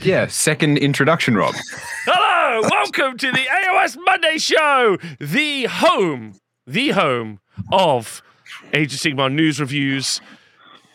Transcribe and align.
Yeah, 0.00 0.26
second 0.28 0.78
introduction, 0.78 1.36
Rob. 1.36 1.54
Hello, 2.06 2.66
welcome 2.70 3.18
to 3.18 3.32
the 3.32 3.38
AOS 3.38 3.96
Monday 4.04 4.38
Show, 4.38 4.96
the 5.20 5.64
home, 5.64 6.34
the 6.66 6.90
home 6.90 7.40
of 7.70 8.22
Age 8.72 8.94
of 8.94 9.00
Sigmar 9.00 9.32
news 9.32 9.60
reviews, 9.60 10.20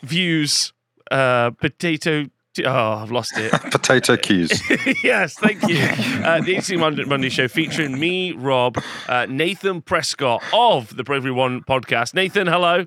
views, 0.04 0.73
uh, 1.12 1.52
potato. 1.52 2.26
Oh, 2.65 2.94
I've 2.94 3.12
lost 3.12 3.38
it. 3.38 3.52
Potato 3.71 4.18
cues. 4.18 4.52
yes, 5.04 5.35
thank 5.35 5.62
you. 5.67 5.78
Uh, 6.26 6.42
the 6.42 6.54
Age 6.54 6.58
of 6.60 6.63
Sigmar 6.63 6.79
Monday, 6.79 7.04
Monday 7.04 7.29
Show 7.29 7.47
featuring 7.47 7.99
me, 7.99 8.31
Rob, 8.31 8.81
uh, 9.08 9.28
Nathan 9.29 9.81
Prescott 9.81 10.42
of 10.54 10.96
the 10.96 11.04
Bravery 11.04 11.31
One 11.31 11.62
podcast. 11.62 12.15
Nathan, 12.15 12.47
hello. 12.47 12.85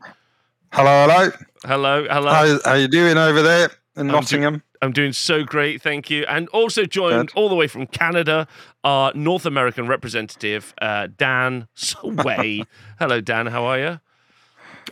hello, 0.73 1.07
hello. 1.09 1.30
Hello, 1.64 2.07
hello. 2.09 2.30
How, 2.32 2.59
how 2.64 2.75
you 2.75 2.89
doing 2.89 3.17
over 3.17 3.43
there 3.43 3.67
in 3.96 4.01
I'm 4.03 4.07
do- 4.09 4.12
Nottingham? 4.12 4.62
I'm 4.83 4.93
doing 4.93 5.12
so 5.12 5.45
great, 5.45 5.83
thank 5.83 6.09
you. 6.09 6.25
And 6.27 6.49
also 6.49 6.87
joined 6.87 7.29
Good. 7.29 7.39
all 7.39 7.49
the 7.49 7.55
way 7.55 7.67
from 7.67 7.87
Canada, 7.87 8.49
our 8.82 9.13
North 9.14 9.45
American 9.45 9.87
representative, 9.87 10.73
uh, 10.81 11.09
Dan 11.17 11.68
Sway. 11.75 12.64
Hello, 12.99 13.21
Dan. 13.21 13.46
How 13.46 13.64
are 13.64 13.79
you? 13.79 14.01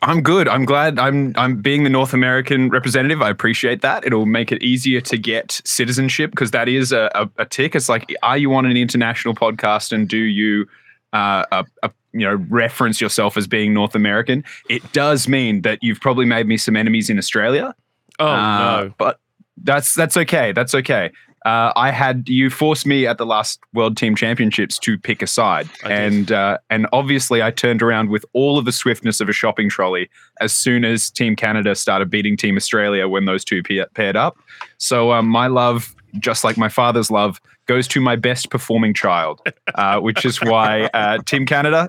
I'm 0.02 0.22
good. 0.22 0.46
I'm 0.46 0.64
glad 0.66 0.98
I'm 0.98 1.32
I'm 1.36 1.56
being 1.62 1.82
the 1.82 1.90
North 1.90 2.12
American 2.12 2.68
representative. 2.68 3.22
I 3.22 3.30
appreciate 3.30 3.80
that. 3.80 4.04
It'll 4.04 4.26
make 4.26 4.52
it 4.52 4.62
easier 4.62 5.00
to 5.00 5.16
get 5.16 5.60
citizenship 5.64 6.30
because 6.30 6.50
that 6.50 6.68
is 6.68 6.92
a, 6.92 7.10
a, 7.14 7.28
a 7.38 7.44
tick. 7.46 7.74
It's 7.74 7.88
like, 7.88 8.14
are 8.22 8.36
you 8.38 8.54
on 8.54 8.66
an 8.66 8.76
international 8.76 9.34
podcast 9.34 9.90
and 9.90 10.06
do 10.06 10.18
you 10.18 10.68
uh, 11.14 11.44
a, 11.50 11.64
a, 11.82 11.90
you 12.12 12.20
know 12.20 12.34
reference 12.50 13.00
yourself 13.00 13.36
as 13.38 13.46
being 13.46 13.72
North 13.72 13.94
American? 13.94 14.44
It 14.68 14.92
does 14.92 15.26
mean 15.26 15.62
that 15.62 15.78
you've 15.82 16.00
probably 16.00 16.26
made 16.26 16.46
me 16.46 16.58
some 16.58 16.76
enemies 16.76 17.08
in 17.08 17.16
Australia. 17.18 17.74
Oh 18.18 18.26
Uh, 18.28 18.58
no. 18.82 18.94
But 18.98 19.18
that's 19.62 19.94
that's 19.94 20.16
okay. 20.16 20.52
That's 20.52 20.74
okay. 20.74 21.10
Uh, 21.46 21.72
I 21.76 21.92
had 21.92 22.28
you 22.28 22.50
forced 22.50 22.84
me 22.84 23.06
at 23.06 23.16
the 23.16 23.24
last 23.24 23.60
World 23.72 23.96
Team 23.96 24.16
Championships 24.16 24.78
to 24.80 24.98
pick 24.98 25.22
a 25.22 25.26
side, 25.26 25.68
I 25.84 25.92
and 25.92 26.32
uh, 26.32 26.58
and 26.68 26.86
obviously 26.92 27.42
I 27.42 27.50
turned 27.50 27.80
around 27.80 28.10
with 28.10 28.24
all 28.32 28.58
of 28.58 28.64
the 28.64 28.72
swiftness 28.72 29.20
of 29.20 29.28
a 29.28 29.32
shopping 29.32 29.68
trolley 29.68 30.10
as 30.40 30.52
soon 30.52 30.84
as 30.84 31.10
Team 31.10 31.36
Canada 31.36 31.74
started 31.74 32.10
beating 32.10 32.36
Team 32.36 32.56
Australia 32.56 33.08
when 33.08 33.24
those 33.26 33.44
two 33.44 33.62
pa- 33.62 33.86
paired 33.94 34.16
up. 34.16 34.36
So 34.78 35.12
um, 35.12 35.28
my 35.28 35.46
love, 35.46 35.94
just 36.18 36.42
like 36.42 36.56
my 36.56 36.68
father's 36.68 37.10
love, 37.10 37.40
goes 37.66 37.86
to 37.88 38.00
my 38.00 38.16
best 38.16 38.50
performing 38.50 38.92
child, 38.92 39.40
uh, 39.76 40.00
which 40.00 40.24
is 40.24 40.42
why 40.42 40.90
uh, 40.92 41.18
Team 41.18 41.46
Canada, 41.46 41.88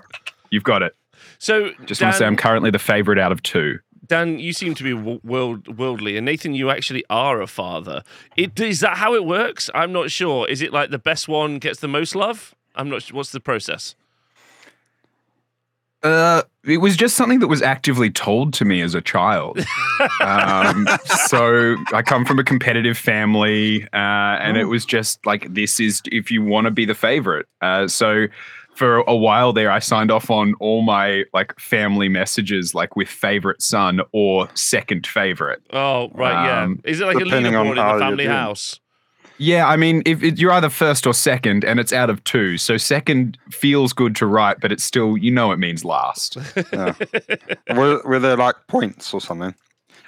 you've 0.52 0.64
got 0.64 0.84
it. 0.84 0.96
So, 1.40 1.72
Just 1.86 2.02
Dan, 2.02 2.08
want 2.08 2.16
to 2.16 2.20
say 2.20 2.26
I'm 2.26 2.36
currently 2.36 2.70
the 2.70 2.80
favorite 2.80 3.18
out 3.18 3.32
of 3.32 3.42
two. 3.42 3.80
Dan, 4.10 4.40
you 4.40 4.54
seem 4.54 4.74
to 4.74 4.84
be 4.84 4.92
world 4.92 5.78
worldly, 5.78 6.18
and 6.18 6.26
Nathan, 6.26 6.56
you 6.56 6.72
actually 6.72 7.04
are 7.12 7.42
a 7.42 7.48
father. 7.48 8.02
It, 8.36 8.60
is 8.60 8.80
that 8.80 8.98
how 8.98 9.14
it 9.14 9.24
works? 9.24 9.70
I'm 9.76 9.94
not 9.94 10.10
sure. 10.10 10.50
Is 10.50 10.64
it 10.64 10.74
like 10.74 10.90
the 10.90 10.98
best 10.98 11.28
one 11.28 11.60
gets 11.60 11.80
the 11.80 11.88
most 11.88 12.16
love? 12.16 12.56
I'm 12.76 12.90
not 12.90 13.04
sure. 13.04 13.16
What's 13.16 13.32
the 13.32 13.40
process? 13.40 13.96
Uh, 16.02 16.42
it 16.64 16.78
was 16.78 16.98
just 16.98 17.16
something 17.16 17.40
that 17.40 17.50
was 17.50 17.62
actively 17.62 18.10
told 18.10 18.54
to 18.54 18.66
me 18.66 18.82
as 18.82 18.96
a 18.96 19.02
child. 19.02 19.60
um, 20.22 20.88
so 21.06 21.76
I 21.94 22.02
come 22.02 22.26
from 22.26 22.40
a 22.40 22.44
competitive 22.44 22.98
family, 22.98 23.84
uh, 23.94 24.40
and 24.42 24.58
it 24.58 24.66
was 24.66 24.86
just 24.86 25.24
like 25.26 25.54
this 25.54 25.80
is 25.80 26.02
if 26.06 26.32
you 26.32 26.42
want 26.42 26.66
to 26.66 26.72
be 26.72 26.86
the 26.86 26.96
favorite. 26.96 27.48
Uh, 27.62 27.88
so 27.88 28.26
for 28.80 28.98
a 29.02 29.16
while 29.16 29.52
there, 29.54 29.70
I 29.70 29.80
signed 29.80 30.10
off 30.10 30.32
on 30.32 30.54
all 30.62 30.82
my 30.82 31.26
like 31.34 31.60
family 31.60 32.08
messages, 32.10 32.74
like 32.74 32.96
with 32.96 33.10
favorite 33.10 33.62
son 33.62 34.00
or 34.14 34.48
second 34.56 35.06
favorite. 35.06 35.62
Oh, 35.72 36.10
right, 36.14 36.64
Um, 36.64 36.80
yeah. 36.86 36.92
Is 36.92 37.02
it 37.02 37.06
like 37.06 37.18
a 37.18 37.26
depending 37.26 37.56
on 37.56 37.68
leaderboard 37.68 37.94
in 37.94 38.00
the 38.00 38.06
family 38.06 38.26
house? 38.26 38.80
Yeah, 39.42 39.68
I 39.68 39.78
mean, 39.78 40.02
if 40.06 40.22
it, 40.24 40.38
you're 40.38 40.52
either 40.52 40.70
first 40.70 41.08
or 41.08 41.14
second, 41.14 41.64
and 41.64 41.80
it's 41.80 41.94
out 41.94 42.10
of 42.10 42.22
two, 42.26 42.58
so 42.58 42.76
second 42.78 43.38
feels 43.52 43.94
good 43.94 44.14
to 44.18 44.26
write, 44.26 44.60
but 44.60 44.72
it's 44.72 44.84
still 44.84 45.16
you 45.18 45.32
know 45.32 45.52
it 45.52 45.58
means 45.60 45.84
last. 45.86 46.38
Yeah. 46.74 46.94
were, 47.76 48.02
were 48.06 48.20
there 48.20 48.36
like 48.38 48.56
points 48.68 49.14
or 49.14 49.22
something? 49.22 49.54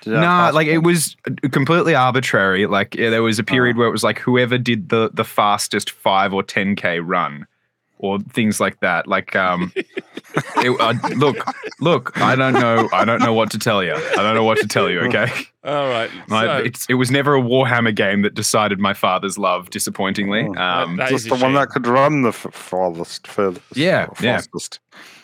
Did 0.02 0.10
you 0.10 0.14
have 0.16 0.22
Nah, 0.24 0.46
fast 0.48 0.56
like 0.56 0.68
it 0.68 0.80
was 0.80 1.16
completely 1.52 1.94
arbitrary. 1.96 2.66
Like 2.68 2.96
yeah, 2.96 3.10
there 3.10 3.24
was 3.24 3.38
a 3.40 3.44
period 3.44 3.76
Oh. 3.76 3.80
where 3.80 3.88
it 3.88 3.92
was 3.92 4.04
like 4.04 4.20
whoever 4.20 4.58
did 4.58 4.90
the 4.90 5.12
the 5.14 5.24
fastest 5.24 5.92
five 5.92 6.34
or 6.34 6.44
ten 6.44 6.76
k 6.76 7.00
run, 7.00 7.46
or 8.02 8.20
things 8.20 8.60
like 8.60 8.80
that. 8.82 9.08
Like 9.08 9.36
um, 9.36 9.72
it, 9.76 10.80
uh, 10.80 10.94
look, 11.16 11.38
look, 11.80 12.20
I 12.20 12.36
don't 12.36 12.54
know, 12.54 12.90
I 12.94 13.06
don't 13.06 13.20
know 13.22 13.34
what 13.34 13.52
to 13.52 13.60
tell 13.60 13.84
you. 13.84 13.94
I 13.94 14.16
don't 14.16 14.36
know 14.36 14.44
what 14.44 14.58
to 14.60 14.68
tell 14.68 14.90
you. 14.90 15.02
Okay, 15.02 15.28
All 15.64 15.88
right. 15.88 16.10
My- 16.28 16.46
so- 16.46 16.58
it's, 16.64 16.86
it 16.90 16.96
was 16.96 17.12
never 17.12 17.36
a 17.36 17.42
Warhammer 17.42 17.96
game 17.96 18.22
that 18.24 18.34
decided 18.34 18.80
my 18.80 18.94
father's 18.94 19.38
love. 19.38 19.70
Disappointingly, 19.70 20.48
Oh. 20.48 20.62
um, 20.62 20.98
That 20.98 21.10
Just 21.10 21.30
the 21.30 21.36
a 21.36 21.38
one 21.40 21.54
that 21.54 21.70
could 21.70 21.88
run 21.88 22.24
the 22.24 22.30
f- 22.30 22.48
farthest, 22.52 23.28
furthest. 23.28 23.78
Yeah, 23.78 24.06
or 24.08 24.16
yeah. 24.22 24.38
fastest. 24.38 24.80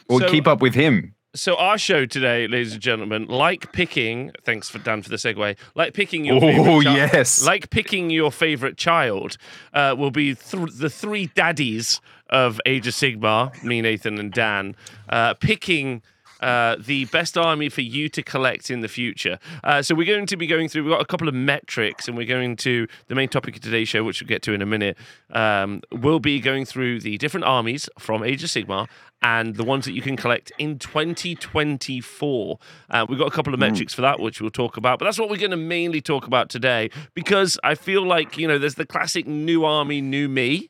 or 0.09 0.21
So- 0.21 0.29
keep 0.29 0.47
up 0.47 0.61
with 0.61 0.73
him. 0.75 1.13
So 1.35 1.55
our 1.57 1.77
show 1.77 2.07
today, 2.07 2.47
ladies 2.47 2.73
and 2.73 2.81
gentlemen, 2.81 3.27
like 3.27 3.71
picking. 3.71 4.31
Thanks 4.43 4.69
for 4.71 4.79
Dan 4.79 5.03
for 5.03 5.09
the 5.09 5.17
segue. 5.17 5.55
Like 5.75 5.93
picking 5.93 6.25
your. 6.25 6.37
Oh 6.37 6.39
favorite 6.39 6.83
chi- 6.85 6.95
yes, 6.95 7.45
Like 7.45 7.69
picking 7.69 8.09
your 8.09 8.31
favorite 8.31 8.75
child, 8.75 9.37
uh, 9.71 9.93
will 9.95 10.09
be 10.09 10.33
th- 10.33 10.71
the 10.79 10.89
three 10.89 11.27
daddies 11.35 12.01
of 12.29 12.59
Age 12.65 12.87
of 12.87 12.93
Sigmar, 12.93 13.61
me, 13.63 13.81
Nathan, 13.81 14.19
and 14.19 14.31
Dan, 14.31 14.75
uh, 15.09 15.33
picking. 15.35 16.01
Uh, 16.39 16.75
the 16.79 17.05
best 17.05 17.35
army 17.35 17.67
for 17.67 17.81
you 17.81 18.07
to 18.07 18.21
collect 18.21 18.69
in 18.69 18.81
the 18.81 18.87
future. 18.87 19.39
Uh, 19.63 19.81
so 19.81 19.95
we're 19.95 20.05
going 20.05 20.27
to 20.27 20.37
be 20.37 20.45
going 20.45 20.69
through. 20.69 20.83
We've 20.83 20.93
got 20.93 21.01
a 21.01 21.05
couple 21.05 21.27
of 21.27 21.33
metrics, 21.33 22.07
and 22.07 22.15
we're 22.15 22.27
going 22.27 22.55
to 22.57 22.87
the 23.07 23.15
main 23.15 23.27
topic 23.27 23.55
of 23.55 23.63
today's 23.63 23.89
show, 23.89 24.03
which 24.03 24.21
we'll 24.21 24.27
get 24.27 24.43
to 24.43 24.53
in 24.53 24.61
a 24.61 24.65
minute. 24.67 24.99
Um, 25.31 25.81
we'll 25.91 26.19
be 26.19 26.39
going 26.39 26.65
through 26.65 26.99
the 26.99 27.17
different 27.17 27.47
armies 27.47 27.89
from 27.97 28.23
Age 28.23 28.43
of 28.43 28.51
Sigmar 28.51 28.87
and 29.21 29.55
the 29.55 29.63
ones 29.63 29.85
that 29.85 29.93
you 29.93 30.01
can 30.01 30.15
collect 30.15 30.51
in 30.57 30.77
2024. 30.77 32.59
Uh, 32.89 33.05
we've 33.09 33.17
got 33.17 33.27
a 33.27 33.31
couple 33.31 33.53
of 33.53 33.59
metrics 33.59 33.93
for 33.93 34.01
that, 34.01 34.19
which 34.19 34.41
we'll 34.41 34.51
talk 34.51 34.77
about. 34.77 34.99
But 34.99 35.05
that's 35.05 35.17
what 35.17 35.29
we're 35.29 35.37
going 35.37 35.51
to 35.51 35.57
mainly 35.57 36.01
talk 36.01 36.27
about 36.27 36.49
today 36.49 36.89
because 37.13 37.57
I 37.63 37.75
feel 37.75 38.05
like, 38.05 38.37
you 38.37 38.47
know, 38.47 38.57
there's 38.57 38.75
the 38.75 38.85
classic 38.85 39.25
new 39.27 39.65
army, 39.65 40.01
new 40.01 40.29
me. 40.29 40.69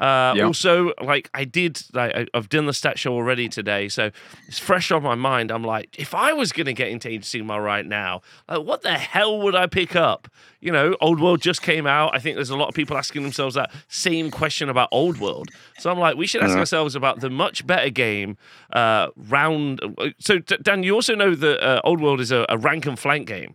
Uh, 0.00 0.34
Yeah. 0.36 0.44
Also, 0.44 0.92
like 1.02 1.28
I 1.34 1.44
did, 1.44 1.82
like, 1.92 2.28
I've 2.32 2.48
done 2.48 2.66
the 2.66 2.72
stat 2.72 2.98
show 2.98 3.12
already 3.12 3.48
today, 3.48 3.88
so 3.88 4.10
it's 4.48 4.58
fresh 4.58 4.90
on 4.90 5.02
my 5.02 5.14
mind. 5.14 5.50
I'm 5.50 5.62
like, 5.64 5.98
if 5.98 6.14
I 6.14 6.32
was 6.32 6.52
going 6.52 6.66
to 6.66 6.72
get 6.72 6.88
into 6.88 7.08
Age 7.08 7.18
of 7.18 7.24
Sigmar 7.24 7.62
right 7.62 7.84
now, 7.84 8.22
like, 8.48 8.62
what 8.64 8.82
the 8.82 8.94
hell 8.94 9.40
would 9.42 9.54
I 9.54 9.66
pick 9.66 9.94
up? 9.94 10.28
You 10.60 10.72
know, 10.72 10.96
Old 11.00 11.20
World 11.20 11.40
just 11.42 11.62
came 11.62 11.86
out. 11.86 12.14
I 12.14 12.18
think 12.18 12.36
there's 12.36 12.50
a 12.50 12.56
lot 12.56 12.68
of 12.68 12.74
people 12.74 12.96
asking 12.96 13.22
themselves 13.22 13.54
that 13.54 13.70
same 13.88 14.30
question 14.30 14.68
about 14.68 14.88
Old 14.92 15.18
World. 15.18 15.48
So 15.78 15.90
I'm 15.90 15.98
like, 15.98 16.16
we 16.16 16.26
should 16.26 16.42
ask 16.42 16.52
Yeah. 16.54 16.60
ourselves 16.60 16.94
about 16.94 17.20
the 17.20 17.30
much 17.30 17.66
better 17.66 17.90
game. 17.90 18.36
Uh, 18.72 19.08
round. 19.16 19.80
So 20.18 20.38
D- 20.38 20.56
Dan, 20.62 20.82
you 20.82 20.94
also 20.94 21.14
know 21.14 21.34
that 21.34 21.62
uh, 21.66 21.80
Old 21.84 22.00
World 22.00 22.20
is 22.20 22.30
a, 22.32 22.44
a 22.48 22.56
rank 22.58 22.86
and 22.86 22.98
flank 22.98 23.26
game. 23.28 23.54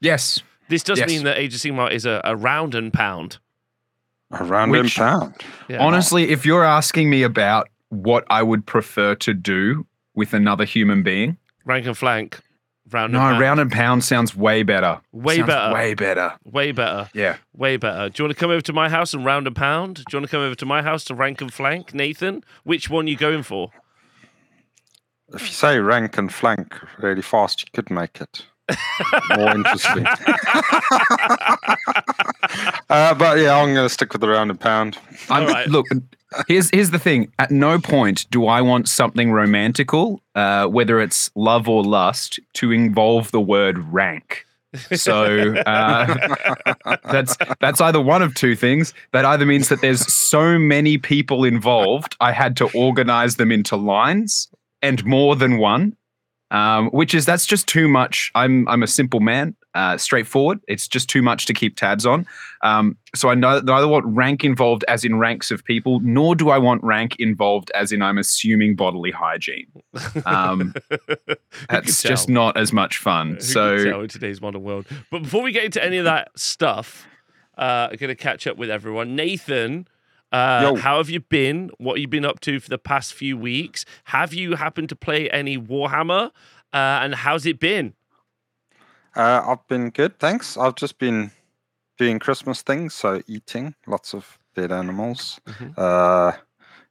yes. 0.00 0.42
This 0.68 0.82
does 0.82 0.98
Yes. 0.98 1.08
mean 1.08 1.22
that 1.24 1.38
Age 1.38 1.54
of 1.54 1.60
Sigmar 1.60 1.92
is 1.92 2.04
a, 2.04 2.20
a 2.24 2.34
round 2.34 2.74
and 2.74 2.92
pound. 2.92 3.38
A 4.32 4.44
random 4.44 4.82
Which- 4.82 4.96
pound. 4.96 5.34
Yeah. 5.68 5.78
Honestly, 5.84 6.30
if 6.30 6.44
you're 6.44 6.64
asking 6.64 7.10
me 7.10 7.22
about 7.22 7.68
what 7.90 8.24
I 8.28 8.42
would 8.42 8.66
prefer 8.66 9.14
to 9.16 9.32
do 9.34 9.86
with 10.14 10.32
another 10.34 10.64
human 10.64 11.02
being, 11.02 11.36
rank 11.64 11.86
and 11.86 11.96
flank. 11.96 12.40
Round 12.92 13.12
no, 13.12 13.18
and 13.18 13.30
pound. 13.30 13.40
round 13.40 13.60
and 13.60 13.72
pound 13.72 14.04
sounds 14.04 14.36
way 14.36 14.62
better. 14.62 15.00
Way 15.10 15.38
Sounds 15.38 15.46
better. 15.48 15.74
Way 15.74 15.94
better. 15.94 16.34
Way 16.44 16.70
better. 16.70 17.10
Yeah. 17.14 17.36
Way 17.52 17.76
better. 17.78 18.08
Do 18.08 18.22
you 18.22 18.28
want 18.28 18.36
to 18.36 18.40
come 18.40 18.50
over 18.52 18.60
to 18.60 18.72
my 18.72 18.88
house 18.88 19.12
and 19.12 19.24
round 19.24 19.48
and 19.48 19.56
pound? 19.56 19.96
Do 19.96 20.04
you 20.12 20.18
want 20.18 20.30
to 20.30 20.36
come 20.36 20.40
over 20.40 20.54
to 20.54 20.66
my 20.66 20.82
house 20.82 21.02
to 21.06 21.14
rank 21.16 21.40
and 21.40 21.52
flank? 21.52 21.94
Nathan, 21.94 22.44
which 22.62 22.88
one 22.88 23.08
you 23.08 23.16
going 23.16 23.42
for? 23.42 23.70
If 25.34 25.42
you 25.42 25.48
say 25.52 25.80
rank 25.80 26.16
and 26.16 26.32
flank 26.32 26.76
really 26.98 27.22
fast, 27.22 27.62
you 27.62 27.66
could 27.74 27.90
make 27.90 28.20
it 28.20 28.46
more 29.36 29.50
interesting. 29.54 30.06
uh, 32.88 33.14
but 33.14 33.38
yeah, 33.38 33.56
I'm 33.56 33.74
going 33.74 33.86
to 33.86 33.88
stick 33.88 34.12
with 34.12 34.20
the 34.20 34.28
round 34.28 34.50
and 34.50 34.60
pound. 34.60 34.98
I'm, 35.30 35.42
All 35.44 35.48
right. 35.48 35.68
Look, 35.68 35.86
here's 36.48 36.70
here's 36.70 36.90
the 36.90 36.98
thing. 36.98 37.32
At 37.38 37.50
no 37.50 37.78
point 37.78 38.26
do 38.30 38.46
I 38.46 38.60
want 38.60 38.88
something 38.88 39.32
romantical, 39.32 40.20
uh, 40.34 40.66
whether 40.66 41.00
it's 41.00 41.30
love 41.34 41.68
or 41.68 41.82
lust, 41.82 42.40
to 42.54 42.72
involve 42.72 43.30
the 43.30 43.40
word 43.40 43.78
rank. 43.92 44.46
So 44.94 45.54
uh, 45.66 46.36
that's 47.10 47.36
that's 47.60 47.80
either 47.80 48.00
one 48.00 48.22
of 48.22 48.34
two 48.34 48.56
things. 48.56 48.92
That 49.12 49.24
either 49.24 49.46
means 49.46 49.68
that 49.68 49.80
there's 49.80 50.12
so 50.12 50.58
many 50.58 50.98
people 50.98 51.44
involved, 51.44 52.16
I 52.20 52.32
had 52.32 52.56
to 52.58 52.68
organize 52.74 53.36
them 53.36 53.52
into 53.52 53.76
lines 53.76 54.48
and 54.82 55.04
more 55.04 55.36
than 55.36 55.58
one, 55.58 55.96
um, 56.50 56.88
which 56.90 57.14
is 57.14 57.26
that's 57.26 57.46
just 57.46 57.66
too 57.66 57.88
much. 57.88 58.30
I'm 58.34 58.68
I'm 58.68 58.82
a 58.82 58.86
simple 58.86 59.20
man, 59.20 59.54
uh, 59.74 59.96
straightforward. 59.96 60.60
It's 60.68 60.86
just 60.88 61.08
too 61.08 61.22
much 61.22 61.46
to 61.46 61.52
keep 61.54 61.76
tabs 61.76 62.06
on. 62.06 62.26
Um, 62.62 62.96
so 63.14 63.28
I 63.28 63.34
no- 63.34 63.60
neither 63.60 63.88
want 63.88 64.06
rank 64.06 64.44
involved 64.44 64.84
as 64.88 65.04
in 65.04 65.18
ranks 65.18 65.50
of 65.50 65.64
people, 65.64 66.00
nor 66.00 66.34
do 66.34 66.50
I 66.50 66.58
want 66.58 66.82
rank 66.84 67.16
involved 67.18 67.70
as 67.74 67.92
in 67.92 68.02
I'm 68.02 68.18
assuming 68.18 68.76
bodily 68.76 69.10
hygiene. 69.10 69.66
Um, 70.24 70.74
that's 71.68 72.02
just 72.02 72.28
not 72.28 72.56
as 72.56 72.72
much 72.72 72.98
fun. 72.98 73.34
Who 73.34 73.40
So 73.40 74.00
in 74.00 74.08
today's 74.08 74.40
modern 74.40 74.62
world. 74.62 74.86
But 75.10 75.22
before 75.22 75.42
we 75.42 75.52
get 75.52 75.64
into 75.64 75.82
any 75.84 75.98
of 75.98 76.04
that 76.04 76.38
stuff, 76.38 77.06
Uh, 77.58 77.88
going 77.88 78.08
to 78.08 78.14
catch 78.14 78.46
up 78.46 78.58
with 78.58 78.68
everyone. 78.70 79.16
Nathan, 79.16 79.88
uh, 80.32 80.74
how 80.76 80.98
have 80.98 81.10
you 81.10 81.20
been? 81.20 81.70
What 81.78 81.94
have 81.94 82.00
you 82.00 82.08
been 82.08 82.24
up 82.24 82.40
to 82.40 82.60
for 82.60 82.68
the 82.68 82.78
past 82.78 83.14
few 83.14 83.36
weeks? 83.36 83.84
Have 84.04 84.34
you 84.34 84.56
happened 84.56 84.88
to 84.90 84.96
play 84.96 85.30
any 85.30 85.56
Warhammer? 85.58 86.30
Uh, 86.72 87.00
and 87.02 87.14
how's 87.14 87.46
it 87.46 87.60
been? 87.60 87.94
Uh, 89.14 89.42
I've 89.46 89.66
been 89.68 89.90
good, 89.90 90.18
thanks. 90.18 90.56
I've 90.56 90.74
just 90.74 90.98
been 90.98 91.30
doing 91.96 92.18
Christmas 92.18 92.62
things, 92.62 92.92
so 92.92 93.22
eating 93.26 93.74
lots 93.86 94.14
of 94.14 94.38
dead 94.54 94.72
animals. 94.72 95.40
Mhm. 95.46 95.74
Uh, 95.78 96.32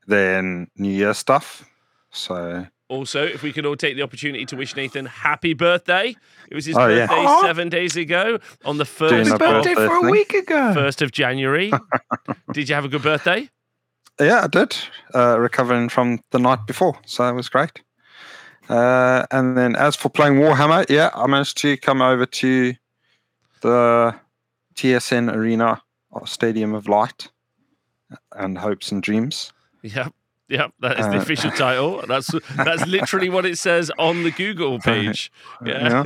then 0.07 0.67
New 0.75 0.89
Year 0.91 1.13
stuff. 1.13 1.69
So 2.11 2.65
Also, 2.87 3.23
if 3.25 3.41
we 3.41 3.51
could 3.51 3.65
all 3.65 3.75
take 3.75 3.95
the 3.95 4.03
opportunity 4.03 4.45
to 4.45 4.55
wish 4.55 4.75
Nathan 4.75 5.07
happy 5.07 5.53
birthday. 5.53 6.15
It 6.51 6.55
was 6.55 6.65
his 6.65 6.75
Oh, 6.75 6.85
birthday 6.87 7.15
Aw. 7.15 7.41
seven 7.41 7.67
days 7.69 7.95
ago 7.97 8.37
on 8.63 8.77
the 8.77 8.85
first, 8.85 9.31
a 9.31 9.33
of, 9.33 9.39
birthday 9.39 9.73
birthday 9.73 9.87
for 9.87 10.07
a 10.07 10.11
week 10.11 10.33
ago. 10.35 10.73
first 10.73 11.01
of 11.01 11.11
January. 11.11 11.71
Did 12.53 12.69
you 12.69 12.75
have 12.75 12.85
a 12.85 12.87
good 12.87 13.01
birthday? 13.01 13.49
yeah, 14.19 14.43
I 14.43 14.47
did. 14.47 14.77
Uh, 15.15 15.37
recovering 15.39 15.89
from 15.89 16.19
the 16.31 16.39
night 16.39 16.67
before, 16.67 16.97
so 17.05 17.27
it 17.27 17.33
was 17.33 17.49
great. 17.49 17.81
Uh, 18.69 19.25
and 19.31 19.57
then 19.57 19.75
as 19.75 19.95
for 19.95 20.09
playing 20.09 20.35
Warhammer, 20.35 20.85
yeah, 20.89 21.09
I 21.15 21.25
managed 21.27 21.57
to 21.59 21.75
come 21.77 22.01
over 22.01 22.25
to 22.25 22.73
the 23.61 24.15
TSN 24.75 25.33
Arena 25.33 25.81
or 26.11 26.25
Stadium 26.27 26.73
of 26.75 26.87
Light 26.87 27.29
and 28.33 28.57
Hopes 28.57 28.91
and 28.91 29.01
Dreams. 29.03 29.51
Yep. 29.81 30.13
Yep, 30.49 30.71
that 30.81 30.99
is 30.99 31.05
the 31.07 31.17
Uh, 31.17 31.21
official 31.21 31.51
title. 31.51 32.03
That's 32.07 32.29
that's 32.55 32.85
literally 32.85 33.29
what 33.29 33.45
it 33.45 33.57
says 33.57 33.91
on 33.97 34.23
the 34.23 34.31
Google 34.31 34.79
page. 34.91 35.31
Yeah. 35.65 36.03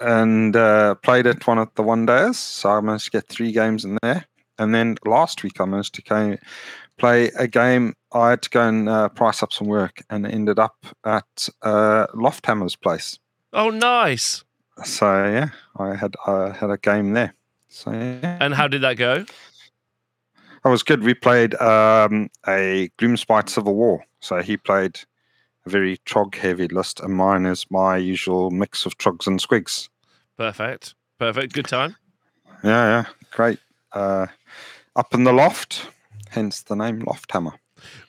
and 0.00 0.54
uh, 0.56 0.94
played 0.96 1.26
it 1.26 1.46
one 1.46 1.58
of 1.58 1.68
the 1.74 1.82
one 1.82 2.06
days. 2.06 2.38
So 2.38 2.70
I 2.70 2.80
managed 2.80 3.06
to 3.06 3.10
get 3.10 3.28
three 3.28 3.52
games 3.52 3.84
in 3.84 3.98
there. 4.02 4.24
And 4.58 4.74
then 4.74 4.96
last 5.04 5.42
week 5.42 5.60
I 5.60 5.64
managed 5.64 5.94
to 5.94 6.02
go 6.02 6.36
play 6.98 7.30
a 7.38 7.48
game. 7.48 7.94
I 8.12 8.30
had 8.30 8.42
to 8.42 8.50
go 8.50 8.68
and 8.68 8.88
uh, 8.88 9.08
price 9.08 9.42
up 9.42 9.52
some 9.52 9.66
work 9.66 10.02
and 10.10 10.26
ended 10.26 10.58
up 10.58 10.76
at 11.04 11.48
uh, 11.62 12.06
Lofthammer's 12.14 12.76
place. 12.76 13.18
oh, 13.52 13.70
nice. 13.70 14.44
So 14.84 15.06
yeah, 15.24 15.48
I 15.76 15.94
had 15.94 16.14
I 16.26 16.50
had 16.50 16.70
a 16.70 16.76
game 16.78 17.12
there. 17.14 17.34
So 17.68 17.90
yeah, 17.92 18.38
And 18.40 18.54
how 18.54 18.68
did 18.68 18.82
that 18.82 18.96
go? 18.96 19.24
That 20.64 20.70
was 20.70 20.82
good. 20.82 21.02
We 21.04 21.14
played 21.14 21.54
um, 21.60 22.30
a 22.48 22.90
Gloomspite 22.98 23.50
Civil 23.50 23.74
War. 23.74 24.04
So 24.20 24.40
he 24.40 24.56
played 24.56 25.00
a 25.66 25.70
very 25.70 25.98
trog 26.06 26.34
heavy 26.34 26.68
list, 26.68 27.00
and 27.00 27.14
mine 27.14 27.44
is 27.44 27.66
my 27.70 27.98
usual 27.98 28.50
mix 28.50 28.86
of 28.86 28.96
trogs 28.96 29.26
and 29.26 29.38
squigs. 29.38 29.88
Perfect. 30.38 30.94
Perfect. 31.18 31.52
Good 31.52 31.68
time. 31.68 31.96
Yeah, 32.62 32.70
yeah, 32.70 33.04
great. 33.30 33.58
Uh, 33.92 34.26
up 34.96 35.12
in 35.12 35.24
the 35.24 35.32
loft, 35.32 35.88
hence 36.30 36.62
the 36.62 36.74
name 36.74 37.02
Lofthammer. 37.02 37.52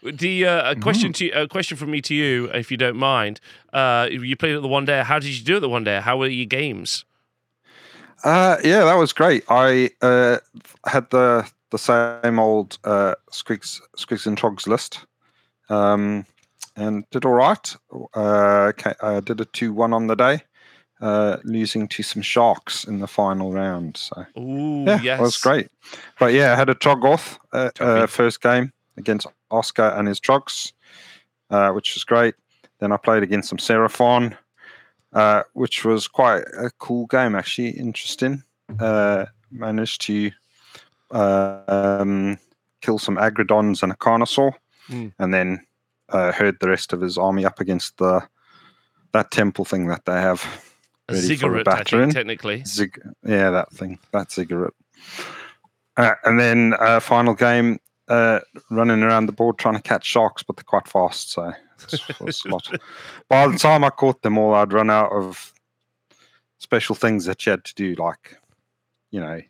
The 0.01 0.45
uh, 0.45 0.71
a 0.71 0.75
question 0.77 1.11
to 1.13 1.29
a 1.31 1.47
question 1.49 1.75
from 1.75 1.91
me 1.91 2.01
to 2.03 2.15
you, 2.15 2.45
if 2.53 2.71
you 2.71 2.77
don't 2.77 2.95
mind. 2.95 3.41
Uh, 3.73 4.07
you 4.09 4.37
played 4.37 4.55
at 4.55 4.61
the 4.61 4.67
one 4.69 4.85
day. 4.85 5.03
How 5.03 5.19
did 5.19 5.37
you 5.37 5.43
do 5.43 5.57
at 5.57 5.61
the 5.61 5.67
one 5.67 5.83
day? 5.83 5.99
How 5.99 6.17
were 6.17 6.27
your 6.27 6.45
games? 6.45 7.03
Uh, 8.23 8.57
yeah, 8.63 8.85
that 8.85 8.95
was 8.95 9.11
great. 9.11 9.43
I 9.49 9.91
uh, 10.01 10.37
had 10.85 11.09
the 11.09 11.45
the 11.75 12.21
same 12.23 12.39
old 12.39 12.77
uh, 12.85 13.15
squigs, 13.31 13.81
squigs 13.97 14.25
and 14.27 14.37
trogs 14.37 14.65
list, 14.65 15.05
um, 15.69 16.25
and 16.77 17.03
did 17.11 17.25
all 17.25 17.33
right. 17.33 17.75
Uh, 18.15 18.71
okay, 18.71 18.93
I 19.01 19.19
did 19.19 19.41
a 19.41 19.45
two 19.45 19.73
one 19.73 19.93
on 19.93 20.07
the 20.07 20.15
day, 20.15 20.41
uh, 21.01 21.37
losing 21.43 21.87
to 21.89 22.03
some 22.03 22.21
sharks 22.21 22.85
in 22.85 22.99
the 22.99 23.07
final 23.07 23.51
round. 23.51 23.97
So 23.97 24.25
Ooh, 24.37 24.85
yeah, 24.85 25.01
yes, 25.01 25.19
it 25.19 25.21
was 25.21 25.37
great. 25.37 25.67
But 26.17 26.33
yeah, 26.33 26.53
I 26.53 26.55
had 26.55 26.69
a 26.69 26.75
Trogoth 26.75 27.37
uh, 27.51 27.71
uh, 27.79 28.07
first 28.07 28.41
game 28.41 28.71
against 28.95 29.27
Oscar 29.51 29.93
and 29.97 30.07
his 30.07 30.21
Trogs, 30.21 30.71
uh, 31.49 31.71
which 31.71 31.93
was 31.93 32.05
great. 32.05 32.35
Then 32.79 32.93
I 32.93 32.97
played 32.97 33.23
against 33.23 33.49
some 33.49 33.57
Seraphon, 33.57 34.37
uh, 35.11 35.43
which 35.53 35.83
was 35.83 36.07
quite 36.07 36.43
a 36.57 36.71
cool 36.79 37.05
game, 37.07 37.35
actually. 37.35 37.71
Interesting. 37.71 38.43
Uh, 38.79 39.25
managed 39.51 40.01
to 40.01 40.27
uh, 40.27 40.31
um, 41.11 42.37
kill 42.81 42.97
some 42.99 43.17
Aggradons 43.17 43.83
and 43.83 43.91
a 43.91 43.95
Carnosaur, 43.95 44.53
Mm. 44.89 45.11
and 45.17 45.33
then 45.33 45.65
uh, 46.09 46.31
herd 46.31 46.57
the 46.59 46.69
rest 46.69 46.93
of 46.93 47.01
his 47.01 47.17
army 47.17 47.43
up 47.43 47.59
against 47.59 47.97
the 47.97 48.21
that 49.13 49.31
temple 49.31 49.65
thing 49.65 49.87
that 49.87 50.05
they 50.05 50.13
have. 50.21 50.45
A 51.07 51.15
ziggurat, 51.15 51.67
I 51.67 51.83
think, 51.83 52.13
technically. 52.13 52.63
Zig- 52.65 53.01
yeah, 53.25 53.49
that 53.49 53.71
thing, 53.71 53.97
that 54.11 54.31
cigarette. 54.31 54.73
Uh, 55.97 56.13
and 56.23 56.39
then 56.39 56.73
uh, 56.79 56.99
final 56.99 57.33
game, 57.33 57.79
uh, 58.09 58.39
running 58.69 59.01
around 59.01 59.25
the 59.25 59.31
board 59.31 59.57
trying 59.57 59.75
to 59.75 59.81
catch 59.81 60.05
sharks, 60.05 60.43
but 60.43 60.55
they're 60.55 60.63
quite 60.63 60.87
fast, 60.87 61.31
so 61.31 61.53
it 61.91 62.19
was 62.19 62.43
a 62.45 62.49
lot. 62.49 62.67
By 63.29 63.47
the 63.47 63.57
time 63.57 63.83
I 63.83 63.89
caught 63.89 64.21
them 64.21 64.37
all, 64.37 64.53
I'd 64.53 64.73
run 64.73 64.89
out 64.91 65.11
of 65.11 65.51
special 66.59 66.93
things 66.95 67.25
that 67.25 67.43
you 67.45 67.51
had 67.51 67.63
to 67.65 67.73
do, 67.75 67.95
like 67.95 68.37
you 69.11 69.19
know, 69.19 69.41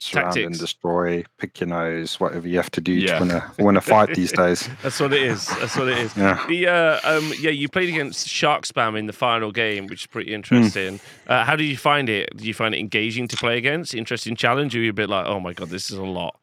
surround 0.00 0.36
and 0.36 0.58
destroy, 0.58 1.24
pick 1.38 1.60
your 1.60 1.68
nose, 1.68 2.20
whatever 2.20 2.46
you 2.46 2.56
have 2.56 2.70
to 2.70 2.80
do 2.80 2.92
Yeah. 2.92 3.18
to 3.18 3.24
win 3.24 3.30
a 3.32 3.52
win 3.58 3.76
a 3.76 3.80
fight 3.80 4.14
these 4.14 4.32
days. 4.42 4.68
That's 4.82 5.00
what 5.00 5.12
it 5.12 5.22
is. 5.22 5.46
That's 5.58 5.76
what 5.76 5.88
it 5.88 5.98
is. 5.98 6.16
Yeah. 6.16 6.44
The 6.48 6.66
uh, 6.68 7.00
um, 7.04 7.32
yeah, 7.40 7.50
you 7.50 7.68
played 7.68 7.88
against 7.88 8.28
Shark 8.28 8.64
Spam 8.64 8.98
in 8.98 9.06
the 9.06 9.12
final 9.12 9.50
game, 9.52 9.86
which 9.86 10.02
is 10.02 10.06
pretty 10.06 10.32
interesting. 10.32 11.00
Uh, 11.26 11.44
how 11.44 11.56
did 11.56 11.64
you 11.64 11.76
find 11.76 12.08
it? 12.08 12.30
Did 12.36 12.46
you 12.46 12.54
find 12.54 12.74
it 12.74 12.78
engaging 12.78 13.28
to 13.28 13.36
play 13.36 13.58
against? 13.58 13.94
Interesting 13.94 14.36
challenge? 14.36 14.74
Or 14.74 14.78
were 14.78 14.84
you 14.84 14.90
a 14.90 14.94
bit 14.94 15.10
like, 15.10 15.26
oh 15.26 15.40
my 15.40 15.52
god, 15.52 15.68
this 15.70 15.90
is 15.90 15.98
a 15.98 16.04
lot? 16.04 16.38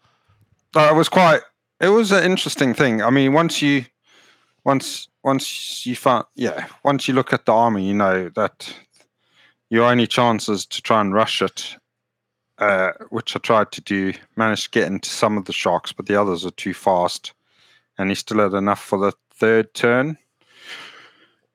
Uh, 0.75 0.89
it 0.91 0.95
was 0.95 1.07
quite. 1.09 1.41
It 1.79 1.89
was 1.89 2.11
an 2.11 2.23
interesting 2.23 2.73
thing. 2.73 3.01
I 3.01 3.09
mean, 3.09 3.33
once 3.33 3.61
you, 3.61 3.85
once 4.63 5.07
once 5.23 5.85
you 5.85 5.95
find, 5.95 6.23
yeah, 6.35 6.67
once 6.83 7.07
you 7.07 7.13
look 7.13 7.33
at 7.33 7.45
the 7.45 7.53
army, 7.53 7.87
you 7.87 7.93
know 7.93 8.29
that 8.35 8.73
your 9.69 9.85
only 9.85 10.07
chance 10.07 10.47
is 10.47 10.65
to 10.67 10.81
try 10.81 11.01
and 11.01 11.13
rush 11.13 11.41
it, 11.41 11.75
uh, 12.59 12.91
which 13.09 13.35
I 13.35 13.39
tried 13.39 13.71
to 13.73 13.81
do. 13.81 14.13
Managed 14.35 14.65
to 14.65 14.79
get 14.79 14.87
into 14.87 15.09
some 15.09 15.37
of 15.37 15.45
the 15.45 15.53
sharks, 15.53 15.91
but 15.91 16.05
the 16.05 16.19
others 16.19 16.45
are 16.45 16.51
too 16.51 16.73
fast, 16.73 17.33
and 17.97 18.09
he 18.09 18.15
still 18.15 18.39
had 18.39 18.53
enough 18.53 18.83
for 18.83 18.99
the 18.99 19.13
third 19.33 19.73
turn. 19.73 20.17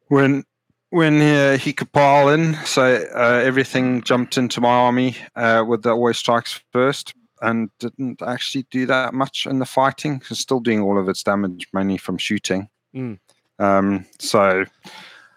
When 0.08 0.44
when 0.91 1.20
uh, 1.20 1.56
he 1.56 1.73
could 1.73 1.93
pile 1.93 2.29
in, 2.29 2.55
so 2.64 2.82
uh, 3.14 3.41
everything 3.44 4.02
jumped 4.02 4.37
into 4.37 4.61
my 4.61 4.69
army 4.69 5.17
uh, 5.37 5.64
with 5.67 5.82
the 5.82 5.91
always 5.91 6.19
strikes 6.19 6.61
first 6.73 7.14
and 7.41 7.70
didn't 7.79 8.20
actually 8.23 8.67
do 8.70 8.87
that 8.87 9.14
much 9.14 9.46
in 9.46 9.60
the 9.60 9.67
fighting. 9.67 10.20
It's 10.31 10.41
still 10.41 10.60
doing 10.60 10.81
all 10.81 10.98
of 10.98 11.08
its 11.08 11.22
damage 11.22 11.67
mainly 11.72 11.96
from 11.96 12.19
shooting. 12.19 12.69
Mm. 12.94 13.19
Um, 13.58 14.06
so 14.19 14.65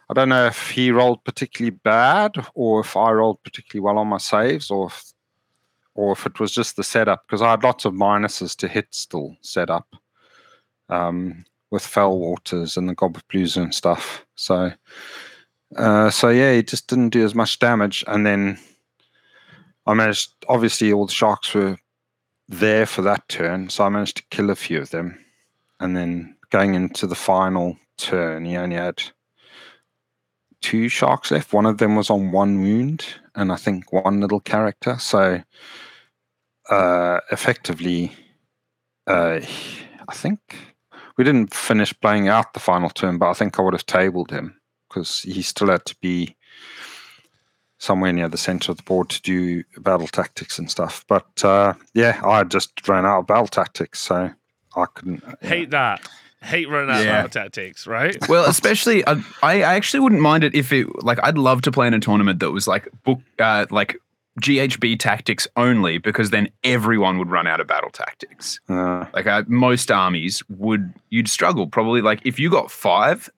I 0.10 0.14
don't 0.14 0.30
know 0.30 0.46
if 0.46 0.72
he 0.72 0.92
rolled 0.92 1.24
particularly 1.24 1.78
bad 1.84 2.36
or 2.56 2.82
if 2.82 2.98
I 2.98 3.12
rolled 3.12 3.44
particularly 3.44 3.84
well 3.84 3.98
on 3.98 4.08
my 4.08 4.18
saves 4.18 4.70
or 4.70 4.88
if, 4.88 5.13
or 5.96 6.14
if 6.14 6.26
it 6.26 6.40
was 6.40 6.52
just 6.52 6.76
the 6.76 6.84
setup 6.84 7.24
because 7.28 7.42
I 7.42 7.52
had 7.52 7.64
lots 7.64 7.86
of 7.86 7.94
minuses 7.94 8.56
to 8.58 8.68
hit 8.68 8.88
still 8.92 9.36
set 9.42 9.70
up 9.70 9.96
um, 10.90 11.46
with 11.72 11.84
Fellwaters 11.84 12.78
and 12.78 12.90
the 12.90 12.96
goblet 12.96 13.28
blues 13.28 13.58
and 13.58 13.74
stuff. 13.74 14.26
So 14.36 14.72
uh, 15.76 16.10
so 16.10 16.30
yeah, 16.30 16.54
he 16.54 16.64
just 16.64 16.88
didn't 16.88 17.10
do 17.10 17.24
as 17.24 17.36
much 17.36 17.60
damage 17.60 18.04
and 18.08 18.26
then 18.26 18.60
I 19.86 19.94
managed 19.94 20.32
obviously 20.48 20.94
all 20.94 21.06
the 21.06 21.14
sharks 21.14 21.54
were 21.54 21.78
there 22.48 22.86
for 22.86 23.02
that 23.02 23.28
turn, 23.28 23.70
so 23.70 23.84
I 23.84 23.90
managed 23.90 24.18
to 24.18 24.24
kill 24.32 24.50
a 24.50 24.56
few 24.56 24.80
of 24.80 24.90
them. 24.92 25.20
And 25.80 25.96
then 25.98 26.36
going 26.50 26.76
into 26.76 27.08
the 27.08 27.16
final 27.16 27.78
turn, 27.98 28.46
he 28.46 28.56
only 28.56 28.76
had 28.76 29.02
two 30.64 30.90
sharks 30.90 31.30
left. 31.30 31.54
One 31.54 31.68
of 31.68 31.78
them 31.78 31.96
was 31.96 32.10
on 32.10 32.32
one 32.32 32.62
wound, 32.62 33.06
and 33.36 33.52
I 33.52 33.58
think 33.58 33.94
one 33.94 34.22
little 34.22 34.40
character. 34.40 34.98
So 34.98 35.44
uh, 36.70 37.20
effectively, 37.32 38.14
uh, 39.06 39.42
I 40.08 40.14
think 40.14 40.58
we 41.18 41.24
didn't 41.24 41.54
finish 41.54 41.94
playing 42.02 42.30
out 42.30 42.54
the 42.54 42.60
final 42.60 42.90
turn, 42.90 43.20
but 43.20 43.30
I 43.30 43.34
think 43.34 43.60
I 43.60 43.62
would 43.62 43.74
have 43.74 43.86
tabled 43.86 44.32
him 44.32 44.60
because 44.90 45.20
he 45.20 45.42
still 45.42 45.70
had 45.70 45.86
to 45.86 45.96
be 46.02 46.36
somewhere 47.78 48.14
near 48.14 48.30
the 48.30 48.38
center 48.38 48.72
of 48.72 48.78
the 48.78 48.84
board 48.84 49.10
to 49.10 49.22
do 49.22 49.64
battle 49.80 50.08
tactics 50.08 50.58
and 50.58 50.72
stuff. 50.72 51.04
But 51.08 51.44
uh, 51.44 51.74
yeah, 51.94 52.22
I 52.24 52.44
just 52.46 52.88
ran 52.88 53.06
out 53.06 53.20
of 53.20 53.28
battle 53.28 53.48
tactics, 53.48 54.00
so 54.00 54.32
I 54.76 54.86
couldn't. 54.94 55.24
yeah. 55.42 55.50
Hate 55.50 55.72
that. 55.72 56.08
Hate 56.44 56.70
running 56.70 56.90
out 56.94 57.04
Yeah. 57.04 57.24
of 57.24 57.32
tactics, 57.32 57.88
right? 57.88 58.16
Well, 58.30 58.46
especially 58.46 59.06
I, 59.08 59.24
I 59.42 59.62
actually 59.62 60.02
wouldn't 60.02 60.22
mind 60.22 60.44
it 60.44 60.54
if 60.56 60.72
it 60.74 60.88
like 61.04 61.20
I'd 61.24 61.38
love 61.38 61.62
to 61.64 61.72
play 61.72 61.88
in 61.88 61.94
a 61.94 62.00
tournament 62.00 62.40
that 62.40 62.52
was 62.52 62.68
like 62.68 62.88
book 63.04 63.20
uh, 63.40 63.66
like 63.72 63.98
GHB 64.42 64.98
tactics 65.00 65.48
only 65.58 66.00
because 66.00 66.32
then 66.32 66.50
everyone 66.64 67.18
would 67.20 67.30
run 67.30 67.46
out 67.48 67.60
of 67.60 67.68
battle 67.68 67.92
tactics. 67.92 68.60
Uh, 68.68 69.06
Like 69.14 69.28
uh, 69.28 69.44
most 69.48 69.92
armies 69.92 70.42
would 70.50 70.92
you'd 71.12 71.30
struggle 71.30 71.68
probably 71.68 72.02
like 72.02 72.20
if 72.26 72.40
you 72.40 72.50
got 72.50 72.72
5 72.72 73.30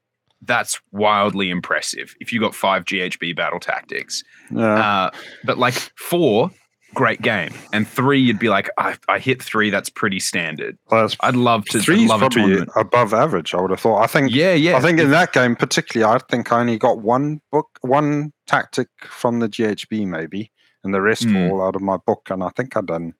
that's 0.41 0.79
wildly 0.91 1.49
impressive 1.49 2.15
if 2.19 2.31
you 2.31 2.39
got 2.39 2.53
5 2.55 2.85
GHB 2.85 3.35
battle 3.35 3.59
tactics. 3.59 4.23
yeah, 4.51 5.05
Uh, 5.05 5.11
but 5.43 5.57
like 5.57 5.73
4 5.97 6.49
great 6.95 7.21
game. 7.21 7.53
And 7.71 7.87
three, 7.87 8.19
you'd 8.19 8.39
be 8.39 8.49
like, 8.49 8.69
I, 8.77 8.95
I 9.07 9.19
hit 9.19 9.43
three, 9.43 9.69
that's 9.69 9.89
pretty 9.89 10.19
standard. 10.19 10.77
Well, 10.89 11.09
I'd 11.19 11.35
love 11.35 11.65
to 11.65 11.79
Three's 11.79 12.09
love 12.09 12.23
a 12.23 12.29
probably 12.29 12.65
above 12.75 13.13
average. 13.13 13.53
I 13.53 13.61
would 13.61 13.71
have 13.71 13.79
thought. 13.79 14.01
I 14.01 14.07
think. 14.07 14.31
Yeah, 14.31 14.53
yeah. 14.53 14.75
I 14.77 14.81
think 14.81 14.99
in 14.99 15.11
that 15.11 15.33
game 15.33 15.55
particularly, 15.55 16.11
I 16.11 16.17
think 16.29 16.51
I 16.51 16.61
only 16.61 16.77
got 16.77 16.99
one 16.99 17.41
book, 17.51 17.77
one 17.81 18.33
tactic 18.47 18.87
from 19.03 19.39
the 19.39 19.49
GHB 19.49 20.07
maybe, 20.07 20.51
and 20.83 20.93
the 20.93 21.01
rest 21.01 21.29
were 21.29 21.49
all 21.49 21.61
out 21.61 21.75
of 21.75 21.81
my 21.81 21.97
book. 21.97 22.27
And 22.31 22.43
I 22.43 22.49
think 22.49 22.75
I'd 22.75 22.87
done 22.87 23.13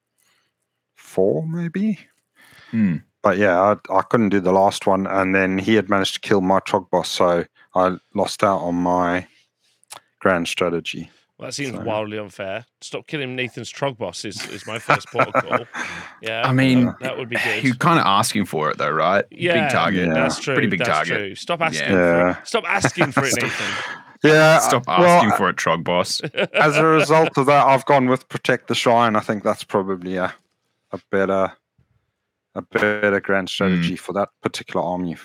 four 0.96 1.48
maybe. 1.48 2.00
Hmm. 2.72 2.98
But 3.22 3.38
yeah, 3.38 3.60
I, 3.60 3.98
I 3.98 4.02
couldn't 4.04 4.30
do 4.30 4.40
the 4.40 4.52
last 4.52 4.86
one, 4.86 5.08
and 5.08 5.34
then 5.34 5.58
he 5.58 5.76
had 5.76 5.90
managed 5.90 6.14
to 6.16 6.20
kill 6.20 6.42
my 6.42 6.60
trog 6.60 6.90
boss, 6.92 7.10
so 7.10 7.46
I 7.74 7.98
lost 8.14 8.44
out 8.44 8.60
on 8.60 8.76
my 8.76 9.28
grand 10.20 10.48
strategy. 10.48 11.10
Well, 11.38 11.48
that 11.48 11.54
seems 11.54 11.76
So- 11.76 11.84
wildly 11.84 12.18
unfair. 12.18 12.66
Stop 12.82 13.08
killing 13.08 13.36
Nathan's 13.36 13.72
trog 13.72 13.98
boss 13.98 14.24
is, 14.24 14.48
is 14.50 14.66
my 14.66 14.80
first 14.80 15.08
protocol. 15.08 15.66
Yeah, 16.22 16.48
I 16.48 16.54
mean, 16.54 16.86
that, 16.86 17.00
that 17.02 17.18
would 17.18 17.30
be 17.30 17.36
good. 17.36 17.64
You're 17.64 17.76
kind 17.76 18.00
of 18.00 18.06
asking 18.06 18.46
for 18.46 18.72
it 18.72 18.78
though, 18.80 18.90
right? 18.90 19.26
yeah, 19.30 19.66
Big 19.66 19.72
target. 19.74 20.08
Yeah. 20.08 20.14
That's 20.14 20.40
true. 20.40 20.56
Pretty 20.56 20.70
big 20.70 20.80
that's 20.80 20.90
target. 20.90 21.18
True. 21.18 21.36
Stop 21.36 21.62
asking 21.62 21.92
Yeah. 21.92 22.34
for 22.34 22.40
it. 22.40 22.48
Stop 22.48 22.64
asking 22.66 23.12
for 23.12 23.26
it, 23.26 23.36
Nathan. 23.36 23.68
Yeah, 24.24 24.56
uh, 24.56 24.60
Stop 24.60 24.88
well, 24.88 25.04
asking 25.04 25.34
uh, 25.34 25.36
for 25.36 25.50
it, 25.50 25.56
Trog 25.58 25.84
Boss. 25.84 26.22
as 26.54 26.78
a 26.78 26.86
result 26.86 27.38
of 27.38 27.46
that, 27.46 27.68
I've 27.68 27.86
gone 27.86 28.08
with 28.08 28.28
protect 28.28 28.68
the 28.70 28.74
shrine. 28.74 29.16
I 29.16 29.20
think 29.20 29.44
that's 29.44 29.64
probably 29.64 30.16
a 30.16 30.34
a 30.92 31.00
better 31.12 31.52
a 32.56 32.62
better 32.62 33.20
grand 33.20 33.50
strategy 33.50 33.90
hmm. 33.90 33.96
for 33.96 34.14
that 34.14 34.30
particular 34.42 34.84
army 34.84 35.18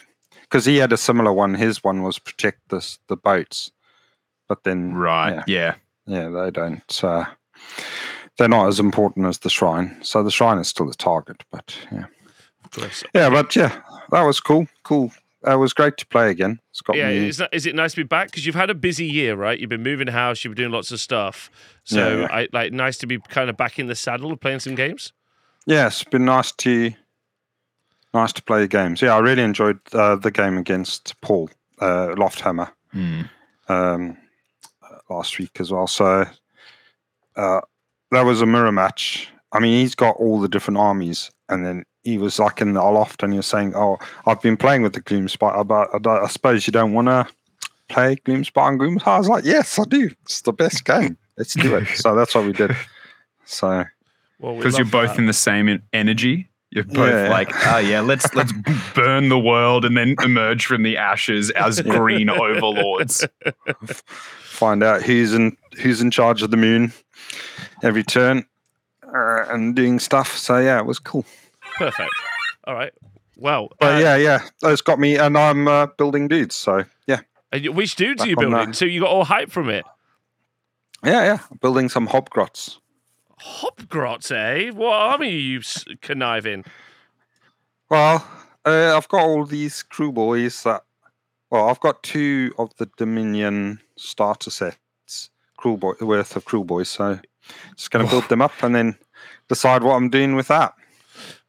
because 0.42 0.64
he 0.66 0.76
had 0.76 0.92
a 0.92 0.96
similar 0.98 1.32
one. 1.32 1.54
His 1.54 1.82
one 1.82 2.02
was 2.02 2.18
protect 2.18 2.68
this 2.68 2.98
the 3.08 3.16
boats, 3.16 3.70
but 4.48 4.64
then 4.64 4.94
Right. 4.94 5.36
yeah, 5.36 5.44
Yeah. 5.46 5.74
Yeah, 6.10 6.28
they 6.28 6.50
don't. 6.50 7.04
Uh, 7.04 7.24
they're 8.38 8.48
not 8.48 8.68
as 8.68 8.80
important 8.80 9.26
as 9.26 9.38
the 9.38 9.50
shrine. 9.50 9.96
So 10.02 10.22
the 10.22 10.30
shrine 10.30 10.58
is 10.58 10.68
still 10.68 10.86
the 10.86 10.94
target, 10.94 11.42
but 11.50 11.76
yeah, 11.92 12.06
yeah, 13.14 13.30
but 13.30 13.54
yeah, 13.56 13.80
that 14.10 14.22
was 14.22 14.40
cool. 14.40 14.66
Cool. 14.82 15.12
It 15.46 15.56
was 15.58 15.72
great 15.72 15.96
to 15.96 16.06
play 16.06 16.30
again. 16.30 16.60
It's 16.70 16.82
got 16.82 16.96
Yeah, 16.96 17.08
me. 17.08 17.28
is, 17.28 17.38
that, 17.38 17.48
is 17.52 17.64
it 17.64 17.74
nice 17.74 17.92
to 17.92 17.96
be 17.96 18.02
back? 18.02 18.26
Because 18.30 18.44
you've 18.44 18.54
had 18.54 18.68
a 18.68 18.74
busy 18.74 19.06
year, 19.06 19.34
right? 19.36 19.58
You've 19.58 19.70
been 19.70 19.82
moving 19.82 20.06
house, 20.08 20.44
you've 20.44 20.54
been 20.54 20.64
doing 20.64 20.72
lots 20.72 20.92
of 20.92 21.00
stuff. 21.00 21.50
So, 21.84 21.96
Yeah, 21.96 22.20
yeah. 22.20 22.28
I 22.30 22.48
like 22.52 22.72
nice 22.72 22.98
to 22.98 23.06
be 23.06 23.18
kind 23.18 23.48
of 23.48 23.56
back 23.56 23.78
in 23.78 23.86
the 23.86 23.94
saddle 23.94 24.36
playing 24.36 24.60
some 24.60 24.74
games. 24.74 25.12
Yeah, 25.66 25.86
it's 25.86 26.04
been 26.04 26.26
nice 26.26 26.52
to 26.52 26.92
nice 28.12 28.32
to 28.34 28.42
play 28.42 28.66
games. 28.66 29.00
Yeah, 29.00 29.14
I 29.14 29.20
really 29.20 29.42
enjoyed 29.42 29.78
uh, 29.92 30.16
the 30.16 30.30
game 30.30 30.58
against 30.58 31.18
Paul 31.22 31.48
uh, 31.80 32.08
Lofthammer 32.16 32.70
Hmm. 32.92 33.22
um, 33.68 34.16
last 35.10 35.38
week 35.38 35.60
as 35.60 35.70
well. 35.70 35.86
So 35.86 36.24
uh, 37.36 37.60
that 38.10 38.24
was 38.24 38.40
a 38.40 38.46
mirror 38.46 38.72
match. 38.72 39.28
I 39.52 39.58
mean, 39.58 39.80
he's 39.80 39.94
got 39.94 40.16
all 40.16 40.40
the 40.40 40.48
different 40.48 40.78
armies, 40.78 41.30
and 41.48 41.66
then 41.66 41.84
he 42.04 42.18
was 42.18 42.38
like 42.38 42.60
in 42.60 42.72
the 42.74 42.82
loft, 42.82 43.22
and 43.22 43.34
you're 43.34 43.42
saying, 43.42 43.74
"Oh, 43.74 43.98
I've 44.26 44.40
been 44.40 44.56
playing 44.56 44.82
with 44.82 44.92
the 44.92 45.00
Gloomspite, 45.02 45.66
but 45.66 46.06
I, 46.06 46.24
I 46.24 46.28
suppose 46.28 46.66
you 46.66 46.72
don't 46.72 46.92
want 46.92 47.08
to 47.08 47.26
play 47.88 48.16
Gloomspite 48.16 48.68
and 48.68 48.78
Gloom." 48.78 49.00
I 49.04 49.18
was 49.18 49.28
like, 49.28 49.44
"Yes, 49.44 49.78
I 49.78 49.84
do. 49.84 50.10
It's 50.22 50.42
the 50.42 50.52
best 50.52 50.84
game. 50.84 51.16
Let's 51.36 51.54
do 51.54 51.74
it." 51.76 51.88
so 51.96 52.14
that's 52.14 52.34
what 52.34 52.44
we 52.44 52.52
did. 52.52 52.76
So 53.44 53.84
Well, 54.38 54.52
we 54.52 54.58
Because 54.58 54.78
you're 54.78 54.86
both 54.86 55.10
that. 55.10 55.18
in 55.18 55.26
the 55.26 55.32
same 55.32 55.82
energy. 55.92 56.49
You're 56.72 56.84
both 56.84 57.10
Yeah. 57.12 57.28
like, 57.30 57.50
oh 57.66 57.78
yeah, 57.78 58.00
let's 58.00 58.32
let's 58.34 58.52
burn 58.94 59.28
the 59.28 59.38
world 59.38 59.84
and 59.84 59.96
then 59.96 60.14
emerge 60.22 60.66
from 60.66 60.82
the 60.84 60.96
ashes 60.96 61.50
as 61.50 61.80
green 61.80 62.30
overlords. 62.30 63.26
find 64.44 64.82
out 64.82 65.02
who's 65.02 65.32
in 65.34 65.56
who's 65.82 66.00
in 66.00 66.10
charge 66.10 66.42
of 66.42 66.50
the 66.50 66.56
moon 66.56 66.92
every 67.82 68.02
turn 68.04 68.44
uh, 69.04 69.44
and 69.48 69.74
doing 69.74 69.98
stuff. 69.98 70.36
So 70.36 70.58
yeah, 70.58 70.78
it 70.78 70.86
was 70.86 70.98
cool. 70.98 71.24
perfect. 71.76 72.12
All 72.64 72.74
right. 72.74 72.92
Well, 73.36 73.70
But 73.80 73.94
uh, 73.96 73.98
yeah, 73.98 74.16
yeah, 74.16 74.42
it's 74.64 74.82
got 74.82 74.98
me, 75.00 75.16
and 75.16 75.36
I'm 75.38 75.66
uh, 75.66 75.86
building 75.86 76.28
dudes. 76.28 76.54
So 76.54 76.84
yeah, 77.06 77.20
and 77.50 77.66
which 77.74 77.96
dudes 77.96 78.22
are 78.22 78.28
you 78.28 78.36
building? 78.36 78.52
that. 78.70 78.76
So 78.76 78.84
you 78.84 79.00
got 79.00 79.08
all 79.10 79.24
hype 79.24 79.50
from 79.50 79.70
it. 79.70 79.84
yeah, 81.02 81.24
yeah, 81.24 81.38
building 81.62 81.88
some 81.88 82.06
hobgrots. 82.06 82.76
Hobgrots, 83.42 84.30
eh? 84.32 84.70
What 84.70 84.92
army 84.94 85.28
are 85.28 85.30
you 85.38 85.58
s- 85.60 85.84
conniving? 86.02 86.64
Well, 87.88 88.26
uh, 88.64 88.96
I've 88.96 89.08
got 89.08 89.22
all 89.22 89.44
these 89.44 89.82
crew 89.82 90.12
boys 90.12 90.62
that. 90.64 90.82
Well, 91.50 91.68
I've 91.68 91.80
got 91.80 92.02
two 92.04 92.54
of 92.58 92.70
the 92.76 92.88
Dominion 92.96 93.80
starter 93.96 94.50
sets, 94.50 95.30
Kruleboy 95.58 96.00
worth 96.02 96.36
of 96.36 96.44
Kruleboyz. 96.44 96.86
So 96.86 97.18
just 97.76 97.90
going 97.90 98.04
to 98.04 98.10
build 98.10 98.24
them 98.28 98.40
up 98.40 98.52
and 98.62 98.74
then 98.74 98.96
decide 99.48 99.82
what 99.82 99.94
I'm 99.96 100.10
doing 100.10 100.36
with 100.36 100.46
that. 100.48 100.74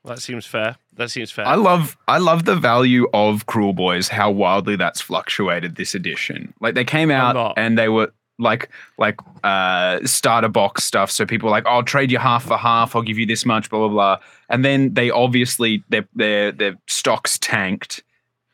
Well, 0.03 0.15
that 0.15 0.21
seems 0.21 0.48
fair. 0.48 0.77
That 0.93 1.12
seems 1.12 1.29
fair. 1.29 1.45
I 1.45 1.53
love 1.53 1.95
I 2.07 2.17
love 2.17 2.45
the 2.45 2.55
value 2.55 3.07
of 3.13 3.45
Kruleboyz, 3.45 4.10
how 4.10 4.31
wildly 4.31 4.75
that's 4.75 5.01
fluctuated 5.01 5.75
this 5.75 5.93
edition. 5.93 6.53
Like 6.60 6.74
they 6.74 6.83
came 6.83 7.12
out 7.12 7.53
and 7.57 7.77
they 7.77 7.88
were 7.89 8.12
like 8.40 8.70
like 8.98 9.18
uh 9.44 10.00
starter 10.06 10.48
box 10.48 10.84
stuff. 10.84 11.12
So 11.12 11.26
people 11.26 11.48
were 11.48 11.52
like, 11.52 11.66
I'll 11.66 11.84
trade 11.84 12.12
you 12.12 12.18
half 12.18 12.46
for 12.46 12.58
half, 12.58 12.96
I'll 12.96 13.02
give 13.02 13.18
you 13.18 13.26
this 13.26 13.46
much, 13.46 13.70
blah 13.70 13.80
blah 13.80 13.90
blah. 13.90 14.18
And 14.50 14.66
then 14.66 14.94
they 14.94 15.10
obviously 15.10 15.84
their 15.90 16.08
their 16.16 16.52
their 16.52 16.76
stocks 16.88 17.38
tanked 17.38 18.04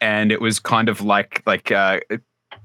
and 0.02 0.32
it 0.32 0.42
was 0.42 0.60
kind 0.60 0.90
of 0.90 1.02
like 1.02 1.42
like 1.46 1.72
uh 1.72 2.00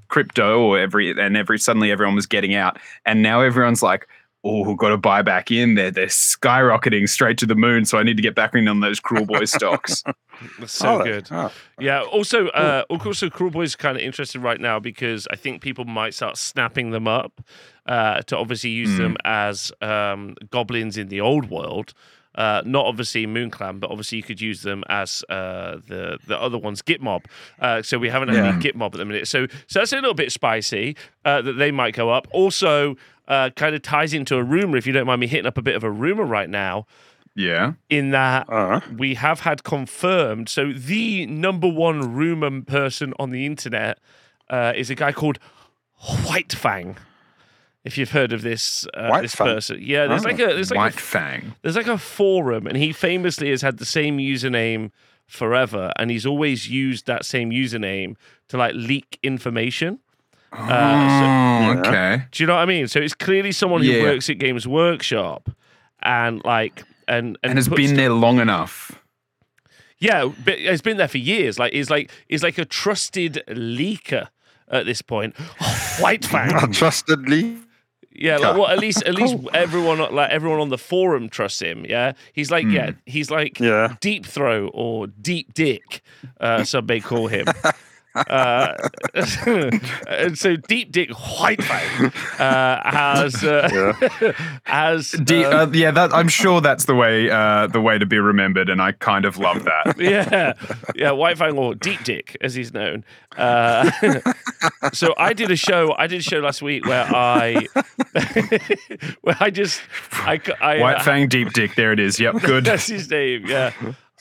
crypto 0.09 0.61
or 0.61 0.77
every 0.77 1.09
and 1.19 1.35
every 1.35 1.57
suddenly 1.57 1.91
everyone 1.91 2.15
was 2.15 2.27
getting 2.27 2.53
out. 2.53 2.77
And 3.05 3.23
now 3.23 3.41
everyone's 3.41 3.81
like, 3.81 4.07
oh, 4.43 4.75
got 4.75 4.89
to 4.89 4.97
buy 4.97 5.21
back 5.21 5.51
in. 5.51 5.75
They're 5.75 5.91
they're 5.91 6.07
skyrocketing 6.07 7.07
straight 7.09 7.37
to 7.39 7.45
the 7.45 7.55
moon. 7.55 7.85
So 7.85 7.97
I 7.97 8.03
need 8.03 8.17
to 8.17 8.23
get 8.23 8.35
back 8.35 8.55
in 8.55 8.67
on 8.67 8.79
those 8.81 8.99
Kruleboy 8.99 9.47
stocks. 9.47 10.03
That's 10.59 10.73
so 10.73 10.99
Oh, 10.99 11.03
good. 11.03 11.27
oh. 11.31 11.51
Yeah. 11.79 12.01
Also, 12.01 12.47
uh, 12.49 12.83
also, 12.89 13.29
Kruleboyz 13.29 13.63
is 13.63 13.75
kind 13.75 13.95
of 13.97 14.03
interested 14.03 14.41
right 14.41 14.59
now 14.59 14.79
because 14.79 15.27
I 15.31 15.35
think 15.35 15.61
people 15.61 15.85
might 15.85 16.13
start 16.13 16.37
snapping 16.37 16.91
them 16.91 17.07
up 17.07 17.41
uh, 17.85 18.21
to 18.23 18.37
obviously 18.37 18.71
use 18.71 18.91
Hmm. 18.97 19.03
them 19.03 19.17
as 19.25 19.71
um, 19.81 20.35
goblins 20.51 20.97
in 20.97 21.07
the 21.07 21.21
old 21.21 21.49
world. 21.49 21.93
Uh, 22.35 22.63
not 22.65 22.87
obviously 22.87 23.27
Moon 23.27 23.51
Clan, 23.51 23.77
but 23.77 23.91
obviously 23.91 24.17
you 24.17 24.23
could 24.23 24.41
use 24.41 24.63
them 24.63 24.83
as 24.89 25.23
uh, 25.29 25.77
the 25.87 26.17
the 26.25 26.35
other 26.35 26.57
ones, 26.57 26.81
Git 26.81 26.99
Mob. 26.99 27.25
Uh, 27.59 27.83
so 27.83 27.99
we 27.99 28.09
haven't 28.09 28.29
had 28.29 28.37
Yeah. 28.37 28.49
any 28.53 28.59
Git 28.59 28.75
Mob 28.75 28.95
at 28.95 28.97
the 28.97 29.05
minute. 29.05 29.27
So 29.27 29.45
so 29.67 29.79
that's 29.79 29.93
a 29.93 29.97
little 29.97 30.15
bit 30.15 30.31
spicy 30.31 30.97
uh, 31.25 31.43
that 31.43 31.53
they 31.53 31.69
might 31.69 31.93
go 31.93 32.09
up. 32.09 32.27
Also, 32.31 32.95
uh, 33.27 33.49
kind 33.55 33.73
of 33.75 33.81
ties 33.81 34.13
into 34.13 34.35
a 34.37 34.43
rumor. 34.43 34.77
If 34.77 34.85
you 34.87 34.93
don't 34.93 35.05
mind 35.07 35.21
me 35.21 35.27
hitting 35.27 35.45
up 35.45 35.57
a 35.57 35.61
bit 35.61 35.75
of 35.75 35.83
a 35.83 35.91
rumor 35.91 36.23
right 36.25 36.49
now, 36.49 36.85
Yeah. 37.35 37.73
in 37.89 38.11
that 38.11 38.47
Uh, 38.49 38.81
we 38.95 39.15
have 39.15 39.41
had 39.41 39.63
confirmed. 39.63 40.49
So 40.49 40.71
the 40.73 41.25
number 41.27 41.67
one 41.67 42.13
rumor 42.13 42.61
person 42.61 43.13
on 43.19 43.31
the 43.31 43.45
internet 43.45 43.99
uh, 44.49 44.73
is 44.75 44.89
a 44.89 44.95
guy 44.95 45.11
called 45.11 45.39
White 46.25 46.53
Fang. 46.53 46.97
If 47.83 47.97
you've 47.97 48.11
heard 48.11 48.31
of 48.31 48.43
this 48.43 48.85
uh, 48.93 49.07
White 49.07 49.21
this 49.23 49.35
Fang? 49.35 49.47
person, 49.47 49.77
yeah, 49.81 50.07
there's 50.07 50.23
Oh. 50.25 50.29
like 50.29 50.39
a 50.39 50.45
there's 50.53 50.69
like 50.71 50.77
White 50.77 50.95
a, 50.95 50.99
Fang. 50.99 51.55
there's 51.61 51.75
like 51.75 51.87
a 51.87 51.97
forum, 51.97 52.65
and 52.67 52.77
he 52.77 52.93
famously 52.93 53.49
has 53.49 53.61
had 53.61 53.77
the 53.77 53.85
same 53.85 54.19
username 54.19 54.91
forever, 55.27 55.91
and 55.97 56.09
he's 56.11 56.25
always 56.25 56.69
used 56.69 57.07
that 57.07 57.25
same 57.25 57.49
username 57.51 58.15
to 58.49 58.57
like 58.57 58.73
leak 58.75 59.19
information. 59.23 59.99
Oh, 60.55 60.67
Yeah. 60.67 61.75
okay. 61.85 62.23
Do 62.31 62.43
you 62.43 62.47
know 62.47 62.55
what 62.55 62.61
I 62.61 62.65
mean? 62.65 62.87
So 62.87 62.99
it's 62.99 63.13
clearly 63.13 63.51
someone 63.51 63.81
who 63.81 63.87
Yeah. 63.91 64.03
works 64.03 64.29
at 64.29 64.37
Games 64.37 64.67
Workshop, 64.67 65.49
and 66.01 66.43
like 66.45 66.83
and 67.07 67.37
and, 67.43 67.51
And 67.51 67.57
has 67.57 67.67
puts 67.67 67.77
been 67.81 67.95
there 67.95 68.09
long 68.11 68.39
enough. 68.39 68.99
Yeah, 69.99 70.29
but 70.43 70.55
it's 70.59 70.81
been 70.81 70.97
there 70.97 71.07
for 71.07 71.17
years. 71.17 71.57
Like 71.59 71.73
is 71.73 71.89
like 71.89 72.11
is 72.29 72.43
like 72.43 72.57
a 72.57 72.65
trusted 72.65 73.41
leaker 73.47 74.27
at 74.69 74.85
this 74.85 75.01
point. 75.01 75.35
White 75.99 76.25
a 76.33 76.67
trusted 76.71 77.27
lead. 77.29 77.59
Yeah, 78.15 78.37
like, 78.37 78.55
well, 78.55 78.67
at 78.67 78.77
least 78.79 79.01
at 79.03 79.15
least 79.21 79.37
everyone 79.53 79.97
like 80.13 80.29
everyone 80.29 80.59
on 80.59 80.69
the 80.69 80.77
forum 80.77 81.29
trusts 81.29 81.61
him. 81.61 81.85
Yeah, 81.87 82.13
he's 82.33 82.51
like 82.51 82.65
yeah, 82.67 82.91
he's 83.05 83.31
like 83.31 83.59
Yeah. 83.59 83.95
deep 84.01 84.25
throw 84.25 84.67
or 84.67 85.07
deep 85.07 85.53
dick. 85.53 86.01
Uh, 86.39 86.63
some 86.63 86.85
may 86.85 86.99
call 86.99 87.27
him. 87.27 87.47
Uh, 88.15 88.73
and 90.07 90.37
so 90.37 90.55
deep 90.55 90.91
dick 90.91 91.09
white 91.39 91.63
fang 91.63 92.11
uh, 92.39 92.79
has 92.89 93.43
uh, 93.43 93.93
has 94.63 95.11
D- 95.11 95.43
uh, 95.43 95.67
yeah, 95.71 95.91
that 95.91 96.13
I'm 96.13 96.27
sure 96.27 96.61
that's 96.61 96.85
the 96.85 96.95
way 96.95 97.29
uh, 97.29 97.67
the 97.67 97.81
way 97.81 97.97
to 97.97 98.05
be 98.05 98.19
remembered, 98.19 98.69
and 98.69 98.81
I 98.81 98.91
kind 98.93 99.25
of 99.25 99.37
love 99.37 99.63
that. 99.63 99.95
yeah, 99.99 100.53
yeah, 100.95 101.11
White 101.11 101.37
Fang 101.37 101.57
or 101.57 101.75
Deep 101.75 102.03
Dick, 102.03 102.37
as 102.41 102.55
he's 102.55 102.73
known. 102.73 103.03
Uh, 103.37 103.89
so 104.93 105.13
I 105.17 105.33
did 105.33 105.51
a 105.51 105.55
show. 105.55 105.93
I 105.97 106.07
did 106.07 106.19
a 106.19 106.23
show 106.23 106.39
last 106.39 106.61
week 106.61 106.85
where 106.85 107.05
I, 107.05 107.67
where 109.21 109.37
I 109.39 109.49
just, 109.49 109.81
I 110.11 110.39
White 110.59 110.97
uh, 110.97 111.03
Fang 111.03 111.27
Deep 111.27 111.53
Dick. 111.53 111.75
There 111.75 111.91
it 111.91 111.99
is. 111.99 112.19
Yep, 112.19 112.41
good. 112.41 112.65
That's 112.65 112.87
his 112.87 113.09
name. 113.09 113.45
Yeah. 113.47 113.73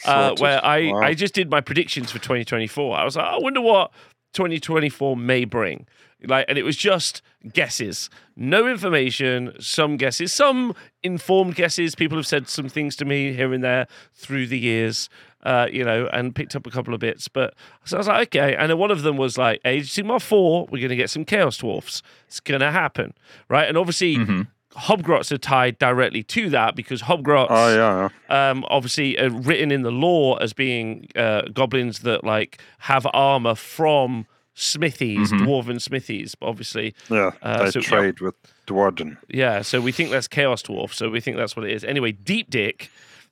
Uh, 0.04 0.34
where 0.38 0.64
I, 0.64 0.90
Wow. 0.92 1.00
I 1.00 1.14
just 1.14 1.34
did 1.34 1.50
my 1.50 1.60
predictions 1.60 2.10
for 2.10 2.18
2024. 2.18 2.96
I 2.96 3.04
was 3.04 3.16
like, 3.16 3.26
I 3.26 3.38
wonder 3.38 3.60
what 3.60 3.92
2024 4.34 5.16
may 5.16 5.44
bring. 5.44 5.86
Like, 6.24 6.44
and 6.48 6.56
it 6.56 6.62
was 6.62 6.76
just 6.76 7.20
guesses, 7.52 8.08
no 8.36 8.68
information, 8.68 9.52
some 9.58 9.96
guesses, 9.96 10.32
some 10.32 10.72
informed 11.02 11.56
guesses. 11.56 11.96
People 11.96 12.16
have 12.16 12.28
said 12.28 12.48
some 12.48 12.68
things 12.68 12.94
to 12.96 13.04
me 13.04 13.32
here 13.32 13.52
and 13.52 13.62
there 13.64 13.88
through 14.14 14.46
the 14.46 14.58
years, 14.58 15.08
uh, 15.42 15.66
you 15.70 15.82
know, 15.84 16.08
and 16.12 16.32
picked 16.32 16.54
up 16.54 16.64
a 16.64 16.70
couple 16.70 16.94
of 16.94 17.00
bits. 17.00 17.26
But 17.26 17.54
so 17.84 17.96
I 17.96 17.98
was 17.98 18.06
like, 18.06 18.28
okay. 18.36 18.54
And 18.54 18.70
then 18.70 18.78
one 18.78 18.92
of 18.92 19.02
them 19.02 19.16
was 19.16 19.36
like, 19.36 19.60
Age 19.64 19.98
of 19.98 20.04
Sigmar 20.06 20.22
4, 20.22 20.66
we're 20.70 20.78
going 20.78 20.90
to 20.90 20.96
get 20.96 21.10
some 21.10 21.24
Chaos 21.24 21.56
Dwarfs. 21.56 22.02
It's 22.28 22.38
going 22.38 22.60
to 22.60 22.70
happen, 22.70 23.14
right? 23.48 23.66
And 23.68 23.76
obviously, 23.76 24.16
Mhm. 24.16 24.46
Hobgrots 24.76 25.30
are 25.30 25.38
tied 25.38 25.78
directly 25.78 26.22
to 26.24 26.48
that 26.50 26.74
because 26.76 27.02
Hobgrots 27.02 27.48
Oh 27.50 28.08
yeah. 28.30 28.50
um, 28.50 28.64
obviously 28.68 29.18
uh, 29.18 29.28
written 29.30 29.70
in 29.70 29.82
the 29.82 29.90
lore 29.90 30.42
as 30.42 30.52
being 30.52 31.08
uh, 31.14 31.42
goblins 31.52 32.00
that 32.00 32.24
like 32.24 32.60
have 32.78 33.06
armor 33.12 33.54
from 33.54 34.26
smithies, 34.54 35.30
Mhm. 35.32 35.40
dwarven 35.40 35.80
smithies. 35.80 36.34
Obviously, 36.42 36.94
Yeah. 37.10 37.32
Uh, 37.42 37.64
they 37.64 37.70
so- 37.70 37.80
trade 37.80 38.20
with 38.20 38.34
dwarven. 38.66 39.16
yeah. 39.28 39.62
So 39.62 39.80
we 39.80 39.92
think 39.92 40.10
that's 40.10 40.28
chaos 40.28 40.62
dwarf. 40.62 40.92
So 40.94 41.08
we 41.10 41.20
think 41.20 41.36
that's 41.36 41.54
what 41.56 41.66
it 41.66 41.72
is. 41.72 41.84
Anyway, 41.84 42.12
Deep 42.12 42.48
Dick 42.50 42.90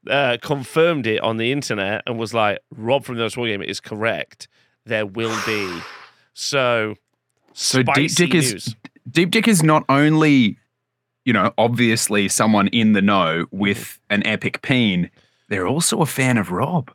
uh, 0.09 0.39
confirmed 0.41 1.07
it 1.07 1.21
on 1.21 1.37
the 1.37 1.53
internet 1.53 2.03
and 2.07 2.19
was 2.19 2.33
like, 2.33 2.59
"Rob 2.75 3.05
from 3.05 3.17
the 3.17 3.31
War 3.37 3.47
Game 3.47 3.63
is 3.63 3.81
correct. 3.81 4.49
There 4.87 5.05
will 5.05 5.37
be." 5.47 5.81
So, 6.33 6.95
So 7.53 7.79
Deep 7.83 8.09
spicy 8.11 8.27
Dick 8.27 8.35
is- 8.35 8.75
Deep 9.11 9.31
Dick 9.31 9.47
is 9.49 9.63
not 9.63 9.85
only, 9.89 10.57
you 11.25 11.33
know, 11.33 11.53
obviously 11.59 12.29
someone 12.29 12.69
in 12.69 12.93
the 12.93 13.03
know 13.03 13.47
with 13.51 13.79
mm-hmm. 13.79 14.15
an 14.15 14.27
epic 14.27 14.63
peen, 14.63 15.11
they're 15.49 15.67
also 15.67 16.01
a 16.01 16.07
fan 16.07 16.39
of 16.39 16.51
Rob. 16.51 16.91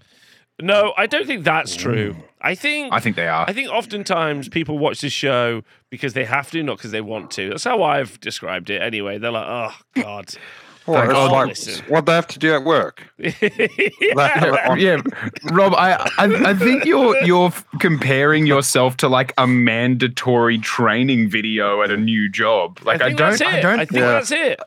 No, 0.61 0.93
I 0.97 1.05
don't 1.05 1.27
think 1.27 1.43
that's 1.43 1.75
true. 1.75 2.13
Mm. 2.13 2.23
I 2.39 2.55
think 2.55 2.93
I 2.93 2.99
think 2.99 3.15
they 3.15 3.27
are. 3.27 3.45
I 3.47 3.53
think 3.53 3.69
oftentimes 3.69 4.47
people 4.47 4.77
watch 4.77 5.01
this 5.01 5.11
show 5.11 5.63
because 5.89 6.13
they 6.13 6.25
have 6.25 6.51
to, 6.51 6.63
not 6.63 6.77
because 6.77 6.91
they 6.91 7.01
want 7.01 7.31
to. 7.31 7.49
That's 7.49 7.63
how 7.63 7.83
I've 7.83 8.19
described 8.21 8.69
it. 8.69 8.81
Anyway, 8.81 9.17
they're 9.17 9.31
like, 9.31 9.47
"Oh 9.47 9.75
God." 10.01 10.29
Well, 10.87 11.07
Thank 11.07 11.51
it's 11.51 11.79
like 11.81 11.89
what 11.89 12.05
they 12.05 12.13
have 12.13 12.27
to 12.27 12.37
do 12.37 12.53
at 12.53 12.63
work. 12.63 13.01
yeah. 13.17 13.31
That- 13.39 14.75
yeah, 14.77 15.01
Rob, 15.51 15.73
I, 15.73 15.93
I 16.19 16.51
I 16.51 16.53
think 16.53 16.85
you're 16.85 17.17
you're 17.23 17.49
compararing 17.79 18.45
yourself 18.45 18.95
to 18.97 19.07
like 19.07 19.33
a 19.39 19.47
mandatory 19.47 20.59
training 20.59 21.27
video 21.29 21.81
at 21.81 21.89
a 21.89 21.97
new 21.97 22.29
job. 22.29 22.79
Like 22.83 23.01
I, 23.01 23.07
think 23.07 23.17
don't 23.17 23.29
that's 23.31 23.41
it. 23.41 23.47
I 23.47 23.61
don't 23.61 23.77
think 23.79 23.91
Yeah. 23.93 24.11
that's 24.11 24.31
it. 24.31 24.59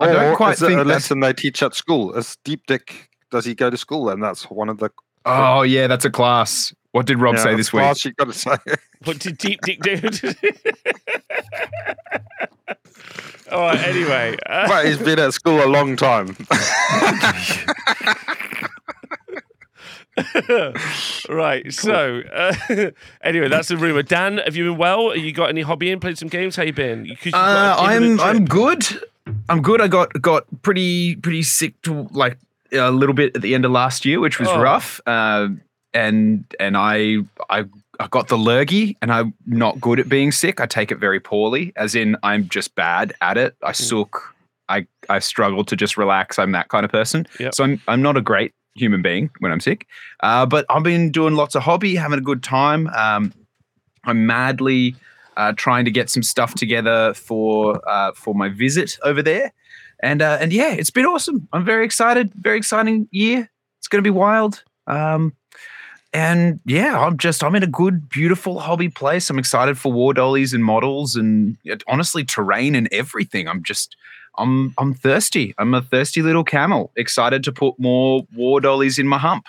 I 0.00 0.06
don't 0.06 0.32
Or 0.32 0.36
quite 0.36 0.54
is 0.54 0.62
it 0.62 0.68
think 0.68 0.80
a 0.80 0.84
that's- 0.84 1.02
lesson 1.04 1.20
they 1.20 1.34
teach 1.34 1.62
at 1.62 1.74
school. 1.74 2.14
Is 2.14 2.38
deep 2.44 2.62
dick? 2.66 3.10
Does 3.30 3.44
he 3.44 3.54
go 3.54 3.68
to 3.68 3.76
school? 3.76 4.08
And 4.08 4.22
that's 4.22 4.44
one 4.50 4.70
of 4.70 4.78
the. 4.78 4.88
Oh 5.26 5.62
yeah, 5.62 5.86
that's 5.86 6.06
a 6.06 6.10
class. 6.10 6.74
What 6.92 7.04
did 7.04 7.18
Rob 7.18 7.34
yeah, 7.34 7.42
say 7.42 7.48
that's 7.50 7.56
this 7.58 7.72
week? 7.74 7.82
class 7.82 8.04
You 8.06 8.12
got 8.12 8.26
to 8.26 8.32
say. 8.32 8.56
What 9.04 9.18
did 9.18 9.36
Deep 9.36 9.60
Dick 9.60 9.82
do? 9.82 10.00
All 13.52 13.60
right. 13.60 13.78
Anyway, 13.80 14.36
uh, 14.46 14.68
but 14.72 14.86
he's 14.86 14.98
been 14.98 15.18
at 15.18 15.34
school 15.34 15.62
a 15.64 15.66
long 15.66 15.96
time. 15.96 16.36
right. 21.28 21.72
So, 21.72 22.22
uh, 22.32 22.54
anyway, 23.22 23.48
that's 23.48 23.68
the 23.68 23.76
rumor. 23.76 24.02
Dan, 24.02 24.38
have 24.38 24.56
you 24.56 24.64
been 24.70 24.78
well? 24.78 25.10
Have 25.10 25.18
you 25.22 25.32
got 25.32 25.48
any 25.48 25.62
hobby 25.62 25.90
in? 25.90 26.00
Played 26.00 26.18
some 26.18 26.28
games? 26.28 26.56
How 26.56 26.62
you 26.62 26.72
been? 26.72 27.04
You- 27.04 27.16
you've 27.22 27.34
Uh, 27.34 27.76
I'm 27.78 28.20
I'm 28.20 28.44
good. 28.44 28.84
I'm 29.48 29.62
good. 29.62 29.80
I 29.80 29.88
got 29.88 30.12
got 30.20 30.44
pretty 30.62 31.16
pretty 31.16 31.42
sick 31.42 31.80
to 31.82 32.08
like 32.12 32.38
a 32.72 32.90
little 32.90 33.14
bit 33.14 33.36
at 33.36 33.42
the 33.42 33.54
end 33.54 33.64
of 33.64 33.70
last 33.70 34.04
year, 34.04 34.20
which 34.20 34.38
was 34.38 34.48
Oh. 34.48 34.60
rough. 34.60 35.00
Uh, 35.06 35.48
and 35.94 36.44
and 36.60 36.76
I 36.76 37.18
I 37.50 37.64
I 38.00 38.08
got 38.08 38.28
the 38.28 38.36
lurgy, 38.36 38.96
and 39.00 39.12
I'm 39.12 39.34
not 39.46 39.80
good 39.80 39.98
at 39.98 40.08
being 40.08 40.32
sick. 40.32 40.60
I 40.60 40.66
take 40.66 40.90
it 40.90 40.98
very 40.98 41.20
poorly, 41.20 41.72
as 41.76 41.94
in 41.94 42.16
I'm 42.22 42.48
just 42.48 42.74
bad 42.74 43.14
at 43.20 43.38
it. 43.38 43.56
Hmm. 43.60 43.68
I 43.68 43.72
suck. 43.72 44.34
I 44.68 44.86
I 45.08 45.20
struggle 45.20 45.64
to 45.64 45.76
just 45.76 45.96
relax. 45.96 46.38
I'm 46.38 46.52
that 46.52 46.68
kind 46.68 46.84
of 46.84 46.90
person. 46.90 47.26
Yep. 47.38 47.54
So 47.54 47.64
I'm 47.64 47.80
I'm 47.88 48.02
not 48.02 48.16
a 48.16 48.20
great 48.20 48.52
human 48.74 49.02
being 49.02 49.30
when 49.38 49.52
I'm 49.52 49.60
sick. 49.60 49.86
Uh, 50.20 50.46
but 50.46 50.66
I've 50.68 50.82
been 50.82 51.10
doing 51.10 51.34
lots 51.34 51.54
of 51.54 51.62
hobby, 51.62 51.94
having 51.96 52.18
a 52.18 52.22
good 52.22 52.42
time. 52.42 52.88
Um, 52.88 53.32
I'm 54.04 54.26
madly 54.26 54.94
uh, 55.36 55.52
trying 55.56 55.84
to 55.84 55.90
get 55.90 56.10
some 56.10 56.22
stuff 56.22 56.54
together 56.54 57.14
for 57.14 57.80
uh, 57.88 58.12
for 58.12 58.34
my 58.34 58.48
visit 58.48 58.98
over 59.02 59.22
there, 59.22 59.52
and 60.00 60.22
uh, 60.22 60.38
and 60.40 60.52
yeah, 60.52 60.72
it's 60.72 60.90
been 60.90 61.06
awesome. 61.06 61.48
I'm 61.52 61.64
very 61.64 61.84
excited. 61.84 62.32
Very 62.34 62.58
exciting 62.58 63.08
year. 63.10 63.50
It's 63.78 63.88
going 63.88 64.02
to 64.02 64.06
be 64.06 64.16
wild. 64.16 64.64
Um, 64.86 65.34
and 66.16 66.60
yeah, 66.64 66.98
I'm 66.98 67.18
just 67.18 67.44
I'm 67.44 67.54
in 67.54 67.62
a 67.62 67.66
good, 67.66 68.08
beautiful 68.08 68.58
hobby 68.58 68.88
place. 68.88 69.28
I'm 69.28 69.38
excited 69.38 69.76
for 69.76 69.92
war 69.92 70.14
dollies 70.14 70.54
and 70.54 70.64
models, 70.64 71.14
and 71.14 71.58
honestly, 71.86 72.24
terrain 72.24 72.74
and 72.74 72.88
everything. 72.90 73.46
I'm 73.48 73.62
just 73.62 73.96
I'm 74.38 74.72
I'm 74.78 74.94
thirsty. 74.94 75.54
I'm 75.58 75.74
a 75.74 75.82
thirsty 75.82 76.22
little 76.22 76.42
camel. 76.42 76.90
Excited 76.96 77.44
to 77.44 77.52
put 77.52 77.78
more 77.78 78.26
war 78.34 78.62
dollies 78.62 78.98
in 78.98 79.06
my 79.06 79.18
hump. 79.18 79.46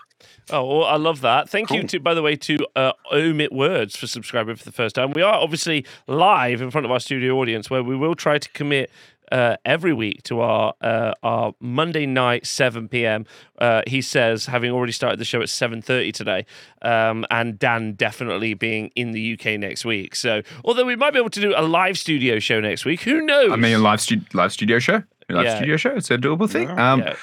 Oh, 0.50 0.80
well, 0.80 0.88
I 0.88 0.96
love 0.96 1.22
that. 1.22 1.50
Thank 1.50 1.72
you 1.72 1.84
to, 1.84 2.00
by 2.00 2.14
the 2.14 2.22
way, 2.22 2.36
to 2.38 2.58
uh, 2.76 2.94
Omit 3.12 3.52
Words 3.52 3.98
for 3.98 4.08
subscribing 4.08 4.56
for 4.56 4.64
the 4.64 4.72
first 4.72 4.96
time. 4.96 5.12
We 5.12 5.22
are 5.22 5.34
obviously 5.34 5.86
live 6.08 6.62
in 6.62 6.72
front 6.72 6.86
of 6.86 6.92
our 6.92 7.02
studio 7.02 7.38
audience, 7.38 7.70
where 7.70 7.84
we 7.84 7.98
will 7.98 8.16
try 8.16 8.40
to 8.40 8.50
commit 8.50 8.90
uh, 9.32 9.58
every 9.66 9.94
week 9.94 10.24
to 10.24 10.40
our 10.42 10.74
uh, 10.82 11.14
our 11.24 11.54
Monday 11.60 12.06
night 12.06 12.46
seven 12.46 12.88
p.m. 12.88 13.26
Uh, 13.60 13.82
he 13.88 14.02
says, 14.02 14.46
having 14.46 14.72
already 14.72 14.92
started 14.92 15.20
the 15.20 15.26
show 15.26 15.42
at 15.42 15.50
seven 15.50 15.82
thirty 15.82 16.12
today, 16.12 16.46
um, 16.82 17.26
and 17.32 17.58
Dan 17.60 17.94
definitely 17.94 18.54
being 18.54 18.92
in 18.96 19.12
the 19.12 19.34
UK 19.34 19.60
next 19.60 19.86
week. 19.86 20.16
So, 20.16 20.42
although 20.64 20.86
we 20.86 20.96
might 20.96 21.12
be 21.14 21.20
able 21.20 21.30
to 21.32 21.42
do 21.42 21.54
a 21.56 21.62
live 21.64 21.98
studio 21.98 22.40
show 22.40 22.60
next 22.60 22.86
week, 22.86 23.02
who 23.02 23.22
knows? 23.22 23.52
I 23.52 23.56
mean, 23.56 23.76
a 23.76 23.80
live 23.80 24.02
stu- 24.02 24.22
live 24.34 24.52
studio 24.54 24.80
show. 24.80 25.04
A 25.30 25.34
live 25.34 25.46
Yeah. 25.46 25.56
studio 25.58 25.78
show. 25.78 25.92
It's 25.96 26.10
a 26.12 26.18
doable 26.18 26.50
thing. 26.50 26.70
Yeah. 26.70 26.92
Um, 26.94 27.00
yeah, 27.02 27.16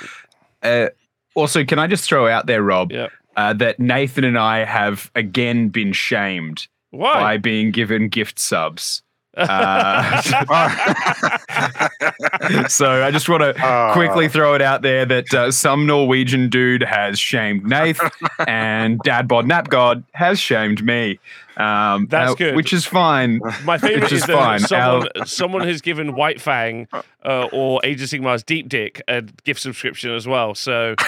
uh, 0.63 0.89
also, 1.35 1.65
can 1.65 1.79
I 1.79 1.87
just 1.87 2.05
throw 2.05 2.29
out 2.29 2.47
there, 2.47 2.63
Rob, 2.63 2.93
yeah. 2.93 3.09
uh, 3.37 3.53
that 3.55 3.81
Nathan 3.81 4.25
and 4.25 4.39
I 4.39 4.65
have 4.65 5.11
again 5.15 5.69
been 5.71 5.93
shamed 5.93 6.69
by 6.93 7.39
being 7.39 7.71
given 7.73 8.09
gift 8.09 8.39
subs. 8.39 9.03
Uh, 9.37 10.21
so 12.69 13.05
I 13.05 13.11
just 13.11 13.29
want 13.29 13.43
to 13.43 13.55
Ah. 13.59 13.93
quickly 13.93 14.29
throw 14.29 14.55
it 14.55 14.63
out 14.63 14.83
there 14.83 15.05
that 15.07 15.35
uh, 15.35 15.51
some 15.51 15.87
Norwegian 15.87 16.49
dude 16.49 16.83
has 16.83 17.19
shamed 17.19 17.67
Nath, 17.67 18.01
and 18.47 18.99
Dad 19.01 19.27
Bod 19.29 19.47
Napgod 19.47 20.05
has 20.13 20.39
shamed 20.39 20.85
me. 20.85 21.19
Um, 21.57 22.07
That's 22.11 22.33
uh, 22.33 22.35
good. 22.35 22.57
which 22.57 22.73
is 22.73 22.85
fine. 22.85 23.41
My 23.63 23.79
favorite 23.79 24.03
Which 24.03 24.13
is, 24.13 24.23
is 24.23 24.27
that 24.27 24.37
fine. 24.37 24.59
someone 24.61 25.09
someone 25.25 25.67
has 25.69 25.81
given 25.81 26.17
White 26.17 26.41
Fang 26.41 26.89
uh, 27.25 27.47
or 27.53 27.81
Age 27.85 28.03
of 28.03 28.09
Sigmar's 28.09 28.43
Deep 28.43 28.69
Dick 28.69 29.01
a 29.07 29.23
gift 29.23 29.61
subscription 29.61 30.11
as 30.13 30.27
well. 30.27 30.57
So, 30.57 30.97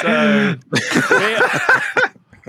so 0.00 0.54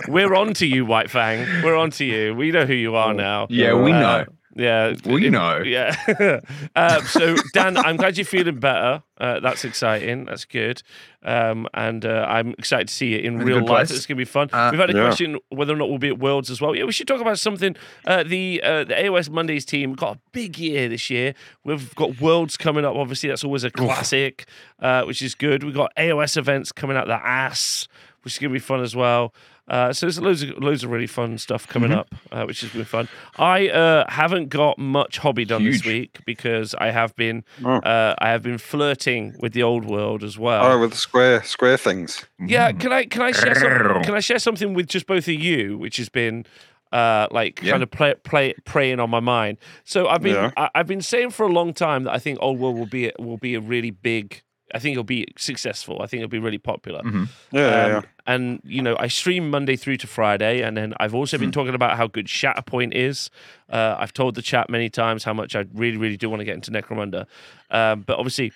we're, 0.08 0.30
we're 0.30 0.36
on 0.36 0.54
to 0.56 0.66
you, 0.66 0.86
White 0.86 1.10
Fang. 1.10 1.46
We're 1.64 1.76
on 1.76 1.92
to 1.92 2.06
you. 2.06 2.34
We 2.36 2.52
know 2.52 2.66
who 2.66 2.74
you 2.74 2.96
are 2.96 3.14
now. 3.14 3.48
Yeah, 3.50 3.74
we 3.74 3.92
Uh, 3.92 4.00
know. 4.00 4.26
Yeah, 4.56 4.96
We 5.06 5.30
know. 5.30 5.60
Yeah. 5.64 5.96
uh, 6.76 7.02
so, 7.04 7.36
Dan, 7.54 7.78
I'm 7.78 7.96
glad 7.96 8.18
you're 8.18 8.26
feeling 8.26 8.60
better. 8.60 9.04
Uh, 9.18 9.40
that's 9.40 9.64
exciting. 9.64 10.26
That's 10.26 10.44
good. 10.44 10.82
Um, 11.24 11.68
and 11.74 12.04
uh, 12.04 12.26
I'm 12.28 12.50
excited 12.58 12.90
to 12.90 12.94
see 12.94 13.14
it 13.14 13.24
in 13.24 13.36
In 13.36 13.42
a 13.42 13.46
real 13.46 13.64
life. 13.66 13.84
It's 13.92 14.06
going 14.06 14.16
to 14.18 14.22
be 14.22 14.26
fun. 14.26 14.50
Uh, 14.52 14.70
We've 14.72 14.80
had 14.82 14.90
a 14.90 14.94
Yeah. 14.94 15.04
question 15.06 15.38
whether 15.50 15.72
or 15.74 15.78
not 15.78 15.88
we'll 15.88 15.98
be 16.00 16.10
at 16.10 16.20
Worlds 16.20 16.50
as 16.50 16.60
well. 16.60 16.76
Yeah, 16.76 16.84
we 16.86 16.92
should 16.92 17.08
talk 17.08 17.22
about 17.22 17.40
something. 17.40 17.76
Uh, 18.06 18.24
the 18.24 18.62
uh, 18.64 18.84
the 18.86 18.96
AOS 18.96 19.30
Mondays 19.30 19.64
team 19.66 19.94
got 19.94 20.18
a 20.18 20.20
big 20.34 20.58
year 20.58 20.90
this 20.90 21.10
year. 21.10 21.36
We've 21.64 21.94
got 21.96 22.20
Worlds 22.20 22.58
coming 22.58 22.84
up. 22.84 22.96
Obviously, 22.96 23.30
that's 23.30 23.44
always 23.46 23.64
a 23.64 23.72
classic, 23.72 24.46
uh, 24.80 25.04
which 25.04 25.22
is 25.22 25.36
good. 25.36 25.64
We've 25.64 25.76
got 25.76 25.94
AOS 25.96 26.36
events 26.38 26.72
coming 26.74 26.98
out 26.98 27.08
the 27.08 27.14
ass, 27.26 27.88
which 28.24 28.34
is 28.34 28.40
going 28.40 28.50
to 28.52 28.54
be 28.56 28.60
fun 28.60 28.82
as 28.82 28.94
well. 28.96 29.34
Uh, 29.70 29.94
so 29.94 30.06
there's 30.08 30.20
loads 30.20 30.42
of 30.44 30.58
loads 30.58 30.84
of 30.84 30.90
really 30.90 31.08
fun 31.08 31.38
stuff 31.38 31.68
coming 31.68 31.92
Mm-hmm. 31.92 32.00
up, 32.00 32.16
uh, 32.32 32.44
which 32.46 32.62
has 32.62 32.72
been 32.72 32.86
fun. 32.86 33.08
I 33.38 33.70
uh, 33.70 34.06
haven't 34.10 34.50
got 34.50 34.78
much 34.78 35.20
hobby 35.20 35.46
done 35.46 35.64
this 35.64 35.86
week 35.86 36.18
because 36.26 36.74
I 36.76 36.92
have 36.92 37.16
been 37.16 37.44
Oh. 37.64 37.78
uh, 37.78 38.16
I 38.20 38.30
have 38.30 38.42
been 38.44 38.58
flirting 38.58 39.36
with 39.40 39.54
the 39.54 39.64
old 39.64 39.86
world 39.86 40.24
as 40.24 40.38
well. 40.40 40.66
oh, 40.66 40.80
with 40.80 40.92
the 40.92 40.98
square 40.98 41.44
square 41.44 41.78
things. 41.78 42.26
Yeah, 42.40 42.72
can 42.72 42.92
I 42.92 43.06
can 43.06 43.22
I 43.22 43.32
share 43.32 43.56
some, 43.56 44.04
can 44.04 44.14
I 44.16 44.20
share 44.20 44.40
something 44.40 44.74
with 44.74 44.88
just 44.88 45.06
both 45.08 45.28
of 45.28 45.34
you, 45.36 45.78
which 45.78 45.98
has 45.98 46.10
been 46.10 46.46
uh, 46.92 47.28
like 47.30 47.62
Yeah. 47.62 47.72
kind 47.74 47.84
of 47.84 47.92
play, 47.92 48.16
play 48.24 48.56
preying 48.66 49.00
on 49.00 49.10
my 49.12 49.20
mind. 49.20 49.58
So 49.84 50.08
I've 50.08 50.24
been 50.24 50.34
Yeah. 50.36 50.52
I, 50.58 50.70
I've 50.74 50.88
been 50.88 51.02
saying 51.04 51.30
for 51.32 51.46
a 51.46 51.52
long 51.52 51.74
time 51.74 52.04
that 52.06 52.14
I 52.14 52.18
think 52.20 52.40
Old 52.42 52.60
World 52.60 52.78
will 52.78 52.88
be 52.88 53.12
will 53.20 53.38
be 53.38 53.54
a 53.56 53.60
really 53.62 53.92
big. 53.92 54.42
I 54.74 54.80
think 54.80 54.94
it'll 54.94 55.04
be 55.04 55.28
successful. 55.38 56.02
I 56.02 56.08
think 56.08 56.22
it'll 56.22 56.30
be 56.32 56.40
really 56.40 56.58
popular. 56.58 57.02
Mhm. 57.04 57.28
Yeah, 57.52 57.62
yeah, 57.62 57.86
Um, 57.86 57.92
yeah. 57.92 58.02
And 58.28 58.62
you 58.64 58.82
know, 58.82 58.96
I 59.00 59.08
stream 59.08 59.50
Monday 59.50 59.76
through 59.76 59.98
to 59.98 60.08
Friday, 60.08 60.62
and 60.62 60.78
then 60.78 60.94
I've 61.00 61.16
also 61.16 61.38
Hmm. 61.38 61.42
been 61.42 61.52
talking 61.52 61.74
about 61.76 61.98
how 61.98 62.08
good 62.08 62.28
Shatterpoint 62.28 62.94
is. 62.94 63.30
Uh, 63.70 63.96
I've 63.98 64.14
told 64.14 64.36
the 64.36 64.42
chat 64.42 64.70
many 64.70 64.90
times 64.90 65.24
how 65.24 65.34
much 65.34 65.56
I 65.56 65.66
really, 65.74 65.98
really 65.98 66.18
do 66.18 66.30
want 66.30 66.42
to 66.42 66.46
get 66.46 66.56
into 66.56 66.72
Necromunda, 66.72 67.26
um, 67.72 68.02
but 68.02 68.18
obviously 68.20 68.52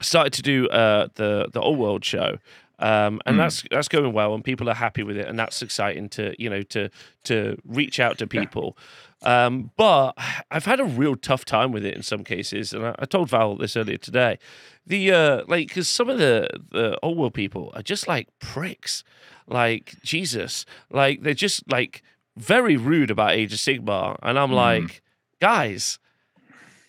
started 0.00 0.32
to 0.34 0.42
do 0.42 0.68
uh, 0.68 1.08
the 1.14 1.48
the 1.52 1.60
old 1.60 1.78
world 1.78 2.04
show. 2.04 2.38
Um, 2.80 3.20
and 3.26 3.34
Mm. 3.34 3.38
that's 3.38 3.64
that's 3.72 3.88
going 3.88 4.12
well, 4.12 4.32
and 4.34 4.44
people 4.44 4.70
are 4.70 4.74
happy 4.74 5.02
with 5.02 5.16
it, 5.16 5.26
and 5.26 5.36
that's 5.36 5.60
exciting 5.62 6.08
to 6.10 6.34
you 6.40 6.48
know 6.48 6.62
to 6.62 6.90
to 7.24 7.56
reach 7.64 7.98
out 7.98 8.18
to 8.18 8.26
people. 8.28 8.76
Um, 9.22 9.72
but 9.76 10.12
I've 10.50 10.64
had 10.64 10.78
a 10.80 10.84
real 10.84 11.16
tough 11.16 11.44
time 11.44 11.72
with 11.72 11.84
it 11.84 11.94
in 11.96 12.02
some 12.02 12.22
cases, 12.22 12.72
and 12.72 12.86
I, 12.86 12.94
I 13.00 13.04
told 13.04 13.30
Val 13.30 13.56
this 13.56 13.76
earlier 13.76 13.96
today. 13.98 14.38
The 14.86 15.12
uh, 15.12 15.42
like 15.48 15.68
because 15.68 15.88
some 15.88 16.08
of 16.08 16.18
the 16.18 16.48
the 16.70 16.98
old 17.02 17.18
world 17.18 17.34
people 17.34 17.72
are 17.74 17.82
just 17.82 18.06
like 18.06 18.28
pricks, 18.38 19.02
like 19.48 19.96
Jesus, 20.04 20.64
like 20.90 21.22
they're 21.22 21.34
just 21.34 21.70
like 21.70 22.02
very 22.36 22.76
rude 22.76 23.10
about 23.10 23.32
Age 23.32 23.52
of 23.52 23.58
Sigmar, 23.58 24.16
and 24.22 24.38
I'm 24.38 24.50
Mm. 24.50 24.54
like, 24.54 25.02
guys, 25.40 25.98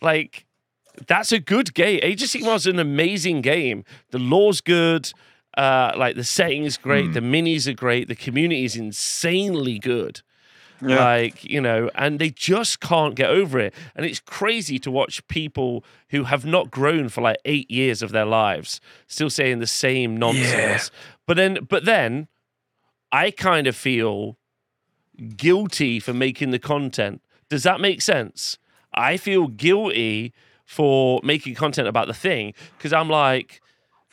like 0.01 0.45
that's 1.07 1.31
a 1.31 1.39
good 1.39 1.73
game. 1.73 1.99
Age 2.03 2.21
of 2.21 2.29
Sigmar 2.29 2.55
is 2.55 2.67
an 2.67 2.77
amazing 2.79 3.41
game. 3.41 3.83
The 4.11 4.19
lore's 4.19 4.61
good. 4.61 5.11
Uh, 5.57 5.91
like 5.97 6.15
the 6.15 6.23
setting 6.23 6.63
is 6.63 6.77
great. 6.77 7.07
Mm. 7.09 7.13
The 7.13 7.19
minis 7.21 7.67
are 7.67 7.73
great. 7.73 8.07
The 8.07 8.15
community 8.15 8.65
is 8.65 8.75
insanely 8.75 9.79
good. 9.79 10.21
Yeah. 10.81 11.03
Like, 11.03 11.43
you 11.43 11.59
know, 11.59 11.89
and 11.95 12.19
they 12.19 12.29
just 12.29 12.79
can't 12.79 13.15
get 13.15 13.29
over 13.29 13.59
it. 13.59 13.73
And 13.95 14.05
it's 14.05 14.19
crazy 14.19 14.79
to 14.79 14.91
watch 14.91 15.25
people 15.27 15.83
who 16.09 16.23
have 16.23 16.45
not 16.45 16.71
grown 16.71 17.09
for 17.09 17.21
like 17.21 17.37
eight 17.45 17.69
years 17.69 18.01
of 18.01 18.11
their 18.11 18.25
lives 18.25 18.79
still 19.07 19.29
saying 19.29 19.59
the 19.59 19.67
same 19.67 20.15
nonsense. 20.17 20.91
But 21.27 21.37
then, 21.37 21.59
but 21.67 21.85
then 21.85 22.27
I 23.11 23.31
kind 23.31 23.67
of 23.67 23.75
feel 23.75 24.37
guilty 25.35 25.99
for 25.99 26.13
making 26.13 26.51
the 26.51 26.59
content. 26.59 27.21
Does 27.49 27.63
that 27.63 27.81
make 27.81 28.01
sense? 28.01 28.57
I 28.93 29.17
feel 29.17 29.47
guilty 29.47 30.33
for 30.65 31.19
making 31.23 31.55
content 31.55 31.87
about 31.87 32.07
the 32.07 32.13
thing 32.13 32.53
because 32.77 32.93
I'm 32.93 33.09
like, 33.09 33.61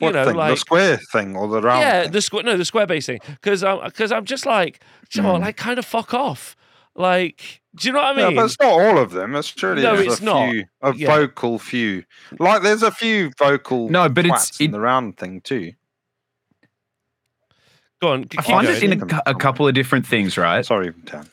you 0.01 0.05
what 0.07 0.15
know, 0.15 0.25
thing? 0.27 0.37
the 0.37 0.57
square 0.57 0.99
thing 1.13 1.37
or 1.37 1.49
the 1.49 1.61
round? 1.63 1.81
yeah, 1.81 2.03
thing? 2.05 2.13
the 2.13 2.21
square 2.23 2.43
no, 2.43 2.57
the 2.57 2.65
square 2.65 2.87
base 2.87 3.07
thing. 3.07 3.21
Because 3.27 3.63
I'm 3.65 3.83
because 3.85 4.13
I'm 4.13 4.25
just 4.25 4.47
like, 4.47 4.81
do 5.11 5.19
you 5.19 5.23
know 5.23 5.35
Mm. 5.35 5.41
like 5.41 5.57
kind 5.57 5.79
of 5.79 5.85
fuck 5.85 6.13
off. 6.15 6.55
Like, 6.95 7.61
do 7.75 7.89
you 7.89 7.93
know 7.93 7.99
what 8.01 8.17
I 8.17 8.21
Yeah, 8.21 8.27
mean? 8.29 8.37
but 8.37 8.45
it's 8.47 8.57
not 8.59 8.71
all 8.71 8.99
of 8.99 9.11
them. 9.13 9.35
It's 9.37 9.49
surely 9.49 9.83
No, 9.83 9.95
it's 9.95 10.21
a 10.21 10.25
not. 10.25 10.51
few, 10.51 10.65
a 10.81 10.95
Yeah. 10.95 11.09
vocal 11.15 11.59
few. 11.59 12.05
Like 12.39 12.63
there's 12.63 12.83
a 12.83 12.91
few 12.91 13.31
vocal. 13.39 13.89
No, 13.91 14.09
but 14.09 14.25
it's- 14.25 14.59
in 14.61 14.67
it- 14.71 14.73
the 14.73 14.81
round 14.81 15.19
thing 15.19 15.41
too. 15.43 15.73
Go 18.01 18.09
on, 18.13 18.25
keep 18.25 18.41
I 18.41 18.43
find 18.43 18.67
going. 18.67 18.77
it 18.77 18.83
in 18.93 19.11
a, 19.11 19.23
a 19.31 19.35
couple 19.35 19.67
of 19.67 19.75
different 19.75 20.07
things, 20.07 20.37
right? 20.37 20.65
Sorry, 20.65 20.93
Dan. 21.07 21.27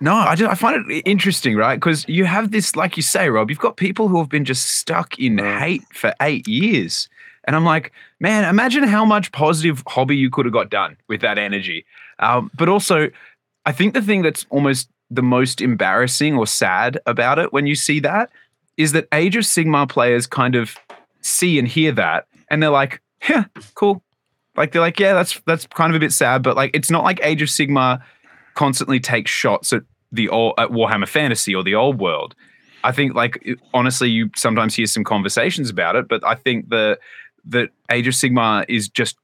No, 0.00 0.14
I, 0.14 0.34
just, 0.34 0.50
I 0.50 0.54
find 0.54 0.90
it 0.90 1.02
interesting, 1.02 1.56
right? 1.56 1.76
Because 1.76 2.06
you 2.08 2.24
have 2.24 2.50
this, 2.50 2.74
like 2.74 2.96
you 2.96 3.02
say, 3.02 3.28
Rob, 3.28 3.50
you've 3.50 3.58
got 3.58 3.76
people 3.76 4.08
who 4.08 4.18
have 4.18 4.28
been 4.28 4.44
just 4.44 4.66
stuck 4.66 5.18
in 5.18 5.38
hate 5.38 5.84
for 5.92 6.14
eight 6.22 6.48
years. 6.48 7.08
And 7.44 7.54
I'm 7.54 7.64
like, 7.64 7.92
man, 8.18 8.44
imagine 8.48 8.84
how 8.84 9.04
much 9.04 9.32
positive 9.32 9.82
hobby 9.86 10.16
you 10.16 10.30
could 10.30 10.46
have 10.46 10.52
got 10.52 10.70
done 10.70 10.96
with 11.08 11.20
that 11.20 11.38
energy. 11.38 11.84
Um, 12.18 12.50
but 12.54 12.68
also, 12.68 13.10
I 13.66 13.72
think 13.72 13.94
the 13.94 14.02
thing 14.02 14.22
that's 14.22 14.46
almost 14.50 14.88
the 15.10 15.22
most 15.22 15.60
embarrassing 15.60 16.36
or 16.36 16.46
sad 16.46 16.98
about 17.06 17.38
it 17.38 17.52
when 17.52 17.66
you 17.66 17.74
see 17.74 18.00
that 18.00 18.30
is 18.76 18.92
that 18.92 19.08
Age 19.12 19.36
of 19.36 19.44
Sigmar 19.44 19.88
players 19.88 20.26
kind 20.26 20.54
of 20.54 20.76
see 21.20 21.58
and 21.58 21.68
hear 21.68 21.92
that 21.92 22.26
and 22.50 22.62
they're 22.62 22.70
like, 22.70 23.00
yeah, 23.28 23.44
cool. 23.74 24.02
Like 24.56 24.72
they're 24.72 24.80
like, 24.80 24.98
yeah, 24.98 25.14
that's 25.14 25.40
that's 25.46 25.66
kind 25.68 25.90
of 25.90 25.96
a 25.96 26.00
bit 26.00 26.12
sad, 26.12 26.42
but 26.42 26.56
like 26.56 26.72
it's 26.74 26.90
not 26.90 27.04
like 27.04 27.20
Age 27.22 27.40
of 27.40 27.48
Sigmar 27.48 28.02
constantly 28.54 29.00
takes 29.00 29.30
shots 29.30 29.72
at 29.72 29.82
the 30.12 30.28
old 30.28 30.54
at 30.58 30.70
Warhammer 30.70 31.08
Fantasy 31.08 31.54
or 31.54 31.62
the 31.62 31.74
old 31.74 31.98
world. 31.98 32.34
I 32.82 32.92
think 32.92 33.14
like 33.14 33.38
it- 33.42 33.58
honestly, 33.74 34.08
you 34.10 34.30
sometimes 34.36 34.74
hear 34.74 34.86
some 34.86 35.04
conversations 35.04 35.70
about 35.70 35.96
it, 35.96 36.08
but 36.08 36.24
I 36.24 36.34
think 36.34 36.68
the 36.70 36.98
that 37.46 37.70
Age 37.90 38.06
of 38.06 38.14
Sigmar 38.14 38.64
is 38.68 38.88
just 38.88 39.16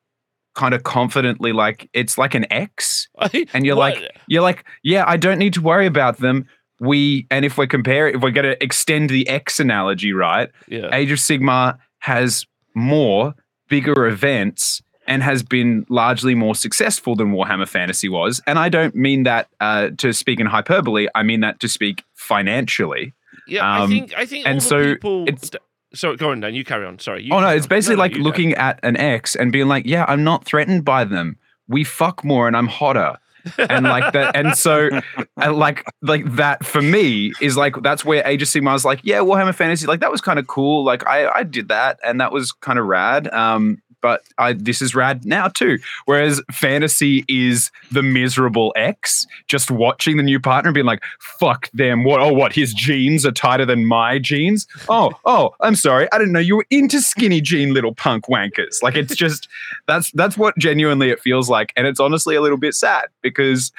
kind 0.55 0.72
of 0.75 0.85
confidently 0.85 1.53
like 1.53 1.88
it's 1.92 2.16
like 2.16 2.35
an 2.35 2.51
X, 2.53 3.09
and 3.55 3.66
you're 3.66 3.77
like 3.77 3.99
you're 4.27 4.42
like, 4.42 4.64
yeah, 4.83 5.05
I 5.07 5.16
don't 5.16 5.38
need 5.38 5.55
to 5.55 5.61
worry 5.61 5.87
about 5.87 6.18
them. 6.18 6.46
We 6.81 7.27
and 7.31 7.44
if 7.44 7.57
we 7.57 7.66
compare, 7.66 8.09
if 8.09 8.20
we're 8.20 8.31
going 8.31 8.44
to 8.44 8.62
extend 8.62 9.09
the 9.11 9.27
X 9.29 9.59
analogy, 9.61 10.12
right? 10.12 10.51
yeah, 10.68 10.88
Age 10.92 11.11
of 11.11 11.18
Sigmar 11.18 11.79
has 12.01 12.44
more 12.75 13.35
bigger 13.68 14.07
events 14.07 14.83
and 15.07 15.23
has 15.23 15.42
been 15.42 15.87
largely 15.88 16.35
more 16.35 16.55
successful 16.55 17.14
than 17.16 17.33
Warhammer 17.33 17.69
Fantasy 17.69 18.09
was. 18.09 18.40
And 18.47 18.59
I 18.59 18.69
don't 18.69 18.95
mean 18.95 19.23
that 19.25 19.49
uh, 19.61 19.90
to 19.99 20.12
speak 20.12 20.40
in 20.40 20.47
hyperbole. 20.47 21.09
I 21.14 21.23
mean 21.23 21.40
that 21.40 21.61
to 21.61 21.69
speak 21.69 22.03
financially. 22.14 23.14
yeah. 23.47 23.64
I 23.64 23.81
um, 23.83 23.90
think 23.90 24.14
I 24.16 24.27
think 24.27 24.47
and 24.47 24.62
so 24.62 24.95
people. 24.95 25.29
it's- 25.29 25.51
Sorry, 25.95 26.16
go 26.16 26.31
on, 26.31 26.40
Dan. 26.40 26.55
You 26.55 26.62
carry 26.64 26.85
on. 26.85 26.99
Sorry. 26.99 27.23
You 27.23 27.33
oh 27.33 27.40
no, 27.40 27.49
it's 27.49 27.66
basically 27.66 27.95
No, 27.97 28.01
no, 28.03 28.03
like 28.03 28.12
go. 28.14 28.19
looking 28.21 28.53
at 28.55 28.79
an 28.83 28.97
X 28.99 29.35
and 29.35 29.51
being 29.51 29.66
like, 29.69 29.87
yeah, 29.87 30.05
I'm 30.09 30.25
not 30.25 30.45
threatened 30.45 30.85
by 30.85 31.05
them. 31.05 31.38
We 31.69 31.85
fuck 31.85 32.23
more 32.25 32.47
and 32.49 32.57
I'm 32.57 32.66
hotter. 32.66 33.16
and 33.59 33.85
like 33.85 34.12
that 34.12 34.35
and 34.35 34.57
so 34.57 34.90
and 35.37 35.57
like 35.57 35.85
like 36.03 36.25
that 36.35 36.66
for 36.66 36.83
me 36.83 37.33
is 37.40 37.57
like 37.57 37.81
that's 37.81 38.05
where 38.05 38.27
Age 38.27 38.42
of 38.42 38.49
Sigmar 38.49 38.75
is 38.75 38.85
like 38.85 38.99
yeah 39.05 39.19
Warhammer 39.21 39.55
Fantasy 39.55 39.87
like 39.87 40.01
that 40.01 40.11
was 40.11 40.21
kind 40.21 40.40
of 40.40 40.49
cool 40.49 40.83
like 40.85 41.07
I 41.07 41.29
I 41.29 41.42
did 41.45 41.69
that 41.69 42.01
and 42.05 42.21
that 42.21 42.33
was 42.33 42.51
kind 42.51 42.77
of 42.77 42.87
rad 42.87 43.29
um 43.33 43.81
but 44.07 44.23
I 44.38 44.53
this 44.53 44.81
is 44.81 44.95
rad 44.95 45.25
now 45.25 45.49
too. 45.49 45.79
Whereas 46.05 46.40
fantasy 46.53 47.25
is 47.27 47.73
the 47.90 48.05
miserable 48.05 48.73
ex 48.77 49.27
just 49.49 49.69
watching 49.69 50.16
the 50.16 50.23
new 50.23 50.38
partner 50.38 50.69
and 50.69 50.75
being 50.75 50.87
like 50.87 51.03
fuck 51.19 51.69
them. 51.73 52.05
What 52.05 52.21
oh 52.21 52.33
what 52.33 52.53
his 52.53 52.73
jeans 52.73 53.27
are 53.27 53.33
tighter 53.33 53.66
than 53.66 53.85
my 53.85 54.21
jeans 54.21 54.69
oh 54.88 55.11
oh 55.25 55.57
I'm 55.61 55.75
sorry. 55.75 56.07
I 56.12 56.19
didn't 56.19 56.35
know 56.35 56.38
you 56.38 56.59
were 56.59 56.66
into 56.71 57.01
skinny 57.01 57.40
jean 57.40 57.75
little 57.75 57.97
punk 57.97 58.27
wankers. 58.27 58.81
Like 58.81 58.95
it's 58.95 59.16
just 59.16 59.49
that's 59.88 60.12
that's 60.12 60.38
what 60.38 60.57
genuinely 60.57 61.11
it 61.11 61.19
feels 61.19 61.51
like. 61.51 61.73
And 61.77 61.88
it's 61.88 61.99
honestly 61.99 62.37
a 62.37 62.40
little 62.40 62.59
bit 62.59 62.75
sad 62.75 63.07
because 63.23 63.73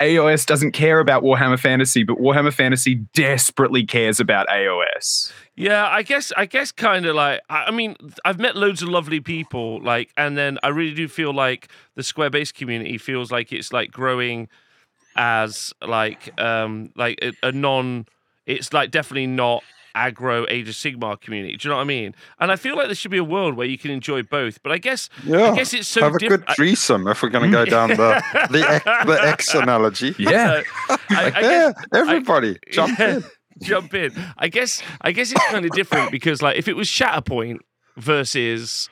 AOS 0.00 0.46
doesn't 0.46 0.72
care 0.72 1.00
about 1.00 1.22
Warhammer 1.22 1.58
Fantasy, 1.58 2.04
but 2.04 2.18
Warhammer 2.18 2.52
Fantasy 2.52 2.96
desperately 3.14 3.84
cares 3.84 4.20
about 4.20 4.46
AOS. 4.48 5.32
Yeah, 5.56 5.88
I 5.88 6.02
guess 6.02 6.32
I 6.36 6.46
guess 6.46 6.70
kind 6.70 7.04
of 7.04 7.16
like 7.16 7.40
I 7.50 7.70
mean 7.70 7.96
I've 8.24 8.38
met 8.38 8.56
loads 8.56 8.82
of 8.82 8.88
lovely 8.88 9.20
people 9.20 9.82
like 9.82 10.12
and 10.16 10.36
then 10.38 10.58
I 10.62 10.68
really 10.68 10.94
do 10.94 11.08
feel 11.08 11.34
like 11.34 11.68
the 11.96 12.02
Square 12.02 12.30
Base 12.30 12.52
community 12.52 12.96
feels 12.96 13.32
like 13.32 13.52
it's 13.52 13.72
like 13.72 13.90
growing 13.90 14.48
as 15.16 15.72
like 15.84 16.38
um 16.40 16.90
like 16.94 17.18
a, 17.20 17.32
a 17.48 17.50
non 17.50 18.06
it's 18.46 18.72
like 18.72 18.92
definitely 18.92 19.26
not 19.26 19.64
aggro 19.96 20.46
Age 20.48 20.68
of 20.68 20.74
Sigmar 20.74 21.20
community. 21.20 21.56
Do 21.56 21.66
you 21.68 21.70
know 21.70 21.76
what 21.76 21.82
I 21.82 21.86
mean? 21.86 22.14
And 22.40 22.50
I 22.52 22.56
feel 22.56 22.76
like 22.76 22.86
there 22.86 22.94
should 22.94 23.10
be 23.10 23.18
a 23.18 23.24
world 23.24 23.54
where 23.54 23.66
you 23.66 23.78
can 23.78 23.90
enjoy 23.90 24.22
both. 24.22 24.62
But 24.62 24.72
I 24.72 24.78
guess 24.78 25.08
Yeah. 25.24 25.50
I 25.52 25.56
guess 25.56 25.72
it's 25.74 25.88
so 25.88 26.02
Have 26.02 26.14
a 26.14 26.18
different. 26.18 26.46
good 26.46 26.56
threesome 26.56 27.06
if 27.08 27.22
we're 27.22 27.28
going 27.30 27.50
to 27.50 27.56
go 27.56 27.64
down 27.64 27.90
the 27.90 28.22
the 28.50 28.68
X, 28.68 28.84
the 29.06 29.18
X 29.22 29.54
analogy. 29.54 30.14
Yeah. 30.18 30.62
I, 30.88 30.96
I 31.10 31.30
guess 31.30 31.42
yeah, 31.42 31.98
everybody 31.98 32.58
jump 32.70 32.98
Yeah, 32.98 33.16
in. 33.16 33.24
jump 33.62 33.94
in. 33.94 34.12
I 34.36 34.48
guess 34.48 34.82
I 35.00 35.12
guess 35.12 35.32
it's 35.32 35.44
kind 35.46 35.64
of 35.64 35.72
different 35.72 36.10
because 36.10 36.42
like 36.42 36.56
if 36.56 36.68
it 36.68 36.76
was 36.76 36.88
Shatterpoint 36.88 37.58
versus 37.96 38.88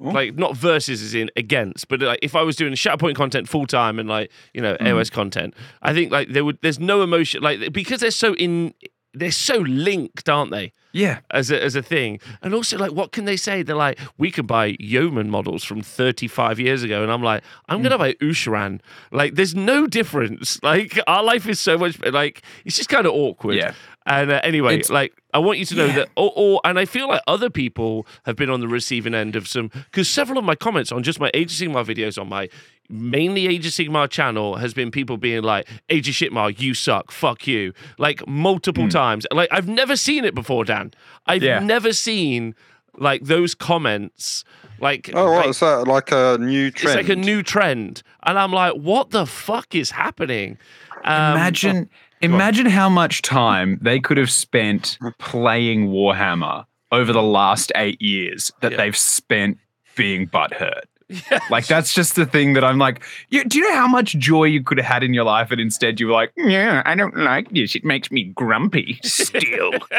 Ooh. 0.00 0.10
like 0.10 0.34
not 0.36 0.56
versus 0.56 1.02
is 1.02 1.14
in 1.14 1.30
against, 1.36 1.88
but 1.88 2.00
like 2.00 2.18
if 2.22 2.34
I 2.34 2.42
was 2.42 2.56
doing 2.56 2.72
Shatterpoint 2.74 3.14
content 3.14 3.48
full 3.48 3.66
time 3.66 3.98
and 3.98 4.08
like 4.08 4.30
you 4.52 4.60
know 4.60 4.76
Mm. 4.80 5.10
Content, 5.10 5.54
I 5.82 5.92
think 5.92 6.10
like 6.12 6.28
there 6.30 6.44
would 6.44 6.58
there's 6.62 6.80
no 6.80 7.02
emotion 7.02 7.42
like 7.42 7.72
because 7.72 8.00
they're 8.00 8.10
so 8.10 8.34
in 8.34 8.74
they're 9.14 9.30
so 9.30 9.58
linked, 9.58 10.28
aren't 10.28 10.50
they? 10.50 10.72
Yeah. 10.92 11.20
as 11.30 11.50
a, 11.50 11.62
as 11.62 11.74
a 11.74 11.82
thing. 11.82 12.20
And 12.40 12.54
also, 12.54 12.78
like, 12.78 12.92
what 12.92 13.10
can 13.10 13.24
they 13.24 13.36
say? 13.36 13.62
They're 13.62 13.74
like, 13.74 13.98
we 14.16 14.30
can 14.30 14.46
buy 14.46 14.76
Yeoman 14.78 15.28
models 15.28 15.64
from 15.64 15.82
35 15.82 16.60
years 16.60 16.84
ago. 16.84 17.02
And 17.02 17.10
I'm 17.10 17.22
like, 17.22 17.42
I'm 17.68 17.82
going 17.82 17.90
to 17.90 17.96
hmm. 17.96 18.02
buy 18.02 18.12
Ushoran. 18.14 18.80
Like, 19.10 19.34
there's 19.34 19.54
no 19.54 19.86
difference. 19.86 20.62
Like, 20.62 20.98
our 21.06 21.22
life 21.22 21.48
is 21.48 21.60
so 21.60 21.76
much, 21.76 22.00
like, 22.00 22.42
it's 22.64 22.76
just 22.76 22.88
kind 22.88 23.06
of 23.06 23.12
awkward. 23.12 23.56
Yeah. 23.56 23.74
And 24.06 24.30
uh, 24.30 24.40
anyway, 24.44 24.74
It's- 24.74 24.90
like, 24.90 25.14
I 25.32 25.38
want 25.38 25.58
you 25.58 25.64
to 25.64 25.74
know 25.74 25.86
Yeah. 25.86 25.94
that, 25.96 26.08
or, 26.16 26.32
or, 26.36 26.60
and 26.64 26.78
I 26.78 26.84
feel 26.84 27.08
like 27.08 27.22
other 27.26 27.48
people 27.50 28.06
have 28.26 28.36
been 28.36 28.50
on 28.50 28.60
the 28.60 28.68
receiving 28.68 29.14
end 29.14 29.34
of 29.34 29.48
some, 29.48 29.68
because 29.68 30.08
several 30.08 30.38
of 30.38 30.44
my 30.44 30.54
comments 30.54 30.92
on 30.92 31.02
just 31.02 31.18
my 31.20 31.30
Age 31.32 31.50
of 31.60 31.68
Sigmar 31.68 31.84
videos 31.86 32.20
on 32.20 32.28
my 32.28 32.48
mainly 32.90 33.46
Age 33.46 33.64
of 33.66 33.72
Sigmar 33.72 34.08
channel 34.10 34.56
has 34.56 34.74
been 34.74 34.90
people 34.90 35.16
being 35.16 35.42
like, 35.42 35.66
Age 35.88 36.06
of 36.08 36.14
Shitmar, 36.14 36.60
you 36.60 36.74
suck, 36.74 37.10
fuck 37.10 37.46
you, 37.46 37.72
like 37.96 38.26
multiple 38.28 38.88
times. 38.90 39.26
Like, 39.32 39.48
I've 39.50 39.68
never 39.68 39.96
seen 39.96 40.24
it 40.26 40.34
before, 40.34 40.64
Dan. 40.66 40.92
I've 41.26 41.42
Yeah. 41.42 41.60
never 41.60 41.92
seen 41.94 42.54
like 42.96 43.22
those 43.22 43.54
comments. 43.54 44.44
Like, 44.80 45.10
Oh, 45.14 45.30
what 45.32 45.36
like, 45.38 45.48
is 45.48 45.60
that? 45.60 45.88
Like 45.88 46.12
a 46.12 46.36
new 46.38 46.70
trend? 46.70 47.00
it's 47.00 47.08
like 47.08 47.16
a 47.16 47.20
new 47.20 47.42
trend. 47.42 48.02
And 48.24 48.38
I'm 48.38 48.52
like, 48.52 48.74
what 48.74 49.10
the 49.10 49.24
fuck 49.24 49.74
is 49.74 49.92
happening? 49.92 50.58
Um, 51.04 51.32
imagine 51.36 51.90
imagine 52.20 52.66
how 52.66 52.88
much 52.88 53.22
time 53.22 53.78
they 53.82 54.00
could 54.00 54.16
have 54.16 54.30
spent 54.30 54.98
playing 55.18 55.88
Warhammer 55.88 56.64
over 56.92 57.12
the 57.12 57.22
last 57.22 57.72
eight 57.76 58.00
years 58.00 58.52
that 58.60 58.72
Yeah. 58.72 58.78
they've 58.78 58.96
spent 58.96 59.58
being 59.96 60.26
butthurt. 60.28 60.82
Like 61.50 61.66
that's 61.66 61.92
just 61.92 62.16
the 62.16 62.24
thing 62.24 62.54
that 62.54 62.64
I'm 62.64 62.78
like. 62.78 63.04
You, 63.28 63.44
do 63.44 63.58
you 63.58 63.68
know 63.68 63.74
how 63.76 63.86
much 63.86 64.16
joy 64.18 64.44
you 64.44 64.62
could 64.62 64.78
have 64.78 64.86
had 64.86 65.04
in 65.04 65.12
your 65.12 65.24
life, 65.24 65.50
and 65.50 65.60
instead 65.60 66.00
you 66.00 66.06
were 66.06 66.14
like, 66.14 66.32
"Yeah, 66.34 66.82
I 66.86 66.94
don't 66.94 67.14
like 67.16 67.50
this. 67.50 67.74
It 67.76 67.84
makes 67.84 68.10
me 68.10 68.24
grumpy." 68.24 68.98
Still, 69.04 69.72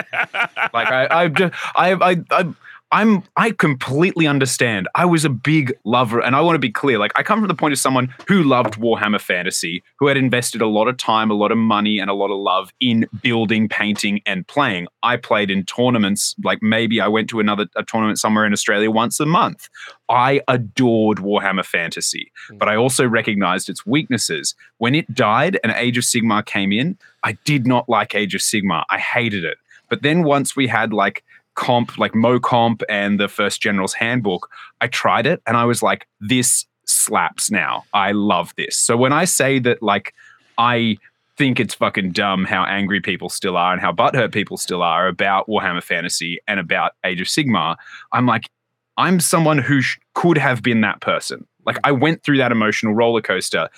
like 0.74 0.90
I, 0.90 1.08
I 1.12 1.28
just, 1.28 1.54
I, 1.76 1.94
I, 1.94 2.16
I, 2.32 2.54
I'm 2.96 3.24
I 3.36 3.52
completely 3.52 4.26
understand. 4.26 4.88
I 4.96 5.04
was 5.04 5.26
a 5.26 5.30
big 5.30 5.78
lover, 5.84 6.22
and 6.22 6.34
I 6.34 6.40
want 6.40 6.56
to 6.56 6.60
be 6.60 6.72
clear. 6.72 6.98
Like 6.98 7.12
I 7.18 7.24
come 7.24 7.40
from 7.40 7.50
the 7.50 7.54
point 7.54 7.74
of 7.74 7.78
someone 7.78 8.14
who 8.26 8.42
loved 8.42 8.76
Warhammer 8.76 9.20
Fantasy, 9.20 9.84
who 10.00 10.08
had 10.08 10.16
invested 10.16 10.62
a 10.62 10.68
lot 10.68 10.88
of 10.88 10.96
time, 10.96 11.30
a 11.30 11.34
lot 11.34 11.52
of 11.52 11.58
money, 11.58 12.00
and 12.00 12.10
a 12.10 12.14
lot 12.14 12.32
of 12.32 12.38
love 12.40 12.72
in 12.80 13.06
building, 13.22 13.68
painting, 13.68 14.22
and 14.26 14.48
playing. 14.48 14.88
I 15.04 15.18
played 15.18 15.52
in 15.52 15.66
tournaments, 15.66 16.36
like 16.46 16.64
maybe 16.64 17.02
I 17.02 17.10
went 17.10 17.30
to 17.32 17.42
another 17.42 17.68
a 17.76 17.84
tournament 17.84 18.18
somewhere 18.18 18.46
in 18.46 18.54
Australia 18.54 18.90
once 18.90 19.20
a 19.20 19.26
month. 19.26 19.68
I 20.08 20.40
adored 20.48 21.18
Warhammer 21.18 21.66
Fantasy, 21.66 22.32
hmm. 22.48 22.60
but 22.60 22.70
I 22.70 22.78
also 22.78 23.06
recognized 23.06 23.68
its 23.68 23.86
weaknesses. 23.86 24.56
When 24.78 24.96
it 24.96 25.14
died 25.14 25.60
and 25.66 25.74
Age 25.76 25.98
of 25.98 26.06
Sigmar 26.06 26.46
came 26.46 26.72
in, 26.72 26.98
I 27.24 27.34
did 27.44 27.68
not 27.68 27.90
like 27.90 28.16
Age 28.16 28.36
of 28.36 28.40
Sigmar. 28.40 28.86
I 28.90 29.00
hated 29.00 29.44
it. 29.44 29.58
But 29.90 30.02
then 30.02 30.24
once 30.24 30.56
we 30.56 30.68
had 30.68 30.94
like 30.94 31.24
comp, 31.56 31.98
like 31.98 32.14
Mo 32.14 32.40
Comp 32.40 32.84
and 32.90 33.20
the 33.20 33.28
first 33.28 33.62
General's 33.62 33.94
Handbook, 33.94 34.50
I 34.82 34.88
tried 34.88 35.26
it 35.26 35.42
and 35.48 35.58
I 35.58 35.66
was 35.66 35.82
like, 35.82 36.08
this 36.20 36.66
slaps 36.86 37.50
now. 37.50 37.84
I 37.94 38.12
love 38.12 38.54
this. 38.58 38.78
So 38.78 38.96
when 38.96 39.14
I 39.14 39.26
say 39.26 39.60
that, 39.60 39.82
like, 39.82 40.14
I 40.58 40.98
think 41.38 41.60
it's 41.60 41.74
fucking 41.74 42.12
dumb 42.12 42.46
how 42.46 42.64
angry 42.64 43.02
people 43.02 43.30
still 43.30 43.58
are 43.58 43.74
and 43.74 43.82
how 43.82 43.92
butthurt 43.92 44.32
people 44.32 44.58
still 44.58 44.82
are 44.82 45.08
about 45.08 45.48
Warhammer 45.48 45.84
Fantasy 45.84 46.40
and 46.48 46.60
about 46.60 46.94
Age 47.04 47.22
of 47.22 47.28
Sigmar, 47.28 47.76
I'm 48.12 48.26
like, 48.26 48.50
I'm 48.98 49.20
someone 49.20 49.58
who 49.58 49.82
sh- 49.82 49.98
could 50.14 50.38
have 50.38 50.62
been 50.62 50.82
that 50.82 51.02
person. 51.02 51.46
Like, 51.66 51.78
I 51.84 51.92
went 51.92 52.24
through 52.24 52.38
that 52.38 52.52
emotional 52.52 52.94
roller 52.94 53.22
coaster. 53.22 53.70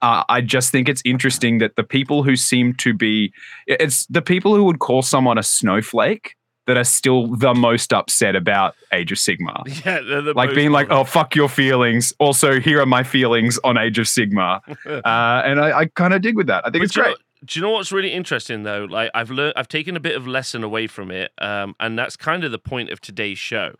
Uh, 0.00 0.24
I 0.28 0.40
just 0.40 0.70
think 0.70 0.88
it's 0.88 1.02
interesting 1.04 1.58
that 1.58 1.76
the 1.76 1.84
people 1.84 2.22
who 2.22 2.36
seem 2.36 2.74
to 2.74 2.94
be, 2.94 3.32
it's 3.66 4.06
the 4.06 4.22
people 4.22 4.54
who 4.54 4.64
would 4.64 4.78
call 4.78 5.02
someone 5.02 5.36
a 5.36 5.42
snowflake 5.42 6.36
that 6.66 6.76
are 6.76 6.84
still 6.84 7.26
the 7.36 7.54
most 7.54 7.92
upset 7.92 8.34
about 8.34 8.74
Age 8.92 9.12
of 9.12 9.18
Sigmar. 9.18 9.62
Yeah, 9.84 10.00
they're 10.00 10.22
the 10.22 10.32
Like 10.32 10.54
being 10.54 10.70
like, 10.72 10.88
oh, 10.90 11.04
fuck 11.04 11.34
your 11.34 11.48
feelings. 11.48 12.12
Also, 12.18 12.60
here 12.60 12.80
are 12.80 12.86
my 12.86 13.02
feelings 13.02 13.58
on 13.64 13.76
Age 13.76 13.98
of 13.98 14.06
Sigmar, 14.06 14.60
Uh, 14.86 15.42
and 15.44 15.60
I, 15.60 15.80
I 15.80 15.86
kind 15.86 16.14
of 16.14 16.22
dig 16.22 16.36
with 16.36 16.46
that. 16.46 16.64
I 16.66 16.70
think 16.70 16.80
But 16.80 16.84
it's 16.84 16.96
great. 16.96 17.08
know- 17.10 17.16
do 17.44 17.58
you 17.60 17.62
know 17.66 17.72
what's 17.72 17.92
really 17.92 18.10
interesting 18.12 18.62
though? 18.62 18.86
Like 18.88 19.10
I've 19.12 19.30
learned, 19.30 19.52
I've 19.54 19.68
taken 19.68 19.96
a 19.96 20.00
bit 20.00 20.16
of 20.16 20.26
lesson 20.26 20.64
away 20.64 20.86
from 20.86 21.10
it, 21.10 21.30
um, 21.36 21.76
and 21.78 21.98
that's 21.98 22.16
kind 22.16 22.42
of 22.42 22.50
the 22.52 22.58
point 22.58 22.88
of 22.88 23.02
today's 23.02 23.38
show. 23.38 23.74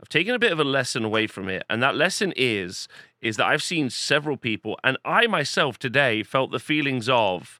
I've 0.00 0.08
taken 0.08 0.36
a 0.36 0.38
bit 0.38 0.52
of 0.52 0.60
a 0.60 0.64
lesson 0.64 1.04
away 1.04 1.26
from 1.26 1.48
it, 1.48 1.64
and 1.68 1.82
that 1.82 1.96
lesson 1.96 2.32
is 2.36 2.86
is 3.20 3.36
that 3.36 3.46
I've 3.46 3.62
seen 3.62 3.90
several 3.90 4.36
people, 4.36 4.78
and 4.84 4.96
I 5.04 5.26
myself 5.26 5.80
today 5.80 6.22
felt 6.22 6.52
the 6.52 6.60
feelings 6.60 7.08
of 7.08 7.58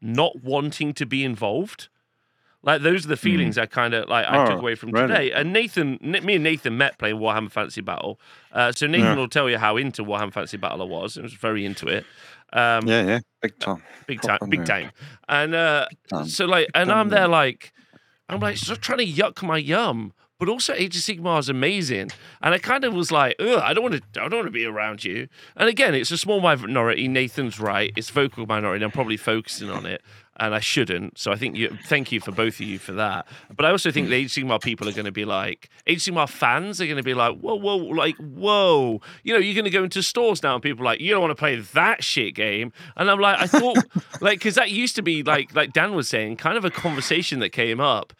not 0.00 0.44
wanting 0.44 0.92
to 0.94 1.06
be 1.06 1.24
involved. 1.24 1.88
Like 2.62 2.82
those 2.82 3.06
are 3.06 3.08
the 3.08 3.16
feelings 3.16 3.56
I 3.56 3.64
kind 3.66 3.94
of 3.94 4.08
like 4.08 4.26
I 4.28 4.44
took 4.46 4.56
Oh, 4.56 4.60
away 4.60 4.74
from 4.74 4.92
today. 4.92 5.32
And 5.32 5.52
Nathan, 5.52 5.98
N- 6.02 6.24
me 6.24 6.34
and 6.34 6.44
Nathan 6.44 6.76
met 6.76 6.98
playing 6.98 7.16
Warhammer 7.16 7.50
Fantasy 7.50 7.80
Battle. 7.80 8.20
Uh, 8.52 8.70
so 8.72 8.86
Nathan 8.86 9.06
Yeah. 9.06 9.14
will 9.16 9.28
tell 9.28 9.48
you 9.48 9.56
how 9.56 9.76
into 9.78 10.04
Warhammer 10.04 10.32
Fantasy 10.32 10.58
Battle 10.58 10.82
I 10.82 10.84
was. 10.84 11.16
I 11.16 11.22
was 11.22 11.32
very 11.32 11.64
into 11.64 11.88
it. 11.88 12.04
Um, 12.52 12.86
Yeah, 12.86 13.06
yeah, 13.06 13.20
big 13.40 13.58
time. 13.58 13.82
big 14.06 14.20
time, 14.20 14.38
big 14.48 14.66
time. 14.66 14.90
And 15.28 15.54
uh, 15.54 15.86
time. 16.10 16.26
so 16.28 16.44
like, 16.44 16.68
and 16.74 16.92
I'm 16.92 17.08
there 17.08 17.28
like, 17.28 17.72
I'm 18.28 18.40
like, 18.40 18.58
sort 18.58 18.76
of 18.78 18.82
trying 18.82 18.98
to 18.98 19.06
yuck 19.06 19.42
my 19.42 19.56
yum, 19.56 20.12
but 20.38 20.48
also 20.48 20.72
Age 20.74 20.96
of 20.96 21.02
Sigmar 21.02 21.38
is 21.38 21.48
amazing. 21.48 22.10
And 22.42 22.52
I 22.54 22.58
kind 22.58 22.84
of 22.84 22.92
was 22.92 23.10
like, 23.10 23.36
Ugh, 23.40 23.60
I 23.62 23.72
don't 23.72 23.82
want 23.84 23.94
to, 24.14 24.20
I 24.22 24.28
don't 24.28 24.38
want 24.40 24.46
to 24.48 24.50
be 24.52 24.64
around 24.66 25.02
you. 25.04 25.28
And 25.56 25.68
again, 25.68 25.94
it's 25.94 26.10
a 26.10 26.18
small 26.18 26.40
minority. 26.40 27.08
Nathan's 27.08 27.58
right. 27.58 27.92
It's 27.96 28.10
vocal 28.10 28.44
minority. 28.46 28.84
I'm 28.84 28.90
probably 28.90 29.16
focusing 29.16 29.70
on 29.70 29.86
it. 29.86 30.02
And 30.40 30.54
I 30.54 30.60
shouldn't. 30.60 31.18
So 31.18 31.30
I 31.30 31.36
think 31.36 31.54
you 31.54 31.76
thank 31.84 32.10
you 32.10 32.18
for 32.18 32.32
both 32.32 32.54
of 32.54 32.62
you 32.62 32.78
for 32.78 32.92
that. 32.92 33.28
But 33.54 33.66
I 33.66 33.70
also 33.70 33.90
think 33.90 34.08
the 34.08 34.14
Age 34.14 34.32
Sigmar 34.32 34.58
people 34.58 34.88
are 34.88 34.92
going 34.92 35.04
to 35.04 35.12
be 35.12 35.26
like, 35.26 35.68
Age 35.86 36.02
Sigmar 36.02 36.26
fans 36.26 36.80
are 36.80 36.86
going 36.86 36.96
to 36.96 37.02
be 37.02 37.12
like, 37.12 37.38
whoa, 37.40 37.56
whoa, 37.56 37.76
like, 37.76 38.16
whoa. 38.16 39.02
You 39.22 39.34
know, 39.34 39.38
you're 39.38 39.54
going 39.54 39.66
to 39.66 39.70
go 39.70 39.84
into 39.84 40.02
stores 40.02 40.42
now 40.42 40.54
and 40.54 40.62
people 40.62 40.82
are 40.82 40.86
like, 40.86 41.00
you 41.00 41.10
don't 41.10 41.20
want 41.20 41.32
to 41.32 41.34
play 41.34 41.56
that 41.56 42.02
shit 42.02 42.34
game. 42.34 42.72
And 42.96 43.10
I'm 43.10 43.20
like, 43.20 43.38
I 43.38 43.46
thought, 43.46 43.84
like, 44.22 44.38
because 44.38 44.54
that 44.54 44.70
used 44.70 44.96
to 44.96 45.02
be 45.02 45.22
like, 45.22 45.54
like 45.54 45.74
Dan 45.74 45.94
was 45.94 46.08
saying, 46.08 46.38
kind 46.38 46.56
of 46.56 46.64
a 46.64 46.70
conversation 46.70 47.40
that 47.40 47.50
came 47.50 47.78
up. 47.78 48.14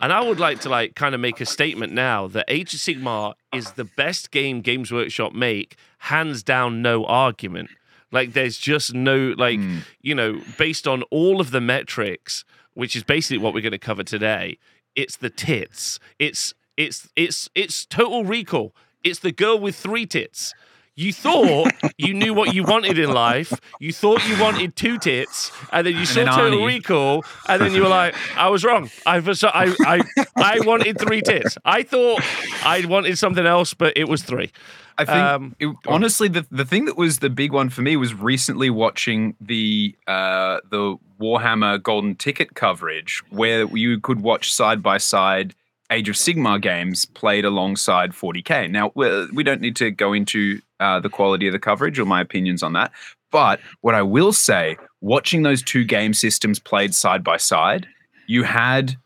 And 0.00 0.12
I 0.12 0.22
would 0.22 0.40
like 0.40 0.60
to 0.60 0.70
like 0.70 0.94
kind 0.94 1.14
of 1.14 1.20
make 1.20 1.40
a 1.40 1.46
statement 1.46 1.92
now 1.92 2.26
that 2.28 2.46
Age 2.48 2.74
of 2.74 2.80
Sigmar 2.80 3.34
is 3.52 3.72
the 3.72 3.84
best 3.84 4.30
game 4.30 4.60
Games 4.60 4.90
Workshop 4.92 5.34
make, 5.34 5.76
hands 5.98 6.42
down, 6.42 6.80
no 6.80 7.04
argument. 7.04 7.70
Like 8.12 8.32
there's 8.32 8.58
just 8.58 8.94
no 8.94 9.34
like 9.36 9.58
hmm. 9.58 9.78
you 10.00 10.14
know 10.14 10.40
based 10.58 10.86
on 10.86 11.02
all 11.04 11.40
of 11.40 11.50
the 11.50 11.60
metrics, 11.60 12.44
which 12.74 12.94
is 12.96 13.02
basically 13.02 13.38
what 13.38 13.54
we're 13.54 13.62
going 13.62 13.72
to 13.72 13.78
cover 13.78 14.04
today. 14.04 14.58
It's 14.94 15.16
the 15.16 15.30
tits. 15.30 15.98
It's 16.18 16.54
it's 16.76 17.08
it's 17.16 17.50
it's 17.54 17.84
Total 17.86 18.24
Recall. 18.24 18.74
It's 19.02 19.20
the 19.20 19.32
girl 19.32 19.58
with 19.58 19.76
three 19.76 20.06
tits. 20.06 20.54
You 20.98 21.12
thought 21.12 21.72
you 21.98 22.14
knew 22.14 22.32
what 22.32 22.54
you 22.54 22.64
wanted 22.64 22.98
in 22.98 23.10
life. 23.10 23.52
You 23.80 23.92
thought 23.92 24.26
you 24.26 24.40
wanted 24.40 24.76
two 24.76 24.98
tits, 24.98 25.52
and 25.70 25.86
then 25.86 25.94
you 25.94 26.06
saw 26.06 26.24
then 26.24 26.26
Total 26.28 26.58
Arnie. 26.58 26.66
Recall, 26.66 27.24
and 27.48 27.60
then 27.60 27.72
you 27.72 27.82
were 27.82 27.88
like, 27.88 28.14
"I 28.34 28.48
was 28.48 28.64
wrong. 28.64 28.90
I 29.04 29.18
was 29.18 29.44
I 29.44 29.74
I 29.80 30.00
I 30.36 30.60
wanted 30.60 30.98
three 30.98 31.20
tits. 31.20 31.58
I 31.66 31.82
thought 31.82 32.22
I 32.64 32.86
wanted 32.86 33.18
something 33.18 33.44
else, 33.44 33.74
but 33.74 33.92
it 33.94 34.08
was 34.08 34.22
three. 34.22 34.50
I 34.98 35.04
think 35.04 35.16
Um, 35.18 35.56
it- 35.58 35.76
honestly, 35.86 36.28
the 36.28 36.46
the 36.50 36.64
thing 36.64 36.84
that 36.86 36.96
was 36.96 37.18
the 37.18 37.30
big 37.30 37.52
one 37.52 37.68
for 37.68 37.82
me 37.82 37.96
was 37.96 38.14
recently 38.14 38.70
watching 38.70 39.34
the 39.40 39.94
uh, 40.06 40.58
the 40.70 40.96
Warhammer 41.20 41.82
Golden 41.82 42.14
Ticket 42.14 42.54
coverage, 42.54 43.22
where 43.30 43.64
you 43.76 44.00
could 44.00 44.20
watch 44.20 44.52
side 44.52 44.82
by 44.82 44.98
side 44.98 45.54
Age 45.90 46.08
of 46.08 46.16
Sigmar 46.16 46.60
games 46.60 47.04
played 47.06 47.44
alongside 47.44 48.10
40k. 48.12 48.70
Now 48.70 48.90
we 48.94 49.26
we 49.32 49.42
don't 49.44 49.60
need 49.60 49.76
to 49.76 49.90
go 49.90 50.12
into 50.12 50.60
uh, 50.80 50.98
the 51.00 51.08
quality 51.08 51.46
of 51.46 51.52
the 51.52 51.58
coverage 51.60 51.98
or 51.98 52.04
my 52.04 52.20
opinions 52.20 52.62
on 52.62 52.72
that, 52.72 52.90
but 53.30 53.60
what 53.82 53.94
I 53.94 54.02
will 54.02 54.32
say, 54.32 54.76
watching 55.00 55.42
those 55.42 55.62
two 55.62 55.84
game 55.84 56.12
systems 56.12 56.58
played 56.58 56.94
side 56.94 57.22
by 57.22 57.36
side, 57.36 57.86
you 58.26 58.42
had 58.44 58.96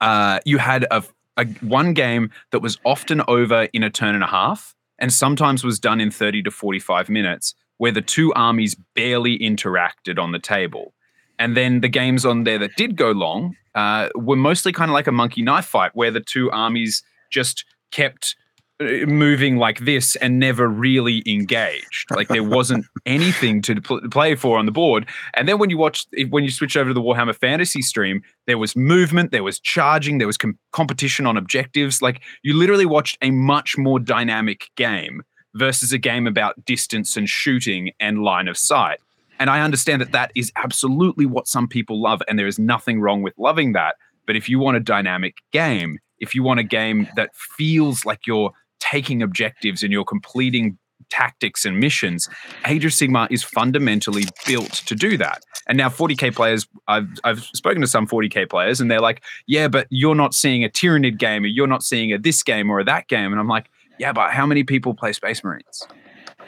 uh, 0.00 0.40
you 0.44 0.58
had 0.58 0.86
a, 0.90 1.02
a 1.36 1.44
one 1.62 1.94
game 1.94 2.30
that 2.52 2.60
was 2.60 2.78
often 2.84 3.22
over 3.28 3.68
in 3.72 3.82
a 3.82 3.90
turn 3.90 4.14
and 4.14 4.22
a 4.22 4.28
half, 4.28 4.74
and 4.98 5.12
sometimes 5.12 5.64
was 5.64 5.78
done 5.78 6.00
in 6.00 6.10
30 6.10 6.42
to 6.44 6.50
45 6.50 7.08
minutes, 7.08 7.54
where 7.76 7.92
the 7.92 8.02
two 8.02 8.32
armies 8.34 8.76
barely 8.94 9.38
interacted 9.38 10.18
on 10.18 10.32
the 10.32 10.38
table. 10.38 10.94
And 11.38 11.56
then 11.56 11.80
the 11.80 11.88
games 11.88 12.26
on 12.26 12.44
there 12.44 12.58
that 12.58 12.74
did 12.76 12.96
go 12.96 13.12
long 13.12 13.56
uh, 13.74 14.08
were 14.16 14.36
mostly 14.36 14.72
kind 14.72 14.90
of 14.90 14.94
like 14.94 15.06
a 15.06 15.12
monkey 15.12 15.42
knife 15.42 15.66
fight, 15.66 15.92
where 15.94 16.10
the 16.10 16.20
two 16.20 16.50
armies 16.50 17.02
just 17.30 17.64
kept 17.92 18.34
moving 18.80 19.56
like 19.56 19.80
this 19.80 20.14
and 20.16 20.38
never 20.38 20.68
really 20.68 21.22
engaged. 21.26 22.10
Like 22.10 22.28
there 22.28 22.44
wasn't 22.44 22.86
anything 23.06 23.60
to 23.62 23.80
pl- 23.80 24.00
play 24.10 24.34
for 24.34 24.58
on 24.58 24.66
the 24.66 24.72
board. 24.72 25.06
And 25.34 25.48
then 25.48 25.58
when 25.58 25.70
you 25.70 25.78
watch, 25.78 26.06
when 26.30 26.44
you 26.44 26.50
switch 26.50 26.76
over 26.76 26.90
to 26.90 26.94
the 26.94 27.02
Warhammer 27.02 27.34
Fantasy 27.34 27.82
stream, 27.82 28.22
there 28.46 28.58
was 28.58 28.76
movement, 28.76 29.32
there 29.32 29.42
was 29.42 29.58
charging, 29.58 30.18
there 30.18 30.26
was 30.26 30.36
com- 30.36 30.58
competition 30.72 31.26
on 31.26 31.36
objectives. 31.36 32.00
Like 32.00 32.20
you 32.42 32.54
literally 32.54 32.86
watched 32.86 33.18
a 33.20 33.30
much 33.30 33.76
more 33.76 33.98
dynamic 33.98 34.70
game 34.76 35.22
versus 35.54 35.92
a 35.92 35.98
game 35.98 36.26
about 36.26 36.64
distance 36.64 37.16
and 37.16 37.28
shooting 37.28 37.90
and 37.98 38.22
line 38.22 38.46
of 38.46 38.56
sight. 38.56 39.00
And 39.40 39.50
I 39.50 39.60
understand 39.60 40.00
that 40.02 40.12
that 40.12 40.30
is 40.34 40.52
absolutely 40.56 41.26
what 41.26 41.46
some 41.46 41.68
people 41.68 42.00
love, 42.00 42.22
and 42.28 42.38
there 42.38 42.46
is 42.46 42.58
nothing 42.58 43.00
wrong 43.00 43.22
with 43.22 43.34
loving 43.38 43.72
that. 43.72 43.96
But 44.26 44.36
if 44.36 44.48
you 44.48 44.58
want 44.58 44.76
a 44.76 44.80
dynamic 44.80 45.36
game, 45.52 45.98
if 46.18 46.34
you 46.34 46.42
want 46.42 46.60
a 46.60 46.64
game 46.64 47.08
that 47.14 47.30
feels 47.34 48.04
like 48.04 48.26
you're 48.26 48.52
taking 48.90 49.22
objectives 49.22 49.82
and 49.82 49.92
you're 49.92 50.04
completing 50.04 50.78
tactics 51.10 51.64
and 51.64 51.78
missions, 51.78 52.28
Age 52.66 52.84
of 52.84 52.92
Sigmar 52.92 53.28
is 53.30 53.42
fundamentally 53.42 54.24
built 54.46 54.72
to 54.86 54.94
do 54.94 55.16
that. 55.16 55.42
And 55.66 55.78
now 55.78 55.88
40k 55.88 56.34
players, 56.34 56.66
I've 56.86 57.08
I've 57.24 57.40
spoken 57.40 57.80
to 57.80 57.86
some 57.86 58.06
40k 58.06 58.48
players, 58.48 58.80
and 58.80 58.90
they're 58.90 59.00
like, 59.00 59.22
"Yeah, 59.46 59.68
but 59.68 59.86
you're 59.90 60.14
not 60.14 60.34
seeing 60.34 60.64
a 60.64 60.68
Tyranid 60.68 61.18
game, 61.18 61.44
or 61.44 61.48
you're 61.48 61.66
not 61.66 61.82
seeing 61.82 62.12
a 62.12 62.18
this 62.18 62.42
game 62.42 62.70
or 62.70 62.80
a 62.80 62.84
that 62.84 63.08
game." 63.08 63.32
And 63.32 63.40
I'm 63.40 63.48
like, 63.48 63.70
"Yeah, 63.98 64.12
but 64.12 64.32
how 64.32 64.46
many 64.46 64.64
people 64.64 64.94
play 64.94 65.12
Space 65.12 65.44
Marines?" 65.44 65.86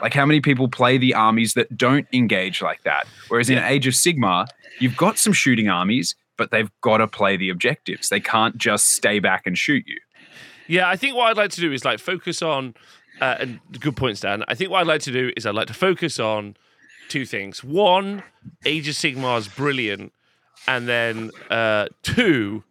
Like, 0.01 0.13
how 0.15 0.25
many 0.25 0.41
people 0.41 0.67
play 0.67 0.97
the 0.97 1.13
armies 1.13 1.53
that 1.53 1.77
don't 1.77 2.07
engage 2.11 2.61
like 2.61 2.81
that? 2.83 3.05
Whereas 3.27 3.51
in 3.51 3.59
Age 3.59 3.85
of 3.85 3.93
Sigmar, 3.93 4.47
you've 4.79 4.97
got 4.97 5.19
some 5.19 5.31
shooting 5.33 5.69
armies, 5.69 6.15
but 6.37 6.49
they've 6.49 6.71
got 6.81 6.97
to 6.97 7.07
play 7.07 7.37
the 7.37 7.49
objectives. 7.49 8.09
They 8.09 8.19
can't 8.19 8.57
just 8.57 8.87
stay 8.87 9.19
back 9.19 9.45
and 9.45 9.55
shoot 9.55 9.83
you. 9.85 9.99
Yeah, 10.71 10.87
I 10.89 10.95
think 10.95 11.15
what 11.15 11.29
I'd 11.29 11.37
like 11.37 11.51
to 11.51 11.61
do 11.61 11.71
is 11.73 11.83
like 11.83 11.99
focus 11.99 12.41
on. 12.41 12.75
Uh, 13.19 13.35
and 13.41 13.59
good 13.79 13.95
points, 13.95 14.21
Dan. 14.21 14.43
I 14.47 14.55
think 14.55 14.71
what 14.71 14.79
I'd 14.79 14.87
like 14.87 15.01
to 15.01 15.11
do 15.11 15.31
is 15.37 15.45
I'd 15.45 15.53
like 15.53 15.67
to 15.67 15.73
focus 15.75 16.17
on 16.19 16.55
two 17.09 17.25
things. 17.25 17.63
One, 17.63 18.23
Age 18.65 18.87
of 18.87 18.95
Sigmar 18.95 19.37
is 19.37 19.47
brilliant, 19.47 20.11
and 20.67 20.87
then 20.87 21.29
uh, 21.51 21.87
two, 22.03 22.63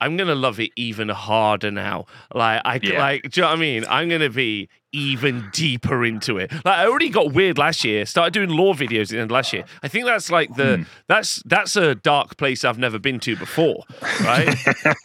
I'm 0.00 0.16
gonna 0.16 0.36
love 0.36 0.58
it 0.60 0.70
even 0.76 1.08
harder 1.10 1.70
now. 1.70 2.06
Like 2.32 2.62
I 2.64 2.80
Yeah. 2.82 2.98
like, 3.00 3.22
do 3.30 3.40
you 3.40 3.42
know 3.42 3.48
what 3.48 3.58
I 3.58 3.60
mean? 3.60 3.84
I'm 3.88 4.08
gonna 4.08 4.30
be 4.30 4.68
even 4.94 5.48
deeper 5.52 6.04
into 6.04 6.38
it. 6.38 6.52
Like 6.52 6.66
I 6.78 6.86
already 6.86 7.08
got 7.10 7.32
weird 7.32 7.58
last 7.58 7.84
year. 7.84 8.06
Started 8.06 8.32
doing 8.32 8.48
lore 8.50 8.74
videos 8.74 9.12
in 9.12 9.28
last 9.28 9.52
year. 9.52 9.64
I 9.82 9.88
think 9.88 10.06
that's 10.06 10.30
like 10.30 10.54
the 10.54 10.86
that's 11.08 11.42
that's 11.44 11.76
a 11.76 11.94
dark 11.96 12.36
place 12.36 12.64
I've 12.64 12.78
never 12.78 12.98
been 12.98 13.18
to 13.20 13.36
before, 13.36 13.82
right? 14.22 14.54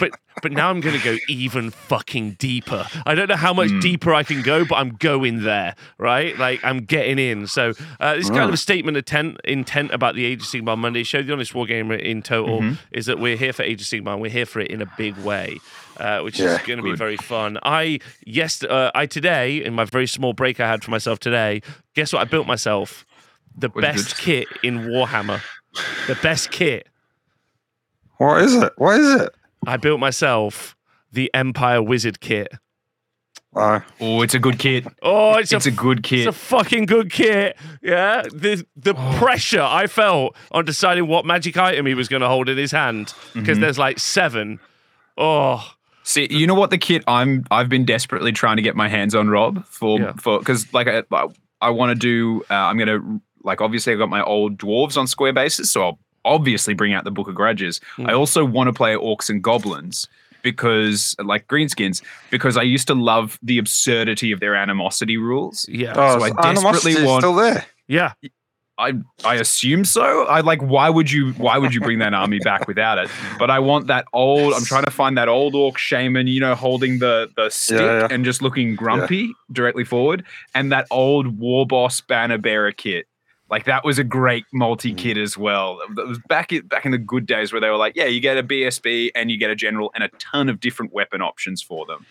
but 0.00 0.10
but 0.42 0.50
now 0.52 0.70
I'm 0.70 0.80
going 0.80 0.98
to 0.98 1.04
go 1.04 1.16
even 1.28 1.70
fucking 1.70 2.32
deeper. 2.38 2.86
I 3.06 3.14
don't 3.14 3.28
know 3.28 3.36
how 3.36 3.52
much 3.52 3.68
Mm. 3.70 3.80
deeper 3.80 4.12
I 4.14 4.22
can 4.24 4.42
go, 4.42 4.64
but 4.64 4.76
I'm 4.76 4.90
going 4.96 5.44
there, 5.44 5.76
right? 5.98 6.36
Like 6.36 6.60
I'm 6.64 6.80
getting 6.80 7.18
in. 7.18 7.46
So 7.46 7.74
uh, 8.00 8.14
this 8.16 8.24
is 8.24 8.30
kind 8.30 8.42
of 8.48 8.54
a 8.54 8.56
statement 8.56 8.96
of 8.96 9.02
intent, 9.02 9.40
intent 9.44 9.92
about 9.92 10.14
the 10.14 10.24
Age 10.24 10.40
of 10.40 10.46
Sigmar 10.48 10.76
Monday 10.76 11.04
show. 11.04 11.22
The 11.22 11.32
honest 11.32 11.52
wargamer 11.52 11.98
in 12.00 12.22
total 12.22 12.60
Mm-hmm. 12.60 12.74
is 12.92 13.06
that 13.06 13.18
we're 13.18 13.36
here 13.36 13.52
for 13.52 13.62
Age 13.62 13.80
of 13.82 13.86
Sigmar. 13.86 14.14
and 14.14 14.20
We're 14.22 14.30
here 14.30 14.46
for 14.46 14.60
it 14.60 14.70
in 14.70 14.82
a 14.82 14.86
big 14.98 15.16
way. 15.18 15.58
Uh, 16.02 16.20
which 16.22 16.40
is 16.40 16.58
going 16.66 16.78
to 16.78 16.82
be 16.82 16.96
very 16.96 17.16
fun. 17.16 17.58
I 17.62 18.00
yes, 18.26 18.64
uh, 18.64 18.90
I 18.92 19.06
today 19.06 19.64
in 19.64 19.72
my 19.74 19.84
very 19.84 20.08
small 20.08 20.32
break 20.32 20.58
I 20.58 20.66
had 20.68 20.82
for 20.82 20.90
myself 20.90 21.20
today. 21.20 21.62
Guess 21.94 22.12
what? 22.12 22.20
I 22.22 22.24
built 22.24 22.46
myself 22.48 23.06
the 23.56 23.68
What 23.68 23.84
is 23.84 23.90
best 24.06 24.12
it? 24.18 24.22
kit 24.22 24.48
in 24.64 24.80
Warhammer. 24.88 25.40
The 26.08 26.16
best 26.20 26.50
kit. 26.50 26.88
What 28.18 28.42
is 28.42 28.54
it? 28.54 28.72
What 28.76 28.98
is 29.00 29.20
it? 29.22 29.30
I 29.66 29.76
built 29.76 30.00
myself 30.00 30.76
the 31.12 31.30
Empire 31.34 31.82
Wizard 31.82 32.20
kit. 32.20 32.48
Uh, 33.54 33.80
Oh, 34.00 34.22
it's 34.22 34.34
a 34.34 34.38
good 34.38 34.58
kit. 34.58 34.86
Oh, 35.02 35.36
it's, 35.36 35.52
It's 35.52 35.66
a, 35.66 35.68
a 35.68 35.72
good 35.72 36.02
kit. 36.02 36.26
it's 36.26 36.36
a 36.36 36.38
fucking 36.38 36.86
good 36.86 37.12
kit. 37.12 37.56
Yeah, 37.82 38.22
the 38.32 38.64
the 38.76 38.94
Oh. 38.96 39.18
pressure 39.18 39.62
I 39.62 39.86
felt 39.86 40.34
on 40.50 40.64
deciding 40.64 41.06
what 41.06 41.24
magic 41.26 41.56
item 41.56 41.86
he 41.86 41.94
was 41.94 42.08
going 42.08 42.22
to 42.22 42.28
hold 42.28 42.48
in 42.48 42.56
his 42.58 42.72
hand 42.72 43.14
because 43.34 43.56
Mm-hmm. 43.56 43.60
there's 43.60 43.78
like 43.78 43.98
seven. 43.98 44.58
Oh, 45.18 45.62
See, 46.04 46.26
you 46.30 46.46
know 46.46 46.54
what 46.54 46.70
the 46.70 46.78
kit 46.78 47.04
I'm 47.06 47.44
I've 47.50 47.68
been 47.68 47.84
desperately 47.84 48.32
trying 48.32 48.56
to 48.56 48.62
get 48.62 48.74
my 48.76 48.88
hands 48.88 49.14
on, 49.14 49.28
Rob, 49.28 49.64
for 49.66 50.00
Yeah. 50.00 50.12
for 50.14 50.38
because 50.38 50.72
like 50.74 50.88
I 50.88 51.02
I 51.60 51.70
want 51.70 51.90
to 51.90 51.94
do. 51.94 52.44
Uh, 52.50 52.54
I'm 52.54 52.76
gonna 52.78 53.20
like 53.44 53.60
obviously 53.60 53.92
I've 53.92 53.98
got 53.98 54.08
my 54.10 54.22
old 54.22 54.58
dwarves 54.58 54.96
on 54.96 55.06
square 55.06 55.32
bases, 55.32 55.70
so 55.70 55.82
I'll 55.84 55.98
obviously 56.24 56.74
bring 56.74 56.92
out 56.92 57.04
the 57.04 57.10
Book 57.10 57.28
of 57.28 57.34
Grudges. 57.34 57.80
Hmm. 57.96 58.08
I 58.08 58.12
also 58.14 58.44
want 58.44 58.68
to 58.68 58.72
play 58.72 58.94
orcs 58.94 59.30
and 59.30 59.42
goblins 59.42 60.08
because 60.42 61.14
like 61.22 61.46
greenskins 61.46 62.02
because 62.30 62.56
I 62.56 62.62
used 62.62 62.88
to 62.88 62.94
love 62.94 63.38
the 63.42 63.58
absurdity 63.58 64.32
of 64.32 64.40
their 64.40 64.54
animosity 64.56 65.16
rules. 65.16 65.66
yeah, 65.68 65.92
oh, 65.96 66.18
So 66.18 66.24
I 66.24 66.28
so 66.30 66.36
animosity 66.42 66.62
desperately 66.62 66.92
is 67.02 67.04
want- 67.06 67.22
still 67.22 67.34
there. 67.36 67.64
yeah. 67.86 68.12
I 68.82 68.92
I 69.24 69.36
assume 69.36 69.84
so. 69.84 70.26
I 70.26 70.40
like 70.40 70.60
why 70.60 70.90
would 70.90 71.10
you 71.10 71.32
why 71.34 71.58
would 71.58 71.72
you 71.72 71.80
bring 71.80 71.98
that 72.00 72.14
army 72.14 72.40
back 72.40 72.66
without 72.72 72.98
it? 72.98 73.10
But 73.38 73.50
I 73.50 73.58
want 73.58 73.86
that 73.86 74.06
old. 74.12 74.54
I'm 74.54 74.64
trying 74.64 74.84
to 74.84 74.90
find 74.90 75.16
that 75.16 75.28
old 75.28 75.54
orc 75.54 75.78
shaman, 75.78 76.26
you 76.26 76.40
know, 76.40 76.54
holding 76.54 76.98
the 76.98 77.30
the 77.36 77.48
stick 77.50 77.80
yeah. 77.80 78.08
and 78.10 78.24
just 78.24 78.42
looking 78.42 78.74
grumpy 78.74 79.32
directly 79.52 79.84
forward, 79.84 80.24
and 80.54 80.72
that 80.72 80.86
old 80.90 81.38
war 81.38 81.66
boss 81.66 82.00
banner 82.00 82.38
bearer 82.38 82.72
kit. 82.72 83.06
Like 83.50 83.64
that 83.66 83.84
was 83.84 83.98
a 83.98 84.04
great 84.04 84.46
multi 84.52 84.94
kit 84.94 85.18
Mm. 85.18 85.22
as 85.22 85.36
well. 85.36 85.78
That 85.94 86.06
was 86.06 86.18
back 86.26 86.52
in, 86.52 86.66
back 86.66 86.86
in 86.86 86.90
the 86.90 86.96
good 86.98 87.26
days 87.26 87.52
where 87.52 87.60
they 87.60 87.68
were 87.68 87.76
like, 87.76 87.94
yeah, 87.94 88.06
you 88.06 88.18
get 88.18 88.38
a 88.38 88.42
BSB 88.42 89.10
and 89.14 89.30
you 89.30 89.36
get 89.36 89.50
a 89.50 89.54
general 89.54 89.92
and 89.94 90.02
a 90.02 90.08
ton 90.18 90.48
of 90.48 90.58
different 90.58 90.92
weapon 90.94 91.20
options 91.20 91.60
for 91.62 91.84
them. 91.84 92.06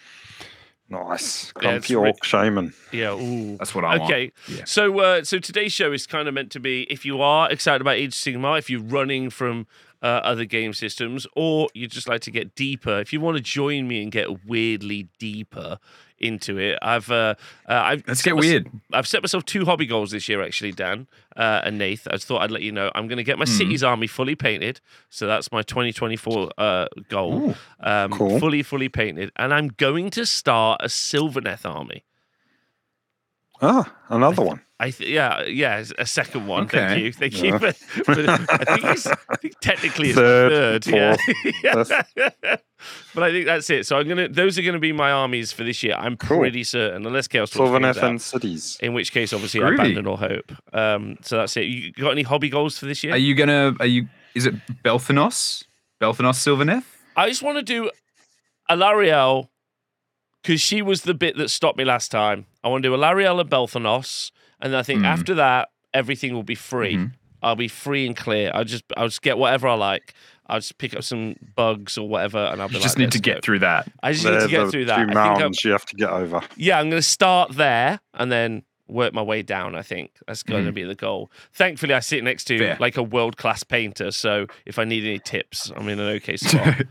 Nice. 0.92 1.54
Yeah, 1.62 1.72
Grumpy 1.72 1.96
re- 1.96 2.10
Orc 2.10 2.24
Shaman. 2.24 2.74
Yeah, 2.92 3.14
ooh. 3.14 3.58
That's 3.58 3.74
what 3.74 3.86
I 3.86 3.98
want. 3.98 4.12
Okay, 4.12 4.32
Yeah. 4.48 4.66
so 4.66 5.00
uh, 5.00 5.24
so 5.24 5.40
today's 5.40 5.72
show 5.72 5.94
is 5.94 6.06
kind 6.06 6.28
of 6.28 6.34
meant 6.34 6.52
to 6.52 6.60
be 6.60 6.84
if 6.90 7.06
you 7.06 7.22
are 7.22 7.50
excited 7.50 7.80
about 7.82 7.96
Age 7.96 8.08
of 8.10 8.14
Sigmar, 8.14 8.60
if 8.60 8.70
you're 8.70 8.82
running 8.84 9.30
from 9.30 9.68
uh, 10.04 10.08
other 10.24 10.46
game 10.46 10.74
systems, 10.74 11.26
or 11.36 11.70
you 11.74 11.88
just 11.88 12.10
like 12.10 12.22
to 12.22 12.32
get 12.32 12.56
deeper, 12.56 13.00
if 13.00 13.14
you 13.14 13.22
want 13.22 13.38
to 13.38 13.44
join 13.44 13.88
me 13.88 14.04
and 14.04 14.12
get 14.12 14.46
weirdly 14.46 15.08
deeper 15.18 15.78
into 16.22 16.58
it, 16.58 16.78
I've 16.82 17.10
uh, 17.12 17.36
uh, 17.68 17.74
I've 17.74 18.04
Let's 18.08 18.22
get 18.22 18.36
weird. 18.36 18.70
I've 18.94 19.08
set 19.08 19.22
myself 19.24 19.46
two 19.46 19.66
hobby 19.66 19.86
goals 19.86 20.12
this 20.12 20.28
year, 20.30 20.42
actually, 20.44 20.72
Dan 20.72 21.08
uh, 21.36 21.62
and 21.64 21.78
Nath. 21.78 22.08
I 22.10 22.14
just 22.14 22.28
thought 22.28 22.42
I'd 22.42 22.52
let 22.52 22.62
you 22.62 22.72
know 22.72 22.92
I'm 22.96 23.08
going 23.08 23.18
to 23.18 23.24
get 23.24 23.38
my 23.38 23.46
Hmm. 23.46 23.52
cities 23.52 23.84
army 23.84 24.08
fully 24.08 24.36
painted, 24.36 24.80
so 25.10 25.28
that's 25.28 25.52
my 25.52 25.62
2024 25.62 26.52
uh, 26.58 26.86
goal. 27.10 27.56
Um, 27.80 28.12
cool. 28.12 28.40
Fully, 28.40 28.64
fully 28.64 28.90
painted, 28.90 29.32
and 29.36 29.54
I'm 29.54 29.70
going 29.70 30.10
to 30.12 30.26
start 30.26 30.82
a 30.84 30.88
Sylvaneth 30.88 31.66
army. 31.66 32.04
Ah, 33.62 33.94
another 34.10 34.42
one. 34.44 34.62
I 34.80 34.90
th- 34.90 35.08
yeah 35.08 35.44
yeah 35.46 35.84
a 36.00 36.06
second 36.08 36.48
one. 36.48 36.68
Thank 36.68 37.00
you, 37.04 37.14
thank 37.14 37.34
Yeah. 37.40 37.44
you. 37.54 37.60
But, 37.60 37.78
but 38.08 38.30
I 38.30 38.38
think 38.76 38.86
it's, 38.86 39.06
I 39.08 39.36
think 39.40 39.60
technically 39.62 40.10
it's 40.10 40.18
Third, 40.18 40.84
third. 40.84 40.88
yeah. 41.64 41.74
fourth, 41.74 41.92
but 43.14 43.24
I 43.24 43.32
think 43.32 43.46
that's 43.46 43.70
it. 43.70 43.86
So 43.86 43.98
I'm 43.98 44.08
gonna 44.08 44.28
those 44.28 44.58
are 44.58 44.64
gonna 44.64 44.80
be 44.80 44.92
my 44.92 45.12
armies 45.12 45.52
for 45.52 45.64
this 45.64 45.84
year. 45.84 45.94
I'm 45.96 46.18
Cool. 46.18 46.40
pretty 46.40 46.64
certain, 46.64 47.06
unless 47.06 47.28
Chaos 47.28 47.52
Dwarfs 47.52 47.72
figures 47.74 47.96
Sylvaneth 47.96 47.98
it 48.00 48.04
out. 48.04 48.10
and 48.10 48.22
cities. 48.22 48.78
In 48.82 48.94
which 48.94 49.12
case, 49.12 49.32
obviously, 49.34 49.62
I 49.62 49.74
abandon 49.74 50.08
all 50.08 50.18
hope. 50.18 50.52
Um, 50.74 51.18
so 51.22 51.38
that's 51.38 51.56
it. 51.58 51.66
You 51.66 51.92
got 51.94 52.12
any 52.12 52.24
hobby 52.24 52.50
goals 52.50 52.80
for 52.80 52.88
this 52.88 53.04
year? 53.04 53.14
Are 53.14 53.18
you 53.18 53.36
gonna? 53.36 53.76
Are 53.80 53.86
you? 53.86 54.08
Is 54.34 54.48
it 54.48 54.56
Belthanos? 54.84 55.66
Belthanos 56.02 56.40
Sylvaneth? 56.42 56.86
I 57.16 57.30
just 57.30 57.44
want 57.44 57.58
to 57.60 57.64
do 57.64 57.92
Alarielle 58.70 59.50
because 60.42 60.62
she 60.62 60.82
was 60.82 61.02
the 61.04 61.14
bit 61.14 61.38
that 61.38 61.50
stopped 61.50 61.78
me 61.78 61.86
last 61.86 62.10
time. 62.12 62.46
I 62.64 62.68
want 62.70 62.84
to 62.84 62.90
do 62.90 62.96
a 62.96 62.98
and 63.42 63.50
Belthanos, 63.50 64.32
and 64.60 64.76
I 64.76 64.84
think 64.84 65.00
Hmm. 65.00 65.06
after 65.06 65.34
that, 65.36 65.70
everything 65.94 66.34
will 66.34 66.44
be 66.44 66.56
free. 66.56 66.96
Mhm. 66.96 67.12
I'll 67.44 67.56
be 67.56 67.68
free 67.68 68.06
and 68.06 68.16
clear. 68.16 68.52
I'll 68.54 68.64
just 68.64 68.84
I'll 68.96 69.08
just 69.08 69.22
get 69.22 69.38
whatever 69.38 69.68
I 69.68 69.74
like. 69.74 70.14
I'll 70.48 70.60
just 70.60 70.78
pick 70.78 70.94
up 70.96 71.04
some 71.04 71.36
bugs 71.56 71.98
or 71.98 72.08
whatever, 72.08 72.38
and 72.38 72.62
I'll 72.62 72.68
be 72.68 72.74
You 72.74 72.80
like, 72.80 72.84
just 72.84 72.98
need 72.98 73.06
"Let's 73.06 73.16
to 73.16 73.22
get 73.22 73.36
go." 73.36 73.42
through 73.42 73.60
that. 73.60 73.88
I 74.04 74.12
just 74.12 74.26
need 74.26 74.40
to 74.42 74.48
get 74.48 74.70
through 74.70 74.86
that. 74.86 74.96
two 74.98 75.02
I 75.04 75.06
think 75.06 75.18
I'm, 75.18 75.30
mountains 75.32 75.64
you 75.64 75.72
have 75.72 75.86
to 75.86 75.96
get 75.96 76.10
over. 76.10 76.42
yeah, 76.58 76.78
I'm 76.80 76.90
going 76.90 77.02
to 77.02 77.08
start 77.08 77.54
there 77.54 78.00
and 78.16 78.32
then 78.32 78.64
work 78.88 79.14
my 79.14 79.22
way 79.22 79.42
down. 79.42 79.76
I 79.76 79.82
think 79.82 80.12
that's 80.28 80.44
going 80.44 80.66
to 80.66 80.72
Mhm. 80.72 80.76
be 80.76 80.84
the 80.84 80.96
goal. 80.96 81.32
Thankfully, 81.54 81.94
I 81.94 82.00
sit 82.02 82.24
next 82.26 82.44
to 82.46 82.58
Fair. 82.60 82.78
like 82.82 82.98
a 82.98 83.04
world 83.04 83.38
class 83.38 83.64
painter, 83.64 84.12
so 84.12 84.48
if 84.66 84.78
I 84.78 84.84
need 84.84 85.06
any 85.06 85.20
tips, 85.20 85.72
I'm 85.76 85.88
in 85.88 86.00
an 86.00 86.08
okay 86.18 86.36
spot. 86.38 86.82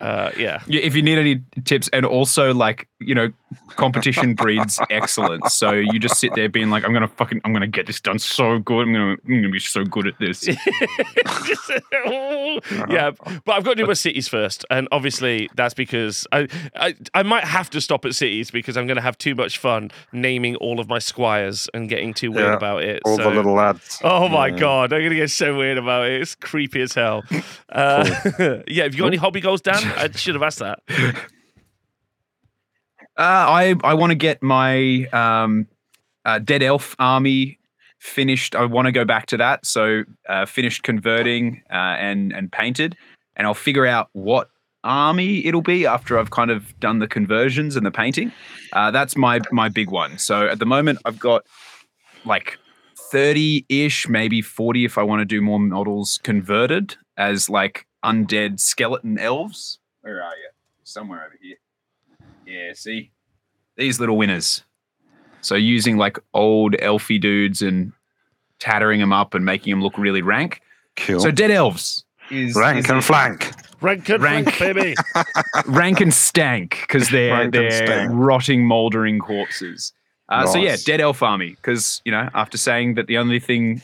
Uh, 0.00 0.30
yeah. 0.36 0.62
Yeah, 0.66 0.80
if 0.80 0.94
you 0.94 1.02
need 1.02 1.18
any 1.18 1.42
tips, 1.64 1.88
and 1.92 2.04
also 2.04 2.52
like 2.54 2.88
you 3.00 3.14
know, 3.14 3.30
competition 3.70 4.34
breeds 4.34 4.78
excellence. 4.90 5.54
So 5.54 5.72
you 5.72 5.98
just 5.98 6.18
sit 6.18 6.34
there 6.34 6.48
being 6.48 6.70
like, 6.70 6.84
I'm 6.84 6.92
gonna 6.92 7.08
fucking, 7.08 7.40
I'm 7.44 7.52
gonna 7.52 7.66
get 7.66 7.86
this 7.86 8.00
done 8.00 8.18
so 8.18 8.58
good. 8.58 8.86
I'm 8.88 8.92
gonna, 8.92 9.10
I'm 9.26 9.36
gonna 9.42 9.48
be 9.48 9.58
so 9.58 9.84
good 9.84 10.06
at 10.06 10.18
this. 10.18 10.46
yeah, 12.88 13.10
but 13.44 13.52
I've 13.52 13.64
got 13.64 13.70
to 13.70 13.74
do 13.76 13.86
my 13.86 13.92
cities 13.94 14.28
first, 14.28 14.64
and 14.70 14.88
obviously 14.92 15.50
that's 15.54 15.74
because 15.74 16.26
I, 16.32 16.48
I 16.76 16.94
I 17.14 17.22
might 17.22 17.44
have 17.44 17.70
to 17.70 17.80
stop 17.80 18.04
at 18.04 18.14
cities 18.14 18.50
because 18.50 18.76
I'm 18.76 18.86
going 18.86 18.96
to 18.96 19.02
have 19.02 19.18
too 19.18 19.34
much 19.34 19.58
fun 19.58 19.90
naming 20.12 20.56
all 20.56 20.80
of 20.80 20.88
my 20.88 20.98
squires 20.98 21.68
and 21.74 21.88
getting 21.88 22.14
too 22.14 22.32
weird 22.32 22.46
Yeah, 22.48 22.56
about 22.56 22.82
it. 22.82 23.02
All 23.04 23.16
so- 23.16 23.24
the 23.24 23.30
little 23.30 23.54
lads. 23.54 24.00
Oh 24.04 24.28
my 24.28 24.48
Yeah. 24.48 24.58
god, 24.58 24.92
I'm 24.92 25.02
gonna 25.02 25.14
get 25.14 25.30
so 25.30 25.56
weird 25.56 25.78
about 25.78 26.06
it. 26.08 26.20
It's 26.20 26.34
creepy 26.34 26.82
as 26.82 26.94
hell. 26.94 27.22
Uh, 27.68 28.04
yeah, 28.68 28.84
have 28.84 28.94
you 28.94 29.00
got 29.00 29.06
any 29.06 29.16
hobby 29.16 29.40
goals, 29.40 29.60
Dan? 29.60 29.82
I 29.96 30.10
should 30.10 30.34
have 30.34 30.42
asked 30.42 30.58
that. 30.60 30.80
Uh, 33.20 33.44
I 33.50 33.74
I 33.84 33.92
want 33.92 34.12
to 34.12 34.14
get 34.14 34.42
my 34.42 35.04
um, 35.12 35.68
uh, 36.24 36.38
dead 36.38 36.62
elf 36.62 36.96
army 36.98 37.58
finished. 37.98 38.56
I 38.56 38.64
want 38.64 38.86
to 38.86 38.92
go 38.92 39.04
back 39.04 39.26
to 39.26 39.36
that. 39.36 39.66
So 39.66 40.04
uh, 40.26 40.46
finished 40.46 40.84
converting 40.84 41.62
uh, 41.70 42.00
and 42.00 42.32
and 42.32 42.50
painted, 42.50 42.96
and 43.36 43.46
I'll 43.46 43.52
figure 43.52 43.84
out 43.84 44.08
what 44.14 44.48
army 44.84 45.44
it'll 45.44 45.60
be 45.60 45.84
after 45.84 46.18
I've 46.18 46.30
kind 46.30 46.50
of 46.50 46.80
done 46.80 46.98
the 47.00 47.06
conversions 47.06 47.76
and 47.76 47.84
the 47.84 47.90
painting. 47.90 48.32
Uh, 48.72 48.90
that's 48.90 49.18
my 49.18 49.40
my 49.52 49.68
big 49.68 49.90
one. 49.90 50.16
So 50.16 50.46
at 50.46 50.58
the 50.58 50.64
moment, 50.64 50.98
I've 51.04 51.18
got 51.18 51.44
like 52.24 52.58
thirty 53.12 53.66
ish, 53.68 54.08
maybe 54.08 54.40
forty 54.40 54.86
if 54.86 54.96
I 54.96 55.02
want 55.02 55.20
to 55.20 55.26
do 55.26 55.42
more 55.42 55.60
models 55.60 56.18
converted 56.22 56.96
as 57.18 57.50
like 57.50 57.86
undead 58.02 58.60
skeleton 58.60 59.18
elves. 59.18 59.78
Where 60.00 60.22
are 60.22 60.36
you? 60.36 60.48
Somewhere 60.84 61.26
over 61.26 61.36
here. 61.42 61.59
Yeah, 62.50 62.72
see 62.74 63.10
these 63.76 64.00
little 64.00 64.16
winners. 64.16 64.62
So 65.40 65.54
using 65.54 65.96
like 65.96 66.18
old 66.34 66.74
elfy 66.74 67.20
dudes 67.20 67.62
and 67.62 67.92
tattering 68.58 69.00
them 69.00 69.12
up 69.12 69.34
and 69.34 69.44
making 69.44 69.70
them 69.70 69.82
look 69.82 69.96
really 69.96 70.20
rank. 70.22 70.60
Cool. 70.96 71.20
So 71.20 71.30
dead 71.30 71.50
elves 71.50 72.04
is 72.30 72.54
Rank 72.54 72.78
is 72.84 72.90
and 72.90 72.98
it. 72.98 73.02
flank. 73.02 73.52
Rank 73.80 74.08
and 74.10 74.22
Rank. 74.22 74.60
rank, 74.60 74.76
baby. 74.76 74.94
rank 75.66 76.00
and 76.00 76.12
stank 76.12 76.78
because 76.82 77.08
they're 77.08 77.32
Rank 77.32 77.52
they're 77.54 78.10
rotting, 78.10 78.66
moldering 78.66 79.18
corpses. 79.18 79.92
Uh, 80.28 80.46
So 80.46 80.58
yeah, 80.58 80.76
dead 80.84 81.00
elf 81.00 81.22
army 81.22 81.50
because 81.50 82.02
you 82.04 82.12
know 82.12 82.28
after 82.34 82.58
saying 82.58 82.94
that 82.94 83.06
the 83.06 83.16
only 83.16 83.40
thing 83.40 83.80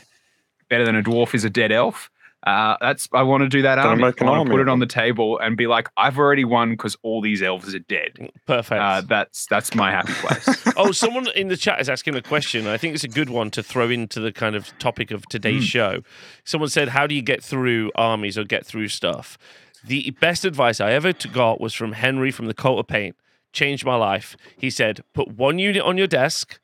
better 0.69 0.85
than 0.85 0.97
a 0.97 1.03
dwarf 1.03 1.35
is 1.35 1.45
a 1.45 1.51
dead 1.51 1.73
elf. 1.73 2.11
Uh, 2.47 2.77
that's 2.81 3.09
I 3.13 3.23
want 3.25 3.43
to 3.43 3.49
do 3.49 3.63
that 3.63 3.79
army. 3.79 4.05
I 4.05 4.07
an 4.09 4.15
want 4.21 4.23
army 4.39 4.45
to 4.45 4.51
put 4.53 4.61
it 4.61 4.69
on 4.69 4.79
the 4.79 4.87
table 4.87 5.37
and 5.41 5.57
be 5.57 5.67
like, 5.67 5.89
I've 5.97 6.17
already 6.17 6.45
won 6.45 6.71
because 6.71 6.97
all 7.03 7.21
these 7.21 7.43
elves 7.43 7.75
are 7.75 7.81
dead. 7.81 8.31
Perfect. 8.47 8.81
Uh, 8.81 9.01
that's 9.01 9.47
that's 9.51 9.75
my 9.75 9.91
happy 9.91 10.13
place. 10.13 10.73
oh, 10.77 10.93
someone 10.93 11.27
in 11.35 11.49
the 11.49 11.57
chat 11.57 11.81
is 11.81 11.89
asking 11.89 12.15
a 12.15 12.23
question. 12.23 12.69
I 12.69 12.77
think 12.77 12.95
it's 12.95 13.03
a 13.03 13.09
good 13.09 13.31
one 13.31 13.51
to 13.51 13.65
throw 13.65 13.91
into 13.91 14.21
the 14.21 14.31
kind 14.31 14.55
of 14.55 14.73
topic 14.79 15.11
of 15.11 15.27
today's 15.27 15.65
Hmm. 15.65 15.67
show. 15.67 16.03
Someone 16.45 16.71
said, 16.71 16.91
"How 16.91 17.09
do 17.09 17.17
you 17.17 17.23
get 17.23 17.43
through 17.43 17.91
armies 17.97 18.39
or 18.39 18.45
get 18.45 18.65
through 18.65 18.89
stuff?" 18.89 19.37
The 19.85 20.11
best 20.21 20.45
advice 20.45 20.81
I 20.81 20.93
ever 20.93 21.13
got 21.13 21.61
was 21.61 21.75
from 21.75 21.93
Henry 21.93 22.31
from 22.31 22.47
the 22.47 22.55
Coat 22.55 22.79
of 22.79 22.87
Paint. 22.87 23.17
Changed 23.53 23.85
my 23.85 23.97
life. 23.97 24.37
He 24.57 24.71
said, 24.71 25.03
"Put 25.15 25.33
one 25.33 25.59
unit 25.59 25.83
on 25.83 25.99
your 25.99 26.07
desk, 26.07 26.61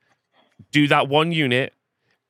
do 0.71 0.87
that 0.87 1.09
one 1.09 1.33
unit, 1.33 1.73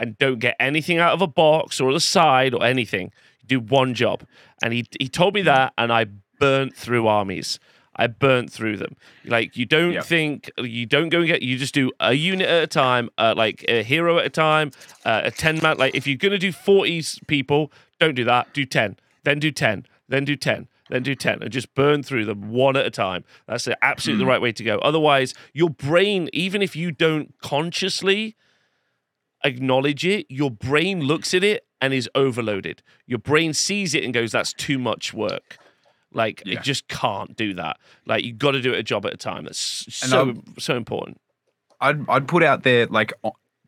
and 0.01 0.17
don't 0.17 0.39
get 0.39 0.57
anything 0.59 0.99
out 0.99 1.13
of 1.13 1.21
a 1.21 1.27
box 1.27 1.81
or 1.81 1.93
the 1.93 2.01
side 2.01 2.55
or 2.55 2.65
anything. 2.65 3.13
Do 3.47 3.61
one 3.61 3.95
job." 3.95 4.25
And 4.63 4.73
he 4.73 4.87
he 4.99 5.09
told 5.09 5.35
me 5.35 5.43
that, 5.43 5.73
and 5.79 5.93
I 5.93 6.07
burnt 6.39 6.77
through 6.77 7.07
armies. 7.07 7.59
I 7.95 8.07
burnt 8.07 8.51
through 8.51 8.79
them. 8.79 8.97
Like 9.25 9.55
you 9.57 9.67
don't 9.67 9.93
Yep. 9.93 10.05
think 10.07 10.51
you 10.59 10.87
don't 10.87 11.11
go 11.11 11.19
and 11.19 11.27
get. 11.27 11.43
You 11.43 11.59
just 11.59 11.75
do 11.75 11.91
a 12.01 12.15
unit 12.15 12.49
at 12.49 12.63
a 12.63 12.67
time, 12.67 13.11
uh, 13.19 13.35
like 13.37 13.65
a 13.69 13.83
hero 13.83 14.19
at 14.19 14.25
a 14.25 14.31
time, 14.31 14.71
uh, 15.05 15.21
a 15.25 15.31
ten 15.31 15.61
man. 15.63 15.77
Like 15.77 15.95
if 15.95 16.07
you're 16.07 16.17
gonna 16.17 16.39
do 16.39 16.53
forty 16.53 17.03
people, 17.27 17.71
don't 18.01 18.15
do 18.15 18.25
that. 18.25 18.53
Do 18.55 18.65
ten, 18.65 18.97
then 19.25 19.39
do 19.41 19.51
ten, 19.51 19.85
then 20.09 20.25
do 20.25 20.37
ten, 20.37 20.69
then 20.89 21.03
do 21.03 21.15
ten, 21.15 21.43
and 21.43 21.53
just 21.53 21.75
burn 21.75 22.03
through 22.03 22.25
them 22.25 22.51
one 22.51 22.77
at 22.77 22.87
a 22.87 22.91
time. 22.91 23.25
That's 23.47 23.67
the, 23.67 23.77
absolutely 23.85 24.25
the 24.25 24.29
right 24.31 24.41
way 24.41 24.53
to 24.53 24.65
go. 24.65 24.79
Otherwise, 24.79 25.35
your 25.53 25.69
brain, 25.69 26.31
even 26.33 26.63
if 26.63 26.75
you 26.75 26.93
don't 26.93 27.35
consciously 27.43 28.37
acknowledge 29.45 30.05
it, 30.07 30.27
your 30.29 30.51
brain 30.51 31.01
looks 31.01 31.35
at 31.35 31.43
it 31.45 31.65
and 31.81 31.93
is 31.93 32.09
overloaded. 32.15 32.83
Your 33.07 33.19
brain 33.19 33.53
sees 33.55 33.95
it 33.95 34.05
and 34.05 34.13
goes, 34.15 34.33
"That's 34.33 34.53
too 34.53 34.79
much 34.79 35.13
work." 35.13 35.59
Like 36.15 36.43
Yeah. 36.45 36.59
it 36.59 36.63
just 36.63 36.89
can't 36.89 37.35
do 37.37 37.55
that. 37.55 37.79
Like 38.07 38.23
you 38.25 38.33
got 38.35 38.51
to 38.53 38.61
do 38.61 38.73
it 38.73 38.79
a 38.79 38.83
job 38.83 39.07
at 39.07 39.15
a 39.15 39.17
time. 39.17 39.45
That's 39.45 39.85
And 40.03 40.11
so 40.11 40.19
I'm- 40.19 40.45
so 40.59 40.77
important. 40.77 41.21
I'd 41.81 42.09
I'd 42.09 42.29
put 42.29 42.43
out 42.43 42.63
there 42.63 42.87
like 42.87 43.13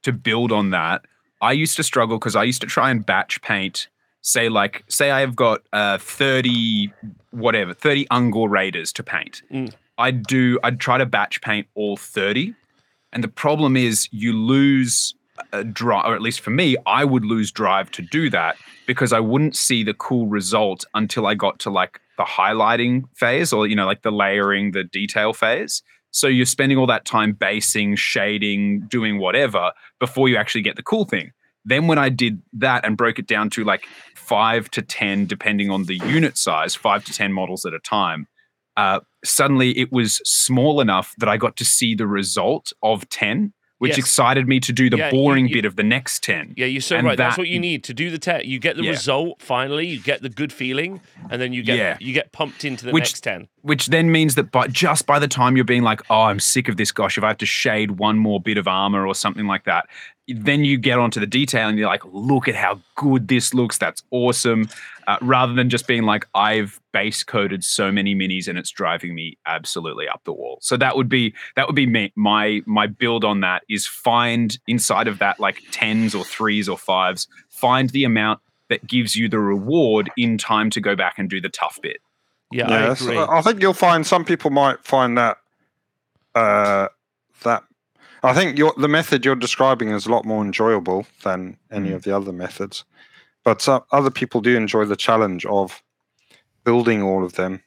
to 0.03 0.13
build 0.13 0.53
on 0.53 0.71
that. 0.71 1.05
I 1.41 1.53
used 1.53 1.77
to 1.77 1.83
struggle 1.83 2.19
because 2.19 2.37
I 2.37 2.45
used 2.45 2.61
to 2.61 2.67
try 2.67 2.91
and 2.91 3.05
batch 3.05 3.41
paint. 3.43 3.89
Say 4.21 4.49
like 4.49 4.85
say 4.89 5.11
I've 5.11 5.35
got 5.35 5.63
uh 5.73 5.99
thirty 5.99 6.93
whatever 7.31 7.75
thirty 7.75 8.05
Ungor 8.07 8.49
Raiders 8.49 8.93
to 8.95 9.03
paint. 9.03 9.43
Mm. 9.53 9.73
I'd 9.99 10.23
do 10.25 10.59
I'd 10.63 10.81
try 10.81 10.99
to 10.99 11.07
batch 11.07 11.41
paint 11.41 11.67
all 11.75 11.97
thirty, 11.97 12.55
and 13.13 13.23
the 13.25 13.29
problem 13.29 13.77
is 13.77 14.09
you 14.13 14.33
lose 14.33 15.15
drive, 15.73 16.07
or 16.07 16.15
at 16.15 16.23
least 16.23 16.41
for 16.41 16.51
me, 16.51 16.77
I 16.87 17.05
would 17.05 17.25
lose 17.25 17.51
drive 17.51 17.91
to 17.93 18.03
do 18.03 18.31
that 18.31 18.57
because 18.87 19.13
I 19.13 19.21
wouldn't 19.21 19.57
see 19.57 19.83
the 19.83 19.95
cool 19.95 20.27
result 20.27 20.85
until 20.95 21.27
I 21.27 21.35
got 21.35 21.59
to 21.61 21.71
like 21.71 22.01
the 22.17 22.25
highlighting 22.25 23.05
phase 23.15 23.53
or 23.53 23.67
you 23.67 23.77
know 23.77 23.87
like 23.87 24.03
the 24.03 24.13
layering, 24.13 24.73
the 24.73 24.85
detail 24.85 25.33
phase. 25.33 25.83
So 26.11 26.29
you're 26.29 26.47
spending 26.47 26.79
all 26.79 26.87
that 26.87 27.05
time 27.05 27.33
basing, 27.33 27.97
shading, 27.97 28.83
doing 28.83 29.19
whatever 29.19 29.73
before 29.99 30.29
you 30.29 30.37
actually 30.37 30.63
get 30.63 30.77
the 30.77 30.83
cool 30.83 31.05
thing. 31.05 31.33
Then 31.65 31.89
when 31.89 31.99
I 31.99 32.09
did 32.09 32.41
that 32.53 32.85
and 32.85 32.97
broke 32.97 33.19
it 33.19 33.27
down 33.27 33.51
to 33.51 33.65
like 33.65 33.85
five 34.15 34.71
to 34.73 34.83
10, 34.83 35.27
depending 35.27 35.71
on 35.71 35.85
the 35.85 35.97
unit 35.97 36.37
size, 36.37 36.75
five 36.75 37.05
to 37.07 37.13
10 37.13 37.33
models 37.33 37.65
at 37.65 37.73
a 37.73 37.81
time, 37.81 38.29
uh, 38.77 39.01
suddenly 39.25 39.77
it 39.79 39.91
was 39.91 40.21
small 40.25 40.81
enough 40.81 41.15
that 41.19 41.29
I 41.29 41.37
got 41.37 41.57
to 41.57 41.65
see 41.65 41.95
the 41.95 42.07
result 42.07 42.73
of 42.83 43.09
10, 43.09 43.53
which 43.79 43.91
Yes. 43.91 43.99
excited 43.99 44.47
me 44.49 44.61
to 44.61 44.73
do 44.73 44.89
the 44.89 44.97
Yeah, 44.97 45.11
boring 45.11 45.49
you- 45.49 45.55
bit 45.55 45.65
of 45.65 45.77
the 45.77 45.83
next 45.83 46.23
10. 46.23 46.55
Yeah, 46.57 46.67
you're 46.67 46.81
so 46.81 46.97
And 46.97 47.07
right. 47.07 47.19
That's 47.19 47.37
what 47.37 47.49
you 47.49 47.59
need 47.59 47.83
to 47.85 47.95
do 47.95 48.11
the 48.11 48.19
test. 48.19 48.45
You 48.47 48.59
get 48.59 48.77
the 48.77 48.85
Yeah. 48.85 48.91
result 48.93 49.43
finally. 49.43 49.87
You 49.87 49.99
get 50.01 50.23
the 50.23 50.29
good 50.29 50.53
feeling, 50.53 51.01
and 51.31 51.41
then 51.43 51.53
you 51.53 51.63
get 51.63 51.77
Yeah. 51.79 51.97
you 52.01 52.13
get 52.13 52.33
pumped 52.33 52.65
into 52.65 52.85
the 52.87 52.93
Which- 52.93 53.03
next 53.05 53.21
ten. 53.23 53.49
which 53.63 53.87
then 53.87 54.11
means 54.13 54.37
that 54.37 54.51
by 54.53 54.69
just 54.69 55.07
by 55.07 55.19
the 55.19 55.29
time 55.29 55.57
you're 55.57 55.65
being 55.65 55.83
like, 55.83 56.01
oh, 56.11 56.23
I'm 56.23 56.41
sick 56.41 56.69
of 56.69 56.77
this, 56.77 56.93
gosh, 56.93 57.19
if 57.19 57.25
I 57.25 57.29
have 57.29 57.39
to 57.39 57.47
shade 57.47 57.93
one 57.93 58.19
more 58.19 58.41
bit 58.41 58.59
of 58.59 58.69
armor 58.69 59.07
or 59.07 59.15
something 59.15 59.47
like 59.47 59.65
that, 59.65 59.87
then 60.29 60.65
you 60.65 60.79
get 60.79 60.99
onto 60.99 61.21
the 61.21 61.27
detail 61.27 61.69
and 61.69 61.79
you're 61.79 61.89
like, 61.89 62.03
look 62.13 62.49
at 62.49 62.55
how 62.55 62.81
good 62.95 63.29
this 63.29 63.53
looks. 63.53 63.77
That's 63.77 64.03
awesome. 64.11 64.69
Uh, 65.07 65.19
rather 65.23 65.53
than 65.53 65.69
just 65.69 65.87
being 65.87 66.05
like, 66.05 66.27
I've 66.35 66.81
base 66.93 67.23
coded 67.23 67.63
so 67.65 67.93
many 67.93 68.15
minis 68.15 68.49
and 68.49 68.59
it's 68.59 68.71
driving 68.71 69.15
me 69.15 69.37
absolutely 69.47 70.09
up 70.09 70.23
the 70.25 70.33
wall. 70.33 70.59
So 70.63 70.77
that 70.77 70.97
would 70.97 71.09
be 71.09 71.35
that 71.57 71.67
would 71.67 71.77
be 71.77 71.87
me. 71.87 72.13
My 72.17 72.63
my 72.67 72.87
build 72.87 73.25
on 73.25 73.41
that 73.41 73.63
is 73.69 73.87
find 73.87 74.59
inside 74.67 75.09
of 75.09 75.19
that 75.19 75.39
like 75.41 75.61
tens 75.73 76.15
or 76.15 76.25
threes 76.25 76.69
or 76.69 76.79
fives, 76.79 77.29
find 77.51 77.91
the 77.91 78.05
amount 78.05 78.41
that 78.71 78.87
gives 78.87 79.15
you 79.15 79.29
the 79.29 79.39
reward 79.39 80.11
in 80.17 80.39
time 80.39 80.71
to 80.71 80.81
go 80.81 80.97
back 80.97 81.19
and 81.19 81.29
do 81.29 81.41
the 81.41 81.51
tough 81.51 81.79
bit. 81.83 81.99
Yeah, 82.51 82.69
I 82.69 82.81
Yes, 82.89 83.01
agree. 83.03 83.19
I 83.19 83.43
think 83.43 83.61
you'll 83.61 83.75
find 83.75 84.07
some 84.07 84.25
people 84.25 84.51
might 84.51 84.85
find 84.85 85.19
that 85.19 85.37
uh, 86.35 86.89
that 87.43 87.63
I 88.23 88.33
think 88.33 88.57
your 88.59 88.73
the 88.79 88.89
method 88.89 89.25
you're 89.25 89.35
describing 89.37 89.91
is 89.91 90.07
a 90.07 90.11
lot 90.11 90.25
more 90.25 90.43
enjoyable 90.43 91.07
than 91.23 91.59
any 91.71 91.91
Mm. 91.91 91.95
of 91.97 92.03
the 92.05 92.17
other 92.17 92.33
methods. 92.33 92.85
But 93.45 93.61
some 93.63 93.83
other 93.93 94.11
people 94.11 94.41
do 94.41 94.57
enjoy 94.57 94.87
the 94.87 94.97
challenge 94.97 95.45
of 95.47 95.83
building 96.65 97.03
all 97.03 97.25
of 97.25 97.35
them, 97.35 97.63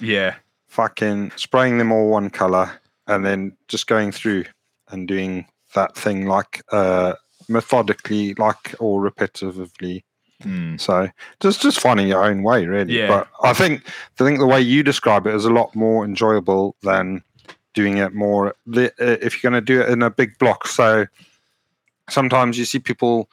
Yeah. 0.00 0.36
fucking 0.68 1.32
spraying 1.36 1.78
them 1.78 1.92
all 1.92 2.08
one 2.08 2.30
color, 2.30 2.80
and 3.06 3.24
then 3.24 3.56
just 3.68 3.86
going 3.86 4.10
through 4.12 4.44
and 4.88 5.06
doing 5.06 5.46
that 5.74 5.94
thing 5.94 6.26
like 6.26 6.62
uh, 6.72 7.12
methodically, 7.48 8.34
like 8.34 8.74
or 8.80 9.02
repetitively. 9.02 10.02
Mm. 10.44 10.80
So 10.80 11.08
just 11.40 11.60
just 11.60 11.80
finding 11.80 12.08
your 12.08 12.24
own 12.24 12.42
way, 12.42 12.64
really. 12.66 12.96
Yeah. 12.98 13.08
But 13.08 13.28
I 13.42 13.52
think 13.52 13.86
I 14.18 14.24
think 14.24 14.38
the 14.38 14.46
way 14.46 14.60
you 14.60 14.82
describe 14.82 15.26
it 15.26 15.34
is 15.34 15.44
a 15.44 15.50
lot 15.52 15.74
more 15.74 16.04
enjoyable 16.04 16.76
than 16.82 17.22
doing 17.74 17.98
it 17.98 18.14
more. 18.14 18.54
uh, 18.74 18.88
If 18.98 19.42
you're 19.42 19.50
going 19.50 19.62
to 19.62 19.72
do 19.74 19.80
it 19.82 19.88
in 19.90 20.02
a 20.02 20.10
big 20.10 20.38
block, 20.38 20.68
so 20.68 21.06
sometimes 22.08 22.56
you 22.58 22.64
see 22.64 22.78
people 22.78 23.28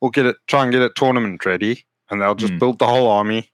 will 0.00 0.10
get 0.10 0.26
it, 0.26 0.36
try 0.46 0.62
and 0.62 0.72
get 0.72 0.82
it 0.82 0.94
tournament 0.94 1.44
ready, 1.44 1.84
and 2.10 2.20
they'll 2.20 2.34
just 2.34 2.52
Mm. 2.54 2.58
build 2.58 2.78
the 2.78 2.86
whole 2.86 3.08
army, 3.10 3.50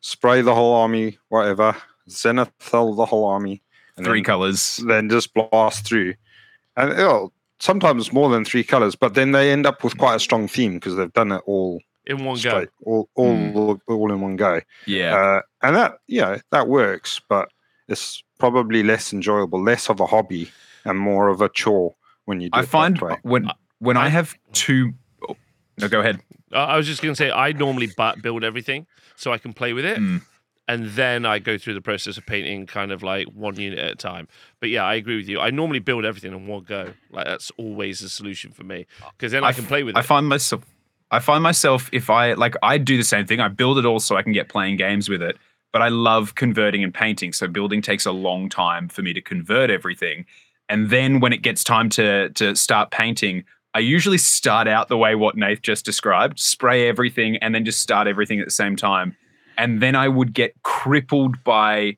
spray 0.00 0.40
the 0.42 0.54
whole 0.54 0.74
army, 0.74 1.18
whatever, 1.28 1.76
zenithal 2.08 2.96
the 2.96 3.06
whole 3.06 3.24
army, 3.24 3.62
and 3.96 4.06
Three 4.06 4.18
then, 4.20 4.24
colors. 4.24 4.76
then 4.86 5.08
just 5.10 5.34
blast 5.34 5.86
through, 5.86 6.14
and 6.76 6.92
it'll, 6.92 7.32
sometimes 7.60 8.12
more 8.12 8.30
than 8.30 8.44
three 8.44 8.64
colors, 8.64 8.94
but 8.94 9.14
then 9.14 9.32
they 9.32 9.50
end 9.52 9.66
up 9.66 9.82
with 9.84 9.96
quite 9.98 10.14
a 10.16 10.20
strong 10.20 10.48
theme 10.48 10.74
because 10.74 10.96
they've 10.96 11.12
done 11.12 11.32
it 11.32 11.42
all 11.46 11.80
in 12.06 12.24
one 12.24 12.40
go. 12.40 12.66
all 12.84 13.08
all, 13.14 13.34
Mm. 13.36 13.80
all 13.86 14.12
in 14.12 14.20
one 14.20 14.36
go. 14.36 14.60
Yeah. 14.86 15.14
Uh, 15.16 15.40
and 15.62 15.76
that 15.76 15.98
yeah, 16.08 16.38
that 16.50 16.66
works, 16.68 17.20
but 17.28 17.48
it's 17.88 18.22
probably 18.38 18.82
less 18.82 19.12
enjoyable, 19.12 19.62
less 19.62 19.88
of 19.88 20.00
a 20.00 20.06
hobby, 20.06 20.50
and 20.84 20.98
more 20.98 21.28
of 21.28 21.40
a 21.40 21.48
chore 21.48 21.94
when 22.24 22.40
you 22.40 22.48
do 22.50 22.56
it. 22.58 22.60
I 22.60 22.62
it 22.62 22.68
find 22.68 22.96
that 22.96 23.02
way. 23.02 23.16
when 23.22 23.50
when 23.78 23.96
I, 23.96 24.06
I- 24.06 24.08
have 24.08 24.34
two. 24.52 24.94
No, 25.78 25.88
go 25.88 26.00
ahead. 26.00 26.20
Uh, 26.52 26.56
I 26.56 26.76
was 26.76 26.86
just 26.86 27.02
going 27.02 27.12
to 27.14 27.16
say 27.16 27.30
I 27.30 27.52
normally 27.52 27.90
build 28.22 28.44
everything 28.44 28.86
so 29.16 29.32
I 29.32 29.38
can 29.38 29.52
play 29.52 29.72
with 29.72 29.84
it, 29.84 29.98
Mm. 29.98 30.22
and 30.68 30.86
then 30.90 31.24
I 31.26 31.38
go 31.38 31.56
through 31.58 31.74
the 31.74 31.80
process 31.80 32.16
of 32.18 32.26
painting 32.26 32.66
kind 32.66 32.92
of 32.92 33.02
like 33.02 33.26
one 33.28 33.58
unit 33.58 33.78
at 33.78 33.90
a 33.92 33.94
time. 33.96 34.28
But 34.60 34.68
yeah, 34.70 34.84
I 34.84 34.94
agree 34.94 35.16
with 35.16 35.28
you. 35.28 35.40
I 35.40 35.50
normally 35.50 35.78
build 35.80 36.04
everything 36.04 36.32
in 36.32 36.46
one 36.46 36.62
go. 36.64 36.92
Like 37.10 37.26
that's 37.26 37.50
always 37.56 38.00
the 38.00 38.08
solution 38.08 38.52
for 38.52 38.64
me 38.64 38.86
because 39.16 39.32
then 39.32 39.44
I, 39.44 39.48
I 39.48 39.52
can 39.52 39.64
play 39.64 39.82
with 39.82 39.96
I 39.96 40.00
it. 40.00 40.06
find 40.06 40.28
myself. 40.28 40.62
I 41.10 41.18
find 41.18 41.42
myself 41.42 41.90
if 41.92 42.08
I 42.10 42.32
like 42.34 42.54
I 42.62 42.78
do 42.78 42.96
the 42.96 43.04
same 43.04 43.26
thing. 43.26 43.40
I 43.40 43.48
build 43.48 43.78
it 43.78 43.84
all 43.86 44.00
so 44.00 44.16
I 44.16 44.22
can 44.22 44.32
get 44.32 44.48
playing 44.48 44.76
games 44.76 45.08
with 45.08 45.22
it. 45.22 45.36
But 45.72 45.80
I 45.82 45.88
love 45.88 46.34
converting 46.34 46.84
and 46.84 46.92
painting. 46.92 47.32
So 47.32 47.48
building 47.48 47.80
takes 47.80 48.04
a 48.06 48.12
long 48.12 48.48
time 48.50 48.88
for 48.88 49.00
me 49.02 49.12
to 49.14 49.22
convert 49.22 49.70
everything. 49.70 50.26
And 50.68 50.90
then 50.90 51.20
when 51.20 51.32
it 51.32 51.42
gets 51.42 51.64
time 51.64 51.88
to 51.90 52.28
to 52.30 52.54
start 52.56 52.90
painting, 52.90 53.44
I 53.74 53.78
usually 53.78 54.18
start 54.18 54.68
out 54.68 54.88
the 54.88 54.98
way 54.98 55.14
what 55.14 55.36
Nath 55.36 55.62
just 55.62 55.84
described, 55.84 56.38
spray 56.38 56.88
everything 56.88 57.36
and 57.38 57.54
then 57.54 57.64
just 57.64 57.80
start 57.80 58.06
everything 58.06 58.38
at 58.38 58.46
the 58.46 58.52
same 58.52 58.76
time. 58.76 59.16
And 59.56 59.80
then 59.80 59.94
I 59.94 60.08
would 60.08 60.34
get 60.34 60.54
crippled 60.62 61.42
by 61.44 61.96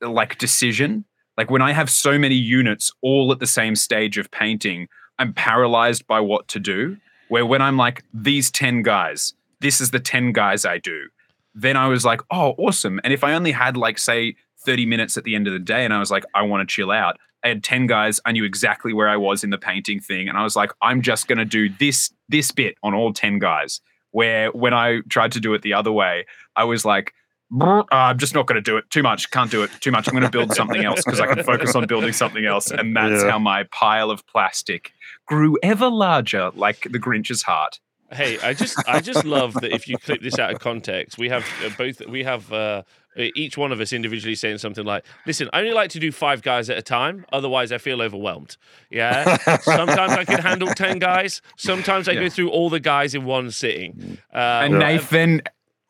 like 0.00 0.38
decision. 0.38 1.04
Like 1.36 1.50
when 1.50 1.62
I 1.62 1.72
have 1.72 1.88
so 1.90 2.18
many 2.18 2.34
units 2.34 2.92
all 3.02 3.30
at 3.32 3.38
the 3.38 3.46
same 3.46 3.76
stage 3.76 4.18
of 4.18 4.30
painting, 4.30 4.88
I'm 5.18 5.32
paralyzed 5.32 6.06
by 6.06 6.20
what 6.20 6.48
to 6.48 6.60
do. 6.60 6.96
Where 7.28 7.46
when 7.46 7.62
I'm 7.62 7.76
like, 7.76 8.04
these 8.12 8.50
10 8.50 8.82
guys, 8.82 9.32
this 9.60 9.80
is 9.80 9.90
the 9.90 10.00
10 10.00 10.32
guys 10.32 10.66
I 10.66 10.78
do, 10.78 11.08
then 11.54 11.76
I 11.76 11.86
was 11.86 12.04
like, 12.04 12.20
oh, 12.30 12.54
awesome. 12.58 13.00
And 13.04 13.12
if 13.12 13.24
I 13.24 13.34
only 13.34 13.52
had 13.52 13.76
like, 13.76 13.98
say, 13.98 14.36
30 14.64 14.86
minutes 14.86 15.16
at 15.16 15.24
the 15.24 15.34
end 15.34 15.46
of 15.46 15.52
the 15.52 15.58
day 15.58 15.84
and 15.84 15.92
I 15.92 15.98
was 15.98 16.10
like, 16.10 16.24
I 16.34 16.42
want 16.42 16.68
to 16.68 16.72
chill 16.72 16.90
out, 16.90 17.18
I 17.44 17.48
had 17.48 17.64
10 17.64 17.86
guys. 17.86 18.20
I 18.24 18.32
knew 18.32 18.44
exactly 18.44 18.92
where 18.92 19.08
I 19.08 19.16
was 19.16 19.42
in 19.44 19.50
the 19.50 19.58
painting 19.58 20.00
thing. 20.00 20.28
And 20.28 20.38
I 20.38 20.42
was 20.44 20.54
like, 20.56 20.70
I'm 20.80 21.02
just 21.02 21.26
going 21.28 21.38
to 21.38 21.44
do 21.44 21.68
this, 21.68 22.12
this 22.28 22.50
bit 22.50 22.76
on 22.82 22.94
all 22.94 23.12
10 23.12 23.38
guys. 23.38 23.80
Where 24.12 24.50
when 24.50 24.74
I 24.74 25.00
tried 25.08 25.32
to 25.32 25.40
do 25.40 25.54
it 25.54 25.62
the 25.62 25.72
other 25.72 25.90
way, 25.90 26.26
I 26.54 26.64
was 26.64 26.84
like, 26.84 27.14
"Brr, 27.50 27.80
uh, 27.80 27.84
I'm 27.90 28.18
just 28.18 28.34
not 28.34 28.46
going 28.46 28.56
to 28.56 28.60
do 28.70 28.76
it. 28.76 28.84
Too 28.90 29.02
much. 29.02 29.30
Can't 29.30 29.50
do 29.50 29.62
it. 29.62 29.70
Too 29.80 29.90
much. 29.90 30.06
I'm 30.06 30.12
going 30.12 30.22
to 30.24 30.30
build 30.30 30.52
something 30.60 30.84
else 30.84 31.02
because 31.02 31.18
I 31.18 31.26
can 31.32 31.42
focus 31.42 31.74
on 31.74 31.86
building 31.86 32.12
something 32.12 32.44
else. 32.44 32.70
And 32.70 32.94
that's 32.94 33.22
Yeah. 33.24 33.30
how 33.30 33.38
my 33.38 33.64
pile 33.72 34.10
of 34.10 34.26
plastic 34.26 34.92
grew 35.26 35.56
ever 35.62 35.88
larger, 35.88 36.50
like 36.54 36.86
the 36.90 36.98
Grinch's 36.98 37.42
heart. 37.42 37.80
Hey, 38.12 38.38
I 38.40 38.52
just 38.52 38.76
I 38.86 39.00
just 39.00 39.24
love 39.24 39.54
that 39.54 39.72
if 39.72 39.88
you 39.88 39.96
clip 39.96 40.20
this 40.20 40.38
out 40.38 40.52
of 40.52 40.60
context, 40.60 41.16
we 41.16 41.30
have 41.30 41.46
uh, 41.64 41.70
both 41.78 42.06
we 42.06 42.22
have 42.24 42.52
uh, 42.52 42.82
each 43.16 43.56
one 43.58 43.72
of 43.72 43.80
us 43.80 43.92
individually 43.92 44.34
saying 44.34 44.58
something 44.58 44.84
like, 44.84 45.04
"Listen, 45.26 45.48
I 45.52 45.60
only 45.60 45.72
like 45.72 45.90
to 45.90 45.98
do 45.98 46.12
five 46.12 46.42
guys 46.42 46.70
at 46.70 46.78
a 46.78 46.82
time. 46.82 47.24
Otherwise, 47.32 47.72
I 47.72 47.78
feel 47.78 48.00
overwhelmed. 48.02 48.56
Yeah, 48.90 49.36
sometimes 49.62 50.12
I 50.12 50.24
can 50.24 50.40
handle 50.40 50.68
ten 50.68 50.98
guys. 50.98 51.42
Sometimes 51.56 52.08
I 52.08 52.12
Yeah. 52.12 52.20
go 52.22 52.28
through 52.28 52.50
all 52.50 52.70
the 52.70 52.80
guys 52.80 53.14
in 53.14 53.24
one 53.24 53.50
sitting. 53.50 54.18
Uh, 54.34 54.38
and 54.64 54.78
Nathan 54.78 55.42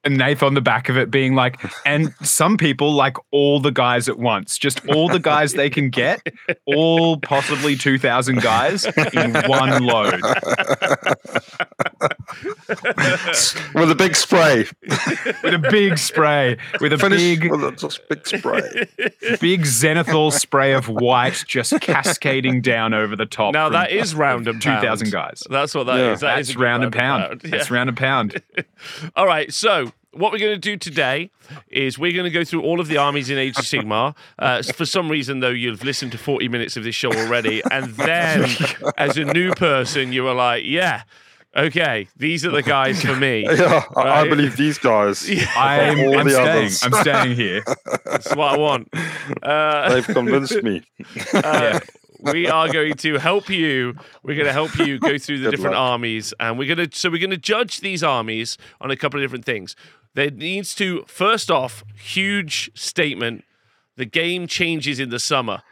and 0.04 0.18
Nath 0.18 0.42
on 0.42 0.54
the 0.54 0.60
back 0.60 0.88
of 0.88 0.96
it 0.98 1.12
being 1.12 1.36
like, 1.36 1.60
and 1.86 2.12
some 2.24 2.56
people 2.56 2.92
like 2.92 3.16
all 3.30 3.60
the 3.60 3.70
guys 3.70 4.08
at 4.08 4.18
once, 4.18 4.58
just 4.58 4.80
all 4.88 5.08
the 5.08 5.20
guys 5.20 5.52
they 5.52 5.70
can 5.70 5.90
get, 5.90 6.26
all 6.66 7.18
possibly 7.20 7.76
2,000 7.76 8.42
guys 8.42 8.84
in 9.12 9.32
one 9.46 9.80
load. 9.84 10.20
with 13.74 13.90
a 13.90 13.94
big 13.96 14.16
spray. 14.16 14.66
with 15.42 15.54
a 15.54 15.68
big 15.70 15.98
spray, 15.98 16.56
with 16.80 16.92
a 16.92 16.98
Finish 16.98 17.20
big, 17.20 17.50
with 17.50 17.62
a 17.62 18.00
big 18.08 18.26
spray. 18.26 18.88
big 19.40 19.62
Zenithal 19.62 20.32
spray 20.32 20.72
of 20.72 20.88
white 20.88 21.44
just 21.46 21.80
cascading 21.80 22.60
down 22.60 22.94
over 22.94 23.16
the 23.16 23.26
top. 23.26 23.52
Now 23.52 23.68
that 23.68 23.90
is 23.90 24.14
round 24.14 24.48
and 24.48 24.60
two 24.60 24.70
pound. 24.70 25.10
guys. 25.10 25.42
That's 25.48 25.74
what 25.74 25.84
that 25.84 25.98
is. 25.98 26.22
Yeah. 26.22 26.28
That 26.28 26.38
is 26.40 26.46
That's 26.46 26.50
a 26.50 26.52
good 26.54 26.62
round 26.62 26.84
and 26.84 26.92
pound. 26.92 27.40
Yeah. 27.44 27.50
That's 27.50 27.70
round 27.70 27.88
and 27.88 27.98
pound. 27.98 28.42
All 29.16 29.26
right, 29.26 29.52
so 29.52 29.92
what 30.12 30.30
we're 30.32 30.38
going 30.38 30.52
to 30.54 30.58
do 30.58 30.76
today 30.76 31.30
is 31.68 31.98
we're 31.98 32.12
going 32.12 32.24
to 32.24 32.30
go 32.30 32.44
through 32.44 32.62
all 32.62 32.80
of 32.80 32.88
the 32.88 32.98
armies 32.98 33.30
in 33.30 33.38
Age 33.38 33.58
of 33.58 33.64
Sigmar. 33.64 34.14
Uh, 34.38 34.62
for 34.62 34.84
some 34.84 35.10
reason, 35.10 35.40
though, 35.40 35.48
you've 35.48 35.82
listened 35.82 36.12
to 36.12 36.18
40 36.18 36.48
minutes 36.48 36.76
of 36.76 36.84
this 36.84 36.94
show 36.94 37.12
already, 37.12 37.62
and 37.70 37.86
then 37.94 38.48
as 38.98 39.16
a 39.16 39.24
new 39.24 39.52
person, 39.52 40.12
you 40.12 40.24
were 40.24 40.34
like, 40.34 40.64
yeah, 40.64 41.02
okay, 41.56 42.08
these 42.16 42.44
are 42.46 42.50
the 42.50 42.62
guys 42.62 43.02
for 43.02 43.16
me. 43.16 43.46
Yeah, 43.56 43.84
I, 43.96 44.20
I 44.22 44.28
believe 44.28 44.56
these 44.56 44.78
guys. 44.78 45.28
I'm, 45.56 45.98
All 46.00 46.18
I'm 46.18 46.26
the 46.26 46.32
staying. 46.32 46.48
others. 46.48 46.82
I'm 46.82 46.92
staying 46.94 47.36
here. 47.36 47.62
That's 48.04 48.34
what 48.34 48.54
I 48.54 48.56
want. 48.58 48.88
Uh, 49.42 49.94
They've 49.94 50.06
convinced 50.06 50.62
me. 50.62 50.82
uh, 51.34 51.80
we 52.20 52.46
are 52.48 52.68
going 52.72 52.94
to 52.94 53.18
help 53.18 53.48
you. 53.48 53.94
We're 54.22 54.34
going 54.36 54.46
to 54.46 54.52
help 54.52 54.76
you 54.78 54.98
go 54.98 55.18
through 55.18 55.38
the 55.38 55.44
Good 55.46 55.50
different 55.56 55.74
luck. 55.76 55.90
armies, 55.92 56.32
and 56.40 56.58
we're 56.58 56.74
going 56.74 56.88
to 56.88 56.96
so 56.96 57.10
we're 57.10 57.18
going 57.18 57.30
to 57.30 57.36
judge 57.36 57.80
these 57.80 58.02
armies 58.02 58.56
on 58.80 58.90
a 58.90 58.96
couple 58.96 59.20
of 59.20 59.24
different 59.24 59.44
things. 59.44 59.74
There 60.14 60.30
needs 60.30 60.74
to 60.76 61.04
first 61.06 61.50
off, 61.50 61.82
huge 61.96 62.70
statement: 62.74 63.44
the 63.96 64.04
game 64.04 64.46
changes 64.46 64.98
in 65.00 65.08
the 65.10 65.18
summer. 65.18 65.62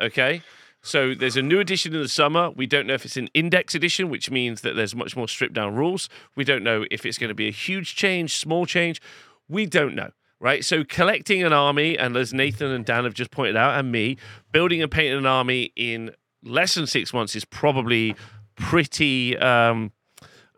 Okay. 0.00 0.42
So 0.86 1.14
there's 1.14 1.36
a 1.36 1.42
new 1.42 1.58
edition 1.58 1.96
in 1.96 2.00
the 2.00 2.08
summer. 2.08 2.50
We 2.50 2.68
don't 2.68 2.86
know 2.86 2.94
if 2.94 3.04
it's 3.04 3.16
an 3.16 3.28
index 3.34 3.74
edition, 3.74 4.08
which 4.08 4.30
means 4.30 4.60
that 4.60 4.76
there's 4.76 4.94
much 4.94 5.16
more 5.16 5.26
stripped 5.26 5.54
down 5.54 5.74
rules. 5.74 6.08
We 6.36 6.44
don't 6.44 6.62
know 6.62 6.84
if 6.92 7.04
it's 7.04 7.18
going 7.18 7.28
to 7.28 7.34
be 7.34 7.48
a 7.48 7.52
huge 7.52 7.96
change, 7.96 8.36
small 8.36 8.66
change. 8.66 9.02
We 9.48 9.66
don't 9.66 9.96
know, 9.96 10.10
right? 10.38 10.64
So 10.64 10.84
collecting 10.84 11.42
an 11.42 11.52
army, 11.52 11.98
and 11.98 12.16
as 12.16 12.32
Nathan 12.32 12.70
and 12.70 12.84
Dan 12.84 13.02
have 13.02 13.14
just 13.14 13.32
pointed 13.32 13.56
out, 13.56 13.76
and 13.76 13.90
me, 13.90 14.16
building 14.52 14.80
and 14.80 14.88
painting 14.88 15.18
an 15.18 15.26
army 15.26 15.72
in 15.74 16.12
less 16.44 16.74
than 16.74 16.86
six 16.86 17.12
months 17.12 17.34
is 17.34 17.44
probably 17.44 18.14
pretty, 18.54 19.36
um, 19.38 19.90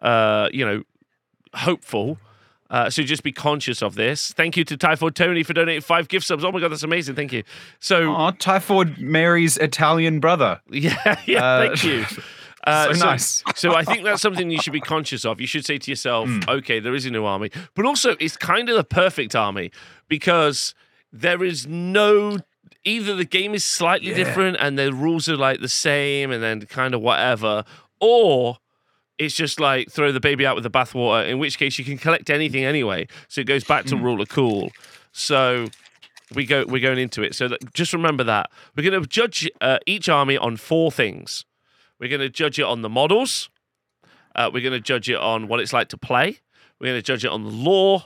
uh, 0.02 0.50
you 0.52 0.66
know, 0.66 0.82
hopeful. 1.54 2.18
Uh, 2.70 2.90
so 2.90 3.02
just 3.02 3.22
be 3.22 3.32
conscious 3.32 3.82
of 3.82 3.94
this. 3.94 4.32
Thank 4.32 4.56
you 4.56 4.64
to 4.64 4.76
Typhoid 4.76 5.14
Tony 5.14 5.42
for 5.42 5.54
donating 5.54 5.80
five 5.80 6.08
gift 6.08 6.26
subs. 6.26 6.44
Oh 6.44 6.52
my 6.52 6.60
god, 6.60 6.68
that's 6.70 6.82
amazing! 6.82 7.14
Thank 7.14 7.32
you. 7.32 7.42
So 7.80 8.14
Oh, 8.14 8.30
Typhoid 8.32 8.98
Mary's 8.98 9.56
Italian 9.56 10.20
brother. 10.20 10.60
yeah, 10.70 11.18
yeah, 11.26 11.44
Uh, 11.44 11.66
thank 11.68 11.84
you. 11.84 12.04
Uh, 12.64 12.92
so 12.92 13.06
nice. 13.06 13.42
so 13.54 13.74
I 13.74 13.82
think 13.82 14.04
that's 14.04 14.20
something 14.20 14.50
you 14.50 14.60
should 14.60 14.74
be 14.74 14.80
conscious 14.80 15.24
of. 15.24 15.40
You 15.40 15.46
should 15.46 15.64
say 15.64 15.78
to 15.78 15.90
yourself, 15.90 16.28
Hmm. 16.28 16.40
okay, 16.48 16.80
there 16.80 16.94
is 16.94 17.06
a 17.06 17.10
new 17.10 17.24
army, 17.24 17.50
but 17.74 17.86
also 17.86 18.14
it's 18.20 18.36
kind 18.36 18.68
of 18.68 18.76
the 18.76 18.84
perfect 18.84 19.34
army 19.34 19.70
because 20.08 20.74
there 21.10 21.42
is 21.42 21.66
no 21.66 22.38
either 22.84 23.14
the 23.14 23.24
game 23.24 23.54
is 23.54 23.64
slightly 23.64 24.08
Yeah. 24.10 24.16
different 24.16 24.58
and 24.60 24.78
the 24.78 24.92
rules 24.92 25.30
are 25.30 25.36
like 25.36 25.60
the 25.60 25.68
same 25.68 26.30
and 26.30 26.42
then 26.42 26.60
kind 26.66 26.94
of 26.94 27.00
whatever, 27.00 27.64
or 28.00 28.58
it's 29.18 29.34
just 29.34 29.58
like 29.60 29.90
throw 29.90 30.12
the 30.12 30.20
baby 30.20 30.46
out 30.46 30.54
with 30.54 30.64
the 30.64 30.70
bathwater. 30.70 31.28
In 31.28 31.38
which 31.38 31.58
case 31.58 31.78
you 31.78 31.84
can 31.84 31.98
collect 31.98 32.30
anything 32.30 32.64
anyway, 32.64 33.06
so 33.28 33.40
it 33.40 33.46
goes 33.46 33.64
back 33.64 33.84
Hmm. 33.84 33.88
to 33.90 33.96
rule 33.96 34.20
of 34.20 34.28
cool. 34.28 34.70
So 35.12 35.68
we 36.34 36.44
go 36.46 36.64
we're 36.66 36.80
going 36.82 36.98
into 36.98 37.22
it. 37.22 37.34
So 37.34 37.48
that, 37.48 37.72
just 37.74 37.92
remember 37.92 38.24
that 38.24 38.50
we're 38.76 38.88
going 38.88 39.00
to 39.02 39.08
judge 39.08 39.48
uh, 39.60 39.78
each 39.86 40.08
army 40.08 40.36
on 40.36 40.56
four 40.56 40.90
things. 40.92 41.44
We're 41.98 42.08
going 42.10 42.20
to 42.20 42.28
judge 42.30 42.58
it 42.58 42.64
on 42.64 42.82
the 42.82 42.88
models. 42.88 43.48
Uh, 44.36 44.50
we're 44.52 44.60
going 44.62 44.72
to 44.72 44.80
judge 44.80 45.10
it 45.10 45.16
on 45.16 45.48
what 45.48 45.58
it's 45.58 45.72
like 45.72 45.88
to 45.88 45.96
play. 45.96 46.38
We're 46.78 46.88
going 46.88 46.98
to 46.98 47.02
judge 47.02 47.24
it 47.24 47.30
on 47.30 47.42
the 47.42 47.50
lore 47.50 48.04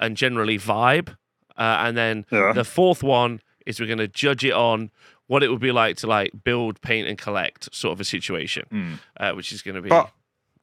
and 0.00 0.16
generally 0.16 0.58
vibe. 0.58 1.10
Uh, 1.58 1.76
and 1.84 1.96
then 1.96 2.24
Yeah. 2.32 2.52
the 2.52 2.64
fourth 2.64 3.02
one 3.02 3.40
is 3.66 3.78
we're 3.80 3.86
going 3.86 3.98
to 3.98 4.08
judge 4.08 4.44
it 4.44 4.52
on 4.54 4.90
what 5.26 5.42
it 5.42 5.48
would 5.50 5.60
be 5.60 5.72
like 5.72 5.96
to 5.98 6.06
like 6.06 6.30
build, 6.42 6.80
paint, 6.80 7.06
and 7.06 7.18
collect 7.18 7.74
sort 7.74 7.92
of 7.92 8.00
a 8.00 8.04
situation, 8.04 8.64
Mm. 8.72 8.98
uh, 9.18 9.32
which 9.34 9.52
is 9.52 9.60
going 9.62 9.74
to 9.74 9.82
be. 9.82 9.88
But- 9.90 10.10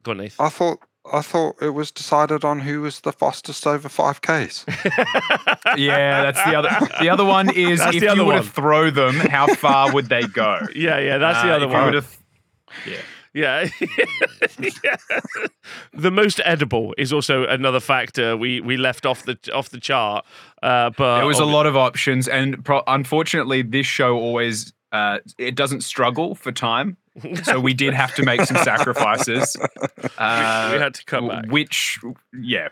Go 0.02 0.10
on, 0.12 0.18
Nathan. 0.18 0.44
I 0.44 0.48
thought 0.48 0.78
I 1.12 1.20
thought 1.20 1.56
it 1.60 1.70
was 1.70 1.90
decided 1.90 2.44
on 2.44 2.60
who 2.60 2.80
was 2.82 3.00
the 3.00 3.12
fastest 3.12 3.66
over 3.66 3.88
five 3.88 4.20
Ks. 4.20 4.64
Yeah, 5.76 6.22
that's 6.30 6.42
the 6.44 6.54
other. 6.54 6.68
The 7.00 7.08
other 7.08 7.24
one 7.24 7.48
is 7.54 7.78
That's 7.80 7.96
if 7.96 8.02
you 8.02 8.10
other 8.10 8.24
were 8.24 8.36
to 8.36 8.42
throw 8.42 8.90
them, 8.90 9.14
how 9.14 9.46
far 9.54 9.90
would 9.92 10.08
they 10.08 10.22
go? 10.22 10.58
yeah, 10.74 10.98
yeah, 10.98 11.18
that's 11.18 11.42
the 11.42 11.50
Uh, 11.52 11.56
other 11.56 11.64
if 11.66 11.70
you 11.70 11.76
one. 11.76 11.84
were 11.94 12.00
to 12.00 12.06
th- 12.06 12.18
Yeah. 12.86 13.00
Yeah. 13.34 13.66
the 15.94 16.10
most 16.10 16.40
edible 16.44 16.94
is 16.98 17.12
also 17.12 17.46
another 17.46 17.80
factor 17.80 18.36
we 18.36 18.60
we 18.60 18.76
left 18.76 19.06
off 19.06 19.24
the 19.24 19.38
off 19.54 19.70
the 19.70 19.80
chart. 19.80 20.26
Uh, 20.62 20.90
but 20.90 21.16
There 21.16 21.26
was 21.26 21.38
a 21.38 21.44
lot 21.46 21.64
of 21.66 21.74
options, 21.76 22.28
and 22.28 22.62
pro- 22.64 22.82
unfortunately, 22.86 23.62
this 23.62 23.86
show 23.86 24.16
always 24.18 24.72
uh, 24.92 25.18
it 25.38 25.54
doesn't 25.54 25.80
struggle 25.80 26.34
for 26.34 26.52
time. 26.52 26.98
So 27.44 27.60
we 27.60 27.74
did 27.74 27.92
have 27.94 28.14
to 28.14 28.24
make 28.24 28.40
some 28.42 28.56
sacrifices. 28.64 29.56
Uh, 30.18 30.70
we 30.72 30.78
had 30.78 30.94
to 30.94 31.04
cut 31.04 31.28
back. 31.28 31.46
Which, 31.50 31.98
yeah, 32.32 32.68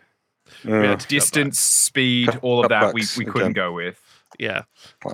We 0.65 0.71
had 0.73 0.81
to 0.81 0.89
cut 0.89 0.99
back. 1.01 1.09
distance, 1.09 1.59
speed, 1.61 2.29
Cut- 2.29 2.43
all 2.43 2.63
of 2.63 2.71
that 2.71 2.95
we, 2.95 3.03
we 3.19 3.25
couldn't 3.27 3.51
again. 3.51 3.53
go 3.53 3.73
with. 3.73 4.01
Yeah. 4.39 4.63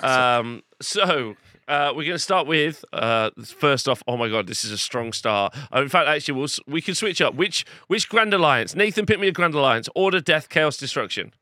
Um, 0.02 0.62
so 0.80 1.34
uh, 1.66 1.88
we're 1.96 2.04
going 2.04 2.12
to 2.12 2.18
start 2.20 2.46
with 2.46 2.84
uh, 2.92 3.30
first 3.44 3.88
off. 3.88 4.00
Oh 4.06 4.16
my 4.16 4.28
god, 4.28 4.46
this 4.46 4.64
is 4.64 4.70
a 4.70 4.78
strong 4.78 5.12
start. 5.12 5.56
Uh, 5.74 5.80
in 5.82 5.88
fact, 5.88 6.06
actually, 6.08 6.38
we'll, 6.38 6.48
we 6.68 6.80
can 6.80 6.94
switch 6.94 7.20
up. 7.20 7.34
Which 7.34 7.64
which 7.88 8.08
Grand 8.08 8.32
Alliance? 8.32 8.76
Nathan, 8.76 9.06
pick 9.06 9.18
me 9.18 9.26
a 9.26 9.32
Grand 9.32 9.54
Alliance. 9.54 9.88
Order, 9.96 10.20
Death, 10.20 10.48
Chaos, 10.48 10.76
Destruction. 10.76 11.32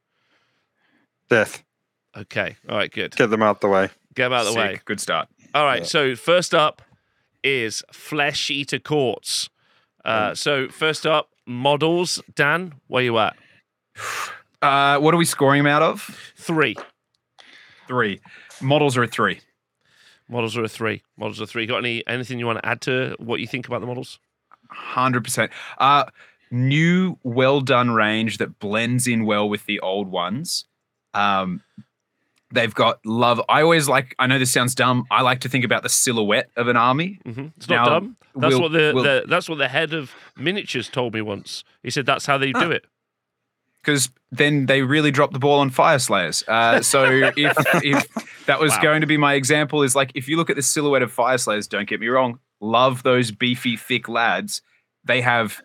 Death. 1.28 1.62
Okay. 2.16 2.56
All 2.68 2.76
right. 2.76 2.90
Good. 2.90 3.14
Get 3.16 3.28
them 3.30 3.42
out 3.42 3.60
the 3.60 3.68
way. 3.68 3.90
Get 4.14 4.26
'em 4.26 4.32
out 4.32 4.40
of 4.46 4.46
the 4.46 4.52
Sick. 4.52 4.58
way. 4.72 4.80
Good 4.84 5.00
start. 5.00 5.28
All 5.54 5.64
right. 5.64 5.80
Yeah. 5.80 5.86
So 5.86 6.16
first 6.16 6.54
up 6.54 6.80
is 7.44 7.84
Flesh 7.92 8.50
Eater 8.50 8.80
Courts. 8.80 9.48
Uh, 10.04 10.34
so 10.34 10.68
first 10.68 11.06
up, 11.06 11.28
models. 11.46 12.20
Dan, 12.34 12.74
where 12.88 13.02
you 13.02 13.18
at? 13.18 13.36
Uh, 14.62 14.98
what 14.98 15.12
are 15.12 15.18
we 15.18 15.26
scoring 15.26 15.62
them 15.62 15.70
out 15.70 15.82
of? 15.82 16.32
Three. 16.38 16.74
Three. 17.86 18.22
Models 18.62 18.96
are 18.96 19.02
at 19.02 19.10
three. 19.10 19.40
Models 20.26 20.56
are 20.56 20.64
a 20.64 20.68
three. 20.68 21.02
Models 21.18 21.38
are 21.38 21.44
three. 21.44 21.66
Got 21.66 21.78
any 21.78 22.02
anything 22.06 22.38
you 22.38 22.46
want 22.46 22.62
to 22.62 22.66
add 22.66 22.80
to 22.82 23.14
what 23.18 23.40
you 23.40 23.46
think 23.46 23.66
about 23.66 23.82
the 23.82 23.86
models? 23.86 24.18
Hundred 24.70 25.22
percent. 25.22 25.52
Uh 25.76 26.04
new, 26.50 27.18
well 27.22 27.60
done 27.60 27.90
range 27.90 28.38
that 28.38 28.58
blends 28.58 29.06
in 29.06 29.26
well 29.26 29.48
with 29.48 29.66
the 29.66 29.80
old 29.80 30.08
ones. 30.08 30.64
Um, 31.12 31.62
they've 32.54 32.74
got 32.74 33.04
love. 33.04 33.40
I 33.48 33.62
always 33.62 33.88
like. 33.88 34.14
I 34.18 34.26
know 34.26 34.38
this 34.38 34.52
sounds 34.52 34.74
dumb. 34.74 35.04
I 35.10 35.22
like 35.22 35.40
to 35.40 35.48
think 35.48 35.64
about 35.64 35.82
the 35.82 35.88
silhouette 35.88 36.50
of 36.56 36.68
an 36.68 36.76
army. 36.76 37.20
hmm 37.24 37.46
It's 37.56 37.68
not 37.68 37.76
Now, 37.76 37.84
dumb. 38.00 38.16
That's 38.36 38.52
we'll- 38.54 38.62
what 38.62 38.72
the, 38.72 38.92
we'll- 38.94 39.04
the 39.04 39.24
that's 39.28 39.48
what 39.48 39.58
the 39.58 39.68
head 39.68 39.92
of 39.92 40.12
miniatures 40.36 40.88
told 40.88 41.14
me 41.14 41.20
once. 41.20 41.64
He 41.82 41.90
said 41.90 42.06
that's 42.06 42.26
how 42.26 42.38
they 42.38 42.52
do 42.52 42.70
it. 42.70 42.84
because 43.82 44.08
then 44.32 44.66
they 44.66 44.82
really 44.82 45.10
drop 45.10 45.32
the 45.32 45.38
ball 45.38 45.60
on 45.60 45.70
Fyreslayers. 45.70 46.42
Uh, 46.48 46.82
so 46.82 47.04
if 47.36 47.56
if 47.84 48.44
that 48.46 48.58
was 48.60 48.70
Wow. 48.72 48.82
going 48.82 49.00
to 49.02 49.06
be 49.06 49.16
my 49.16 49.34
example, 49.34 49.82
is 49.82 49.94
like 49.94 50.10
if 50.14 50.28
you 50.28 50.36
look 50.36 50.50
at 50.50 50.56
the 50.56 50.62
silhouette 50.62 51.02
of 51.02 51.14
Fyreslayers, 51.14 51.68
don't 51.68 51.88
get 51.88 52.00
me 52.00 52.08
wrong, 52.08 52.38
love 52.60 53.02
those 53.02 53.30
beefy, 53.30 53.76
thick 53.76 54.08
lads. 54.08 54.62
They 55.04 55.20
have 55.20 55.60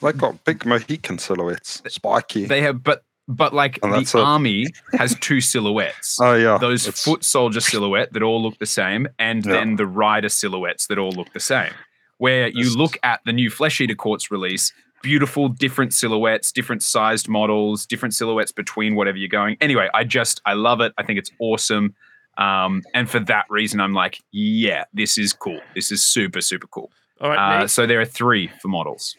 They 0.00 0.12
got 0.12 0.44
big 0.44 0.64
Mohican 0.64 1.18
silhouettes, 1.18 1.82
spiky. 1.88 2.46
they 2.46 2.62
have, 2.62 2.82
but 2.84 3.02
but 3.28 3.52
like 3.54 3.78
And 3.82 3.92
the 4.06 4.18
a- 4.18 4.22
army 4.22 4.66
has 4.94 5.14
two 5.20 5.40
silhouettes. 5.40 6.18
oh 6.20 6.34
yeah, 6.34 6.58
Those 6.58 6.86
it's- 6.88 7.04
foot 7.04 7.22
soldier 7.24 7.60
silhouette 7.60 8.12
that 8.14 8.22
all 8.22 8.42
look 8.42 8.58
the 8.58 8.66
same, 8.66 9.06
and 9.18 9.44
Yeah. 9.44 9.52
then 9.52 9.76
the 9.76 9.86
rider 9.86 10.28
silhouettes 10.30 10.86
that 10.88 10.98
all 10.98 11.12
look 11.12 11.32
the 11.32 11.40
same. 11.40 11.72
Where 12.16 12.48
you 12.48 12.74
look 12.76 12.98
at 13.04 13.20
the 13.24 13.32
new 13.32 13.48
Flesh 13.50 13.80
Eater 13.80 13.94
Courts 13.94 14.30
release, 14.30 14.72
beautiful 15.02 15.48
different 15.48 15.92
silhouettes, 15.94 16.50
different 16.50 16.82
sized 16.82 17.28
models, 17.28 17.86
different 17.86 18.12
silhouettes 18.14 18.50
between 18.50 18.96
whatever 18.96 19.16
you're 19.18 19.28
going. 19.28 19.56
Anyway, 19.60 19.88
I 19.94 20.02
just 20.02 20.40
I 20.44 20.54
love 20.54 20.80
it. 20.80 20.92
I 20.98 21.04
think 21.04 21.18
it's 21.20 21.30
awesome. 21.38 21.94
Um, 22.36 22.82
and 22.94 23.08
for 23.10 23.20
that 23.20 23.44
reason, 23.50 23.80
I'm 23.80 23.92
like, 23.94 24.20
yeah, 24.32 24.84
this 24.92 25.18
is 25.18 25.32
cool. 25.32 25.60
This 25.74 25.92
is 25.92 26.04
super, 26.04 26.40
super 26.40 26.66
cool. 26.68 26.90
All 27.20 27.30
right, 27.30 27.62
Uh, 27.62 27.66
so 27.68 27.84
there 27.86 28.00
are 28.00 28.04
three 28.04 28.48
for 28.62 28.68
models. 28.68 29.16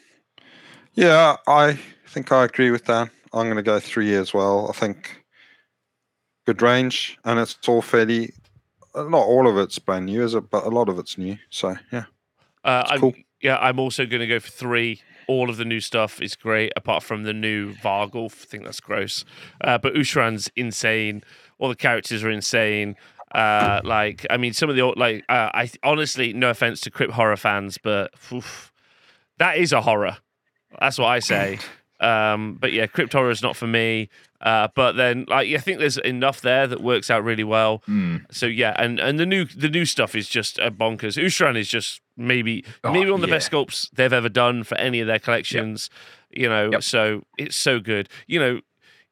Yeah, 0.95 1.37
I 1.47 1.77
think 2.07 2.31
I 2.31 2.43
agree 2.45 2.71
with 2.71 2.85
that. 2.85 3.09
I'm 3.33 3.45
going 3.45 3.57
to 3.57 3.63
go 3.63 3.79
three 3.79 4.13
as 4.15 4.33
well. 4.33 4.67
I 4.69 4.73
think 4.73 5.23
good 6.45 6.61
range, 6.61 7.17
and 7.25 7.39
it's 7.39 7.57
all 7.67 7.81
fairly. 7.81 8.33
uh, 8.95 9.03
Not 9.03 9.25
all 9.25 9.47
of 9.47 9.57
it's 9.57 9.77
brand 9.79 10.05
new, 10.07 10.23
is 10.23 10.33
it? 10.33 10.49
But 10.49 10.65
a 10.65 10.69
lot 10.69 10.89
of 10.89 10.97
it's 10.99 11.17
new. 11.17 11.37
So 11.49 11.75
yeah, 11.91 12.05
Uh, 12.63 12.83
I'm, 12.87 12.99
cool. 12.99 13.13
Yeah, 13.41 13.57
I'm 13.57 13.79
also 13.79 14.05
going 14.05 14.21
to 14.21 14.27
go 14.27 14.39
for 14.39 14.49
three. 14.51 15.01
All 15.27 15.49
of 15.49 15.57
the 15.57 15.65
new 15.65 15.79
stuff 15.79 16.21
is 16.21 16.35
great, 16.35 16.73
apart 16.75 17.03
from 17.03 17.21
the 17.23 17.33
new 17.33 17.73
Varghulf. 17.73 18.41
I 18.41 18.45
think 18.45 18.63
that's 18.63 18.79
gross. 18.79 19.23
Uh, 19.61 19.77
but 19.77 19.93
Ushoran's 19.93 20.49
insane. 20.55 21.23
All 21.59 21.69
the 21.69 21.75
characters 21.75 22.23
are 22.23 22.31
insane. 22.31 22.95
Uh, 23.31 23.79
like, 23.83 24.25
I 24.31 24.37
mean, 24.37 24.53
some 24.53 24.71
of 24.71 24.75
the 24.75 24.83
like, 24.87 25.23
uh, 25.29 25.51
I 25.53 25.69
honestly, 25.83 26.33
no 26.33 26.49
offense 26.49 26.81
to 26.81 26.89
Crypt 26.89 27.13
horror 27.13 27.37
fans, 27.37 27.77
but 27.77 28.11
oof, 28.33 28.73
that 29.37 29.57
is 29.59 29.71
a 29.71 29.81
horror. 29.81 30.17
That's 30.79 30.97
what 30.97 31.07
I 31.07 31.19
say. 31.19 31.59
Um, 31.99 32.55
but 32.59 32.71
yeah, 32.71 32.87
Crypt 32.87 33.13
Horror 33.13 33.29
is 33.31 33.41
not 33.41 33.55
for 33.57 33.67
me. 33.67 34.09
Uh, 34.41 34.69
but 34.73 34.93
then, 34.93 35.25
like, 35.27 35.49
I 35.53 35.57
think 35.57 35.79
there's 35.79 35.97
enough 35.97 36.39
there 36.41 36.65
that 36.65 36.81
works 36.81 37.11
out 37.11 37.23
really 37.25 37.43
well. 37.43 37.83
Mm. 37.89 38.25
So 38.31 38.45
yeah, 38.45 38.73
and 38.77 38.99
and 38.99 39.19
the 39.19 39.25
new 39.25 39.43
the 39.45 39.67
new 39.69 39.83
stuff 39.85 40.15
is 40.15 40.29
just 40.29 40.59
uh, 40.59 40.69
bonkers. 40.69 41.21
Ushoran 41.21 41.57
is 41.57 41.67
just 41.67 41.99
maybe 42.15 42.63
Oh, 42.85 42.91
maybe 42.93 43.11
one 43.11 43.19
of 43.19 43.21
the 43.21 43.27
yeah. 43.27 43.35
best 43.35 43.51
sculpts 43.51 43.89
they've 43.91 44.13
ever 44.13 44.29
done 44.29 44.63
for 44.63 44.77
any 44.77 45.01
of 45.01 45.07
their 45.07 45.19
collections. 45.19 45.89
You 46.31 46.47
know, 46.47 46.69
Yep. 46.71 46.83
so 46.83 47.23
it's 47.37 47.57
so 47.57 47.79
good. 47.81 48.07
You 48.27 48.39
know, 48.39 48.55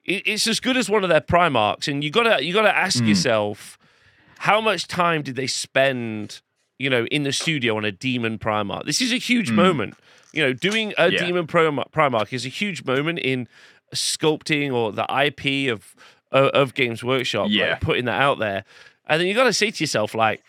it, 0.05 0.23
it's 0.25 0.47
as 0.47 0.59
good 0.61 0.77
as 0.77 0.89
one 0.89 1.03
of 1.03 1.09
their 1.09 1.19
Primarchs, 1.21 1.89
and 1.91 2.03
you 2.05 2.09
gotta 2.09 2.41
you 2.43 2.53
gotta 2.53 2.75
ask 2.75 3.03
Mm. 3.03 3.09
yourself, 3.09 3.77
how 4.39 4.61
much 4.61 4.87
time 4.87 5.23
did 5.23 5.35
they 5.35 5.47
spend? 5.47 6.41
You 6.79 6.91
know, 6.91 7.05
in 7.07 7.23
the 7.23 7.31
studio 7.33 7.75
on 7.75 7.85
a 7.85 7.91
demon 7.91 8.37
Primarch. 8.37 8.85
This 8.85 9.01
is 9.01 9.11
a 9.11 9.17
huge 9.17 9.49
Mm. 9.49 9.55
moment. 9.55 9.95
You 10.33 10.43
know, 10.43 10.53
doing 10.53 10.93
a 10.97 11.11
Yeah. 11.11 11.25
demon 11.25 11.47
Primarch, 11.47 12.33
is 12.33 12.45
a 12.45 12.49
huge 12.49 12.83
moment 12.85 13.19
in 13.19 13.47
sculpting 13.95 14.71
or 14.73 14.91
the 14.91 15.05
IP 15.09 15.71
of 15.71 15.95
of, 16.31 16.49
of 16.49 16.73
Games 16.73 17.03
Workshop. 17.03 17.47
like, 17.71 17.81
putting 17.81 18.05
that 18.05 18.21
out 18.21 18.37
there, 18.39 18.65
and 19.07 19.19
then 19.21 19.27
you 19.27 19.33
got 19.33 19.45
to 19.45 19.53
say 19.53 19.71
to 19.71 19.81
yourself, 19.83 20.13
like, 20.13 20.43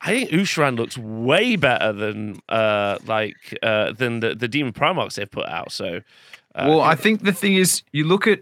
I 0.00 0.08
think 0.12 0.30
Ushoran 0.30 0.76
looks 0.78 0.96
way 0.96 1.56
better 1.56 1.92
than 1.92 2.40
uh 2.48 2.96
like 3.06 3.36
uh 3.62 3.92
than 3.92 4.20
the 4.20 4.34
the 4.34 4.48
Demon 4.48 4.72
Primarchs 4.72 5.14
they've 5.16 5.30
put 5.30 5.46
out. 5.46 5.72
So, 5.72 6.00
uh, 6.54 6.66
well, 6.68 6.80
I 6.80 6.94
think 6.94 7.22
the 7.22 7.32
thing 7.34 7.54
is, 7.54 7.82
you 7.92 8.04
look 8.04 8.26
at, 8.26 8.40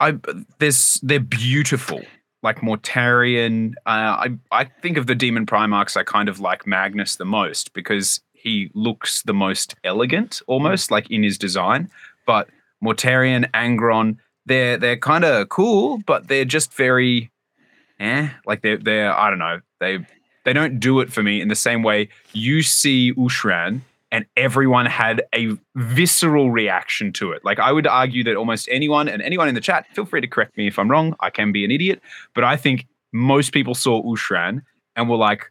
I 0.00 0.14
there's 0.60 0.98
they're 1.02 1.20
beautiful, 1.20 2.00
like 2.42 2.60
Mortarion. 2.60 3.74
Uh, 3.84 3.90
I 3.90 4.28
I 4.50 4.64
think 4.64 4.96
of 4.96 5.06
the 5.06 5.14
Demon 5.14 5.44
Primarchs. 5.44 5.94
I 5.96 6.04
kind 6.04 6.30
of 6.30 6.40
like 6.40 6.66
Magnus 6.66 7.16
the 7.16 7.26
most 7.26 7.74
because 7.74 8.22
he 8.44 8.70
looks 8.74 9.22
the 9.22 9.34
most 9.34 9.74
elegant, 9.82 10.42
almost 10.46 10.90
like 10.90 11.10
in 11.10 11.22
his 11.22 11.38
design. 11.38 11.90
But 12.26 12.48
Mortarion, 12.84 13.50
Angron, 13.52 14.18
they're 14.46 14.76
they're 14.76 14.98
kind 14.98 15.24
of 15.24 15.48
cool, 15.48 15.98
but 16.06 16.28
they're 16.28 16.44
just 16.44 16.72
very, 16.74 17.32
eh, 17.98 18.28
like 18.46 18.60
they're 18.60 18.76
they're 18.76 19.12
I 19.12 19.30
don't 19.30 19.38
know 19.38 19.60
they 19.80 20.06
they 20.44 20.52
don't 20.52 20.78
do 20.78 21.00
it 21.00 21.10
for 21.10 21.22
me 21.22 21.40
in 21.40 21.48
the 21.48 21.56
same 21.56 21.82
way 21.82 22.10
you 22.32 22.62
see 22.62 23.14
Ushoran 23.14 23.80
and 24.12 24.26
everyone 24.36 24.86
had 24.86 25.22
a 25.34 25.56
visceral 25.74 26.50
reaction 26.50 27.12
to 27.14 27.32
it. 27.32 27.44
Like 27.44 27.58
I 27.58 27.72
would 27.72 27.86
argue 27.86 28.22
that 28.24 28.36
almost 28.36 28.68
anyone 28.70 29.08
and 29.08 29.22
anyone 29.22 29.48
in 29.48 29.54
the 29.54 29.60
chat, 29.60 29.86
feel 29.94 30.04
free 30.04 30.20
to 30.20 30.28
correct 30.28 30.56
me 30.56 30.68
if 30.68 30.78
I'm 30.78 30.90
wrong. 30.90 31.16
I 31.20 31.30
can 31.30 31.50
be 31.50 31.64
an 31.64 31.70
idiot, 31.70 32.00
but 32.34 32.44
I 32.44 32.56
think 32.56 32.86
most 33.12 33.52
people 33.52 33.74
saw 33.74 34.02
Ushoran 34.02 34.62
and 34.96 35.08
were 35.08 35.16
like, 35.16 35.50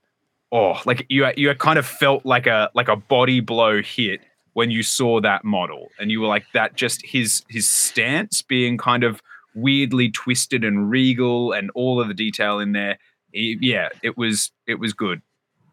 "Oh, 0.54 0.80
like 0.86 1.06
you 1.10 1.28
you 1.36 1.54
kind 1.56 1.78
of 1.80 1.86
felt 1.86 2.26
like 2.26 2.48
a 2.48 2.70
like 2.74 2.88
a 2.88 2.96
body 2.96 3.40
blow 3.42 3.82
hit 3.82 4.22
when 4.54 4.70
you 4.72 4.84
saw 4.84 5.20
that 5.22 5.44
model, 5.44 5.90
and 6.00 6.12
you 6.12 6.22
were 6.22 6.28
like 6.28 6.46
that 6.54 6.76
just 6.76 7.06
his 7.06 7.44
his 7.50 7.70
stance 7.70 8.42
being 8.42 8.78
kind 8.78 9.04
of 9.04 9.22
weirdly 9.56 10.10
twisted 10.12 10.64
and 10.64 10.90
regal 10.90 11.52
and 11.52 11.70
all 11.76 12.00
of 12.00 12.08
the 12.08 12.14
detail 12.14 12.60
in 12.60 12.72
there. 12.72 12.98
He- 13.32 13.58
yeah, 13.62 13.90
it 14.02 14.18
was 14.18 14.52
it 14.68 14.76
was 14.80 14.94
good. 14.94 15.22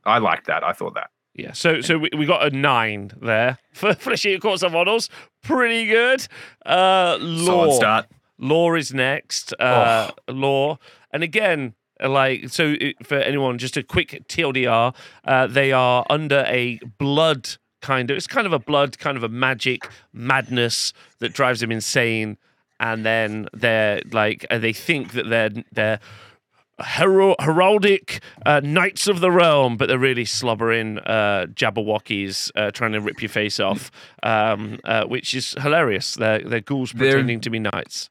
I 0.04 0.18
liked 0.18 0.46
that. 0.46 0.64
I 0.64 0.72
thought 0.72 0.94
that. 0.94 1.10
yeah. 1.34 1.52
So 1.52 1.80
so 1.82 1.98
we, 1.98 2.08
we 2.16 2.24
got 2.26 2.42
a 2.46 2.50
nine 2.56 3.10
there 3.20 3.58
for 3.74 3.94
Fleshy 3.94 4.38
Courts 4.38 4.62
of 4.62 4.72
Models. 4.72 5.10
Pretty 5.42 5.86
good. 5.86 6.26
Uh, 6.64 7.18
Solid 7.18 7.30
lore. 7.68 7.72
start. 7.74 8.06
Lore 8.38 8.78
is 8.78 8.94
next. 8.94 9.52
Uh, 9.60 10.10
Lore, 10.26 10.78
and 11.12 11.22
again, 11.22 11.74
like 12.08 12.48
so 12.48 12.74
for 13.02 13.16
anyone, 13.16 13.58
just 13.58 13.76
a 13.76 13.82
quick 13.82 14.22
TLDR. 14.28 14.94
Uh, 15.24 15.46
they 15.46 15.72
are 15.72 16.04
under 16.10 16.44
a 16.46 16.78
blood 16.98 17.48
kind 17.82 18.10
of. 18.10 18.16
It's 18.16 18.26
kind 18.26 18.46
of 18.46 18.52
a 18.52 18.58
blood, 18.58 18.98
kind 18.98 19.16
of 19.16 19.22
a 19.24 19.28
magic 19.28 19.88
madness 20.12 20.92
that 21.18 21.32
drives 21.32 21.60
them 21.60 21.72
insane, 21.72 22.36
and 22.78 23.04
then 23.04 23.48
they're 23.52 24.02
like 24.12 24.46
uh, 24.50 24.58
they 24.58 24.72
think 24.72 25.12
that 25.12 25.28
they're 25.28 25.50
they're. 25.72 26.00
Hero- 26.96 27.34
heraldic 27.38 28.20
uh, 28.46 28.60
knights 28.64 29.06
of 29.06 29.20
the 29.20 29.30
realm, 29.30 29.76
but 29.76 29.88
they're 29.88 29.98
really 29.98 30.24
slobbering 30.24 30.98
uh, 31.00 31.44
jabberwockies 31.52 32.50
uh, 32.56 32.70
trying 32.70 32.92
to 32.92 33.02
rip 33.02 33.20
your 33.20 33.28
face 33.28 33.60
off, 33.60 33.90
um, 34.22 34.80
uh, 34.84 35.04
which 35.04 35.34
is 35.34 35.54
hilarious. 35.60 36.14
They're, 36.14 36.38
they're 36.38 36.62
ghouls 36.62 36.92
They're- 36.92 37.10
pretending 37.10 37.42
to 37.42 37.50
be 37.50 37.58
knights. 37.58 38.08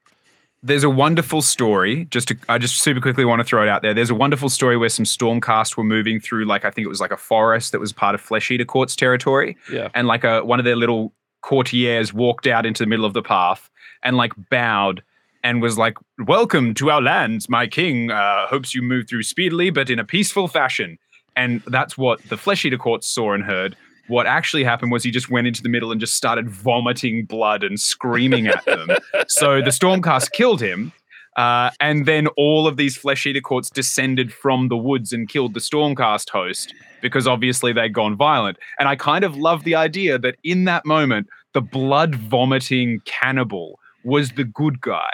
There's 0.62 0.84
a 0.84 0.89
wonderful 0.89 1.41
story. 1.41 2.05
Just 2.12 2.28
to, 2.30 2.38
I 2.49 2.57
just 2.57 2.78
super 2.80 2.99
quickly 2.99 3.24
want 3.26 3.39
to 3.39 3.43
throw 3.43 3.64
it 3.64 3.70
out 3.70 3.82
there. 3.82 3.93
There's 3.93 4.10
a 4.10 4.16
wonderful 4.16 4.49
story 4.49 4.76
where 4.78 4.89
some 4.89 5.05
Stormcast 5.05 5.78
were 5.78 5.84
moving 5.84 6.20
through, 6.20 6.45
like 6.45 6.66
I 6.66 6.72
think 6.72 6.86
it 6.86 6.89
was 6.89 6.99
like 7.01 7.12
a 7.12 7.18
forest 7.18 7.72
that 7.72 7.80
was 7.80 7.93
part 7.93 8.14
of 8.16 8.22
Flesh 8.22 8.51
Eater 8.51 8.66
Court's 8.66 8.95
territory, 8.95 9.55
Yeah. 9.72 9.89
and 9.93 10.07
like 10.07 10.24
a 10.24 10.43
one 10.43 10.60
of 10.60 10.66
their 10.66 10.76
little 10.76 11.14
courtiers 11.41 12.14
walked 12.14 12.45
out 12.47 12.66
into 12.66 12.84
the 12.84 12.88
middle 12.88 13.05
of 13.05 13.14
the 13.14 13.22
path 13.22 13.70
and 14.03 14.18
like 14.18 14.34
bowed 14.49 15.01
and 15.43 15.62
was 15.62 15.78
like, 15.78 15.95
"Welcome 16.28 16.74
to 16.76 16.91
our 16.91 17.01
lands, 17.01 17.47
my 17.47 17.66
king. 17.66 18.12
Uh, 18.12 18.45
hopes 18.47 18.76
you 18.76 18.82
move 18.82 19.07
through 19.07 19.24
speedily, 19.24 19.70
but 19.70 19.89
in 19.89 19.97
a 19.99 20.03
peaceful 20.03 20.47
fashion." 20.49 20.97
And 21.38 21.62
that's 21.68 21.97
what 21.97 22.22
the 22.28 22.36
Flesh 22.36 22.66
Eater 22.66 22.78
Court 22.78 23.03
saw 23.05 23.32
and 23.32 23.43
heard. 23.45 23.78
What 24.10 24.26
actually 24.26 24.64
happened 24.64 24.91
was 24.91 25.03
he 25.03 25.12
just 25.12 25.30
went 25.30 25.47
into 25.47 25.64
the 25.64 25.70
middle 25.70 25.91
and 25.91 26.01
just 26.01 26.16
started 26.16 26.49
vomiting 26.49 27.26
blood 27.26 27.64
and 27.64 27.80
screaming 27.80 28.47
at 28.47 28.66
them. 28.66 28.89
so 29.28 29.62
the 29.62 29.70
Stormcast 29.70 30.32
killed 30.32 30.62
him. 30.62 30.91
Uh, 31.38 31.70
and 31.80 32.05
then 32.05 32.28
all 32.36 32.68
of 32.68 32.76
these 32.76 32.97
flesh 32.97 33.26
eater 33.26 33.39
courts 33.39 33.70
descended 33.70 34.34
from 34.34 34.68
the 34.68 34.76
woods 34.76 35.14
and 35.14 35.30
killed 35.30 35.53
the 35.53 35.60
Stormcast 35.60 36.30
host 36.30 36.74
because 37.01 37.28
obviously 37.28 37.72
they'd 37.72 37.93
gone 37.93 38.18
violent. 38.18 38.57
And 38.80 38.89
I 38.89 38.95
kind 38.95 39.24
of 39.24 39.38
love 39.38 39.64
the 39.64 39.76
idea 39.76 40.18
that 40.20 40.36
in 40.43 40.66
that 40.66 40.86
moment, 40.86 41.28
the 41.53 41.62
blood 41.62 42.16
vomiting 42.16 43.01
cannibal 43.05 43.80
was 44.03 44.32
the 44.32 44.43
good 44.43 44.82
guy. 44.82 45.14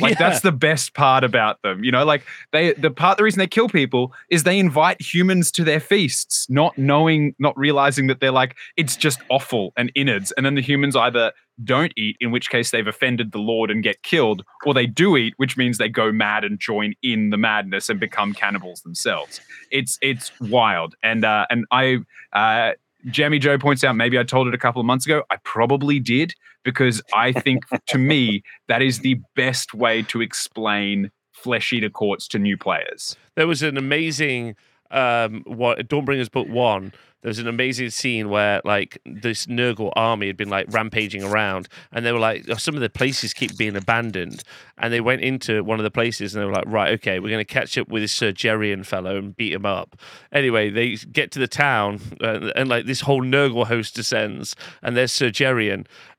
Like 0.10 0.18
Yeah. 0.18 0.28
that's 0.30 0.40
the 0.40 0.52
best 0.52 0.94
part 0.94 1.24
about 1.24 1.60
them. 1.62 1.84
You 1.84 1.92
know, 1.92 2.04
like 2.04 2.24
they 2.52 2.72
the 2.74 2.90
part 2.90 3.18
the 3.18 3.24
reason 3.24 3.38
they 3.38 3.46
kill 3.46 3.68
people 3.68 4.12
is 4.30 4.42
they 4.44 4.58
invite 4.58 5.00
humans 5.00 5.50
to 5.52 5.64
their 5.64 5.80
feasts, 5.80 6.48
not 6.50 6.76
knowing, 6.78 7.34
not 7.38 7.56
realizing 7.58 8.06
that 8.08 8.20
they're 8.20 8.30
like, 8.32 8.56
it's 8.76 8.96
just 8.96 9.20
offal 9.30 9.72
and 9.76 9.92
innards. 9.94 10.32
And 10.32 10.44
then 10.46 10.54
the 10.54 10.62
humans 10.62 10.96
either 10.96 11.32
don't 11.62 11.92
eat, 11.96 12.16
in 12.20 12.30
which 12.30 12.48
case 12.48 12.70
they've 12.70 12.86
offended 12.86 13.32
the 13.32 13.38
Lord 13.38 13.70
and 13.70 13.82
get 13.82 14.02
killed, 14.02 14.42
or 14.64 14.72
they 14.72 14.86
do 14.86 15.16
eat, 15.18 15.34
which 15.36 15.58
means 15.58 15.76
they 15.76 15.90
go 15.90 16.10
mad 16.10 16.42
and 16.42 16.58
join 16.58 16.94
in 17.02 17.28
the 17.30 17.36
madness 17.36 17.90
and 17.90 18.00
become 18.00 18.32
cannibals 18.32 18.80
themselves. 18.80 19.40
It's 19.70 19.98
it's 20.00 20.32
wild. 20.40 20.94
And 21.02 21.24
uh 21.24 21.46
and 21.50 21.66
I 21.70 21.98
uh 22.32 22.72
Jamie 23.06 23.38
Joe 23.38 23.58
points 23.58 23.82
out 23.84 23.96
maybe 23.96 24.18
I 24.18 24.22
told 24.22 24.48
it 24.48 24.54
a 24.54 24.58
couple 24.58 24.80
of 24.80 24.86
months 24.86 25.06
ago. 25.06 25.22
I 25.30 25.36
probably 25.44 25.98
did 25.98 26.34
because 26.64 27.02
I 27.14 27.32
think 27.32 27.64
to 27.86 27.98
me 27.98 28.42
that 28.68 28.82
is 28.82 29.00
the 29.00 29.20
best 29.34 29.74
way 29.74 30.02
to 30.02 30.20
explain 30.20 31.10
flesh 31.32 31.72
eater 31.72 31.90
courts 31.90 32.28
to 32.28 32.38
new 32.38 32.56
players. 32.56 33.16
There 33.36 33.46
was 33.46 33.62
an 33.62 33.76
amazing 33.76 34.56
um 34.90 35.42
what 35.46 35.78
Dawnbringers 35.88 36.30
book 36.30 36.48
one. 36.48 36.92
There 37.22 37.28
was 37.28 37.38
an 37.38 37.48
amazing 37.48 37.90
scene 37.90 38.30
where 38.30 38.60
like 38.64 38.98
this 39.04 39.46
Nurgle 39.46 39.92
army 39.94 40.26
had 40.26 40.36
been 40.36 40.48
like 40.48 40.66
rampaging 40.70 41.22
around 41.22 41.68
and 41.92 42.04
they 42.04 42.12
were 42.12 42.18
like 42.18 42.46
"Oh, 42.48 42.54
some 42.54 42.74
of 42.74 42.80
the 42.80 42.90
places 42.90 43.32
keep 43.32 43.56
being 43.56 43.76
abandoned 43.76 44.42
and 44.78 44.92
they 44.92 45.00
went 45.00 45.22
into 45.22 45.62
one 45.62 45.78
of 45.78 45.84
the 45.84 45.90
places 45.90 46.34
and 46.34 46.42
they 46.42 46.46
were 46.46 46.52
like 46.52 46.64
right 46.66 46.92
okay 46.94 47.20
we're 47.20 47.28
going 47.28 47.44
to 47.44 47.44
catch 47.44 47.76
up 47.76 47.88
with 47.88 48.02
this 48.02 48.12
Sir 48.12 48.32
fellow 48.84 49.16
and 49.16 49.36
beat 49.36 49.52
him 49.52 49.66
up. 49.66 49.96
Anyway, 50.32 50.70
they 50.70 50.96
get 50.96 51.30
to 51.32 51.38
the 51.38 51.48
town 51.48 52.00
and, 52.20 52.52
and 52.56 52.68
like 52.68 52.86
this 52.86 53.02
whole 53.02 53.22
Nurgle 53.22 53.66
host 53.66 53.94
descends 53.94 54.56
and 54.82 54.96
there's 54.96 55.12
Sir 55.12 55.30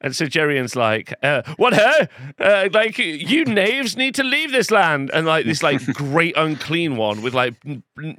and 0.02 0.16
Sir 0.16 0.28
like 0.76 1.14
uh, 1.24 1.42
what 1.58 1.74
huh? 1.74 2.06
Uh, 2.40 2.70
like 2.72 2.98
you 2.98 3.46
knaves 3.46 3.98
need 3.98 4.16
to 4.16 4.24
leave 4.24 4.52
this 4.52 4.72
land 4.72 5.10
and 5.14 5.26
like 5.26 5.46
this 5.46 5.64
like 5.64 5.84
great 5.94 6.36
unclean 6.38 6.96
one 6.96 7.22
with 7.22 7.34
like 7.34 7.56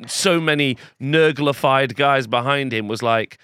so 0.07 0.41
many 0.41 0.77
Nurglified 1.01 1.97
guys 1.97 2.27
behind 2.27 2.72
him 2.73 2.89
was 2.89 3.03
like 3.03 3.39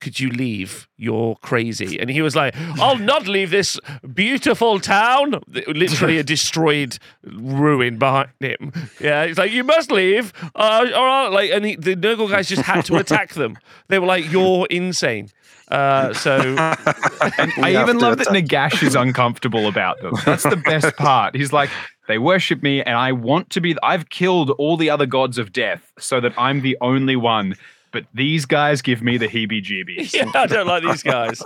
could 0.00 0.20
you 0.20 0.28
leave? 0.28 0.88
You're 0.96 1.36
crazy. 1.36 1.98
And 1.98 2.10
he 2.10 2.20
was 2.20 2.36
like, 2.36 2.54
I'll 2.78 2.98
not 2.98 3.26
leave 3.26 3.50
this 3.50 3.78
beautiful 4.12 4.78
town. 4.78 5.40
Literally 5.66 6.18
a 6.18 6.22
destroyed 6.34 6.98
ruin 7.24 7.98
behind 7.98 8.30
him. 8.40 8.72
Yeah, 9.00 9.26
he's 9.26 9.38
like, 9.38 9.52
you 9.52 9.64
must 9.64 9.90
leave. 9.90 10.32
Uh, 10.54 10.86
all 10.94 11.06
right. 11.06 11.28
Like, 11.28 11.50
and 11.50 11.64
he, 11.64 11.76
the 11.76 11.96
Nurgle 11.96 12.30
guys 12.30 12.48
just 12.48 12.62
had 12.62 12.84
to 12.86 12.96
attack 12.98 13.34
them. 13.34 13.56
They 13.88 13.98
were 13.98 14.06
like, 14.06 14.30
you're 14.30 14.66
insane. 14.66 15.30
Uh, 15.68 16.12
so 16.12 16.54
I 16.58 17.76
even 17.82 17.98
to 17.98 18.04
love 18.04 18.18
that. 18.18 18.28
Nagash 18.28 18.82
is 18.82 18.94
uncomfortable 18.94 19.66
about 19.66 20.00
them. 20.00 20.12
That's 20.24 20.44
the 20.44 20.56
best 20.56 20.94
part. 20.96 21.34
He's 21.34 21.52
like, 21.52 21.70
they 22.06 22.18
worship 22.18 22.62
me, 22.62 22.82
and 22.82 22.96
I 22.96 23.10
want 23.10 23.50
to 23.50 23.60
be. 23.60 23.74
I've 23.82 24.08
killed 24.08 24.50
all 24.50 24.76
the 24.76 24.90
other 24.90 25.06
gods 25.06 25.38
of 25.38 25.52
death 25.52 25.92
so 25.98 26.20
that 26.20 26.32
I'm 26.38 26.60
the 26.60 26.76
only 26.80 27.16
one. 27.16 27.56
But 27.96 28.04
these 28.12 28.44
guys 28.44 28.82
give 28.82 29.00
me 29.00 29.16
the 29.16 29.26
heebie-jeebies. 29.26 30.12
yeah, 30.14 30.30
I 30.34 30.46
don't 30.46 30.66
like 30.66 30.82
these 30.82 31.02
guys. 31.02 31.42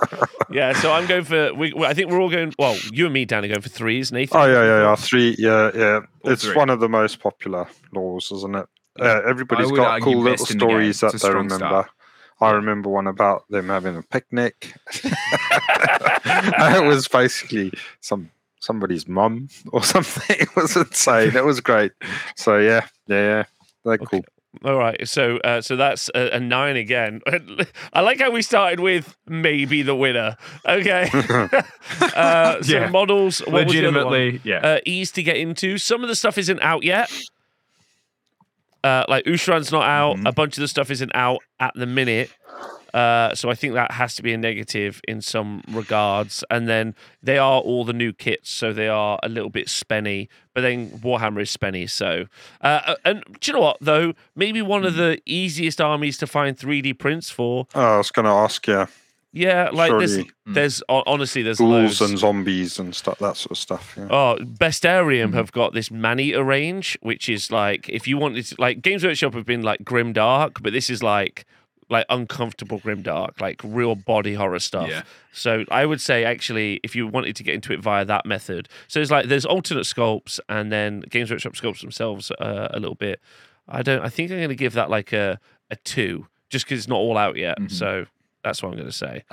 Yeah, 0.50 0.72
so 0.72 0.90
I'm 0.90 1.06
going 1.06 1.22
for. 1.22 1.54
We, 1.54 1.72
I 1.84 1.94
think 1.94 2.10
we're 2.10 2.20
all 2.20 2.28
going. 2.28 2.52
Well, 2.58 2.76
you 2.90 3.04
and 3.04 3.14
me, 3.14 3.24
Dan, 3.24 3.44
are 3.44 3.48
going 3.48 3.60
for 3.60 3.68
threes. 3.68 4.10
Nathan. 4.10 4.36
Oh 4.36 4.46
yeah, 4.46 4.64
yeah, 4.64 4.82
yeah. 4.82 4.96
Three, 4.96 5.36
yeah, 5.38 5.70
yeah. 5.72 6.00
All 6.24 6.32
it's 6.32 6.42
three. 6.42 6.56
one 6.56 6.68
of 6.68 6.80
the 6.80 6.88
most 6.88 7.20
popular 7.20 7.68
lores, 7.94 8.32
isn't 8.32 8.56
it? 8.56 8.66
Uh, 8.98 9.20
everybody's 9.28 9.70
would 9.70 9.76
got 9.76 10.02
cool 10.02 10.18
little 10.18 10.32
best 10.32 10.50
in 10.50 10.58
the 10.58 10.64
stories 10.64 11.02
It's 11.04 11.14
a 11.14 11.18
that 11.18 11.22
they 11.22 11.28
remember. 11.32 11.56
start. 11.56 11.90
I 12.40 12.50
remember 12.50 12.90
one 12.90 13.06
about 13.06 13.44
them 13.48 13.68
having 13.68 13.96
a 13.96 14.02
picnic. 14.02 14.74
it 16.24 16.84
was 16.84 17.06
basically 17.06 17.72
some 18.00 18.28
somebody's 18.60 19.06
mum 19.06 19.48
or 19.72 19.84
something. 19.84 20.36
It 20.40 20.56
was 20.56 20.76
insane. 20.76 21.36
It 21.36 21.44
was 21.44 21.60
great. 21.60 21.92
So 22.34 22.58
yeah, 22.58 22.88
yeah, 23.06 23.16
yeah. 23.22 23.44
They're 23.84 23.94
Okay. 23.94 24.04
cool. 24.06 24.24
All 24.64 24.76
right, 24.76 25.06
so 25.08 25.36
uh, 25.38 25.60
so 25.60 25.76
that's 25.76 26.10
a, 26.14 26.30
a 26.36 26.40
nine 26.40 26.76
again. 26.76 27.20
I 27.92 28.00
like 28.00 28.18
how 28.18 28.30
we 28.32 28.42
started 28.42 28.80
with 28.80 29.16
maybe 29.28 29.82
the 29.82 29.94
winner. 29.94 30.36
Okay, 30.66 31.08
uh, 32.16 32.60
so 32.60 32.72
Yeah. 32.78 32.88
models 32.90 33.38
what 33.40 33.52
was 33.52 33.74
the? 33.74 33.80
Legitimately, 33.82 34.40
yeah. 34.42 34.56
uh, 34.58 34.78
ease 34.84 35.12
to 35.12 35.22
get 35.22 35.36
into. 35.36 35.78
Some 35.78 36.02
of 36.02 36.08
the 36.08 36.16
stuff 36.16 36.36
isn't 36.36 36.60
out 36.62 36.82
yet. 36.82 37.10
Uh, 38.82 39.04
like 39.08 39.24
Ushoran's 39.24 39.70
not 39.70 39.84
out. 39.84 40.16
Mhm. 40.16 40.28
A 40.28 40.32
bunch 40.32 40.56
of 40.56 40.62
the 40.62 40.68
stuff 40.68 40.90
isn't 40.90 41.12
out 41.14 41.40
at 41.60 41.72
the 41.76 41.86
minute. 41.86 42.30
Uh, 42.94 43.34
so 43.34 43.50
I 43.50 43.54
think 43.54 43.74
that 43.74 43.92
has 43.92 44.14
to 44.16 44.22
be 44.22 44.32
a 44.32 44.38
negative 44.38 45.00
in 45.06 45.20
some 45.20 45.62
regards. 45.68 46.44
And 46.50 46.68
then 46.68 46.94
they 47.22 47.38
are 47.38 47.60
all 47.60 47.84
the 47.84 47.92
new 47.92 48.12
kits, 48.12 48.50
so 48.50 48.72
they 48.72 48.88
are 48.88 49.18
a 49.22 49.28
little 49.28 49.50
bit 49.50 49.66
spenny. 49.68 50.28
But 50.54 50.62
then 50.62 50.90
Warhammer 50.98 51.42
is 51.42 51.56
spenny. 51.56 51.88
So, 51.88 52.26
uh, 52.60 52.94
and 53.04 53.22
do 53.40 53.50
you 53.50 53.54
know 53.54 53.60
what 53.62 53.78
though? 53.80 54.14
Maybe 54.34 54.62
one 54.62 54.84
of 54.84 54.94
the 54.94 55.20
easiest 55.26 55.80
armies 55.80 56.18
to 56.18 56.26
find 56.26 56.56
3D 56.56 56.98
prints 56.98 57.30
for. 57.30 57.66
Oh, 57.74 57.80
I 57.94 57.96
was 57.98 58.10
going 58.10 58.24
to 58.26 58.30
ask 58.32 58.66
you, 58.66 58.86
Yeah, 59.32 59.70
like 59.72 59.92
there's, 59.92 60.14
Surely. 60.14 60.30
there's 60.46 60.82
hon- 60.88 61.04
honestly 61.06 61.42
there's 61.42 61.58
ghouls 61.58 61.70
loads. 61.70 62.00
and 62.00 62.18
zombies 62.18 62.80
and 62.80 62.94
stuff, 62.96 63.18
that 63.20 63.36
sort 63.36 63.52
of 63.52 63.58
stuff. 63.58 63.94
Yeah. 63.96 64.08
Oh, 64.10 64.36
Bestarium 64.40 65.34
have 65.34 65.52
got 65.52 65.72
this 65.72 65.90
Maneater 65.90 66.42
range, 66.42 66.98
which 67.00 67.28
is 67.28 67.50
like 67.52 67.88
if 67.88 68.08
you 68.08 68.18
wanted 68.18 68.44
to, 68.46 68.56
like 68.58 68.82
Games 68.82 69.04
Workshop 69.04 69.34
have 69.34 69.46
been 69.46 69.62
like 69.62 69.84
grim 69.84 70.12
dark, 70.12 70.60
but 70.62 70.72
this 70.72 70.90
is 70.90 71.02
like 71.02 71.44
like 71.90 72.06
uncomfortable 72.08 72.78
grim 72.78 73.02
dark, 73.02 73.40
like 73.40 73.60
real 73.64 73.94
body 73.94 74.34
horror 74.34 74.58
stuff. 74.60 74.88
Yeah. 74.88 75.02
So 75.32 75.64
I 75.70 75.84
would 75.86 76.00
say 76.00 76.24
actually, 76.24 76.80
if 76.82 76.94
you 76.96 77.06
wanted 77.06 77.36
to 77.36 77.42
get 77.42 77.54
into 77.54 77.72
it 77.72 77.80
via 77.80 78.04
that 78.04 78.24
method, 78.24 78.68
so 78.88 79.00
it's 79.00 79.10
like 79.10 79.26
there's 79.26 79.44
alternate 79.44 79.84
sculpts 79.84 80.40
and 80.48 80.70
then 80.72 81.00
Games 81.10 81.30
Workshop 81.30 81.54
sculpts 81.54 81.80
themselves 81.80 82.30
uh, 82.30 82.68
a 82.70 82.78
little 82.80 82.94
bit. 82.94 83.20
I 83.68 83.82
don't. 83.82 84.02
I 84.02 84.08
think 84.08 84.30
I'm 84.30 84.38
going 84.38 84.48
to 84.48 84.54
give 84.54 84.72
that 84.74 84.88
like 84.90 85.12
a 85.12 85.38
a 85.70 85.76
two, 85.76 86.26
just 86.48 86.64
because 86.64 86.78
it's 86.78 86.88
not 86.88 86.96
all 86.96 87.16
out 87.18 87.36
yet. 87.36 87.58
Mhm. 87.58 87.70
So 87.70 88.06
that's 88.42 88.62
what 88.62 88.70
I'm 88.70 88.76
going 88.76 88.88
to 88.88 88.92
say. 88.92 89.24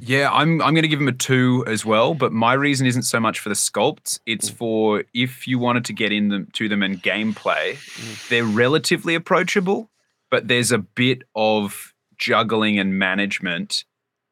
Yeah, 0.00 0.30
I'm 0.32 0.62
I'm 0.62 0.74
going 0.74 0.82
to 0.82 0.88
give 0.88 1.00
him 1.00 1.08
a 1.08 1.12
two 1.12 1.64
as 1.66 1.84
well. 1.84 2.14
But 2.14 2.32
my 2.32 2.52
reason 2.52 2.86
isn't 2.86 3.02
so 3.02 3.18
much 3.18 3.40
for 3.40 3.48
the 3.48 3.54
sculpts; 3.54 4.20
it's 4.26 4.48
for 4.48 5.04
if 5.14 5.48
you 5.48 5.58
wanted 5.58 5.84
to 5.86 5.92
get 5.92 6.12
in 6.12 6.28
them 6.28 6.48
to 6.52 6.68
them 6.68 6.82
and 6.82 7.02
gameplay, 7.02 7.76
they're 8.28 8.44
relatively 8.44 9.14
approachable, 9.14 9.90
but 10.30 10.48
there's 10.48 10.72
a 10.72 10.78
bit 10.78 11.22
of 11.34 11.94
juggling 12.18 12.78
and 12.78 12.98
management 12.98 13.84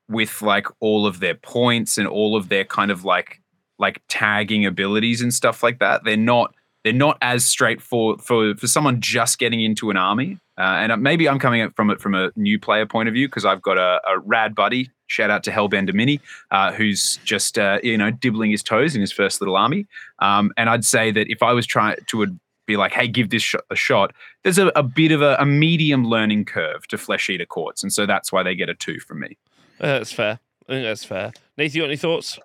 with 0.08 0.42
like 0.42 0.66
all 0.80 1.06
of 1.06 1.20
their 1.20 1.34
points 1.34 1.98
and 1.98 2.06
all 2.06 2.36
of 2.36 2.48
their 2.48 2.64
kind 2.64 2.90
of 2.90 3.04
like 3.04 3.40
like 3.78 4.00
tagging 4.08 4.64
abilities 4.64 5.20
and 5.20 5.32
stuff 5.32 5.62
like 5.62 5.78
that. 5.80 6.04
They're 6.04 6.16
not 6.16 6.54
they're 6.84 6.92
not 6.92 7.18
as 7.20 7.44
straightforward 7.44 8.20
for 8.20 8.54
for 8.56 8.66
someone 8.66 9.00
just 9.00 9.38
getting 9.38 9.60
into 9.60 9.90
an 9.90 9.96
army. 9.96 10.38
Uh, 10.58 10.88
and 10.88 11.02
maybe 11.02 11.28
I'm 11.28 11.38
coming 11.38 11.68
from 11.70 11.90
it 11.90 12.00
from 12.00 12.14
a 12.14 12.30
new 12.36 12.58
player 12.58 12.86
point 12.86 13.08
of 13.08 13.14
view 13.14 13.28
because 13.28 13.44
I've 13.44 13.60
got 13.60 13.76
a, 13.76 14.00
a 14.08 14.18
rad 14.20 14.54
buddy. 14.54 14.90
Shout 15.08 15.30
out 15.30 15.44
to 15.44 15.50
Hellbender 15.50 15.92
Mini, 15.92 16.20
uh, 16.50 16.72
who's 16.72 17.18
just 17.24 17.58
uh, 17.58 17.78
you 17.82 17.98
know 17.98 18.10
dibbling 18.10 18.50
his 18.50 18.62
toes 18.62 18.94
in 18.94 19.00
his 19.00 19.12
first 19.12 19.40
little 19.40 19.56
army. 19.56 19.86
Um, 20.20 20.52
and 20.56 20.70
I'd 20.70 20.84
say 20.84 21.10
that 21.10 21.30
if 21.30 21.42
I 21.42 21.52
was 21.52 21.66
trying 21.66 21.96
to 22.06 22.38
be 22.66 22.76
like, 22.76 22.92
hey, 22.92 23.08
give 23.08 23.30
this 23.30 23.42
sh- 23.42 23.54
a 23.70 23.76
shot. 23.76 24.12
There's 24.42 24.58
a, 24.58 24.68
a 24.76 24.82
bit 24.82 25.12
of 25.12 25.22
a, 25.22 25.36
a 25.38 25.46
medium 25.46 26.04
learning 26.04 26.44
curve 26.46 26.86
to 26.88 26.98
Flesh 26.98 27.30
Eater 27.30 27.46
Courts, 27.46 27.82
and 27.82 27.92
so 27.92 28.06
that's 28.06 28.32
why 28.32 28.42
they 28.42 28.54
get 28.54 28.68
a 28.68 28.74
two 28.74 28.98
from 29.00 29.20
me. 29.20 29.36
Uh, 29.80 29.98
that's 29.98 30.12
fair. 30.12 30.38
I 30.68 30.72
think 30.72 30.84
that's 30.84 31.04
fair. 31.04 31.32
Nathan, 31.56 31.76
you 31.76 31.82
got 31.82 31.88
any 31.88 31.96
thoughts? 31.96 32.38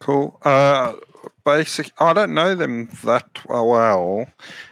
Cool. 0.00 0.36
Uh, 0.42 0.94
basic. 1.44 1.92
I 1.98 2.12
don't 2.12 2.34
know 2.34 2.56
them 2.56 2.88
that 3.04 3.24
well, 3.46 4.26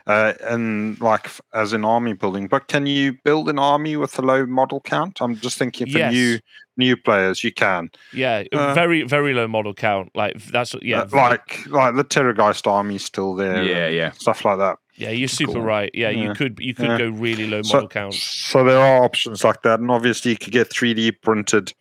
uh, 0.08 0.32
and 0.42 1.00
like 1.00 1.26
f- 1.26 1.40
as 1.54 1.72
in 1.72 1.84
army 1.84 2.14
building. 2.14 2.48
But 2.48 2.66
can 2.66 2.86
you 2.86 3.12
build 3.24 3.48
an 3.48 3.58
army 3.58 3.94
with 3.96 4.18
a 4.18 4.22
low 4.22 4.44
model 4.44 4.80
count? 4.80 5.20
I'm 5.22 5.36
just 5.36 5.56
thinking 5.56 5.86
for 5.88 5.98
Yes. 5.98 6.12
new 6.12 6.38
new 6.76 6.96
players, 6.96 7.44
you 7.44 7.52
can. 7.52 7.90
Yeah, 8.12 8.42
Uh, 8.50 8.74
very 8.74 9.02
very 9.04 9.32
low 9.34 9.46
model 9.46 9.72
count. 9.72 10.10
Like 10.16 10.42
that's 10.46 10.74
what- 10.74 10.82
yeah, 10.82 11.02
Uh, 11.02 11.08
like 11.12 11.64
like 11.68 11.94
the 11.94 12.04
Terrorgeist 12.04 12.66
army's 12.66 13.04
still 13.04 13.36
there. 13.36 13.62
Yeah, 13.62 13.86
yeah. 13.86 14.10
Stuff 14.12 14.44
like 14.44 14.58
that. 14.58 14.78
Yeah. 14.96 15.10
You're 15.10 15.28
super 15.28 15.52
cool. 15.54 15.62
right. 15.62 15.90
Yeah, 15.94 16.10
you 16.10 16.34
could 16.34 16.58
you 16.60 16.74
could 16.74 16.86
Yeah. 16.86 16.98
go 16.98 17.08
really 17.10 17.46
low 17.46 17.62
So- 17.62 17.74
model 17.74 17.88
count. 17.88 18.14
So 18.14 18.64
there 18.64 18.78
are 18.80 19.02
options 19.04 19.44
like 19.44 19.62
that, 19.62 19.80
and 19.80 19.90
obviously 19.90 20.32
you 20.32 20.36
could 20.36 20.52
get 20.52 20.68
3D 20.70 21.12
printed 21.22 21.72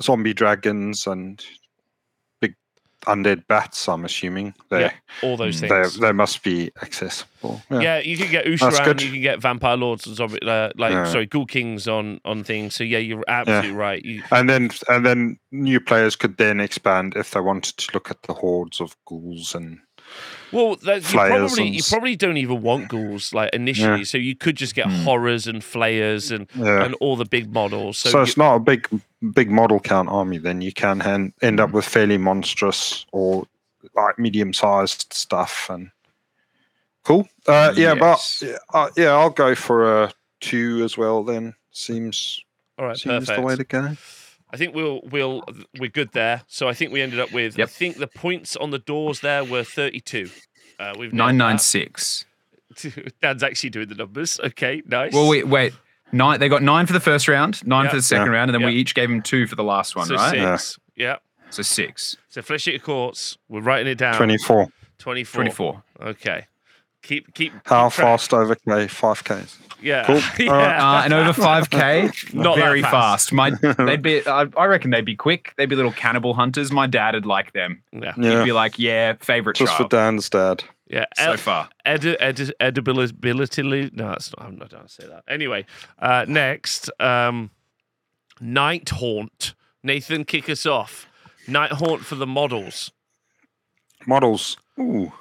zombie 0.00 0.34
dragons 0.34 1.06
and 1.06 1.44
big 2.40 2.54
undead 3.06 3.46
bats. 3.46 3.88
I'm 3.88 4.04
assuming 4.04 4.54
they 4.70 4.82
Yeah, 4.82 4.92
All 5.22 5.36
those 5.36 5.60
things. 5.60 5.98
they 5.98 6.12
must 6.12 6.42
be 6.42 6.70
accessible. 6.82 7.62
Yeah. 7.70 7.80
Yeah, 7.80 7.98
you 7.98 8.16
could 8.16 8.30
get 8.30 8.46
Ushoran, 8.46 9.00
you 9.02 9.10
can 9.10 9.20
get 9.22 9.40
Vampire 9.40 9.76
Lords 9.76 10.06
and 10.06 10.16
zombie, 10.16 10.40
uh, 10.42 10.70
like 10.76 10.92
Yeah. 10.92 11.04
sorry, 11.10 11.26
Ghoul 11.26 11.46
Kings 11.46 11.86
on 11.88 12.20
on 12.24 12.44
things. 12.44 12.74
So 12.74 12.84
yeah, 12.84 12.98
you're 12.98 13.24
absolutely 13.28 13.72
right. 13.72 14.04
You, 14.04 14.22
And 14.30 14.48
then 14.48 14.70
and 14.88 15.04
then 15.04 15.38
new 15.50 15.80
players 15.80 16.16
could 16.16 16.36
then 16.36 16.60
expand 16.60 17.14
if 17.16 17.32
they 17.32 17.40
wanted 17.40 17.76
to 17.78 17.88
look 17.94 18.10
at 18.10 18.22
the 18.22 18.34
hordes 18.34 18.80
of 18.80 18.96
ghouls 19.06 19.54
and 19.54 19.78
well, 20.52 20.76
that, 20.76 21.02
you 21.02 21.18
probably 21.18 21.66
and 21.66 21.74
you 21.74 21.82
probably 21.88 22.16
don't 22.16 22.36
even 22.36 22.60
want 22.62 22.88
ghouls 22.88 23.32
like 23.32 23.50
initially. 23.54 24.04
So 24.04 24.18
you 24.18 24.34
could 24.36 24.56
just 24.56 24.74
get 24.74 24.86
Hmm. 24.86 25.02
horrors 25.04 25.46
and 25.46 25.62
flayers 25.64 26.30
and 26.30 26.46
yeah. 26.54 26.84
and 26.84 26.94
all 26.96 27.16
the 27.16 27.24
big 27.24 27.52
models. 27.52 27.98
So, 27.98 28.10
So, 28.10 28.18
you- 28.18 28.24
it's 28.24 28.36
not 28.36 28.56
a 28.56 28.60
big 28.60 28.88
big 29.34 29.50
model 29.50 29.80
count 29.80 30.08
army. 30.08 30.38
Then 30.38 30.60
you 30.60 30.72
can 30.72 31.00
hen- 31.00 31.32
end 31.42 31.58
Hmm. 31.58 31.64
up 31.64 31.70
with 31.72 31.84
fairly 31.86 32.18
monstrous 32.18 33.06
or 33.12 33.46
like 33.96 34.18
medium 34.18 34.52
sized 34.52 35.12
stuff 35.12 35.68
and 35.70 35.90
cool. 37.04 37.28
Uh, 37.46 37.72
yeah, 37.76 37.94
Yes. 37.94 38.40
but 38.40 38.46
yeah, 38.48 38.56
uh, 38.74 38.88
yeah, 38.96 39.10
I'll 39.10 39.30
go 39.30 39.54
for 39.54 40.02
a 40.04 40.12
two 40.40 40.82
as 40.84 40.96
well. 40.98 41.24
Then 41.24 41.54
seems 41.72 42.40
all 42.78 42.86
right, 42.86 42.96
seems 42.96 43.26
perfect. 43.26 43.40
the 43.40 43.46
way 43.46 43.56
to 43.56 43.64
go. 43.64 43.96
I 44.52 44.56
think 44.56 44.74
we'll 44.74 45.00
we'll 45.10 45.42
we're 45.78 45.88
good 45.90 46.12
there. 46.12 46.42
So 46.46 46.68
I 46.68 46.74
think 46.74 46.92
we 46.92 47.00
ended 47.00 47.18
up 47.20 47.32
with. 47.32 47.58
I 47.58 47.64
think 47.66 47.96
the 47.96 48.06
points 48.06 48.54
on 48.56 48.70
the 48.70 48.78
doors 48.78 49.20
there 49.20 49.44
were 49.44 49.64
thirty-two. 49.64 50.28
Uh, 50.78 50.92
we've 50.98 51.12
nailed 51.12 51.18
Nine 51.28 51.36
nine 51.38 51.56
that. 51.56 51.62
six. 51.62 52.24
Dan's 53.22 53.42
actually 53.42 53.70
doing 53.70 53.88
the 53.88 53.94
numbers. 53.94 54.40
Okay, 54.42 54.82
nice. 54.86 55.12
Well, 55.12 55.28
wait, 55.28 55.46
wait. 55.46 55.72
Nine. 56.12 56.40
They 56.40 56.48
got 56.48 56.62
nine 56.62 56.86
for 56.86 56.92
the 56.92 57.00
first 57.00 57.28
round, 57.28 57.66
nine 57.66 57.84
Yeah. 57.84 57.90
for 57.90 57.96
the 57.96 58.02
second 58.02 58.26
Yeah. 58.26 58.32
round, 58.32 58.50
and 58.50 58.60
then 58.62 58.66
we 58.66 58.74
each 58.74 58.94
gave 58.94 59.08
them 59.08 59.22
two 59.22 59.46
for 59.46 59.56
the 59.56 59.64
last 59.64 59.96
one, 59.96 60.06
so 60.06 60.14
right? 60.16 60.58
six. 60.58 60.78
Yeah. 60.96 61.16
So 61.50 61.62
six. 61.62 62.16
So 62.28 62.42
flesh 62.42 62.66
eater 62.68 62.78
courts. 62.78 63.36
We're 63.48 63.60
writing 63.60 63.86
it 63.90 63.96
down. 63.98 64.16
Twenty 64.16 64.38
four. 64.38 64.68
24. 64.98 65.42
24. 65.42 65.82
Okay. 66.00 66.46
Keep 67.02 67.34
keep. 67.34 67.52
How 67.64 67.88
keep 67.88 67.96
fast 67.96 68.32
over 68.32 68.54
K? 68.54 68.86
Five 68.86 69.24
Ks. 69.24 69.58
Yeah. 69.82 70.04
Cool. 70.06 70.20
yeah. 70.46 70.98
Uh, 70.98 71.02
and 71.04 71.12
over 71.12 71.32
5k, 71.32 72.34
Not 72.34 72.56
very 72.56 72.82
fast. 72.82 73.30
fast. 73.30 73.32
My, 73.32 73.50
they'd 73.78 74.02
be. 74.02 74.26
I, 74.26 74.46
I 74.56 74.64
reckon 74.66 74.90
they'd 74.90 75.04
be 75.04 75.16
quick. 75.16 75.54
They'd 75.56 75.68
be 75.68 75.76
little 75.76 75.92
cannibal 75.92 76.34
hunters. 76.34 76.70
My 76.72 76.86
dad 76.86 77.14
would 77.14 77.26
like 77.26 77.52
them. 77.52 77.82
yeah. 77.92 78.14
He'd 78.14 78.44
be 78.44 78.52
like, 78.52 78.78
"Yeah, 78.78 79.14
favorite 79.20 79.56
just 79.56 79.72
for 79.72 79.78
child 79.80 79.90
Dan's 79.90 80.30
dad. 80.30 80.64
Yeah. 80.88 81.06
so 81.16 81.22
El- 81.32 81.36
far." 81.36 81.68
edi- 81.86 82.16
edi- 82.20 82.52
edibility. 82.60 83.62
No, 83.94 84.08
that's 84.10 84.30
not. 84.36 84.46
I'm 84.46 84.56
not 84.56 84.70
going 84.70 84.84
to 84.84 84.88
say 84.88 85.06
that. 85.06 85.24
Anyway, 85.28 85.66
uh, 85.98 86.24
next, 86.28 86.90
um, 87.00 87.50
Night 88.40 88.88
Haunt. 88.90 89.54
Nathan, 89.82 90.24
kick 90.24 90.48
us 90.48 90.64
off. 90.64 91.08
Night 91.48 91.72
Haunt 91.72 92.04
for 92.04 92.14
the 92.14 92.26
models. 92.26 92.92
models. 94.06 94.56
Ooh, 94.78 95.12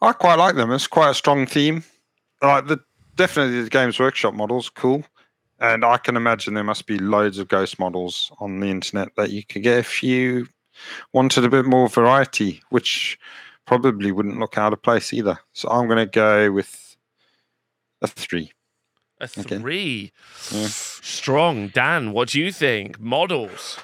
I 0.00 0.12
quite 0.12 0.36
like 0.36 0.54
them. 0.56 0.72
It's 0.72 0.86
quite 0.86 1.10
a 1.10 1.14
strong 1.14 1.46
theme. 1.46 1.84
Like 2.42 2.66
the 2.68 2.80
definitely 3.16 3.62
the 3.62 3.70
Games 3.70 3.98
Workshop 3.98 4.34
models, 4.34 4.68
cool. 4.68 5.04
And 5.58 5.84
I 5.84 5.98
can 5.98 6.16
imagine 6.16 6.54
there 6.54 6.64
must 6.64 6.86
be 6.86 6.98
loads 6.98 7.38
of 7.38 7.48
ghost 7.48 7.78
models 7.78 8.32
on 8.38 8.60
the 8.60 8.68
internet 8.68 9.14
that 9.16 9.30
you 9.30 9.44
could 9.44 9.62
get 9.62 9.78
if 9.78 10.02
you 10.02 10.48
wanted 11.12 11.44
a 11.44 11.50
bit 11.50 11.66
more 11.66 11.88
variety, 11.88 12.62
which 12.70 13.18
probably 13.66 14.10
wouldn't 14.10 14.38
look 14.38 14.56
out 14.56 14.72
of 14.72 14.82
place 14.82 15.12
either. 15.12 15.38
So 15.52 15.68
I'm 15.68 15.86
going 15.86 15.98
to 15.98 16.06
go 16.06 16.50
with 16.50 16.96
a 18.00 18.06
three. 18.06 18.52
A 19.20 19.28
three. 19.28 20.12
Yeah. 20.50 20.66
Strong. 20.68 21.68
Dan, 21.68 22.12
what 22.12 22.30
do 22.30 22.40
you 22.40 22.50
think? 22.50 22.98
Models. 22.98 23.78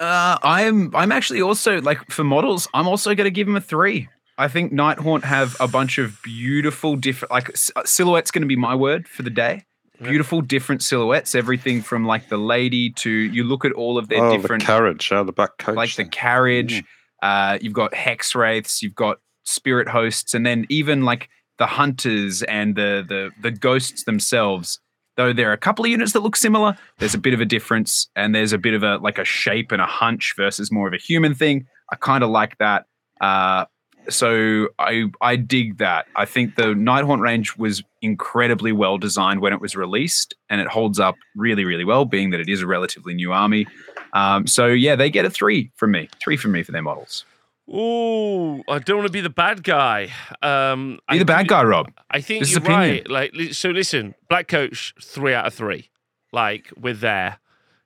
Uh, 0.00 0.38
I'm. 0.42 0.94
I'm 0.96 1.12
actually 1.12 1.42
also 1.42 1.82
like 1.82 2.10
for 2.10 2.24
models. 2.24 2.66
I'm 2.72 2.88
also 2.88 3.14
going 3.14 3.26
to 3.26 3.30
give 3.30 3.46
him 3.46 3.56
a 3.56 3.60
three. 3.60 4.08
I 4.36 4.48
think 4.48 4.72
Night 4.72 4.98
Haunt 4.98 5.24
have 5.24 5.56
a 5.60 5.68
bunch 5.68 5.98
of 5.98 6.20
beautiful 6.22 6.96
different 6.96 7.30
like 7.30 7.50
uh, 7.76 7.82
silhouettes. 7.84 8.30
Going 8.30 8.42
to 8.42 8.48
be 8.48 8.56
my 8.56 8.74
word 8.74 9.06
for 9.06 9.22
the 9.22 9.30
day. 9.30 9.64
Beautiful 10.02 10.40
different 10.40 10.82
silhouettes. 10.82 11.34
Everything 11.34 11.80
from 11.80 12.04
like 12.04 12.28
the 12.28 12.36
lady 12.36 12.90
to 12.90 13.10
you 13.10 13.44
look 13.44 13.64
at 13.64 13.72
all 13.72 13.96
of 13.96 14.08
their 14.08 14.24
oh, 14.24 14.36
different 14.36 14.62
the 14.62 14.66
carriage, 14.66 15.12
oh, 15.12 15.22
the 15.22 15.32
back 15.32 15.56
coach. 15.58 15.76
like 15.76 15.90
the 15.90 16.02
thing. 16.02 16.10
carriage. 16.10 16.82
Uh, 17.22 17.58
you've 17.60 17.72
got 17.72 17.94
hex 17.94 18.34
wraiths, 18.34 18.82
you've 18.82 18.94
got 18.94 19.18
spirit 19.44 19.88
hosts, 19.88 20.34
and 20.34 20.44
then 20.44 20.66
even 20.68 21.04
like 21.04 21.28
the 21.58 21.66
hunters 21.66 22.42
and 22.42 22.74
the 22.74 23.04
the 23.08 23.30
the 23.40 23.50
ghosts 23.52 24.04
themselves. 24.04 24.80
though 25.16 25.32
there 25.32 25.48
are 25.48 25.52
a 25.52 25.58
couple 25.58 25.84
of 25.84 25.90
units 25.92 26.12
that 26.12 26.20
look 26.20 26.34
similar. 26.34 26.76
There's 26.98 27.14
a 27.14 27.18
bit 27.18 27.34
of 27.34 27.40
a 27.40 27.44
difference, 27.44 28.08
and 28.16 28.34
there's 28.34 28.52
a 28.52 28.58
bit 28.58 28.74
of 28.74 28.82
a 28.82 28.96
like 28.96 29.18
a 29.18 29.24
shape 29.24 29.70
and 29.70 29.80
a 29.80 29.86
hunch 29.86 30.34
versus 30.36 30.72
more 30.72 30.88
of 30.88 30.92
a 30.92 30.98
human 30.98 31.34
thing. 31.34 31.66
I 31.92 31.96
kind 31.96 32.24
of 32.24 32.30
like 32.30 32.58
that. 32.58 32.86
Uh, 33.20 33.66
so 34.08 34.68
I 34.78 35.04
I 35.20 35.36
dig 35.36 35.78
that. 35.78 36.06
I 36.16 36.24
think 36.24 36.56
the 36.56 36.74
Nighthaunt 36.74 37.20
range 37.20 37.56
was 37.56 37.82
incredibly 38.02 38.72
well 38.72 38.98
designed 38.98 39.40
when 39.40 39.52
it 39.52 39.60
was 39.60 39.74
released, 39.76 40.34
and 40.50 40.60
it 40.60 40.66
holds 40.68 40.98
up 41.00 41.16
really 41.36 41.64
really 41.64 41.84
well, 41.84 42.04
being 42.04 42.30
that 42.30 42.40
it 42.40 42.48
is 42.48 42.62
a 42.62 42.66
relatively 42.66 43.14
new 43.14 43.32
army. 43.32 43.66
Um, 44.12 44.46
so 44.46 44.66
yeah, 44.66 44.94
they 44.96 45.10
get 45.10 45.24
a 45.24 45.30
three 45.30 45.70
from 45.76 45.90
me. 45.92 46.08
Three 46.22 46.36
from 46.36 46.52
me 46.52 46.62
for 46.62 46.72
their 46.72 46.82
models. 46.82 47.24
Oh, 47.72 48.62
I 48.68 48.78
don't 48.78 48.98
want 48.98 49.06
to 49.06 49.12
be 49.12 49.22
the 49.22 49.30
bad 49.30 49.62
guy. 49.64 50.12
Um, 50.42 50.98
Be 51.08 51.16
I 51.16 51.18
the 51.18 51.24
bad 51.24 51.48
guy, 51.48 51.62
Rob. 51.64 51.90
I 52.10 52.20
think 52.20 52.40
This 52.40 52.50
is 52.50 52.56
you're 52.56 52.62
right. 52.64 53.08
Like, 53.08 53.32
so 53.52 53.70
listen, 53.70 54.14
black 54.28 54.48
coach, 54.48 54.94
three 55.02 55.32
out 55.32 55.46
of 55.46 55.54
three. 55.54 55.88
Like, 56.30 56.70
we're 56.76 56.92
there. 56.92 57.38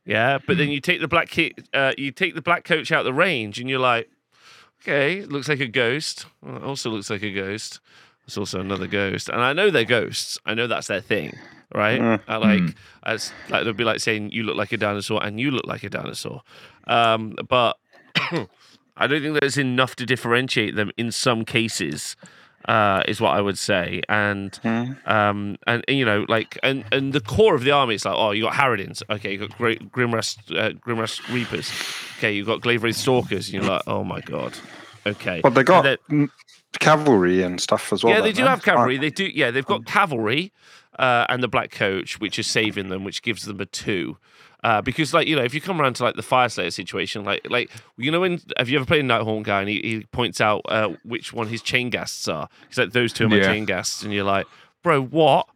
Yeah, 0.04 0.38
but 0.44 0.54
Hmm. 0.54 0.58
then 0.58 0.68
you 0.70 0.80
take 0.80 1.00
the 1.00 1.06
black 1.06 1.28
kit, 1.28 1.68
uh, 1.72 1.92
you 1.96 2.10
take 2.10 2.34
the 2.34 2.42
black 2.42 2.64
coach 2.64 2.90
out 2.90 3.04
the 3.04 3.12
range, 3.12 3.60
and 3.60 3.70
you're 3.70 3.78
like, 3.78 4.08
okay, 4.82 5.22
looks 5.24 5.48
like 5.48 5.60
a 5.60 5.66
ghost. 5.66 6.26
Well, 6.42 6.56
it 6.56 6.62
also 6.62 6.90
looks 6.90 7.10
like 7.10 7.22
a 7.22 7.32
ghost. 7.32 7.80
It's 8.26 8.36
also 8.36 8.60
another 8.60 8.86
ghost, 8.86 9.28
and 9.30 9.40
I 9.40 9.52
know 9.54 9.70
they're 9.70 9.84
ghosts. 9.84 10.38
I 10.44 10.52
know 10.54 10.66
that's 10.66 10.86
their 10.88 11.00
thing, 11.00 11.36
right? 11.74 12.00
Mm. 12.00 12.20
I 12.28 12.36
like, 12.36 12.60
Mm. 12.60 12.74
as 13.04 13.32
like 13.48 13.62
it'd 13.62 13.76
be 13.76 13.84
like 13.84 14.00
saying 14.00 14.30
you 14.32 14.42
look 14.42 14.56
like 14.56 14.72
a 14.72 14.76
dinosaur 14.76 15.24
and 15.24 15.40
you 15.40 15.50
look 15.50 15.66
like 15.66 15.82
a 15.82 15.88
dinosaur. 15.88 16.42
Um, 16.86 17.36
but 17.48 17.78
I 19.00 19.06
don't 19.06 19.22
think 19.22 19.40
there's 19.40 19.56
enough 19.56 19.96
to 19.96 20.04
differentiate 20.06 20.74
them 20.76 20.90
in 20.98 21.10
some 21.10 21.44
cases. 21.44 22.16
Uh, 22.68 23.02
is 23.08 23.18
what 23.18 23.30
I 23.30 23.40
would 23.40 23.56
say, 23.56 24.02
and 24.10 24.54
Hmm. 24.56 24.92
um, 25.06 25.56
and 25.66 25.82
you 25.88 26.04
know, 26.04 26.26
like, 26.28 26.58
and 26.62 26.84
and 26.92 27.14
the 27.14 27.20
core 27.20 27.54
of 27.54 27.64
the 27.64 27.70
army, 27.70 27.94
it's 27.94 28.04
like, 28.04 28.14
oh, 28.14 28.32
you 28.32 28.42
got 28.42 28.52
Harridans, 28.52 29.02
okay, 29.08 29.32
you 29.32 29.38
got 29.38 29.56
Great 29.56 29.90
Grimrest, 29.90 30.36
uh, 30.54 30.72
Grimrest 30.86 31.26
Reapers, 31.32 31.72
okay, 32.18 32.30
you 32.30 32.44
got 32.44 32.60
Glaive 32.60 32.94
Stalkers, 32.94 33.46
and 33.46 33.54
you're 33.54 33.72
like, 33.72 33.80
oh 33.86 34.04
my 34.04 34.20
god, 34.20 34.52
okay. 35.06 35.40
But 35.42 35.54
they 35.54 35.62
got 35.62 35.86
mm, 36.10 36.28
cavalry 36.78 37.42
and 37.42 37.58
stuff 37.58 37.90
as 37.92 38.04
well. 38.04 38.14
yeah, 38.14 38.20
they 38.20 38.32
don't 38.32 38.46
have 38.46 38.62
cavalry. 38.62 38.98
They 38.98 39.10
do, 39.10 39.24
yeah, 39.24 39.50
they've 39.50 39.64
got 39.64 39.86
cavalry 39.86 40.52
uh, 40.98 41.26
and 41.28 41.42
the 41.42 41.48
black 41.48 41.70
coach, 41.70 42.20
which 42.20 42.38
is 42.38 42.46
saving 42.46 42.88
them, 42.88 43.04
which 43.04 43.22
gives 43.22 43.44
them 43.44 43.60
a 43.60 43.66
two. 43.66 44.18
Uh, 44.64 44.82
because 44.82 45.14
like 45.14 45.28
you 45.28 45.36
know, 45.36 45.42
if 45.44 45.54
you 45.54 45.60
come 45.60 45.80
around 45.80 45.94
to 45.94 46.02
like 46.02 46.16
the 46.16 46.22
Fyreslayer 46.22 46.72
situation, 46.72 47.24
like 47.24 47.48
like 47.48 47.70
you 47.96 48.10
know, 48.10 48.20
when 48.20 48.40
have 48.56 48.68
you 48.68 48.76
ever 48.76 48.84
played 48.86 49.04
a 49.04 49.08
Nighthaunt 49.08 49.44
guy 49.44 49.60
and 49.60 49.68
he, 49.68 49.80
he 49.82 50.00
points 50.10 50.40
out 50.40 50.62
uh, 50.68 50.88
which 51.04 51.32
one 51.32 51.46
his 51.46 51.62
chain 51.62 51.90
ghasts 51.90 52.26
are? 52.26 52.48
He's 52.68 52.76
like, 52.78 52.90
those 52.92 53.12
two 53.12 53.26
are 53.26 53.28
my 53.28 53.36
Yeah. 53.36 53.44
chain 53.52 53.66
ghasts, 53.66 54.02
and 54.02 54.12
you're 54.12 54.24
like, 54.24 54.46
bro, 54.82 55.00
what? 55.02 55.46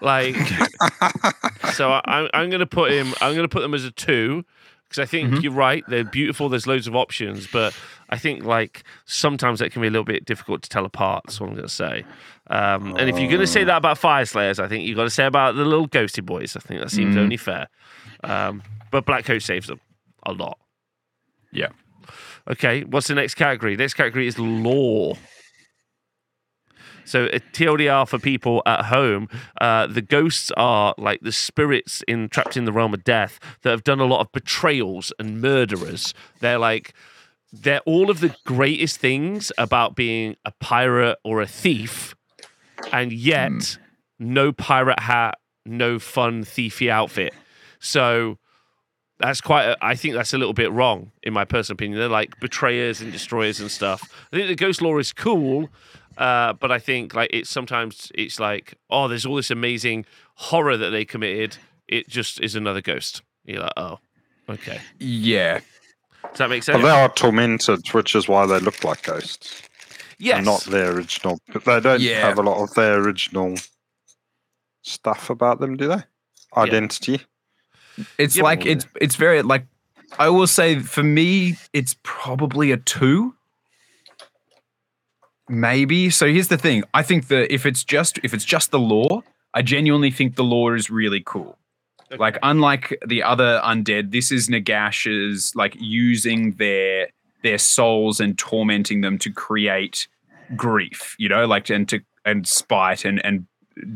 Like, 0.00 0.34
so 1.74 1.90
I, 1.92 2.00
I'm 2.06 2.28
I'm 2.32 2.50
gonna 2.50 2.66
put 2.66 2.92
him. 2.92 3.12
I'm 3.20 3.34
gonna 3.34 3.48
put 3.48 3.60
them 3.60 3.74
as 3.74 3.84
a 3.84 3.90
two 3.90 4.44
because 4.88 5.02
I 5.02 5.04
think 5.06 5.34
Mhm. 5.34 5.42
you're 5.42 5.52
right. 5.52 5.84
They're 5.88 6.04
beautiful. 6.04 6.48
There's 6.48 6.66
loads 6.66 6.86
of 6.86 6.96
options, 6.96 7.46
but 7.52 7.74
I 8.08 8.16
think 8.16 8.44
like 8.44 8.82
sometimes 9.04 9.58
that 9.58 9.72
can 9.72 9.82
be 9.82 9.88
a 9.88 9.90
little 9.90 10.04
bit 10.04 10.24
difficult 10.24 10.62
to 10.62 10.68
tell 10.70 10.84
apart. 10.86 11.24
That's 11.26 11.40
what 11.40 11.50
I'm 11.50 11.56
gonna 11.56 11.68
say. 11.68 12.04
Um, 12.48 12.96
and 12.98 13.10
if 13.10 13.18
you're 13.18 13.30
gonna 13.30 13.46
say 13.46 13.64
that 13.64 13.76
about 13.76 13.98
fire 13.98 14.24
slayers, 14.24 14.58
I 14.58 14.68
think 14.68 14.86
you've 14.86 14.96
got 14.96 15.04
to 15.04 15.10
say 15.10 15.26
about 15.26 15.54
the 15.56 15.64
little 15.66 15.86
ghosty 15.88 16.24
boys. 16.24 16.56
I 16.56 16.60
think 16.60 16.80
that 16.80 16.90
seems 16.90 17.14
Mhm. 17.14 17.18
only 17.18 17.36
fair. 17.36 17.68
Um, 18.24 18.62
but 18.90 19.04
Black 19.06 19.24
Coach 19.24 19.42
saves 19.42 19.66
them 19.66 19.80
a 20.24 20.32
lot. 20.32 20.58
Yeah. 21.52 21.68
Okay, 22.50 22.84
what's 22.84 23.08
the 23.08 23.14
next 23.14 23.34
category? 23.34 23.76
Next 23.76 23.94
category 23.94 24.26
is 24.26 24.38
lore. 24.38 25.16
So 27.04 27.24
a 27.24 27.40
TLDR 27.40 28.06
for 28.06 28.18
people 28.18 28.62
at 28.66 28.86
home, 28.86 29.28
uh, 29.60 29.86
the 29.86 30.02
ghosts 30.02 30.50
are 30.56 30.94
like 30.98 31.20
the 31.22 31.32
spirits 31.32 32.02
in 32.06 32.28
trapped 32.28 32.56
in 32.56 32.66
the 32.66 32.72
realm 32.72 32.92
of 32.92 33.02
death 33.02 33.40
that 33.62 33.70
have 33.70 33.82
done 33.82 33.98
a 33.98 34.04
lot 34.04 34.20
of 34.20 34.30
betrayals 34.32 35.10
and 35.18 35.40
murderers. 35.40 36.12
They're 36.40 36.58
like 36.58 36.92
they're 37.50 37.80
all 37.80 38.10
of 38.10 38.20
the 38.20 38.34
greatest 38.44 38.98
things 38.98 39.50
about 39.56 39.96
being 39.96 40.36
a 40.44 40.52
pirate 40.60 41.18
or 41.24 41.40
a 41.40 41.46
thief, 41.46 42.14
and 42.92 43.10
yet 43.10 43.78
no 44.18 44.52
pirate 44.52 45.00
hat, 45.00 45.38
no 45.64 45.98
fun 45.98 46.44
thiefy 46.44 46.90
outfit. 46.90 47.32
So 47.80 48.38
that's 49.18 49.40
quite. 49.40 49.64
A, 49.64 49.76
I 49.80 49.94
think 49.94 50.14
that's 50.14 50.32
a 50.34 50.38
little 50.38 50.54
bit 50.54 50.70
wrong, 50.72 51.12
in 51.22 51.32
my 51.32 51.44
personal 51.44 51.74
opinion. 51.74 51.98
They're 51.98 52.08
like 52.08 52.38
betrayers 52.40 53.00
and 53.00 53.12
destroyers 53.12 53.60
and 53.60 53.70
stuff. 53.70 54.02
I 54.32 54.36
think 54.36 54.48
the 54.48 54.54
ghost 54.54 54.80
lore 54.82 55.00
is 55.00 55.12
cool, 55.12 55.68
uh, 56.16 56.52
but 56.54 56.70
I 56.72 56.78
think 56.78 57.14
like 57.14 57.30
it's 57.32 57.50
sometimes 57.50 58.10
it's 58.14 58.38
like, 58.40 58.74
oh, 58.90 59.08
there's 59.08 59.26
all 59.26 59.36
this 59.36 59.50
amazing 59.50 60.04
horror 60.34 60.76
that 60.76 60.90
they 60.90 61.04
committed. 61.04 61.56
It 61.88 62.08
just 62.08 62.40
is 62.40 62.54
another 62.54 62.80
ghost. 62.82 63.22
You're 63.44 63.62
like, 63.62 63.72
oh, 63.76 63.98
okay. 64.48 64.80
Yeah. 64.98 65.60
Does 66.30 66.38
that 66.38 66.50
make 66.50 66.60
But 66.60 66.72
sense? 66.72 66.82
they 66.82 66.90
are 66.90 67.08
tormented, 67.14 67.88
which 67.92 68.14
is 68.14 68.28
why 68.28 68.44
they 68.46 68.58
look 68.60 68.84
like 68.84 69.02
ghosts. 69.02 69.62
yes. 70.18 70.36
And 70.36 70.44
not 70.46 70.62
their 70.64 70.92
original. 70.92 71.38
But 71.52 71.64
they 71.64 71.80
don't 71.80 72.00
Yeah. 72.02 72.20
have 72.20 72.38
a 72.38 72.42
lot 72.42 72.62
of 72.62 72.74
their 72.74 72.98
original 73.00 73.54
stuff 74.82 75.30
about 75.30 75.60
them, 75.60 75.76
do 75.76 75.88
they? 75.88 76.02
Identity. 76.56 77.20
It's 78.18 78.36
Yeah, 78.36 78.42
like 78.42 78.66
it's 78.66 78.86
it's 79.00 79.16
very 79.16 79.42
like 79.42 79.66
I 80.18 80.28
will 80.28 80.46
say 80.46 80.78
for 80.80 81.02
me 81.02 81.56
it's 81.72 81.96
probably 82.02 82.72
a 82.72 82.76
two. 82.76 83.34
Maybe. 85.48 86.10
So 86.10 86.26
here's 86.26 86.48
the 86.48 86.58
thing. 86.58 86.84
I 86.92 87.02
think 87.02 87.28
that 87.28 87.52
if 87.52 87.64
it's 87.64 87.82
just 87.84 88.18
if 88.22 88.34
it's 88.34 88.44
just 88.44 88.70
the 88.70 88.78
lore, 88.78 89.22
I 89.54 89.62
genuinely 89.62 90.10
think 90.10 90.36
the 90.36 90.44
lore 90.44 90.74
is 90.74 90.90
really 90.90 91.22
cool. 91.24 91.56
Okay. 92.10 92.18
Like 92.18 92.38
unlike 92.42 92.98
the 93.06 93.22
other 93.22 93.60
undead, 93.64 94.12
this 94.12 94.32
is 94.32 94.48
Nagash's 94.48 95.54
like 95.54 95.76
using 95.78 96.52
their 96.52 97.08
their 97.42 97.58
souls 97.58 98.20
and 98.20 98.36
tormenting 98.38 99.00
them 99.00 99.18
to 99.18 99.30
create 99.30 100.08
grief, 100.56 101.14
you 101.18 101.28
know, 101.28 101.46
like 101.46 101.70
and 101.70 101.88
to 101.88 102.00
and 102.24 102.46
spite 102.46 103.04
and 103.04 103.24
and 103.24 103.46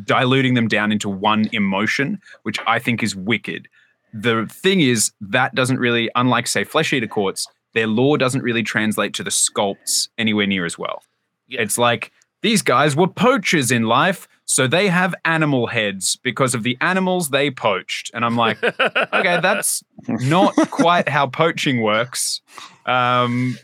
diluting 0.04 0.54
them 0.54 0.68
down 0.68 0.92
into 0.92 1.08
one 1.08 1.48
emotion, 1.52 2.20
which 2.42 2.58
I 2.66 2.78
think 2.78 3.02
is 3.02 3.16
wicked. 3.16 3.68
The 4.12 4.46
thing 4.50 4.80
is 4.80 5.12
that 5.20 5.54
doesn't 5.54 5.78
really, 5.78 6.10
unlike 6.14 6.46
say 6.46 6.64
Flesh 6.64 6.92
Eater 6.92 7.06
Courts, 7.06 7.46
their 7.74 7.86
lore 7.86 8.18
doesn't 8.18 8.42
really 8.42 8.62
translate 8.62 9.14
to 9.14 9.24
the 9.24 9.30
sculpts 9.30 10.08
anywhere 10.18 10.46
near 10.46 10.66
as 10.66 10.78
well. 10.78 11.02
Yeah. 11.48 11.62
It's 11.62 11.78
like 11.78 12.12
these 12.42 12.62
guys 12.62 12.94
were 12.94 13.06
poachers 13.06 13.70
in 13.70 13.84
life, 13.84 14.28
so 14.44 14.66
they 14.66 14.88
have 14.88 15.14
animal 15.24 15.68
heads 15.68 16.16
because 16.16 16.54
of 16.54 16.62
the 16.62 16.76
animals 16.80 17.30
they 17.30 17.50
poached. 17.50 18.10
And 18.12 18.24
I'm 18.24 18.36
like, 18.36 18.62
okay, 18.80 19.40
that's 19.40 19.82
not 20.08 20.54
quite 20.70 21.08
how 21.08 21.28
poaching 21.28 21.82
works. 21.82 22.42
Um, 22.84 23.56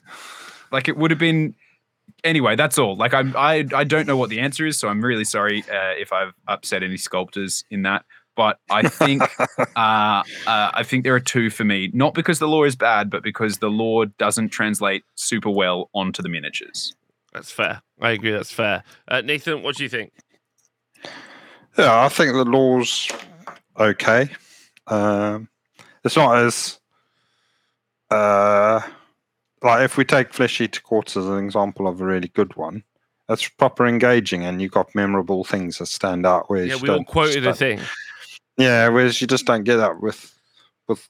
like 0.73 0.89
it 0.89 0.97
would 0.97 1.11
have 1.11 1.21
been. 1.21 1.55
Anyway, 2.25 2.57
that's 2.57 2.79
all. 2.79 2.97
Like 2.97 3.15
I'm, 3.15 3.35
I, 3.37 3.65
I 3.73 3.85
don't 3.85 4.07
know 4.07 4.17
what 4.17 4.29
the 4.29 4.41
answer 4.41 4.67
is, 4.67 4.79
so 4.79 4.89
I'm 4.89 5.05
really 5.05 5.25
sorry 5.25 5.63
uh, 5.71 5.95
if 5.97 6.13
I've 6.13 6.33
upset 6.49 6.83
any 6.83 6.97
sculptors 6.97 7.65
in 7.71 7.83
that. 7.83 8.05
But 8.39 8.61
I 8.71 8.89
think, 8.89 9.23
uh, 9.59 9.59
uh, 9.75 10.23
I 10.47 10.85
think 10.85 11.03
there 11.03 11.13
are 11.17 11.19
two 11.19 11.51
for 11.51 11.65
me. 11.65 11.91
Not 11.93 12.15
because 12.15 12.39
the 12.39 12.47
lore 12.47 12.67
is 12.69 12.77
bad, 12.77 13.11
but 13.11 13.25
because 13.25 13.59
the 13.59 13.69
lore 13.69 14.07
doesn't 14.07 14.51
translate 14.51 15.03
super 15.17 15.51
well 15.51 15.91
onto 15.93 16.23
the 16.23 16.29
miniatures. 16.29 16.95
That's 17.33 17.51
fair. 17.51 17.83
I 18.01 18.11
agree. 18.11 18.31
That's 18.31 18.53
fair. 18.53 18.85
Uh, 19.09 19.23
Nathan, 19.23 19.65
what 19.65 19.75
do 19.75 19.83
you 19.83 19.89
think? 19.89 20.13
Yeah, 21.77 22.05
I 22.05 22.09
think 22.09 22.33
the 22.33 22.45
lore's 22.45 23.11
okay. 23.77 24.29
Um, 24.87 25.49
it's 26.05 26.15
not 26.15 26.39
as 26.39 26.79
uh, 28.13 28.81
like 29.63 29.83
if 29.85 29.97
we 29.97 30.05
take 30.05 30.33
Flesh 30.33 30.61
Eater 30.61 30.81
Courts 30.81 31.17
as 31.17 31.27
an 31.27 31.45
example 31.45 31.89
of 31.89 32.01
a 32.01 32.05
really 32.05 32.29
good 32.29 32.55
one, 32.55 32.85
it's 33.29 33.49
proper 33.49 33.85
engaging 33.85 34.45
and 34.45 34.63
you 34.63 34.69
got 34.69 34.95
memorable 34.95 35.43
things 35.43 35.79
that 35.79 35.87
stand 35.87 36.25
out. 36.25 36.45
Whereas 36.47 36.69
Yeah, 36.69 36.77
we 36.77 36.89
all 36.89 36.97
don't- 36.99 37.09
quoted 37.09 37.45
a 37.45 37.53
thing. 37.53 37.81
Yeah, 38.59 38.89
whereas 38.89 39.21
you 39.21 39.27
just 39.27 39.47
don't 39.47 39.65
get 39.65 39.77
that 39.77 40.01
with 40.01 40.35
with 40.89 41.09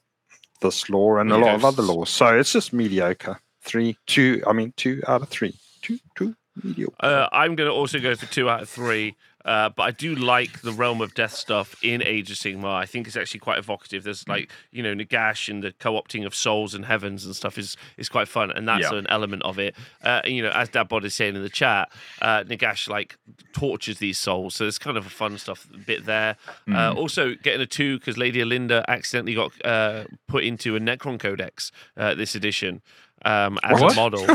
this 0.61 0.89
lore 0.89 1.19
and 1.19 1.31
a 1.31 1.37
lot 1.37 1.55
of 1.55 1.65
other 1.65 1.83
lores. 1.83 2.09
So 2.09 2.37
it's 2.37 2.53
just 2.53 2.73
mediocre. 2.73 3.39
Three, 3.61 3.97
two. 4.07 4.43
I 4.47 4.53
mean, 4.53 4.73
two 4.77 5.01
out 5.07 5.21
of 5.21 5.29
three. 5.29 5.55
Two, 5.81 5.99
two, 6.15 6.35
mediocre. 6.63 6.95
Uh, 6.99 7.27
I'm 7.31 7.55
going 7.55 7.69
to 7.69 7.73
also 7.73 7.99
go 7.99 8.15
for 8.15 8.25
two 8.27 8.49
out 8.49 8.61
of 8.61 8.69
three. 8.69 9.15
Uh, 9.45 9.69
but 9.69 9.83
I 9.83 9.91
do 9.91 10.15
like 10.15 10.61
the 10.61 10.71
realm 10.73 10.99
of 11.01 11.13
death 11.13 11.33
stuff 11.33 11.75
in 11.83 12.03
Age 12.03 12.29
of 12.29 12.37
Sigmar. 12.37 12.73
I 12.75 12.85
think 12.85 13.07
it's 13.07 13.15
actually 13.15 13.39
quite 13.39 13.57
evocative. 13.57 14.03
There's 14.03 14.27
like 14.27 14.51
you 14.71 14.83
know 14.83 14.93
Nagash 14.93 15.47
and 15.49 15.63
the 15.63 15.71
co-opting 15.71 16.25
of 16.25 16.35
souls 16.35 16.73
and 16.75 16.85
heavens 16.85 17.25
and 17.25 17.35
stuff 17.35 17.57
is 17.57 17.77
is 17.97 18.09
quite 18.09 18.27
fun, 18.27 18.51
and 18.51 18.67
that's 18.67 18.91
Yeah. 18.91 18.97
an 18.97 19.07
element 19.07 19.43
of 19.43 19.57
it. 19.57 19.75
Uh, 20.03 20.21
and, 20.25 20.35
you 20.35 20.41
know, 20.43 20.49
as 20.51 20.69
Dabbod 20.69 21.03
is 21.05 21.15
saying 21.15 21.35
in 21.35 21.41
the 21.41 21.49
chat, 21.49 21.89
uh, 22.21 22.43
Nagash 22.43 22.89
like 22.89 23.17
tortures 23.53 23.99
these 23.99 24.19
souls, 24.19 24.55
so 24.55 24.65
there's 24.65 24.77
kind 24.77 24.97
of 24.97 25.05
a 25.05 25.09
fun 25.09 25.37
stuff 25.37 25.67
bit 25.85 26.05
there. 26.05 26.35
Uh, 26.71 26.93
also, 26.93 27.33
getting 27.35 27.61
a 27.61 27.65
two 27.65 27.97
because 27.97 28.17
Lady 28.17 28.39
Olynder 28.39 28.83
accidentally 28.87 29.35
got 29.35 29.51
uh, 29.65 30.03
put 30.27 30.43
into 30.43 30.75
a 30.75 30.79
Necron 30.79 31.19
Codex 31.19 31.71
uh, 31.97 32.13
this 32.13 32.35
edition. 32.35 32.81
Um, 33.25 33.59
as 33.63 33.81
What? 33.81 33.93
a 33.93 33.95
model. 33.95 34.25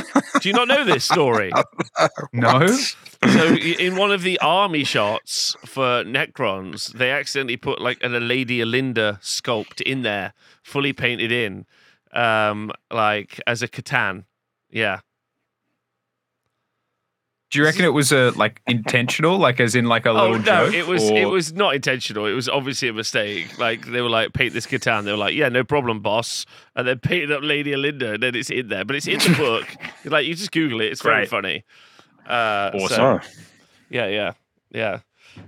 Do 0.41 0.49
you 0.49 0.53
not 0.53 0.69
know 0.69 0.85
this 0.85 1.05
story? 1.05 1.51
No. 2.33 2.67
so 2.67 3.55
in 3.55 3.97
one 3.97 4.11
of 4.13 4.23
the 4.23 4.39
army 4.41 4.85
shots 4.85 5.57
for 5.65 6.05
Necrons, 6.05 6.93
they 6.93 7.11
accidentally 7.11 7.57
put 7.57 7.81
like 7.81 8.03
an, 8.03 8.15
a 8.15 8.21
Lady 8.21 8.59
Olynder 8.59 9.21
sculpt 9.23 9.81
in 9.81 10.03
there, 10.03 10.35
fully 10.63 10.93
painted 10.93 11.33
in, 11.33 11.65
um, 12.13 12.71
like 12.91 13.41
as 13.47 13.63
a 13.63 13.69
C'tan. 13.69 14.25
Yeah. 14.71 15.01
Do 17.51 17.59
you 17.61 17.65
reckon 17.65 17.85
it 17.85 17.93
was 17.93 18.11
a 18.11 18.31
like 18.33 18.61
intentional, 18.67 19.39
like 19.39 19.61
as 19.61 19.75
in 19.77 19.85
like 19.85 20.07
a 20.07 20.11
Oh 20.11 20.15
little 20.31 20.39
no, 20.39 20.45
joke? 20.67 20.75
it 20.75 20.87
was 20.89 21.09
it 21.11 21.27
was 21.29 21.53
not 21.53 21.75
intentional. 21.77 22.27
It 22.27 22.33
was 22.33 22.49
obviously 22.49 22.89
a 22.89 22.93
mistake. 22.93 23.59
Like 23.59 23.87
they 23.87 24.01
were 24.01 24.09
like 24.09 24.33
paint 24.33 24.55
this 24.55 24.67
guitar, 24.67 24.99
and 24.99 25.07
They 25.07 25.13
were 25.13 25.19
like, 25.19 25.35
yeah, 25.35 25.49
no 25.51 25.63
problem, 25.63 26.01
boss. 26.01 26.47
And 26.75 26.89
then 26.89 26.99
painted 26.99 27.31
up 27.31 27.43
Lady 27.45 27.71
Olynder, 27.73 28.15
and 28.15 28.23
then 28.23 28.35
it's 28.35 28.51
in 28.51 28.69
there, 28.69 28.85
but 28.85 28.97
it's 28.97 29.07
in 29.07 29.19
the 29.21 29.35
book. 29.39 29.69
like 30.05 30.27
you 30.27 30.35
just 30.35 30.51
Google 30.51 30.81
it. 30.81 30.87
It's 30.91 31.03
very 31.03 31.19
Great. 31.23 31.29
funny. 31.29 31.65
Uh, 32.27 32.71
Awesome. 32.75 32.89
so- 32.89 33.05
Oh, 33.05 33.21
Yeah, 33.91 34.07
yeah, 34.09 34.33
yeah. 34.73 35.01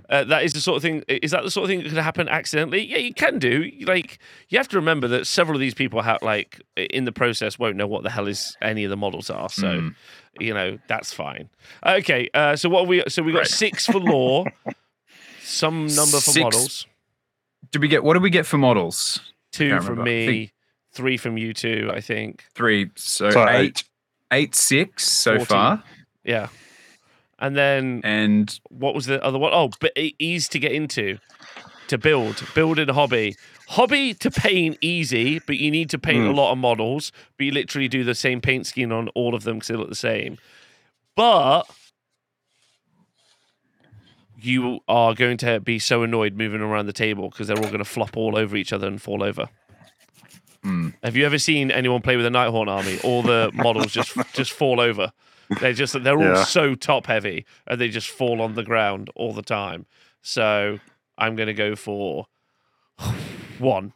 Uh, 0.09 0.23
that 0.25 0.43
is 0.43 0.53
the 0.53 0.61
sort 0.61 0.77
of 0.77 0.81
thing. 0.83 1.03
Is 1.07 1.31
that 1.31 1.43
the 1.43 1.51
sort 1.51 1.63
of 1.65 1.69
thing 1.69 1.79
that 1.83 1.89
could 1.89 1.97
happen 1.97 2.27
accidentally? 2.29 2.85
Yeah, 2.85 2.97
you 2.97 3.13
can 3.13 3.39
do. 3.39 3.71
Like, 3.81 4.19
you 4.49 4.57
have 4.57 4.67
to 4.69 4.75
remember 4.77 5.07
that 5.09 5.27
several 5.27 5.55
of 5.55 5.59
these 5.61 5.73
people 5.73 6.01
have, 6.01 6.21
like, 6.21 6.61
in 6.75 7.05
the 7.05 7.11
process, 7.11 7.57
won't 7.59 7.75
know 7.77 7.87
what 7.87 8.03
the 8.03 8.09
hell 8.09 8.27
is 8.27 8.55
any 8.61 8.83
of 8.83 8.89
the 8.89 8.97
models 8.97 9.29
are. 9.29 9.49
So, 9.49 9.67
Mm. 9.67 9.95
you 10.39 10.53
know, 10.53 10.77
that's 10.87 11.13
fine. 11.13 11.49
Okay, 11.85 12.29
uh, 12.33 12.55
so 12.55 12.69
what 12.69 12.81
are 12.85 12.87
we? 12.87 13.03
So 13.07 13.21
we 13.23 13.31
got 13.31 13.39
Right. 13.39 13.47
six 13.47 13.85
for 13.85 13.99
lore, 13.99 14.45
some 15.41 15.87
number 15.87 16.17
for 16.19 16.31
Six- 16.31 16.39
models, 16.43 16.87
Did 17.71 17.81
we 17.81 17.87
get 17.87 18.03
what 18.03 18.13
did 18.13 18.23
we 18.23 18.29
get 18.29 18.45
for 18.45 18.57
models? 18.57 19.19
two 19.51 19.79
from 19.81 20.03
me, 20.03 20.27
think- 20.27 20.53
three 20.93 21.17
from 21.17 21.37
you 21.37 21.53
two, 21.53 21.89
I 21.93 22.01
think. 22.01 22.45
Three. 22.55 22.89
So, 22.95 23.29
so 23.31 23.47
eight, 23.49 23.59
eight. 23.65 23.83
eight, 24.31 24.55
six 24.55 25.07
so 25.07 25.31
14. 25.37 25.45
far. 25.45 25.83
Yeah, 26.23 26.47
and 27.39 27.55
then 27.55 28.01
And 28.03 28.59
what 28.69 28.95
was 28.95 29.05
the 29.05 29.23
other 29.23 29.37
one? 29.37 29.51
Oh, 29.53 29.69
but 29.79 29.91
ease 29.95 30.47
to 30.49 30.59
get 30.59 30.71
into, 30.71 31.17
to 31.87 31.97
build, 31.97 32.43
build 32.55 32.79
in 32.79 32.89
a 32.89 32.93
hobby. 32.93 33.35
Hobby 33.69 34.13
to 34.15 34.31
paint 34.31 34.77
easy, 34.81 35.39
but 35.39 35.57
you 35.57 35.69
need 35.71 35.89
to 35.89 35.99
paint 35.99 36.25
a 36.25 36.29
Hmm. 36.29 36.35
lot 36.35 36.51
of 36.53 36.57
models. 36.57 37.11
But 37.37 37.45
you 37.45 37.51
literally 37.51 37.87
do 37.89 38.03
the 38.03 38.15
same 38.15 38.39
paint 38.41 38.65
scheme 38.65 38.91
on 38.93 39.09
all 39.09 39.35
of 39.35 39.43
them 39.43 39.57
because 39.57 39.67
they 39.67 39.75
look 39.75 39.89
the 39.89 39.95
same. 39.95 40.37
But 41.15 41.63
you 44.39 44.79
are 44.87 45.13
going 45.15 45.37
to 45.37 45.59
be 45.59 45.79
so 45.79 46.03
annoyed 46.03 46.35
moving 46.35 46.61
around 46.61 46.85
the 46.85 46.93
table 46.93 47.29
because 47.29 47.47
they're 47.47 47.57
all 47.57 47.63
going 47.63 47.79
to 47.79 47.85
flop 47.85 48.15
all 48.15 48.37
over 48.37 48.55
each 48.55 48.71
other 48.71 48.87
and 48.87 49.01
fall 49.01 49.23
over. 49.23 49.49
Hmm. 50.63 50.89
Have 51.03 51.15
you 51.15 51.25
ever 51.25 51.37
seen 51.39 51.71
anyone 51.71 52.01
play 52.01 52.17
with 52.17 52.25
a 52.25 52.29
Nighthaunt 52.29 52.67
army? 52.67 52.99
All 53.03 53.21
the 53.23 53.51
models 53.53 53.91
just 53.91 54.15
just 54.33 54.51
fall 54.51 54.79
over. 54.79 55.11
They're 55.61 55.73
just 55.73 56.01
they're 56.03 56.17
all 56.17 56.43
so 56.43 56.75
top 56.75 57.05
heavy 57.07 57.45
and 57.67 57.79
they 57.79 57.87
just 57.89 58.09
fall 58.09 58.41
on 58.41 58.55
the 58.55 58.63
ground 58.63 59.09
all 59.15 59.33
the 59.33 59.41
time. 59.41 59.85
So 60.21 60.79
I'm 61.17 61.35
gonna 61.35 61.53
go 61.53 61.75
for 61.75 62.27
one. 63.59 63.93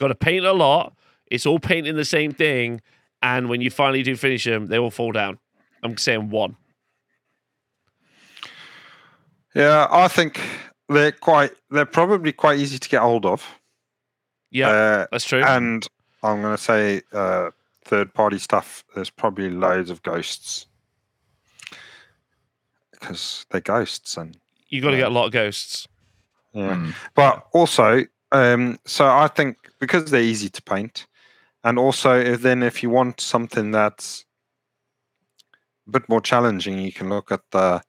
Got 0.00 0.08
to 0.08 0.14
paint 0.14 0.44
a 0.44 0.52
lot. 0.52 0.94
It's 1.30 1.46
all 1.46 1.58
painting 1.58 1.96
the 1.96 2.04
same 2.04 2.32
thing, 2.32 2.80
and 3.22 3.48
when 3.48 3.60
you 3.60 3.70
finally 3.70 4.02
do 4.02 4.16
finish 4.16 4.44
them, 4.44 4.66
they 4.66 4.78
all 4.78 4.90
fall 4.90 5.12
down. 5.12 5.38
I'm 5.82 5.96
saying 5.96 6.30
one. 6.30 6.56
Yeah, 9.54 9.86
I 9.90 10.08
think 10.08 10.40
they're 10.88 11.12
quite. 11.12 11.52
They're 11.70 11.86
probably 11.86 12.32
quite 12.32 12.58
easy 12.58 12.78
to 12.78 12.88
get 12.88 13.00
hold 13.02 13.24
of. 13.24 13.44
Yeah, 14.50 14.68
Uh, 14.68 15.06
that's 15.10 15.24
true. 15.24 15.42
and 15.44 15.86
I'm 16.22 16.40
going 16.42 16.56
to 16.56 16.62
say 16.62 17.02
uh, 17.12 17.50
third 17.84 18.12
party 18.14 18.38
stuff. 18.38 18.84
There's 18.94 19.10
probably 19.10 19.50
loads 19.50 19.90
of 19.90 20.02
ghosts 20.02 20.66
because 23.04 23.44
they're 23.50 23.60
ghosts, 23.60 24.16
and 24.16 24.36
you 24.68 24.80
got 24.80 24.92
to 24.92 24.96
get 24.96 25.08
a 25.08 25.14
lot 25.14 25.26
of 25.26 25.32
ghosts. 25.32 25.86
yeah. 26.52 26.74
Hmm. 26.74 26.90
But 27.14 27.46
also, 27.52 28.04
um, 28.32 28.78
so 28.86 29.06
I 29.06 29.28
think 29.28 29.56
because 29.78 30.10
they're 30.10 30.22
easy 30.22 30.48
to 30.48 30.62
paint, 30.62 31.06
and 31.62 31.78
also 31.78 32.18
if 32.18 32.40
then 32.42 32.62
if 32.62 32.82
you 32.82 32.90
want 32.90 33.20
something 33.20 33.70
that's 33.70 34.24
a 35.86 35.90
bit 35.90 36.08
more 36.08 36.20
challenging, 36.20 36.78
you 36.78 36.92
can 36.92 37.08
look 37.08 37.30
at 37.30 37.42
the 37.50 37.82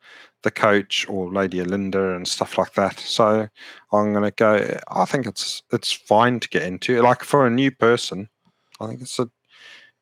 the 0.44 0.52
coach 0.52 1.08
or 1.10 1.32
Lady 1.32 1.58
Olynder 1.58 2.16
and 2.16 2.28
stuff 2.28 2.58
like 2.58 2.74
that. 2.74 3.00
So 3.00 3.48
I'm 3.92 4.14
gonna 4.14 4.32
go. 4.32 4.78
I 4.90 5.06
think 5.06 5.26
it's 5.26 5.64
it's 5.72 5.92
fine 5.92 6.40
to 6.42 6.50
get 6.50 6.64
into. 6.64 7.02
Like 7.02 7.24
for 7.24 7.48
a 7.48 7.50
new 7.50 7.72
person, 7.72 8.30
I 8.80 8.88
think 8.88 9.02
it's 9.02 9.20
a 9.20 9.30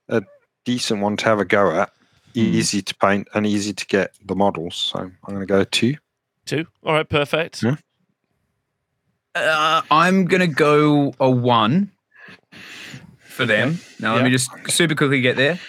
a 0.09 0.24
decent 0.66 1.01
one 1.01 1.18
to 1.18 1.26
have 1.26 1.39
a 1.39 1.45
go 1.45 1.72
at. 1.72 1.91
Easy 2.36 2.81
to 2.81 2.95
paint 2.95 3.27
and 3.34 3.45
easy 3.45 3.73
to 3.73 3.86
get 3.88 4.13
the 4.25 4.36
models. 4.36 4.75
So 4.75 4.99
I'm 4.99 5.15
gonna 5.34 5.45
go 5.45 5.63
two. 5.63 5.95
Two. 6.45 6.65
All 6.84 6.93
right, 6.93 7.07
perfect. 7.07 7.61
Yeah. 7.63 7.75
Uh, 9.36 9.81
I'm 9.89 10.25
gonna 10.25 10.47
go 10.47 11.13
a 11.19 11.29
one 11.29 11.91
for 13.19 13.45
them. 13.45 13.79
Now 13.99 14.13
let 14.13 14.19
Yeah. 14.19 14.25
me 14.25 14.29
just 14.31 14.49
super 14.69 14.95
quickly 14.95 15.21
get 15.21 15.36
there. 15.38 15.59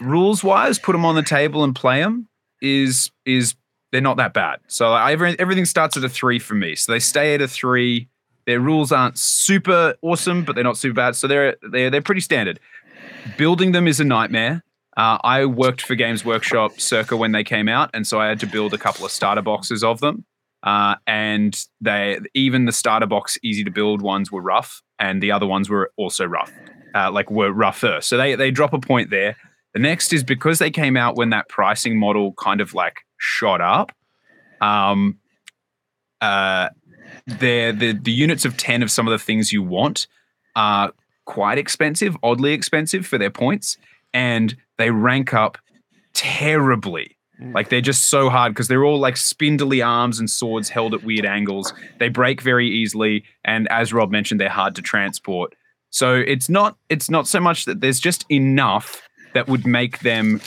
Rules 0.00 0.44
wise, 0.44 0.78
put 0.78 0.92
them 0.92 1.04
on 1.04 1.14
the 1.16 1.22
table 1.22 1.64
and 1.64 1.74
play 1.74 2.00
them. 2.00 2.28
Is 2.60 3.10
is 3.24 3.54
they're 3.90 4.00
not 4.00 4.16
that 4.18 4.34
bad. 4.34 4.60
So 4.68 4.92
I, 4.92 5.12
everything 5.12 5.64
starts 5.64 5.96
at 5.96 6.04
a 6.04 6.08
three 6.08 6.38
for 6.38 6.54
me. 6.54 6.74
So 6.74 6.92
they 6.92 6.98
stay 7.00 7.34
at 7.34 7.40
a 7.40 7.48
three. 7.48 8.08
Their 8.46 8.60
rules 8.60 8.92
aren't 8.92 9.18
super 9.18 9.94
awesome, 10.02 10.44
but 10.44 10.54
they're 10.54 10.64
not 10.64 10.76
super 10.76 10.94
bad. 10.94 11.16
So 11.16 11.26
they're 11.26 11.56
they're 11.62 11.90
they're 11.90 12.02
pretty 12.02 12.20
standard. 12.20 12.60
Building 13.36 13.72
them 13.72 13.86
is 13.88 13.98
a 14.00 14.04
nightmare. 14.04 14.62
Uh, 14.98 15.16
I 15.22 15.46
worked 15.46 15.80
for 15.80 15.94
Games 15.94 16.24
Workshop 16.24 16.80
circa 16.80 17.16
when 17.16 17.30
they 17.30 17.44
came 17.44 17.68
out, 17.68 17.88
and 17.94 18.04
so 18.04 18.20
I 18.20 18.26
had 18.26 18.40
to 18.40 18.46
build 18.46 18.74
a 18.74 18.78
couple 18.78 19.06
of 19.06 19.12
starter 19.12 19.42
boxes 19.42 19.84
of 19.84 20.00
them. 20.00 20.24
Uh, 20.64 20.96
and 21.06 21.56
they 21.80 22.18
even 22.34 22.64
the 22.64 22.72
starter 22.72 23.06
box 23.06 23.38
easy 23.44 23.62
to 23.62 23.70
build 23.70 24.02
ones 24.02 24.32
were 24.32 24.42
rough, 24.42 24.82
and 24.98 25.22
the 25.22 25.30
other 25.30 25.46
ones 25.46 25.70
were 25.70 25.92
also 25.96 26.24
rough, 26.24 26.52
uh, 26.96 27.12
like 27.12 27.30
were 27.30 27.52
rougher. 27.52 28.00
So 28.00 28.16
they 28.16 28.34
they 28.34 28.50
drop 28.50 28.72
a 28.72 28.80
point 28.80 29.10
there. 29.10 29.36
The 29.72 29.78
next 29.78 30.12
is 30.12 30.24
because 30.24 30.58
they 30.58 30.70
came 30.70 30.96
out 30.96 31.16
when 31.16 31.30
that 31.30 31.48
pricing 31.48 31.96
model 31.96 32.32
kind 32.32 32.60
of 32.60 32.74
like 32.74 32.96
shot 33.18 33.60
up. 33.60 33.92
Um, 34.60 35.20
uh, 36.20 36.70
the 37.24 37.96
the 38.02 38.10
units 38.10 38.44
of 38.44 38.56
ten 38.56 38.82
of 38.82 38.90
some 38.90 39.06
of 39.06 39.12
the 39.12 39.24
things 39.24 39.52
you 39.52 39.62
want 39.62 40.08
are 40.56 40.92
quite 41.24 41.58
expensive, 41.58 42.16
oddly 42.24 42.52
expensive 42.52 43.06
for 43.06 43.16
their 43.16 43.30
points, 43.30 43.76
and 44.12 44.56
they 44.76 44.90
rank 44.90 45.34
up 45.34 45.58
terribly. 46.14 47.16
Mm. 47.40 47.54
Like 47.54 47.68
they're 47.68 47.80
just 47.80 48.04
so 48.04 48.28
hard 48.28 48.52
because 48.52 48.68
they're 48.68 48.84
all 48.84 48.98
like 48.98 49.16
spindly 49.16 49.82
arms 49.82 50.18
and 50.18 50.28
swords 50.28 50.68
held 50.68 50.94
at 50.94 51.04
weird 51.04 51.24
angles. 51.24 51.72
They 51.98 52.08
break 52.08 52.40
very 52.40 52.68
easily, 52.68 53.24
and 53.44 53.68
as 53.68 53.92
Rob 53.92 54.10
mentioned, 54.10 54.40
they're 54.40 54.48
hard 54.48 54.74
to 54.76 54.82
transport. 54.82 55.54
So 55.90 56.14
it's 56.14 56.48
not 56.48 56.76
it's 56.88 57.08
not 57.08 57.26
so 57.26 57.40
much 57.40 57.64
that 57.64 57.80
there's 57.80 58.00
just 58.00 58.24
enough 58.30 59.02
that 59.34 59.48
would 59.48 59.66
make 59.66 60.00
them 60.00 60.40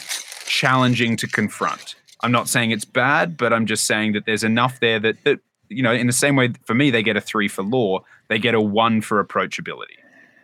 challenging 0.45 1.16
to 1.18 1.28
confront. 1.28 1.95
I'm 2.24 2.32
not 2.32 2.49
saying 2.49 2.72
it's 2.72 2.86
bad, 2.86 3.38
but 3.38 3.53
I'm 3.53 3.66
just 3.66 3.86
saying 3.86 4.14
that 4.14 4.26
there's 4.26 4.43
enough 4.43 4.80
there 4.80 4.99
that, 4.99 5.24
that 5.24 5.39
you 5.70 5.82
know, 5.82 5.93
in 5.93 6.07
the 6.07 6.14
same 6.14 6.36
way 6.36 6.53
for 6.66 6.74
me, 6.74 6.91
they 6.91 7.01
get 7.01 7.18
a 7.18 7.22
three 7.22 7.47
for 7.47 7.64
lore, 7.64 8.01
they 8.28 8.38
get 8.38 8.53
a 8.53 8.62
one 8.62 9.01
for 9.01 9.24
approachability. 9.24 9.97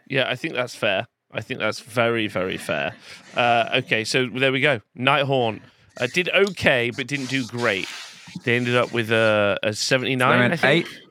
Yeah, 0.07 0.29
I 0.29 0.35
think 0.35 0.53
that's 0.53 0.75
fair. 0.75 1.07
I 1.31 1.41
think 1.41 1.59
that's 1.59 1.79
very, 1.81 2.27
very 2.27 2.57
fair. 2.57 2.95
Uh, 3.35 3.69
okay, 3.83 4.03
so 4.03 4.27
there 4.27 4.51
we 4.51 4.61
go. 4.61 4.81
Nighthaunt 4.97 5.61
uh, 5.99 6.07
did 6.13 6.29
okay, 6.29 6.91
but 6.95 7.07
didn't 7.07 7.29
do 7.29 7.45
great. 7.45 7.87
They 8.43 8.55
ended 8.55 8.75
up 8.75 8.93
with 8.93 9.11
a, 9.11 9.57
a 9.63 9.73
79, 9.73 10.17
They 10.17 10.35
I 10.35 10.39
went 10.47 10.59
think. 10.59 10.85
eight, 10.87 11.01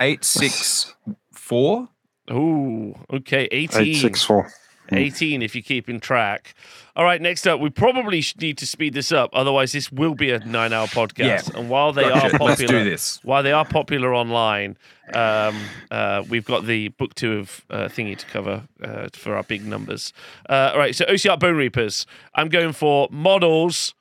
eight, 0.00 0.24
six, 0.24 0.94
four. 1.32 1.88
Ooh, 2.30 2.94
okay, 3.12 3.48
18. 3.50 3.82
Eight 3.82 3.94
six 3.96 4.22
four. 4.22 4.50
18 4.92 5.40
if 5.42 5.54
you're 5.54 5.62
keeping 5.62 6.00
track. 6.00 6.54
All 6.96 7.04
right, 7.04 7.20
next 7.22 7.46
up, 7.46 7.60
we 7.60 7.70
probably 7.70 8.24
need 8.40 8.58
to 8.58 8.66
speed 8.66 8.92
this 8.92 9.12
up. 9.12 9.30
Otherwise, 9.32 9.70
this 9.70 9.92
will 9.92 10.16
be 10.16 10.32
a 10.32 10.40
nine 10.40 10.72
hour 10.72 10.88
podcast. 10.88 11.52
Yeah. 11.52 11.58
And 11.60 11.70
while 11.70 11.92
they 11.92 12.04
are 12.04 12.22
Gotcha. 12.22 12.38
popular, 12.38 12.48
Let's 12.48 12.60
do 12.62 12.84
this. 12.84 13.20
while 13.22 13.42
they 13.44 13.52
are 13.52 13.64
popular 13.64 14.12
online, 14.12 14.76
um, 15.14 15.60
uh, 15.90 16.22
we've 16.28 16.44
got 16.44 16.66
the 16.66 16.88
book 16.88 17.14
two 17.14 17.38
of 17.38 17.64
uh, 17.70 17.88
thingy 17.88 18.16
to 18.16 18.26
cover 18.26 18.68
uh, 18.82 19.08
for 19.12 19.34
our 19.34 19.42
big 19.42 19.64
numbers. 19.64 20.12
Uh, 20.48 20.70
all 20.72 20.78
right, 20.78 20.94
so 20.94 21.04
Ossiarch 21.06 21.40
Bonereapers. 21.40 22.06
I'm 22.34 22.48
going 22.48 22.72
for 22.72 23.08
models. 23.10 23.94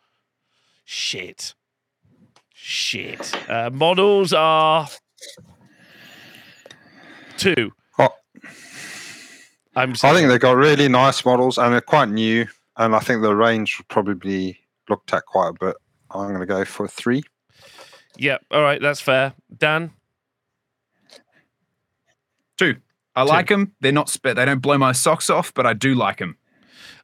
Shit. 0.86 1.53
Shit. 2.53 3.34
Uh, 3.49 3.70
models 3.72 4.34
are 4.34 4.88
two. 7.38 7.72
Oh, 7.97 8.10
I'm 9.76 9.91
I 9.91 10.14
think 10.14 10.30
they've 10.30 10.39
got 10.39 10.55
really 10.55 10.88
nice 10.88 11.24
models 11.24 11.57
and 11.57 11.74
they're 11.74 11.82
quite 11.82 12.10
new. 12.10 12.45
And 12.78 12.95
I 12.95 12.99
think 12.99 13.22
the 13.22 13.36
range 13.36 13.78
would 13.78 13.88
probably 13.88 14.16
be 14.16 14.60
looked 14.89 15.14
at 15.14 15.26
quite 15.26 15.49
a 15.49 15.53
bit. 15.53 15.76
I'm 16.12 16.28
going 16.30 16.39
to 16.39 16.45
go 16.45 16.66
for 16.66 16.88
three. 16.88 17.24
yeah, 18.18 18.38
all 18.51 18.62
right, 18.62 18.82
that's 18.82 19.01
fair. 19.01 19.34
Dan, 19.55 19.91
Two. 22.60 22.76
I 23.16 23.24
like 23.24 23.47
them. 23.47 23.74
They're 23.82 23.91
not 23.91 24.10
spe- 24.10 24.36
they 24.36 24.45
don't 24.45 24.60
blow 24.62 24.78
my 24.78 24.91
socks 24.91 25.30
off, 25.30 25.53
but 25.53 25.66
I 25.66 25.74
do 25.74 25.95
like 25.95 26.18
them. 26.20 26.38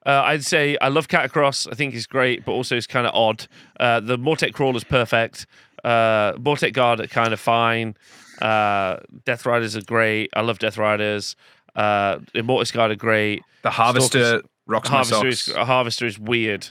Uh, 0.06 0.22
I'd 0.26 0.45
say 0.45 0.78
I 0.82 0.89
love 0.89 1.08
Katakros. 1.08 1.68
I 1.72 1.76
think 1.76 1.93
he's 1.93 2.06
great, 2.06 2.45
but 2.45 2.51
also 2.51 2.76
he's 2.76 2.86
kind 2.88 3.08
of 3.08 3.16
odd. 3.16 3.47
Uh, 3.80 3.99
the 3.99 4.18
Mortek 4.18 4.53
Crawler's 4.53 4.84
perfect. 4.84 5.47
Uh, 5.84 6.34
Mortek 6.34 6.74
Guard 6.74 6.99
are 6.99 7.08
kind 7.08 7.34
of 7.34 7.39
fine. 7.39 7.95
Uh, 8.41 8.97
Death 9.26 9.45
Riders 9.45 9.76
are 9.76 9.82
great. 9.82 10.30
I 10.36 10.41
love 10.41 10.60
Death 10.60 10.78
Riders. 10.78 11.36
Uh, 11.76 12.20
Immortis 12.36 12.72
Guard 12.72 12.91
are 12.91 12.95
great. 12.95 13.41
The 13.64 13.72
Harvester 13.72 14.43
rocks 14.68 14.89
my 14.89 14.97
Harvester 14.97 15.32
socks. 15.32 15.47
is, 15.49 15.56
Harvester 15.56 16.06
is 16.06 16.20
weird. 16.20 16.68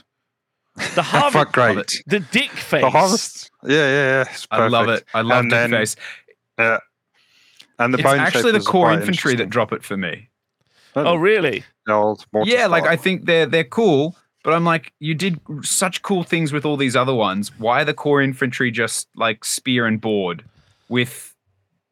The 0.95 1.01
Harvester, 1.03 1.39
Fuck 1.39 1.53
great. 1.53 2.03
the 2.07 2.19
dick 2.19 2.51
face. 2.51 2.81
The 2.81 2.89
harvest. 2.89 3.49
Yeah, 3.63 3.75
yeah, 3.77 4.07
yeah. 4.07 4.21
It's 4.29 4.45
I 4.51 4.67
love 4.67 4.89
it. 4.89 5.05
I 5.13 5.21
love 5.21 5.39
And 5.43 5.51
the 5.51 5.55
then 5.55 5.71
face. 5.71 5.95
Yeah. 6.59 6.79
And 7.79 7.93
the 7.93 7.99
It's 7.99 8.07
actually 8.07 8.53
the 8.53 8.59
core 8.59 8.91
infantry 8.91 9.35
that 9.35 9.49
drop 9.49 9.73
it 9.73 9.83
for 9.83 9.97
me. 9.97 10.29
Oh, 10.95 11.15
really? 11.15 11.63
Old 11.87 12.25
mortar 12.31 12.49
yeah, 12.49 12.67
like 12.67 12.85
I 12.85 12.95
think 12.95 13.25
they're 13.25 13.45
they're 13.45 13.63
cool, 13.63 14.15
but 14.43 14.53
I'm 14.53 14.63
like, 14.63 14.93
you 14.99 15.13
did 15.13 15.39
such 15.61 16.01
cool 16.01 16.23
things 16.23 16.53
with 16.53 16.65
all 16.65 16.77
these 16.77 16.95
other 16.95 17.13
ones. 17.13 17.51
Why 17.59 17.81
are 17.81 17.85
the 17.85 17.93
core 17.93 18.21
infantry 18.21 18.71
just 18.71 19.07
like 19.15 19.43
spear 19.43 19.85
and 19.85 19.99
board 19.99 20.43
with 20.87 21.35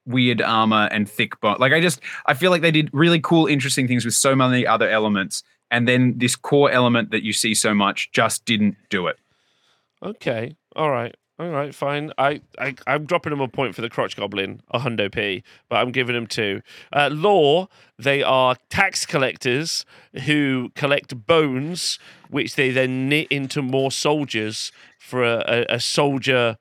weird 0.06 0.42
armor 0.42 0.88
and 0.92 1.10
thick 1.10 1.40
bone? 1.42 1.58
Like 1.60 1.74
I 1.74 1.82
just 1.82 2.00
I 2.26 2.34
feel 2.34 2.50
like 2.50 2.62
they 2.62 2.72
did 2.72 2.90
really 2.94 3.20
cool, 3.20 3.46
interesting 3.46 3.88
things 3.88 4.06
with 4.06 4.14
so 4.14 4.36
many 4.36 4.66
other 4.66 4.90
elements, 4.90 5.44
and 5.70 5.88
then 5.88 6.18
this 6.18 6.36
core 6.36 6.72
element 6.72 7.12
that 7.12 7.24
you 7.24 7.34
see 7.34 7.54
so 7.54 7.74
much 7.74 8.12
just 8.14 8.46
didn't 8.46 8.78
do 8.90 9.08
it. 9.08 9.20
Okay. 10.02 10.56
All 10.76 10.90
right. 10.90 11.16
All 11.44 11.50
right. 11.50 11.76
Fine. 11.76 12.12
I, 12.18 12.42
I 12.58 12.74
I'm 12.88 13.06
dropping 13.06 13.34
him 13.34 13.42
a 13.42 13.48
point 13.48 13.76
for 13.76 13.82
the 13.82 13.90
crotch 13.90 14.16
goblin, 14.16 14.62
a 14.72 14.80
hundo 14.80 15.12
p, 15.12 15.44
but 15.68 15.76
I'm 15.78 15.92
giving 15.92 16.16
him 16.16 16.26
two. 16.28 16.62
Uh, 16.92 17.10
lore. 17.12 17.68
They 18.00 18.24
are 18.24 18.56
tax 18.70 19.06
collectors 19.06 19.86
who 20.26 20.72
collect 20.76 21.26
bones, 21.28 22.00
which 22.30 22.56
they 22.56 22.72
then 22.72 23.10
knit 23.10 23.28
into 23.30 23.62
more 23.62 23.92
soldiers 23.92 24.72
for 25.00 25.24
a, 25.24 25.44
a, 25.70 25.76
a 25.76 25.80
soldier, 25.80 26.58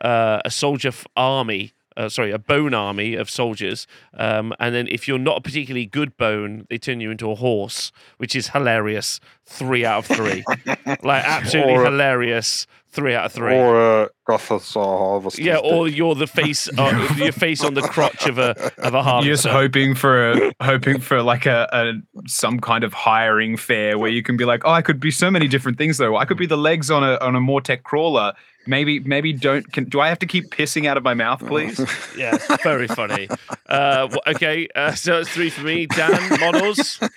uh, 0.00 0.40
a 0.44 0.50
soldier 0.50 0.88
f- 0.88 1.06
army. 1.16 1.72
Uh, 1.96 2.08
sorry, 2.08 2.32
a 2.32 2.38
bone 2.38 2.74
army 2.74 3.14
of 3.14 3.30
soldiers. 3.30 3.86
Um, 4.14 4.52
and 4.58 4.74
then 4.74 4.88
if 4.88 5.06
you're 5.06 5.16
not 5.16 5.38
a 5.38 5.40
particularly 5.40 5.86
good 5.86 6.16
bone, 6.16 6.66
they 6.68 6.76
turn 6.76 7.00
you 7.00 7.12
into 7.12 7.30
a 7.30 7.36
horse, 7.36 7.92
which 8.16 8.34
is 8.34 8.48
hilarious. 8.48 9.20
Three 9.46 9.84
out 9.84 10.10
of 10.10 10.16
three. 10.16 10.42
like 11.04 11.24
absolutely 11.24 11.74
Or- 11.74 11.84
hilarious. 11.84 12.66
Three 12.94 13.12
out 13.14 13.26
of 13.26 13.32
three. 13.32 13.52
Or 13.56 14.04
uh, 14.04 14.08
Gothos 14.28 14.76
or 14.76 14.98
Harvest. 14.98 15.38
yeah, 15.40 15.56
or 15.56 15.88
you're 15.88 16.14
the 16.14 16.28
face, 16.28 16.68
uh, 16.78 17.14
your 17.16 17.32
face 17.32 17.64
on 17.64 17.74
the 17.74 17.82
crotch 17.82 18.26
of 18.28 18.38
a 18.38 18.50
of 18.78 18.94
a 18.94 19.02
harvester. 19.02 19.26
You're 19.26 19.34
just 19.34 19.46
hoping 19.48 19.96
for 19.96 20.30
a 20.30 20.52
hoping 20.62 21.00
for 21.00 21.20
like 21.20 21.44
a, 21.44 21.68
a 21.72 21.92
some 22.28 22.60
kind 22.60 22.84
of 22.84 22.92
hiring 22.94 23.56
fair 23.56 23.98
where 23.98 24.10
you 24.10 24.22
can 24.22 24.36
be 24.36 24.44
like, 24.44 24.62
oh, 24.64 24.70
I 24.70 24.80
could 24.80 25.00
be 25.00 25.10
so 25.10 25.28
many 25.28 25.48
different 25.48 25.76
things 25.76 25.98
though. 25.98 26.16
I 26.16 26.24
could 26.24 26.38
be 26.38 26.46
the 26.46 26.56
legs 26.56 26.88
on 26.88 27.02
a 27.02 27.16
on 27.18 27.34
a 27.34 27.40
Mortek 27.40 27.82
crawler. 27.82 28.32
Maybe 28.66 29.00
maybe 29.00 29.32
don't. 29.32 29.70
Can, 29.72 29.84
do 29.86 30.00
I 30.00 30.08
have 30.08 30.20
to 30.20 30.26
keep 30.26 30.50
pissing 30.50 30.86
out 30.86 30.96
of 30.96 31.02
my 31.02 31.14
mouth, 31.14 31.40
please? 31.44 31.78
Yeah, 32.16 32.38
very 32.62 32.86
funny. 32.86 33.28
Uh, 33.68 34.08
okay, 34.28 34.68
uh, 34.76 34.92
so 34.94 35.18
it's 35.18 35.30
three 35.30 35.50
for 35.50 35.62
me. 35.62 35.86
Dan, 35.86 36.40
models. 36.40 36.98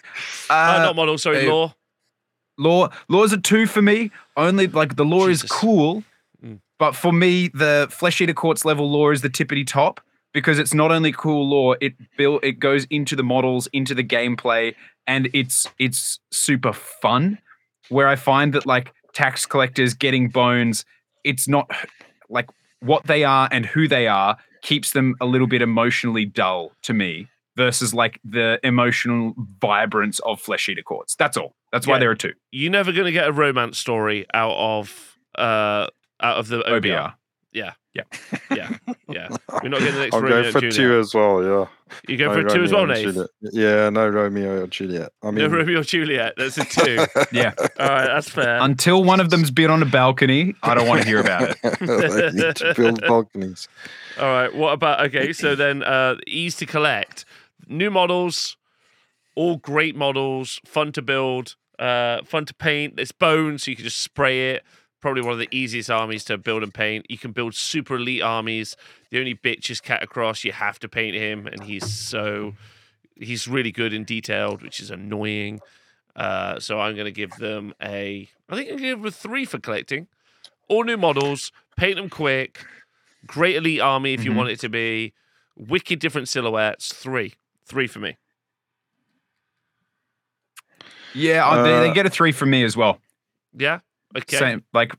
Uh, 0.49 0.53
Uh, 0.80 0.84
not 0.86 0.95
models, 0.95 1.21
sorry, 1.23 1.45
uh, 1.45 1.51
lore. 1.51 1.73
Law 2.57 2.89
lore's 3.09 3.33
a 3.33 3.37
two 3.37 3.67
for 3.67 3.81
me. 3.81 4.11
Only 4.35 4.67
like 4.67 4.95
the 4.95 5.05
lore 5.05 5.27
Jesus. 5.27 5.43
is 5.45 5.49
cool, 5.51 6.03
Mm. 6.45 6.59
but 6.79 6.95
for 6.95 7.11
me, 7.11 7.47
the 7.49 7.87
flesh 7.89 8.21
eater 8.21 8.33
courts 8.33 8.63
level 8.65 8.89
lore 8.89 9.11
is 9.11 9.21
the 9.21 9.29
tippity 9.29 9.65
top 9.65 9.99
because 10.33 10.59
it's 10.59 10.73
not 10.73 10.91
only 10.91 11.11
cool 11.11 11.47
lore. 11.49 11.77
It 11.81 11.93
build 12.17 12.43
it 12.43 12.59
goes 12.59 12.85
into 12.89 13.15
the 13.15 13.23
models, 13.23 13.67
into 13.73 13.95
the 13.95 14.03
gameplay, 14.03 14.75
and 15.07 15.29
it's 15.33 15.67
it's 15.79 16.19
super 16.31 16.73
fun. 16.73 17.39
Where 17.89 18.07
I 18.07 18.15
find 18.15 18.53
that 18.53 18.65
like 18.65 18.93
tax 19.13 19.45
collectors 19.45 19.93
getting 19.93 20.29
bones, 20.29 20.85
it's 21.23 21.47
not 21.47 21.69
like 22.29 22.47
what 22.81 23.05
they 23.07 23.23
are 23.23 23.47
and 23.51 23.65
who 23.65 23.87
they 23.87 24.07
are 24.07 24.37
keeps 24.61 24.91
them 24.91 25.15
a 25.21 25.25
little 25.25 25.47
bit 25.47 25.61
emotionally 25.61 26.25
dull 26.25 26.71
to 26.83 26.93
me 26.93 27.27
versus 27.57 27.93
like 27.93 28.19
the 28.23 28.59
emotional 28.63 29.33
vibrance 29.59 30.19
of 30.19 30.39
flesh 30.39 30.69
eater 30.69 30.83
courts. 30.83 31.15
That's 31.15 31.35
all. 31.35 31.55
That's 31.73 31.85
why 31.87 31.99
there 31.99 32.11
are 32.11 32.15
two. 32.15 32.33
You're 32.51 32.71
never 32.71 32.93
going 32.93 33.05
to 33.05 33.11
get 33.11 33.27
a 33.27 33.33
romance 33.33 33.77
story 33.77 34.25
out 34.33 34.55
of 34.55 35.17
uh 35.37 35.87
out 36.21 36.37
of 36.37 36.47
the 36.47 36.59
OBR. 36.59 36.81
OBR. 36.81 37.13
Yeah. 37.51 37.73
Yeah. 37.93 38.03
Yeah, 38.51 38.77
yeah. 39.09 39.29
We're 39.63 39.69
not 39.69 39.79
getting 39.79 39.95
the 39.95 39.99
next 40.01 40.13
I'll 40.13 40.21
Romeo 40.21 40.41
go 40.41 40.43
and 40.43 40.51
for 40.53 40.59
Juliet. 40.61 40.75
two 40.75 40.99
as 40.99 41.13
well. 41.15 41.43
Yeah. 41.43 41.65
You 42.07 42.17
go 42.17 42.27
No 42.27 42.33
for 42.33 42.55
two 42.55 42.63
as 42.63 42.71
well, 42.71 42.85
Nate. 42.85 43.15
Yeah, 43.41 43.89
no 43.89 44.07
Romeo 44.07 44.63
or 44.63 44.67
Juliet. 44.67 45.11
I 45.23 45.31
mean, 45.31 45.49
No 45.49 45.57
Romeo 45.57 45.79
or 45.79 45.83
Juliet. 45.83 46.33
That's 46.37 46.59
a 46.59 46.65
two. 46.65 46.97
Yeah. 47.31 47.53
All 47.57 47.87
right, 47.87 48.05
that's 48.05 48.29
fair. 48.29 48.59
Until 48.61 49.03
one 49.03 49.19
of 49.19 49.31
them's 49.31 49.49
been 49.49 49.71
on 49.71 49.81
a 49.81 49.85
balcony, 49.85 50.53
I 50.61 50.75
don't 50.75 50.87
want 50.87 51.01
to 51.01 51.07
hear 51.07 51.19
about 51.19 51.49
it. 51.49 51.57
they 51.79 52.31
need 52.45 52.55
to 52.57 52.73
build 52.75 53.01
balconies. 53.01 53.67
All 54.19 54.27
right. 54.31 54.53
What 54.53 54.73
about 54.73 55.03
okay? 55.07 55.33
So 55.33 55.55
then, 55.55 55.81
uh, 55.81 56.17
ease 56.27 56.55
to 56.57 56.67
collect, 56.67 57.25
new 57.68 57.91
models, 57.91 58.57
all 59.36 59.57
great 59.57 59.95
models, 59.95 60.59
fun 60.65 60.91
to 60.93 61.01
build, 61.01 61.55
uh, 61.80 62.24
fun 62.24 62.45
to 62.45 62.53
paint. 62.53 62.99
It's 62.99 63.11
bone, 63.11 63.57
so 63.57 63.72
you 63.72 63.76
can 63.76 63.86
just 63.86 64.01
spray 64.01 64.51
it. 64.51 64.63
Probably 64.99 65.22
one 65.22 65.34
of 65.34 65.39
the 65.39 65.47
easiest 65.51 65.91
armies 65.91 66.24
to 66.26 66.38
build 66.39 66.63
and 66.63 66.74
paint. 66.74 67.05
You 67.07 67.20
can 67.20 67.32
build 67.32 67.53
super 67.53 67.97
elite 67.97 68.24
armies. 68.24 68.76
The 69.11 69.20
only 69.20 69.36
bitch 69.36 69.70
is 69.70 69.80
Katakros. 69.80 70.43
You 70.43 70.51
have 70.53 70.80
to 70.80 70.89
paint 70.89 71.15
him, 71.15 71.45
and 71.45 71.63
he's 71.63 71.88
so 71.93 72.55
he's 73.15 73.47
really 73.47 73.72
good 73.72 73.93
and 73.93 74.05
detailed, 74.05 74.61
which 74.63 74.80
is 74.80 74.89
annoying. 74.89 75.59
Uh, 76.15 76.59
so 76.59 76.80
I'm 76.80 76.95
going 76.95 77.05
to 77.05 77.11
give 77.11 77.32
them 77.38 77.74
a. 77.82 78.28
I 78.49 78.55
think 78.55 78.70
I'm 78.70 78.78
going 78.78 78.80
to 78.80 78.84
give 78.89 78.97
them 78.99 79.07
a 79.07 79.11
three 79.11 79.45
for 79.45 79.59
collecting. 79.59 80.07
All 80.68 80.84
new 80.84 80.97
models, 80.97 81.51
paint 81.78 81.97
them 81.97 82.09
quick. 82.09 82.65
Great 83.28 83.55
elite 83.55 83.80
army 83.82 84.13
if 84.15 84.24
you 84.26 84.32
Mhm. 84.32 84.36
want 84.36 84.49
it 84.49 84.59
to 84.61 84.70
be. 84.70 85.13
Wicked 85.55 85.99
different 85.99 86.28
silhouettes. 86.28 86.91
Three, 86.93 87.34
three 87.68 87.88
for 87.88 87.99
me. 87.99 88.18
Yeah, 91.13 91.47
I- 91.47 91.61
they, 91.63 91.80
they 91.82 91.89
Uh, 91.89 91.93
get 91.93 92.05
a 92.05 92.09
three 92.09 92.32
from 92.32 92.49
me 92.49 92.63
as 92.63 92.76
well. 92.78 92.99
Yeah. 93.53 93.80
Okay. 94.15 94.38
Same, 94.38 94.63
like, 94.74 94.93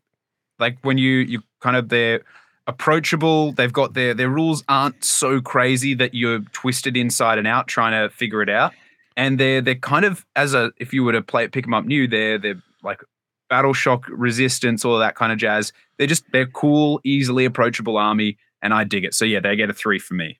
like 0.59 0.79
when 0.83 0.99
you 0.99 1.19
you 1.19 1.43
kind 1.61 1.77
of 1.77 1.89
they're 1.89 2.21
approachable. 2.66 3.53
They've 3.53 3.73
got 3.73 3.95
their 3.95 4.14
their 4.14 4.29
rules 4.29 4.62
aren't 4.69 5.03
so 5.05 5.41
crazy 5.41 5.95
that 5.95 6.14
you're 6.14 6.41
twisted 6.53 6.97
inside 6.97 7.39
and 7.39 7.47
out 7.47 7.66
trying 7.69 7.93
to 7.93 8.14
figure 8.14 8.43
it 8.43 8.49
out. 8.51 8.73
And 9.16 9.39
they're 9.41 9.61
they're 9.61 9.75
kind 9.77 10.05
of 10.05 10.25
as 10.37 10.55
a 10.55 10.73
if 10.77 10.93
you 10.93 11.03
were 11.05 11.12
to 11.12 11.23
play 11.23 11.49
pick 11.49 11.64
them 11.64 11.75
up 11.75 11.85
new, 11.85 12.07
they're 12.07 12.39
they're 12.39 12.62
like 12.83 13.01
battle 13.49 13.73
shock 13.73 14.05
resistance, 14.09 14.85
all 14.85 14.95
of 14.95 15.01
that 15.01 15.14
kind 15.14 15.33
of 15.33 15.39
jazz. 15.39 15.73
They're 15.97 16.07
just 16.07 16.25
they're 16.33 16.47
cool, 16.47 17.01
easily 17.05 17.45
approachable 17.45 17.97
army, 17.97 18.37
and 18.61 18.75
I 18.75 18.85
dig 18.85 19.05
it. 19.05 19.14
So 19.14 19.25
yeah, 19.25 19.41
they 19.41 19.57
get 19.57 19.71
a 19.71 19.75
three 19.75 19.99
for 19.99 20.14
me. 20.14 20.39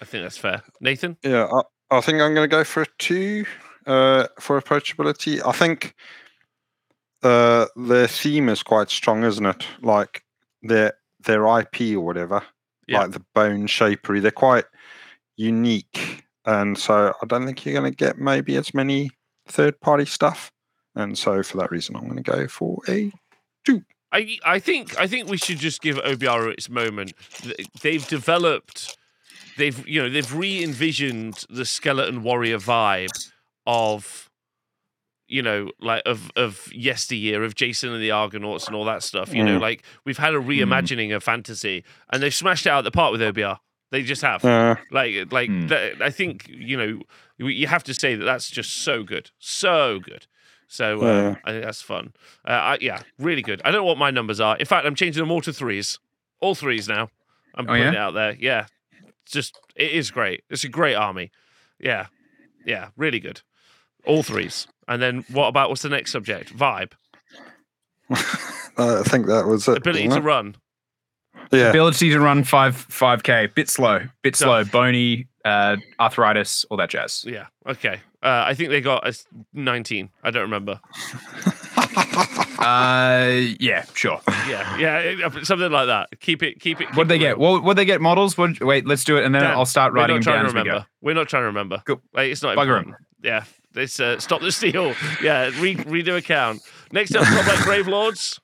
I 0.00 0.04
think 0.04 0.24
that's 0.24 0.38
fair. 0.38 0.62
Nathan. 0.80 1.16
Yeah, 1.22 1.46
I, 1.46 1.96
I 1.98 2.00
think 2.00 2.20
I'm 2.20 2.34
going 2.34 2.48
to 2.48 2.56
go 2.56 2.64
for 2.64 2.82
a 2.82 2.86
two 2.98 3.44
uh, 3.86 4.26
for 4.38 4.60
approachability. 4.60 5.40
I 5.44 5.52
think 5.52 5.94
uh, 7.22 7.66
their 7.76 8.06
theme 8.06 8.48
is 8.48 8.62
quite 8.62 8.90
strong, 8.90 9.24
isn't 9.24 9.44
it? 9.44 9.66
Like 9.82 10.22
their 10.62 10.94
their 11.24 11.44
IP 11.60 11.96
or 11.96 12.00
whatever, 12.00 12.42
Yeah. 12.86 13.00
like 13.00 13.12
the 13.12 13.24
bone 13.34 13.66
shapery. 13.66 14.20
They're 14.20 14.30
quite 14.30 14.64
unique, 15.36 16.24
and 16.46 16.78
so 16.78 17.12
I 17.22 17.26
don't 17.26 17.44
think 17.44 17.64
you're 17.64 17.78
going 17.78 17.90
to 17.92 17.96
get 17.96 18.18
maybe 18.18 18.56
as 18.56 18.72
many 18.72 19.10
third 19.46 19.80
party 19.80 20.06
stuff. 20.06 20.50
And 20.94 21.16
so 21.16 21.42
for 21.42 21.58
that 21.58 21.70
reason, 21.70 21.94
I'm 21.96 22.04
going 22.08 22.22
to 22.22 22.22
go 22.22 22.48
for 22.48 22.78
a 22.88 23.12
I 24.12 24.38
I 24.44 24.58
think 24.58 24.98
I 24.98 25.06
think 25.06 25.28
we 25.28 25.36
should 25.36 25.58
just 25.58 25.80
give 25.82 25.96
OBR 25.96 26.52
its 26.52 26.68
moment. 26.68 27.12
They've 27.82 28.04
developed, 28.08 28.96
they've 29.60 29.86
you 29.88 30.02
know 30.02 30.08
they've 30.10 30.34
re-envisioned 30.34 31.44
the 31.48 31.64
skeleton 31.64 32.22
warrior 32.22 32.58
vibe 32.58 33.08
of, 33.66 34.30
you 35.28 35.42
know, 35.42 35.70
like 35.80 36.02
of 36.06 36.30
of 36.36 36.68
yesteryear 36.72 37.44
of 37.44 37.54
Jason 37.54 37.92
and 37.92 38.02
the 38.02 38.10
Argonauts 38.10 38.66
and 38.66 38.74
all 38.74 38.84
that 38.86 39.02
stuff. 39.02 39.32
You 39.32 39.44
know, 39.44 39.58
Mm. 39.58 39.62
like 39.62 39.82
we've 40.04 40.18
had 40.18 40.34
a 40.34 40.38
reimagining 40.38 41.14
of 41.14 41.22
fantasy, 41.22 41.84
and 42.12 42.22
they've 42.22 42.34
smashed 42.34 42.66
it 42.66 42.70
out 42.70 42.78
of 42.80 42.84
the 42.84 42.90
park 42.90 43.12
with 43.12 43.20
OBR. 43.20 43.58
They 43.92 44.02
just 44.02 44.22
have. 44.22 44.44
uh, 44.44 44.76
Like, 44.92 45.32
like 45.32 45.48
Hmm. 45.48 45.66
that, 45.68 46.00
I 46.00 46.10
think 46.10 46.46
you 46.48 46.76
know 46.76 47.02
you- 47.38 47.48
you 47.48 47.66
have 47.66 47.84
to 47.84 47.94
say 47.94 48.14
that 48.16 48.24
that's 48.24 48.50
just 48.50 48.72
so 48.72 49.02
good, 49.02 49.30
so 49.38 49.98
good. 50.00 50.26
So 50.68 51.00
uh, 51.02 51.06
Yeah. 51.06 51.34
I 51.44 51.50
think 51.52 51.64
that's 51.64 51.82
fun. 51.82 52.12
Uh, 52.46 52.52
I, 52.52 52.78
yeah, 52.80 53.02
really 53.18 53.42
good. 53.42 53.60
I 53.64 53.70
don't 53.72 53.80
know 53.80 53.84
what 53.92 53.98
my 53.98 54.10
numbers 54.12 54.38
are. 54.40 54.56
In 54.58 54.66
fact, 54.66 54.86
I'm 54.86 54.94
changing 54.94 55.20
them 55.22 55.30
all 55.32 55.40
to 55.40 55.52
threes, 55.52 55.98
all 56.40 56.54
threes 56.54 56.86
now. 56.88 57.10
I'm 57.56 57.64
Oh, 57.64 57.72
putting 57.72 57.82
yeah? 57.82 57.90
it 57.90 57.96
out 57.96 58.14
there. 58.14 58.36
Yeah, 58.38 58.60
it's 58.60 58.70
just 59.26 59.58
it 59.76 59.92
is 59.92 60.10
great. 60.10 60.42
It's 60.50 60.64
a 60.64 60.68
great 60.68 60.94
army. 60.94 61.30
Yeah, 61.78 62.06
yeah, 62.66 62.88
really 62.96 63.20
good. 63.20 63.40
All 64.06 64.22
threes. 64.22 64.66
And 64.88 65.00
then 65.00 65.24
what 65.30 65.46
about 65.48 65.68
what's 65.68 65.82
the 65.82 65.88
next 65.88 66.10
subject? 66.12 66.56
Vibe, 66.56 66.92
I 68.10 69.02
think 69.04 69.26
that 69.26 69.46
was 69.46 69.68
it. 69.68 69.78
ability 69.78 70.08
wasn't 70.08 70.24
to 70.24 70.26
run. 70.28 70.56
Yeah, 71.52 71.70
Ability 71.70 72.10
to 72.10 72.20
run 72.20 72.44
five 72.44 72.76
five 72.76 73.22
k, 73.22 73.46
bit 73.46 73.68
slow, 73.68 74.00
bit 74.22 74.36
So- 74.36 74.46
slow, 74.46 74.64
bony, 74.64 75.26
uh, 75.44 75.76
arthritis, 75.98 76.64
all 76.70 76.76
that 76.76 76.90
jazz. 76.90 77.24
Yeah. 77.26 77.46
Okay. 77.66 78.00
Uh, 78.22 78.44
I 78.46 78.54
think 78.54 78.68
they 78.70 78.80
got 78.80 79.04
a 79.04 79.08
s- 79.08 79.26
19. 79.54 80.10
I 80.22 80.30
don't 80.30 80.42
remember. 80.42 80.78
Uh, 81.96 83.54
yeah, 83.58 83.84
sure. 83.94 84.20
Yeah, 84.48 84.76
yeah, 84.76 85.26
uh, 85.26 85.44
something 85.44 85.70
like 85.72 85.86
that. 85.86 86.08
Keep 86.20 86.42
it, 86.42 86.60
keep 86.60 86.80
it. 86.80 86.88
What 86.88 87.04
keep 87.04 87.08
they 87.08 87.18
get? 87.18 87.38
real. 87.38 87.52
What 87.52 87.64
what 87.64 87.76
they 87.76 87.84
get? 87.84 88.00
Models? 88.00 88.36
What, 88.36 88.60
wait, 88.60 88.86
let's 88.86 89.04
do 89.04 89.16
it, 89.16 89.24
and 89.24 89.34
then 89.34 89.42
Dan, 89.42 89.52
I'll 89.52 89.64
start 89.66 89.92
writing 89.92 90.14
We're 90.14 90.18
not 90.18 90.24
trying 90.24 90.40
to 90.42 90.46
as 90.48 90.54
we 90.54 90.58
remember. 90.60 90.86
We're 91.00 91.14
not 91.14 91.28
trying 91.28 91.42
to 91.42 91.46
remember. 91.46 91.82
Cool. 91.86 92.02
Like, 92.12 92.30
it's 92.30 92.42
not 92.42 92.56
Bugger 92.56 92.72
'em. 92.78 92.78
important. 92.78 92.96
Yeah, 93.22 93.44
this 93.72 93.98
uh, 94.00 94.18
stop 94.18 94.40
the 94.42 94.52
steal. 94.52 94.94
Yeah, 95.22 95.50
re- 95.58 95.76
redo 95.76 96.16
account. 96.16 96.60
Next 96.92 97.14
up, 97.16 97.24
Soulblight 97.24 97.64
Grave 97.64 97.88
Lords. 97.88 98.40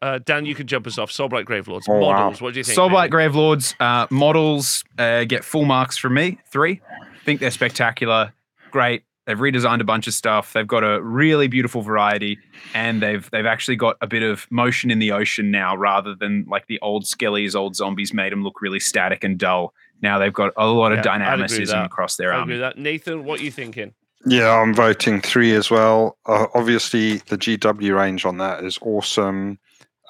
Uh, 0.00 0.18
Dan, 0.24 0.46
you 0.46 0.54
can 0.54 0.66
jump 0.66 0.86
us 0.86 0.96
off. 0.96 1.10
Soulblight 1.10 1.44
Grave 1.44 1.66
Lords. 1.68 1.86
Oh, 1.88 1.94
wow. 1.98 2.12
Models. 2.12 2.40
What 2.40 2.54
do 2.54 2.60
you 2.60 2.64
think? 2.64 2.78
Soulblight 2.78 2.92
Nathan? 2.92 3.10
Grave 3.10 3.34
Lords 3.34 3.74
uh, 3.80 4.06
models 4.10 4.84
uh, 4.96 5.24
get 5.24 5.44
full 5.44 5.64
marks 5.64 5.98
from 5.98 6.14
me. 6.14 6.38
Three. 6.50 6.80
Think 7.24 7.40
they're 7.40 7.50
spectacular. 7.50 8.32
Great. 8.70 9.02
They've 9.28 9.36
redesigned 9.38 9.82
a 9.82 9.84
bunch 9.84 10.06
of 10.06 10.14
stuff. 10.14 10.54
They've 10.54 10.66
got 10.66 10.82
a 10.82 11.02
really 11.02 11.48
beautiful 11.48 11.82
variety, 11.82 12.38
and 12.72 13.02
they've 13.02 13.30
they've 13.30 13.44
actually 13.44 13.76
got 13.76 13.96
a 14.00 14.06
bit 14.06 14.22
of 14.22 14.46
motion 14.50 14.90
in 14.90 15.00
the 15.00 15.12
ocean 15.12 15.50
now, 15.50 15.76
rather 15.76 16.14
than 16.14 16.46
like 16.48 16.66
the 16.66 16.80
old 16.80 17.04
skellies, 17.04 17.54
old 17.54 17.76
zombies 17.76 18.14
made 18.14 18.32
them 18.32 18.42
look 18.42 18.62
really 18.62 18.80
static 18.80 19.22
and 19.22 19.38
dull. 19.38 19.74
Now 20.00 20.18
they've 20.18 20.32
got 20.32 20.54
a 20.56 20.66
lot 20.68 20.92
of 20.92 21.04
Yeah, 21.04 21.12
I'd 21.12 21.16
agree 21.20 21.26
dynamicism 21.26 21.84
across 21.84 22.16
their 22.16 22.32
I 22.32 22.40
agree 22.40 22.40
army. 22.40 22.52
with 22.54 22.60
that. 22.62 22.78
Nathan, 22.80 23.24
what 23.26 23.40
are 23.40 23.42
you 23.44 23.50
thinking? 23.50 23.92
Yeah, 24.24 24.50
I'm 24.50 24.72
voting 24.72 25.20
three 25.20 25.52
as 25.52 25.70
well. 25.70 26.16
Uh, 26.24 26.46
obviously, 26.54 27.18
the 27.18 27.36
GW 27.36 27.94
range 27.94 28.24
on 28.24 28.38
that 28.38 28.64
is 28.64 28.78
awesome. 28.80 29.58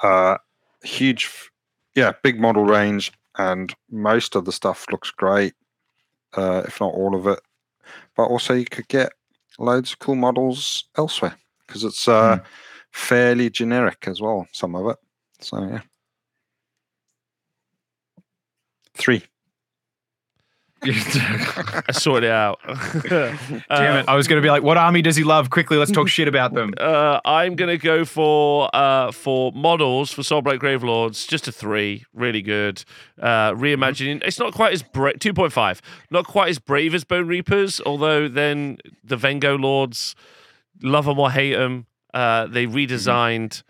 Uh, 0.01 0.37
huge, 0.85 1.29
yeah, 1.97 2.13
big 2.23 2.39
model 2.39 2.63
range, 2.63 3.11
and 3.37 3.75
most 3.91 4.37
of 4.37 4.45
the 4.45 4.53
stuff 4.53 4.87
looks 4.93 5.11
great, 5.11 5.55
uh, 6.37 6.63
if 6.67 6.81
not 6.81 6.95
all 6.95 7.17
of 7.17 7.27
it. 7.27 7.41
But 8.19 8.25
also, 8.31 8.55
you 8.55 8.67
could 8.67 8.89
get 8.89 9.13
loads 9.61 9.93
of 9.93 10.01
cool 10.01 10.17
models 10.17 10.85
elsewhere 10.99 11.37
because 11.67 11.85
it's 11.85 12.09
uh, 12.09 12.41
fairly 12.93 13.49
generic 13.49 14.09
as 14.09 14.21
well. 14.21 14.49
Some 14.53 14.75
of 14.75 14.89
it, 14.89 14.99
so 15.41 15.63
yeah, 15.65 15.83
three. 18.97 19.23
I 20.83 21.93
sorted 21.93 22.25
it 22.25 22.31
out. 22.31 22.61
Damn 23.09 23.39
Uh, 23.69 23.99
it! 24.01 24.09
I 24.09 24.15
was 24.15 24.29
going 24.29 24.41
to 24.41 24.47
be 24.47 24.51
like, 24.51 24.63
what 24.63 24.77
army 24.77 25.03
does 25.03 25.17
he 25.17 25.25
love? 25.25 25.51
Quickly, 25.51 25.77
let's 25.77 25.91
talk 25.91 26.09
shit 26.09 26.29
about 26.29 26.55
them. 26.55 26.73
Uh, 26.89 27.21
I'm 27.25 27.55
gonna 27.57 27.77
go 27.77 28.05
for 28.05 28.71
uh, 28.75 29.11
for 29.11 29.53
models 29.53 30.13
for 30.13 30.23
Soulblight 30.23 30.59
Gravelords, 30.61 31.27
just 31.29 31.49
a 31.49 31.53
three, 31.53 32.05
really 32.15 32.41
good. 32.41 32.85
Uh, 33.21 33.53
reimagining, 33.53 34.23
it's 34.25 34.39
not 34.39 34.55
quite 34.55 34.73
as 34.73 34.83
point 34.83 35.53
five, 35.53 35.83
not 36.11 36.27
quite 36.27 36.49
as 36.49 36.59
brave 36.59 36.95
as 36.95 37.05
Bone 37.05 37.27
Reapers, 37.27 37.81
although 37.85 38.29
then 38.29 38.79
the 39.05 39.17
Vengo 39.17 39.61
Lords, 39.61 40.15
love 40.83 41.05
them 41.07 41.19
or 41.19 41.31
hate 41.31 41.55
them, 41.55 41.87
uh, 42.15 42.47
they 42.47 42.67
redesigned. 42.67 43.63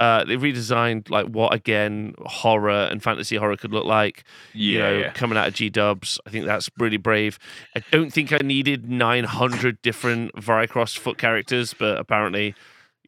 Uh, 0.00 0.24
they 0.24 0.36
redesigned 0.36 1.10
like 1.10 1.26
what 1.26 1.52
again 1.52 2.14
horror 2.24 2.88
and 2.90 3.02
fantasy 3.02 3.36
horror 3.36 3.56
could 3.56 3.70
look 3.72 3.84
like. 3.84 4.24
you 4.54 4.78
Yeah, 4.78 4.80
know, 4.90 4.98
yeah. 4.98 5.12
coming 5.12 5.36
out 5.36 5.46
of 5.48 5.54
G 5.54 5.68
Dubs. 5.68 6.18
I 6.26 6.30
think 6.30 6.46
that's 6.46 6.70
really 6.78 6.96
brave. 6.96 7.38
I 7.76 7.82
don't 7.92 8.10
think 8.10 8.32
I 8.32 8.38
needed 8.38 8.88
900 8.88 9.82
different 9.82 10.32
Varicross 10.36 10.96
foot 10.98 11.18
characters, 11.18 11.74
but 11.74 11.98
apparently, 11.98 12.54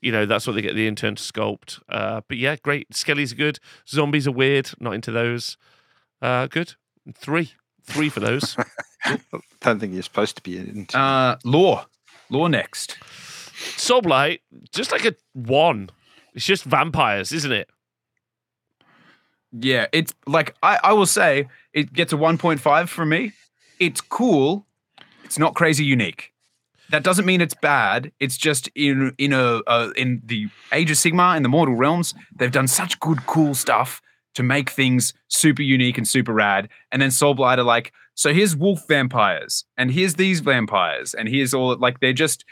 you 0.02 0.12
know, 0.12 0.26
that's 0.26 0.46
what 0.46 0.52
they 0.52 0.60
get 0.60 0.74
the 0.74 0.86
intern 0.86 1.14
to 1.14 1.22
sculpt. 1.22 1.80
Uh, 1.88 2.20
but 2.28 2.36
yeah, 2.36 2.56
great. 2.62 2.90
Skellies 2.90 3.32
are 3.32 3.36
good. 3.36 3.58
Zombies 3.88 4.28
are 4.28 4.32
weird. 4.32 4.70
Not 4.78 4.92
into 4.92 5.10
those. 5.10 5.56
Uh, 6.20 6.46
good. 6.46 6.74
Three. 7.16 7.52
Three 7.84 8.10
for 8.10 8.20
those. 8.20 8.54
Don't 9.60 9.80
think 9.80 9.94
you're 9.94 10.02
supposed 10.02 10.36
to 10.36 10.42
be 10.42 10.58
into. 10.58 10.96
Uh, 10.98 11.36
lore, 11.42 11.86
lore 12.30 12.48
next. 12.50 12.98
Soulblight, 13.76 14.40
just 14.72 14.92
like 14.92 15.04
a 15.04 15.14
one. 15.32 15.88
It's 16.34 16.46
just 16.46 16.64
vampires, 16.64 17.32
isn't 17.32 17.52
it? 17.52 17.68
Yeah, 19.52 19.86
it's 19.92 20.14
like 20.26 20.54
I, 20.62 20.78
I 20.82 20.92
will 20.94 21.06
say 21.06 21.48
it 21.74 21.92
gets 21.92 22.12
a 22.12 22.16
1.5 22.16 22.88
from 22.88 23.08
me. 23.10 23.32
It's 23.78 24.00
cool. 24.00 24.66
It's 25.24 25.38
not 25.38 25.54
crazy 25.54 25.84
unique. 25.84 26.32
That 26.90 27.02
doesn't 27.02 27.24
mean 27.24 27.40
it's 27.40 27.54
bad. 27.54 28.12
It's 28.20 28.36
just 28.36 28.68
in 28.74 29.14
in 29.18 29.32
a 29.32 29.60
uh, 29.66 29.90
in 29.96 30.22
the 30.24 30.48
Age 30.72 30.90
of 30.90 30.96
Sigmar 30.96 31.36
in 31.36 31.42
the 31.42 31.48
Mortal 31.48 31.74
Realms, 31.74 32.14
they've 32.34 32.52
done 32.52 32.68
such 32.68 32.98
good 33.00 33.24
cool 33.26 33.54
stuff 33.54 34.00
to 34.34 34.42
make 34.42 34.70
things 34.70 35.12
super 35.28 35.62
unique 35.62 35.98
and 35.98 36.08
super 36.08 36.32
rad. 36.32 36.68
And 36.90 37.00
then 37.00 37.10
Soulblight 37.10 37.58
are 37.58 37.64
like, 37.64 37.92
so 38.14 38.32
here's 38.32 38.56
wolf 38.56 38.86
vampires, 38.88 39.64
and 39.76 39.90
here's 39.90 40.14
these 40.14 40.40
vampires, 40.40 41.14
and 41.14 41.28
here's 41.28 41.54
all 41.54 41.76
like 41.76 42.00
they're 42.00 42.12
just 42.12 42.44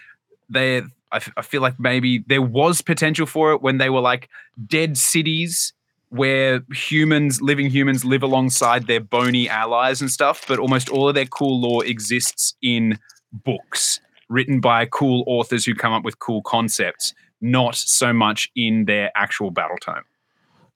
they. 0.48 0.82
I, 1.12 1.16
f- 1.16 1.32
I 1.36 1.42
feel 1.42 1.62
like 1.62 1.78
maybe 1.78 2.24
there 2.26 2.42
was 2.42 2.82
potential 2.82 3.26
for 3.26 3.52
it 3.52 3.62
when 3.62 3.78
they 3.78 3.90
were 3.90 4.00
like 4.00 4.28
dead 4.66 4.96
cities 4.96 5.72
where 6.10 6.62
humans, 6.72 7.40
living 7.40 7.70
humans, 7.70 8.04
live 8.04 8.22
alongside 8.22 8.86
their 8.86 9.00
bony 9.00 9.48
allies 9.48 10.00
and 10.00 10.10
stuff, 10.10 10.44
but 10.48 10.58
almost 10.58 10.88
all 10.88 11.08
of 11.08 11.14
their 11.14 11.26
cool 11.26 11.60
lore 11.60 11.84
exists 11.84 12.54
in 12.62 12.98
books 13.32 14.00
written 14.28 14.60
by 14.60 14.86
cool 14.86 15.24
authors 15.26 15.64
who 15.64 15.74
come 15.74 15.92
up 15.92 16.04
with 16.04 16.18
cool 16.18 16.42
concepts, 16.42 17.14
not 17.40 17.74
so 17.76 18.12
much 18.12 18.50
in 18.56 18.84
their 18.86 19.10
actual 19.14 19.50
battle 19.50 19.76
tome. 19.80 20.02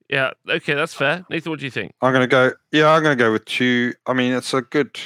Yeah. 0.09 0.31
Okay, 0.49 0.75
that's 0.75 0.95
fair. 0.95 1.25
Nathan, 1.31 1.51
what 1.51 1.59
do 1.61 1.65
you 1.65 1.71
think? 1.71 1.93
I'm 2.01 2.13
gonna 2.13 2.27
go. 2.27 2.53
Yeah, 2.73 2.91
I'm 2.91 3.03
gonna 3.03 3.17
go 3.17 3.33
with 3.33 3.45
two. 3.47 3.95
I 4.07 4.13
mean, 4.13 4.33
it's 4.33 4.53
a 4.53 4.61
good. 4.61 4.99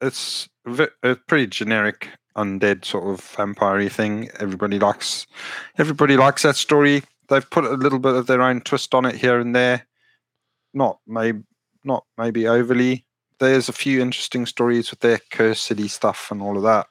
It's 0.00 0.48
ve- 0.66 0.88
a 1.02 1.16
pretty 1.16 1.46
generic 1.46 2.08
undead 2.36 2.84
sort 2.84 3.08
of 3.08 3.20
vampire 3.20 3.88
thing. 3.88 4.30
Everybody 4.38 4.78
likes. 4.78 5.26
Everybody 5.78 6.16
likes 6.16 6.42
that 6.42 6.56
story. 6.56 7.02
They've 7.28 7.48
put 7.48 7.64
a 7.64 7.74
little 7.74 7.98
bit 7.98 8.14
of 8.14 8.26
their 8.26 8.42
own 8.42 8.60
twist 8.60 8.94
on 8.94 9.04
it 9.04 9.14
here 9.14 9.38
and 9.38 9.54
there. 9.54 9.86
Not 10.74 10.98
maybe, 11.06 11.42
not 11.84 12.04
maybe 12.18 12.46
overly. 12.46 13.04
There's 13.38 13.68
a 13.68 13.72
few 13.72 14.00
interesting 14.00 14.46
stories 14.46 14.90
with 14.90 15.00
their 15.00 15.18
curse 15.30 15.60
city 15.60 15.88
stuff 15.88 16.30
and 16.30 16.42
all 16.42 16.56
of 16.56 16.62
that. 16.64 16.86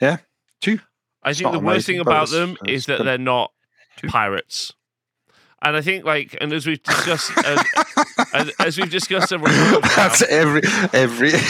Yeah, 0.00 0.18
two. 0.60 0.80
I 1.22 1.32
think 1.32 1.50
the 1.50 1.58
not 1.58 1.64
worst 1.64 1.86
thing 1.86 2.00
about 2.00 2.28
them 2.28 2.56
is 2.66 2.86
that 2.86 3.02
they're 3.02 3.18
not 3.18 3.52
pirates. 4.06 4.72
And 5.62 5.74
I 5.74 5.80
think, 5.80 6.04
like, 6.04 6.36
and 6.40 6.52
as 6.52 6.66
we've 6.66 6.82
discussed, 6.82 7.32
uh, 7.38 7.62
as, 8.34 8.50
as 8.60 8.78
we've 8.78 8.90
discussed 8.90 9.30
several 9.30 9.50
times, 9.50 9.72
now- 9.82 9.96
That's 9.96 10.22
every 10.22 10.60
every. 10.92 11.30
Yeah, 11.30 11.40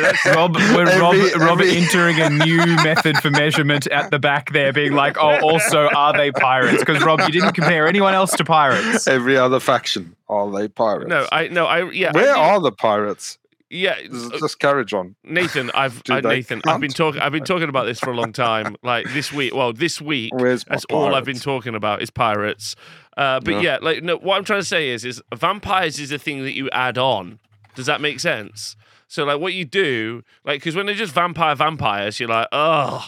that's- 0.00 0.26
Rob, 0.34 0.56
we're 0.56 0.88
Every- 0.88 1.00
Rob, 1.00 1.40
Rob 1.40 1.60
every- 1.60 1.76
entering 1.76 2.18
a 2.18 2.30
new 2.30 2.64
method 2.76 3.18
for 3.18 3.30
measurement 3.30 3.86
at 3.88 4.10
the 4.10 4.18
back 4.18 4.52
there, 4.52 4.72
being 4.72 4.94
like, 4.94 5.18
oh, 5.18 5.38
also, 5.42 5.88
are 5.90 6.14
they 6.16 6.32
pirates? 6.32 6.78
Because, 6.78 7.02
Rob, 7.04 7.20
you 7.20 7.30
didn't 7.30 7.52
compare 7.52 7.86
anyone 7.86 8.14
else 8.14 8.32
to 8.36 8.44
pirates. 8.44 9.06
every 9.06 9.36
other 9.36 9.60
faction 9.60 10.16
are 10.28 10.50
they 10.50 10.68
pirates? 10.68 11.08
no, 11.08 11.26
I 11.30 11.48
no, 11.48 11.66
I 11.66 11.90
yeah, 11.90 12.08
I 12.08 12.12
Where 12.12 12.24
think- 12.24 12.36
are 12.38 12.60
the 12.60 12.72
pirates? 12.72 13.36
Yeah, 13.70 14.02
Just, 14.02 14.42
uh, 14.42 14.48
carriage 14.58 14.92
on. 14.92 15.14
Nathan, 15.24 15.70
I've 15.74 16.02
uh, 16.10 16.20
Nathan, 16.20 16.60
I've 16.66 16.80
been 16.80 16.90
talking, 16.90 17.20
I've 17.20 17.32
been 17.32 17.44
talking 17.44 17.68
about 17.68 17.86
this 17.86 18.00
for 18.00 18.10
a 18.10 18.14
long 18.16 18.32
time. 18.32 18.76
Like 18.82 19.06
this 19.12 19.32
week, 19.32 19.54
well, 19.54 19.72
this 19.72 20.00
week, 20.00 20.32
Where's 20.34 20.64
that's 20.64 20.84
all 20.86 21.14
I've 21.14 21.24
been 21.24 21.38
talking 21.38 21.74
about 21.74 22.02
is 22.02 22.10
pirates. 22.10 22.74
Uh, 23.16 23.38
but 23.40 23.54
Yeah. 23.54 23.60
yeah, 23.60 23.78
like 23.80 24.02
no, 24.02 24.16
what 24.16 24.36
I'm 24.36 24.44
trying 24.44 24.60
to 24.60 24.66
say 24.66 24.88
is, 24.88 25.04
is 25.04 25.22
vampires 25.34 25.98
is 26.00 26.10
a 26.12 26.18
thing 26.18 26.42
that 26.42 26.54
you 26.54 26.68
add 26.70 26.98
on. 26.98 27.38
Does 27.74 27.86
that 27.86 28.00
make 28.00 28.18
sense? 28.20 28.74
So 29.06 29.24
like 29.24 29.40
what 29.40 29.52
you 29.54 29.64
do, 29.64 30.22
like 30.44 30.60
because 30.60 30.74
when 30.74 30.86
they're 30.86 30.94
just 30.94 31.12
vampire 31.14 31.54
vampires, 31.54 32.18
you're 32.20 32.28
like, 32.28 32.48
oh, 32.52 33.06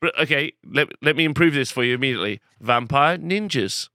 but 0.00 0.18
okay, 0.20 0.52
let 0.64 0.88
let 1.02 1.16
me 1.16 1.24
improve 1.24 1.54
this 1.54 1.70
for 1.70 1.82
you 1.84 1.94
immediately. 1.94 2.40
Vampire 2.60 3.18
ninjas. 3.18 3.88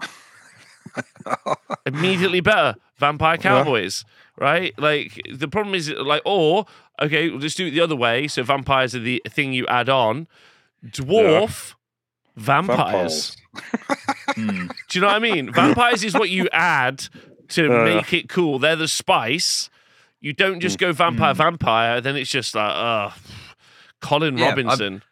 immediately 1.86 2.40
better. 2.40 2.74
Vampire 2.98 3.36
cowboys, 3.38 4.04
right? 4.38 4.72
Like 4.78 5.20
the 5.32 5.48
problem 5.48 5.74
is 5.74 5.90
like, 5.90 6.22
or 6.24 6.66
okay, 7.00 7.30
we'll 7.30 7.38
just 7.40 7.56
do 7.56 7.66
it 7.66 7.70
the 7.70 7.80
other 7.80 7.96
way. 7.96 8.28
So 8.28 8.42
vampires 8.42 8.94
are 8.94 8.98
the 9.00 9.22
thing 9.28 9.52
you 9.52 9.66
add 9.66 9.88
on. 9.88 10.26
Dwarf 10.84 11.74
vampires. 12.36 13.36
Hmm. 14.34 14.68
Do 14.88 14.98
you 14.98 15.00
know 15.02 15.08
what 15.08 15.16
I 15.16 15.18
mean? 15.18 15.52
Vampires 15.52 16.02
is 16.02 16.14
what 16.14 16.30
you 16.30 16.48
add 16.52 17.06
to 17.48 17.66
Uh. 17.70 17.84
make 17.84 18.14
it 18.14 18.30
cool. 18.30 18.58
They're 18.58 18.76
the 18.76 18.88
spice. 18.88 19.68
You 20.22 20.32
don't 20.32 20.60
just 20.60 20.78
go 20.78 20.92
vampire 20.92 21.34
vampire. 21.34 22.00
Then 22.00 22.16
it's 22.16 22.30
just 22.30 22.54
like, 22.54 22.70
uh 22.72 23.10
Colin 24.00 24.38
Yeah, 24.38 24.46
I've- 24.52 24.62
Robinson. 24.62 25.02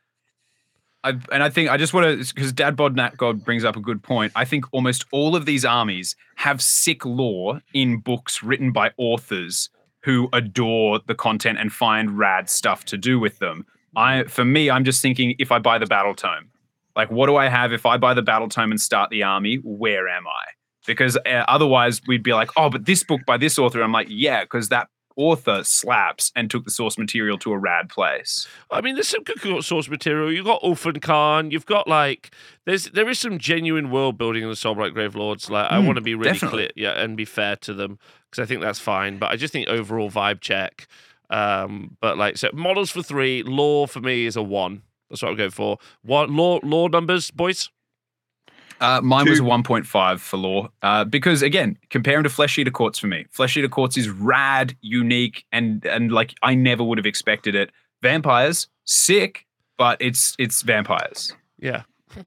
I, 1.02 1.10
and 1.32 1.42
I 1.42 1.48
think 1.48 1.70
I 1.70 1.76
just 1.76 1.94
want 1.94 2.26
to, 2.26 2.34
because 2.34 2.52
Dad 2.52 2.76
Bod 2.76 2.94
Nat 2.94 3.16
God 3.16 3.44
brings 3.44 3.64
up 3.64 3.76
a 3.76 3.80
good 3.80 4.02
point. 4.02 4.32
I 4.36 4.44
think 4.44 4.66
almost 4.72 5.06
all 5.12 5.34
of 5.34 5.46
these 5.46 5.64
armies 5.64 6.14
have 6.36 6.60
sick 6.60 7.04
lore 7.04 7.62
in 7.72 8.00
books 8.00 8.42
written 8.42 8.70
by 8.70 8.90
authors 8.98 9.70
who 10.02 10.28
adore 10.32 11.00
the 11.06 11.14
content 11.14 11.58
and 11.58 11.72
find 11.72 12.18
rad 12.18 12.48
stuff 12.50 12.84
to 12.86 12.96
do 12.96 13.18
with 13.18 13.38
them. 13.38 13.66
I, 13.96 14.24
for 14.24 14.44
me, 14.44 14.70
I'm 14.70 14.84
just 14.84 15.02
thinking 15.02 15.34
if 15.38 15.50
I 15.50 15.58
buy 15.58 15.78
the 15.78 15.86
battle 15.86 16.14
tome, 16.14 16.50
like 16.96 17.10
what 17.10 17.26
do 17.26 17.36
I 17.36 17.48
have 17.48 17.72
if 17.72 17.86
I 17.86 17.96
buy 17.96 18.14
the 18.14 18.22
battle 18.22 18.48
tome 18.48 18.70
and 18.70 18.80
start 18.80 19.10
the 19.10 19.22
army? 19.22 19.56
Where 19.64 20.08
am 20.08 20.26
I? 20.26 20.52
Because 20.86 21.16
uh, 21.16 21.44
otherwise 21.48 22.00
we'd 22.06 22.22
be 22.22 22.32
like, 22.32 22.50
oh, 22.56 22.70
but 22.70 22.84
this 22.84 23.02
book 23.04 23.20
by 23.26 23.36
this 23.36 23.58
author. 23.58 23.82
I'm 23.82 23.92
like, 23.92 24.08
yeah, 24.10 24.42
because 24.44 24.68
that 24.68 24.88
author 25.20 25.62
slaps 25.64 26.32
and 26.34 26.50
took 26.50 26.64
the 26.64 26.70
source 26.70 26.96
material 26.98 27.36
to 27.38 27.52
a 27.52 27.58
rad 27.58 27.88
place. 27.88 28.46
I 28.70 28.80
mean, 28.80 28.94
there's 28.94 29.08
some 29.08 29.22
good 29.22 29.62
source 29.64 29.88
material. 29.88 30.32
You've 30.32 30.46
got 30.46 30.62
Ulfenkarn. 30.62 31.50
You've 31.52 31.66
got 31.66 31.86
like 31.86 32.34
there's 32.64 32.84
there 32.86 33.08
is 33.08 33.18
some 33.18 33.38
genuine 33.38 33.90
world 33.90 34.16
building 34.16 34.42
in 34.42 34.48
the 34.48 34.54
Soulblight 34.54 34.94
Grave 34.94 35.14
Lords. 35.14 35.50
Like 35.50 35.70
I 35.70 35.78
Mm, 35.78 35.86
want 35.86 35.96
to 35.96 36.02
be 36.02 36.14
really 36.14 36.32
definitely. 36.32 36.62
clear, 36.62 36.70
yeah, 36.76 36.92
and 37.02 37.16
be 37.16 37.24
fair 37.24 37.56
to 37.56 37.74
them 37.74 37.98
because 38.30 38.42
I 38.42 38.46
think 38.46 38.62
that's 38.62 38.78
fine. 38.78 39.18
But 39.18 39.30
I 39.30 39.36
just 39.36 39.52
think 39.52 39.68
overall 39.68 40.10
vibe 40.10 40.40
check. 40.40 40.86
Um, 41.28 41.96
but 42.00 42.16
like 42.18 42.36
so, 42.38 42.50
models 42.52 42.90
for 42.90 43.02
three, 43.02 43.42
lore 43.42 43.86
for 43.86 44.00
me 44.00 44.26
is 44.26 44.36
a 44.36 44.42
one. 44.42 44.82
That's 45.08 45.22
what 45.22 45.30
I'm 45.30 45.36
going 45.36 45.50
for. 45.50 45.78
What 46.02 46.30
lore 46.30 46.60
lore 46.62 46.88
numbers, 46.88 47.30
boys? 47.30 47.68
Uh, 48.80 49.00
mine 49.02 49.28
was 49.28 49.40
1.5 49.40 50.20
for 50.20 50.36
lore 50.38 50.70
uh, 50.82 51.04
because 51.04 51.42
again, 51.42 51.76
comparing 51.90 52.24
to 52.24 52.30
Flesh 52.30 52.58
Eater 52.58 52.70
Courts 52.70 52.98
for 52.98 53.06
me. 53.08 53.26
Flesh 53.30 53.56
Eater 53.56 53.68
Courts 53.68 53.96
is 53.96 54.08
rad, 54.08 54.74
unique, 54.80 55.44
and 55.52 55.84
and 55.84 56.10
like 56.10 56.34
I 56.42 56.54
never 56.54 56.82
would 56.82 56.98
have 56.98 57.06
expected 57.06 57.54
it. 57.54 57.70
Vampires, 58.02 58.68
sick, 58.84 59.46
but 59.76 60.00
it's 60.00 60.34
it's 60.38 60.62
vampires. 60.62 61.34
Yeah. 61.58 61.82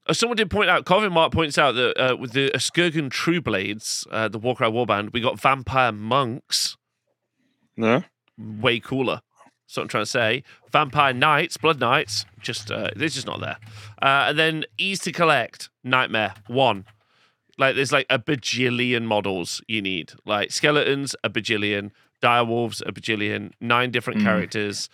Uh, 0.08 0.14
someone 0.14 0.38
did 0.38 0.50
point 0.50 0.70
out, 0.70 0.86
Covin 0.86 1.12
Mark 1.12 1.34
points 1.34 1.58
out 1.58 1.74
that 1.74 1.98
uh, 1.98 2.16
with 2.16 2.32
the 2.32 2.52
Skirgan 2.56 3.10
True 3.10 3.42
Blades, 3.42 4.08
uh, 4.12 4.28
the 4.30 4.40
Warcry 4.40 4.68
Warband, 4.70 5.12
we 5.12 5.20
got 5.20 5.40
vampire 5.40 5.92
monks. 5.92 6.78
No. 7.76 8.04
way 8.38 8.80
cooler. 8.80 9.22
That's 9.74 9.78
what 9.80 9.84
I'm 9.86 9.90
trying 9.90 10.04
to 10.04 10.10
say. 10.12 10.44
Vampire 10.72 11.14
Knights, 11.14 11.58
Blood 11.58 11.80
Knights, 11.80 12.28
just 12.40 12.70
uh, 12.70 12.92
they're 12.96 13.08
just 13.10 13.26
not 13.26 13.40
there. 13.40 13.58
Uh, 14.00 14.28
and 14.30 14.38
then 14.38 14.66
ease 14.78 15.00
to 15.00 15.12
collect, 15.12 15.70
Nightmare 15.84 16.36
one. 16.46 16.86
Like 17.58 17.76
there's 17.76 17.92
like 17.92 18.06
a 18.08 18.20
bajillion 18.20 19.06
models 19.06 19.64
you 19.68 19.82
need. 19.82 20.12
Like 20.26 20.52
skeletons, 20.52 21.16
a 21.24 21.30
bajillion. 21.32 21.90
Direwolves, 22.22 22.84
a 22.86 22.92
bajillion. 22.92 23.52
Nine 23.60 23.90
different 23.90 24.20
Mm. 24.20 24.26
characters. 24.26 24.90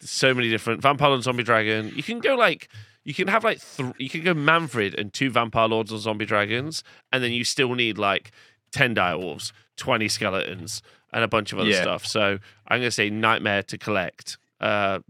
So 0.00 0.32
many 0.32 0.50
different 0.50 0.82
Vampire 0.82 1.10
and 1.10 1.24
Zombie 1.24 1.42
Dragon. 1.42 1.92
You 1.96 2.04
can 2.04 2.20
go 2.20 2.36
like 2.36 2.68
you 3.02 3.12
can 3.12 3.26
have 3.26 3.42
like 3.42 3.58
th- 3.76 3.92
you 3.98 4.08
can 4.08 4.22
go 4.22 4.34
Mannfred 4.34 4.94
and 4.94 5.12
two 5.12 5.30
Vampire 5.30 5.66
Lords 5.66 5.90
and 5.90 6.00
Zombie 6.00 6.26
Dragons, 6.26 6.84
and 7.12 7.24
then 7.24 7.32
you 7.32 7.42
still 7.42 7.74
need 7.74 7.98
like 7.98 8.30
ten 8.70 8.94
Direwolves, 8.94 9.50
twenty 9.76 10.06
skeletons, 10.08 10.80
and 11.12 11.24
a 11.24 11.28
bunch 11.28 11.52
of 11.52 11.58
other 11.58 11.68
Yeah. 11.70 11.82
stuff. 11.82 12.06
So 12.06 12.38
I'm 12.68 12.80
gonna 12.80 12.90
say 12.90 13.10
Nightmare 13.10 13.62
to 13.64 13.78
collect. 13.78 14.38
Uh, 14.60 15.00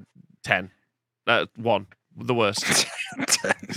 ten. 0.43 0.71
Uh, 1.27 1.47
one. 1.57 1.87
The 2.19 2.35
worst. 2.35 2.87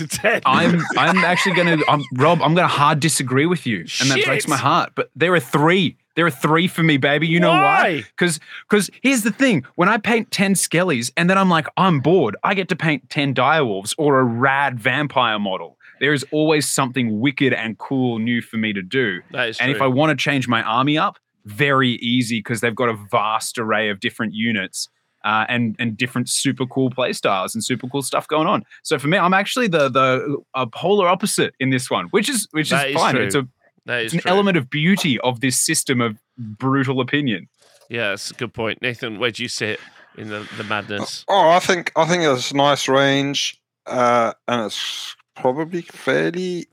ten. 0.08 0.40
I'm 0.46 0.80
I'm 0.96 1.18
actually 1.18 1.54
gonna 1.54 1.76
I'm 1.88 2.02
Rob, 2.14 2.40
I'm 2.42 2.54
gonna 2.54 2.68
hard 2.68 3.00
disagree 3.00 3.46
with 3.46 3.66
you. 3.66 3.80
And 4.00 4.10
that 4.10 4.24
breaks 4.24 4.48
my 4.48 4.56
heart. 4.56 4.92
But 4.94 5.10
there 5.14 5.34
are 5.34 5.40
three. 5.40 5.96
There 6.16 6.26
are 6.26 6.30
three 6.30 6.66
for 6.66 6.82
me, 6.82 6.96
baby. 6.96 7.26
You 7.26 7.38
know 7.40 7.50
why? 7.50 7.82
Why? 7.82 7.96
Because 8.02 8.40
because 8.68 8.90
here's 9.02 9.22
the 9.22 9.30
thing: 9.30 9.64
when 9.76 9.88
I 9.88 9.98
paint 9.98 10.30
ten 10.30 10.54
skellies 10.54 11.12
and 11.16 11.28
then 11.28 11.36
I'm 11.38 11.48
like, 11.50 11.66
I'm 11.76 12.00
bored, 12.00 12.36
I 12.42 12.54
get 12.54 12.68
to 12.70 12.76
paint 12.76 13.10
ten 13.10 13.34
direwolves 13.34 13.94
or 13.98 14.20
a 14.20 14.24
rad 14.24 14.78
vampire 14.80 15.38
model. 15.38 15.76
There 16.00 16.14
is 16.14 16.24
always 16.32 16.66
something 16.66 17.20
wicked 17.20 17.52
and 17.52 17.76
cool 17.76 18.18
new 18.18 18.40
for 18.40 18.56
me 18.56 18.72
to 18.72 18.80
do. 18.82 19.20
That 19.32 19.50
is 19.50 19.58
And 19.60 19.70
if 19.70 19.82
I 19.82 19.86
want 19.86 20.18
to 20.18 20.22
change 20.22 20.48
my 20.48 20.62
army 20.62 20.96
up, 20.96 21.18
very 21.44 21.90
easy 21.92 22.38
because 22.40 22.60
they've 22.60 22.74
got 22.74 22.88
a 22.88 22.94
vast 23.10 23.58
array 23.58 23.88
of 23.90 24.00
different 24.00 24.34
units 24.34 24.88
uh, 25.24 25.44
and 25.48 25.76
and 25.78 25.96
different 25.96 26.28
super 26.28 26.66
cool 26.66 26.90
play 26.90 27.12
styles 27.12 27.54
and 27.54 27.64
super 27.64 27.86
cool 27.88 28.02
stuff 28.02 28.26
going 28.28 28.46
on. 28.46 28.64
So 28.82 28.98
for 28.98 29.08
me, 29.08 29.18
I'm 29.18 29.34
actually 29.34 29.68
the 29.68 29.88
the 29.88 30.38
uh, 30.54 30.66
polar 30.66 31.08
opposite 31.08 31.54
in 31.60 31.70
this 31.70 31.90
one, 31.90 32.06
which 32.06 32.28
is 32.28 32.48
which 32.52 32.70
That 32.70 32.88
is 32.88 32.94
is 32.96 33.00
fine. 33.00 33.14
true. 33.14 33.24
It's 33.24 33.34
a 33.34 33.48
that 33.86 34.02
it's 34.02 34.14
an 34.14 34.20
true. 34.20 34.30
element 34.30 34.56
of 34.56 34.70
beauty 34.70 35.18
of 35.20 35.40
this 35.40 35.58
system 35.60 36.00
of 36.00 36.16
brutal 36.38 37.00
opinion. 37.00 37.48
Yeah, 37.88 38.10
that's 38.10 38.30
a 38.30 38.34
good 38.34 38.54
point. 38.54 38.80
Nathan, 38.82 39.18
where 39.18 39.30
do 39.30 39.42
you 39.42 39.48
sit 39.48 39.80
in 40.16 40.28
the, 40.28 40.48
the 40.56 40.64
madness? 40.64 41.24
Oh, 41.28 41.50
I 41.50 41.58
think 41.58 41.92
I 41.96 42.06
think 42.06 42.22
it's 42.22 42.50
a 42.52 42.56
nice 42.56 42.88
range, 42.88 43.60
uh, 43.86 44.32
and 44.46 44.66
it's 44.66 45.16
probably 45.34 45.82
fairly. 45.82 46.66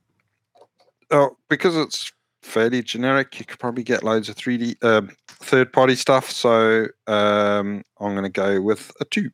Oh, 1.10 1.38
because 1.50 1.76
it's 1.78 2.12
fairly 2.48 2.82
generic, 2.82 3.40
you 3.40 3.46
could 3.46 3.60
probably 3.60 3.84
get 3.84 4.04
loads 4.04 4.30
of 4.30 4.36
three 4.36 4.58
D 4.58 4.78
um, 4.82 5.12
third 5.28 5.72
party 5.72 5.96
stuff. 5.96 6.32
So 6.32 6.88
um, 7.08 7.84
I'm 8.00 8.14
going 8.14 8.24
to 8.24 8.30
go 8.30 8.62
with 8.62 8.92
a 9.00 9.06
two. 9.06 9.30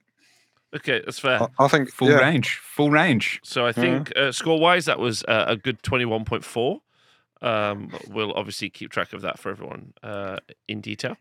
Okay, 0.75 1.01
that's 1.05 1.19
fair. 1.19 1.41
I, 1.41 1.65
I 1.65 1.67
think 1.67 1.91
Full 1.91 2.09
yeah, 2.09 2.17
range, 2.17 2.59
full 2.63 2.89
range. 2.89 3.39
So 3.43 3.65
I 3.65 3.71
think 3.71 4.11
uh, 4.17 4.31
score 4.31 4.59
wise, 4.59 4.85
that 4.85 4.97
was 4.97 5.23
uh, 5.25 5.45
a 5.47 5.55
good 5.55 5.81
21.4. 5.83 6.79
Um, 7.43 7.91
we'll 8.07 8.31
obviously 8.33 8.69
keep 8.69 8.89
track 8.89 9.11
of 9.11 9.21
that 9.21 9.37
for 9.37 9.49
everyone 9.49 9.93
uh, 10.01 10.37
in 10.69 10.79
detail. 10.79 11.17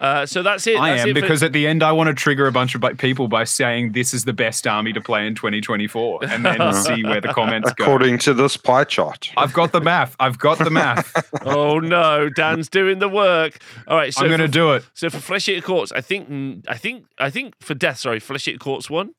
Uh, 0.00 0.24
so 0.24 0.42
that's 0.42 0.66
it. 0.66 0.78
I 0.78 0.90
That's 0.92 1.02
am 1.02 1.08
it 1.10 1.14
for- 1.14 1.20
because 1.20 1.42
at 1.42 1.52
the 1.52 1.66
end 1.66 1.82
I 1.82 1.92
want 1.92 2.08
to 2.08 2.14
trigger 2.14 2.46
a 2.46 2.52
bunch 2.52 2.74
of 2.74 2.82
people 2.96 3.28
by 3.28 3.44
saying 3.44 3.92
this 3.92 4.14
is 4.14 4.24
the 4.24 4.32
best 4.32 4.66
army 4.66 4.94
to 4.94 5.00
play 5.02 5.26
in 5.26 5.34
2024, 5.34 6.24
and 6.24 6.44
then 6.44 6.72
see 6.84 7.04
where 7.04 7.20
the 7.20 7.34
comments 7.34 7.70
go. 7.74 7.84
according 7.84 8.18
to 8.20 8.32
this 8.32 8.56
pie 8.56 8.84
chart. 8.84 9.30
I've 9.36 9.52
got 9.52 9.72
the 9.72 9.80
math. 9.82 10.16
I've 10.18 10.38
got 10.38 10.58
the 10.58 10.70
math. 10.70 11.12
oh 11.44 11.78
no, 11.80 12.30
Dan's 12.30 12.70
doing 12.70 12.98
the 12.98 13.08
work. 13.08 13.58
All 13.86 13.96
right, 13.96 14.14
so 14.14 14.22
I'm 14.22 14.28
going 14.28 14.40
to 14.40 14.48
do 14.48 14.72
it. 14.72 14.86
so 14.94 15.10
for 15.10 15.18
Flesh 15.18 15.48
Eater 15.50 15.60
Courts, 15.60 15.92
I 15.92 16.00
think 16.00 16.64
I 16.66 16.78
think 16.78 17.04
I 17.18 17.28
think 17.28 17.54
for 17.60 17.74
Death, 17.74 17.98
sorry, 17.98 18.20
Flesh 18.20 18.48
Eater 18.48 18.58
Courts 18.58 18.88
one. 18.88 19.10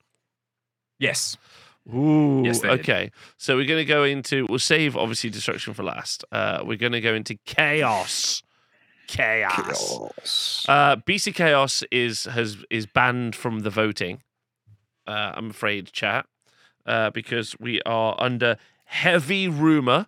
Yes. 0.97 1.38
Ooh, 1.93 2.43
Yes, 2.45 2.60
they 2.60 2.69
did. 2.69 2.80
okay. 2.81 3.11
So 3.38 3.56
we're 3.56 3.65
going 3.65 3.80
to 3.80 3.85
go 3.85 4.03
into. 4.03 4.45
We'll 4.49 4.60
save 4.60 4.95
obviously 4.95 5.30
destruction 5.30 5.73
for 5.73 5.84
last. 5.84 6.23
Uh, 6.31 6.61
we're 6.64 6.77
going 6.77 6.91
to 6.93 7.01
go 7.01 7.14
into 7.14 7.35
chaos. 7.45 8.43
Chaos. 9.07 9.56
Chaos. 9.56 10.65
Uh, 10.68 10.95
BC 10.97 11.34
Chaos 11.34 11.84
is 11.91 12.26
has 12.26 12.57
is 12.69 12.85
banned 12.85 13.35
from 13.35 13.61
the 13.61 13.69
voting. 13.72 14.22
Uh, 15.07 15.31
I'm 15.35 15.49
afraid, 15.49 15.91
chat, 15.91 16.27
uh, 16.85 17.10
because 17.10 17.56
we 17.60 17.81
are 17.88 18.15
under 18.19 18.57
heavy 18.85 19.47
rumor. 19.47 20.06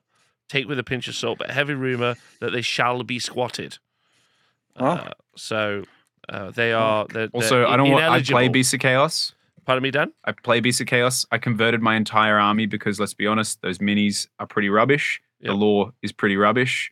Take 0.50 0.68
with 0.68 0.78
a 0.78 0.84
pinch 0.84 1.08
of 1.08 1.16
salt, 1.16 1.40
but 1.40 1.50
heavy 1.50 1.74
rumor 1.74 2.16
that 2.42 2.52
they 2.52 2.62
shall 2.62 3.02
be 3.04 3.18
squatted. 3.18 3.80
Oh. 4.76 4.86
Uh, 4.86 5.12
so 5.36 5.84
uh, 6.30 6.52
they 6.52 6.72
are. 6.74 7.08
They're, 7.08 7.30
Also, 7.34 7.60
they're 7.60 7.68
I 7.68 7.78
don't 7.78 7.90
want. 7.90 8.04
I 8.04 8.22
play 8.22 8.50
Beast 8.50 8.74
of 8.76 8.82
Chaos. 8.82 9.34
Pardon 9.72 9.84
me, 9.84 9.92
Dan. 9.92 10.12
I 10.26 10.34
play 10.34 10.60
Beast 10.60 10.82
of 10.82 10.88
Chaos. 10.88 11.26
I 11.32 11.38
converted 11.38 11.82
my 11.82 11.96
entire 11.96 12.38
army 12.38 12.66
because 12.66 13.00
let's 13.00 13.14
be 13.14 13.26
honest, 13.26 13.62
those 13.62 13.78
minis 13.78 14.28
are 14.38 14.46
pretty 14.46 14.68
rubbish. 14.68 15.22
Yep. 15.40 15.48
The 15.48 15.54
lore 15.56 15.94
is 16.02 16.12
pretty 16.12 16.36
rubbish. 16.36 16.92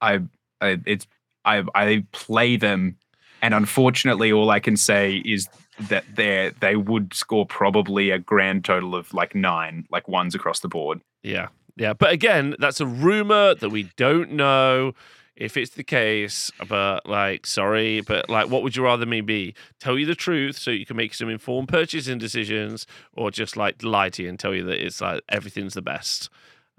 I, 0.00 0.20
I 0.60 0.78
it's 0.86 1.08
I 1.44 1.64
I 1.74 2.04
play 2.12 2.56
them, 2.56 2.98
and 3.42 3.52
unfortunately, 3.52 4.30
all 4.30 4.50
I 4.50 4.60
can 4.60 4.76
say 4.76 5.22
is 5.24 5.48
that 5.88 6.04
they 6.14 6.52
they 6.60 6.76
would 6.76 7.14
score 7.14 7.46
probably 7.46 8.10
a 8.10 8.20
grand 8.20 8.64
total 8.64 8.94
of 8.94 9.12
like 9.12 9.34
nine, 9.34 9.84
like 9.90 10.06
ones 10.06 10.36
across 10.36 10.60
the 10.60 10.68
board. 10.68 11.00
Yeah, 11.24 11.48
yeah. 11.74 11.94
But 11.94 12.12
again, 12.12 12.54
that's 12.60 12.80
a 12.80 12.86
rumor 12.86 13.56
that 13.56 13.70
we 13.70 13.90
don't 13.96 14.30
know 14.30 14.94
if 15.36 15.56
it's 15.56 15.72
the 15.72 15.84
case. 15.84 16.50
But 16.68 17.06
like, 17.06 17.46
sorry, 17.46 18.00
but 18.00 18.28
like, 18.28 18.48
what 18.48 18.62
would 18.62 18.76
you 18.76 18.84
rather 18.84 19.06
me 19.06 19.20
be? 19.20 19.54
Tell 19.80 19.98
you 19.98 20.06
the 20.06 20.14
truth 20.14 20.56
so 20.58 20.70
you 20.70 20.86
can 20.86 20.96
make 20.96 21.14
some 21.14 21.28
informed 21.28 21.68
purchasing 21.68 22.18
decisions, 22.18 22.86
or 23.12 23.30
just 23.30 23.56
like 23.56 23.82
lie 23.82 24.10
to 24.10 24.22
you 24.22 24.28
and 24.28 24.38
tell 24.38 24.54
you 24.54 24.64
that 24.64 24.84
it's 24.84 25.00
like 25.00 25.22
everything's 25.28 25.74
the 25.74 25.82
best. 25.82 26.30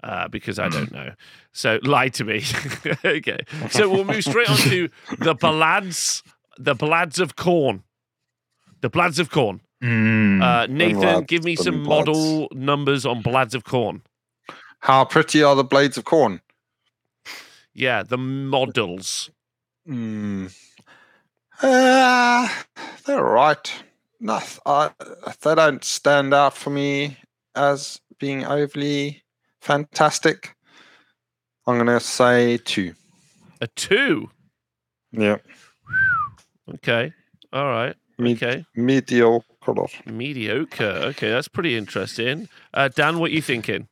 Uh, 0.04 0.28
because 0.28 0.58
I 0.58 0.68
don't 0.68 0.92
know. 0.92 1.12
So 1.52 1.80
lie 1.82 2.08
to 2.10 2.24
me. 2.24 2.42
okay. 3.04 3.38
So 3.70 3.88
we'll 3.88 4.04
move 4.04 4.22
straight 4.22 4.48
on 4.50 4.56
to 4.58 4.88
the 5.18 5.34
Balads, 5.34 6.22
the 6.58 6.74
Balads 6.74 7.18
of 7.18 7.34
Khorne. 7.34 7.82
The 8.82 8.90
Blads 8.90 9.18
of 9.18 9.30
Khorne. 9.30 9.60
Mm. 9.82 10.42
Uh, 10.42 10.66
Nathan, 10.66 11.00
Blads 11.00 11.26
give 11.26 11.44
me 11.44 11.52
and 11.52 11.60
some 11.60 11.82
Blads. 11.82 12.06
model 12.06 12.48
numbers 12.52 13.06
on 13.06 13.22
Blads 13.22 13.54
of 13.54 13.64
Khorne. 13.64 14.02
How 14.80 15.04
pretty 15.06 15.42
are 15.42 15.56
the 15.56 15.64
blades 15.64 15.96
of 15.96 16.04
Khorne? 16.04 16.40
Yeah, 17.76 18.04
the 18.04 18.16
models. 18.16 19.28
Hmm. 19.86 20.46
Uh, 21.60 22.48
they're 23.04 23.22
right. 23.22 23.70
No, 24.18 24.40
I, 24.64 24.90
they 25.42 25.54
don't 25.54 25.84
stand 25.84 26.32
out 26.32 26.56
for 26.56 26.70
me 26.70 27.18
as 27.54 28.00
being 28.18 28.46
overly 28.46 29.24
fantastic. 29.60 30.56
I'm 31.66 31.74
going 31.74 31.86
to 31.86 32.00
say 32.00 32.56
two. 32.56 32.94
A 33.60 33.66
two. 33.66 34.30
Yeah. 35.12 35.36
Okay. 36.76 37.12
All 37.52 37.66
right. 37.66 37.94
Okay. 38.18 38.64
Mediocre. 38.74 39.44
Mediocre. 40.06 40.84
Okay, 40.84 41.28
that's 41.28 41.48
pretty 41.48 41.76
interesting. 41.76 42.48
Uh, 42.72 42.88
Dan, 42.88 43.18
what 43.18 43.30
are 43.30 43.34
you 43.34 43.42
thinking? 43.42 43.88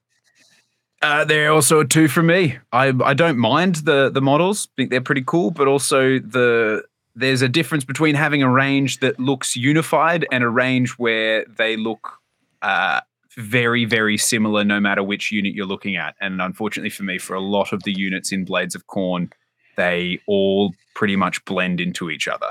Uh, 1.05 1.23
they're 1.23 1.53
also 1.53 1.81
a 1.81 1.85
two 1.85 2.09
from 2.09 2.29
me. 2.29 2.57
I 2.73 2.91
I 3.05 3.13
don't 3.13 3.37
mind 3.37 3.77
the 3.77 4.09
the 4.09 4.23
models. 4.23 4.69
Think 4.75 4.89
they're 4.89 5.03
pretty 5.03 5.23
cool, 5.27 5.51
but 5.51 5.69
also 5.69 6.19
the 6.19 6.83
there's 7.15 7.43
a 7.43 7.49
difference 7.49 7.85
between 7.85 8.15
having 8.15 8.43
a 8.43 8.49
range 8.49 9.01
that 9.01 9.21
looks 9.21 9.55
unified 9.55 10.27
and 10.33 10.43
a 10.43 10.49
range 10.49 10.93
where 10.93 11.45
they 11.45 11.77
look 11.77 12.15
uh, 12.63 13.03
very 13.37 13.85
very 13.85 14.17
similar 14.17 14.65
no 14.65 14.81
matter 14.81 15.03
which 15.03 15.31
unit 15.31 15.53
you're 15.53 15.67
looking 15.67 15.95
at. 15.95 16.15
And 16.23 16.41
unfortunately 16.41 16.89
for 16.89 17.03
me, 17.03 17.19
for 17.19 17.35
a 17.35 17.41
lot 17.41 17.75
of 17.75 17.83
the 17.83 17.93
units 17.93 18.33
in 18.33 18.47
Blades 18.47 18.75
of 18.75 18.87
Khorne, 18.87 19.31
they 19.77 20.21
all 20.27 20.73
pretty 20.95 21.17
much 21.17 21.45
blend 21.45 21.83
into 21.83 22.09
each 22.09 22.27
other. 22.27 22.49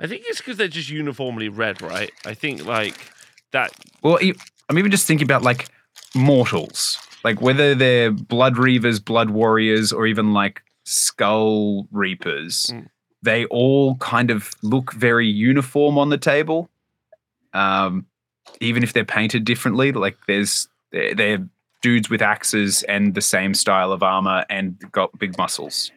I 0.00 0.08
think 0.08 0.24
it's 0.26 0.38
because 0.38 0.56
they're 0.56 0.66
just 0.66 0.90
uniformly 0.90 1.48
red, 1.48 1.80
right? 1.82 2.10
I 2.24 2.34
think 2.34 2.66
like 2.66 3.12
that. 3.52 3.70
Well, 4.02 4.18
I'm 4.68 4.76
even 4.76 4.90
just 4.90 5.06
thinking 5.06 5.24
about 5.24 5.42
like 5.42 5.68
mortals, 6.16 6.98
like 7.24 7.40
whether 7.40 7.74
they're 7.74 8.10
blood 8.10 8.54
reavers, 8.54 9.04
blood 9.04 9.30
warriors, 9.30 9.92
or 9.92 10.06
even 10.06 10.32
like 10.32 10.62
skull 10.84 11.86
reapers. 11.90 12.66
Mm. 12.72 12.88
They 13.22 13.44
all 13.46 13.96
kind 13.96 14.30
of 14.30 14.50
look 14.62 14.92
very 14.92 15.26
uniform 15.26 15.98
on 15.98 16.10
the 16.10 16.18
table, 16.18 16.70
um, 17.52 18.06
even 18.60 18.82
if 18.82 18.92
they're 18.92 19.04
painted 19.04 19.44
differently. 19.44 19.92
Like 19.92 20.16
there's 20.26 20.68
they're, 20.92 21.14
they're 21.14 21.48
dudes 21.82 22.08
with 22.08 22.22
axes 22.22 22.82
and 22.84 23.14
the 23.14 23.20
same 23.20 23.54
style 23.54 23.92
of 23.92 24.02
armor 24.02 24.44
and 24.48 24.78
got 24.92 25.16
big 25.18 25.36
muscles. 25.38 25.90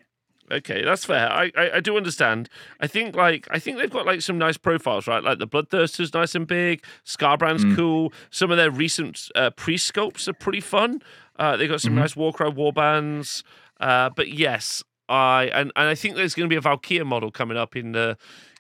Okay, 0.52 0.84
that's 0.84 1.06
fair. 1.06 1.32
I, 1.32 1.52
I, 1.56 1.72
I 1.76 1.80
do 1.80 1.96
understand. 1.96 2.50
I 2.80 2.88
think 2.88 3.16
like 3.16 3.48
I 3.52 3.60
think 3.60 3.78
they've 3.78 3.90
got 3.90 4.06
like 4.06 4.22
some 4.22 4.38
nice 4.38 4.58
profiles, 4.58 5.06
right? 5.08 5.24
Like 5.24 5.38
the 5.40 5.48
Bloodthirster's 5.48 6.14
nice 6.14 6.34
and 6.36 6.48
big. 6.48 6.84
Scarbrand's 7.06 7.64
Mm. 7.66 7.76
cool. 7.76 8.14
Some 8.32 8.50
of 8.52 8.58
their 8.58 8.72
recent 8.72 9.30
uh, 9.36 9.52
priest 9.52 9.92
sculpts 9.94 10.28
are 10.28 10.34
pretty 10.34 10.62
fun. 10.62 11.02
Uh, 11.38 11.56
they 11.56 11.68
got 11.68 11.82
some 11.82 11.94
Mhm. 11.94 11.98
nice 12.00 12.16
Warcry 12.16 12.50
warbands. 12.52 13.44
Uh, 13.80 14.10
but 14.16 14.30
yes, 14.30 14.84
I 15.08 15.46
and, 15.54 15.72
and 15.76 15.88
I 15.88 15.96
think 15.96 16.16
there's 16.16 16.34
going 16.34 16.50
to 16.50 16.54
be 16.54 16.58
a 16.58 16.62
Valkyria 16.62 17.06
model 17.06 17.32
coming 17.32 17.58
up 17.58 17.76
in 17.76 17.92
the 17.92 18.18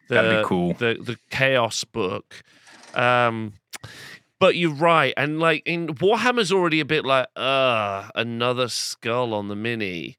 the 0.09 0.15
That'd 0.15 0.43
be 0.43 0.47
cool. 0.47 0.73
the 0.73 0.97
the 1.01 1.17
Chaos 1.31 1.83
book. 1.83 2.43
Um, 2.93 3.53
but 4.39 4.55
you're 4.55 4.73
right, 4.73 5.13
and 5.17 5.39
like 5.39 5.63
in 5.65 5.87
Warhammer's 5.95 6.51
already 6.51 6.79
a 6.79 6.85
bit 6.85 7.03
like, 7.05 7.27
uh, 7.35 8.09
another 8.15 8.67
skull 8.69 9.33
on 9.33 9.47
the 9.49 9.55
mini. 9.55 10.17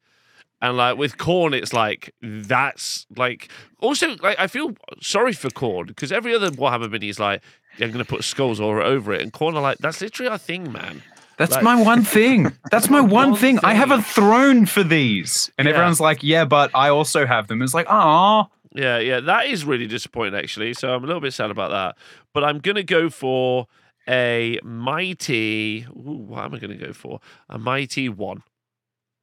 And 0.62 0.76
like 0.76 0.98
with 0.98 1.16
Khorne, 1.16 1.54
it's 1.54 1.72
like 1.72 2.14
that's 2.22 3.06
like 3.16 3.48
also 3.80 4.16
like 4.16 4.38
I 4.38 4.46
feel 4.46 4.74
sorry 5.00 5.32
for 5.32 5.48
Khorne 5.48 5.86
because 5.86 6.12
every 6.12 6.34
other 6.34 6.50
Warhammer 6.50 6.90
mini 6.90 7.08
is 7.08 7.18
like 7.18 7.40
they're 7.78 7.88
gonna 7.88 8.04
put 8.04 8.24
skulls 8.24 8.60
all 8.60 8.80
over 8.82 9.12
it, 9.12 9.22
and 9.22 9.32
Khorne 9.32 9.54
are 9.54 9.62
like 9.62 9.78
that's 9.78 10.00
literally 10.00 10.28
our 10.30 10.38
thing, 10.38 10.70
man. 10.72 11.02
That's 11.38 11.52
Like- 11.54 11.62
my 11.64 11.80
one 11.82 12.04
thing. 12.04 12.52
That's 12.70 12.90
my 12.90 13.00
one 13.20 13.30
One 13.30 13.36
thing. 13.36 13.58
I 13.62 13.72
have 13.72 13.90
a 13.90 14.02
throne 14.02 14.66
for 14.66 14.82
these. 14.82 15.50
And 15.56 15.66
Yeah. 15.66 15.72
everyone's 15.72 15.98
like, 16.00 16.22
yeah, 16.22 16.44
but 16.44 16.70
I 16.74 16.90
also 16.90 17.24
have 17.24 17.46
them. 17.48 17.62
It's 17.62 17.72
like, 17.72 17.86
ah, 17.88 18.48
Yeah, 18.74 18.98
yeah, 18.98 19.20
that 19.20 19.46
is 19.46 19.64
really 19.64 19.86
disappointing 19.86 20.34
actually. 20.38 20.74
So 20.74 20.94
I'm 20.94 21.02
a 21.02 21.06
little 21.06 21.22
bit 21.22 21.32
sad 21.32 21.50
about 21.50 21.70
that. 21.70 21.96
But 22.34 22.44
I'm 22.44 22.58
gonna 22.58 22.82
go 22.82 23.08
for 23.08 23.66
a 24.06 24.60
mighty. 24.62 25.86
Ooh, 25.90 26.24
what 26.28 26.44
am 26.44 26.54
I 26.54 26.58
gonna 26.58 26.74
go 26.76 26.92
for? 26.92 27.20
A 27.48 27.58
mighty 27.58 28.08
one, 28.10 28.42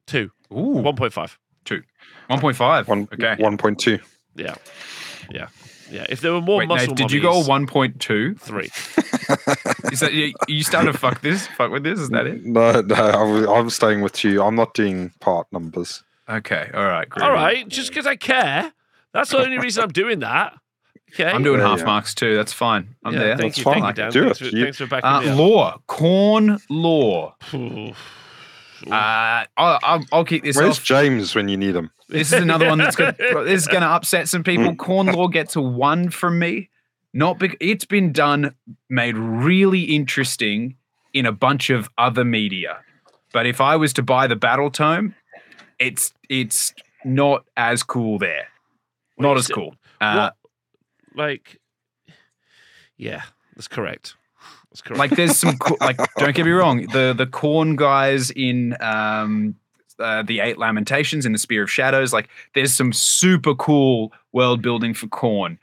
two, 0.08 0.30
ooh, 0.52 0.56
one 0.82 0.96
point 0.96 1.12
five. 1.12 1.38
1.5. 2.30 2.88
One, 2.88 3.08
okay. 3.12 3.36
1.2. 3.42 4.00
Yeah, 4.34 4.54
yeah, 5.30 5.48
yeah. 5.90 6.04
If 6.10 6.20
there 6.20 6.32
were 6.32 6.42
more 6.42 6.58
Wait, 6.58 6.68
muscle, 6.68 6.88
Nate, 6.88 6.96
did 6.96 7.10
you 7.12 7.20
go 7.22 7.42
mummies- 7.46 7.70
1.2? 7.70 8.38
three? 8.38 8.64
Is 9.92 10.00
that 10.00 10.12
you, 10.12 10.34
you 10.46 10.62
started 10.62 10.92
to 10.92 10.98
fuck 10.98 11.22
this? 11.22 11.46
Fuck 11.48 11.70
with 11.70 11.84
this? 11.84 11.98
Is 11.98 12.10
that 12.10 12.26
it? 12.26 12.44
No, 12.44 12.80
no, 12.82 12.94
I'm, 12.94 13.48
I'm 13.48 13.70
staying 13.70 14.02
with 14.02 14.22
you. 14.24 14.42
I'm 14.42 14.54
not 14.56 14.74
doing 14.74 15.10
part 15.20 15.46
numbers. 15.52 16.02
Okay. 16.28 16.70
All 16.74 16.84
right. 16.84 17.08
Great. 17.08 17.24
All 17.24 17.32
right, 17.32 17.66
just 17.68 17.88
because 17.90 18.06
I 18.06 18.16
care. 18.16 18.72
That's 19.14 19.30
the 19.30 19.38
only 19.38 19.58
reason 19.58 19.82
I'm 19.84 19.90
doing 19.92 20.18
that. 20.20 20.54
Okay. 21.14 21.30
I'm 21.30 21.42
doing 21.42 21.60
Yeah, 21.60 21.68
half 21.68 21.78
yeah. 21.80 21.84
marks 21.86 22.14
too. 22.14 22.36
That's 22.36 22.52
fine. 22.52 22.94
I'm 23.04 23.14
Yeah, 23.14 23.18
there. 23.20 23.36
Thank 23.38 23.54
That's 23.54 23.58
you, 23.58 23.64
fine. 23.64 23.74
thank 23.82 23.86
you, 23.96 24.02
Dan. 24.02 24.12
Do 24.12 24.24
thanks, 24.24 24.40
it. 24.42 24.50
For, 24.50 24.56
You- 24.56 24.64
thanks 24.64 24.78
for 24.78 24.86
backing 24.86 25.08
Uh, 25.08 25.20
me 25.22 25.28
up. 25.30 25.38
lore. 25.38 25.74
Khorne 25.88 26.60
lore. 26.68 27.34
Ooh. 28.86 28.92
Uh, 28.92 29.44
I'll, 29.56 29.78
I'll, 29.82 30.04
I'll 30.12 30.24
keep 30.24 30.44
this 30.44 30.56
Where's 30.56 30.78
off. 30.78 30.84
James 30.84 31.34
when 31.34 31.48
you 31.48 31.56
need 31.56 31.74
him? 31.74 31.90
This 32.08 32.32
is 32.32 32.40
another 32.40 32.68
one 32.68 32.78
that's 32.78 32.96
going 32.96 33.14
to 33.18 33.44
this 33.44 33.62
is 33.62 33.66
going 33.66 33.82
to 33.82 33.88
upset 33.88 34.28
some 34.28 34.44
people. 34.44 34.74
Khorne 34.74 35.14
lore 35.14 35.28
gets 35.28 35.56
a 35.56 35.60
one 35.60 36.10
from 36.10 36.38
me. 36.38 36.70
Not 37.12 37.38
big. 37.38 37.56
It's 37.60 37.84
been 37.84 38.12
done, 38.12 38.54
made 38.88 39.16
really 39.16 39.82
interesting 39.82 40.76
in 41.12 41.26
a 41.26 41.32
bunch 41.32 41.70
of 41.70 41.88
other 41.98 42.24
media. 42.24 42.78
But 43.32 43.46
if 43.46 43.60
I 43.60 43.76
was 43.76 43.92
to 43.94 44.02
buy 44.02 44.26
the 44.26 44.36
battle 44.36 44.70
tome, 44.70 45.14
it's 45.78 46.12
it's 46.28 46.74
not 47.04 47.44
as 47.56 47.82
cool 47.82 48.18
there. 48.18 48.48
Not 49.18 49.36
as 49.36 49.46
so 49.46 49.54
cool. 49.54 49.74
Uh, 50.00 50.30
like, 51.14 51.60
yeah, 52.96 53.22
that's 53.56 53.68
correct. 53.68 54.14
Like 54.90 55.10
there's 55.12 55.38
some 55.38 55.58
like 55.80 55.96
don't 56.16 56.34
get 56.34 56.44
me 56.44 56.52
wrong 56.52 56.86
the 56.92 57.14
the 57.16 57.26
Khorne 57.26 57.76
guys 57.76 58.30
in 58.30 58.76
um 58.80 59.54
uh, 59.98 60.22
the 60.22 60.40
eight 60.40 60.58
lamentations 60.58 61.26
in 61.26 61.32
the 61.32 61.38
spear 61.38 61.64
of 61.64 61.70
shadows 61.70 62.12
like 62.12 62.28
there's 62.54 62.72
some 62.72 62.92
super 62.92 63.52
cool 63.56 64.12
world 64.32 64.62
building 64.62 64.94
for 64.94 65.06
Khorne. 65.08 65.58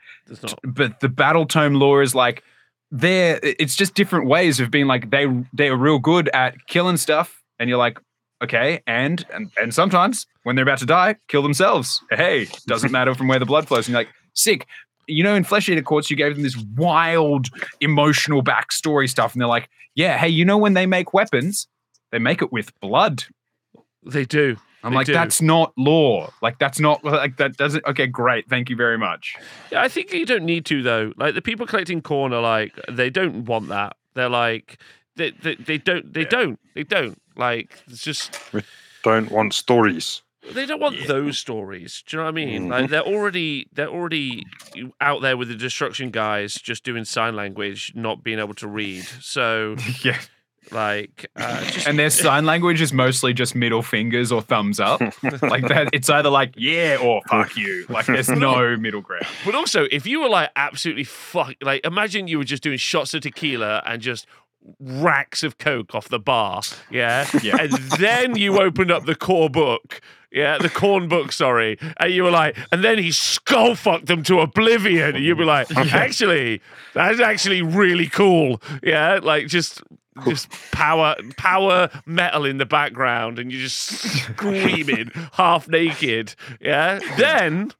But 0.62 1.00
the 1.00 1.08
battle 1.08 1.46
tome 1.46 1.74
lore 1.74 2.02
is 2.02 2.14
like 2.14 2.42
they're 2.90 3.40
it's 3.42 3.76
just 3.76 3.94
different 3.94 4.26
ways 4.26 4.60
of 4.60 4.70
being 4.70 4.86
like 4.86 5.10
they 5.10 5.26
they're 5.52 5.76
real 5.76 5.98
good 5.98 6.28
at 6.34 6.54
killing 6.66 6.96
stuff 6.96 7.42
and 7.58 7.68
you're 7.68 7.78
like 7.78 7.98
okay 8.44 8.82
and 8.86 9.24
and 9.32 9.50
and 9.60 9.72
sometimes 9.72 10.26
when 10.42 10.54
they're 10.54 10.64
about 10.64 10.78
to 10.78 10.86
die 10.86 11.16
kill 11.28 11.42
themselves. 11.42 12.02
Hey 12.10 12.46
doesn't 12.66 12.92
matter 12.92 13.14
from 13.14 13.28
where 13.28 13.38
the 13.38 13.46
blood 13.46 13.66
flows. 13.66 13.86
And 13.88 13.92
you're 13.92 14.00
like 14.00 14.12
sick 14.34 14.66
you 15.06 15.22
know 15.22 15.34
in 15.34 15.44
flesh 15.44 15.68
eater 15.68 15.82
courts 15.82 16.10
you 16.10 16.16
gave 16.16 16.34
them 16.34 16.42
this 16.42 16.56
wild 16.76 17.48
emotional 17.80 18.42
backstory 18.42 19.08
stuff 19.08 19.32
and 19.32 19.40
they're 19.40 19.48
like 19.48 19.68
yeah 19.94 20.16
hey 20.18 20.28
you 20.28 20.44
know 20.44 20.58
when 20.58 20.74
they 20.74 20.86
make 20.86 21.12
weapons 21.14 21.68
they 22.12 22.18
make 22.18 22.42
it 22.42 22.52
with 22.52 22.78
blood 22.80 23.24
They 24.04 24.24
do. 24.24 24.56
i'm 24.82 24.92
They 24.92 24.96
like 24.96 25.06
do. 25.06 25.12
that's 25.12 25.40
not 25.42 25.72
lore 25.76 26.30
like 26.42 26.58
that's 26.58 26.80
not 26.80 27.04
like 27.04 27.36
that 27.38 27.56
doesn't 27.56 27.84
okay 27.86 28.06
great 28.06 28.48
thank 28.48 28.68
you 28.70 28.76
very 28.76 28.98
much 28.98 29.34
Yeah, 29.70 29.82
I 29.82 29.88
think 29.88 30.12
you 30.12 30.26
don't 30.26 30.44
need 30.44 30.64
to 30.66 30.82
though. 30.82 31.12
Like 31.16 31.34
the 31.34 31.42
people 31.42 31.66
collecting 31.66 32.00
Khorne 32.02 32.32
are 32.32 32.40
like 32.42 32.72
they 32.90 33.10
don't 33.10 33.44
want 33.44 33.68
that. 33.68 33.96
They're 34.14 34.28
like 34.28 34.78
they 35.16 35.30
they, 35.30 35.54
they 35.56 35.78
don't 35.78 36.12
they 36.12 36.22
Yeah. 36.22 36.28
don't 36.28 36.60
they 36.74 36.82
don't 36.84 37.20
like 37.36 37.82
it's 37.88 38.02
just 38.02 38.38
Don't 39.02 39.30
want 39.30 39.54
stories. 39.54 40.22
They 40.52 40.66
don't 40.66 40.80
want 40.80 40.96
Yeah. 41.00 41.06
those 41.06 41.38
stories. 41.38 42.02
Do 42.06 42.16
you 42.16 42.18
know 42.20 42.24
what 42.24 42.30
I 42.30 42.44
mean? 42.44 42.66
Mhm. 42.66 42.70
Like 42.70 42.90
they're 42.90 43.02
already 43.02 43.68
they're 43.72 43.88
already 43.88 44.44
out 45.00 45.22
there 45.22 45.36
with 45.36 45.48
the 45.48 45.54
destruction 45.56 46.10
guys 46.10 46.54
just 46.54 46.84
doing 46.84 47.04
sign 47.04 47.34
language, 47.36 47.92
not 47.94 48.22
being 48.24 48.38
able 48.38 48.54
to 48.54 48.68
read. 48.68 49.04
So 49.20 49.76
yeah 50.04 50.18
like 50.72 51.30
uh, 51.36 51.64
just 51.70 51.86
and 51.86 51.96
their 51.96 52.10
sign 52.24 52.44
language 52.44 52.80
is 52.80 52.92
mostly 52.92 53.32
just 53.32 53.54
middle 53.54 53.82
fingers 53.82 54.32
or 54.32 54.42
thumbs 54.42 54.80
up. 54.80 55.00
like 55.42 55.68
that, 55.68 55.90
it's 55.92 56.10
either 56.10 56.28
like 56.28 56.54
yeah 56.56 56.96
or 57.00 57.22
fuck 57.30 57.56
you. 57.56 57.86
Like 57.88 58.06
there's 58.06 58.28
no 58.28 58.76
middle 58.76 59.00
ground. 59.00 59.26
But 59.44 59.54
also, 59.54 59.86
if 59.92 60.06
you 60.06 60.20
were 60.22 60.28
like 60.28 60.50
absolutely 60.56 61.04
fuck, 61.04 61.54
like 61.62 61.86
imagine 61.86 62.26
you 62.26 62.38
were 62.38 62.44
just 62.44 62.64
doing 62.64 62.78
shots 62.78 63.14
of 63.14 63.20
tequila 63.22 63.80
and 63.86 64.02
just 64.02 64.26
racks 64.80 65.44
of 65.44 65.58
coke 65.58 65.94
off 65.94 66.08
the 66.08 66.18
bar, 66.18 66.62
yeah, 66.90 67.28
Yeah. 67.42 67.58
and 67.60 67.72
then 68.00 68.36
you 68.36 68.60
opened 68.60 68.90
up 68.90 69.04
the 69.04 69.14
core 69.14 69.48
book. 69.48 70.00
Yeah, 70.36 70.58
the 70.58 70.68
Khorne 70.68 71.08
book, 71.08 71.32
sorry. 71.32 71.78
And 71.96 72.12
you 72.12 72.22
were 72.22 72.30
like, 72.30 72.58
and 72.70 72.84
then 72.84 72.98
he 72.98 73.10
skull 73.10 73.74
fucked 73.74 74.04
them 74.04 74.22
to 74.24 74.40
oblivion. 74.40 75.16
And 75.16 75.24
you'd 75.24 75.38
be 75.38 75.44
like, 75.44 75.74
actually, 75.94 76.60
that's 76.92 77.20
actually 77.20 77.62
really 77.62 78.06
cool. 78.06 78.60
Yeah, 78.82 79.18
like 79.22 79.46
just 79.46 79.82
just 80.26 80.50
power 80.72 81.16
power 81.38 81.88
metal 82.04 82.44
in 82.44 82.58
the 82.58 82.66
background 82.66 83.38
and 83.38 83.50
you're 83.50 83.62
just 83.62 83.78
screaming 83.78 85.10
half 85.32 85.68
naked. 85.68 86.34
Yeah. 86.60 87.00
Then 87.16 87.72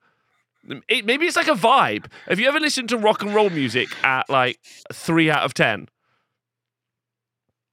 it, 0.88 1.04
maybe 1.04 1.26
it's 1.26 1.36
like 1.36 1.48
a 1.48 1.52
vibe. 1.52 2.06
Have 2.26 2.40
you 2.40 2.48
ever 2.48 2.58
listened 2.58 2.88
to 2.88 2.96
rock 2.96 3.20
and 3.20 3.34
roll 3.34 3.50
music 3.50 3.88
at 4.02 4.30
like 4.30 4.58
three 4.94 5.30
out 5.30 5.44
of 5.44 5.52
ten? 5.52 5.88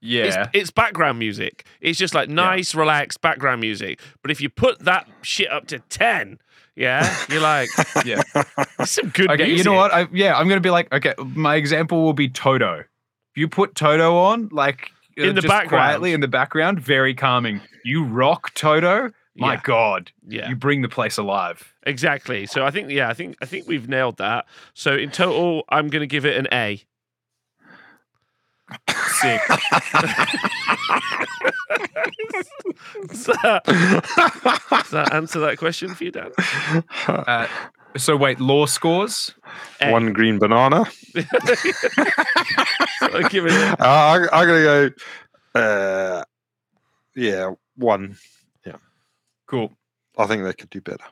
Yeah. 0.04 0.26
It's, 0.26 0.50
it's 0.54 0.72
background 0.72 1.18
music. 1.18 1.66
It's 1.82 1.98
just 1.98 2.14
like 2.14 2.30
nice, 2.30 2.76
relaxed 2.76 3.22
background 3.22 3.62
music. 3.62 4.00
But 4.22 4.32
if 4.32 4.42
you 4.42 4.50
put 4.50 4.80
that 4.80 5.08
shit 5.22 5.50
up 5.52 5.66
to 5.68 5.80
ten, 5.80 6.40
yeah, 6.76 7.16
you're 7.30 7.40
like, 7.42 7.70
yeah. 8.06 8.22
it's 8.80 8.92
some 8.92 9.10
good 9.10 9.32
Okay, 9.32 9.46
music. 9.46 9.58
you 9.60 9.64
know 9.64 9.78
what? 9.78 9.94
I, 9.94 10.08
yeah, 10.12 10.38
I'm 10.38 10.48
gonna 10.50 10.60
be 10.62 10.70
like, 10.72 10.92
okay, 10.94 11.14
my 11.20 11.56
example 11.56 12.04
will 12.04 12.14
be 12.14 12.28
Toto. 12.30 12.80
If 12.80 13.38
you 13.38 13.48
put 13.48 13.76
Toto 13.76 14.18
on, 14.18 14.50
like 14.52 14.92
uh, 15.18 15.24
In 15.24 15.36
the 15.36 15.42
just 15.42 15.50
background. 15.52 15.70
quietly 15.70 16.14
in 16.14 16.20
the 16.22 16.28
background, 16.28 16.80
very 16.80 17.14
calming. 17.14 17.62
You 17.86 18.04
rock 18.04 18.54
Toto, 18.56 19.10
my 19.36 19.54
Yeah. 19.54 19.62
god, 19.64 20.12
Yeah, 20.28 20.50
you 20.50 20.56
bring 20.56 20.82
the 20.82 20.90
place 20.90 21.18
alive. 21.18 21.74
exactly. 21.86 22.46
So 22.46 22.66
I 22.66 22.72
think, 22.72 22.90
yeah, 22.92 23.10
I 23.10 23.14
think, 23.14 23.36
I 23.42 23.46
think 23.46 23.68
we've 23.68 23.88
nailed 23.90 24.18
that. 24.18 24.46
So 24.74 24.94
in 24.96 25.10
total, 25.12 25.64
I'm 25.70 25.88
going 25.90 26.02
to 26.02 26.08
give 26.08 26.26
it 26.26 26.38
an 26.38 26.48
A. 26.52 26.82
Sick. 29.22 29.42
Does 33.08 33.26
that, 33.26 33.62
does 34.70 34.90
that 34.92 35.14
answer 35.14 35.40
that 35.40 35.58
question 35.58 35.94
for 35.96 36.04
you, 36.04 36.12
Dan? 36.12 36.32
uh, 37.08 37.48
so 37.98 38.16
wait, 38.18 38.40
lore 38.40 38.68
scores. 38.68 39.34
A. 39.82 39.92
One 39.92 40.14
green 40.14 40.40
banana. 40.40 40.86
So 43.00 43.08
I'll 43.20 43.30
give 43.30 43.46
it. 43.46 43.52
A, 43.52 43.76
Uh, 43.80 44.28
I, 44.32 44.40
I'm 44.42 44.48
gonna 44.48 44.64
go. 44.64 44.90
Uh, 45.60 46.24
yeah, 47.16 47.52
one. 47.76 48.18
Yeah, 48.66 48.78
cool. 49.48 49.74
I 50.18 50.26
think 50.26 50.44
they 50.44 50.54
could 50.54 50.70
do 50.70 50.80
better. 50.80 51.04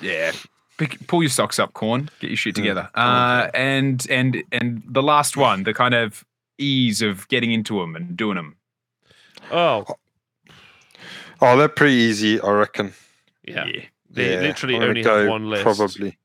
Yeah. 0.00 0.32
pick, 0.78 1.06
pull 1.08 1.22
your 1.22 1.28
socks 1.30 1.58
up, 1.58 1.74
Khorne. 1.74 2.08
Get 2.20 2.30
your 2.30 2.36
shit 2.36 2.56
Hmm. 2.56 2.62
together. 2.62 2.90
Uh, 2.94 3.48
and 3.54 4.06
and 4.08 4.42
and 4.50 4.82
the 4.86 5.02
last 5.02 5.36
one, 5.36 5.64
the 5.64 5.74
kind 5.74 5.94
of 5.94 6.24
ease 6.60 7.02
of 7.02 7.26
getting 7.28 7.52
into 7.52 7.78
them 7.80 7.96
and 7.96 8.16
doing 8.16 8.36
them. 8.36 8.56
Oh, 9.50 9.84
Oh, 11.42 11.56
they're 11.56 11.68
pretty 11.68 11.94
easy, 11.94 12.38
I 12.40 12.50
reckon. 12.50 12.92
yeah. 13.46 13.64
They 14.10 14.34
Yeah, 14.34 14.40
literally 14.40 14.76
I'm 14.76 14.82
only 14.82 15.02
go 15.02 15.20
have 15.20 15.28
one 15.28 15.48
list. 15.48 15.62
Probably. 15.62 16.18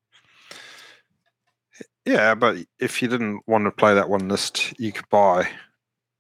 Yeah, 2.06 2.36
but 2.36 2.57
if 2.80 3.02
you 3.02 3.07
didn't 3.07 3.41
want 3.48 3.66
to 3.66 3.72
play 3.72 3.94
that 3.95 4.10
one 4.10 4.28
list, 4.28 4.74
you 4.80 4.91
could 4.91 5.07
buy 5.10 5.48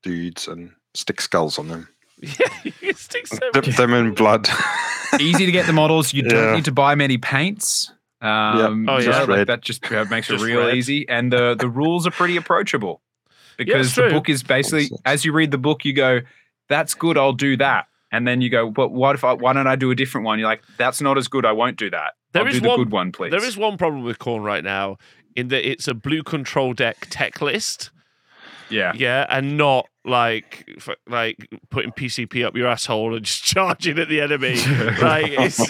dudes 0.03 0.47
and 0.47 0.71
stick 0.93 1.21
skulls 1.21 1.59
on 1.59 1.67
them. 1.67 1.87
Yeah, 2.21 2.31
you 2.63 2.71
can 2.71 2.95
stick 2.95 3.27
so 3.27 3.37
Dip 3.53 3.65
them 3.75 3.93
in 3.93 4.13
blood. 4.13 4.47
Easy 5.19 5.45
to 5.45 5.51
get 5.51 5.65
the 5.67 5.73
models. 5.73 6.13
You 6.13 6.23
don't 6.23 6.43
Yeah. 6.49 6.55
need 6.55 6.65
to 6.65 6.71
buy 6.71 6.95
many 6.95 7.17
paints. 7.17 7.91
Um, 8.21 8.87
Oh, 8.89 8.99
just 8.99 9.27
yeah. 9.27 9.35
like 9.35 9.47
that 9.47 9.61
just 9.61 9.83
makes 10.09 10.27
Just 10.27 10.43
it 10.43 10.45
real 10.47 10.65
red. 10.67 10.75
easy, 10.75 11.07
and 11.09 11.31
the 11.31 11.55
the 11.55 11.67
rules 11.69 12.07
are 12.07 12.11
pretty 12.11 12.37
approachable 12.37 13.01
because 13.57 13.95
the 13.95 14.09
book 14.09 14.29
is 14.29 14.43
basically 14.43 14.89
as 15.05 15.25
you 15.25 15.31
read 15.33 15.51
the 15.51 15.57
book, 15.57 15.85
you 15.85 15.93
go, 15.93 16.21
"That's 16.69 16.93
good, 16.93 17.17
I'll 17.17 17.33
do 17.33 17.57
that," 17.57 17.87
and 18.11 18.27
then 18.27 18.41
you 18.41 18.49
go, 18.49 18.69
"But 18.69 18.91
what 18.91 19.15
if 19.15 19.23
I? 19.23 19.33
Why 19.33 19.53
don't 19.53 19.67
I 19.67 19.75
do 19.75 19.91
a 19.91 19.95
different 19.95 20.25
one?" 20.25 20.39
You're 20.39 20.47
like, 20.47 20.63
"That's 20.77 21.01
not 21.01 21.17
as 21.17 21.27
good. 21.27 21.45
I 21.45 21.51
won't 21.51 21.77
do 21.77 21.89
that. 21.89 22.13
There 22.33 22.43
I'll 22.43 22.47
is 22.49 22.55
do 22.55 22.61
the 22.61 22.67
one- 22.69 22.77
good 22.79 22.91
one, 22.91 23.11
please." 23.11 23.31
There 23.31 23.43
is 23.45 23.57
one 23.57 23.77
problem 23.77 24.03
with 24.03 24.19
Khorne 24.19 24.43
right 24.43 24.63
now 24.63 24.97
in 25.35 25.49
that 25.49 25.69
it's 25.69 25.87
a 25.87 25.93
blue 25.93 26.23
control 26.23 26.73
deck 26.73 27.07
tech 27.09 27.41
list. 27.41 27.91
yeah. 28.69 28.93
Yeah, 28.95 29.25
and 29.29 29.57
not 29.57 29.87
like 30.05 30.69
f- 30.77 30.95
like 31.07 31.49
putting 31.69 31.91
PCP 31.91 32.45
up 32.45 32.55
your 32.55 32.67
asshole 32.67 33.15
and 33.15 33.25
just 33.25 33.43
charging 33.43 33.97
at 33.99 34.07
the 34.09 34.21
enemy. 34.21 34.55
like 35.01 35.31
it's, 35.31 35.59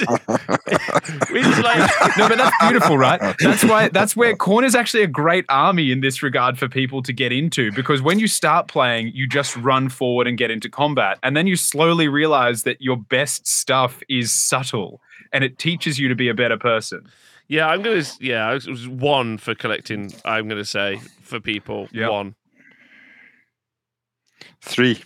it's 0.70 1.60
like 1.60 2.18
no, 2.18 2.28
but 2.30 2.38
that's 2.38 2.56
beautiful, 2.62 2.98
right? 2.98 3.36
That's 3.40 3.64
why 3.64 3.90
that's 3.90 4.16
where 4.16 4.36
Khorne 4.36 4.66
is 4.66 4.76
actually 4.76 5.04
a 5.04 5.08
great 5.08 5.46
army 5.50 5.92
in 5.92 6.02
this 6.02 6.22
regard 6.24 6.58
for 6.58 6.68
people 6.68 7.02
to 7.04 7.14
get 7.14 7.32
into 7.32 7.72
because 7.72 8.02
when 8.02 8.20
you 8.20 8.28
start 8.28 8.68
playing, 8.68 9.12
you 9.14 9.28
just 9.28 9.56
run 9.58 9.90
forward 9.90 10.28
and 10.28 10.38
get 10.38 10.52
into 10.52 10.70
combat, 10.70 11.18
and 11.24 11.36
then 11.36 11.48
you 11.48 11.56
slowly 11.56 12.08
realize 12.08 12.64
that 12.64 12.82
your 12.82 12.98
best 12.98 13.48
stuff 13.48 14.02
is 14.10 14.32
subtle 14.32 15.02
and 15.32 15.44
it 15.44 15.58
teaches 15.58 16.00
you 16.00 16.08
to 16.08 16.16
be 16.16 16.30
a 16.30 16.34
better 16.34 16.58
person. 16.58 17.08
yeah, 17.48 17.68
I'm 17.68 17.82
gonna 17.82 18.04
yeah, 18.20 18.52
it 18.54 18.68
was 18.68 18.88
one 18.88 19.38
for 19.38 19.56
collecting. 19.56 20.14
I'm 20.24 20.48
gonna 20.48 20.66
say 20.66 21.00
for 21.22 21.40
people 21.40 21.88
Yep. 21.92 22.10
one. 22.12 22.36
Three. 24.66 25.02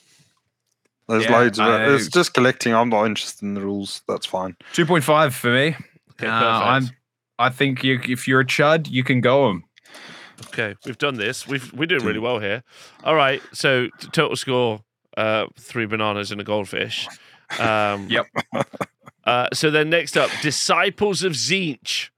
There's 1.07 1.23
Yeah, 1.25 1.31
loads 1.37 1.59
of 1.59 1.67
it. 1.67 1.91
It's 1.93 2.07
just 2.07 2.33
collecting. 2.33 2.73
I'm 2.73 2.89
not 2.89 3.05
interested 3.05 3.43
in 3.43 3.53
the 3.55 3.61
rules. 3.61 4.01
That's 4.07 4.25
fine. 4.25 4.55
Two 4.73 4.85
point 4.85 5.03
five 5.03 5.33
for 5.35 5.51
me. 5.53 5.75
Okay, 6.13 6.27
Uh. 6.27 6.59
I'm. 6.59 6.89
I 7.37 7.49
think 7.49 7.83
you, 7.85 7.99
if 8.03 8.27
you're 8.27 8.41
a 8.41 8.45
chud, 8.45 8.89
you 8.89 9.03
can 9.03 9.21
go 9.21 9.47
them. 9.47 9.63
Okay, 10.47 10.75
we've 10.85 10.97
done 10.97 11.15
this. 11.15 11.47
We've 11.47 11.71
we're 11.73 11.85
doing 11.85 12.03
really 12.03 12.19
well 12.19 12.39
here. 12.39 12.63
All 13.03 13.15
right, 13.15 13.41
so 13.53 13.87
t- 13.99 14.07
total 14.11 14.35
score: 14.35 14.81
uh, 15.17 15.47
three 15.59 15.85
bananas 15.85 16.31
and 16.31 16.39
a 16.41 16.43
goldfish. 16.43 17.07
Um, 17.59 18.07
Yep. 18.09 18.25
Uh, 19.25 19.47
so 19.53 19.69
then 19.71 19.89
next 19.89 20.17
up, 20.17 20.29
disciples 20.41 21.23
of 21.23 21.33
Tzeentch. 21.33 22.09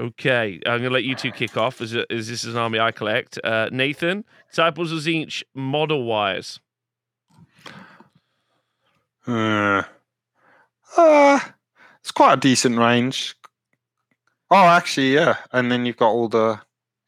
Okay, 0.00 0.58
I'm 0.64 0.78
gonna 0.78 0.88
let 0.88 1.04
you 1.04 1.14
two 1.14 1.30
kick 1.30 1.58
off. 1.58 1.82
As, 1.82 1.94
as 1.94 2.28
this 2.28 2.44
is 2.44 2.54
an 2.54 2.56
army 2.56 2.80
I 2.80 2.90
collect. 2.90 3.38
Uh, 3.44 3.68
Nathan, 3.70 4.24
disciples 4.48 4.92
of 4.92 5.00
Tzeentch, 5.00 5.42
model 5.54 6.04
wise. 6.04 6.58
Uh, 9.26 9.82
uh, 10.96 11.40
it's 12.00 12.12
quite 12.12 12.32
a 12.32 12.40
decent 12.40 12.78
range. 12.78 13.36
Oh, 14.50 14.64
actually, 14.64 15.12
yeah. 15.14 15.36
And 15.52 15.70
then 15.70 15.84
you've 15.84 15.98
got 15.98 16.10
all 16.10 16.28
the. 16.28 16.58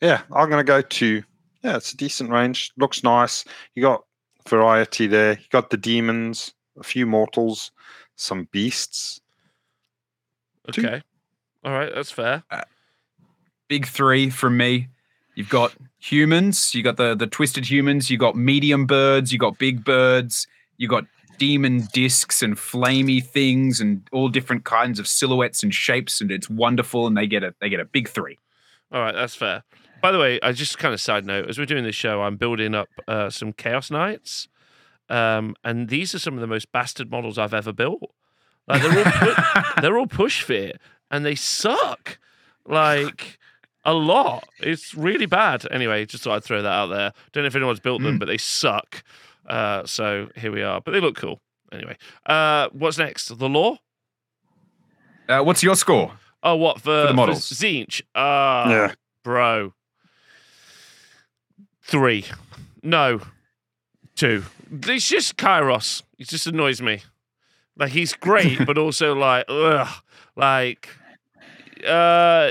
Yeah, 0.03 0.21
I'm 0.31 0.51
going 0.51 0.65
to 0.65 0.65
go 0.65 0.83
to. 0.83 1.23
Yeah, 1.65 1.77
it's 1.77 1.95
a 1.95 1.97
decent 1.97 2.29
range. 2.29 2.73
Looks 2.77 3.03
nice. 3.03 3.45
You 3.75 3.83
got 3.83 4.05
variety 4.47 5.07
there. 5.07 5.33
You 5.33 5.47
got 5.51 5.71
the 5.71 5.77
demons, 5.79 6.53
a 6.79 6.83
few 6.83 7.07
mortals, 7.07 7.73
some 8.17 8.49
beasts. 8.53 9.21
Two. 10.73 10.87
Okay, 10.87 11.03
all 11.65 11.73
right, 11.73 11.93
that's 11.93 12.11
fair. 12.11 12.45
Big 13.73 13.87
three 13.87 14.29
from 14.29 14.59
me. 14.59 14.89
You've 15.35 15.49
got 15.49 15.73
humans. 15.99 16.75
You 16.75 16.83
got 16.83 16.99
the 16.99 17.15
the 17.15 17.27
twisted 17.27 17.65
humans. 17.65 18.11
You 18.11 18.19
got 18.19 18.37
medium 18.37 18.85
birds. 18.85 19.33
You 19.33 19.39
got 19.39 19.57
big 19.57 19.83
birds. 19.83 20.47
You 20.77 20.89
got 20.89 21.07
demon 21.39 21.89
discs 21.95 22.43
and 22.43 22.55
flamey 22.55 23.25
things 23.25 23.81
and 23.81 24.07
all 24.13 24.29
different 24.29 24.67
kinds 24.67 24.99
of 24.99 25.09
silhouettes 25.09 25.63
and 25.63 25.73
shapes. 25.73 26.21
And 26.21 26.31
it's 26.31 26.51
wonderful. 26.51 27.07
And 27.07 27.17
they 27.17 27.27
get 27.27 27.43
a 27.43 27.55
they 27.63 27.71
get 27.71 27.81
a 27.81 27.87
big 27.87 28.11
three. 28.11 28.39
All 28.93 29.01
right, 29.01 29.15
that's 29.15 29.35
fair. 29.35 29.63
By 30.03 30.13
the 30.13 30.19
way, 30.19 30.39
I 30.43 30.53
just 30.53 30.77
kind 30.77 30.93
of 30.93 31.01
side 31.01 31.25
note 31.25 31.49
as 31.49 31.59
we're 31.59 31.65
doing 31.65 31.85
this 31.85 31.97
show, 31.97 32.21
I'm 32.21 32.37
building 32.37 32.75
up 32.75 32.91
uh, 33.09 33.31
some 33.31 33.55
Chaos 33.55 33.91
Knights, 33.91 34.49
um, 35.09 35.57
and 35.65 35.89
these 35.89 36.15
are 36.15 36.19
some 36.19 36.35
of 36.35 36.43
the 36.43 36.47
most 36.47 36.71
bastard 36.73 37.11
models 37.11 37.39
I've 37.39 37.55
ever 37.55 37.73
built. 37.73 38.03
Like 38.69 38.83
they're 38.83 38.99
all 38.99 39.13
pu- 39.13 39.63
they're 39.81 39.97
all 39.97 40.07
push 40.07 40.43
fit, 40.43 40.79
and 41.11 41.25
they 41.25 41.37
suck 41.37 42.19
like 42.67 43.39
a 43.85 43.93
lot. 43.95 44.49
It's 44.61 44.95
really 44.95 45.27
bad. 45.27 45.67
Anyway, 45.71 46.05
just 46.07 46.25
thought 46.25 46.37
I'd 46.37 46.45
throw 46.45 46.63
that 46.63 46.69
out 46.73 46.87
there. 46.87 47.13
Don't 47.33 47.43
know 47.45 47.49
if 47.49 47.57
anyone's 47.57 47.81
built 47.81 48.03
them, 48.03 48.17
Mm. 48.17 48.19
but 48.21 48.27
they 48.27 48.39
suck. 48.39 49.03
Uh, 49.47 49.85
so 49.87 50.29
here 50.37 50.53
we 50.53 50.63
are, 50.63 50.81
but 50.81 50.93
they 50.93 51.01
look 51.01 51.17
cool. 51.17 51.41
Anyway, 51.73 51.97
uh, 52.27 52.69
what's 52.73 52.99
next? 52.99 53.29
The 53.37 53.49
lore. 53.49 53.79
Uh, 55.29 55.41
what's 55.43 55.63
your 55.63 55.75
score? 55.77 56.13
Oh, 56.43 56.57
what 56.57 56.81
for, 56.81 56.91
the 57.03 57.09
for 57.09 57.15
models. 57.15 57.49
Tzeentch? 57.51 58.03
Ah, 58.15 58.69
yeah. 58.71 58.93
bro. 59.25 59.73
Three. 61.83 62.25
No. 62.83 63.21
Two. 64.15 64.45
It's 64.71 65.09
just 65.09 65.37
Kairos. 65.37 66.03
It 66.19 66.29
just 66.29 66.47
annoys 66.47 66.81
me. 66.83 67.03
Like 67.77 67.93
he's 67.93 68.13
great, 68.15 68.65
but 68.67 68.77
also 68.79 69.15
like 69.15 69.47
ugh. 69.49 69.89
Like 70.37 70.89
uh 71.87 72.51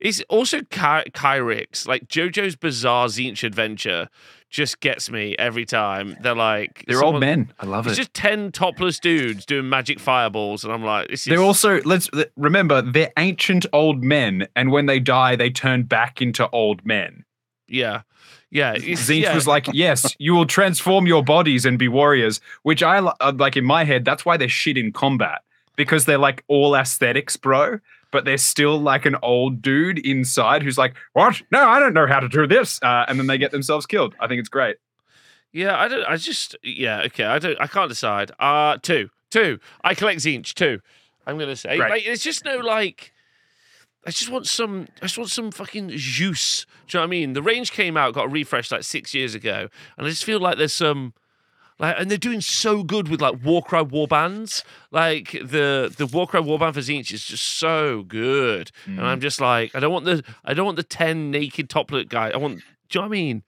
It's 0.00 0.22
also 0.28 0.60
Ky- 0.60 1.10
Kyrix. 1.10 1.86
Like 1.86 2.08
JoJo's 2.08 2.56
Bizarre 2.56 3.08
Tzeentch 3.08 3.42
Adventure 3.44 4.08
just 4.50 4.80
gets 4.80 5.10
me 5.10 5.34
every 5.38 5.64
time. 5.64 6.16
They're 6.20 6.34
like 6.34 6.84
They're 6.86 7.02
all 7.02 7.18
men. 7.18 7.52
I 7.58 7.66
love 7.66 7.86
It's 7.86 7.98
it. 7.98 8.00
It's 8.00 8.06
just 8.06 8.14
ten 8.14 8.52
topless 8.52 8.98
dudes 8.98 9.44
doing 9.44 9.68
magic 9.68 9.98
fireballs, 10.00 10.64
and 10.64 10.72
I'm 10.72 10.84
like, 10.84 11.08
this 11.08 11.20
is 11.20 11.26
They're 11.26 11.42
also 11.42 11.80
let's 11.82 12.08
remember 12.36 12.80
they're 12.80 13.12
ancient 13.18 13.66
old 13.72 14.02
men, 14.04 14.46
and 14.54 14.70
when 14.70 14.86
they 14.86 15.00
die, 15.00 15.36
they 15.36 15.50
turn 15.50 15.82
back 15.82 16.22
into 16.22 16.48
old 16.50 16.86
men. 16.86 17.24
yeah, 17.66 18.02
yeah. 18.50 18.76
Tzeentch 18.76 19.22
yeah. 19.22 19.34
was 19.34 19.46
like, 19.46 19.66
"Yes, 19.72 20.14
you 20.18 20.34
will 20.34 20.46
transform 20.46 21.06
your 21.06 21.22
bodies 21.22 21.66
and 21.66 21.78
be 21.78 21.88
warriors," 21.88 22.40
which 22.62 22.82
I 22.82 22.98
uh, 22.98 23.32
like 23.36 23.56
in 23.56 23.64
my 23.64 23.84
head. 23.84 24.04
That's 24.04 24.24
why 24.24 24.36
they're 24.36 24.48
shit 24.48 24.78
in 24.78 24.92
combat 24.92 25.42
because 25.76 26.06
they're 26.06 26.18
like 26.18 26.42
all 26.48 26.74
aesthetics, 26.74 27.36
bro. 27.36 27.80
But 28.10 28.24
they're 28.24 28.38
still 28.38 28.80
like 28.80 29.04
an 29.04 29.16
old 29.22 29.60
dude 29.60 29.98
inside 29.98 30.62
who's 30.62 30.78
like, 30.78 30.94
"What? 31.12 31.42
No, 31.52 31.68
I 31.68 31.78
don't 31.78 31.92
know 31.92 32.06
how 32.06 32.20
to 32.20 32.28
do 32.28 32.46
this," 32.46 32.80
uh, 32.82 33.04
and 33.06 33.18
then 33.18 33.26
they 33.26 33.36
get 33.36 33.50
themselves 33.50 33.84
killed. 33.84 34.14
I 34.18 34.28
think 34.28 34.40
it's 34.40 34.48
great. 34.48 34.76
Yeah, 35.52 35.78
I 35.78 35.88
don't. 35.88 36.04
I 36.04 36.16
just. 36.16 36.56
Yeah, 36.62 37.02
okay. 37.06 37.24
I 37.24 37.38
don't. 37.38 37.60
I 37.60 37.66
can't 37.66 37.88
decide. 37.88 38.32
Uh 38.38 38.78
two, 38.82 39.10
two. 39.30 39.58
I 39.82 39.94
collect 39.94 40.20
Tzeentch. 40.20 40.54
Two. 40.54 40.80
I'm 41.26 41.38
gonna 41.38 41.56
say. 41.56 41.78
Right. 41.78 41.90
Like, 41.90 42.06
it's 42.06 42.22
just 42.22 42.44
no 42.44 42.56
like. 42.58 43.12
I 44.06 44.10
just 44.10 44.30
want 44.30 44.46
some. 44.46 44.88
I 45.02 45.06
just 45.06 45.18
want 45.18 45.30
some 45.30 45.50
fucking 45.50 45.90
juice. 45.90 46.64
Do 46.86 46.96
you 46.96 47.00
know 47.00 47.02
what 47.02 47.08
I 47.08 47.10
mean? 47.10 47.32
The 47.34 47.42
range 47.42 47.72
came 47.72 47.96
out, 47.96 48.14
got 48.14 48.30
refreshed 48.32 48.72
like 48.72 48.84
six 48.84 49.14
years 49.14 49.34
ago, 49.34 49.68
and 49.98 50.06
I 50.06 50.10
just 50.10 50.24
feel 50.24 50.40
like 50.40 50.56
there's 50.56 50.72
some. 50.72 51.12
Like, 51.78 51.96
and 51.98 52.10
they're 52.10 52.18
doing 52.18 52.40
so 52.40 52.82
good 52.82 53.08
with 53.08 53.20
like 53.20 53.36
Warcry 53.44 53.84
warbands. 53.84 54.64
Like 54.90 55.32
the 55.32 55.94
the 55.96 56.06
Warcry 56.06 56.40
warband 56.40 56.74
for 56.74 56.80
Tzeentch 56.80 57.12
is 57.12 57.24
just 57.24 57.44
so 57.44 58.02
good, 58.02 58.70
and 58.86 59.00
I'm 59.00 59.18
mm. 59.18 59.22
just 59.22 59.40
like, 59.40 59.74
I 59.74 59.80
don't 59.80 59.92
want 59.92 60.04
the 60.04 60.24
I 60.44 60.54
don't 60.54 60.66
want 60.66 60.76
the 60.76 60.82
ten 60.82 61.30
naked 61.30 61.68
toplet 61.68 62.08
guy. 62.08 62.30
I 62.30 62.36
want. 62.36 62.60
Do 62.88 62.98
you 62.98 63.00
know 63.00 63.02
what 63.02 63.06
I 63.06 63.10
mean? 63.10 63.42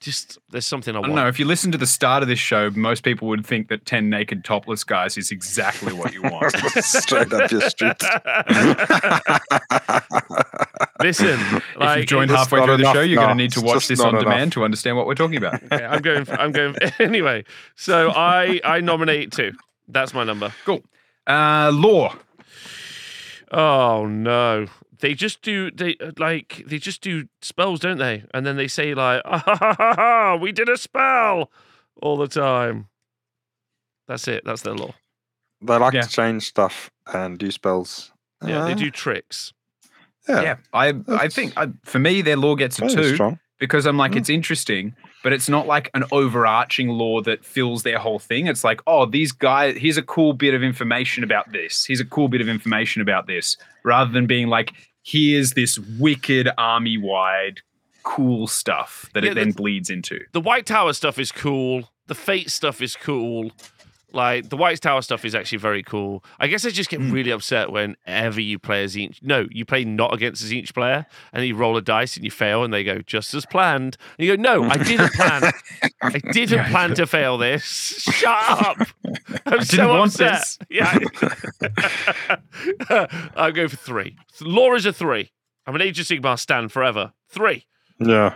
Just 0.00 0.38
there's 0.50 0.66
something 0.66 0.94
I, 0.94 0.98
I 0.98 1.00
want. 1.00 1.10
don't 1.10 1.16
know. 1.16 1.28
If 1.28 1.38
you 1.38 1.44
listen 1.44 1.72
to 1.72 1.78
the 1.78 1.86
start 1.86 2.22
of 2.22 2.28
this 2.28 2.38
show, 2.38 2.70
most 2.70 3.02
people 3.02 3.28
would 3.28 3.44
think 3.44 3.68
that 3.68 3.84
ten 3.84 4.10
naked 4.10 4.44
topless 4.44 4.84
guys 4.84 5.18
is 5.18 5.32
exactly 5.32 5.92
what 5.92 6.12
you 6.12 6.22
want. 6.22 6.56
Straight 6.84 7.32
up 7.32 7.50
your 7.50 7.62
street. 7.62 8.00
Listen, 11.02 11.38
if 11.80 11.96
you've 11.98 12.06
joined 12.06 12.30
halfway 12.30 12.60
not 12.60 12.66
through 12.66 12.76
the 12.78 12.82
enough. 12.84 12.94
show, 12.94 13.00
you're 13.02 13.20
No, 13.20 13.26
going 13.26 13.38
to 13.38 13.42
need 13.42 13.52
to 13.52 13.60
watch 13.60 13.88
this 13.88 14.00
on 14.00 14.10
enough. 14.10 14.22
demand 14.24 14.52
to 14.52 14.64
understand 14.64 14.96
what 14.96 15.06
we're 15.06 15.14
talking 15.14 15.36
about. 15.36 15.62
okay, 15.72 15.84
I'm 15.84 16.02
going. 16.02 16.26
I'm 16.30 16.52
going. 16.52 16.74
Anyway, 16.98 17.44
so 17.76 18.10
I 18.10 18.60
I 18.64 18.80
nominate 18.80 19.32
two. 19.32 19.52
That's 19.88 20.14
my 20.14 20.24
number. 20.24 20.52
Cool. 20.64 20.82
Uh, 21.26 21.70
lore. 21.74 22.12
Oh 23.50 24.06
no, 24.06 24.66
they 25.00 25.14
just 25.14 25.42
do 25.42 25.70
they 25.70 25.96
like 26.18 26.62
they 26.66 26.78
just 26.78 27.02
do 27.02 27.26
spells, 27.42 27.80
don't 27.80 27.98
they? 27.98 28.24
And 28.32 28.46
then 28.46 28.56
they 28.56 28.68
say 28.68 28.94
like, 28.94 29.22
ah, 29.24 29.38
ha, 29.38 29.56
ha, 29.56 29.74
ha, 29.78 29.94
ha, 29.96 30.36
"We 30.36 30.52
did 30.52 30.68
a 30.68 30.76
spell," 30.78 31.50
all 32.00 32.16
the 32.16 32.28
time. 32.28 32.88
That's 34.08 34.26
it. 34.28 34.42
That's 34.44 34.62
their 34.62 34.74
lore. 34.74 34.94
They 35.60 35.76
like 35.76 35.92
Yeah. 35.94 36.02
to 36.02 36.08
change 36.08 36.44
stuff 36.48 36.90
and 37.12 37.38
do 37.38 37.50
spells. 37.50 38.12
Yeah, 38.44 38.64
they 38.64 38.72
Uh, 38.72 38.76
do 38.76 38.90
tricks. 38.90 39.52
Yeah, 40.28 40.42
Yeah, 40.42 40.56
I 40.72 40.94
I 41.08 41.28
think 41.28 41.52
I, 41.56 41.68
for 41.84 41.98
me 41.98 42.22
their 42.22 42.36
lore 42.36 42.56
gets 42.56 42.78
a 42.78 42.88
two 42.88 43.14
strong. 43.14 43.38
because 43.58 43.86
I'm 43.86 43.96
like 43.96 44.12
Mm. 44.12 44.16
it's 44.18 44.28
interesting, 44.30 44.94
but 45.24 45.32
it's 45.32 45.48
not 45.48 45.66
like 45.66 45.90
an 45.94 46.04
overarching 46.12 46.88
lore 46.88 47.22
that 47.22 47.44
fills 47.44 47.82
their 47.82 47.98
whole 47.98 48.18
thing. 48.18 48.46
It's 48.46 48.64
like 48.64 48.80
oh 48.86 49.06
these 49.06 49.32
guys 49.32 49.76
here's 49.76 49.96
a 49.96 50.02
cool 50.02 50.32
bit 50.32 50.54
of 50.54 50.62
information 50.62 51.24
about 51.24 51.50
this. 51.52 51.84
Here's 51.86 52.00
a 52.00 52.04
cool 52.04 52.28
bit 52.28 52.40
of 52.40 52.48
information 52.48 53.02
about 53.02 53.26
this, 53.26 53.56
rather 53.84 54.10
than 54.12 54.26
being 54.26 54.48
like 54.48 54.72
here's 55.04 55.52
this 55.52 55.78
wicked 55.98 56.48
army 56.58 56.96
wide 56.98 57.60
cool 58.04 58.46
stuff 58.46 59.08
that 59.14 59.24
Yeah, 59.24 59.30
it 59.30 59.34
then 59.34 59.48
that's- 59.48 59.56
bleeds 59.56 59.90
into. 59.90 60.20
The 60.32 60.40
White 60.40 60.66
Tower 60.66 60.92
stuff 60.92 61.18
is 61.18 61.30
cool. 61.32 61.90
The 62.08 62.14
Fate 62.16 62.50
stuff 62.50 62.80
is 62.82 62.94
cool. 62.96 63.52
Like 64.14 64.48
the 64.50 64.56
White 64.56 64.80
Tower 64.80 65.02
stuff 65.02 65.24
is 65.24 65.34
actually 65.34 65.58
very 65.58 65.82
cool. 65.82 66.24
I 66.38 66.46
guess 66.46 66.64
I 66.66 66.70
just 66.70 66.90
get 66.90 67.00
Mm. 67.00 67.12
really 67.12 67.30
upset 67.30 67.70
whenever 67.72 68.40
you 68.40 68.58
play 68.58 68.84
as 68.84 68.96
each. 68.96 69.20
No, 69.22 69.46
you 69.50 69.64
play 69.64 69.84
not 69.84 70.12
against 70.14 70.42
as 70.42 70.52
each 70.52 70.74
player, 70.74 71.06
and 71.32 71.44
you 71.46 71.54
roll 71.56 71.76
a 71.76 71.82
dice 71.82 72.16
and 72.16 72.24
you 72.24 72.30
fail, 72.30 72.62
and 72.64 72.72
they 72.72 72.84
go 72.84 73.00
just 73.06 73.32
as 73.34 73.46
planned. 73.46 73.96
And 74.18 74.26
you 74.26 74.36
go, 74.36 74.42
no, 74.42 74.64
I 74.64 74.76
didn't 74.76 75.12
plan. 75.14 75.50
I 76.02 76.10
didn't 76.32 76.50
Yeah. 76.58 76.68
plan 76.70 76.94
to 76.94 77.06
fail 77.06 77.38
this. 77.38 77.64
Shut 77.64 78.26
up. 78.50 78.76
I'm 79.46 79.60
I 79.60 79.62
so 79.64 79.76
didn't 79.76 79.88
want 79.88 80.12
upset. 80.20 80.32
this. 80.32 80.58
Yeah. 80.70 80.98
I'll 83.36 83.52
go 83.52 83.68
for 83.68 83.76
three. 83.76 84.16
Lore 84.40 84.76
is 84.76 84.86
a 84.86 84.92
three. 84.92 85.32
I'm 85.66 85.74
an 85.74 85.82
Age 85.82 86.00
of 86.00 86.06
Sigmar 86.06 86.38
stand 86.38 86.72
forever. 86.72 87.12
Three. 87.28 87.66
Yeah, 87.98 88.34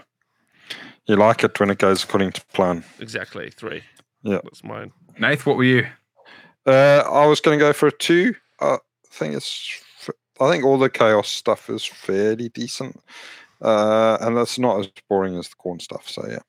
you 1.07 1.17
like 1.17 1.43
it 1.43 1.59
when 1.59 1.71
it 1.71 1.79
goes 1.79 2.05
according 2.05 2.33
to 2.33 2.45
plan. 2.53 2.85
Exactly. 3.01 3.51
Three. 3.51 3.83
Yeah. 4.23 4.39
That's 4.45 4.63
mine. 4.63 4.93
Nath, 5.19 5.47
what 5.47 5.57
were 5.57 5.65
you? 5.65 5.87
Uh, 6.67 7.03
I 7.11 7.27
was 7.27 7.41
going 7.41 7.59
to 7.59 7.65
go 7.65 7.73
for 7.73 7.87
a 7.87 7.93
two. 7.93 8.35
I 8.61 8.79
think 9.11 9.35
it's. 9.35 9.83
I 10.39 10.51
think 10.51 10.65
all 10.65 10.79
the 10.79 10.91
chaos 10.91 11.29
stuff 11.29 11.71
is 11.71 11.85
fairly 11.85 12.51
decent, 12.51 13.01
uh, 13.63 14.19
and 14.21 14.37
that's 14.37 14.59
not 14.59 14.81
as 14.81 14.89
boring 15.09 15.39
as 15.39 15.49
the 15.49 15.55
Khorne 15.57 15.81
stuff. 15.81 16.07
So 16.09 16.27
yeah, 16.29 16.41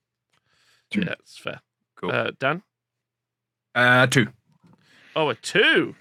Two. 0.92 1.02
Yeah, 1.02 1.06
that's 1.08 1.38
fair. 1.38 1.62
Cool. 1.96 2.12
Uh, 2.12 2.32
Dan? 2.40 2.62
Uh, 3.76 4.08
two. 4.08 4.28
Oh, 5.16 5.30
a 5.30 5.36
two. 5.36 5.96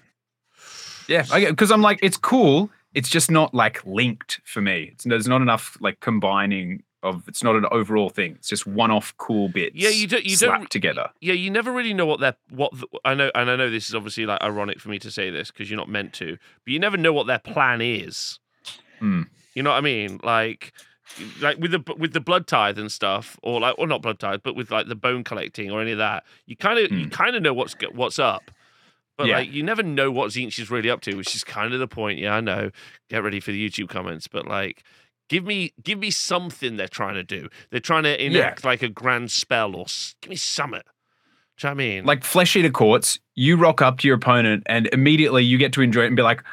Yeah, 1.07 1.25
because 1.49 1.71
I'm 1.71 1.81
like, 1.81 1.99
it's 2.01 2.17
cool. 2.17 2.69
It's 2.93 3.09
just 3.09 3.31
not 3.31 3.53
like 3.53 3.85
linked 3.85 4.41
for 4.43 4.61
me. 4.61 4.89
It's, 4.93 5.05
there's 5.05 5.27
not 5.27 5.41
enough 5.41 5.77
like 5.79 5.99
combining 5.99 6.83
of. 7.03 7.27
It's 7.27 7.43
not 7.43 7.55
an 7.55 7.65
overall 7.71 8.09
thing. 8.09 8.33
It's 8.33 8.49
just 8.49 8.65
one-off 8.67 9.13
cool 9.17 9.49
bits. 9.49 9.75
Yeah, 9.75 9.89
you 9.89 10.07
don't- 10.07 10.25
you 10.25 10.35
don't- 10.37 10.69
together. 10.69 11.09
Yeah, 11.21 11.33
you 11.33 11.49
never 11.51 11.71
really 11.71 11.93
know 11.93 12.05
what 12.05 12.19
they're 12.19 12.35
what 12.49 12.71
the, 12.77 12.87
I 13.05 13.13
know, 13.13 13.31
and 13.35 13.49
I 13.49 13.55
know 13.55 13.69
this 13.69 13.87
is 13.89 13.95
obviously 13.95 14.25
like 14.25 14.41
ironic 14.41 14.79
for 14.79 14.89
me 14.89 14.99
to 14.99 15.11
say 15.11 15.29
this 15.29 15.51
because 15.51 15.69
you're 15.69 15.77
not 15.77 15.89
meant 15.89 16.13
to, 16.13 16.37
but 16.65 16.73
you 16.73 16.79
never 16.79 16.97
know 16.97 17.13
what 17.13 17.27
their 17.27 17.39
plan 17.39 17.81
is. 17.81 18.39
Hmm. 18.99 19.23
You 19.53 19.63
know 19.63 19.71
what 19.71 19.77
I 19.77 19.81
mean? 19.81 20.19
Like, 20.23 20.73
like 21.41 21.57
with 21.59 21.71
the 21.71 21.83
with 21.97 22.13
the 22.13 22.19
blood 22.19 22.47
tithe 22.47 22.77
and 22.77 22.91
stuff, 22.91 23.39
or 23.43 23.59
like, 23.59 23.75
or 23.77 23.87
not 23.87 24.01
blood 24.01 24.19
tithe, 24.19 24.41
but 24.43 24.55
with 24.55 24.71
like 24.71 24.87
the 24.87 24.95
bone 24.95 25.23
collecting 25.23 25.71
or 25.71 25.81
any 25.81 25.91
of 25.91 25.97
that, 25.99 26.23
you 26.45 26.55
kind 26.55 26.79
of 26.79 26.91
you 26.91 27.05
Hmm. 27.05 27.09
kind 27.09 27.35
of 27.35 27.41
know 27.41 27.53
what's 27.53 27.75
what's 27.93 28.19
up. 28.19 28.51
But 29.17 29.27
Yeah. 29.27 29.37
like 29.37 29.51
you 29.51 29.63
never 29.63 29.81
know 29.81 30.11
what 30.11 30.29
Tzeentch 30.31 30.59
is 30.59 30.69
really 30.69 30.89
up 30.91 31.01
to, 31.01 31.15
which 31.15 31.35
is 31.35 31.43
kind 31.43 31.73
of 31.73 31.79
the 31.79 31.87
point. 31.87 32.19
Yeah, 32.19 32.35
I 32.35 32.41
know. 32.41 32.69
Get 33.09 33.23
ready 33.23 33.39
for 33.39 33.51
the 33.51 33.67
YouTube 33.69 33.89
comments, 33.89 34.27
but 34.27 34.45
like 34.47 34.83
give 35.29 35.45
me 35.45 35.73
give 35.83 35.99
me 35.99 36.11
something 36.11 36.77
they're 36.77 36.87
trying 36.87 37.15
to 37.15 37.23
do. 37.23 37.49
They're 37.69 37.79
trying 37.79 38.03
to 38.03 38.25
enact 38.25 38.63
like 38.63 38.81
a 38.81 38.89
grand 38.89 39.31
spell 39.31 39.75
or 39.75 39.85
give 40.21 40.29
me 40.29 40.35
something. 40.35 40.81
Do 41.57 41.67
you 41.67 41.71
know 41.71 41.75
what 41.75 41.83
I 41.83 41.87
mean? 41.87 42.05
Like 42.05 42.23
Flesh 42.23 42.55
Eater 42.55 42.69
Courts, 42.69 43.19
you 43.35 43.57
rock 43.57 43.81
up 43.81 43.99
to 43.99 44.07
your 44.07 44.17
opponent 44.17 44.63
and 44.67 44.87
immediately 44.93 45.43
you 45.43 45.57
get 45.57 45.73
to 45.73 45.81
enjoy 45.81 46.03
it 46.03 46.07
and 46.07 46.15
be 46.15 46.21
like, 46.21 46.43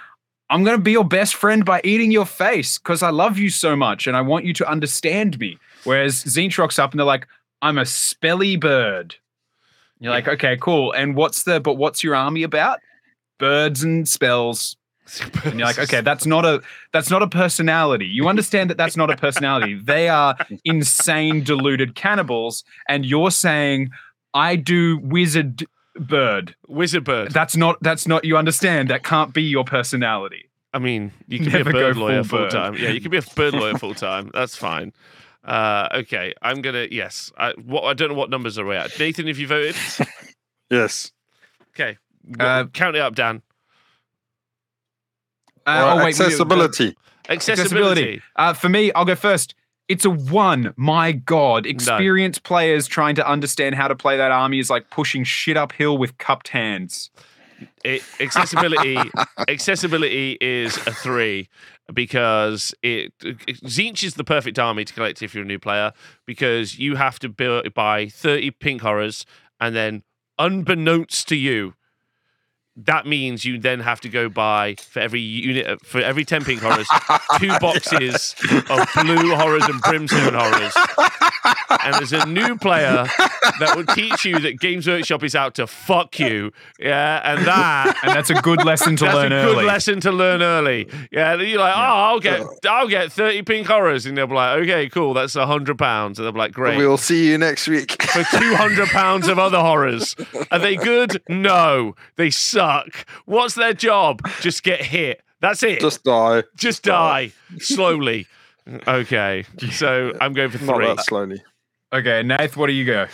I'm 0.50 0.64
going 0.64 0.76
to 0.76 0.82
be 0.82 0.92
your 0.92 1.04
best 1.04 1.34
friend 1.34 1.64
by 1.64 1.80
eating 1.84 2.10
your 2.10 2.26
face 2.26 2.78
because 2.78 3.02
I 3.02 3.10
love 3.10 3.38
you 3.38 3.50
so 3.50 3.76
much 3.76 4.06
and 4.06 4.16
I 4.16 4.22
want 4.22 4.44
you 4.44 4.54
to 4.54 4.68
understand 4.68 5.38
me. 5.38 5.58
Whereas 5.84 6.24
Tzeentch 6.24 6.56
rocks 6.58 6.78
up 6.78 6.92
and 6.92 6.98
they're 7.00 7.06
like, 7.06 7.26
I'm 7.60 7.78
a 7.78 7.82
spelly 7.82 8.58
bird. 8.58 9.16
You're 10.00 10.12
like, 10.12 10.28
okay, 10.28 10.56
cool. 10.58 10.92
And 10.92 11.16
what's 11.16 11.44
the, 11.44 11.60
but 11.60 11.74
what's 11.74 12.02
your 12.02 12.14
army 12.14 12.42
about? 12.42 12.80
Birds 13.38 13.82
and 13.82 14.06
spells. 14.08 14.76
And 15.44 15.58
you're 15.58 15.66
like, 15.66 15.78
okay, 15.78 16.00
that's 16.00 16.24
not 16.26 16.44
a 16.44 16.62
that's 16.92 17.10
not 17.10 17.22
a 17.22 17.28
personality. 17.28 18.06
You 18.06 18.28
understand 18.28 18.70
that 18.70 18.76
that's 18.78 18.96
not 18.96 19.10
a 19.10 19.16
personality. 19.16 19.74
They 19.82 20.08
are 20.08 20.34
insane, 20.64 21.44
deluded 21.44 21.94
cannibals, 21.94 22.64
and 22.88 23.04
you're 23.04 23.30
saying, 23.30 23.90
I 24.32 24.56
do 24.56 24.98
wizard 25.02 25.66
bird. 25.96 26.54
Wizard 26.68 27.04
bird. 27.04 27.32
That's 27.32 27.54
not 27.56 27.76
that's 27.82 28.06
not 28.08 28.24
you 28.24 28.36
understand. 28.38 28.88
That 28.88 29.04
can't 29.04 29.34
be 29.34 29.42
your 29.42 29.64
personality. 29.64 30.50
I 30.72 30.78
mean, 30.78 31.12
you 31.28 31.38
can 31.38 31.52
Never 31.52 31.72
be 31.72 31.78
a 31.78 31.82
bird 31.82 31.96
lawyer 31.98 32.24
full 32.24 32.38
full 32.38 32.46
bird. 32.46 32.50
time. 32.50 32.74
Yeah, 32.74 32.88
you 32.88 33.00
can 33.00 33.10
be 33.10 33.18
a 33.18 33.22
bird 33.36 33.54
lawyer 33.54 33.76
full 33.78 33.94
time. 33.94 34.30
That's 34.34 34.56
fine. 34.56 34.92
Uh, 35.44 35.88
okay, 35.96 36.32
I'm 36.40 36.62
gonna 36.62 36.88
yes. 36.90 37.30
I, 37.36 37.52
what 37.62 37.84
I 37.84 37.92
don't 37.92 38.08
know 38.08 38.14
what 38.14 38.30
numbers 38.30 38.58
are 38.58 38.64
we 38.64 38.74
at. 38.74 38.98
Nathan, 38.98 39.26
have 39.26 39.38
you 39.38 39.46
voted? 39.46 39.76
yes. 40.70 41.12
Okay, 41.76 41.98
Uh, 42.40 42.64
count 42.72 42.96
it 42.96 43.00
up, 43.02 43.14
Dan. 43.14 43.42
Uh, 45.66 45.70
Or 45.70 45.90
oh, 45.92 45.96
wait, 45.96 46.04
we- 46.04 46.08
accessibility. 46.24 46.96
Accessibility. 47.28 48.22
Uh, 48.36 48.52
for 48.52 48.68
me, 48.68 48.92
I'll 48.92 49.04
go 49.04 49.14
first. 49.14 49.54
It's 49.88 50.04
a 50.04 50.10
one. 50.10 50.72
My 50.76 51.12
God, 51.12 51.66
experienced 51.66 52.42
players 52.42 52.86
trying 52.86 53.14
to 53.16 53.28
understand 53.28 53.74
how 53.74 53.88
to 53.88 53.94
play 53.94 54.16
that 54.16 54.30
army 54.30 54.58
is 54.58 54.70
like 54.70 54.90
pushing 54.90 55.24
shit 55.24 55.56
uphill 55.56 55.98
with 55.98 56.16
cupped 56.18 56.48
hands. 56.48 57.10
It, 57.84 58.02
accessibility. 58.18 58.98
accessibility 59.48 60.38
is 60.40 60.76
a 60.86 60.92
three 60.92 61.48
because 61.92 62.74
it, 62.82 63.12
it 63.22 63.60
Tzeentch 63.62 64.02
is 64.02 64.14
the 64.14 64.24
perfect 64.24 64.58
army 64.58 64.84
to 64.84 64.92
collect 64.92 65.22
if 65.22 65.34
you're 65.34 65.44
a 65.44 65.46
new 65.46 65.58
player 65.58 65.92
because 66.26 66.78
you 66.78 66.96
have 66.96 67.18
to 67.20 67.28
build, 67.28 67.72
buy 67.74 68.08
30 68.08 68.52
pink 68.52 68.80
horrors 68.80 69.26
and 69.60 69.76
then 69.76 70.02
unbeknownst 70.38 71.28
to 71.28 71.36
you 71.36 71.74
that 72.76 73.06
means 73.06 73.44
you 73.44 73.58
then 73.58 73.80
have 73.80 74.00
to 74.00 74.08
go 74.08 74.28
buy 74.28 74.74
for 74.90 74.98
every 75.00 75.20
unit 75.20 75.80
for 75.86 76.00
every 76.00 76.24
10 76.24 76.44
pink 76.44 76.60
horrors 76.60 76.88
two 77.38 77.48
boxes 77.60 78.34
of 78.68 78.88
blue 79.02 79.34
horrors 79.36 79.64
and 79.66 79.80
brimstone 79.82 80.34
horrors 80.34 80.74
and 81.84 81.94
there's 81.94 82.12
a 82.12 82.26
new 82.26 82.56
player 82.56 83.06
that 83.60 83.74
will 83.76 83.86
teach 83.94 84.24
you 84.24 84.38
that 84.40 84.58
games 84.58 84.86
workshop 84.88 85.22
is 85.22 85.34
out 85.36 85.54
to 85.54 85.66
fuck 85.66 86.18
you 86.18 86.50
yeah 86.80 87.20
and 87.32 87.46
that 87.46 87.96
And 88.02 88.12
that's 88.14 88.30
a 88.30 88.34
good 88.42 88.64
lesson 88.64 88.96
to 88.96 89.04
that's 89.04 89.14
learn 89.14 89.32
a 89.32 89.44
good 89.44 89.56
early. 89.58 89.64
lesson 89.66 90.00
to 90.00 90.12
learn 90.12 90.42
early. 90.42 90.88
Yeah, 91.12 91.34
you're 91.36 91.58
like, 91.60 91.74
oh, 91.76 91.80
I'll 91.80 92.20
get, 92.20 92.42
I'll 92.68 92.88
get 92.88 93.12
thirty 93.12 93.42
pink 93.42 93.66
horrors, 93.66 94.04
and 94.06 94.16
they'll 94.16 94.26
be 94.26 94.34
like, 94.34 94.58
okay, 94.62 94.88
cool, 94.88 95.14
that's 95.14 95.36
a 95.36 95.46
hundred 95.46 95.78
pounds, 95.78 96.18
and 96.18 96.24
they'll 96.26 96.32
be 96.32 96.38
like, 96.38 96.52
great, 96.52 96.76
We'll 96.78 96.96
see 96.98 97.28
you 97.30 97.38
next 97.38 97.68
week. 97.68 98.00
for 98.02 98.22
two 98.38 98.54
hundred 98.56 98.88
pounds 98.88 99.28
of 99.28 99.38
other 99.38 99.60
horrors. 99.60 100.16
Are 100.50 100.58
they 100.58 100.76
good? 100.76 101.22
No, 101.28 101.94
they 102.16 102.30
suck. 102.30 102.63
What's 103.24 103.54
their 103.54 103.74
job? 103.74 104.20
Just 104.40 104.62
get 104.62 104.80
hit. 104.80 105.22
That's 105.40 105.62
it. 105.62 105.80
Just, 105.80 106.04
die. 106.04 106.42
Just 106.56 106.82
die. 106.84 107.26
die 107.26 107.58
slowly. 107.58 108.26
Okay, 108.88 109.44
so 109.72 110.12
I'm 110.20 110.32
going 110.32 110.50
for 110.50 110.58
three. 110.58 110.66
Not 110.66 110.76
three. 110.76 110.86
that 110.86 111.04
slowly. 111.04 111.42
Okay, 111.92 112.22
Nath, 112.22 112.56
what 112.56 112.68
do 112.68 112.72
you 112.72 112.86
go? 112.86 113.06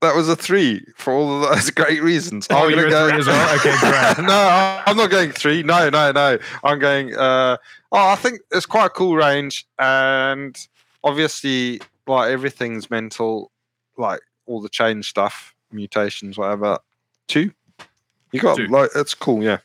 That 0.00 0.14
was 0.14 0.28
a 0.28 0.36
three 0.36 0.84
for 0.96 1.12
all 1.12 1.42
of 1.42 1.50
those 1.50 1.70
great 1.82 2.02
reasons. 2.02 2.46
Oh, 2.50 2.64
I'm 2.66 2.70
you're 2.70 2.88
gonna 2.88 3.06
a 3.06 3.08
three 3.10 3.18
as 3.20 3.26
well? 3.26 3.56
Okay, 3.56 3.76
great. 3.80 4.26
no, 4.26 4.82
I'm 4.86 4.96
not 4.96 5.10
going 5.10 5.32
three. 5.32 5.62
No, 5.62 5.88
no, 5.90 6.12
no. 6.12 6.38
I'm 6.62 6.78
going. 6.78 7.16
Uh, 7.16 7.56
oh, 7.90 8.08
I 8.08 8.14
think 8.14 8.40
it's 8.52 8.66
quite 8.66 8.86
a 8.86 8.90
cool 8.90 9.16
range, 9.16 9.66
and 9.78 10.56
obviously, 11.02 11.80
like 12.06 12.30
everything's 12.30 12.90
mental, 12.90 13.50
like 13.96 14.20
all 14.46 14.60
the 14.60 14.68
change 14.68 15.08
stuff, 15.08 15.54
mutations, 15.72 16.38
whatever. 16.38 16.78
Two. 17.26 17.50
You 18.34 18.40
got 18.40 18.56
Two. 18.56 18.66
like 18.66 18.90
it's 18.96 19.14
cool, 19.14 19.44
yeah. 19.44 19.58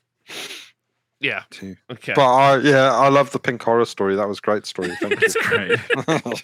Yeah. 1.20 1.41
Two. 1.50 1.76
Okay. 1.91 2.14
But 2.16 2.32
I, 2.34 2.58
yeah, 2.60 2.94
I 2.94 3.10
love 3.10 3.32
the 3.32 3.40
pink 3.40 3.64
horror 3.64 3.86
story. 3.86 4.16
That 4.16 4.28
was 4.28 4.38
a 4.38 4.41
great 4.41 4.68
story. 4.68 4.96
Thank 5.02 5.22
It's 5.24 5.36
great. 5.36 5.80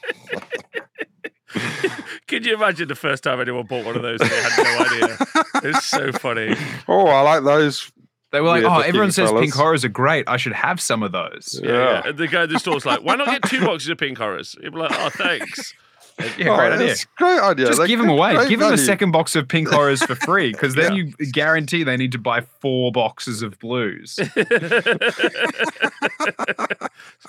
you. 1.83 1.89
Can 2.27 2.43
you 2.43 2.55
imagine 2.55 2.87
the 2.87 2.95
first 2.95 3.23
time 3.23 3.39
anyone 3.39 3.67
bought 3.67 3.85
one 3.85 3.95
of 3.95 4.01
those 4.01 4.19
and 4.19 4.29
they 4.31 4.41
had 4.41 4.63
no 4.63 4.85
idea? 4.85 5.17
It's 5.63 5.85
so 5.85 6.11
funny. 6.11 6.55
oh, 6.87 7.05
I 7.05 7.21
like 7.21 7.43
those. 7.43 7.91
They 8.31 8.41
were 8.41 8.47
like, 8.47 8.63
Weird 8.63 8.73
oh, 8.73 8.79
everyone 8.79 9.11
says 9.11 9.29
fellas." 9.29 9.41
pink 9.43 9.53
horrors 9.53 9.85
are 9.85 9.89
great. 9.89 10.27
I 10.27 10.37
should 10.37 10.53
have 10.53 10.81
some 10.81 11.03
of 11.03 11.11
those. 11.11 11.59
Yeah, 11.63 11.69
Yeah. 11.71 11.77
yeah. 11.91 12.07
And 12.07 12.17
the 12.17 12.27
guy 12.27 12.43
at 12.43 12.49
the 12.49 12.57
store's 12.59 12.85
like, 12.85 13.01
why 13.01 13.15
not 13.15 13.27
get 13.27 13.43
two 13.43 13.63
boxes 13.63 13.89
of 13.89 13.99
pink 13.99 14.17
horrors? 14.17 14.57
He'd 14.61 14.73
be 14.73 14.79
like, 14.79 14.91
oh, 14.93 15.09
thanks. 15.09 15.73
Yeah, 16.17 16.27
Oh, 16.49 16.55
great 16.57 16.73
idea. 16.73 16.87
that's 16.87 17.03
a 17.03 17.07
Great 17.17 17.39
idea. 17.41 17.65
Just 17.67 17.79
They 17.79 17.87
give 17.87 17.99
them 17.99 18.09
away. 18.09 18.35
great 18.35 18.49
Give 18.49 18.59
them 18.59 18.73
a 18.73 18.77
second 18.77 19.11
box 19.11 19.35
of 19.35 19.47
pink 19.47 19.69
horrors 19.69 20.03
for 20.03 20.15
free, 20.15 20.51
because 20.51 20.75
then 20.75 20.95
Yeah. 20.95 21.03
you 21.19 21.31
guarantee 21.31 21.83
they 21.83 21.97
need 21.97 22.11
to 22.13 22.17
buy 22.19 22.41
four 22.61 22.91
boxes 22.91 23.41
of 23.41 23.57
blues. 23.59 24.17
it's 24.35 24.49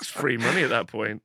free 0.09 0.37
money 0.37 0.63
at 0.63 0.69
that 0.69 0.87
point. 0.87 1.21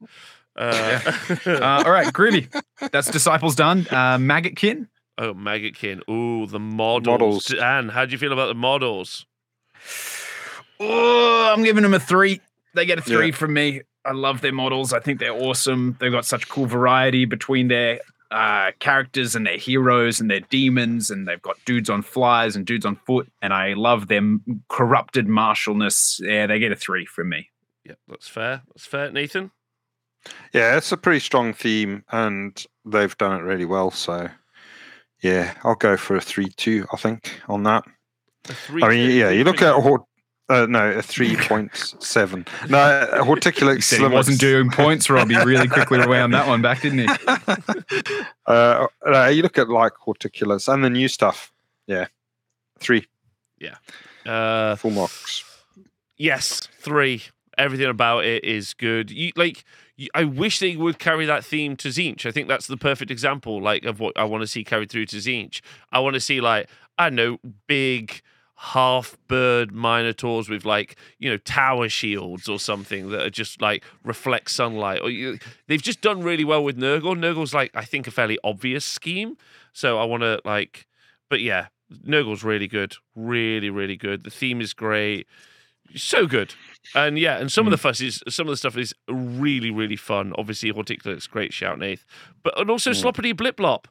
Uh, 0.56 1.00
Uh, 1.46 1.82
all 1.86 1.92
right, 1.92 2.12
groovy. 2.12 2.48
That's 2.90 3.10
disciples 3.10 3.54
done. 3.54 3.86
Uh, 3.90 4.18
Maggotkin. 4.18 4.88
Oh, 5.18 5.34
Maggotkin. 5.34 6.00
Ooh, 6.10 6.46
the 6.46 6.60
models. 6.60 7.06
Models. 7.06 7.44
Dan, 7.46 7.88
how 7.88 8.04
do 8.04 8.12
you 8.12 8.18
feel 8.18 8.32
about 8.32 8.48
the 8.48 8.54
models? 8.54 9.26
Oh, 10.80 11.52
I'm 11.54 11.62
giving 11.62 11.82
them 11.82 11.94
a 11.94 12.00
three. 12.00 12.40
They 12.74 12.86
get 12.86 12.98
a 12.98 13.02
three 13.02 13.26
Yeah. 13.28 13.34
from 13.34 13.52
me. 13.54 13.82
I 14.04 14.12
love 14.12 14.40
their 14.40 14.52
models. 14.52 14.92
I 14.92 15.00
think 15.00 15.20
they're 15.20 15.32
awesome. 15.32 15.96
They've 16.00 16.10
got 16.12 16.24
such 16.24 16.48
cool 16.48 16.66
variety 16.66 17.24
between 17.24 17.68
their 17.68 18.00
uh, 18.30 18.72
characters 18.80 19.34
and 19.36 19.46
their 19.46 19.58
heroes 19.58 20.20
and 20.20 20.30
their 20.30 20.40
demons, 20.40 21.10
and 21.10 21.28
they've 21.28 21.42
got 21.42 21.56
dudes 21.66 21.88
on 21.90 22.02
flies 22.02 22.56
and 22.56 22.64
dudes 22.66 22.84
on 22.86 22.96
foot. 22.96 23.30
And 23.42 23.52
I 23.52 23.74
love 23.74 24.08
their 24.08 24.22
corrupted 24.68 25.26
martialness. 25.26 26.20
Yeah, 26.20 26.46
they 26.46 26.58
get 26.58 26.72
a 26.72 26.76
three 26.76 27.06
from 27.06 27.28
me. 27.28 27.50
Yeah, 27.84 27.94
that's 28.08 28.28
fair. 28.28 28.62
That's 28.68 28.86
fair. 28.86 29.10
Nathan? 29.12 29.50
Yeah, 30.52 30.76
it's 30.76 30.92
a 30.92 30.96
pretty 30.96 31.18
strong 31.20 31.52
theme, 31.52 32.04
and 32.10 32.64
they've 32.84 33.16
done 33.18 33.38
it 33.40 33.42
really 33.44 33.64
well. 33.64 33.90
So, 33.90 34.28
yeah, 35.20 35.54
I'll 35.64 35.74
go 35.74 35.96
for 35.96 36.16
a 36.16 36.20
three-two. 36.20 36.86
I 36.92 36.96
think 36.96 37.40
on 37.48 37.64
that. 37.64 37.84
A 38.48 38.54
three 38.54 38.82
I 38.82 38.88
mean, 38.88 39.06
three- 39.06 39.18
yeah, 39.20 39.28
three 39.28 39.38
you 39.38 39.44
look 39.44 39.58
three- 39.58 39.66
at 39.68 39.74
Hort- 39.74 40.04
uh, 40.52 40.66
no 40.66 40.90
a 40.92 41.02
three 41.02 41.36
point 41.36 41.70
seven. 42.00 42.46
No, 42.68 42.78
uh, 42.78 43.24
He 43.24 43.80
said 43.80 44.00
he 44.00 44.06
wasn't 44.06 44.38
doing 44.40 44.70
points, 44.70 45.08
Rob. 45.08 45.30
He 45.30 45.36
really 45.42 45.68
quickly 45.68 46.06
wound 46.06 46.34
that 46.34 46.46
one 46.46 46.62
back, 46.62 46.82
didn't 46.82 46.98
he? 46.98 47.08
uh, 48.46 48.86
uh, 49.06 49.28
you 49.28 49.42
look 49.42 49.58
at 49.58 49.68
like 49.68 49.92
Horticulous 49.94 50.68
and 50.68 50.84
the 50.84 50.90
new 50.90 51.08
stuff. 51.08 51.52
Yeah, 51.86 52.06
three 52.78 53.06
Uh, 54.26 54.76
full 54.76 54.90
marks. 54.90 55.44
Yes, 56.16 56.68
three. 56.78 57.22
Everything 57.58 57.88
about 57.88 58.24
it 58.24 58.44
is 58.44 58.74
good. 58.74 59.10
You 59.10 59.32
like. 59.36 59.64
You, 59.96 60.08
I 60.14 60.24
wish 60.24 60.58
they 60.58 60.74
would 60.76 60.98
carry 60.98 61.26
that 61.26 61.44
theme 61.44 61.76
to 61.76 61.88
Tzeentch. 61.88 62.24
I 62.24 62.30
think 62.30 62.48
that's 62.48 62.66
the 62.66 62.78
perfect 62.78 63.10
example, 63.10 63.60
like 63.60 63.84
of 63.84 64.00
what 64.00 64.16
I 64.16 64.24
want 64.24 64.40
to 64.42 64.46
see 64.46 64.64
carried 64.64 64.90
through 64.90 65.06
to 65.06 65.16
Tzeentch. 65.16 65.60
I 65.90 65.98
want 66.00 66.14
to 66.14 66.20
see 66.20 66.40
like 66.40 66.68
I 66.98 67.10
don't 67.10 67.16
know, 67.16 67.38
big 67.66 68.22
half 68.66 69.16
bird 69.26 69.72
minotaurs 69.72 70.48
with 70.48 70.64
like 70.64 70.96
you 71.18 71.28
know 71.28 71.36
tower 71.38 71.88
shields 71.88 72.48
or 72.48 72.58
something 72.60 73.10
that 73.10 73.22
are 73.22 73.30
just 73.30 73.60
like 73.60 73.84
reflect 74.04 74.50
sunlight. 74.50 75.00
Or 75.02 75.10
you, 75.10 75.38
they've 75.66 75.82
just 75.82 76.00
done 76.00 76.22
really 76.22 76.44
well 76.44 76.62
with 76.62 76.76
Nurgle. 76.78 77.16
Nurgle's 77.16 77.52
like 77.52 77.70
I 77.74 77.84
think 77.84 78.06
a 78.06 78.10
fairly 78.10 78.38
obvious 78.44 78.84
scheme, 78.84 79.36
so 79.72 79.98
I 79.98 80.04
want 80.04 80.22
to 80.22 80.40
like. 80.44 80.86
But 81.28 81.40
yeah, 81.40 81.66
Nurgle's 82.06 82.44
really 82.44 82.68
good, 82.68 82.94
really 83.16 83.70
really 83.70 83.96
good. 83.96 84.24
The 84.24 84.30
theme 84.30 84.60
is 84.60 84.72
great 84.74 85.26
so 85.94 86.26
good. 86.26 86.54
And 86.94 87.18
yeah, 87.18 87.36
and 87.38 87.52
some 87.52 87.66
of 87.66 87.70
the 87.70 87.76
fuss 87.76 88.00
is 88.00 88.22
some 88.28 88.46
of 88.46 88.52
the 88.52 88.56
stuff 88.56 88.78
is 88.78 88.94
really, 89.08 89.70
really 89.70 89.96
fun. 89.96 90.32
Obviously, 90.38 90.72
Horticulate's 90.72 91.26
great 91.26 91.52
shout, 91.52 91.78
Nath. 91.78 92.06
But 92.42 92.58
and 92.58 92.70
also 92.70 92.92
Mm. 92.92 93.02
Sloppity 93.02 93.36
Blip 93.36 93.56
Blop. 93.58 93.84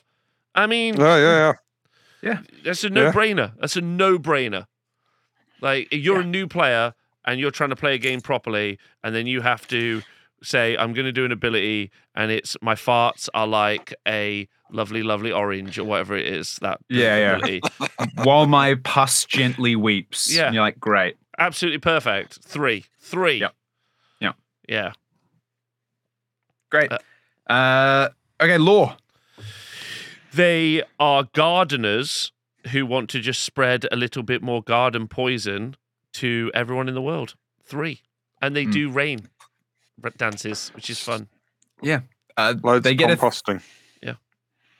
I 0.55 0.65
mean, 0.65 0.99
Oh 0.99 1.15
yeah, 1.17 1.19
yeah. 1.49 1.53
That's 2.63 2.83
a 2.83 2.89
no 2.89 3.11
brainer. 3.11 3.53
That's 3.59 3.75
a 3.75 3.81
no 3.81 4.17
brainer. 4.19 4.65
Like 5.61 5.89
you're 5.91 6.21
a 6.21 6.25
new 6.25 6.47
player 6.47 6.93
and 7.25 7.39
you're 7.39 7.51
trying 7.51 7.69
to 7.69 7.75
play 7.75 7.95
a 7.95 7.97
game 7.99 8.21
properly, 8.21 8.79
and 9.03 9.13
then 9.15 9.27
you 9.27 9.41
have 9.41 9.67
to 9.67 10.01
say, 10.43 10.75
I'm 10.75 10.93
gonna 10.93 11.11
do 11.11 11.25
an 11.25 11.31
ability, 11.31 11.91
and 12.15 12.31
it's 12.31 12.57
my 12.61 12.73
farts 12.73 13.29
are 13.33 13.45
like 13.47 13.93
a 14.07 14.47
lovely, 14.71 15.03
lovely 15.03 15.31
orange 15.31 15.77
or 15.77 15.83
whatever 15.83 16.15
it 16.15 16.25
is. 16.25 16.57
That 16.61 16.79
Yeah, 16.89 17.39
yeah. 17.43 17.59
While 18.23 18.47
my 18.47 18.75
pus 18.75 19.25
gently 19.25 19.75
weeps. 19.75 20.33
Yeah. 20.33 20.45
And 20.45 20.55
you're 20.55 20.63
like, 20.63 20.79
great. 20.79 21.17
Absolutely 21.37 21.79
perfect. 21.79 22.39
Three. 22.43 22.85
Three. 22.99 23.39
Yep. 23.39 23.55
Yeah. 24.19 24.31
Yeah. 24.67 24.93
Great. 26.69 26.91
Uh, 26.91 26.97
Uh, 27.49 28.09
okay, 28.39 28.57
lore. 28.57 28.95
They 30.33 30.83
are 30.99 31.25
gardeners 31.33 32.31
who 32.71 32.85
want 32.85 33.09
to 33.11 33.19
just 33.19 33.43
spread 33.43 33.85
a 33.91 33.95
little 33.95 34.23
bit 34.23 34.41
more 34.41 34.61
garden 34.63 35.07
poison 35.07 35.75
to 36.13 36.51
everyone 36.53 36.87
in 36.87 36.93
the 36.95 37.01
world. 37.01 37.35
Three. 37.63 38.01
And 38.41 38.55
they 38.55 38.65
Hmm. 38.65 38.71
do 38.71 38.89
rain 38.89 39.29
dances, 40.17 40.69
which 40.73 40.89
is 40.89 40.99
fun. 40.99 41.27
Uh, 42.37 42.55
Loads 42.63 42.83
they 42.83 42.91
of 42.91 42.97
get 42.97 43.11
a 43.11 43.15
composting. 43.17 43.61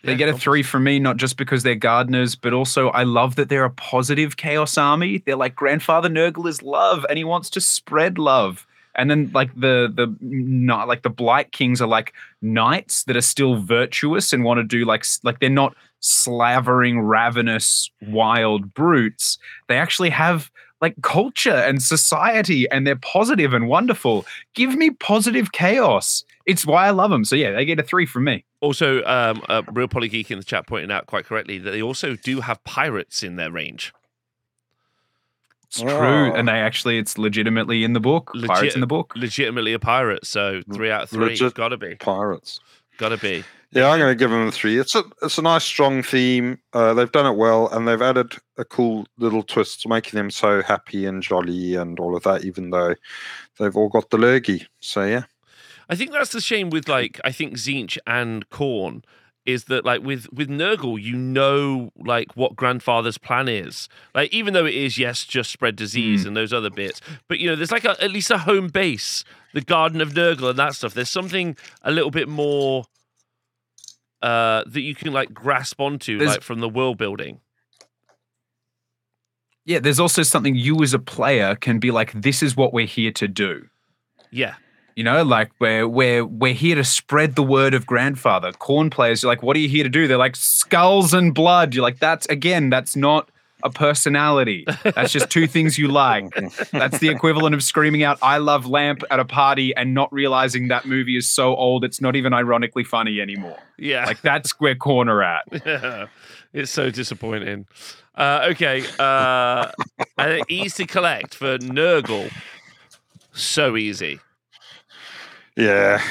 They 0.03 0.13
Yeah, 0.13 0.17
get 0.17 0.29
a 0.29 0.33
three 0.33 0.63
from 0.63 0.83
me, 0.83 0.97
not 0.97 1.17
just 1.17 1.37
because 1.37 1.61
they're 1.61 1.75
gardeners, 1.75 2.35
but 2.35 2.53
also 2.53 2.89
I 2.89 3.03
love 3.03 3.35
that 3.35 3.49
they're 3.49 3.65
a 3.65 3.69
positive 3.69 4.35
chaos 4.35 4.75
army. 4.75 5.19
They're 5.19 5.35
like 5.35 5.55
grandfather 5.55 6.09
Nurgle 6.09 6.47
is 6.47 6.63
love, 6.63 7.05
and 7.07 7.19
he 7.19 7.23
wants 7.23 7.51
to 7.51 7.61
spread 7.61 8.17
love. 8.17 8.65
And 9.01 9.09
then 9.09 9.31
like 9.33 9.51
the 9.55 9.91
the 9.91 10.15
not 10.21 10.87
like 10.87 11.01
the 11.01 11.09
Blight 11.09 11.51
Kings 11.51 11.81
are 11.81 11.87
like 11.87 12.13
knights 12.43 13.03
that 13.05 13.17
are 13.17 13.21
still 13.21 13.55
virtuous 13.55 14.31
and 14.31 14.43
want 14.43 14.59
to 14.59 14.63
do 14.63 14.85
like 14.85 15.03
like 15.23 15.39
they're 15.39 15.49
not 15.49 15.75
slavering, 16.01 16.99
ravenous, 16.99 17.89
wild 18.03 18.75
brutes. 18.75 19.39
They 19.67 19.77
actually 19.77 20.11
have 20.11 20.51
like 20.81 20.93
culture 21.01 21.49
and 21.49 21.81
society, 21.81 22.69
and 22.69 22.85
they're 22.85 22.95
positive 22.95 23.55
and 23.55 23.67
wonderful. 23.67 24.23
Give 24.53 24.75
me 24.75 24.91
positive 24.91 25.51
chaos. 25.51 26.23
It's 26.45 26.63
why 26.63 26.85
I 26.85 26.91
love 26.91 27.09
them. 27.09 27.25
So 27.25 27.35
yeah, 27.35 27.53
they 27.53 27.65
get 27.65 27.79
a 27.79 27.83
three 27.83 28.05
from 28.05 28.25
me. 28.25 28.45
Also, 28.59 29.03
um, 29.05 29.41
uh, 29.49 29.63
Real 29.71 29.87
Polygeek 29.87 30.29
in 30.29 30.37
the 30.37 30.43
chat 30.43 30.67
pointing 30.67 30.91
out 30.91 31.07
quite 31.07 31.25
correctly 31.25 31.57
that 31.57 31.71
they 31.71 31.81
also 31.81 32.15
do 32.15 32.41
have 32.41 32.63
pirates 32.65 33.23
in 33.23 33.35
their 33.35 33.51
range. 33.51 33.93
It's 35.71 35.79
true, 35.79 35.89
Oh. 35.91 36.33
and 36.33 36.49
they 36.49 36.59
actually, 36.59 36.97
it's 36.97 37.17
legitimately 37.17 37.85
in 37.85 37.93
the 37.93 38.01
book. 38.01 38.31
Pirates 38.45 38.75
in 38.75 38.81
the 38.81 38.87
book. 38.87 39.13
Legitimately 39.15 39.71
a 39.71 39.79
pirate. 39.79 40.25
So 40.25 40.61
three 40.73 40.91
out 40.91 41.03
of 41.03 41.09
three. 41.09 41.29
Legit- 41.29 41.53
Gotta 41.53 41.77
be. 41.77 41.95
Pirates. 41.95 42.59
Gotta 42.97 43.17
be. 43.17 43.43
Yeah, 43.73 43.87
I'm 43.89 43.97
going 43.99 44.11
to 44.11 44.15
give 44.19 44.31
them 44.31 44.47
a 44.47 44.51
three. 44.51 44.77
It's 44.77 44.95
a 44.95 45.03
it's 45.21 45.37
a 45.37 45.41
nice 45.41 45.63
strong 45.63 46.03
theme. 46.03 46.59
Uh, 46.73 46.93
they've 46.93 47.09
done 47.11 47.25
it 47.25 47.37
well, 47.37 47.69
and 47.69 47.87
they've 47.87 48.01
added 48.01 48.33
a 48.57 48.65
cool 48.65 49.07
little 49.17 49.43
twist, 49.43 49.87
making 49.87 50.17
them 50.17 50.29
so 50.29 50.61
happy 50.61 51.05
and 51.05 51.23
jolly 51.23 51.75
and 51.75 51.97
all 51.97 52.17
of 52.17 52.23
that. 52.23 52.43
Even 52.43 52.71
though 52.71 52.95
they've 53.59 53.77
all 53.77 53.87
got 53.87 54.09
the 54.09 54.17
lurgy, 54.17 54.67
so 54.81 55.05
yeah. 55.05 55.23
I 55.87 55.95
think 55.95 56.11
that's 56.11 56.33
the 56.33 56.41
shame 56.41 56.69
with 56.69 56.89
like 56.89 57.21
I 57.23 57.31
think 57.31 57.53
Tzeentch 57.53 57.97
and 58.05 58.47
Khorne 58.49 59.03
is 59.45 59.63
that 59.65 59.83
like 59.83 60.01
with 60.03 60.27
with 60.31 60.49
Nurgle 60.49 61.01
you 61.01 61.15
know 61.15 61.91
like 61.97 62.35
what 62.37 62.55
grandfather's 62.55 63.17
plan 63.17 63.47
is. 63.47 63.89
Like 64.13 64.31
even 64.33 64.53
though 64.53 64.65
it 64.65 64.75
is 64.75 64.97
yes 64.97 65.25
just 65.25 65.49
spread 65.51 65.75
disease 65.75 66.25
and 66.25 66.37
those 66.37 66.53
other 66.53 66.69
bits 66.69 67.01
but 67.27 67.39
you 67.39 67.49
know 67.49 67.55
there's 67.55 67.71
like 67.71 67.85
a, 67.85 68.01
at 68.03 68.11
least 68.11 68.29
a 68.31 68.37
home 68.37 68.67
base 68.67 69.23
the 69.53 69.61
Garden 69.61 69.99
of 69.99 70.13
Nurgle 70.13 70.49
and 70.51 70.59
that 70.59 70.75
stuff. 70.75 70.93
There's 70.93 71.09
something 71.09 71.57
a 71.81 71.91
little 71.91 72.11
bit 72.11 72.27
more 72.29 72.85
uh 74.21 74.63
that 74.67 74.81
you 74.81 74.93
can 74.93 75.11
like 75.11 75.33
grasp 75.33 75.79
onto 75.81 76.17
There's- 76.19 76.35
like 76.35 76.43
from 76.43 76.59
the 76.59 76.69
world 76.69 76.97
building. 76.97 77.41
Yeah, 79.65 79.79
there's 79.79 79.99
also 79.99 80.23
something 80.23 80.55
you 80.55 80.81
as 80.81 80.93
a 80.93 80.99
player 80.99 81.55
can 81.55 81.77
be 81.79 81.91
like, 81.91 82.13
this 82.19 82.41
is 82.41 82.57
what 82.57 82.73
we're 82.73 82.87
here 82.87 83.11
to 83.13 83.27
do. 83.27 83.67
yeah 84.31 84.55
You 85.01 85.05
know, 85.05 85.23
like 85.23 85.49
we're 85.57 85.87
we're 85.87 86.23
we're 86.23 86.53
here 86.53 86.75
to 86.75 86.83
spread 86.83 87.33
the 87.33 87.41
word 87.41 87.73
of 87.73 87.87
grandfather. 87.87 88.51
Khorne 88.51 88.91
players, 88.91 89.23
you're 89.23 89.31
like, 89.31 89.41
what 89.41 89.57
are 89.57 89.59
you 89.59 89.67
here 89.67 89.83
to 89.83 89.89
do? 89.89 90.07
They're 90.07 90.15
like 90.15 90.35
skulls 90.35 91.11
and 91.11 91.33
blood. 91.33 91.73
You're 91.73 91.81
like, 91.81 91.97
that's 91.97 92.27
again, 92.27 92.69
that's 92.69 92.95
not 92.95 93.31
a 93.63 93.71
personality. 93.71 94.63
That's 94.83 95.11
just 95.11 95.31
two 95.31 95.47
things 95.47 95.79
you 95.79 95.87
like. 95.87 96.31
That's 96.69 96.99
the 96.99 97.09
equivalent 97.09 97.55
of 97.55 97.63
screaming 97.63 98.03
out 98.03 98.19
"I 98.21 98.37
love 98.37 98.67
lamp" 98.67 99.01
at 99.09 99.19
a 99.19 99.25
party 99.25 99.75
and 99.75 99.95
not 99.95 100.13
realizing 100.13 100.67
that 100.67 100.85
movie 100.85 101.17
is 101.17 101.27
so 101.27 101.55
old 101.55 101.83
it's 101.83 101.99
not 101.99 102.15
even 102.15 102.31
ironically 102.31 102.83
funny 102.83 103.19
anymore. 103.19 103.57
yeah 103.79 104.05
Like 104.05 104.21
that's 104.21 104.51
where 104.59 104.75
corner 104.75 105.23
at. 105.23 105.45
it's 106.53 106.71
so 106.71 106.91
disappointing. 106.91 107.65
Uh, 108.13 108.49
okay, 108.51 108.85
uh, 108.99 109.71
easy 110.47 110.85
to 110.85 110.93
collect 110.93 111.33
for 111.33 111.57
Nurgle. 111.57 112.31
So 113.33 113.75
easy. 113.77 114.19
Yeah. 115.55 116.01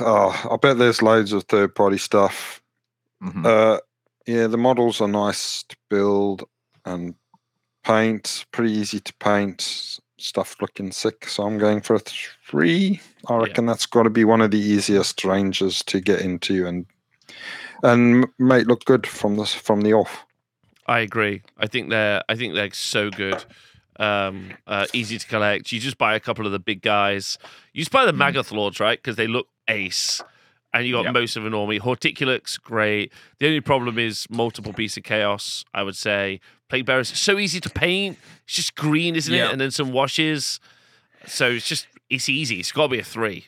Oh, 0.00 0.48
I 0.50 0.56
bet 0.56 0.78
there's 0.78 1.02
loads 1.02 1.32
of 1.32 1.44
third 1.44 1.74
party 1.74 1.98
stuff. 1.98 2.62
Mhm. 3.22 3.44
Uh, 3.44 3.80
yeah, 4.26 4.46
the 4.46 4.56
models 4.58 5.00
are 5.00 5.08
nice 5.08 5.64
to 5.64 5.76
build 5.90 6.44
and 6.84 7.14
paint. 7.84 8.44
Pretty 8.52 8.72
easy 8.72 9.00
to 9.00 9.12
paint. 9.14 9.98
Stuff 10.18 10.56
looking 10.60 10.90
sick. 10.92 11.28
So 11.28 11.44
I'm 11.44 11.58
going 11.58 11.80
for 11.80 11.94
a 11.96 12.00
three. 12.00 13.00
I 13.28 13.34
Yeah. 13.34 13.42
reckon 13.44 13.66
that's 13.66 13.86
got 13.86 14.04
to 14.04 14.10
be 14.10 14.24
one 14.24 14.40
of 14.40 14.50
the 14.50 14.58
easiest 14.58 15.24
ranges 15.24 15.82
to 15.84 16.00
get 16.00 16.20
into 16.20 16.66
and 16.66 16.86
and 17.84 18.26
make 18.38 18.66
look 18.66 18.84
good 18.84 19.06
from 19.06 19.36
this 19.36 19.54
from 19.54 19.82
the 19.82 19.92
off. 19.94 20.24
I 20.86 21.00
agree. 21.00 21.42
I 21.58 21.66
think 21.66 21.90
they're. 21.90 22.22
I 22.28 22.34
think 22.34 22.54
they're 22.54 22.72
so 22.72 23.10
good. 23.10 23.44
Um, 23.98 24.50
uh, 24.66 24.86
easy 24.92 25.18
to 25.18 25.26
collect. 25.26 25.72
You 25.72 25.80
just 25.80 25.98
buy 25.98 26.14
a 26.14 26.20
couple 26.20 26.46
of 26.46 26.52
the 26.52 26.58
big 26.60 26.82
guys. 26.82 27.36
You 27.72 27.80
just 27.80 27.90
buy 27.90 28.04
the 28.06 28.12
Mm. 28.12 28.32
Maggoth 28.34 28.52
Lords, 28.52 28.78
right? 28.80 28.98
Because 28.98 29.16
they 29.16 29.26
look 29.26 29.48
ace. 29.68 30.22
And 30.72 30.86
you 30.86 30.92
got 30.92 31.04
Yep. 31.06 31.14
most 31.14 31.36
of 31.36 31.46
an 31.46 31.54
army. 31.54 31.78
Horticulous, 31.78 32.58
great. 32.58 33.10
The 33.38 33.46
only 33.46 33.60
problem 33.60 33.98
is 33.98 34.26
multiple 34.30 34.72
beasts 34.72 34.98
of 34.98 35.02
chaos. 35.04 35.64
I 35.72 35.82
would 35.82 35.96
say 35.96 36.40
plague 36.68 36.84
bearers 36.86 37.08
so 37.18 37.38
easy 37.38 37.58
to 37.60 37.70
paint. 37.70 38.18
It's 38.44 38.54
just 38.54 38.74
green, 38.74 39.16
isn't 39.16 39.32
Yeah. 39.34 39.46
it? 39.48 39.52
And 39.52 39.60
then 39.60 39.70
some 39.70 39.92
washes. 39.92 40.60
So 41.26 41.50
it's 41.50 41.66
just 41.66 41.86
it's 42.10 42.28
easy. 42.28 42.60
It's 42.60 42.70
got 42.72 42.82
to 42.84 42.88
be 42.88 42.98
a 42.98 43.02
three. 43.04 43.46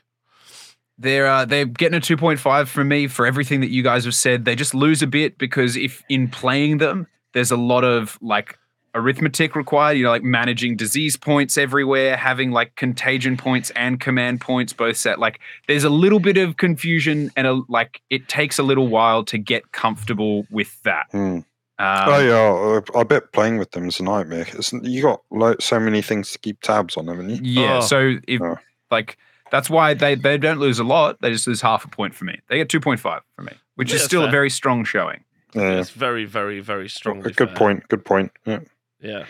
They're 0.98 1.26
uh, 1.26 1.44
they're 1.46 1.64
getting 1.66 1.96
a 1.96 2.00
two 2.00 2.16
point 2.16 2.40
five 2.40 2.68
from 2.68 2.88
me 2.88 3.06
for 3.06 3.26
everything 3.26 3.60
that 3.60 3.70
you 3.70 3.82
guys 3.82 4.04
have 4.04 4.14
said. 4.14 4.44
They 4.44 4.54
just 4.54 4.74
lose 4.74 5.02
a 5.02 5.06
bit 5.06 5.38
because 5.38 5.76
if 5.76 6.02
in 6.08 6.28
playing 6.28 6.78
them, 6.78 7.06
there's 7.32 7.50
a 7.50 7.56
lot 7.56 7.84
of 7.84 8.18
like 8.20 8.58
arithmetic 8.94 9.54
required. 9.56 9.96
You 9.98 10.04
know, 10.04 10.10
like 10.10 10.22
managing 10.22 10.76
disease 10.76 11.16
points 11.16 11.56
everywhere, 11.58 12.16
having 12.16 12.50
like 12.50 12.74
contagion 12.76 13.36
points 13.36 13.70
and 13.76 14.00
command 14.00 14.40
points 14.40 14.72
both 14.72 14.96
set. 14.96 15.18
Like 15.18 15.40
there's 15.68 15.84
a 15.84 15.90
little 15.90 16.20
bit 16.20 16.36
of 16.36 16.56
confusion 16.56 17.30
and 17.36 17.46
a, 17.46 17.60
like 17.68 18.00
it 18.10 18.28
takes 18.28 18.58
a 18.58 18.62
little 18.62 18.88
while 18.88 19.24
to 19.24 19.38
get 19.38 19.72
comfortable 19.72 20.46
with 20.50 20.82
that. 20.82 21.06
Hmm. 21.12 21.38
Um, 21.78 22.08
oh 22.08 22.18
yeah, 22.20 22.80
I 22.94 23.00
I 23.00 23.02
bet 23.04 23.32
playing 23.32 23.56
with 23.58 23.70
them 23.70 23.88
is 23.88 24.00
a 24.00 24.02
nightmare. 24.04 24.46
Isn't 24.58 24.84
you 24.84 25.00
got 25.02 25.22
lo- 25.30 25.56
so 25.60 25.80
many 25.80 26.02
things 26.02 26.30
to 26.32 26.38
keep 26.38 26.60
tabs 26.60 26.96
on, 26.98 27.06
haven't 27.06 27.30
you? 27.30 27.38
Yeah. 27.42 27.78
Oh. 27.78 27.80
So 27.80 28.16
if 28.28 28.42
Oh. 28.42 28.58
like 28.90 29.16
that's 29.50 29.70
why 29.70 29.94
they 29.94 30.14
they 30.14 30.36
don't 30.36 30.60
lose 30.60 30.78
a 30.78 30.84
lot. 30.84 31.20
They 31.22 31.30
just 31.30 31.46
lose 31.46 31.62
half 31.62 31.84
a 31.86 31.88
point 31.88 32.14
for 32.14 32.26
me. 32.26 32.38
They 32.48 32.58
get 32.58 32.68
two 32.68 32.80
point 32.80 33.00
five 33.00 33.22
for 33.34 33.42
me, 33.42 33.52
which 33.76 33.88
Yeah, 33.88 33.94
is 33.94 34.00
that's 34.02 34.08
still 34.10 34.24
a 34.26 34.30
very 34.30 34.50
strong 34.50 34.84
showing. 34.84 35.24
Yeah, 35.54 35.80
It's 35.80 35.90
very, 35.90 36.26
very, 36.26 36.60
very 36.60 36.88
strong. 36.88 37.26
a 37.26 37.30
good 37.30 37.54
point. 37.56 37.88
Good 37.88 38.04
point. 38.04 38.30
Yeah. 38.44 38.60
Yeah. 39.00 39.24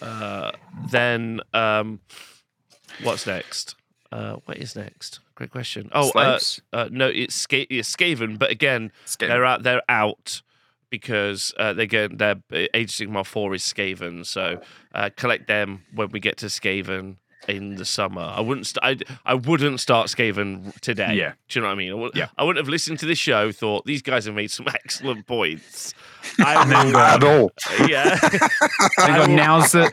Uh, 0.00 0.50
then 0.90 1.40
um, 1.54 2.00
what's 3.02 3.26
next? 3.26 3.76
Uh, 4.10 4.36
what 4.44 4.58
is 4.58 4.76
next? 4.76 5.20
Great 5.34 5.50
question. 5.50 5.88
Oh, 5.92 6.10
uh, 6.10 6.38
uh, 6.72 6.88
no, 6.90 7.08
it's, 7.08 7.34
Ska- 7.34 7.72
it's 7.74 7.94
Skaven, 7.94 8.38
but 8.38 8.50
again, 8.50 8.92
Skaven. 9.06 9.28
they're 9.28 9.44
out. 9.44 9.62
They're 9.62 9.82
out 9.88 10.42
because 10.90 11.54
uh, 11.58 11.72
they 11.72 11.86
get 11.86 12.18
their 12.18 12.36
Age 12.52 13.00
of 13.00 13.08
Sigmar 13.08 13.24
four 13.24 13.54
is 13.54 13.62
Skaven. 13.62 14.26
So 14.26 14.60
uh, 14.94 15.08
collect 15.16 15.48
them 15.48 15.84
when 15.94 16.10
we 16.10 16.20
get 16.20 16.36
to 16.38 16.46
Skaven 16.46 17.16
in 17.48 17.74
the 17.76 17.84
summer. 17.84 18.22
I 18.22 18.40
wouldn't. 18.40 18.66
St- 18.66 18.82
I, 18.82 18.96
I 19.24 19.34
wouldn't 19.34 19.80
start 19.80 20.08
Skaven 20.08 20.78
today. 20.80 21.14
Yeah. 21.14 21.32
Do 21.48 21.58
you 21.58 21.62
know 21.62 21.68
what 21.68 21.74
I 21.74 21.76
mean? 21.76 21.90
I, 21.92 21.94
would, 21.94 22.12
Yeah. 22.14 22.28
I 22.38 22.44
wouldn't 22.44 22.64
have 22.64 22.68
listened 22.70 22.98
to 23.00 23.06
this 23.06 23.18
show. 23.18 23.50
Thought 23.52 23.84
these 23.84 24.02
guys 24.02 24.24
have 24.26 24.34
made 24.34 24.50
some 24.50 24.66
excellent 24.74 25.26
points. 25.26 25.94
I 26.38 26.64
then 26.66 26.86
will, 26.86 26.92
go, 26.92 26.98
At 27.00 27.24
all. 27.24 27.52
yeah. 27.88 28.16
They 28.98 29.02
I 29.04 29.26
go, 29.26 29.32
now's 29.34 29.72
the 29.72 29.90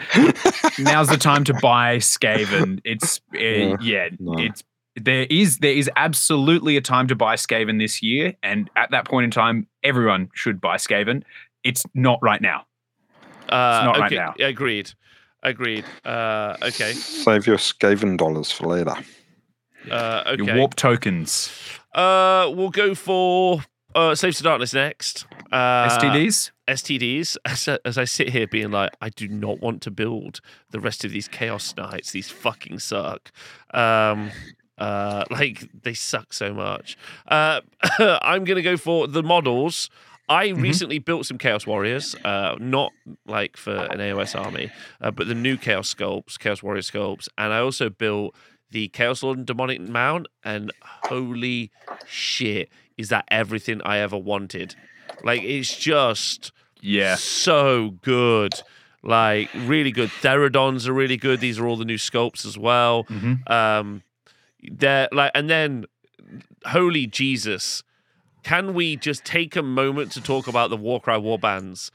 now's 0.79 1.07
the 1.09 1.17
time 1.17 1.43
to 1.45 1.53
buy 1.55 1.97
Skaven. 1.97 2.81
It's 2.83 3.19
uh, 3.33 3.39
Yeah. 3.39 3.75
yeah, 3.81 4.09
No. 4.19 4.33
it's 4.37 4.63
there 4.95 5.25
is 5.29 5.59
there 5.59 5.71
is 5.71 5.89
absolutely 5.95 6.75
a 6.77 6.81
time 6.81 7.07
to 7.07 7.15
buy 7.15 7.35
Skaven 7.35 7.79
this 7.79 8.03
year, 8.03 8.35
and 8.43 8.69
at 8.75 8.91
that 8.91 9.05
point 9.05 9.23
in 9.25 9.31
time, 9.31 9.65
everyone 9.83 10.29
should 10.33 10.59
buy 10.59 10.75
Skaven. 10.75 11.23
It's 11.63 11.83
not 11.93 12.19
right 12.21 12.41
now. 12.41 12.65
Uh, 13.47 13.81
not 13.85 13.97
right 13.99 14.11
now. 14.11 14.33
Agreed. 14.39 14.91
Agreed. 15.43 15.85
Uh, 16.05 16.55
okay. 16.61 16.91
Save 16.93 17.47
your 17.47 17.57
Skaven 17.57 18.17
dollars 18.17 18.51
for 18.51 18.67
later. 18.67 18.95
Uh, 19.89 20.23
okay. 20.27 20.43
Your 20.43 20.57
warp 20.57 20.75
tokens, 20.75 21.49
Uh, 21.95 22.51
we'll 22.53 22.69
go 22.69 22.93
for 22.93 23.63
uh, 23.95 24.13
Slaves 24.15 24.37
to 24.37 24.43
Darkness 24.43 24.73
next. 24.73 25.25
Uh, 25.51 25.87
STDs. 25.97 26.51
STDs. 26.67 27.37
As, 27.45 27.67
I- 27.67 27.79
as 27.85 27.97
I 27.97 28.03
sit 28.03 28.29
here 28.29 28.45
being 28.47 28.71
like, 28.71 28.91
I 29.01 29.09
do 29.09 29.27
not 29.27 29.59
want 29.61 29.81
to 29.83 29.91
build 29.91 30.41
the 30.71 30.79
rest 30.79 31.03
of 31.05 31.11
these 31.11 31.27
Chaos 31.27 31.73
Knights. 31.77 32.11
These 32.11 32.29
fucking 32.29 32.79
suck. 32.79 33.31
Um, 33.73 34.31
uh, 34.77 35.23
like 35.31 35.67
they 35.81 35.93
suck 35.93 36.33
so 36.33 36.53
much. 36.53 36.97
Uh, 37.27 37.61
I'm 38.21 38.43
gonna 38.43 38.61
go 38.61 38.77
for 38.77 39.07
the 39.07 39.23
models. 39.23 39.89
I 40.29 40.49
Mm-hmm. 40.49 40.61
recently 40.61 40.99
built 40.99 41.25
some 41.25 41.37
Chaos 41.39 41.65
Warriors, 41.65 42.15
uh, 42.23 42.55
not 42.59 42.91
like 43.25 43.57
for 43.57 43.75
an 43.75 43.97
AOS 43.99 44.39
army, 44.39 44.71
uh, 45.01 45.09
but 45.11 45.27
the 45.27 45.35
new 45.35 45.57
Chaos 45.57 45.93
sculpts, 45.93 46.37
Chaos 46.37 46.61
Warrior 46.63 46.81
sculpts, 46.83 47.27
and 47.37 47.51
I 47.51 47.59
also 47.59 47.89
built 47.89 48.35
the 48.71 48.87
Chaos 48.89 49.23
Lord 49.23 49.39
and 49.39 49.47
Demonic 49.47 49.81
Mount. 49.81 50.27
And 50.43 50.71
holy 51.05 51.71
shit, 52.05 52.69
is 52.97 53.09
that 53.09 53.25
everything 53.31 53.81
I 53.83 53.97
ever 53.97 54.17
wanted? 54.17 54.75
Like 55.23 55.41
it's 55.41 55.75
just 55.75 56.51
Yeah, 56.81 57.15
so 57.15 57.95
good. 58.03 58.53
Like 59.01 59.49
really 59.55 59.91
good. 59.91 60.09
Theridons 60.09 60.87
are 60.87 60.93
really 60.93 61.17
good. 61.17 61.39
These 61.39 61.57
are 61.57 61.65
all 61.67 61.77
the 61.77 61.85
new 61.85 61.97
sculpts 61.97 62.45
as 62.45 62.57
well. 62.57 63.05
Mhm. 63.05 63.49
Um, 63.49 64.03
they're 64.61 65.07
like, 65.11 65.31
and 65.33 65.49
then 65.49 65.85
holy 66.65 67.07
Jesus, 67.07 67.81
can 68.43 68.73
we 68.73 68.95
just 68.95 69.25
take 69.25 69.55
a 69.55 69.63
moment 69.63 70.11
to 70.13 70.21
talk 70.21 70.47
about 70.47 70.69
the 70.69 70.77
Warcry 70.77 71.15
warbands 71.15 71.91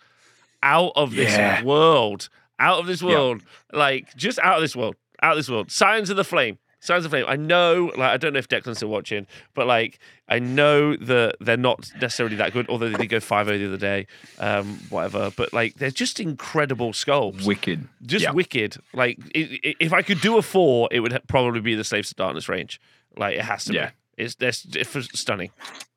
out 0.63 0.93
of 0.97 1.15
this 1.15 1.33
Yeah. 1.33 1.63
world? 1.63 2.29
Out 2.61 2.79
of 2.79 2.87
this 2.87 3.03
Yeah. 3.03 3.09
world, 3.09 3.43
like 3.73 4.15
just 4.17 4.39
out 4.41 4.57
of 4.57 4.63
this 4.63 4.77
world, 4.77 4.97
out 5.23 5.33
of 5.33 5.37
this 5.39 5.49
world. 5.49 5.71
Scions 5.71 6.09
of 6.11 6.17
the 6.17 6.25
Flame. 6.25 6.59
Scions 6.81 7.05
of 7.05 7.11
the 7.11 7.17
Flame. 7.17 7.25
I 7.27 7.35
know, 7.37 7.91
like, 7.97 8.11
I 8.11 8.17
don't 8.19 8.33
know 8.35 8.39
if 8.39 8.47
Declan's 8.49 8.77
still 8.77 8.91
watching, 8.91 9.27
but 9.55 9.67
like, 9.67 9.99
I 10.29 10.39
know 10.39 10.95
that 10.97 11.37
they're 11.41 11.57
not 11.57 11.91
necessarily 12.01 12.37
that 12.37 12.53
good, 12.53 12.69
although 12.69 12.91
they 12.91 12.97
did 12.99 13.07
go 13.09 13.21
5 13.21 13.47
0 13.47 13.59
the 13.59 13.67
other 13.67 13.77
day, 13.79 14.07
um, 14.39 14.79
whatever. 14.91 15.33
But 15.35 15.53
like, 15.53 15.75
they're 15.77 15.91
just 15.91 16.21
incredible 16.21 16.93
sculpts 16.93 17.45
wicked. 17.47 17.89
just 18.05 18.25
Yeah. 18.25 18.31
wicked. 18.33 18.77
Like 18.93 19.19
i 19.35 19.59
i 19.65 19.75
if 19.81 19.93
I 19.93 20.03
could 20.03 20.21
do 20.21 20.37
a 20.37 20.43
four, 20.43 20.89
it 20.93 21.01
would 21.01 21.19
probably 21.27 21.61
be 21.61 21.75
the 21.75 21.85
Slaves 21.85 22.11
to 22.11 22.15
Darkness 22.15 22.49
range. 22.49 22.81
Like 23.17 23.35
it 23.37 23.43
has 23.45 23.65
to 23.65 23.73
Yeah. 23.75 23.87
be. 23.87 23.93
It's 24.17 24.35
that's 24.35 24.65
it's 24.75 25.19
stunning. 25.19 25.51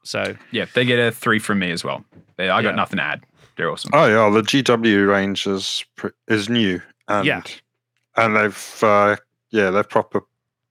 So 0.04 0.36
Yeah, 0.52 0.66
they 0.74 0.86
get 0.86 1.00
a 1.00 1.12
three 1.12 1.40
from 1.40 1.60
me 1.60 1.72
as 1.72 1.84
well. 1.84 2.04
They, 2.38 2.50
I 2.50 2.62
got 2.62 2.70
Yeah. 2.70 2.76
nothing 2.76 2.98
to 2.98 3.04
add. 3.04 3.24
They're 3.56 3.70
awesome. 3.70 3.92
Oh 3.94 4.06
yeah, 4.08 4.30
the 4.30 4.42
GW 4.42 5.08
range 5.10 5.48
is 5.48 5.84
pr- 5.96 6.08
is 6.28 6.50
new 6.50 6.82
and 7.08 7.26
Yeah. 7.26 7.42
and 8.16 8.36
they've 8.36 8.84
uh, 8.84 9.16
yeah 9.52 9.70
they've 9.72 9.88
proper 9.90 10.22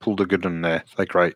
pulled 0.01 0.21
a 0.21 0.27
good 0.27 0.45
one 0.45 0.63
there. 0.63 0.85
They're 0.97 1.07
great. 1.07 1.35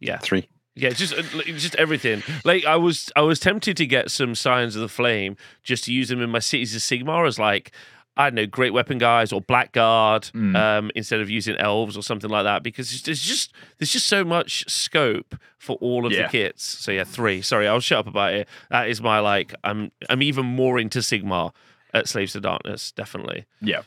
yeah, 0.00 0.18
Three. 0.18 0.48
yeah, 0.76 0.90
just 0.90 1.14
uh, 1.14 1.22
just 1.44 1.74
everything. 1.76 2.22
Like 2.44 2.64
I 2.64 2.76
was 2.76 3.10
I 3.16 3.22
was 3.22 3.40
tempted 3.40 3.76
to 3.78 3.86
get 3.86 4.10
some 4.10 4.34
Scions 4.34 4.76
of 4.76 4.82
the 4.82 4.88
Flame 4.88 5.36
just 5.62 5.84
to 5.84 5.92
use 5.92 6.08
them 6.08 6.20
in 6.22 6.30
my 6.30 6.38
Cities 6.40 6.74
of 6.76 6.82
Sigmar 6.82 7.26
as 7.26 7.38
like. 7.38 7.72
I 8.16 8.26
don't 8.26 8.34
know, 8.36 8.46
great 8.46 8.72
weapon 8.72 8.98
guys 8.98 9.32
or 9.32 9.40
blackguard 9.40 10.30
Mm. 10.32 10.54
um, 10.56 10.90
instead 10.94 11.20
of 11.20 11.28
using 11.28 11.56
elves 11.56 11.96
or 11.96 12.02
something 12.02 12.30
like 12.30 12.44
that 12.44 12.62
because 12.62 13.02
there's 13.02 13.20
just 13.22 13.52
there's 13.78 13.90
just 13.92 14.06
so 14.06 14.24
much 14.24 14.64
scope 14.70 15.34
for 15.58 15.76
all 15.80 16.06
of 16.06 16.12
Yeah. 16.12 16.22
the 16.22 16.28
kits. 16.28 16.62
So 16.64 16.92
yeah, 16.92 17.04
three. 17.04 17.42
Sorry, 17.42 17.66
I'll 17.66 17.80
shut 17.80 17.98
up 17.98 18.06
about 18.06 18.34
it. 18.34 18.48
That 18.70 18.88
is 18.88 19.00
my 19.00 19.18
like. 19.18 19.52
I'm 19.64 19.90
I'm 20.08 20.22
even 20.22 20.46
more 20.46 20.78
into 20.78 21.00
Sigmar 21.00 21.52
at 21.92 22.08
Slaves 22.08 22.32
to 22.34 22.40
Darkness. 22.40 22.92
Definitely. 22.92 23.46
Yeah, 23.60 23.82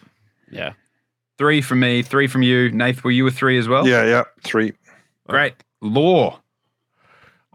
Yeah. 0.51 0.73
three 1.37 1.61
from 1.61 1.79
me, 1.79 2.01
three 2.01 2.27
from 2.27 2.41
you. 2.43 2.69
Nath, 2.71 3.03
were 3.03 3.11
you 3.11 3.25
a 3.27 3.31
three 3.31 3.57
as 3.57 3.67
well? 3.69 3.87
Yeah, 3.87 4.03
yeah, 4.05 4.23
three. 4.43 4.73
great. 5.27 5.53
Lore. 5.81 6.39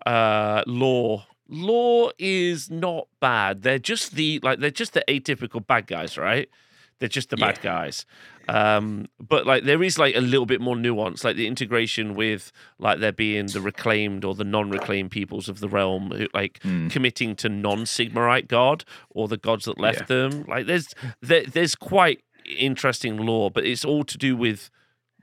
Uh, 0.07 0.62
lore. 0.66 1.24
Lore 1.53 2.12
is 2.19 2.70
not 2.70 3.09
bad. 3.20 3.62
They're 3.62 3.79
just 3.79 4.15
the 4.15 4.41
like 4.43 4.59
they're 4.61 4.70
just 4.70 4.95
the 4.95 5.05
atypical 5.07 5.65
bad 5.66 5.87
guys, 5.87 6.16
right? 6.16 6.49
They're 6.99 7.09
just 7.09 7.31
the 7.31 7.37
bad 7.37 7.61
guys. 7.61 8.07
Um, 8.49 9.07
but 9.20 9.45
like 9.47 9.65
there 9.65 9.83
is 9.83 9.99
like 9.99 10.15
a 10.16 10.20
little 10.20 10.47
bit 10.47 10.61
more 10.61 10.77
nuance, 10.77 11.24
like 11.24 11.37
the 11.37 11.47
integration 11.47 12.15
with 12.15 12.53
like 12.79 13.01
there 13.01 13.12
being 13.12 13.47
the 13.47 13.61
reclaimed 13.61 14.24
or 14.24 14.35
the 14.35 14.45
non-reclaimed 14.45 15.11
peoples 15.11 15.49
of 15.49 15.61
the 15.61 15.69
realm, 15.69 16.11
who, 16.12 16.29
like 16.33 16.61
Mm. 16.61 16.91
committing 16.91 17.35
to 17.37 17.49
non-Sigmarite 17.49 18.49
god 18.49 18.85
or 19.11 19.29
the 19.29 19.37
gods 19.37 19.65
that 19.66 19.79
left 19.79 20.07
them. 20.09 20.45
Like 20.49 20.66
there's 20.66 20.95
there, 21.20 21.45
there's 21.45 21.74
quite 21.74 22.23
interesting 22.59 23.16
lore, 23.19 23.51
but 23.51 23.65
it's 23.65 23.85
all 23.85 24.05
to 24.05 24.16
do 24.19 24.37
with 24.37 24.70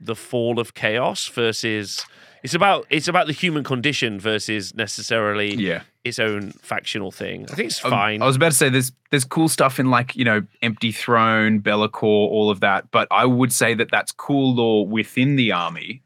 the 0.00 0.14
fall 0.16 0.58
of 0.58 0.72
chaos 0.74 1.26
versus 1.28 2.06
it's 2.42 2.54
about 2.54 2.86
it's 2.90 3.08
about 3.08 3.26
the 3.26 3.34
human 3.34 3.64
condition 3.64 4.18
versus 4.20 4.74
necessarily 4.74 5.54
Yeah. 5.54 5.82
Its 6.02 6.18
own 6.18 6.52
factional 6.52 7.10
thing. 7.10 7.46
I 7.52 7.54
think 7.54 7.66
it's 7.70 7.84
Um, 7.84 7.90
fine. 7.90 8.22
I 8.22 8.26
was 8.26 8.36
about 8.36 8.52
to 8.52 8.56
say 8.56 8.68
there's 8.70 8.92
there's 9.10 9.24
cool 9.24 9.48
stuff 9.48 9.78
in 9.78 9.90
like 9.90 10.16
you 10.16 10.24
know 10.24 10.42
Empty 10.62 10.92
Throne, 10.92 11.58
Be'lakor, 11.60 12.02
all 12.04 12.50
of 12.50 12.60
that, 12.60 12.90
but 12.90 13.06
I 13.10 13.26
would 13.26 13.52
say 13.52 13.74
that 13.74 13.90
that's 13.90 14.10
cool 14.12 14.54
lore 14.54 14.86
within 14.86 15.36
the 15.36 15.52
army. 15.52 16.00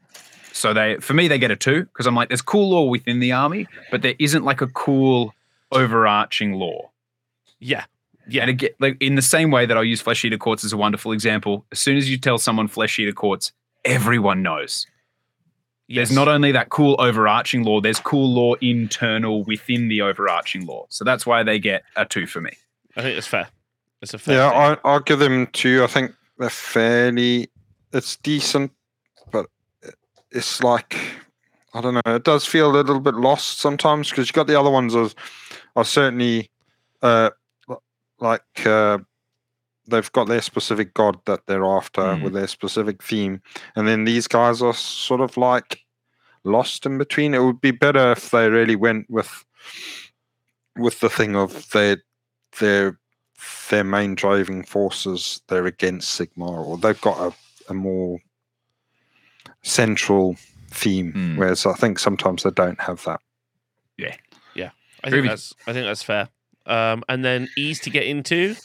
So 0.51 0.73
they, 0.73 0.97
for 0.97 1.13
me, 1.13 1.27
they 1.27 1.37
get 1.37 1.51
a 1.51 1.55
two 1.57 1.83
because 1.85 2.07
I'm 2.07 2.15
like, 2.15 2.29
there's 2.29 2.41
cool 2.41 2.69
lore 2.71 2.89
within 2.89 3.19
the 3.19 3.31
army, 3.33 3.67
but 3.91 4.01
there 4.01 4.15
isn't 4.19 4.43
like 4.45 4.61
a 4.61 4.67
cool 4.67 5.33
overarching 5.71 6.53
lore. 6.53 6.89
yeah, 7.59 7.85
yeah, 8.27 8.41
And 8.41 8.49
again, 8.49 8.69
like 8.79 8.97
in 9.01 9.15
the 9.15 9.21
same 9.21 9.51
way 9.51 9.65
that 9.65 9.75
I'll 9.77 9.83
use 9.83 10.01
Flesh 10.01 10.23
Eater 10.25 10.37
Courts 10.37 10.63
as 10.63 10.73
a 10.73 10.77
wonderful 10.77 11.11
example. 11.11 11.65
As 11.71 11.79
soon 11.79 11.97
as 11.97 12.09
you 12.09 12.17
tell 12.17 12.37
someone 12.37 12.67
Flesh 12.67 12.97
Eater 12.99 13.11
Courts, 13.11 13.51
everyone 13.83 14.41
knows. 14.41 14.87
Yes. 15.87 16.09
There's 16.09 16.15
not 16.15 16.27
only 16.27 16.51
that 16.51 16.69
cool 16.69 16.95
overarching 16.99 17.63
lore, 17.63 17.81
there's 17.81 17.99
cool 17.99 18.33
lore 18.33 18.57
internal 18.61 19.43
within 19.43 19.87
the 19.87 20.01
overarching 20.01 20.65
lore. 20.65 20.87
So 20.89 21.05
that's 21.05 21.25
why 21.25 21.43
they 21.43 21.59
get 21.59 21.83
a 21.95 22.05
two 22.05 22.25
for 22.25 22.41
me. 22.41 22.51
I 22.95 23.01
think 23.01 23.15
that's 23.15 23.27
fair. 23.27 23.47
It's 24.01 24.13
a 24.13 24.17
fair. 24.17 24.37
Yeah. 24.37 24.49
I, 24.49 24.77
I'll 24.83 24.99
give 24.99 25.19
them 25.19 25.47
two. 25.47 25.83
I 25.83 25.87
think 25.87 26.13
they're 26.39 26.49
fairly. 26.49 27.49
It's 27.93 28.15
decent, 28.17 28.71
but 29.31 29.45
it's 30.31 30.63
like 30.63 30.97
I 31.75 31.81
don't 31.81 31.93
know. 31.93 32.15
It 32.15 32.23
does 32.23 32.45
feel 32.45 32.71
a 32.71 32.77
little 32.77 33.01
bit 33.01 33.15
lost 33.15 33.59
sometimes 33.59 34.09
because 34.09 34.29
you 34.29 34.33
got 34.33 34.47
the 34.47 34.57
other 34.57 34.69
ones 34.71 34.95
are, 34.95 35.09
are 35.75 35.83
certainly, 35.83 36.49
uh, 37.01 37.31
like 38.21 38.65
uh, 38.65 38.99
they've 39.87 40.11
got 40.11 40.27
their 40.27 40.41
specific 40.41 40.93
god 40.93 41.17
that 41.25 41.45
they're 41.47 41.65
after 41.65 42.01
Mm. 42.01 42.23
with 42.23 42.33
their 42.33 42.47
specific 42.47 43.01
theme, 43.03 43.41
and 43.75 43.87
then 43.87 44.05
these 44.05 44.27
guys 44.27 44.61
are 44.61 44.73
sort 44.73 45.21
of 45.21 45.37
like 45.37 45.79
lost 46.43 46.85
in 46.85 46.97
between. 46.97 47.33
It 47.33 47.43
would 47.43 47.61
be 47.61 47.71
better 47.71 48.11
if 48.11 48.29
they 48.31 48.49
really 48.49 48.75
went 48.75 49.09
with 49.09 49.43
with 50.77 50.99
the 50.99 51.09
thing 51.09 51.35
of 51.35 51.69
their 51.71 51.97
their 52.59 52.99
their 53.69 53.83
main 53.83 54.15
driving 54.15 54.63
forces 54.63 55.41
they're 55.47 55.65
against 55.65 56.19
Sigmar, 56.19 56.65
or 56.65 56.77
they've 56.77 57.01
got 57.01 57.19
a, 57.19 57.35
a 57.71 57.73
more 57.73 58.19
central 59.63 60.35
theme. 60.71 61.11
Hmm. 61.11 61.37
Whereas 61.37 61.65
I 61.65 61.73
think 61.73 61.99
sometimes 61.99 62.43
they 62.43 62.51
don't 62.51 62.79
have 62.81 63.03
that. 63.05 63.19
Yeah, 63.97 64.15
yeah. 64.55 64.71
I 65.03 65.09
think 65.09 65.25
Groovy. 65.25 65.29
that's 65.29 65.53
I 65.67 65.73
think 65.73 65.85
that's 65.85 66.03
fair. 66.03 66.29
Um, 66.65 67.03
and 67.07 67.23
then 67.23 67.47
ease 67.57 67.79
to 67.81 67.89
get 67.89 68.03
into. 68.05 68.55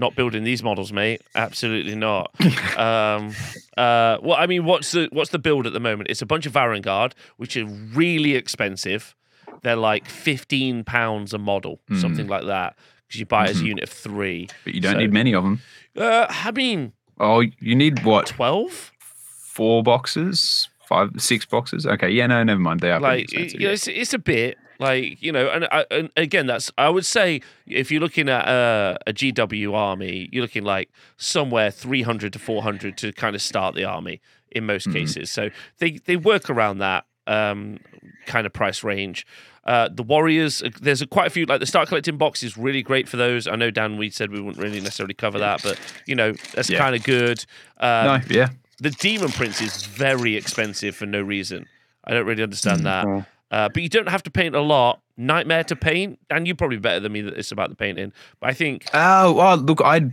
Not 0.00 0.14
building 0.16 0.44
these 0.44 0.62
models, 0.62 0.92
mate. 0.92 1.20
Absolutely 1.34 1.94
not. 1.94 2.30
um, 2.78 3.34
uh, 3.76 4.16
well, 4.22 4.34
I 4.38 4.46
mean, 4.46 4.64
what's 4.64 4.92
the 4.92 5.08
what's 5.12 5.30
the 5.30 5.38
build 5.38 5.66
at 5.66 5.74
the 5.74 5.80
moment? 5.80 6.08
It's 6.08 6.22
a 6.22 6.26
bunch 6.26 6.46
of 6.46 6.54
Varanguard, 6.54 7.12
which 7.36 7.54
are 7.56 7.66
really 7.66 8.34
expensive. 8.34 9.14
They're 9.62 9.76
like 9.76 10.06
fifteen 10.08 10.84
pounds 10.84 11.34
a 11.34 11.38
model, 11.38 11.80
Mm. 11.90 12.00
something 12.00 12.26
like 12.28 12.46
that, 12.46 12.76
because 13.06 13.20
you 13.20 13.26
buy 13.26 13.44
it 13.44 13.50
as 13.50 13.60
a 13.60 13.64
Mhm. 13.64 13.66
unit 13.68 13.84
of 13.84 13.90
three. 13.90 14.48
But 14.64 14.74
you 14.74 14.80
don't 14.80 14.94
So- 14.94 14.98
need 15.00 15.12
many 15.12 15.34
of 15.34 15.44
them. 15.44 15.60
Uh, 15.96 16.26
I 16.30 16.50
mean, 16.52 16.92
Oh, 17.18 17.40
you 17.58 17.74
need 17.76 18.02
what? 18.04 18.26
twelve. 18.26 18.92
Four 18.98 19.82
boxes? 19.82 20.68
Five, 20.88 21.10
six 21.18 21.44
boxes? 21.44 21.84
Okay, 21.86 22.08
yeah, 22.10 22.26
no, 22.26 22.42
never 22.42 22.58
mind. 22.60 22.80
They 22.80 22.90
are 22.90 22.98
pretty 23.00 23.14
like 23.16 23.24
expensive. 23.24 23.60
you 23.60 23.66
know, 23.66 23.70
yeah. 23.70 23.74
it's, 23.74 23.86
it's 23.88 24.14
a 24.14 24.18
bit 24.18 24.56
like 24.80 25.22
you 25.22 25.30
know 25.30 25.48
and, 25.50 25.68
and 25.90 26.10
again 26.16 26.46
that's 26.46 26.70
i 26.78 26.88
would 26.88 27.04
say 27.06 27.40
if 27.66 27.92
you're 27.92 28.00
looking 28.00 28.28
at 28.28 28.48
a, 28.48 28.98
a 29.06 29.12
gw 29.12 29.74
army 29.74 30.28
you're 30.32 30.42
looking 30.42 30.64
like 30.64 30.88
somewhere 31.16 31.70
300 31.70 32.32
to 32.32 32.38
400 32.38 32.96
to 32.96 33.12
kind 33.12 33.36
of 33.36 33.42
start 33.42 33.74
the 33.74 33.84
army 33.84 34.20
in 34.50 34.64
most 34.66 34.88
Mhm. 34.88 34.92
cases 34.94 35.30
so 35.30 35.50
they 35.78 35.92
they 36.06 36.16
work 36.16 36.48
around 36.50 36.78
that 36.78 37.04
um 37.26 37.78
kind 38.26 38.46
of 38.46 38.52
price 38.52 38.82
range 38.82 39.26
uh, 39.62 39.90
the 39.92 40.02
Warriors, 40.02 40.62
uh, 40.62 40.70
there's 40.80 41.02
a, 41.02 41.06
quite 41.06 41.26
a 41.26 41.30
few. 41.30 41.44
Like 41.44 41.60
the 41.60 41.66
Start 41.66 41.86
Collecting 41.88 42.16
box 42.16 42.42
is 42.42 42.56
really 42.56 42.82
great 42.82 43.06
for 43.06 43.18
those. 43.18 43.46
I 43.46 43.56
know 43.56 43.70
Dan, 43.70 43.98
we 43.98 44.08
said 44.08 44.32
we 44.32 44.40
wouldn't 44.40 44.56
really 44.60 44.80
necessarily 44.80 45.12
cover 45.12 45.38
that, 45.38 45.62
but 45.62 45.78
you 46.06 46.14
know 46.14 46.32
that's 46.54 46.70
Yeah. 46.70 46.78
kind 46.78 46.96
of 46.96 47.02
good. 47.04 47.44
Um, 47.78 48.06
no, 48.06 48.20
yeah. 48.30 48.48
The 48.80 48.90
Demon 48.90 49.28
Prince 49.30 49.60
is 49.60 49.84
very 49.84 50.34
expensive 50.34 50.96
for 50.96 51.04
no 51.04 51.20
reason. 51.20 51.66
I 52.04 52.14
don't 52.14 52.24
really 52.26 52.42
understand 52.42 52.86
that. 52.86 53.04
Uh, 53.50 53.68
but 53.68 53.82
you 53.82 53.88
don't 53.88 54.08
have 54.08 54.22
to 54.22 54.30
paint 54.30 54.54
a 54.54 54.60
lot. 54.60 55.00
Nightmare 55.16 55.64
to 55.64 55.76
paint, 55.76 56.18
and 56.30 56.46
you're 56.46 56.56
probably 56.56 56.78
better 56.78 57.00
than 57.00 57.12
me 57.12 57.20
that 57.22 57.34
it's 57.34 57.52
about 57.52 57.68
the 57.68 57.76
painting. 57.76 58.12
But 58.40 58.50
I 58.50 58.54
think 58.54 58.86
Oh, 58.94 59.32
well, 59.32 59.56
look, 59.56 59.82
I'd 59.84 60.12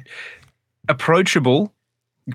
approachable 0.90 1.74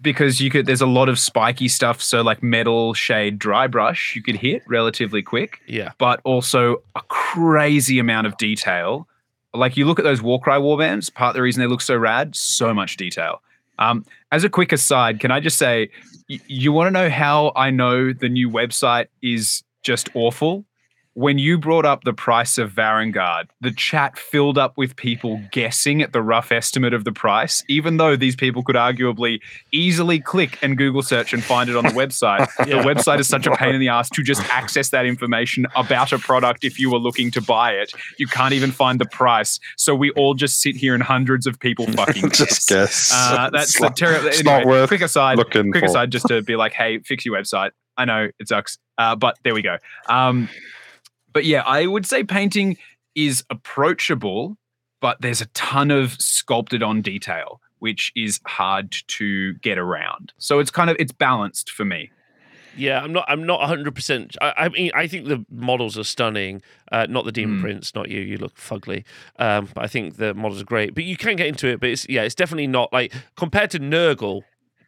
because 0.03 0.41
you 0.41 0.51
could. 0.51 0.67
There's 0.67 0.81
a 0.81 0.87
lot 0.87 1.09
of 1.09 1.19
spiky 1.19 1.69
stuff. 1.69 2.01
So 2.03 2.23
like 2.23 2.43
metal 2.43 2.95
shade 2.95 3.39
dry 3.39 3.67
brush, 3.67 4.15
you 4.17 4.23
could 4.23 4.37
hit 4.37 4.63
relatively 4.67 5.23
quick, 5.23 5.61
yeah, 5.67 5.93
but 5.99 6.21
also 6.25 6.83
a 6.97 7.03
crazy 7.09 7.99
amount 7.99 8.27
of 8.27 8.37
detail. 8.37 9.07
Like 9.55 9.77
you 9.77 9.85
look 9.85 9.99
at 9.99 10.05
those 10.05 10.23
Warcry 10.23 10.55
warbands. 10.55 11.13
Part 11.13 11.31
of 11.31 11.35
the 11.35 11.43
reason 11.43 11.61
they 11.61 11.67
look 11.67 11.83
so 11.83 11.97
rad, 11.97 12.35
so 12.35 12.73
much 12.73 12.97
detail. 12.97 13.43
Um, 13.79 14.05
as 14.31 14.45
a 14.45 14.49
quick 14.49 14.73
aside, 14.73 15.21
can 15.21 15.31
I 15.31 15.41
just 15.41 15.59
say, 15.59 15.91
y- 16.31 16.39
you 16.47 16.73
want 16.73 16.87
to 16.87 16.91
know 16.91 17.11
how 17.11 17.53
I 17.57 17.71
know 17.71 18.13
the 18.13 18.29
new 18.29 18.49
website 18.49 19.07
is 19.23 19.63
just 19.83 20.09
awful? 20.15 20.65
When 21.15 21.37
you 21.39 21.59
brought 21.59 21.85
up 21.85 22.05
the 22.05 22.15
price 22.15 22.57
of 22.57 22.73
Varanguard, 22.73 23.49
the 23.61 23.71
chat 23.71 24.19
filled 24.19 24.57
up 24.57 24.79
with 24.79 24.97
people 24.97 25.43
guessing 25.53 26.01
at 26.01 26.15
the 26.15 26.23
rough 26.23 26.51
estimate 26.51 26.95
of 26.95 27.05
the 27.05 27.13
price, 27.13 27.63
even 27.69 27.99
though 27.99 28.17
these 28.17 28.35
people 28.35 28.63
could 28.63 28.77
arguably 28.77 29.41
easily 29.73 30.19
click 30.21 30.59
and 30.63 30.79
Google 30.79 31.03
search 31.03 31.35
and 31.35 31.45
find 31.45 31.69
it 31.69 31.77
on 31.77 31.85
the 31.85 31.91
website. 31.91 32.49
Yeah. 32.67 32.81
The 32.81 32.89
website 32.89 33.19
is 33.19 33.29
such 33.29 33.47
a 33.47 33.55
pain 33.57 33.75
in 33.75 33.81
the 33.81 33.89
ass 33.89 34.09
to 34.11 34.23
just 34.23 34.41
access 34.51 34.91
that 34.91 35.05
information 35.05 35.67
about 35.77 36.13
a 36.13 36.19
product 36.19 36.65
if 36.65 36.79
you 36.79 36.91
were 36.91 36.99
looking 36.99 37.31
to 37.33 37.43
buy 37.43 37.73
it. 37.73 37.93
You 38.19 38.27
can't 38.27 38.55
even 38.55 38.71
find 38.71 38.99
the 39.01 39.05
price. 39.07 39.59
So 39.77 39.95
we 39.95 40.11
all 40.13 40.35
just 40.35 40.61
sit 40.63 40.77
here 40.77 40.95
and 40.95 41.03
hundreds 41.03 41.47
of 41.47 41.59
people 41.61 41.87
fucking 41.93 42.31
Just 42.31 42.69
guess. 42.69 43.11
guess. 43.11 43.13
Uh, 43.13 43.51
that's 43.51 43.79
the 43.79 43.89
terrible. 43.91 44.29
it's 44.29 44.39
Anyway, 44.41 44.59
not 44.61 44.67
worth 44.67 44.89
quick 44.89 45.03
aside. 45.03 45.37
looking 45.39 45.71
Quick 45.73 45.85
for. 45.85 45.91
aside, 45.91 46.11
just 46.13 46.27
to 46.29 46.41
be 46.43 46.57
like, 46.57 46.73
hey, 46.73 47.01
fix 47.01 47.27
your 47.27 47.37
website. 47.37 47.73
I 47.99 48.05
know 48.07 48.29
it 48.39 48.49
sucks, 48.49 48.79
uh, 48.97 49.15
but 49.17 49.37
there 49.45 49.53
we 49.55 49.61
go. 49.63 49.77
Um, 50.09 50.49
but 51.33 51.45
yeah, 51.45 51.63
I 51.67 51.87
would 51.87 52.07
say 52.07 52.25
painting 52.25 52.77
is 53.15 53.45
approachable, 53.51 54.57
but 55.01 55.21
there's 55.21 55.41
a 55.41 55.47
ton 55.47 55.91
of 55.91 56.13
sculpted 56.21 56.83
on 56.83 57.03
detail, 57.03 57.61
which 57.79 58.13
is 58.15 58.41
hard 58.47 58.95
to 59.09 59.55
get 59.55 59.79
around. 59.79 60.33
So 60.39 60.59
it's 60.61 60.71
kind 60.71 60.89
of 60.91 60.97
it's 60.99 61.13
balanced 61.13 61.71
for 61.71 61.85
me. 61.85 62.11
yeah. 62.77 63.01
I'm 63.03 63.13
not. 63.13 63.25
I'm 63.29 63.45
not 63.45 63.61
100. 63.61 63.95
percent 63.95 64.37
I, 64.41 64.53
I 64.57 64.69
mean, 64.71 64.91
I 64.95 65.07
think 65.07 65.27
the 65.29 65.45
models 65.51 65.99
are 65.99 66.05
stunning. 66.05 66.63
Uh, 66.91 67.07
not 67.09 67.25
the 67.25 67.33
Demon 67.33 67.59
Mm. 67.59 67.63
Prince, 67.63 67.95
not 67.95 68.09
you. 68.09 68.21
You 68.21 68.39
look 68.39 68.55
fugly. 68.57 69.05
Um, 69.39 69.69
but 69.75 69.85
I 69.85 69.89
think 69.89 70.17
the 70.17 70.33
models 70.35 70.63
are 70.63 70.67
great. 70.67 70.95
But 70.95 71.05
you 71.05 71.17
can 71.17 71.37
get 71.37 71.47
into 71.49 71.67
it. 71.69 71.81
But 71.81 71.91
it's 71.91 72.09
yeah, 72.09 72.23
it's 72.23 72.35
definitely 72.35 72.69
not 72.69 72.93
like 72.93 73.13
compared 73.37 73.71
to 73.73 73.79
Nurgle. 73.81 74.43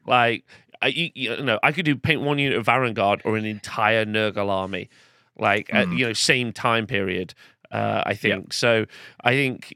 Like 0.07 0.45
I, 0.83 0.89
you, 0.89 1.11
you 1.15 1.43
know, 1.43 1.59
I 1.63 1.73
could 1.73 1.85
do 1.85 1.97
paint 1.97 2.21
one 2.21 2.39
unit 2.39 2.59
of 2.59 2.67
Varanguard 2.67 3.21
or 3.25 3.37
an 3.37 3.45
entire 3.47 4.05
Nurgle 4.05 4.49
army, 4.51 4.89
like 5.39 5.73
at 5.75 5.89
Mm. 5.89 5.99
you 5.99 6.07
know 6.07 6.13
same 6.13 6.53
time 6.53 6.87
period. 6.87 7.35
Uh, 7.71 8.03
I 8.07 8.15
think 8.15 8.53
so. 8.53 8.87
I 9.23 9.33
think 9.35 9.73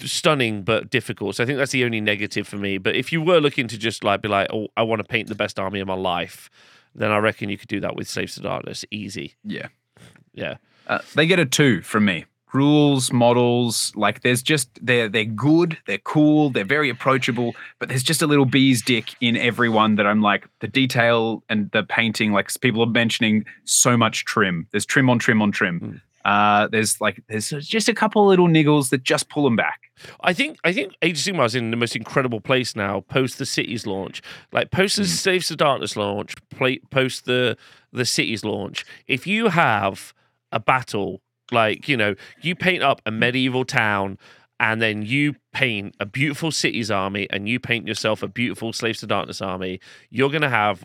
stunning 0.00 0.62
but 0.62 0.90
difficult. 0.90 1.36
So 1.36 1.44
I 1.44 1.46
think 1.46 1.58
that's 1.58 1.72
the 1.72 1.84
only 1.84 2.00
negative 2.00 2.48
for 2.48 2.56
me. 2.56 2.78
But 2.78 2.96
if 2.96 3.12
you 3.12 3.22
were 3.22 3.40
looking 3.40 3.68
to 3.68 3.78
just 3.78 4.02
like 4.02 4.20
be 4.22 4.28
like, 4.28 4.48
oh, 4.52 4.68
I 4.76 4.82
want 4.82 5.00
to 5.00 5.04
paint 5.04 5.28
the 5.28 5.34
best 5.34 5.58
army 5.58 5.80
of 5.80 5.86
my 5.86 5.94
life, 5.94 6.50
then 6.94 7.10
I 7.12 7.18
reckon 7.18 7.48
you 7.48 7.58
could 7.58 7.68
do 7.68 7.80
that 7.80 7.94
with 7.94 8.08
Slaves 8.08 8.34
to 8.34 8.40
Darkness, 8.40 8.84
easy. 8.90 9.34
Yeah. 9.44 9.68
Yeah, 10.34 10.56
Uh, 10.86 10.98
they 11.14 11.26
get 11.26 11.38
a 11.38 11.46
two 11.46 11.80
from 11.82 12.04
me. 12.04 12.24
Rules, 12.54 13.12
models, 13.12 13.92
like 13.96 14.22
there's 14.22 14.42
just 14.42 14.70
they're 14.80 15.08
they're 15.08 15.24
good, 15.24 15.76
they're 15.86 15.98
cool, 15.98 16.48
they're 16.50 16.64
very 16.64 16.88
approachable, 16.88 17.54
but 17.78 17.88
there's 17.88 18.02
just 18.02 18.22
a 18.22 18.26
little 18.26 18.46
bee's 18.46 18.80
dick 18.82 19.14
in 19.20 19.36
everyone 19.36 19.96
that 19.96 20.06
I'm 20.06 20.22
like 20.22 20.46
the 20.60 20.68
detail 20.68 21.42
and 21.48 21.70
the 21.72 21.82
painting. 21.82 22.32
Like 22.32 22.50
people 22.60 22.82
are 22.82 22.86
mentioning 22.86 23.44
so 23.64 23.96
much 23.96 24.24
trim. 24.24 24.68
There's 24.70 24.86
trim 24.86 25.10
on 25.10 25.18
trim 25.18 25.42
on 25.42 25.52
trim. 25.52 25.80
Mm. 25.80 26.00
Uh, 26.24 26.66
there's 26.68 27.00
like 27.00 27.22
there's 27.28 27.50
just 27.50 27.88
a 27.88 27.94
couple 27.94 28.26
little 28.26 28.48
niggles 28.48 28.88
that 28.90 29.02
just 29.02 29.28
pull 29.28 29.44
them 29.44 29.54
back. 29.56 29.82
I 30.22 30.32
think 30.32 30.58
I 30.64 30.72
think 30.72 30.94
Age 31.02 31.18
of 31.26 31.34
Sigmar 31.34 31.46
is 31.46 31.54
in 31.54 31.70
the 31.70 31.76
most 31.76 31.94
incredible 31.94 32.40
place 32.40 32.74
now 32.74 33.00
post 33.02 33.38
the 33.38 33.46
cities 33.46 33.86
launch. 33.86 34.22
Like 34.50 34.70
post 34.70 34.96
the 34.96 35.02
Mm. 35.02 35.06
Slaves 35.06 35.48
to 35.48 35.56
Darkness 35.56 35.96
launch, 35.96 36.34
play, 36.50 36.78
post 36.90 37.26
the 37.26 37.56
the 37.92 38.04
cities 38.04 38.44
launch. 38.44 38.84
If 39.06 39.26
you 39.26 39.48
have 39.48 40.12
a 40.52 40.58
battle, 40.58 41.20
like 41.52 41.88
you 41.88 41.96
know, 41.96 42.14
you 42.40 42.54
paint 42.54 42.82
up 42.82 43.00
a 43.06 43.10
medieval 43.10 43.64
town. 43.64 44.18
And 44.58 44.80
then 44.80 45.02
you 45.02 45.34
paint 45.52 45.94
a 46.00 46.06
beautiful 46.06 46.50
cities 46.50 46.90
army, 46.90 47.26
and 47.28 47.46
you 47.46 47.60
paint 47.60 47.86
yourself 47.86 48.22
a 48.22 48.26
beautiful 48.26 48.72
Slaves 48.72 49.00
to 49.00 49.06
Darkness 49.06 49.42
army. 49.42 49.80
You're 50.08 50.30
gonna 50.30 50.48
have 50.48 50.82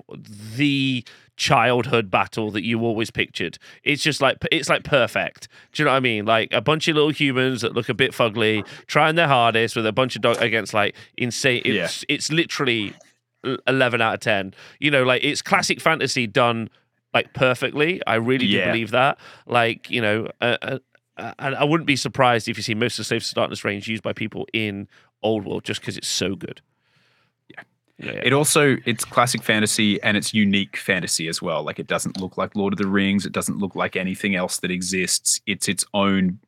the 0.57 1.05
childhood 1.37 2.11
battle 2.11 2.51
that 2.51 2.65
you 2.65 2.81
always 2.81 3.11
pictured. 3.11 3.57
It's 3.85 4.03
just 4.03 4.19
like 4.19 4.39
it's 4.51 4.67
like 4.67 4.83
perfect. 4.83 5.47
Do 5.71 5.81
you 5.81 5.85
know 5.85 5.91
what 5.91 5.97
I 5.97 6.01
mean? 6.01 6.25
Like 6.25 6.49
a 6.51 6.59
bunch 6.59 6.89
of 6.89 6.95
little 6.95 7.11
humans 7.11 7.61
that 7.61 7.73
look 7.73 7.87
a 7.87 7.93
bit 7.93 8.11
fugly, 8.11 8.67
trying 8.87 9.15
their 9.15 9.29
hardest 9.29 9.77
with 9.77 9.87
a 9.87 9.93
bunch 9.93 10.17
of 10.17 10.21
dog 10.21 10.41
against 10.41 10.73
like 10.73 10.93
insane. 11.17 11.61
Yeah. 11.63 11.85
It's 11.85 12.03
it's 12.09 12.29
literally 12.29 12.93
eleven 13.67 14.01
out 14.01 14.15
of 14.15 14.19
ten. 14.19 14.53
You 14.79 14.91
know, 14.91 15.03
like 15.03 15.23
it's 15.23 15.41
classic 15.41 15.79
fantasy 15.79 16.27
done 16.27 16.69
like 17.13 17.33
perfectly. 17.33 18.01
I 18.07 18.15
really 18.15 18.47
do 18.47 18.53
Yeah. 18.53 18.71
believe 18.71 18.91
that. 18.91 19.17
Like 19.45 19.89
you 19.89 20.01
know, 20.01 20.27
uh, 20.41 20.57
uh, 20.61 20.79
uh, 21.17 21.33
and 21.39 21.55
I 21.55 21.63
wouldn't 21.63 21.87
be 21.87 21.95
surprised 21.95 22.47
if 22.47 22.57
you 22.57 22.63
see 22.63 22.73
most 22.75 22.99
of 22.99 23.07
the 23.07 23.19
to 23.19 23.33
Darkness 23.35 23.63
range 23.63 23.87
used 23.87 24.03
by 24.03 24.13
people 24.13 24.47
in 24.53 24.87
Old 25.23 25.45
World 25.45 25.63
just 25.63 25.81
because 25.81 25.97
it's 25.97 26.07
so 26.07 26.35
good. 26.35 26.61
Yeah. 27.49 27.61
Yeah. 27.97 28.21
It 28.23 28.33
also 28.33 28.77
it's 28.85 29.05
classic 29.05 29.43
fantasy 29.43 30.01
and 30.01 30.17
it's 30.17 30.33
unique 30.33 30.77
fantasy 30.77 31.27
as 31.27 31.41
well. 31.41 31.63
Like 31.63 31.79
it 31.79 31.87
doesn't 31.87 32.19
look 32.19 32.37
like 32.37 32.55
Lord 32.55 32.73
of 32.73 32.79
the 32.79 32.87
Rings. 32.87 33.25
It 33.25 33.33
doesn't 33.33 33.57
look 33.59 33.75
like 33.75 33.95
anything 33.95 34.35
else 34.35 34.57
that 34.59 34.71
exists. 34.71 35.41
It's 35.45 35.67
its 35.67 35.85
own 35.93 36.39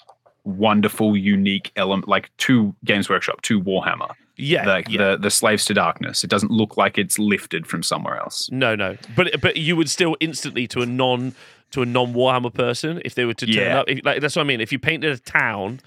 wonderful, 0.45 1.15
unique 1.15 1.71
element. 1.75 2.07
Like 2.07 2.31
two 2.37 2.75
Games 2.83 3.09
Workshop, 3.09 3.41
two 3.41 3.61
Warhammer. 3.61 4.11
Yeah, 4.35 4.65
like 4.65 4.89
yeah. 4.89 4.97
the 5.11 5.17
the 5.17 5.29
slaves 5.29 5.65
to 5.65 5.73
darkness. 5.73 6.23
It 6.23 6.29
doesn't 6.29 6.51
look 6.51 6.77
like 6.77 6.97
it's 6.97 7.17
lifted 7.19 7.67
from 7.67 7.83
somewhere 7.83 8.17
else. 8.17 8.49
No, 8.51 8.75
no, 8.75 8.97
but 9.15 9.39
but 9.41 9.57
you 9.57 9.75
would 9.75 9.89
still 9.89 10.15
instantly 10.19 10.67
to 10.67 10.81
a 10.81 10.85
non 10.85 11.33
to 11.71 11.81
a 11.81 11.85
non 11.85 12.13
Warhammer 12.13 12.53
person 12.53 13.01
if 13.05 13.15
they 13.15 13.25
were 13.25 13.33
to 13.35 13.45
turn 13.45 13.55
Yeah. 13.55 13.79
up. 13.79 13.89
If, 13.89 14.05
like 14.05 14.21
that's 14.21 14.35
what 14.35 14.43
I 14.43 14.45
mean. 14.45 14.61
If 14.61 14.71
you 14.71 14.79
painted 14.79 15.11
a 15.11 15.17
town, 15.19 15.79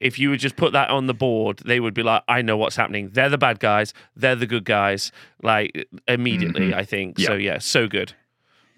if 0.00 0.18
you 0.18 0.30
would 0.30 0.40
just 0.40 0.56
put 0.56 0.72
that 0.72 0.90
on 0.90 1.06
the 1.06 1.14
board, 1.14 1.58
they 1.64 1.80
would 1.80 1.94
be 1.94 2.02
like, 2.02 2.22
"I 2.28 2.42
know 2.42 2.56
what's 2.56 2.76
happening. 2.76 3.10
They're 3.12 3.28
the 3.28 3.38
bad 3.38 3.58
guys. 3.60 3.92
They're 4.16 4.36
the 4.36 4.46
good 4.46 4.64
guys." 4.64 5.10
Like 5.42 5.88
immediately, 6.08 6.70
Mhm. 6.70 6.74
I 6.74 6.84
think. 6.84 7.18
Yeah. 7.18 7.26
So 7.28 7.34
yeah, 7.34 7.58
so 7.58 7.86
good. 7.88 8.12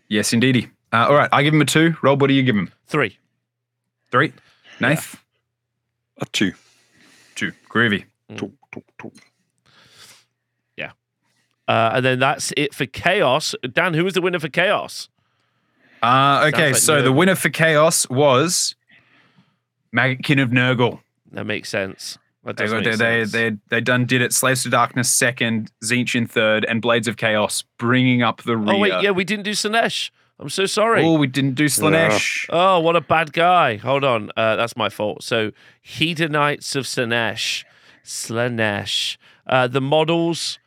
Yes, 0.08 0.32
indeedy. 0.32 0.68
Uh, 0.92 1.06
all 1.08 1.14
right, 1.14 1.28
I 1.32 1.42
give 1.42 1.52
him 1.54 1.60
a 1.62 1.64
two. 1.64 1.96
Rob, 2.02 2.20
what 2.20 2.28
do 2.28 2.34
you 2.34 2.42
give 2.42 2.56
him? 2.56 2.70
Three. 2.86 3.18
Three. 4.12 4.32
Nath, 4.80 5.20
A 6.20 6.26
two. 6.26 6.52
two. 7.34 7.52
Groovy. 7.68 8.04
Two, 8.36 8.52
two. 9.00 9.12
Uh, 11.66 11.92
and 11.94 12.04
then 12.04 12.18
that's 12.18 12.52
it 12.56 12.74
for 12.74 12.86
chaos. 12.86 13.54
Dan, 13.72 13.94
who 13.94 14.04
was 14.04 14.14
the 14.14 14.20
winner 14.20 14.38
for 14.38 14.48
chaos? 14.48 15.08
Uh, 16.02 16.50
okay, 16.52 16.72
like 16.72 16.76
so 16.76 17.00
the 17.00 17.12
winner 17.12 17.34
for 17.34 17.48
chaos 17.48 18.08
was 18.10 18.74
Maggotkin 19.96 20.42
of 20.42 20.50
Nurgle. 20.50 21.00
That 21.32 21.46
makes 21.46 21.70
sense. 21.70 22.18
That 22.44 22.58
They 22.58 22.68
make 22.68 22.84
they, 22.84 22.96
sense. 22.96 23.32
they 23.32 23.52
they 23.70 23.80
done 23.80 24.04
did 24.04 24.20
it. 24.20 24.34
Slaves 24.34 24.64
to 24.64 24.68
Darkness 24.68 25.10
second, 25.10 25.72
Tzeentch 25.82 26.14
in 26.14 26.26
third, 26.26 26.66
and 26.66 26.82
Blades 26.82 27.08
of 27.08 27.16
Chaos 27.16 27.64
bringing 27.78 28.22
up 28.22 28.42
the 28.42 28.58
rear. 28.58 28.74
oh 28.74 28.78
wait, 28.78 29.02
yeah, 29.02 29.12
we 29.12 29.24
didn't 29.24 29.44
do 29.44 29.52
Slaanesh. 29.52 30.10
I'm 30.38 30.50
so 30.50 30.66
sorry. 30.66 31.02
Oh, 31.02 31.16
we 31.16 31.28
didn't 31.28 31.54
do 31.54 31.66
Slaanesh. 31.66 32.46
Oh, 32.50 32.80
what 32.80 32.96
a 32.96 33.00
bad 33.00 33.32
guy. 33.32 33.76
Hold 33.76 34.04
on. 34.04 34.30
Uh, 34.36 34.56
that's 34.56 34.76
my 34.76 34.90
fault. 34.90 35.22
So, 35.22 35.52
Hedonites 35.86 36.76
of 36.76 36.84
Slaanesh. 36.84 37.64
Slaanesh. 38.04 39.16
Uh, 39.46 39.66
the 39.68 39.80
models, 39.80 40.58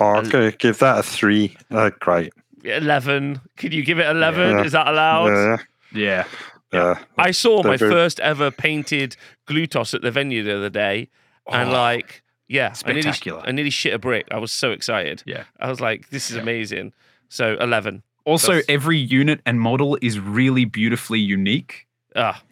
Oh, 0.00 0.16
okay, 0.16 0.54
give 0.58 0.78
that 0.80 0.98
a 0.98 1.02
three. 1.02 1.56
Uh, 1.70 1.90
great. 2.00 2.32
11. 2.64 3.40
Can 3.56 3.72
you 3.72 3.82
give 3.84 3.98
it 3.98 4.06
11? 4.06 4.50
Yeah. 4.50 4.64
Is 4.64 4.72
that 4.72 4.86
allowed? 4.86 5.28
Yeah, 5.28 5.56
Yeah, 5.92 6.24
yeah. 6.72 6.98
I 7.16 7.30
saw 7.30 7.62
my 7.62 7.70
They're 7.70 7.78
very- 7.88 7.90
first 7.92 8.20
ever 8.20 8.50
painted 8.50 9.16
Glutos 9.48 9.94
at 9.94 10.02
the 10.02 10.10
venue 10.10 10.42
the 10.42 10.56
other 10.56 10.68
day. 10.68 11.08
And, 11.50 11.70
Oh, 11.70 11.72
like, 11.72 12.22
yeah, 12.48 12.74
I 12.84 12.88
nearly, 12.88 13.02
spectacular. 13.02 13.42
I 13.46 13.52
nearly 13.52 13.70
shit 13.70 13.94
a 13.94 13.98
brick. 13.98 14.26
I 14.30 14.38
was 14.38 14.52
so 14.52 14.72
excited. 14.72 15.22
Yeah. 15.24 15.44
I 15.58 15.68
was 15.70 15.80
like, 15.80 16.10
this 16.10 16.30
is 16.30 16.36
Yeah. 16.36 16.42
amazing. 16.42 16.92
So, 17.28 17.56
11. 17.60 18.02
Also, 18.24 18.48
That's- 18.56 18.66
every 18.68 18.98
unit 18.98 19.40
and 19.46 19.60
model 19.60 19.96
is 20.02 20.20
really 20.20 20.64
beautifully 20.66 21.20
unique. 21.20 21.86
Ah, 22.14 22.42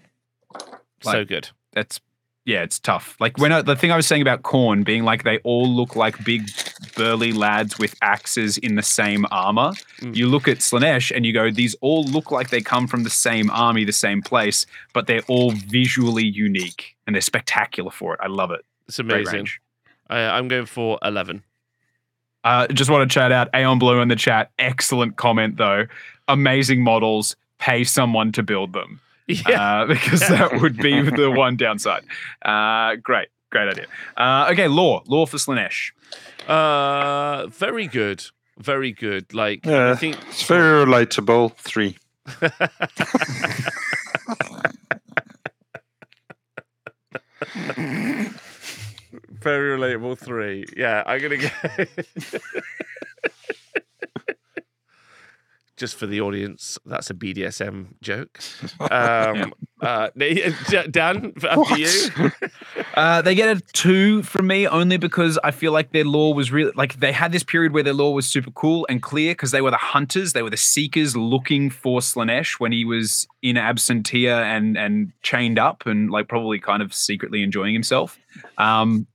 so 1.03 1.25
good. 1.25 1.51
That's 1.75 2.01
yeah, 2.49 2.63
it's 2.63 2.79
tough. 2.79 3.15
Like 3.21 3.37
when 3.37 3.53
I, 3.53 3.61
the 3.61 3.77
thing 3.77 3.93
I 3.93 3.97
was 3.97 4.07
saying 4.07 4.23
about 4.23 4.41
Khorne 4.41 4.83
being 4.83 5.05
like 5.05 5.23
they 5.23 5.37
all 5.45 5.69
look 5.69 5.95
like 5.95 6.25
big 6.25 6.49
burly 6.97 7.31
lads 7.31 7.79
with 7.79 7.95
axes 8.01 8.57
in 8.57 8.75
the 8.75 8.83
same 8.83 9.27
armor. 9.31 9.73
Mm. 10.01 10.17
You 10.17 10.29
look 10.29 10.49
at 10.49 10.59
Slaanesh 10.59 11.15
and 11.15 11.27
you 11.27 11.35
go, 11.35 11.51
these 11.51 11.77
all 11.83 12.05
look 12.05 12.31
like 12.31 12.49
they 12.49 12.63
come 12.63 12.87
from 12.87 13.03
the 13.03 13.11
same 13.11 13.51
army, 13.51 13.85
the 13.85 13.93
same 13.93 14.23
place, 14.23 14.65
but 14.95 15.07
they're 15.07 15.25
all 15.29 15.51
visually 15.51 16.25
unique 16.25 16.97
and 17.07 17.15
they're 17.15 17.21
spectacular 17.21 17.91
for 17.91 18.15
it. 18.15 18.21
I 18.23 18.29
love 18.29 18.51
it. 18.51 18.65
It's 18.89 18.99
amazing. 18.99 19.47
I'm 20.09 20.49
going 20.49 20.65
for 20.65 20.99
11. 21.05 21.45
Uh, 22.45 22.67
just 22.69 22.89
want 22.89 23.07
to 23.07 23.13
shout 23.13 23.31
out 23.31 23.51
Aeon 23.55 23.79
Blue 23.79 24.01
in 24.01 24.09
the 24.09 24.17
chat. 24.17 24.53
Excellent 24.59 25.17
comment 25.17 25.59
though. 25.59 25.87
Amazing 26.29 26.83
models. 26.83 27.37
Pay 27.59 27.85
someone 27.85 28.33
to 28.33 28.43
build 28.43 28.73
them. 28.73 29.03
Yeah. 29.29 29.83
uh, 29.83 29.87
because 29.95 30.21
that 30.21 30.61
would 30.61 30.77
be 30.79 31.03
the 31.03 31.31
one 31.31 31.57
downside. 31.57 32.05
Uh, 32.43 32.97
great, 32.97 33.29
great 33.51 33.69
idea. 33.69 33.87
Uh, 34.17 34.49
okay, 34.53 34.69
lore, 34.69 35.03
lore 35.07 35.27
for 35.27 35.37
Slaanesh. 35.37 35.93
Uh, 36.49 37.47
very 37.49 37.87
good, 37.87 38.25
very 38.59 38.93
good. 38.93 39.35
Like 39.35 39.67
Yeah, 39.67 39.91
I 39.91 39.97
think 39.97 40.17
It's 40.29 40.43
very 40.45 40.85
relatable. 40.87 41.55
Three. 41.57 41.99
very 49.41 49.79
relatable. 49.79 50.19
Three. 50.19 50.65
Yeah, 50.77 51.03
I'm 51.07 51.21
gonna 51.21 51.37
go. 51.37 51.49
Just 55.79 55.95
for 55.95 56.07
the 56.07 56.21
audience, 56.21 56.77
that's 56.85 57.09
a 57.09 57.15
BDSM 57.15 57.87
joke. 58.03 58.41
Um, 58.91 59.53
uh, 59.81 60.09
Dan, 60.91 61.33
after 61.49 61.79
you. 61.79 61.89
Uh, 62.95 63.23
they 63.23 63.35
get 63.37 63.57
a 63.57 63.61
two 63.73 64.25
from 64.25 64.49
me 64.49 64.67
only 64.67 64.97
because 64.97 65.39
I 65.45 65.53
feel 65.53 65.71
like 65.71 65.93
their 65.93 66.05
lore 66.05 66.35
was 66.35 66.51
really 66.51 66.73
like 66.75 66.99
they 66.99 67.13
had 67.13 67.31
this 67.31 67.45
period 67.45 67.73
where 67.73 67.85
their 67.85 67.93
lore 67.93 68.13
was 68.13 68.27
super 68.27 68.51
cool 68.51 68.87
and 68.89 69.01
clear 69.01 69.33
because 69.33 69.53
they 69.53 69.61
were 69.61 69.71
the 69.71 69.77
hunters, 69.77 70.33
they 70.33 70.43
were 70.43 70.51
the 70.51 70.57
seekers 70.57 71.17
looking 71.17 71.71
for 71.71 72.01
Slaanesh 72.01 72.59
when 72.59 72.73
he 72.73 72.85
was 72.85 73.29
in 73.41 73.55
absentia 73.55 74.43
and 74.43 74.77
and 74.77 75.13
chained 75.23 75.61
up 75.61 75.87
and 75.87 76.11
like 76.11 76.27
probably 76.29 76.59
kind 76.59 76.83
of 76.83 76.93
secretly 76.93 77.45
enjoying 77.45 77.73
himself. 77.73 78.19
Um, 78.57 79.07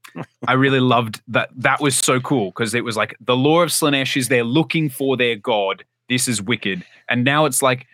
I 0.47 0.53
really 0.53 0.79
loved 0.79 1.21
that. 1.27 1.49
That 1.55 1.81
was 1.81 1.97
so 1.97 2.19
cool 2.19 2.47
because 2.51 2.73
it 2.73 2.83
was 2.83 2.95
like 2.95 3.15
the 3.19 3.35
lore 3.35 3.63
of 3.63 3.69
Slaanesh 3.69 4.15
is 4.15 4.27
they're 4.27 4.43
looking 4.43 4.89
for 4.89 5.17
their 5.17 5.35
god. 5.35 5.83
This 6.09 6.27
is 6.27 6.41
wicked, 6.41 6.85
and 7.09 7.23
now 7.23 7.45
it's 7.45 7.61
like 7.61 7.87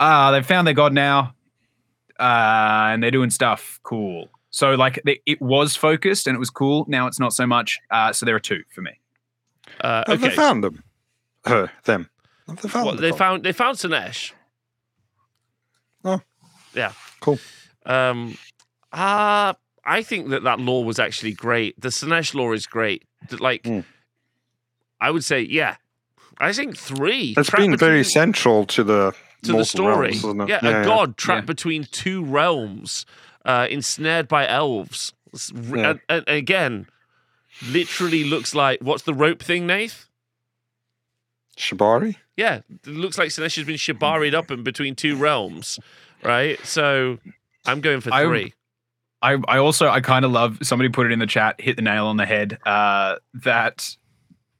ah, 0.00 0.30
they've 0.30 0.44
found 0.46 0.66
their 0.66 0.74
god 0.74 0.92
now, 0.92 1.34
uh, 2.18 2.90
and 2.92 3.02
they're 3.02 3.10
doing 3.10 3.30
stuff 3.30 3.80
cool. 3.82 4.28
So 4.50 4.74
like 4.74 5.00
they, 5.04 5.20
it 5.26 5.40
was 5.42 5.74
focused 5.76 6.26
and 6.26 6.34
it 6.36 6.38
was 6.38 6.50
cool. 6.50 6.84
Now 6.88 7.06
it's 7.06 7.18
not 7.18 7.32
so 7.32 7.46
much. 7.46 7.80
Uh, 7.90 8.12
so 8.12 8.24
there 8.26 8.36
are 8.36 8.40
two 8.40 8.62
for 8.72 8.82
me. 8.82 8.92
Uh, 9.80 10.04
Have 10.06 10.20
they 10.20 10.30
found 10.30 10.62
them? 10.62 10.84
Her, 11.44 11.70
them. 11.84 12.08
Have 12.46 12.60
they 12.62 12.68
found 12.68 12.86
Well, 12.86 12.94
the 12.94 13.00
they 13.02 13.12
found 13.12 13.42
they 13.44 13.52
found 13.52 13.78
Slaanesh. 13.78 14.32
Oh. 16.04 16.20
Yeah. 16.74 16.92
Cool. 17.20 17.38
Um. 17.86 18.36
Uh, 18.92 19.54
I 19.84 20.02
think 20.02 20.30
that 20.30 20.44
that 20.44 20.60
lore 20.60 20.84
was 20.84 20.98
actually 20.98 21.32
great. 21.32 21.80
The 21.80 21.88
Slaanesh 21.88 22.34
lore 22.34 22.54
is 22.54 22.66
great. 22.66 23.04
Like, 23.38 23.64
Mm. 23.64 23.84
I 25.00 25.10
would 25.10 25.24
say, 25.24 25.40
yeah. 25.40 25.76
I 26.38 26.52
think 26.52 26.76
three. 26.76 27.34
It's 27.36 27.48
Trap 27.50 27.60
been 27.60 27.76
very 27.76 27.98
between- 28.00 28.04
central 28.04 28.66
to 28.66 28.84
the 28.84 29.14
to 29.42 29.52
the 29.52 29.64
story. 29.64 30.08
realms, 30.08 30.16
isn't 30.24 30.40
it? 30.42 30.48
yeah, 30.48 30.66
a 30.66 30.84
god 30.84 31.16
trapped 31.16 31.42
Yeah. 31.42 31.46
between 31.46 31.84
two 31.84 32.24
realms, 32.24 33.04
uh, 33.44 33.66
ensnared 33.70 34.26
by 34.28 34.46
elves. 34.48 35.12
Yeah. 35.52 35.90
and, 35.90 36.00
and 36.08 36.24
again, 36.28 36.86
literally 37.70 38.24
looks 38.24 38.54
like 38.54 38.80
what's 38.80 39.02
the 39.02 39.12
rope 39.14 39.42
thing, 39.42 39.66
Nath? 39.66 40.08
Shibari. 41.56 42.16
Yeah, 42.36 42.60
it 42.68 42.86
looks 42.86 43.16
like 43.18 43.28
Slaanesh 43.28 43.56
has 43.56 43.64
been 43.64 43.76
shibaried 43.76 44.34
up 44.34 44.50
in 44.50 44.62
between 44.64 44.94
two 44.96 45.16
realms, 45.16 45.78
right? 46.22 46.58
So 46.66 47.18
I'm 47.64 47.80
going 47.80 48.00
for 48.00 48.12
I- 48.12 48.24
three. 48.24 48.54
I, 49.22 49.38
I 49.48 49.56
also 49.56 49.88
I 49.88 50.00
kind 50.02 50.26
of 50.26 50.32
love 50.32 50.58
somebody 50.62 50.90
put 50.90 51.06
it 51.06 51.12
in 51.12 51.18
the 51.18 51.26
chat, 51.26 51.58
hit 51.58 51.76
the 51.76 51.82
nail 51.82 52.06
on 52.08 52.18
the 52.18 52.26
head. 52.26 52.58
Uh, 52.66 53.16
that 53.44 53.96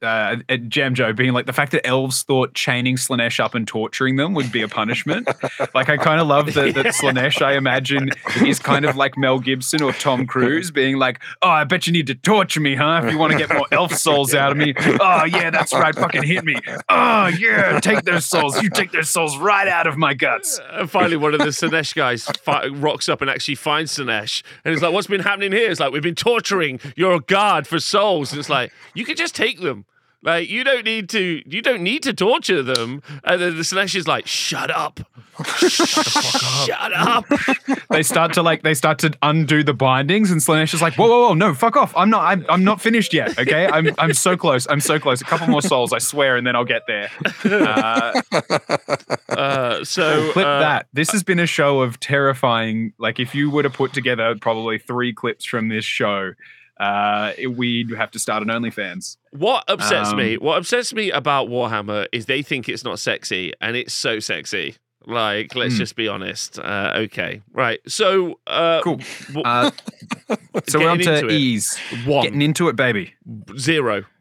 uh, 0.05 0.37
at 0.49 0.69
Jam 0.69 0.95
Joe 0.95 1.13
being 1.13 1.33
like 1.33 1.47
the 1.47 1.53
fact 1.53 1.73
that 1.73 1.87
elves 1.87 2.23
thought 2.23 2.55
chaining 2.55 2.97
Slaanesh 2.97 3.41
up 3.41 3.55
and 3.55 3.67
torturing 3.67 4.17
them 4.17 4.35
would 4.35 4.53
be 4.53 4.63
a 4.63 4.69
punishment. 4.69 5.29
like 5.75 5.89
I 5.89 5.97
kind 5.97 6.21
of 6.21 6.27
love 6.27 6.55
that, 6.55 6.75
that 6.75 6.87
Slaanesh. 6.95 7.43
I 7.43 7.57
imagine 7.57 8.11
is 8.45 8.59
kind 8.59 8.85
of 8.85 8.97
like 8.97 9.17
Mel 9.17 9.39
Gibson 9.39 9.83
or 9.83 9.93
Tom 9.93 10.27
Cruise 10.27 10.71
being 10.71 10.99
like, 10.99 11.21
"Oh, 11.43 11.49
I 11.49 11.65
bet 11.65 11.87
you 11.87 11.93
need 11.93 12.07
to 12.09 12.15
torture 12.15 12.61
me, 12.61 12.75
huh? 12.75 13.01
If 13.05 13.13
you 13.13 13.19
want 13.19 13.33
to 13.33 13.39
get 13.39 13.53
more 13.53 13.67
elf 13.73 13.95
souls 13.95 14.35
out 14.35 14.53
of 14.53 14.59
me. 14.59 14.75
Oh 15.01 15.25
yeah, 15.25 15.51
that's 15.51 15.73
right. 15.73 15.95
Fucking 15.95 16.23
hit 16.23 16.45
me. 16.45 16.57
Oh 16.89 17.27
yeah, 17.27 17.81
take 17.81 18.03
those 18.03 18.27
souls. 18.27 18.63
You 18.63 18.71
take 18.71 18.93
those 18.93 19.09
souls 19.09 19.37
right 19.39 19.67
out 19.69 19.87
of 19.87 19.97
my 19.97 20.15
guts." 20.15 20.61
And 20.73 20.91
finally, 20.91 21.17
one 21.17 21.35
of 21.35 21.41
the 21.41 21.47
Slaanesh 21.47 21.95
guys 21.95 22.25
fi- 22.43 22.67
rocks 22.67 23.09
up 23.09 23.21
and 23.21 23.31
actually 23.31 23.55
finds 23.55 23.97
Slaanesh. 23.97 24.43
And 24.65 24.75
he's 24.75 24.83
like, 24.83 24.93
What's 24.93 25.07
been 25.07 25.21
happening 25.21 25.53
here? 25.53 25.71
It's 25.71 25.81
like, 25.81 25.93
We've 25.93 26.03
been 26.03 26.15
torturing 26.15 26.81
your 26.97 27.21
guard 27.21 27.67
for 27.67 27.81
souls. 27.81 28.33
And 28.33 28.39
it's 28.41 28.51
like, 28.51 28.73
You 28.95 29.05
can 29.05 29.17
just 29.17 29.35
take 29.35 29.61
them. 29.61 29.85
Like, 30.25 30.49
you 30.49 30.65
don't 30.65 30.85
need 30.85 31.09
to, 31.11 31.43
you 31.47 31.63
don't 31.63 31.83
need 31.83 32.03
to 32.05 32.13
torture 32.13 32.63
them. 32.63 33.03
And 33.23 33.41
then 33.41 33.57
the 33.57 33.63
Slaanesh 33.63 33.95
is 33.95 34.09
like, 34.09 34.27
Shut 34.27 34.71
up. 34.71 35.01
Shut 35.69 36.93
up. 36.93 37.25
they 37.91 38.05
start 38.05 38.33
to 38.35 38.43
like 38.43 38.63
they 38.63 38.75
start 38.75 39.01
to 39.01 39.13
undo 39.21 39.65
the 39.65 39.75
bindings 39.75 40.31
and 40.31 40.41
Slaanesh 40.41 40.73
is 40.75 40.81
like 40.81 40.95
whoa 40.95 41.09
whoa 41.09 41.29
whoa 41.29 41.35
no 41.35 41.53
fuck 41.55 41.77
off 41.77 41.93
I'm 41.97 42.09
not 42.09 42.23
I'm, 42.23 42.47
I'm 42.49 42.63
not 42.63 42.81
finished 42.81 43.13
yet 43.13 43.37
okay 43.37 43.67
I'm 43.67 43.89
I'm 43.99 44.15
so 44.15 44.37
close 44.37 44.69
I'm 44.71 44.79
so 44.79 45.01
close 45.01 45.21
a 45.21 45.25
couple 45.25 45.49
more 45.49 45.61
souls 45.61 45.93
I 45.93 45.99
swear 45.99 46.37
and 46.37 46.47
then 46.47 46.55
I'll 46.55 46.65
get 46.65 46.83
there 46.87 47.11
uh, 47.45 48.21
Uh, 49.29 49.85
so, 49.85 50.31
clip 50.33 50.47
uh, 50.47 50.61
that 50.61 50.87
this 50.93 51.11
has 51.11 51.25
been 51.25 51.41
a 51.41 51.47
show 51.47 51.81
of 51.81 51.99
terrifying 51.99 52.93
like 52.99 53.19
if 53.19 53.35
you 53.35 53.51
were 53.51 53.65
to 53.65 53.71
put 53.71 53.93
together 53.93 54.37
probably 54.41 54.79
three 54.79 55.13
clips 55.13 55.45
from 55.45 55.69
this 55.69 55.85
show 55.85 56.33
uh 56.81 57.33
we'd 57.51 57.91
have 57.95 58.11
to 58.11 58.19
start 58.19 58.43
an 58.43 58.49
OnlyFans 58.49 59.17
What 59.31 59.65
upsets 59.69 60.11
Um, 60.11 60.17
me, 60.19 60.37
what 60.39 60.59
upsets 60.59 60.93
me 60.93 61.11
about 61.11 61.49
Warhammer 61.49 62.07
is 62.13 62.27
they 62.27 62.43
think 62.43 62.69
it's 62.69 62.85
not 62.85 62.99
sexy, 62.99 63.53
and 63.61 63.77
it's 63.77 63.95
so 63.95 64.19
sexy. 64.21 64.77
Like, 65.07 65.55
let's 65.55 65.75
Hmm. 65.75 65.79
just 65.81 65.97
be 65.97 66.09
honest. 66.09 66.59
Uh, 66.59 66.93
okay, 66.97 67.43
right. 67.53 67.79
So, 67.87 68.41
uh, 68.47 68.81
cool 68.83 69.01
w- 69.29 69.43
uh 69.45 69.71
so 70.69 70.79
we're 70.81 70.89
on 70.89 70.99
to 70.99 71.29
ease 71.31 71.79
one, 72.07 72.25
getting 72.25 72.43
into 72.43 72.69
it 72.69 72.77
baby 72.77 73.13
zero, 73.59 74.05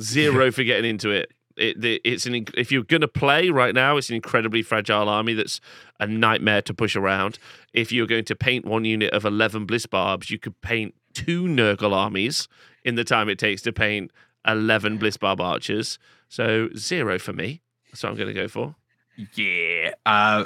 zero 0.00 0.50
for 0.50 0.64
getting 0.64 0.88
into 0.88 1.10
it. 1.10 1.30
It, 1.56 1.80
the- 1.80 2.00
it's 2.04 2.26
an 2.26 2.46
if 2.56 2.70
you're 2.72 2.84
gonna 2.84 3.08
play 3.08 3.50
right 3.50 3.74
now, 3.74 3.96
it's 3.96 4.08
an 4.08 4.14
incredibly 4.16 4.62
fragile 4.62 5.08
army 5.08 5.34
that's 5.34 5.60
a 5.98 6.06
nightmare 6.06 6.62
to 6.62 6.74
push 6.74 6.96
around. 6.96 7.38
If 7.72 7.92
you're 7.92 8.06
going 8.06 8.24
to 8.26 8.34
paint 8.36 8.64
one 8.64 8.84
unit 8.84 9.12
of 9.12 9.24
eleven 9.24 9.66
bliss 9.66 9.86
barbs, 9.86 10.30
you 10.30 10.38
could 10.38 10.60
paint 10.60 10.94
two 11.14 11.44
Nurgle 11.44 11.92
armies 11.92 12.48
in 12.84 12.94
the 12.94 13.04
time 13.04 13.28
it 13.28 13.38
takes 13.38 13.62
to 13.62 13.72
paint 13.72 14.10
eleven 14.46 14.96
bliss 14.96 15.16
barb 15.16 15.40
archers. 15.40 15.98
So 16.28 16.68
zero 16.76 17.18
for 17.18 17.32
me. 17.32 17.60
That's 17.90 18.02
what 18.02 18.10
I'm 18.12 18.18
gonna 18.18 18.32
go 18.32 18.48
for. 18.48 18.76
Yeah. 19.34 19.90
Uh, 20.06 20.44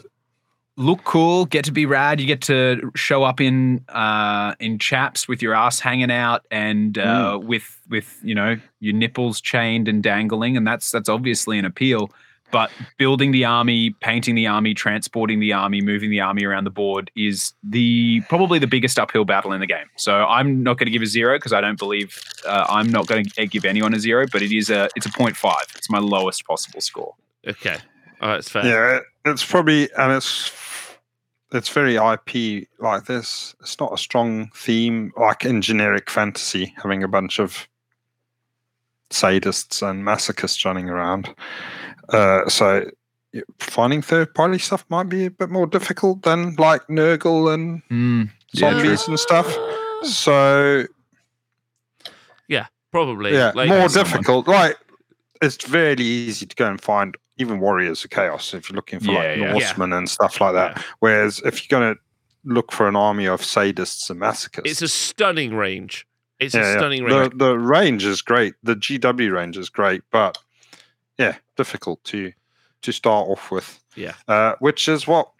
look 0.76 1.04
cool, 1.04 1.46
get 1.46 1.64
to 1.66 1.72
be 1.72 1.86
rad. 1.86 2.20
You 2.20 2.26
get 2.26 2.42
to 2.42 2.90
show 2.94 3.22
up 3.22 3.40
in 3.40 3.84
uh, 3.88 4.54
in 4.60 4.78
chaps 4.78 5.28
with 5.28 5.42
your 5.42 5.54
ass 5.54 5.80
hanging 5.80 6.10
out 6.10 6.44
and 6.50 6.98
uh, 6.98 7.38
with 7.42 7.80
with 7.88 8.18
you 8.22 8.34
know 8.34 8.56
your 8.80 8.94
nipples 8.94 9.40
chained 9.40 9.88
and 9.88 10.02
dangling, 10.02 10.56
and 10.56 10.66
that's 10.66 10.90
that's 10.90 11.08
obviously 11.08 11.58
an 11.58 11.64
appeal. 11.64 12.10
But 12.50 12.70
building 12.98 13.32
the 13.32 13.44
army, 13.44 13.90
painting 14.00 14.36
the 14.36 14.46
army, 14.46 14.74
transporting 14.74 15.40
the 15.40 15.52
army, 15.52 15.80
moving 15.80 16.10
the 16.10 16.20
army 16.20 16.44
around 16.44 16.64
the 16.64 16.70
board 16.70 17.10
is 17.16 17.52
the 17.64 18.20
probably 18.28 18.60
the 18.60 18.68
biggest 18.68 18.96
uphill 18.96 19.24
battle 19.24 19.52
in 19.52 19.60
the 19.60 19.66
game. 19.66 19.86
So 19.96 20.24
I'm 20.24 20.62
not 20.62 20.78
going 20.78 20.86
to 20.86 20.92
give 20.92 21.02
a 21.02 21.06
zero 21.06 21.36
because 21.36 21.52
I 21.52 21.60
don't 21.60 21.78
believe 21.78 22.16
uh, 22.46 22.66
I'm 22.68 22.90
not 22.92 23.08
going 23.08 23.24
to 23.24 23.46
give 23.48 23.64
anyone 23.64 23.92
a 23.92 23.98
zero. 23.98 24.26
But 24.30 24.42
it 24.42 24.52
is 24.52 24.70
a 24.70 24.88
it's 24.94 25.06
a 25.06 25.08
0.5. 25.08 25.52
It's 25.76 25.90
my 25.90 25.98
lowest 25.98 26.46
possible 26.46 26.80
score. 26.80 27.16
Okay. 27.44 27.76
All 28.20 28.28
right, 28.28 28.38
it's 28.38 28.48
fair. 28.48 28.64
Yeah, 28.64 29.00
it's 29.24 29.44
probably 29.44 29.90
and 29.98 30.12
it's 30.12 30.48
it's 31.52 31.68
very 31.68 31.96
IP 31.96 32.66
like 32.78 33.04
this. 33.06 33.54
It's 33.60 33.78
not 33.78 33.92
a 33.92 33.98
strong 33.98 34.50
theme 34.54 35.12
like 35.16 35.44
in 35.44 35.62
generic 35.62 36.10
fantasy, 36.10 36.74
having 36.82 37.02
a 37.02 37.08
bunch 37.08 37.38
of 37.38 37.68
sadists 39.10 39.86
and 39.88 40.02
masochists 40.04 40.64
running 40.64 40.88
around. 40.88 41.34
Uh, 42.08 42.48
so 42.48 42.88
finding 43.58 44.02
third 44.02 44.34
party 44.34 44.58
stuff 44.58 44.84
might 44.88 45.08
be 45.08 45.26
a 45.26 45.30
bit 45.30 45.50
more 45.50 45.66
difficult 45.66 46.22
than 46.22 46.54
like 46.56 46.86
Nurgle 46.88 47.52
and 47.52 47.82
Mm, 47.90 48.30
yeah, 48.52 48.70
zombies 48.72 49.06
and 49.08 49.18
stuff. 49.18 49.56
So 50.02 50.84
yeah, 52.48 52.66
Probably. 52.90 53.32
yeah, 53.32 53.52
Like, 53.54 53.68
more 53.68 53.88
someone- 53.88 54.10
difficult. 54.10 54.48
Like 54.48 54.76
it's 55.42 55.64
very 55.64 56.02
easy 56.02 56.46
to 56.46 56.56
go 56.56 56.66
and 56.66 56.80
find 56.80 57.16
even 57.38 57.58
warriors 57.60 58.04
of 58.04 58.10
chaos 58.10 58.54
if 58.54 58.68
you're 58.70 58.76
looking 58.76 59.00
for 59.00 59.12
Yeah, 59.12 59.18
like 59.18 59.38
yeah. 59.38 59.52
Norsemen 59.52 59.92
and 59.92 60.08
stuff 60.08 60.40
like 60.40 60.54
that. 60.54 60.76
Yeah. 60.76 60.82
Whereas 61.00 61.40
if 61.44 61.60
you're 61.68 61.80
going 61.80 61.94
to 61.94 62.00
look 62.44 62.70
for 62.72 62.86
an 62.86 62.94
army 62.96 63.26
of 63.26 63.40
sadists 63.40 64.08
and 64.10 64.20
masochists, 64.20 64.66
It's 64.66 64.82
a 64.82 64.88
stunning 64.88 65.54
range. 65.54 66.06
It's 66.40 66.54
yeah, 66.54 66.74
a 66.74 66.78
stunning 66.78 67.06
the 67.06 67.18
range. 67.20 67.32
the 67.36 67.58
range 67.58 68.04
is 68.04 68.20
great. 68.22 68.54
The 68.62 68.76
GW 68.76 69.32
range 69.32 69.56
is 69.56 69.68
great, 69.68 70.02
but 70.10 70.36
yeah, 71.18 71.36
difficult 71.56 72.02
to 72.04 72.32
to 72.82 72.92
start 72.92 73.28
off 73.28 73.50
with. 73.50 73.80
Yeah. 73.96 74.14
uh, 74.28 74.54
which 74.58 74.88
is 74.88 75.06
what 75.06 75.30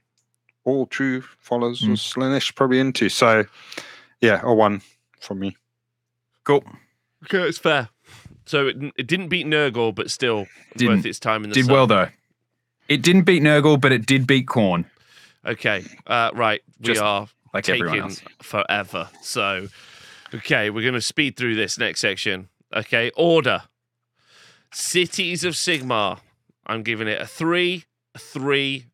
all 0.65 0.87
true 0.87 1.21
followers 1.41 1.83
Mm. 1.83 1.93
of 1.93 1.99
Slaanesh 1.99 2.55
probably 2.55 2.79
into. 2.81 3.09
So 3.09 3.45
yeah, 4.21 4.41
a 4.43 4.55
one 4.55 4.81
from 5.21 5.41
me. 5.41 5.57
Cool. 6.45 6.65
Okay, 7.25 7.43
it's 7.43 7.59
fair. 7.59 7.89
So 8.47 8.69
it, 8.69 8.77
it 8.97 9.07
didn't 9.07 9.29
beat 9.29 9.47
Nurgle, 9.47 9.95
but 9.95 10.11
still 10.11 10.39
worth 10.41 10.49
Didn't. 10.77 11.07
its 11.07 11.19
time 11.19 11.45
in 11.45 11.51
the 11.51 11.55
Did 11.55 11.67
sun. 11.67 11.75
well 11.75 11.87
though. 11.87 12.09
It 12.89 13.03
didn't 13.03 13.23
beat 13.23 13.43
Nurgle, 13.43 13.81
but 13.81 13.93
it 13.93 14.05
did 14.05 14.27
beat 14.27 14.47
Khorne, 14.47 14.85
Okay, 15.47 15.85
uh, 16.07 16.31
right. 16.35 16.63
We 16.81 16.87
Just 16.87 17.01
are 17.01 17.29
like 17.55 17.65
taking 17.65 18.11
forever. 18.43 19.09
So, 19.23 19.69
okay, 20.35 20.69
we're 20.71 20.83
going 20.83 20.95
to 20.95 21.01
speed 21.01 21.37
through 21.37 21.55
this 21.55 21.79
next 21.79 22.01
section. 22.01 22.49
Okay, 22.75 23.11
order. 23.17 23.63
Cities 24.73 25.45
of 25.45 25.55
Sigmar. 25.55 26.19
I'm 26.67 26.83
giving 26.83 27.09
it 27.09 27.21
a 27.21 27.27
three, 27.27 27.85
a 28.15 28.19
three, 28.19 28.87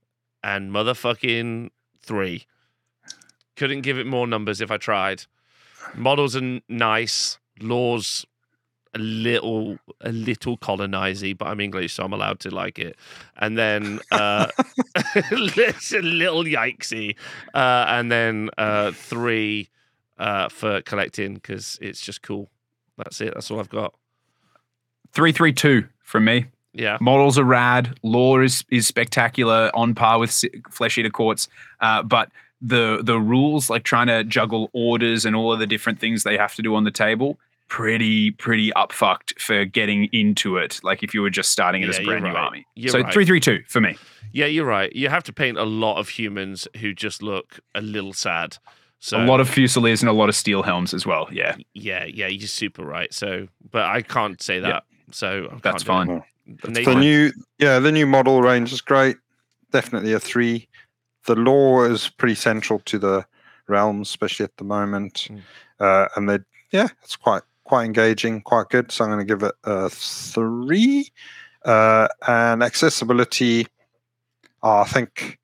and 0.42 0.70
motherfucking 0.70 1.70
three. 2.00 2.46
Couldn't 3.56 3.82
give 3.82 3.98
it 3.98 4.06
more 4.06 4.26
numbers 4.26 4.60
if 4.60 4.70
I 4.70 4.76
tried. 4.76 5.24
Models 5.94 6.36
are 6.36 6.60
nice. 6.68 7.38
Laws 7.60 8.24
a 8.94 8.98
little 8.98 9.78
a 10.00 10.12
little 10.12 10.56
colonizy, 10.58 11.36
but 11.36 11.46
I'm 11.46 11.60
English, 11.60 11.94
so 11.94 12.04
I'm 12.04 12.12
allowed 12.12 12.40
to 12.40 12.54
like 12.54 12.78
it. 12.78 12.96
And 13.36 13.56
then 13.56 14.00
uh 14.10 14.46
it's 14.96 15.92
a 15.92 16.00
little 16.00 16.44
yikesy. 16.44 17.16
Uh 17.54 17.84
and 17.88 18.10
then 18.10 18.50
uh 18.58 18.92
three 18.92 19.68
uh 20.18 20.48
for 20.48 20.82
collecting 20.82 21.34
because 21.34 21.78
it's 21.80 22.00
just 22.00 22.22
cool. 22.22 22.50
That's 22.96 23.20
it. 23.20 23.34
That's 23.34 23.50
all 23.50 23.60
I've 23.60 23.68
got. 23.68 23.94
Three 25.12 25.32
three 25.32 25.52
two 25.52 25.86
from 26.02 26.24
me. 26.24 26.46
Yeah. 26.72 26.98
Models 27.00 27.38
are 27.38 27.44
rad. 27.44 27.98
Lore 28.02 28.42
is 28.42 28.64
is 28.70 28.86
spectacular, 28.86 29.70
on 29.74 29.94
par 29.94 30.18
with 30.18 30.44
Flesh 30.70 30.98
Eater 30.98 31.10
Courts. 31.10 31.48
Uh, 31.80 32.02
but 32.02 32.30
the 32.60 33.00
the 33.02 33.18
rules, 33.18 33.70
like 33.70 33.84
trying 33.84 34.06
to 34.08 34.22
juggle 34.24 34.70
orders 34.72 35.24
and 35.24 35.34
all 35.34 35.52
of 35.52 35.58
the 35.58 35.66
different 35.66 35.98
things 35.98 36.22
they 36.22 36.36
have 36.36 36.54
to 36.56 36.62
do 36.62 36.74
on 36.74 36.84
the 36.84 36.90
table, 36.90 37.38
pretty 37.70 38.32
pretty 38.32 38.70
upfucked 38.72 39.38
for 39.40 39.64
getting 39.64 40.06
into 40.12 40.58
it. 40.58 40.80
Like 40.82 41.02
if 41.02 41.14
you 41.14 41.22
were 41.22 41.30
just 41.30 41.50
starting 41.50 41.82
it 41.82 41.88
as 41.88 41.98
a 41.98 42.02
you're 42.02 42.10
brand 42.10 42.24
new 42.24 42.30
right. 42.30 42.44
army. 42.44 42.66
You're 42.74 42.92
so 42.92 43.00
right. 43.00 43.12
three 43.12 43.24
three 43.24 43.40
two 43.40 43.62
for 43.66 43.80
me. 43.80 43.96
Yeah, 44.32 44.46
you're 44.46 44.66
right. 44.66 44.94
You 44.94 45.08
have 45.08 45.22
to 45.24 45.32
paint 45.32 45.56
a 45.56 45.64
lot 45.64 45.98
of 45.98 46.10
humans 46.10 46.68
who 46.78 46.92
just 46.92 47.22
look 47.22 47.60
a 47.74 47.80
little 47.80 48.12
sad. 48.12 48.58
So 48.98 49.18
a 49.18 49.24
lot 49.24 49.40
of 49.40 49.48
Fusiliers 49.48 50.02
and 50.02 50.10
a 50.10 50.12
lot 50.12 50.28
of 50.28 50.36
steel 50.36 50.62
helms 50.62 50.92
as 50.92 51.06
well. 51.06 51.28
Yeah, 51.32 51.56
yeah, 51.72 52.04
yeah, 52.04 52.26
you're 52.26 52.46
super 52.46 52.84
right. 52.84 53.12
So, 53.14 53.48
but 53.70 53.84
I 53.84 54.02
can't 54.02 54.42
say 54.42 54.60
that. 54.60 54.68
Yeah. 54.68 54.80
So 55.12 55.48
I 55.50 55.58
that's 55.62 55.84
can't 55.84 56.08
do 56.08 56.22
fine. 56.46 56.58
The 56.62 56.70
Nathan? 56.70 57.00
new 57.00 57.32
yeah, 57.58 57.78
the 57.78 57.92
new 57.92 58.06
model 58.06 58.42
range 58.42 58.72
is 58.72 58.80
great. 58.80 59.16
Definitely 59.70 60.12
a 60.12 60.20
three. 60.20 60.68
The 61.26 61.36
lore 61.36 61.88
is 61.88 62.08
pretty 62.08 62.34
central 62.34 62.80
to 62.80 62.98
the 62.98 63.24
realms, 63.68 64.08
especially 64.08 64.44
at 64.44 64.56
the 64.56 64.64
moment. 64.64 65.28
Mm. 65.30 65.40
Uh, 65.78 66.08
and 66.16 66.28
they 66.28 66.38
yeah, 66.72 66.88
it's 67.02 67.16
quite 67.16 67.42
quite 67.70 67.84
engaging, 67.84 68.40
quite 68.42 68.68
good. 68.68 68.90
So 68.90 69.04
I'm 69.04 69.10
going 69.10 69.24
to 69.24 69.32
give 69.34 69.44
it 69.44 69.54
a 69.64 69.88
three. 69.88 71.08
Uh, 71.64 72.08
and 72.26 72.62
accessibility, 72.64 73.66
oh, 74.62 74.80
I 74.80 74.84
think 74.84 75.38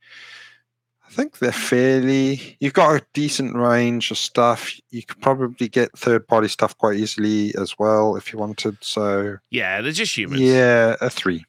I 1.07 1.11
think 1.11 1.39
they're 1.39 1.53
fairly. 1.53 2.57
You've 2.59 2.73
got 2.73 3.01
a 3.01 3.05
decent 3.15 3.55
range 3.55 4.11
of 4.11 4.19
stuff. 4.19 4.73
You 4.91 5.03
could 5.05 5.21
probably 5.21 5.69
get 5.69 5.97
third 5.97 6.27
party 6.27 6.49
stuff 6.49 6.77
quite 6.79 6.97
easily 6.97 7.55
as 7.55 7.79
well 7.79 8.17
if 8.17 8.33
you 8.33 8.39
wanted. 8.39 8.79
So 8.83 9.37
Yeah, 9.51 9.81
they're 9.83 9.93
just 9.93 10.17
humans. 10.19 10.41
yeah, 10.41 10.97
a 11.01 11.09
three. 11.11 11.45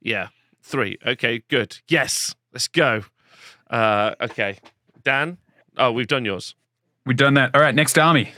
Yeah. 0.00 0.28
Three. 0.62 0.96
Okay, 1.06 1.42
good. 1.48 1.78
Yes. 1.88 2.34
Let's 2.52 2.68
go. 2.68 3.02
Uh 3.68 4.14
okay. 4.20 4.58
Dan? 5.04 5.38
Oh, 5.76 5.92
we've 5.92 6.06
done 6.08 6.24
yours. 6.24 6.54
We've 7.04 7.16
done 7.16 7.34
that. 7.34 7.54
All 7.54 7.60
right, 7.60 7.74
next 7.74 7.98
army. 7.98 8.32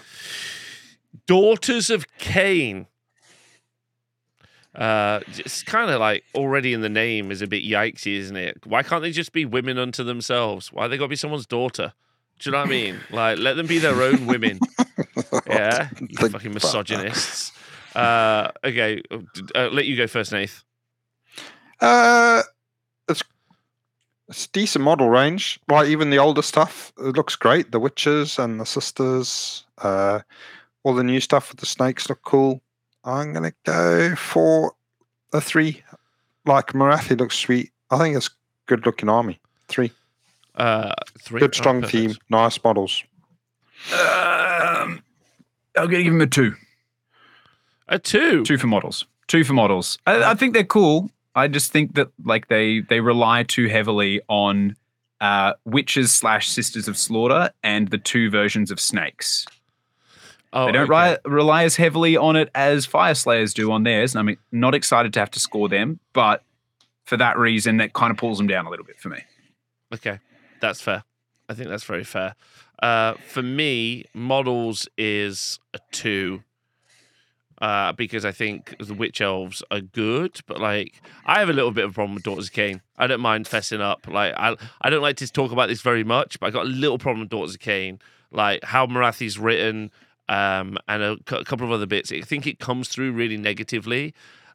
Daughters 1.26 1.90
of 1.90 2.06
Khaine. 2.18 2.86
Uh 4.74 5.20
it's 5.28 5.62
kind 5.62 5.90
of 5.90 6.00
like 6.00 6.24
already 6.34 6.72
in 6.72 6.80
the 6.80 6.88
name 6.88 7.30
is 7.30 7.42
a 7.42 7.46
bit 7.46 7.62
yikesy, 7.62 8.16
isn't 8.16 8.36
it? 8.36 8.58
Why 8.66 8.82
can't 8.82 9.02
they 9.02 9.10
just 9.10 9.32
be 9.32 9.44
women 9.44 9.78
unto 9.78 10.02
themselves? 10.02 10.72
Why 10.72 10.88
they 10.88 10.96
gotta 10.96 11.08
be 11.08 11.16
someone's 11.16 11.46
daughter? 11.46 11.92
Do 12.38 12.48
you 12.48 12.52
know 12.52 12.58
what 12.58 12.68
I 12.68 12.70
mean? 12.70 13.00
Like 13.10 13.38
let 13.38 13.56
them 13.56 13.66
be 13.66 13.78
their 13.78 14.00
own 14.02 14.26
women. 14.26 14.58
Yeah. 15.46 15.88
You 16.00 16.28
fucking 16.28 16.52
misogynists. 16.54 17.52
Uh 17.94 18.50
okay. 18.64 19.02
Uh, 19.54 19.68
let 19.70 19.84
you 19.86 19.96
go 19.96 20.06
first, 20.06 20.32
Nath. 20.32 20.64
Uh, 21.80 22.42
it's 23.08 23.22
it's 24.28 24.46
decent 24.46 24.84
model 24.84 25.10
range. 25.10 25.60
Like 25.68 25.88
even 25.88 26.10
the 26.10 26.18
older 26.18 26.42
stuff, 26.42 26.92
it 26.98 27.16
looks 27.16 27.36
great. 27.36 27.72
The 27.72 27.80
witches 27.80 28.38
and 28.38 28.60
the 28.60 28.64
sisters, 28.64 29.64
uh, 29.78 30.20
all 30.84 30.94
the 30.94 31.04
new 31.04 31.20
stuff 31.20 31.50
with 31.50 31.60
the 31.60 31.66
snakes 31.66 32.08
look 32.08 32.22
cool. 32.22 32.60
I'm 33.04 33.32
gonna 33.32 33.52
go 33.64 34.14
for 34.16 34.72
a 35.32 35.40
three. 35.40 35.82
Like 36.46 36.68
Morathi 36.68 37.18
looks 37.18 37.36
sweet. 37.38 37.70
I 37.90 37.98
think 37.98 38.16
it's 38.16 38.30
good 38.66 38.84
looking 38.86 39.08
army. 39.08 39.40
Three. 39.68 39.92
Uh 40.54 40.92
three. 41.20 41.40
Good 41.40 41.50
Oh, 41.54 41.58
strong 41.58 41.80
perfect. 41.82 41.92
team. 42.10 42.16
Nice 42.30 42.62
models. 42.62 43.02
Um, 43.92 45.02
I'm 45.76 45.86
gonna 45.86 46.02
give 46.02 46.12
him 46.12 46.20
a 46.20 46.26
two. 46.26 46.54
A 47.88 47.98
two. 47.98 48.44
Two 48.44 48.58
for 48.58 48.66
models. 48.66 49.04
Two 49.28 49.44
for 49.44 49.52
models. 49.54 49.98
I, 50.06 50.22
I 50.32 50.34
think 50.34 50.54
they're 50.54 50.64
cool. 50.64 51.10
I 51.34 51.48
just 51.48 51.72
think 51.72 51.94
that 51.94 52.08
like 52.24 52.48
they 52.48 52.80
they 52.80 53.00
rely 53.00 53.42
too 53.44 53.68
heavily 53.68 54.20
on 54.28 54.76
uh, 55.20 55.54
witches 55.64 56.12
slash 56.12 56.48
sisters 56.48 56.88
of 56.88 56.98
slaughter 56.98 57.50
and 57.62 57.88
the 57.88 57.98
two 57.98 58.28
versions 58.30 58.70
of 58.70 58.78
snakes. 58.80 59.46
Oh, 60.52 60.66
they 60.66 60.72
don't 60.72 60.90
okay. 60.90 61.18
ri- 61.24 61.32
rely 61.32 61.64
as 61.64 61.76
heavily 61.76 62.16
on 62.16 62.36
it 62.36 62.50
as 62.54 62.86
Fyreslayers 62.86 63.54
do 63.54 63.72
on 63.72 63.84
theirs. 63.84 64.14
And 64.14 64.28
I'm 64.28 64.38
not 64.50 64.74
excited 64.74 65.12
to 65.14 65.20
have 65.20 65.30
to 65.32 65.40
score 65.40 65.68
them, 65.68 66.00
but 66.12 66.42
for 67.04 67.16
that 67.16 67.38
reason, 67.38 67.78
that 67.78 67.94
kind 67.94 68.10
of 68.10 68.16
pulls 68.16 68.38
them 68.38 68.46
down 68.46 68.66
a 68.66 68.70
little 68.70 68.84
bit 68.84 68.98
for 69.00 69.08
me. 69.08 69.18
Okay, 69.94 70.18
that's 70.60 70.80
fair. 70.80 71.04
I 71.48 71.54
think 71.54 71.68
that's 71.68 71.84
very 71.84 72.04
fair. 72.04 72.34
Uh, 72.82 73.14
for 73.28 73.42
me, 73.42 74.04
models 74.14 74.88
is 74.98 75.58
a 75.74 75.78
two. 75.90 76.42
Uh, 77.60 77.92
because 77.92 78.24
I 78.24 78.32
think 78.32 78.74
the 78.80 78.92
witch 78.92 79.20
elves 79.20 79.62
are 79.70 79.80
good, 79.80 80.40
but 80.48 80.58
like 80.58 81.00
I 81.24 81.38
have 81.38 81.48
a 81.48 81.52
little 81.52 81.70
bit 81.70 81.84
of 81.84 81.92
a 81.92 81.94
problem 81.94 82.16
with 82.16 82.24
Daughters 82.24 82.48
of 82.48 82.54
Khaine. 82.54 82.80
I 82.98 83.06
don't 83.06 83.20
mind 83.20 83.46
fessing 83.46 83.80
up. 83.80 84.08
Like 84.08 84.34
I, 84.36 84.56
I 84.80 84.90
don't 84.90 85.00
like 85.00 85.18
to 85.18 85.30
talk 85.30 85.52
about 85.52 85.68
this 85.68 85.80
very 85.80 86.02
much, 86.02 86.40
but 86.40 86.48
I 86.48 86.50
got 86.50 86.66
a 86.66 86.68
little 86.68 86.98
problem 86.98 87.20
with 87.20 87.28
Daughters 87.28 87.54
of 87.54 87.60
Khaine. 87.60 88.00
Like 88.32 88.64
how 88.64 88.86
Morathi's 88.86 89.38
written, 89.38 89.92
um, 90.32 90.78
and 90.88 91.02
a, 91.02 91.12
a 91.12 91.44
couple 91.44 91.66
of 91.66 91.72
other 91.72 91.86
bits. 91.86 92.10
I 92.10 92.22
think 92.22 92.46
it 92.46 92.58
comes 92.58 92.88
through 92.88 93.12
really 93.12 93.36
negatively. 93.36 94.14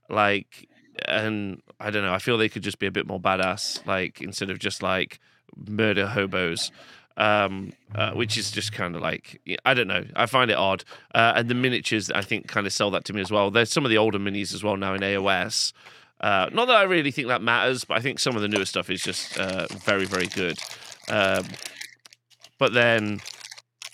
Like 0.09 0.67
and 1.05 1.61
I 1.79 1.91
don't 1.91 2.03
know. 2.03 2.13
I 2.13 2.17
feel 2.17 2.37
they 2.37 2.49
could 2.49 2.63
just 2.63 2.79
be 2.79 2.87
a 2.87 2.91
bit 2.91 3.05
more 3.05 3.19
badass, 3.19 3.85
like 3.85 4.19
instead 4.19 4.49
of 4.49 4.57
just 4.57 4.81
like 4.81 5.19
murder 5.55 6.07
hobos. 6.07 6.71
Um, 7.19 7.73
uh, 7.95 8.11
which 8.11 8.37
is 8.37 8.51
just 8.51 8.73
kind 8.73 8.95
of 8.95 9.01
like 9.01 9.41
I 9.65 9.73
don't 9.73 9.87
know. 9.87 10.05
I 10.15 10.27
find 10.27 10.51
it 10.51 10.57
odd, 10.57 10.83
uh, 11.15 11.33
and 11.35 11.49
the 11.49 11.55
miniatures 11.55 12.11
I 12.11 12.21
think 12.21 12.47
kind 12.47 12.67
of 12.67 12.73
sell 12.73 12.91
that 12.91 13.05
to 13.05 13.13
me 13.13 13.21
as 13.21 13.31
well. 13.31 13.49
There's 13.49 13.71
some 13.71 13.85
of 13.85 13.89
the 13.89 13.97
older 13.97 14.19
minis 14.19 14.53
as 14.53 14.63
well 14.63 14.77
now 14.77 14.93
in 14.93 15.01
AOS. 15.01 15.73
Uh, 16.21 16.47
not 16.53 16.65
that 16.65 16.75
I 16.75 16.83
really 16.83 17.09
think 17.09 17.27
that 17.29 17.41
matters, 17.41 17.85
but 17.85 17.97
I 17.97 18.01
think 18.01 18.19
some 18.19 18.35
of 18.35 18.43
the 18.43 18.47
newer 18.47 18.65
stuff 18.65 18.91
is 18.91 19.01
just 19.01 19.35
uh, 19.39 19.65
very, 19.83 20.05
very 20.05 20.27
good. 20.27 20.59
Um, 21.09 21.45
but 22.59 22.73
then 22.73 23.19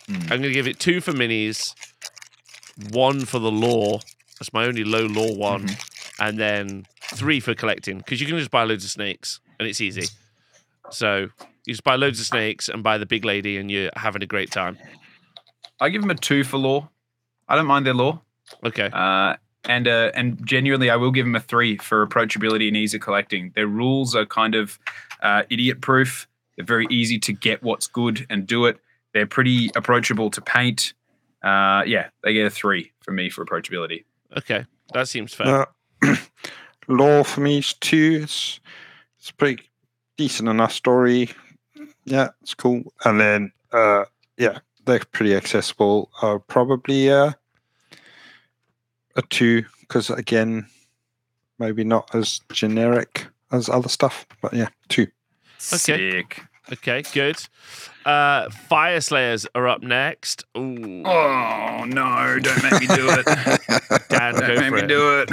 Hmm. 0.07 0.15
I'm 0.23 0.27
going 0.27 0.43
to 0.43 0.51
give 0.51 0.67
it 0.67 0.79
two 0.79 1.01
for 1.01 1.11
minis, 1.11 1.73
one 2.91 3.25
for 3.25 3.39
the 3.39 3.51
lore. 3.51 3.99
That's 4.39 4.53
my 4.53 4.65
only 4.65 4.83
low 4.83 5.05
lore 5.05 5.35
one, 5.35 5.69
and 6.19 6.37
then 6.37 6.85
three 7.13 7.39
for 7.39 7.53
collecting 7.53 7.99
because 7.99 8.19
you 8.19 8.27
can 8.27 8.37
just 8.37 8.51
buy 8.51 8.63
loads 8.63 8.83
of 8.83 8.89
snakes 8.89 9.39
and 9.59 9.67
it's 9.67 9.81
easy. 9.81 10.07
So 10.89 11.27
you 11.65 11.73
just 11.73 11.83
buy 11.83 11.95
loads 11.95 12.19
of 12.19 12.25
snakes 12.25 12.69
and 12.69 12.83
buy 12.83 12.97
the 12.97 13.05
big 13.05 13.25
lady, 13.25 13.57
and 13.57 13.71
you're 13.71 13.91
having 13.95 14.23
a 14.23 14.27
great 14.27 14.51
time. 14.51 14.77
I 15.79 15.89
give 15.89 16.01
them 16.01 16.11
a 16.11 16.15
two 16.15 16.43
for 16.43 16.57
lore. 16.57 16.89
I 17.47 17.55
don't 17.55 17.65
mind 17.65 17.85
their 17.85 17.93
lore. 17.93 18.21
Okay. 18.65 18.89
Uh, 18.91 19.35
and 19.65 19.87
uh, 19.87 20.11
and 20.13 20.45
genuinely, 20.45 20.89
I 20.89 20.97
will 20.97 21.11
give 21.11 21.25
them 21.25 21.35
a 21.35 21.39
three 21.39 21.77
for 21.77 22.05
approachability 22.05 22.67
and 22.67 22.75
ease 22.75 22.93
of 22.93 23.01
collecting. 23.01 23.51
Their 23.55 23.67
rules 23.67 24.15
are 24.15 24.25
kind 24.25 24.55
of 24.55 24.77
uh, 25.21 25.43
idiot 25.49 25.81
proof. 25.81 26.27
They're 26.57 26.65
very 26.65 26.87
easy 26.89 27.17
to 27.19 27.33
get 27.33 27.63
what's 27.63 27.87
good 27.87 28.25
and 28.29 28.45
do 28.45 28.65
it. 28.65 28.77
They're 29.13 29.27
pretty 29.27 29.69
approachable 29.75 30.29
to 30.31 30.41
paint. 30.41 30.93
Uh, 31.43 31.83
yeah, 31.85 32.09
they 32.23 32.33
get 32.33 32.45
a 32.45 32.49
three 32.49 32.91
for 33.01 33.11
me 33.11 33.29
for 33.29 33.45
approachability. 33.45 34.05
Okay. 34.37 34.65
That 34.93 35.07
seems 35.07 35.33
fair. 35.33 35.67
Uh, 36.03 36.15
Lore 36.87 37.23
for 37.23 37.41
me 37.41 37.59
is 37.59 37.73
two. 37.73 38.19
It's 38.23 38.59
it's 39.19 39.31
pretty 39.31 39.63
decent 40.17 40.49
enough 40.49 40.73
story. 40.73 41.29
Yeah, 42.05 42.29
it's 42.41 42.53
cool. 42.53 42.93
And 43.05 43.19
then 43.19 43.51
uh 43.71 44.05
yeah, 44.37 44.59
they're 44.85 45.01
pretty 45.11 45.35
accessible. 45.35 46.09
Uh 46.21 46.39
probably 46.39 47.09
uh 47.09 47.31
a 49.15 49.21
two, 49.29 49.63
because 49.81 50.09
again, 50.09 50.65
maybe 51.59 51.83
not 51.83 52.13
as 52.15 52.41
generic 52.51 53.27
as 53.51 53.69
other 53.69 53.89
stuff. 53.89 54.25
But 54.41 54.53
yeah, 54.53 54.69
two. 54.89 55.03
Okay. 55.03 56.21
Sick. 56.23 56.41
Okay, 56.71 57.03
good. 57.13 57.35
Uh, 58.05 58.47
Fyreslayers 58.47 59.45
are 59.53 59.67
up 59.67 59.81
next. 59.83 60.45
Ooh, 60.57 61.03
Oh 61.05 61.83
no! 61.85 62.39
Don't 62.41 62.63
make 62.63 62.79
me 62.81 62.87
do 62.87 63.09
it. 63.09 63.25
Dan, 64.09 64.33
don't 64.35 64.47
go 64.47 64.55
make 64.55 64.69
for 64.69 64.75
me 64.75 64.81
it. 64.81 64.87
do 64.87 65.19
it. 65.19 65.31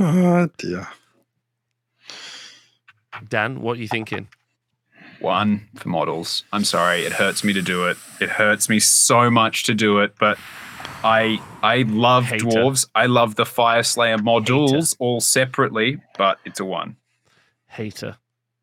oh 0.00 0.48
dear. 0.58 0.88
Dan, 3.28 3.60
what 3.60 3.76
are 3.78 3.80
you 3.80 3.88
thinking? 3.88 4.28
One 5.20 5.68
for 5.76 5.88
models. 5.88 6.44
I'm 6.52 6.64
sorry, 6.64 7.02
it 7.04 7.12
hurts 7.12 7.44
me 7.44 7.52
to 7.52 7.62
do 7.62 7.86
it. 7.86 7.96
It 8.20 8.28
hurts 8.30 8.68
me 8.68 8.80
so 8.80 9.30
much 9.30 9.64
to 9.64 9.74
do 9.74 9.98
it, 10.00 10.14
but 10.18 10.38
I 11.04 11.40
I 11.62 11.82
love 11.82 12.24
Hater. 12.26 12.46
dwarves. 12.46 12.86
I 12.94 13.06
love 13.06 13.34
the 13.34 13.44
Fyreslayer 13.44 14.18
modules 14.18 14.96
all 14.98 15.20
separately, 15.20 16.00
but 16.16 16.38
it's 16.44 16.60
a 16.60 16.64
one. 16.64 16.96
Hater. 17.66 18.16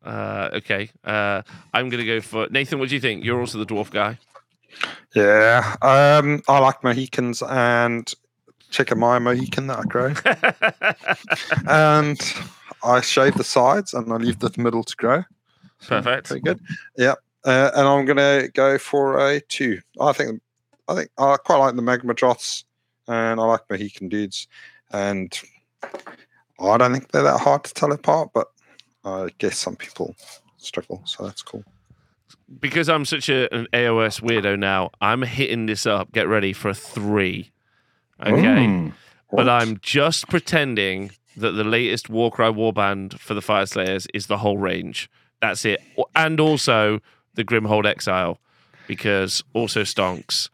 Uh, 0.08 0.48
okay. 0.54 0.90
Uh, 1.04 1.42
I'm 1.74 1.90
going 1.90 2.00
to 2.00 2.06
go 2.06 2.20
for 2.20 2.48
Nathan. 2.50 2.78
What 2.78 2.88
do 2.88 2.94
you 2.94 3.00
think? 3.00 3.24
You're 3.24 3.40
also 3.40 3.58
the 3.58 3.66
dwarf 3.66 3.90
guy. 3.90 4.18
Yeah. 5.14 5.76
Um 5.80 6.42
I 6.46 6.58
like 6.58 6.84
Mohicans 6.84 7.42
and 7.42 8.12
check 8.70 8.92
out 8.92 8.98
my 8.98 9.18
Mohican 9.18 9.66
that 9.68 9.78
I 9.78 9.82
grow. 9.84 10.14
and 11.68 12.20
I 12.84 13.00
shave 13.00 13.34
the 13.34 13.44
sides 13.44 13.94
and 13.94 14.12
I 14.12 14.16
leave 14.16 14.38
the 14.38 14.52
middle 14.58 14.84
to 14.84 14.96
grow. 14.96 15.24
So, 15.80 16.02
Perfect. 16.02 16.28
Pretty 16.28 16.42
good. 16.42 16.60
Yeah. 16.96 17.14
Uh, 17.44 17.70
and 17.74 17.88
I'm 17.88 18.04
gonna 18.04 18.48
go 18.48 18.78
for 18.78 19.18
a 19.18 19.40
two. 19.40 19.80
I 20.00 20.12
think 20.12 20.40
I 20.88 20.94
think 20.94 21.10
I 21.18 21.36
quite 21.36 21.56
like 21.56 21.76
the 21.76 21.82
Magmadroths 21.82 22.64
and 23.06 23.40
I 23.40 23.44
like 23.44 23.62
Mohican 23.70 24.08
dudes. 24.08 24.48
And 24.92 25.38
I 26.60 26.76
don't 26.76 26.92
think 26.92 27.10
they're 27.10 27.22
that 27.22 27.40
hard 27.40 27.64
to 27.64 27.74
tell 27.74 27.92
apart, 27.92 28.30
but 28.34 28.48
I 29.08 29.28
guess 29.38 29.58
some 29.58 29.76
people 29.76 30.14
struggle, 30.58 31.02
so 31.04 31.24
that's 31.24 31.42
cool. 31.42 31.64
because 32.60 32.88
I'm 32.88 33.04
such 33.04 33.28
a, 33.28 33.52
an 33.54 33.66
AOS 33.72 34.20
weirdo 34.20 34.58
now, 34.58 34.90
I'm 35.00 35.22
hitting 35.22 35.66
this 35.66 35.86
up. 35.86 36.12
Get 36.12 36.28
ready 36.28 36.52
for 36.52 36.68
a 36.70 36.74
three. 36.74 37.50
Okay. 38.20 38.40
Mm. 38.66 38.92
But 39.30 39.48
I'm 39.48 39.78
just 39.82 40.28
pretending 40.28 41.10
that 41.36 41.52
the 41.52 41.64
latest 41.64 42.08
Warcry 42.08 42.46
Warband 42.46 43.18
for 43.18 43.34
the 43.34 43.40
Fyreslayers 43.40 44.06
is 44.14 44.26
the 44.26 44.38
whole 44.38 44.58
range. 44.58 45.10
That's 45.40 45.64
it. 45.64 45.80
And 46.16 46.40
also 46.40 47.00
the 47.34 47.44
Grimhold 47.44 47.86
Exile, 47.86 48.40
because 48.86 49.44
also 49.52 49.82
stonks. 49.82 50.48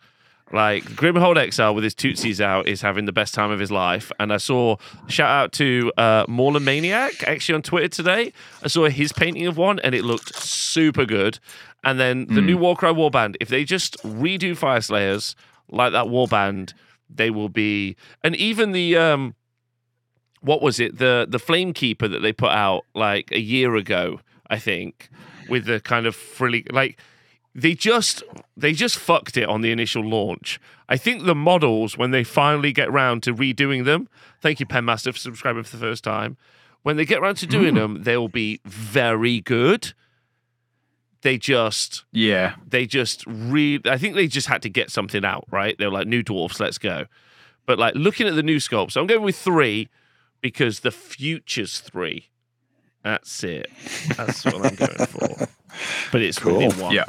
Like 0.52 0.84
Grimhold 0.84 1.36
Exile 1.36 1.74
with 1.74 1.84
his 1.84 1.94
tootsies 1.94 2.40
out 2.40 2.68
is 2.68 2.82
having 2.82 3.06
the 3.06 3.12
best 3.12 3.34
time 3.34 3.50
of 3.50 3.58
his 3.58 3.70
life. 3.72 4.12
And 4.20 4.32
I 4.32 4.36
saw 4.36 4.76
shout 5.08 5.30
out 5.30 5.52
to 5.52 5.92
uh 5.96 6.26
Mauler 6.28 6.60
Maniac 6.60 7.22
actually 7.26 7.56
on 7.56 7.62
Twitter 7.62 7.88
today. 7.88 8.32
I 8.62 8.68
saw 8.68 8.88
his 8.88 9.12
painting 9.12 9.46
of 9.46 9.56
one 9.56 9.78
and 9.80 9.94
it 9.94 10.04
looked 10.04 10.34
super 10.36 11.06
good. 11.06 11.38
And 11.82 11.98
then 12.00 12.26
the 12.28 12.40
new 12.40 12.56
Warcry 12.56 12.92
Warband, 12.94 13.36
if 13.40 13.48
they 13.48 13.64
just 13.64 13.98
redo 14.02 14.52
Fyreslayers 14.52 15.34
like 15.68 15.92
that 15.92 16.06
Warband, 16.06 16.72
they 17.08 17.30
will 17.30 17.48
be 17.48 17.96
and 18.22 18.34
even 18.36 18.72
the 18.72 18.96
um 18.96 19.34
what 20.40 20.62
was 20.62 20.80
it 20.80 20.98
the 20.98 21.26
the 21.28 21.38
flame 21.38 21.72
keeper 21.72 22.08
that 22.08 22.20
they 22.20 22.32
put 22.32 22.50
out 22.50 22.84
like 22.94 23.30
a 23.32 23.40
year 23.40 23.76
ago 23.76 24.20
i 24.48 24.58
think 24.58 25.08
with 25.48 25.66
the 25.66 25.80
kind 25.80 26.06
of 26.06 26.14
frilly 26.14 26.64
like 26.70 26.98
they 27.54 27.74
just 27.74 28.22
they 28.56 28.72
just 28.72 28.96
fucked 28.96 29.36
it 29.36 29.48
on 29.48 29.60
the 29.60 29.70
initial 29.70 30.02
launch 30.02 30.60
i 30.88 30.96
think 30.96 31.24
the 31.24 31.34
models 31.34 31.96
when 31.96 32.10
they 32.10 32.24
finally 32.24 32.72
get 32.72 32.90
round 32.90 33.22
to 33.22 33.32
redoing 33.34 33.84
them 33.84 34.08
thank 34.40 34.58
you 34.60 34.66
penmaster 34.66 35.12
for 35.12 35.18
subscribing 35.18 35.62
for 35.62 35.76
the 35.76 35.80
first 35.80 36.02
time 36.02 36.36
when 36.82 36.96
they 36.96 37.04
get 37.04 37.20
round 37.20 37.36
to 37.36 37.46
doing 37.46 37.74
mm. 37.74 37.78
them 37.78 38.02
they'll 38.02 38.28
be 38.28 38.60
very 38.64 39.40
good 39.40 39.92
they 41.22 41.38
just 41.38 42.04
Yeah. 42.12 42.54
they 42.68 42.86
just 42.86 43.24
re 43.26 43.80
I 43.86 43.96
think 43.98 44.14
they 44.14 44.28
just 44.28 44.46
had 44.46 44.60
to 44.62 44.68
get 44.68 44.90
something 44.90 45.24
out, 45.24 45.46
right? 45.50 45.74
They 45.78 45.86
were 45.86 45.90
like 45.92 46.06
new 46.06 46.22
dwarfs, 46.22 46.60
let's 46.60 46.76
go. 46.76 47.06
But 47.66 47.78
like 47.78 47.94
looking 47.94 48.28
at 48.28 48.34
the 48.34 48.42
new 48.42 48.58
sculpts, 48.58 48.94
I'm 48.94 49.06
going 49.06 49.22
with 49.22 49.36
three 49.36 49.88
because 50.42 50.80
the 50.80 50.90
future's 50.90 51.80
three. 51.80 52.28
That's 53.02 53.42
it. 53.42 53.70
That's 54.18 54.44
what 54.44 54.66
I'm 54.66 54.74
going 54.74 55.06
for. 55.06 55.48
But 56.12 56.20
it's 56.20 56.44
really 56.44 56.70
Cool. 56.70 56.84
one. 56.84 56.94
Yeah. 56.94 57.04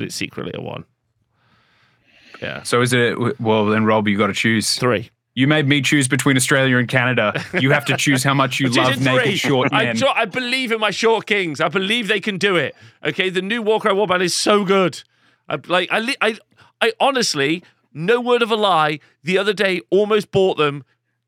But 0.00 0.06
it's 0.06 0.14
secretly 0.16 0.52
a 0.54 0.62
one. 0.62 0.84
Yeah. 2.40 2.62
So 2.62 2.80
is 2.80 2.94
it? 2.94 3.38
Well, 3.38 3.66
then 3.66 3.84
Rob, 3.84 4.08
you 4.08 4.16
got 4.16 4.28
to 4.28 4.32
choose. 4.32 4.76
Three. 4.76 5.10
You 5.34 5.46
made 5.46 5.68
me 5.68 5.82
choose 5.82 6.08
between 6.08 6.38
Australia 6.38 6.78
and 6.78 6.88
Canada. 6.88 7.44
You 7.52 7.70
have 7.72 7.84
to 7.84 7.96
choose 7.98 8.24
how 8.24 8.32
much 8.32 8.60
you 8.60 8.68
I'm 8.70 8.72
love 8.74 9.00
naked 9.02 9.22
three. 9.24 9.36
short 9.36 9.68
I, 9.72 9.84
men. 9.84 9.96
jo- 9.96 10.08
I 10.14 10.24
believe 10.24 10.72
in 10.72 10.80
my 10.80 10.90
short 10.90 11.26
kings. 11.26 11.60
I 11.60 11.68
believe 11.68 12.08
they 12.08 12.18
can 12.20 12.38
do 12.38 12.56
it. 12.56 12.74
Okay, 13.04 13.28
the 13.28 13.42
new 13.42 13.60
Warcry 13.60 13.92
Warband 13.92 14.22
is 14.22 14.34
so 14.34 14.64
good. 14.64 15.02
I, 15.50 15.58
like 15.68 15.90
I, 15.92 16.14
I, 16.22 16.38
I 16.80 16.92
honestly, 16.98 17.62
no 17.92 18.22
word 18.22 18.40
of 18.40 18.50
a 18.50 18.56
lie. 18.56 19.00
The 19.22 19.36
other 19.36 19.52
day, 19.52 19.82
almost 19.90 20.30
bought 20.30 20.56
them 20.56 20.82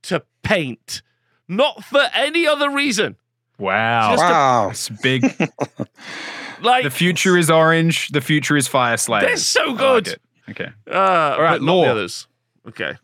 to 0.05 0.25
paint, 0.43 1.03
not 1.47 1.85
for 1.85 2.05
any 2.15 2.47
other 2.47 2.71
reason. 2.71 3.17
wow. 3.59 4.13
Just 4.13 4.23
a- 4.23 4.27
Wow. 4.27 4.67
That's 4.69 4.89
big. 4.89 5.51
Like 6.63 6.85
the 6.85 6.91
future 6.91 7.37
is 7.37 7.51
orange. 7.51 8.09
The 8.09 8.21
future 8.21 8.57
is 8.57 8.69
Fyreslayer. 8.69 9.21
they're 9.23 9.37
so 9.37 9.65
like 9.67 9.79
good. 9.79 10.09
it. 10.09 10.21
Okay. 10.51 10.69
Uh, 10.91 10.95
All 11.37 11.43
right, 11.43 11.61
lore. 11.61 11.89
others. 11.89 12.27
Okay. 12.69 12.95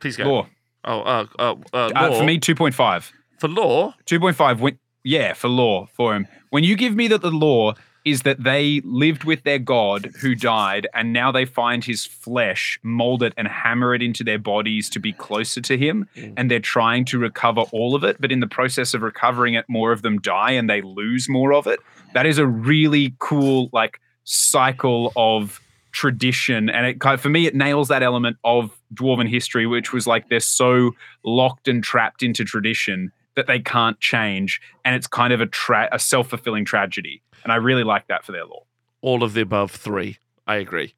Please 0.00 0.16
go. 0.16 0.24
Lore. 0.24 0.48
Oh, 0.84 1.00
uh, 1.00 1.26
uh, 1.38 1.54
uh, 1.72 1.76
Uh, 1.94 2.08
lore. 2.10 2.18
for 2.20 2.24
me, 2.24 2.38
2.5. 2.38 3.12
for 3.38 3.48
lore. 3.48 3.94
2.5. 4.06 4.60
When, 4.60 4.78
yeah, 5.04 5.32
for 5.32 5.48
lore, 5.48 5.88
for 5.94 6.14
him. 6.14 6.26
When 6.50 6.64
you 6.64 6.76
give 6.76 6.94
me 6.94 7.08
that 7.08 7.22
the 7.22 7.30
lore 7.30 7.74
is 8.06 8.22
that 8.22 8.42
they 8.44 8.80
lived 8.84 9.24
with 9.24 9.42
their 9.42 9.58
god 9.58 10.10
who 10.22 10.34
died, 10.34 10.86
and 10.94 11.12
now 11.12 11.30
they 11.32 11.44
find 11.44 11.84
his 11.84 12.06
flesh, 12.06 12.78
mold 12.82 13.22
it, 13.22 13.34
and 13.36 13.48
hammer 13.48 13.94
it 13.94 14.00
into 14.02 14.22
their 14.24 14.38
bodies 14.38 14.88
to 14.90 15.00
be 15.00 15.12
closer 15.12 15.60
to 15.60 15.76
him, 15.76 16.08
Mm. 16.16 16.32
and 16.36 16.50
they're 16.50 16.60
trying 16.60 17.04
to 17.06 17.18
recover 17.18 17.62
all 17.72 17.94
of 17.96 18.04
it, 18.04 18.16
but 18.20 18.30
in 18.32 18.40
the 18.40 18.46
process 18.46 18.94
of 18.94 19.02
recovering 19.02 19.54
it, 19.54 19.64
more 19.68 19.92
of 19.92 20.02
them 20.02 20.18
die 20.20 20.52
and 20.52 20.70
they 20.70 20.80
lose 20.82 21.28
more 21.28 21.52
of 21.52 21.66
it. 21.66 21.80
That 22.14 22.24
is 22.26 22.38
a 22.38 22.46
really 22.46 23.14
cool, 23.18 23.68
like, 23.72 24.00
cycle 24.24 25.12
of 25.16 25.60
tradition 25.92 26.68
and 26.68 26.84
it 26.86 27.00
kind 27.00 27.14
of, 27.14 27.20
for 27.22 27.30
me 27.30 27.46
it 27.46 27.54
nails 27.54 27.88
that 27.88 28.02
element 28.02 28.36
of 28.44 28.70
dwarven 28.94 29.26
history 29.28 29.66
which 29.66 29.92
was 29.94 30.06
like 30.06 30.28
they're 30.28 30.40
so 30.40 30.90
locked 31.24 31.68
and 31.68 31.82
trapped 31.82 32.22
into 32.22 32.44
tradition 32.44 33.10
that 33.36 33.46
they 33.46 33.60
can't 33.60 34.00
change 34.00 34.60
and 34.84 34.94
it's 34.96 35.06
kind 35.06 35.32
of 35.32 35.40
a 35.40 35.46
tra- 35.46 35.88
a 35.92 35.98
self-fulfilling 35.98 36.64
tragedy 36.64 37.22
and 37.44 37.52
i 37.52 37.56
really 37.56 37.84
like 37.84 38.06
that 38.08 38.24
for 38.24 38.32
their 38.32 38.44
lore 38.44 38.64
All 39.02 39.22
of 39.22 39.34
the 39.34 39.42
above 39.42 39.70
three. 39.70 40.18
I 40.48 40.56
agree. 40.56 40.94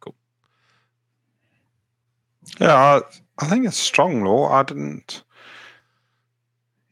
Cool. 0.00 0.14
Yeah, 2.60 2.74
I, 2.74 3.00
I 3.38 3.46
think 3.46 3.66
it's 3.66 3.76
strong 3.76 4.22
lore. 4.24 4.50
I 4.52 4.62
didn't 4.62 5.22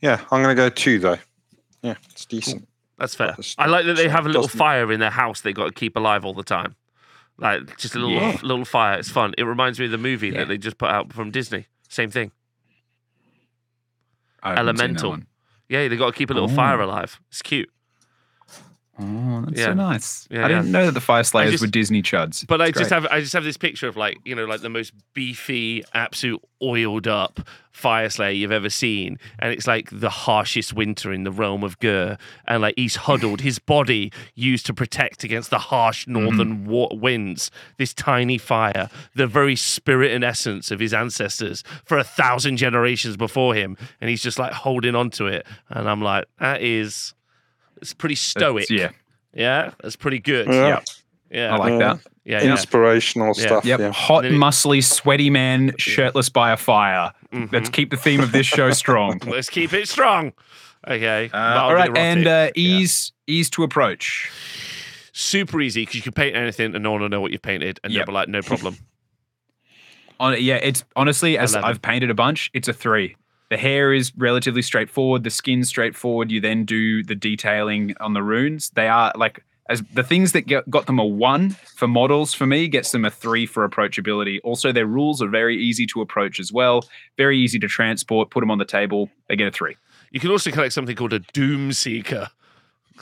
Yeah, 0.01 0.21
I'm 0.31 0.43
going 0.43 0.55
to 0.57 0.61
go 0.63 0.69
two 0.69 0.99
though. 0.99 1.19
Yeah, 1.83 1.95
it's 2.11 2.25
decent. 2.27 2.69
That's 2.99 3.15
fair. 3.15 3.29
That's- 3.29 3.55
I 3.59 3.67
like 3.67 3.87
that 3.87 3.95
they 3.97 4.09
have 4.09 4.25
a 4.27 4.29
little 4.29 4.43
doesn't- 4.43 4.59
fire 4.59 4.93
in 4.93 5.01
their 5.01 5.11
house 5.11 5.41
they 5.41 5.53
got 5.53 5.67
to 5.67 5.73
keep 5.73 5.97
alive 5.97 6.25
all 6.25 6.35
the 6.35 6.43
time. 6.45 6.77
Like 7.39 7.77
just 7.79 7.95
a 7.95 7.99
little 7.99 8.15
Yeah. 8.15 8.39
little 8.43 8.65
fire. 8.65 8.99
It's 8.99 9.11
fun. 9.11 9.35
It 9.39 9.45
reminds 9.45 9.79
me 9.81 9.87
of 9.87 9.91
the 9.91 9.99
movie 9.99 10.29
Yeah. 10.29 10.39
that 10.41 10.49
they 10.49 10.59
just 10.59 10.79
put 10.79 10.91
out 10.91 11.13
from 11.13 11.31
Disney. 11.31 11.67
Same 11.89 12.11
thing. 12.11 12.31
I 14.43 14.51
haven't 14.57 14.77
seen 14.79 14.95
that 14.95 15.01
Elemental. 15.03 15.27
Yeah, 15.69 15.89
they 15.89 15.97
got 15.97 16.07
to 16.07 16.13
keep 16.13 16.31
a 16.31 16.35
little 16.35 16.51
Oh. 16.51 16.55
fire 16.55 16.81
alive. 16.81 17.21
It's 17.29 17.43
cute. 17.43 17.71
Oh, 18.99 19.43
that's 19.47 19.59
Yeah. 19.59 19.67
so 19.67 19.75
nice. 19.75 20.29
Yeah, 20.31 20.45
I 20.45 20.49
didn't 20.49 20.71
know 20.71 20.85
that 20.87 20.93
the 20.93 21.01
Fyreslayers 21.01 21.51
just- 21.53 21.63
were 21.63 21.67
Disney 21.71 22.03
chuds. 22.03 22.47
But 22.47 22.61
I 22.61 22.67
It's 22.67 22.79
just 22.79 22.91
great. 22.91 23.03
have 23.03 23.11
I 23.11 23.21
just 23.21 23.33
have 23.33 23.43
this 23.45 23.57
picture 23.57 23.89
of 23.89 23.97
like 23.97 24.19
you 24.25 24.35
know 24.35 24.45
like 24.45 24.61
the 24.61 24.69
most 24.69 24.93
beefy, 25.15 25.83
absolute 25.95 26.43
oiled 26.63 27.09
up 27.09 27.41
Fyreslayer 27.75 28.37
you've 28.39 28.53
ever 28.53 28.69
seen, 28.69 29.19
and 29.39 29.51
it's 29.51 29.67
like 29.67 29.89
the 29.91 30.11
harshest 30.11 30.75
winter 30.75 31.11
in 31.11 31.25
the 31.25 31.33
realm 31.33 31.65
of 31.65 31.79
Ghur, 31.79 32.19
and 32.47 32.61
like 32.61 32.75
he's 32.77 32.97
huddled, 32.97 33.41
his 33.41 33.59
body 33.59 34.13
used 34.35 34.67
to 34.67 34.75
protect 34.75 35.25
against 35.25 35.49
the 35.49 35.59
harsh 35.59 36.03
mm-hmm. 36.07 36.13
northern 36.25 36.67
wa- 36.67 36.93
winds. 36.93 37.51
This 37.79 37.95
tiny 37.95 38.37
fire, 38.37 38.91
the 39.15 39.27
very 39.27 39.57
spirit 39.57 40.13
and 40.13 40.23
essence 40.23 40.71
of 40.71 40.81
his 40.81 40.93
ancestors 40.93 41.65
for 41.87 41.97
a 41.97 42.05
thousand 42.05 42.59
generations 42.59 43.17
before 43.17 43.55
him, 43.55 43.79
and 44.03 44.11
he's 44.11 44.23
just 44.23 44.39
like 44.39 44.53
holding 44.53 44.95
on 44.95 45.09
to 45.13 45.27
it, 45.27 45.47
and 45.71 45.89
I'm 45.89 46.03
like, 46.03 46.27
that 46.41 46.61
is, 46.61 47.15
it's 47.83 47.93
pretty 47.93 48.15
stoic. 48.15 48.71
yeah, 48.71 48.91
yeah, 49.35 49.73
that's 49.83 49.97
pretty 49.97 50.19
good. 50.21 50.47
Yeah. 50.49 50.67
yeah, 50.69 50.81
yeah, 51.31 51.55
I 51.55 51.57
like 51.59 51.73
Yeah. 51.73 51.79
that. 51.79 51.99
yeah. 52.25 52.43
yeah. 52.45 52.51
Inspirational 52.53 53.35
Yeah. 53.37 53.47
stuff. 53.47 53.65
Yep, 53.65 53.81
Yeah. 53.81 53.93
hot, 53.93 54.25
it- 54.25 54.33
muscly, 54.33 54.83
sweaty 54.83 55.29
man, 55.31 55.75
shirtless 55.79 56.29
by 56.31 56.53
a 56.53 56.57
fire. 56.57 57.13
Mhm. 57.33 57.53
Let's 57.53 57.69
keep 57.69 57.91
the 57.91 57.97
theme 57.97 58.21
of 58.21 58.33
this 58.33 58.47
show 58.47 58.71
strong. 58.71 59.19
Let's 59.27 59.51
keep 59.51 59.73
it 59.75 59.89
strong. 59.89 60.33
Okay. 60.89 61.31
Uh, 61.33 61.37
all 61.61 61.75
right, 61.75 61.97
and 61.97 62.27
uh, 62.27 62.51
ease 62.55 63.13
ease 63.27 63.49
to 63.51 63.63
approach. 63.63 64.31
super 65.15 65.61
easy 65.61 65.83
because 65.83 65.95
you 65.95 66.01
can 66.03 66.13
paint 66.13 66.35
anything 66.35 66.75
and 66.75 66.83
no 66.83 66.91
one 66.91 67.03
will 67.03 67.09
know 67.11 67.21
what 67.21 67.33
you've 67.33 67.43
painted, 67.43 67.79
and 67.85 67.93
Yep. 67.93 68.07
they'll 68.07 68.13
be 68.13 68.15
like, 68.15 68.29
no 68.29 68.41
problem. 68.41 68.79
On 70.21 70.41
yeah, 70.41 70.55
it's 70.57 70.85
honestly 70.97 71.37
as 71.37 71.53
11. 71.55 71.69
I've 71.69 71.83
painted 71.83 72.11
a 72.11 72.15
bunch, 72.15 72.51
it's 72.55 72.69
a 72.69 72.73
three. 72.73 73.17
The 73.53 73.59
hair 73.59 73.93
is 73.93 74.17
relatively 74.17 74.63
straightforward. 74.63 75.25
The 75.25 75.31
skin 75.31 75.63
straightforward. 75.63 76.31
You 76.31 76.41
then 76.41 76.65
do 76.65 77.03
the 77.03 77.15
detailing 77.15 77.95
on 78.01 78.15
the 78.15 78.23
runes. 78.23 78.71
They 78.71 78.89
are 78.89 79.13
like 79.15 79.45
as 79.69 79.83
the 79.93 80.03
things 80.03 80.33
that 80.33 80.47
get, 80.47 80.71
got 80.71 80.87
them 80.87 80.99
a 80.99 81.05
one 81.05 81.51
for 81.51 81.87
models 81.87 82.33
for 82.33 82.47
me 82.47 82.67
gets 82.67 82.93
them 82.93 83.05
a 83.05 83.11
three 83.11 83.45
for 83.45 83.69
approachability. 83.69 84.39
Also, 84.43 84.73
their 84.73 84.87
rules 84.87 85.21
are 85.21 85.29
very 85.29 85.63
easy 85.63 85.85
to 85.89 86.01
approach 86.01 86.41
as 86.41 86.51
well. 86.51 86.87
Very 87.19 87.39
easy 87.39 87.59
to 87.59 87.69
transport. 87.69 88.31
Put 88.31 88.41
them 88.41 88.51
on 88.51 88.57
the 88.57 88.65
table. 88.65 89.11
They 89.29 89.37
get 89.37 89.49
a 89.49 89.51
three. 89.51 89.77
you 90.13 90.19
can 90.19 90.31
also 90.31 90.51
collect 90.51 90.73
something 90.73 90.97
called 90.97 91.13
a 91.13 91.21
Doomseeker. 91.21 92.31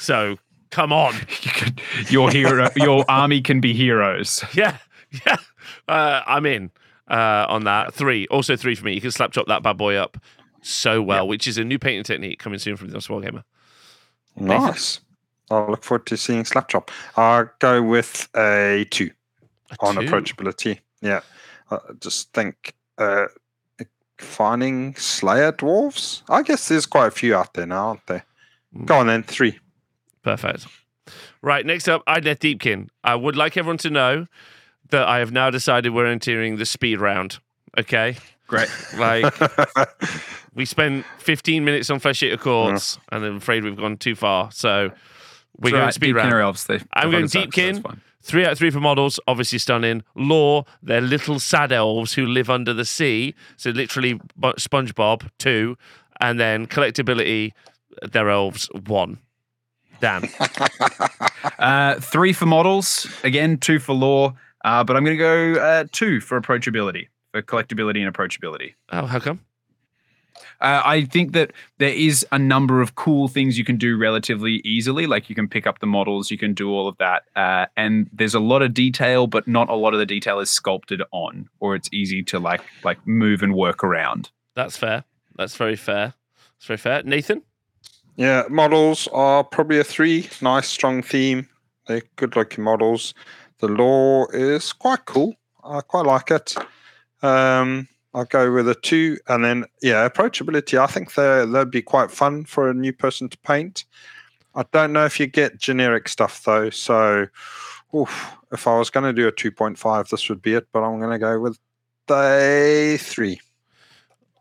So 0.01 0.37
come 0.71 0.93
on. 0.93 1.15
You 1.43 1.51
could, 1.53 1.81
your 2.09 2.29
hero, 2.29 2.69
your 2.75 3.05
army 3.09 3.41
can 3.41 3.61
be 3.61 3.73
heroes. 3.73 4.43
Yeah. 4.53 4.79
Yeah. 5.25 5.37
Uh, 5.87 6.23
I'm 6.27 6.45
in 6.45 6.73
uh, 7.09 7.47
on 7.49 7.63
that. 7.65 7.95
Three. 7.95 8.27
Also 8.29 8.57
three 8.57 8.75
for 8.75 8.85
me. 8.85 8.95
You 8.95 9.01
can 9.01 9.13
slap 9.13 9.31
chop 9.31 9.47
that 9.47 9.63
bad 9.63 9.77
boy 9.77 9.95
up 9.95 10.17
so 10.63 11.03
well, 11.03 11.27
which 11.27 11.47
is 11.47 11.59
a 11.59 11.65
new 11.65 11.79
painting 11.79 12.05
technique 12.05 12.39
coming 12.39 12.59
soon 12.59 12.77
from 12.77 12.89
the 12.89 13.01
Small 13.01 13.21
Gamer. 13.21 13.45
Nice. 14.37 15.01
I'll 15.51 15.69
look 15.69 15.83
forward 15.83 16.07
to 16.07 16.17
seeing 16.17 16.45
Slapchop. 16.45 16.89
I'll 17.17 17.51
go 17.59 17.83
with 17.83 18.29
a 18.37 18.87
two 18.91 19.11
A 19.73 19.77
on 19.81 19.97
two. 19.97 20.03
approachability. 20.03 20.79
Yeah. 21.01 21.21
I 21.71 21.79
just 22.01 22.33
think 22.33 22.75
uh, 22.99 23.27
finding 24.19 24.95
Slayer 24.97 25.53
dwarves. 25.53 26.23
I 26.29 26.43
guess 26.43 26.69
there's 26.69 26.87
quite 26.87 27.09
a 27.09 27.11
few 27.11 27.35
out 27.35 27.55
there 27.55 27.67
now, 27.67 27.89
aren't 27.89 28.07
there? 28.07 28.25
Mm. 28.77 28.87
Go 28.87 28.99
on 28.99 29.07
then, 29.09 29.23
three. 29.23 29.59
Perfect. 30.23 30.67
Right, 31.43 31.65
next 31.65 31.89
up, 31.89 32.05
Idoneth 32.07 32.39
Deepkin. 32.39 32.89
I 33.03 33.15
would 33.15 33.35
like 33.37 33.57
everyone 33.57 33.79
to 33.79 33.91
know 33.91 34.27
that 34.91 35.09
I 35.09 35.19
have 35.19 35.33
now 35.33 35.51
decided 35.51 35.91
we're 35.95 36.07
entering 36.07 36.57
the 36.57 36.67
speed 36.67 37.01
round. 37.01 37.39
Okay? 37.79 38.17
Great. 38.51 38.69
Like, 38.99 39.33
we 40.55 40.65
spent 40.65 41.07
15 41.19 41.65
minutes 41.65 41.89
on 41.89 42.01
Flesh 42.01 42.21
Eater 42.25 42.37
Courts, 42.37 42.99
and 43.13 43.25
I'm 43.25 43.37
afraid 43.37 43.63
we've 43.63 43.77
gone 43.77 43.97
too 43.97 44.17
far. 44.17 44.51
So 44.51 44.91
we're 45.57 45.69
It's 45.69 45.71
going 45.71 45.83
right, 45.85 45.95
speed 45.95 46.15
Deepkin 46.15 46.17
round. 46.17 46.33
or 46.35 46.41
elves. 46.41 46.67
I'm 46.93 47.11
going 47.13 47.29
fucking 47.29 47.53
suck, 47.53 47.55
so 47.55 47.61
Deepkin. 47.63 47.99
Three 48.23 48.45
out 48.45 48.53
of 48.53 48.59
three 48.59 48.71
for 48.71 48.81
models, 48.81 49.21
obviously 49.29 49.59
stunning. 49.59 50.03
Lore, 50.17 50.65
they're 50.83 51.01
little 51.01 51.39
sad 51.39 51.71
elves 51.73 52.13
who 52.15 52.27
live 52.27 52.51
under 52.51 52.75
the 52.75 52.85
sea. 52.85 53.35
So 53.57 53.71
literally 53.71 54.15
Bu- 54.37 54.53
SpongeBob, 54.55 55.31
two. 55.39 55.79
And 56.21 56.39
then 56.41 56.67
collectability, 56.67 57.53
they're 58.11 58.29
elves, 58.31 58.69
one. 58.87 59.19
Dan. 60.01 60.29
Uh, 61.59 61.99
three 62.01 62.33
for 62.33 62.47
models. 62.47 63.07
Again, 63.25 63.57
two 63.59 63.79
for 63.79 63.93
lore. 63.95 64.35
Uh, 64.65 64.83
but 64.85 64.97
I'm 64.97 65.05
going 65.05 65.17
to 65.17 65.23
go 65.55 65.61
uh, 65.61 65.85
two 65.93 66.21
for 66.21 66.41
approachability, 66.41 67.09
for 67.33 67.43
collectability 67.43 68.05
and 68.05 68.13
approachability. 68.13 68.75
Oh, 68.91 69.07
how 69.07 69.21
come? 69.21 69.41
Uh, 70.61 70.83
I 70.85 71.05
think 71.05 71.33
that 71.33 71.53
there 71.79 71.93
is 71.93 72.27
a 72.33 72.39
number 72.39 72.81
of 72.81 72.95
cool 72.95 73.29
things 73.29 73.59
you 73.59 73.65
can 73.65 73.77
do 73.77 73.97
relatively 73.97 74.61
easily. 74.65 75.07
Like 75.07 75.29
you 75.29 75.35
can 75.35 75.49
pick 75.49 75.67
up 75.67 75.79
the 75.81 75.87
models, 75.87 76.31
you 76.31 76.39
can 76.39 76.55
do 76.55 76.71
all 76.71 76.89
of 76.89 76.97
that. 76.99 77.25
Uh, 77.35 77.67
and 77.77 78.09
there's 78.13 78.35
a 78.35 78.41
lot 78.41 78.63
of 78.63 78.75
detail, 78.75 79.27
but 79.27 79.49
not 79.49 79.69
a 79.69 79.75
lot 79.75 79.95
of 79.95 80.01
the 80.01 80.07
detail 80.07 80.39
is 80.39 80.51
sculpted 80.51 81.03
on, 81.13 81.49
or 81.61 81.75
it's 81.75 81.89
easy 81.93 82.23
to 82.25 82.39
like 82.39 82.63
like 82.85 83.05
move 83.07 83.43
and 83.43 83.55
work 83.55 83.83
around. 83.83 84.31
That's 84.55 84.77
fair. 84.77 85.05
That's 85.37 85.57
very 85.57 85.77
fair. 85.77 86.15
That's 86.57 86.67
very 86.67 86.79
fair. 86.79 87.03
Nathan? 87.03 87.43
Yeah, 88.17 88.45
models 88.51 89.09
are 89.13 89.43
probably 89.45 89.79
a 89.79 89.85
three. 89.85 90.29
Nice, 90.43 90.69
strong 90.69 91.03
theme. 91.03 91.49
They're 91.87 92.03
good 92.17 92.37
looking 92.37 92.65
models. 92.65 93.15
The 93.61 93.69
lore 93.69 94.35
is 94.35 94.73
quite 94.73 95.07
cool. 95.07 95.37
I 95.65 95.81
quite 95.81 96.07
like 96.07 96.31
it. 96.31 96.55
Um, 97.23 97.89
I'll 98.15 98.25
go 98.25 98.53
with 98.53 98.69
a 98.69 98.75
two. 98.75 99.19
And 99.29 99.45
then, 99.45 99.65
yeah, 99.83 100.09
approachability. 100.09 100.79
I 100.79 100.87
think 100.87 101.15
they're, 101.15 101.47
they'd 101.47 101.71
be 101.71 101.83
quite 101.83 102.11
fun 102.11 102.45
for 102.45 102.69
a 102.69 102.75
new 102.75 102.93
person 102.93 103.29
to 103.29 103.39
paint. 103.39 103.85
I 104.55 104.65
don't 104.73 104.93
know 104.93 105.05
if 105.05 105.21
you 105.21 105.27
get 105.27 105.59
generic 105.59 106.09
stuff 106.09 106.43
though. 106.45 106.71
So, 106.71 107.27
oof, 107.95 108.37
if 108.53 108.67
I 108.67 108.77
was 108.79 108.91
going 108.91 109.05
to 109.05 109.13
do 109.13 109.29
a 109.29 109.33
2.5, 109.33 110.09
this 110.09 110.29
would 110.29 110.43
be 110.43 110.55
it. 110.55 110.67
But 110.73 110.83
I'm 110.83 110.99
going 110.99 111.13
to 111.13 111.19
go 111.19 111.39
with 111.39 111.59
the 112.07 112.99
three. 113.01 113.41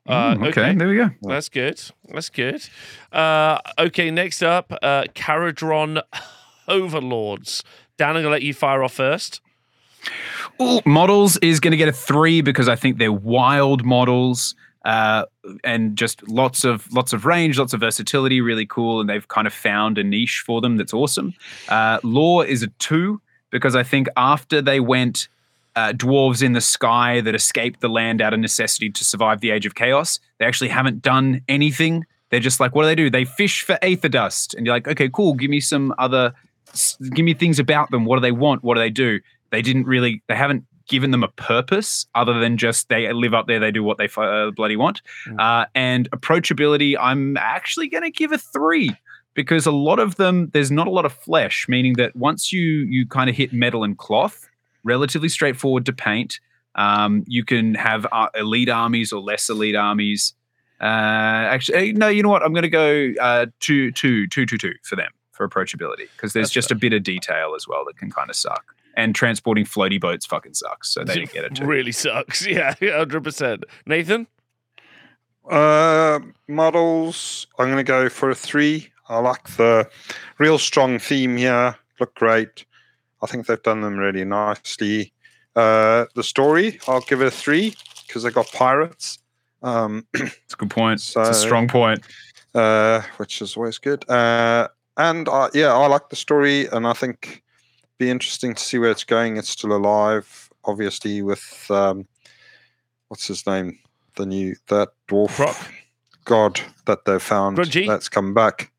Uh, 0.08 0.34
Mm, 0.34 0.48
okay. 0.48 0.74
there 0.74 0.88
we 0.88 0.96
go. 0.96 1.10
That's 1.22 1.50
good. 1.50 1.80
That's 2.12 2.30
good. 2.30 2.68
Uh, 3.12 3.60
okay, 3.78 4.10
next 4.10 4.42
up, 4.42 4.74
uh, 4.82 5.04
Kharadron 5.14 6.02
Overlords. 6.68 7.64
Dan, 7.98 8.10
I'm 8.10 8.14
going 8.16 8.24
to 8.24 8.30
let 8.32 8.42
you 8.42 8.56
fire 8.56 8.84
off 8.84 8.94
first. 8.94 9.42
Ooh, 10.62 10.80
models 10.86 11.38
is 11.38 11.60
going 11.60 11.72
to 11.72 11.78
get 11.78 11.88
a 11.88 11.94
three 11.94 12.42
because 12.42 12.68
I 12.68 12.76
think 12.76 12.98
they're 12.98 13.12
wild 13.12 13.86
models 13.86 14.56
uh, 14.86 15.26
and 15.64 15.98
just 15.98 16.28
lots 16.28 16.64
of 16.64 16.92
lots 16.94 17.14
of 17.14 17.26
range, 17.26 17.60
lots 17.60 17.74
of 17.74 17.80
versatility, 17.80 18.42
really 18.42 18.66
cool, 18.66 19.02
and 19.02 19.10
they've 19.10 19.28
kind 19.28 19.48
of 19.48 19.54
found 19.54 19.98
a 19.98 20.04
niche 20.04 20.44
for 20.46 20.62
them 20.62 20.78
that's 20.78 20.94
awesome. 20.94 21.34
Uh, 21.68 22.00
Lore 22.04 22.46
is 22.46 22.64
a 22.64 22.68
two 22.80 23.22
because 23.50 23.76
I 23.76 23.84
think 23.84 24.08
after 24.16 24.62
they 24.62 24.80
went 24.80 25.28
uh, 25.76 25.94
dwarves 25.94 26.42
in 26.42 26.54
the 26.54 26.62
sky 26.62 27.22
that 27.22 27.36
escaped 27.36 27.82
the 27.82 27.90
land 27.90 28.22
out 28.22 28.34
of 28.34 28.40
necessity 28.40 28.90
to 28.90 29.04
survive 29.04 29.42
the 29.42 29.52
age 29.52 29.66
of 29.66 29.76
chaos, 29.76 30.20
they 30.40 30.46
actually 30.46 30.70
haven't 30.70 31.02
done 31.02 31.42
anything. 31.48 32.06
They're 32.30 32.40
just 32.40 32.60
like, 32.60 32.76
what 32.76 32.84
do 32.84 32.88
they 32.88 32.96
do? 32.96 33.10
They 33.10 33.26
fish 33.26 33.64
for 33.64 33.78
aether 33.82 34.10
dust, 34.10 34.54
and 34.54 34.66
you're 34.66 34.76
like, 34.76 34.88
okay, 34.88 35.10
cool. 35.10 35.34
Give 35.34 35.50
me 35.50 35.60
some 35.60 35.94
other, 35.98 36.34
give 37.14 37.26
me 37.26 37.34
things 37.34 37.60
about 37.60 37.92
them. 37.92 38.06
What 38.06 38.18
do 38.18 38.22
they 38.22 38.32
want? 38.32 38.64
What 38.64 38.76
do 38.76 38.82
they 38.82 38.90
do? 38.90 39.20
They 39.52 39.62
didn't 39.62 39.86
really 39.86 40.24
they 40.28 40.36
haven't 40.36 40.66
given 40.88 41.12
them 41.12 41.24
a 41.24 41.28
purpose 41.28 42.08
other 42.16 42.40
than 42.40 42.58
just 42.58 42.90
they 42.90 43.12
live 43.14 43.34
up 43.34 43.48
there 43.48 43.60
they 43.60 43.72
do 43.72 43.84
what 43.84 43.98
they 44.00 44.10
uh, 44.18 44.50
bloody 44.52 44.76
want. 44.76 45.02
Mm. 45.28 45.40
uh, 45.40 45.66
and 45.76 46.10
approachability 46.12 46.96
i'm 47.00 47.38
actually 47.38 47.88
going 47.88 48.04
to 48.04 48.12
give 48.12 48.32
a 48.32 48.38
three 48.38 48.96
because 49.36 49.66
a 49.66 49.72
lot 49.72 50.00
of 50.00 50.16
them 50.16 50.50
there's 50.54 50.72
not 50.72 50.88
a 50.88 50.92
lot 50.92 51.06
of 51.06 51.14
flesh 51.14 51.68
meaning 51.70 51.94
that 51.94 52.16
once 52.16 52.52
you 52.52 52.62
you 52.62 53.06
kind 53.08 53.30
of 53.30 53.36
hit 53.36 53.54
metal 53.54 53.84
and 53.84 53.98
cloth 53.98 54.50
relatively 54.84 55.30
straightforward 55.30 55.86
to 55.86 55.94
paint. 55.94 56.40
Um, 56.76 57.24
you 57.28 57.44
can 57.44 57.76
have 57.76 58.06
uh, 58.12 58.28
elite 58.36 58.70
armies 58.70 59.12
or 59.12 59.22
less 59.22 59.50
elite 59.50 59.76
armies. 59.76 60.34
Uh, 60.82 60.86
actually 60.86 61.92
uh, 61.92 61.98
no 61.98 62.08
you 62.08 62.24
know 62.24 62.30
what? 62.30 62.42
I'm 62.42 62.54
going 62.54 62.64
to 62.64 62.70
go 62.70 63.14
uh, 63.20 63.48
two 63.60 63.92
two 63.92 64.28
two 64.28 64.46
two 64.46 64.58
two 64.58 64.74
for 64.84 64.96
them 64.96 65.12
for 65.32 65.48
approachability 65.48 66.08
because 66.16 66.34
there's 66.34 66.48
That's 66.48 66.54
just 66.54 66.72
a 66.72 66.76
bit 66.76 66.94
of 66.94 67.04
detail 67.04 67.54
as 67.56 67.68
well 67.68 67.84
that 67.86 67.98
can 67.98 68.12
kind 68.12 68.30
of 68.30 68.36
suck 68.36 68.76
and 69.04 69.16
transporting 69.16 69.66
floaty 69.66 70.00
boats 70.00 70.26
fucking 70.26 70.54
sucks. 70.54 70.90
So 70.94 71.04
they 71.04 71.16
didn't 71.16 71.32
get 71.34 71.46
it 71.46 71.56
too. 71.56 71.66
Really 71.66 71.92
sucks. 71.92 72.46
Yeah, 72.48 72.74
100%. 72.76 73.64
Nathan? 73.86 74.28
Uh, 75.50 76.20
models, 76.48 77.48
I'm 77.58 77.68
going 77.68 77.78
to 77.78 77.84
go 77.84 78.10
for 78.10 78.30
a 78.30 78.36
three. 78.36 78.90
I 79.08 79.20
like 79.20 79.48
the 79.58 79.90
real 80.38 80.60
strong 80.60 81.00
theme 81.00 81.38
here. 81.38 81.76
Look 82.00 82.14
great. 82.16 82.66
I 83.22 83.26
think 83.28 83.48
they've 83.48 83.62
done 83.64 83.82
them 83.82 83.98
really 83.98 84.24
nicely. 84.24 85.12
Uh, 85.56 86.06
the 86.16 86.24
story, 86.24 86.80
I'll 86.88 87.02
give 87.02 87.22
it 87.22 87.28
a 87.28 87.32
three 87.32 87.76
because 88.08 88.24
they 88.24 88.30
got 88.30 88.52
pirates. 88.52 89.20
Um, 89.64 90.06
It's 90.14 90.54
a 90.54 90.58
good 90.58 90.70
point. 90.70 91.02
So- 91.02 91.22
it's 91.22 91.30
a 91.32 91.34
strong 91.34 91.68
point. 91.68 92.06
uh, 92.54 93.02
which 93.18 93.42
is 93.42 93.58
always 93.58 93.78
good. 93.80 94.08
Uh, 94.10 94.68
and 94.98 95.28
uh, 95.28 95.50
yeah, 95.54 95.74
I 95.74 95.88
like 95.88 96.10
the 96.10 96.16
story, 96.16 96.68
and 96.68 96.86
I 96.86 96.94
think 96.94 97.42
be 98.00 98.10
interesting 98.10 98.56
to 98.56 98.64
see 98.64 98.80
where 98.80 98.90
it's 98.90 99.04
going. 99.04 99.38
It's 99.38 99.50
still 99.50 99.74
alive, 99.74 100.50
obviously, 100.66 101.22
with 101.22 101.68
um, 101.70 102.08
what's 103.10 103.28
his 103.28 103.46
name, 103.46 103.78
the 104.16 104.26
new 104.26 104.56
that 104.68 104.90
dwarf 105.08 105.36
Brokk. 105.38 105.72
god 106.26 106.62
that 106.86 107.06
they 107.06 107.20
found 107.20 107.58
Grungni? 107.58 107.88
that's 107.88 108.10
come 108.10 108.34
back. 108.34 108.72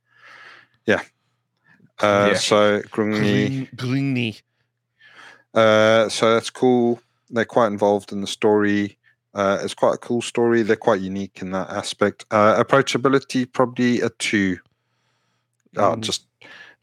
Yeah. 0.86 1.02
Uh, 2.00 2.30
Yeah. 2.32 2.38
So 2.38 2.80
Grungni, 2.82 3.68
greeny. 3.76 4.38
uh, 5.54 6.08
so 6.08 6.34
that's 6.34 6.50
cool. 6.50 7.00
They're 7.28 7.44
quite 7.44 7.68
involved 7.68 8.10
in 8.12 8.22
the 8.22 8.26
story. 8.26 8.96
Uh, 9.34 9.58
it's 9.62 9.74
quite 9.74 9.94
a 9.94 9.98
cool 9.98 10.20
story. 10.22 10.62
They're 10.62 10.74
quite 10.74 11.00
unique 11.00 11.40
in 11.42 11.52
that 11.52 11.70
aspect. 11.70 12.24
Uh, 12.32 12.60
approachability, 12.64 13.46
probably 13.52 14.00
a 14.00 14.08
two. 14.18 14.58
Uh, 15.76 15.94
Mm. 15.94 16.00
Just 16.00 16.26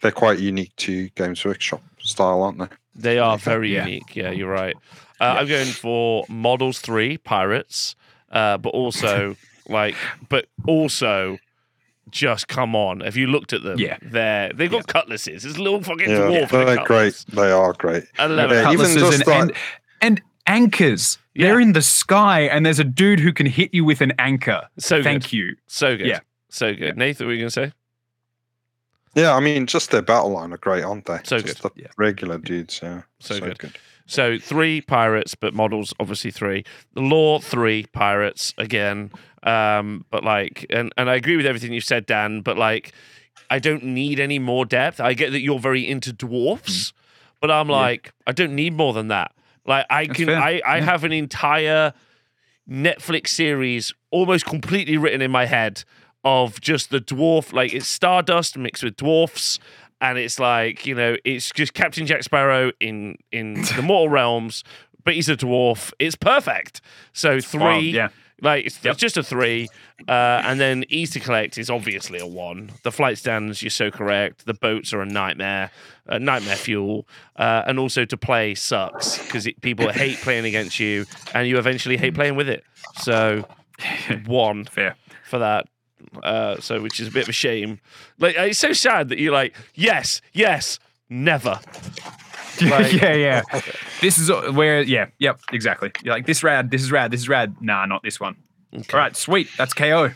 they're 0.02 0.12
quite 0.12 0.40
unique 0.40 0.76
to 0.78 1.10
Games 1.10 1.44
Workshop 1.46 1.82
style, 2.00 2.42
aren't 2.44 2.60
they? 2.60 2.68
They 2.96 3.20
are 3.20 3.38
very 3.38 3.74
Yeah. 3.74 3.86
unique. 3.86 4.16
Yeah, 4.16 4.32
you're 4.32 4.50
right. 4.52 4.76
Uh, 5.20 5.36
I'm 5.40 5.48
going 5.48 5.68
for 5.68 6.26
Models 6.30 6.80
Three 6.80 7.18
Pirates, 7.18 7.96
uh, 8.32 8.58
but 8.58 8.70
also 8.70 9.36
like, 9.68 9.96
but 10.30 10.48
also 10.68 11.38
just 12.10 12.48
come 12.48 12.76
on. 12.76 13.02
Have 13.02 13.18
you 13.18 13.28
looked 13.28 13.52
at 13.54 13.64
them? 13.64 13.80
Yeah. 13.80 13.98
they're 14.02 14.52
they've 14.54 14.72
got 14.72 14.88
cutlasses. 14.88 15.44
It's 15.46 15.58
little 15.58 15.82
fucking 15.84 16.10
Yeah, 16.10 16.18
dwarf. 16.20 16.42
with 16.42 16.50
they're 16.52 16.66
great. 16.66 16.78
cutlass. 16.88 17.24
They 17.26 17.52
are 17.52 17.74
great. 17.74 18.06
I 18.18 18.28
love 18.28 18.52
Yeah, 18.52 18.70
it. 18.70 18.74
even 18.74 18.86
Cutlasses 18.86 19.02
just 19.18 19.28
and, 19.28 19.48
like- 19.50 19.58
and, 20.02 20.20
and 20.20 20.22
anchors. 20.46 21.18
Yeah. 21.36 21.48
They're 21.48 21.60
in 21.60 21.74
the 21.74 21.82
sky, 21.84 22.42
and 22.42 22.66
there's 22.66 22.80
a 22.80 22.84
dude 22.84 23.20
who 23.20 23.32
can 23.34 23.46
hit 23.46 23.72
you 23.74 23.84
with 23.86 24.02
an 24.02 24.14
anchor. 24.18 24.62
So 24.80 25.04
Thank 25.04 25.24
good. 25.24 25.34
you. 25.34 25.56
So 25.68 25.96
good. 25.98 26.08
Yeah. 26.08 26.20
So 26.50 26.74
good. 26.74 26.98
Nathan, 26.98 27.26
what 27.28 27.32
were 27.32 27.34
you 27.36 27.42
gonna 27.42 27.52
say? 27.52 27.74
Yeah, 29.18 29.36
I 29.36 29.40
mean, 29.40 29.66
just 29.66 29.90
their 29.90 30.04
battle 30.04 30.30
line 30.30 30.54
are 30.54 30.58
great, 30.58 30.84
aren't 30.84 31.06
they? 31.06 31.18
So 31.24 31.40
just 31.40 31.64
good. 31.64 31.72
The 31.76 31.82
Yeah. 31.82 31.88
regular 31.98 32.38
dudes, 32.38 32.80
yeah. 32.84 33.02
So 33.20 33.40
good. 33.40 33.76
So 34.06 34.38
three 34.38 34.80
pirates, 34.80 35.34
but 35.34 35.56
models 35.56 35.92
obviously 36.00 36.30
three. 36.30 36.64
The 36.94 37.02
lore 37.02 37.42
three 37.42 37.88
pirates 37.92 38.54
again. 38.60 39.12
Um, 39.42 40.06
but 40.12 40.24
like, 40.24 40.68
and 40.70 40.94
and 40.98 41.10
I 41.10 41.16
agree 41.16 41.36
with 41.36 41.48
everything 41.48 41.74
you 41.74 41.82
said, 41.82 42.06
Dan. 42.06 42.42
But 42.42 42.60
like, 42.60 42.94
I 43.50 43.58
don't 43.58 43.84
need 43.84 44.20
any 44.20 44.38
more 44.38 44.66
depth. 44.66 45.00
I 45.00 45.14
get 45.14 45.32
that 45.32 45.42
you're 45.42 45.58
very 45.60 45.88
into 45.88 46.14
dwarfs, 46.14 46.94
but 47.42 47.50
I'm 47.50 47.68
like, 47.70 48.14
I 48.28 48.34
don't 48.34 48.54
need 48.54 48.74
more 48.74 48.94
than 48.94 49.08
that. 49.08 49.32
Like, 49.66 49.88
I 49.90 50.06
That's 50.06 50.18
can, 50.18 50.26
fair. 50.28 50.38
I, 50.38 50.62
I 50.66 50.78
Yeah. 50.78 50.86
have 50.86 51.04
an 51.04 51.12
entire 51.12 51.94
Netflix 52.70 53.30
series 53.30 53.94
almost 54.12 54.46
completely 54.46 54.96
written 54.98 55.22
in 55.22 55.32
my 55.32 55.46
head 55.46 55.84
of 56.24 56.60
just 56.62 56.90
the 56.90 57.00
dwarf, 57.00 57.54
like 57.54 57.74
it's 57.74 57.88
Stardust 57.88 58.58
mixed 58.58 58.84
with 58.84 58.96
dwarfs, 58.98 59.60
and 60.02 60.18
it's 60.18 60.40
like 60.40 60.86
you 60.86 60.96
know, 60.96 61.16
it's 61.24 61.52
just 61.52 61.74
Captain 61.74 62.06
Jack 62.06 62.24
Sparrow 62.24 62.72
in 62.80 63.18
in 63.32 63.54
the 63.76 63.82
mortal 63.84 64.10
realms, 64.10 64.64
but 65.04 65.14
he's 65.16 65.30
a 65.30 65.38
dwarf. 65.38 65.92
It's 66.00 66.16
perfect. 66.16 66.82
So 67.14 67.40
three, 67.40 67.60
Wild, 67.60 67.84
yeah. 67.86 68.10
like 68.42 68.66
it's, 68.66 68.84
Yep. 68.84 68.92
it's 68.94 69.02
just 69.02 69.18
a 69.18 69.24
three, 69.24 69.70
uh, 70.08 70.42
and 70.44 70.60
then 70.60 70.84
easy 70.90 71.20
to 71.20 71.26
collect 71.26 71.58
is 71.58 71.70
obviously 71.70 72.20
a 72.20 72.28
one. 72.28 72.72
The 72.84 72.92
flight 72.92 73.18
stands, 73.18 73.64
you're 73.64 73.70
so 73.70 73.90
correct. 73.90 74.46
The 74.46 74.54
boats 74.54 74.94
are 74.94 75.02
a 75.02 75.06
nightmare, 75.06 75.72
uh, 76.10 76.18
nightmare 76.18 76.58
fuel, 76.58 77.08
uh, 77.38 77.64
and 77.66 77.80
also 77.80 78.06
to 78.06 78.18
play 78.18 78.54
sucks 78.54 79.18
because 79.24 79.48
people 79.62 79.90
hate 79.94 80.18
playing 80.18 80.46
against 80.46 80.80
you, 80.80 81.06
and 81.34 81.48
you 81.48 81.58
eventually 81.58 81.96
hate 81.98 82.14
playing 82.16 82.36
with 82.36 82.50
it. 82.50 82.64
So 83.02 83.46
one 84.26 84.66
Fair. 84.66 84.96
for 85.24 85.40
that. 85.40 85.68
Uh, 86.24 86.60
so 86.60 86.82
which 86.82 87.00
is 87.00 87.08
a 87.08 87.12
bit 87.12 87.24
of 87.24 87.30
a 87.30 87.34
shame. 87.34 87.80
Like 88.20 88.36
it's 88.38 88.60
so 88.60 88.74
sad 88.74 89.10
that 89.10 89.20
you're 89.20 89.34
like, 89.34 89.56
yes, 89.76 90.22
yes, 90.34 90.80
never. 91.10 91.60
Like- 92.60 92.92
yeah, 92.92 93.14
yeah. 93.14 93.42
This 94.02 94.18
is 94.18 94.32
uh, 94.32 94.52
where, 94.52 94.82
yeah, 94.82 95.10
yep, 95.20 95.40
exactly. 95.52 95.92
You're 96.04 96.16
like, 96.16 96.26
this 96.26 96.42
rad, 96.44 96.72
this 96.72 96.82
is 96.82 96.92
rad, 96.92 97.12
this 97.12 97.20
is 97.22 97.30
rad. 97.30 97.56
Nah, 97.62 97.86
not 97.86 98.02
this 98.02 98.20
one. 98.20 98.36
All 98.74 98.82
right, 98.94 99.16
sweet. 99.16 99.48
That's 99.60 99.76
KO. 99.76 100.10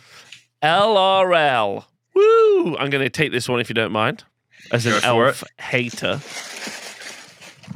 LRL. 0.64 1.86
Woo! 2.16 2.78
I'm 2.78 2.90
going 2.90 3.04
to 3.04 3.12
take 3.12 3.32
this 3.32 3.48
one 3.48 3.60
if 3.60 3.70
you 3.70 3.76
don't 3.76 3.92
mind, 3.92 4.24
as 4.72 4.88
an 4.88 5.04
elf 5.04 5.44
hater. 5.60 6.20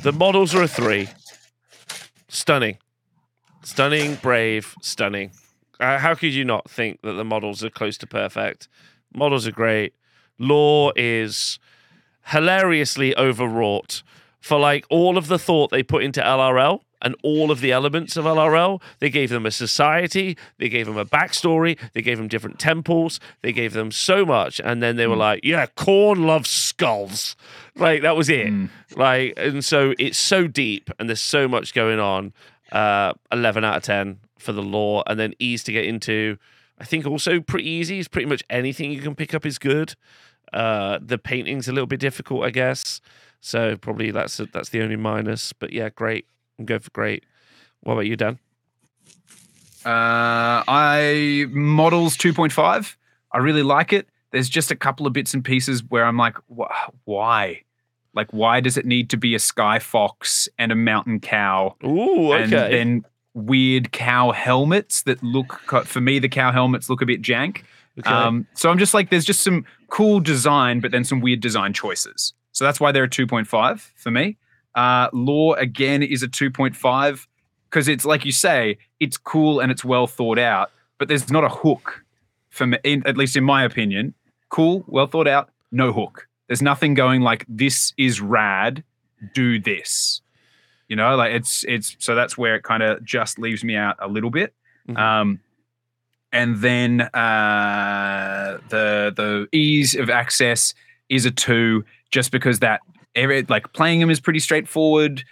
The 0.01 0.11
models 0.11 0.55
are 0.55 0.63
a 0.63 0.67
three. 0.67 1.09
Stunning, 2.27 2.77
stunning, 3.63 4.15
brave, 4.15 4.73
stunning. 4.81 5.29
Uh, 5.79 5.97
how 5.97 6.15
could 6.15 6.33
you 6.33 6.45
not 6.45 6.69
think 6.69 7.01
that 7.01 7.13
the 7.13 7.25
models 7.25 7.63
are 7.63 7.69
close 7.69 7.97
to 7.99 8.07
perfect? 8.07 8.67
Models 9.13 9.47
are 9.47 9.51
great. 9.51 9.93
Lore 10.37 10.93
is 10.95 11.59
hilariously 12.27 13.15
overwrought 13.17 14.03
for 14.39 14.59
like 14.59 14.85
all 14.89 15.17
of 15.17 15.27
the 15.27 15.39
thought 15.39 15.71
they 15.71 15.83
put 15.83 16.03
into 16.03 16.21
LRL 16.21 16.81
and 17.01 17.15
all 17.23 17.51
of 17.51 17.61
the 17.61 17.71
elements 17.71 18.17
of 18.17 18.25
LRL. 18.25 18.81
They 18.99 19.09
gave 19.09 19.29
them 19.29 19.45
a 19.45 19.51
society, 19.51 20.37
they 20.57 20.69
gave 20.69 20.85
them 20.87 20.97
a 20.97 21.05
backstory, 21.05 21.77
they 21.93 22.01
gave 22.01 22.17
them 22.17 22.27
different 22.27 22.59
temples, 22.59 23.19
they 23.41 23.51
gave 23.51 23.73
them 23.73 23.91
so 23.91 24.25
much, 24.25 24.59
and 24.63 24.81
then 24.81 24.95
they 24.95 25.07
were 25.07 25.15
like, 25.15 25.41
"Yeah, 25.43 25.67
Khorne 25.77 26.25
loves 26.25 26.49
skulls." 26.49 27.35
Like 27.75 28.01
that 28.01 28.15
was 28.15 28.29
it. 28.29 28.51
Like, 28.95 29.33
and 29.37 29.63
so 29.63 29.93
it's 29.99 30.17
so 30.17 30.47
deep, 30.47 30.89
and 30.99 31.09
there's 31.09 31.21
so 31.21 31.47
much 31.47 31.73
going 31.73 31.99
on. 31.99 32.33
Uh, 32.71 33.13
Eleven 33.31 33.63
out 33.63 33.77
of 33.77 33.83
ten 33.83 34.19
for 34.45 34.53
the 34.53 34.63
lore, 34.63 35.03
and 35.07 35.19
then 35.19 35.33
ease 35.39 35.63
to 35.65 35.71
get 35.71 35.85
into. 35.85 36.37
I 36.77 36.85
think 36.85 37.05
also 37.05 37.39
pretty 37.41 37.69
easy. 37.69 37.99
Is 37.99 38.07
pretty 38.07 38.27
much 38.27 38.43
anything 38.49 38.91
you 38.91 39.01
can 39.01 39.15
pick 39.15 39.33
up 39.33 39.45
is 39.45 39.57
good. 39.57 39.95
Uh, 40.53 40.99
the 41.01 41.17
painting's 41.17 41.67
a 41.67 41.71
little 41.71 41.87
bit 41.87 41.99
difficult, 41.99 42.43
I 42.43 42.51
guess. 42.51 43.01
So 43.41 43.75
probably 43.75 44.11
that's 44.11 44.37
that's 44.53 44.69
the 44.69 44.81
only 44.81 44.95
minus. 44.95 45.53
But 45.53 45.73
yeah, 45.73 45.89
great. 45.89 46.25
I'm 46.57 46.65
going 46.65 46.81
for 46.81 46.91
great. 46.91 47.25
What 47.81 47.93
about 47.93 48.05
you, 48.05 48.15
Dan? 48.15 48.39
Uh, 49.85 50.65
I 50.67 51.45
models 51.49 52.17
2.5. 52.17 52.95
I 53.31 53.37
really 53.37 53.61
like 53.61 53.93
it. 53.93 54.07
There's 54.31 54.49
just 54.49 54.71
a 54.71 54.75
couple 54.75 55.05
of 55.05 55.13
bits 55.13 55.33
and 55.33 55.45
pieces 55.45 55.83
where 55.87 56.05
I'm 56.05 56.17
like, 56.17 56.37
wh- 56.47 56.71
why? 57.03 57.61
Like, 58.15 58.31
why 58.31 58.61
does 58.61 58.77
it 58.77 58.85
need 58.85 59.09
to 59.11 59.17
be 59.17 59.35
a 59.35 59.39
sky 59.39 59.77
fox 59.77 60.49
and 60.57 60.71
a 60.71 60.75
mountain 60.75 61.19
cow? 61.19 61.75
Ooh, 61.85 62.33
okay. 62.33 62.41
And 62.41 62.51
then 62.51 63.05
weird 63.35 63.91
cow 63.91 64.31
helmets 64.31 65.03
that 65.03 65.21
look, 65.21 65.59
for 65.85 66.01
me, 66.01 66.17
the 66.17 66.29
cow 66.29 66.51
helmets 66.51 66.89
look 66.89 67.01
a 67.01 67.05
bit 67.05 67.21
jank. 67.21 67.61
okay. 67.99 68.09
Um, 68.09 68.47
so 68.55 68.71
I'm 68.71 68.79
just 68.79 68.95
like, 68.95 69.11
there's 69.11 69.25
just 69.25 69.41
some 69.41 69.65
cool 69.89 70.19
design, 70.19 70.79
but 70.79 70.91
then 70.91 71.03
some 71.03 71.21
weird 71.21 71.41
design 71.41 71.73
choices. 71.73 72.33
So 72.53 72.63
that's 72.63 72.79
why 72.79 72.91
they're 72.91 73.03
a 73.03 73.09
2.5 73.09 73.91
for 73.95 74.11
me. 74.11 74.37
Uh, 74.73 75.09
Lore 75.13 75.57
again 75.59 76.01
is 76.01 76.23
a 76.23 76.27
2.5 76.27 77.27
because 77.69 77.87
it's 77.87 78.05
like 78.05 78.25
you 78.25 78.31
say, 78.31 78.77
it's 78.99 79.17
cool 79.17 79.59
and 79.59 79.71
it's 79.71 79.83
well 79.83 80.07
thought 80.07 80.39
out, 80.39 80.71
but 80.97 81.07
there's 81.07 81.29
not 81.29 81.43
a 81.43 81.49
hook 81.49 82.03
for 82.49 82.67
me, 82.67 82.77
in, 82.83 83.05
at 83.05 83.17
least 83.17 83.35
in 83.35 83.43
my 83.43 83.63
opinion. 83.63 84.13
Cool, 84.49 84.85
well 84.87 85.07
thought 85.07 85.27
out, 85.27 85.49
no 85.71 85.91
hook. 85.91 86.27
There's 86.47 86.61
nothing 86.61 86.93
going 86.93 87.21
like 87.21 87.45
this 87.49 87.91
is 87.97 88.21
rad, 88.21 88.83
do 89.33 89.59
this. 89.59 90.21
You 90.87 90.95
know, 90.95 91.15
like 91.15 91.33
it's 91.33 91.63
it's 91.67 91.95
so 91.99 92.15
that's 92.15 92.37
where 92.37 92.55
it 92.55 92.63
kind 92.63 92.83
of 92.83 93.03
just 93.03 93.39
leaves 93.39 93.63
me 93.63 93.75
out 93.75 93.95
a 93.99 94.07
little 94.07 94.29
bit. 94.29 94.53
Mhm. 94.87 94.97
Um, 94.97 95.39
and 96.31 96.57
then 96.57 97.01
uh, 97.01 98.59
the 98.69 99.13
the 99.15 99.47
ease 99.57 99.95
of 99.95 100.09
access 100.09 100.73
is 101.09 101.25
a 101.25 101.31
two, 101.31 101.85
just 102.11 102.31
because 102.31 102.59
that 102.59 102.81
every, 103.15 103.43
like 103.43 103.71
playing 103.73 103.99
them 103.99 104.09
is 104.09 104.19
pretty 104.19 104.39
straightforward, 104.39 105.23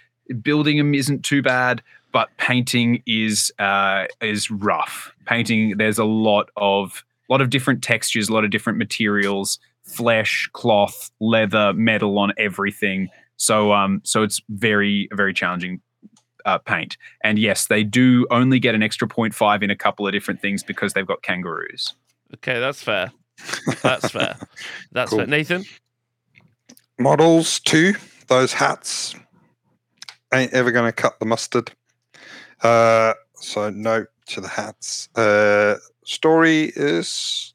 building 0.42 0.78
them 0.78 0.94
isn't 0.94 1.22
too 1.24 1.42
bad, 1.42 1.82
but 2.12 2.30
painting 2.38 3.02
is 3.06 3.52
uh, 3.58 4.06
is 4.20 4.50
rough. 4.50 5.12
Painting 5.26 5.76
there's 5.76 5.98
a 5.98 6.04
lot 6.04 6.48
of 6.56 7.04
a 7.28 7.32
lot 7.32 7.40
of 7.40 7.50
different 7.50 7.82
textures, 7.82 8.28
a 8.28 8.32
lot 8.32 8.44
of 8.44 8.50
different 8.50 8.78
materials, 8.78 9.58
flesh, 9.82 10.48
cloth, 10.52 11.10
leather, 11.20 11.72
metal 11.74 12.18
on 12.18 12.32
everything. 12.38 13.08
So 13.36 13.72
um 13.72 14.00
so 14.04 14.22
it's 14.22 14.40
very 14.48 15.08
very 15.12 15.34
challenging 15.34 15.80
uh, 16.44 16.58
paint. 16.58 16.96
And 17.22 17.38
yes, 17.38 17.66
they 17.68 17.82
do 17.84 18.26
only 18.30 18.58
get 18.58 18.74
an 18.74 18.82
extra 18.82 19.08
0.5 19.08 19.62
in 19.62 19.70
a 19.70 19.76
couple 19.76 20.06
of 20.06 20.12
different 20.12 20.42
things 20.42 20.62
because 20.62 20.92
they've 20.92 21.06
got 21.06 21.22
kangaroos. 21.22 21.94
okay, 22.34 22.60
that's 22.60 22.82
fair. 22.82 23.10
That's 23.82 24.10
fair. 24.10 24.36
That's 24.92 25.08
Cool. 25.10 25.20
fair. 25.20 25.26
Nathan? 25.26 25.64
Models 26.98 27.60
two, 27.60 27.94
those 28.28 28.52
hats 28.52 29.14
ain't 30.32 30.52
ever 30.52 30.70
going 30.70 30.84
to 30.86 30.92
cut 30.92 31.18
the 31.18 31.26
mustard. 31.26 31.72
Uh, 32.62 33.14
so 33.36 33.70
no 33.70 34.06
to 34.26 34.40
the 34.40 34.48
hats. 34.48 35.08
Uh, 35.16 35.76
story 36.04 36.72
is 36.76 37.54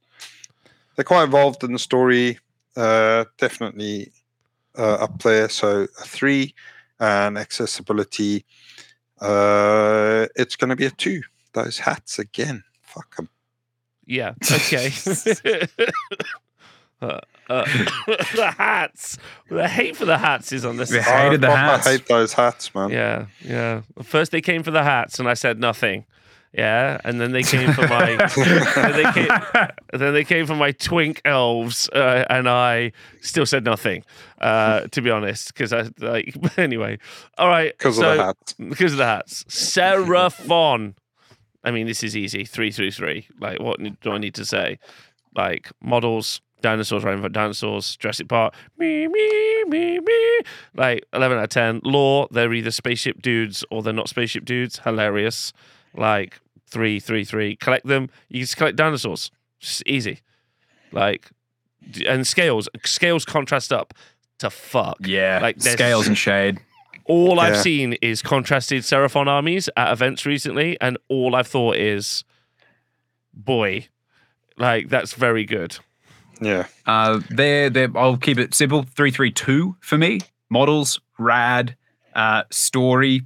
they're 0.95 1.05
quite 1.05 1.23
involved 1.23 1.63
in 1.63 1.73
the 1.73 1.79
story. 1.79 2.39
Uh, 2.75 3.25
definitely 3.37 4.11
uh, 4.77 4.95
up 4.95 5.21
there. 5.23 5.49
So 5.49 5.83
a 5.83 6.03
three 6.05 6.53
and 6.99 7.37
accessibility. 7.37 8.45
Uh, 9.21 10.27
it's 10.35 10.55
going 10.55 10.69
to 10.69 10.75
be 10.75 10.85
a 10.85 10.91
two. 10.91 11.21
Those 11.53 11.79
hats 11.79 12.19
again. 12.19 12.63
Fuck 12.81 13.15
'em. 13.19 13.29
Yeah. 14.05 14.33
Okay. 14.51 14.91
Uh, 17.01 17.17
uh, 17.49 17.63
the 18.35 18.53
hats. 18.57 19.17
The 19.49 19.69
hate 19.69 19.95
for 19.95 20.03
the 20.03 20.17
hats 20.17 20.51
is 20.51 20.65
unnecessary. 20.65 21.01
Yeah. 21.05 21.23
Hated 21.23 21.41
the 21.41 21.47
I, 21.47 21.55
hats. 21.55 21.87
I 21.87 21.91
hate 21.91 22.07
those 22.07 22.33
hats, 22.33 22.75
man. 22.75 22.89
Yeah, 22.89 23.27
yeah. 23.39 23.83
First 24.03 24.33
they 24.33 24.41
came 24.41 24.63
for 24.63 24.71
the 24.71 24.83
hats, 24.83 25.17
and 25.17 25.29
I 25.29 25.33
said 25.33 25.59
nothing. 25.59 26.05
Yeah, 26.51 26.99
and 27.03 27.21
then 27.21 27.31
they 27.31 27.43
came 27.43 27.71
for 27.73 27.87
my, 27.87 28.15
then 28.75 28.91
they 28.93 29.11
came, 29.11 29.27
then 29.93 30.13
they 30.13 30.23
came 30.23 30.47
for 30.47 30.55
my 30.55 30.71
twink 30.71 31.21
elves, 31.23 31.87
uh, 31.89 32.25
and 32.27 32.49
I 32.49 32.91
still 33.21 33.45
said 33.45 33.63
nothing. 33.63 34.03
Uh, 34.41 34.81
to 34.87 35.01
be 35.01 35.11
honest, 35.11 35.53
because 35.53 35.71
I 35.71 35.89
like 35.99 36.35
anyway. 36.57 36.97
All 37.37 37.49
right, 37.49 37.77
Because 37.77 37.97
so, 37.97 38.11
of 38.11 38.17
the 38.17 38.23
hats. 38.23 38.53
Because 38.53 38.91
of 38.93 38.97
the 38.97 39.05
hats. 39.05 39.43
Seraphon. 39.43 40.95
I 41.63 41.71
mean, 41.71 41.85
this 41.85 42.03
is 42.03 42.17
easy. 42.17 42.45
Three 42.45 42.71
through 42.71 42.91
three. 42.91 43.27
Like, 43.39 43.59
what 43.59 43.79
do 44.01 44.11
I 44.11 44.17
need 44.17 44.33
to 44.35 44.45
say? 44.45 44.79
Like 45.35 45.69
models, 45.81 46.41
dinosaurs, 46.61 47.03
for 47.03 47.29
dinosaurs, 47.29 47.95
Jurassic 47.97 48.27
Park. 48.27 48.55
Me, 48.77 49.07
me, 49.07 49.63
me, 49.65 49.99
me. 49.99 50.39
Like 50.73 51.03
eleven 51.13 51.37
out 51.37 51.43
of 51.43 51.49
ten. 51.49 51.81
Lore. 51.83 52.27
They're 52.31 52.53
either 52.53 52.71
spaceship 52.71 53.21
dudes 53.21 53.63
or 53.69 53.83
they're 53.83 53.93
not 53.93 54.09
spaceship 54.09 54.45
dudes. 54.45 54.79
Hilarious. 54.79 55.53
Like 55.95 56.39
three, 56.67 56.99
three, 56.99 57.23
three. 57.23 57.55
Collect 57.55 57.85
them. 57.85 58.09
You 58.29 58.39
can 58.39 58.41
just 58.41 58.57
collect 58.57 58.77
dinosaurs. 58.77 59.31
Just 59.59 59.83
easy. 59.85 60.19
Like, 60.91 61.29
and 62.07 62.25
scales. 62.25 62.69
Scales 62.85 63.25
contrast 63.25 63.73
up 63.73 63.93
to 64.39 64.49
fuck. 64.49 64.97
Yeah, 65.05 65.39
Like, 65.41 65.61
scales 65.61 66.07
and 66.07 66.17
shade. 66.17 66.59
All 67.05 67.39
I've 67.39 67.57
seen 67.57 67.93
is 68.03 68.21
contrasted 68.21 68.83
Seraphon 68.83 69.25
armies 69.27 69.67
at 69.75 69.91
events 69.91 70.27
recently, 70.27 70.77
and 70.79 70.95
all 71.07 71.35
I've 71.35 71.47
thought 71.47 71.75
is, 71.75 72.23
boy, 73.33 73.87
like 74.57 74.89
that's 74.89 75.13
very 75.13 75.43
good. 75.43 75.77
Yeah. 76.39 76.67
Uh, 76.85 77.19
they're, 77.31 77.69
they're, 77.71 77.89
I'll 77.97 78.15
keep 78.17 78.37
it 78.37 78.53
simple. 78.53 78.83
332 78.83 79.75
for 79.79 79.97
me. 79.97 80.19
Models, 80.51 80.99
rad, 81.17 81.75
uh, 82.13 82.43
story, 82.51 83.23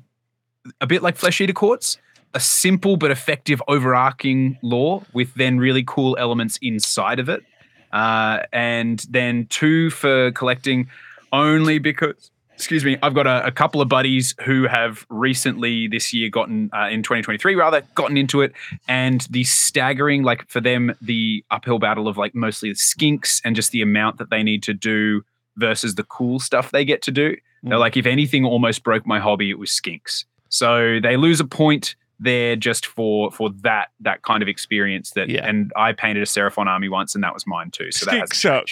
a 0.81 0.88
bit 0.88 1.03
like 1.03 1.18
Flesh 1.18 1.41
Eater 1.41 1.53
Courts. 1.53 1.98
A 2.34 2.40
simple 2.40 2.98
but 2.98 3.12
effective 3.12 3.62
overarching 3.68 4.58
lore 4.62 5.04
with 5.14 5.34
then 5.36 5.60
really 5.60 5.84
cool 5.86 6.18
elements 6.20 6.58
inside 6.62 7.20
of 7.20 7.30
it. 7.30 7.44
Uh, 7.92 8.40
and 8.52 9.06
then 9.10 9.46
two 9.52 9.92
for 9.92 10.32
collecting 10.32 10.90
only 11.32 11.78
because, 11.78 12.32
excuse 12.56 12.84
me, 12.84 12.98
I've 13.04 13.14
got 13.14 13.28
a, 13.28 13.46
a 13.46 13.52
couple 13.52 13.82
of 13.82 13.88
buddies 13.90 14.34
who 14.46 14.64
have 14.68 15.06
recently 15.10 15.88
this 15.88 16.12
year 16.12 16.30
gotten, 16.30 16.72
uh, 16.74 16.88
in 16.90 17.04
2023 17.04 17.54
rather, 17.54 17.82
gotten 17.94 18.18
into 18.18 18.42
it 18.42 18.52
and 18.88 19.22
the 19.30 19.44
staggering 19.44 20.24
like 20.24 20.50
for 20.50 20.60
them 20.60 20.96
the 21.02 21.46
uphill 21.52 21.78
battle 21.78 22.08
of 22.08 22.18
like 22.18 22.34
mostly 22.34 22.70
the 22.70 22.76
skinks 22.76 23.40
and 23.46 23.56
just 23.56 23.72
the 23.72 23.82
amount 23.84 24.18
that 24.18 24.32
they 24.32 24.42
need 24.42 24.64
to 24.64 24.74
do 24.74 25.24
versus 25.58 25.94
the 25.94 26.04
cool 26.06 26.40
stuff 26.40 26.72
they 26.72 26.84
get 26.84 27.04
to 27.04 27.12
do 27.12 27.36
they're 27.62 27.78
Mm. 27.78 27.80
like 27.80 27.96
if 27.96 28.06
anything 28.08 28.44
almost 28.44 28.84
broke 28.84 29.06
my 29.06 29.20
hobby 29.20 29.50
it 29.52 29.58
was 29.60 29.70
skinks 29.70 30.26
so 30.50 31.00
they 31.02 31.16
lose 31.16 31.40
a 31.40 31.46
point 31.46 31.96
there 32.24 32.56
just 32.56 32.86
for 32.86 33.32
for 33.32 33.50
that 33.62 33.90
that 34.00 34.22
kind 34.24 34.41
of 34.41 34.50
experience 34.50 35.12
that 35.12 35.30
Yeah. 35.30 35.45
and 35.48 35.72
i 35.76 35.91
painted 35.94 36.24
a 36.24 36.26
seraphon 36.26 36.68
army 36.68 36.90
once 36.90 37.14
and 37.16 37.24
that 37.24 37.34
was 37.34 37.45
mine 37.45 37.70
too 37.72 37.91
so 37.91 38.06
that 38.10 38.20
has 38.20 38.36
suck. 38.38 38.66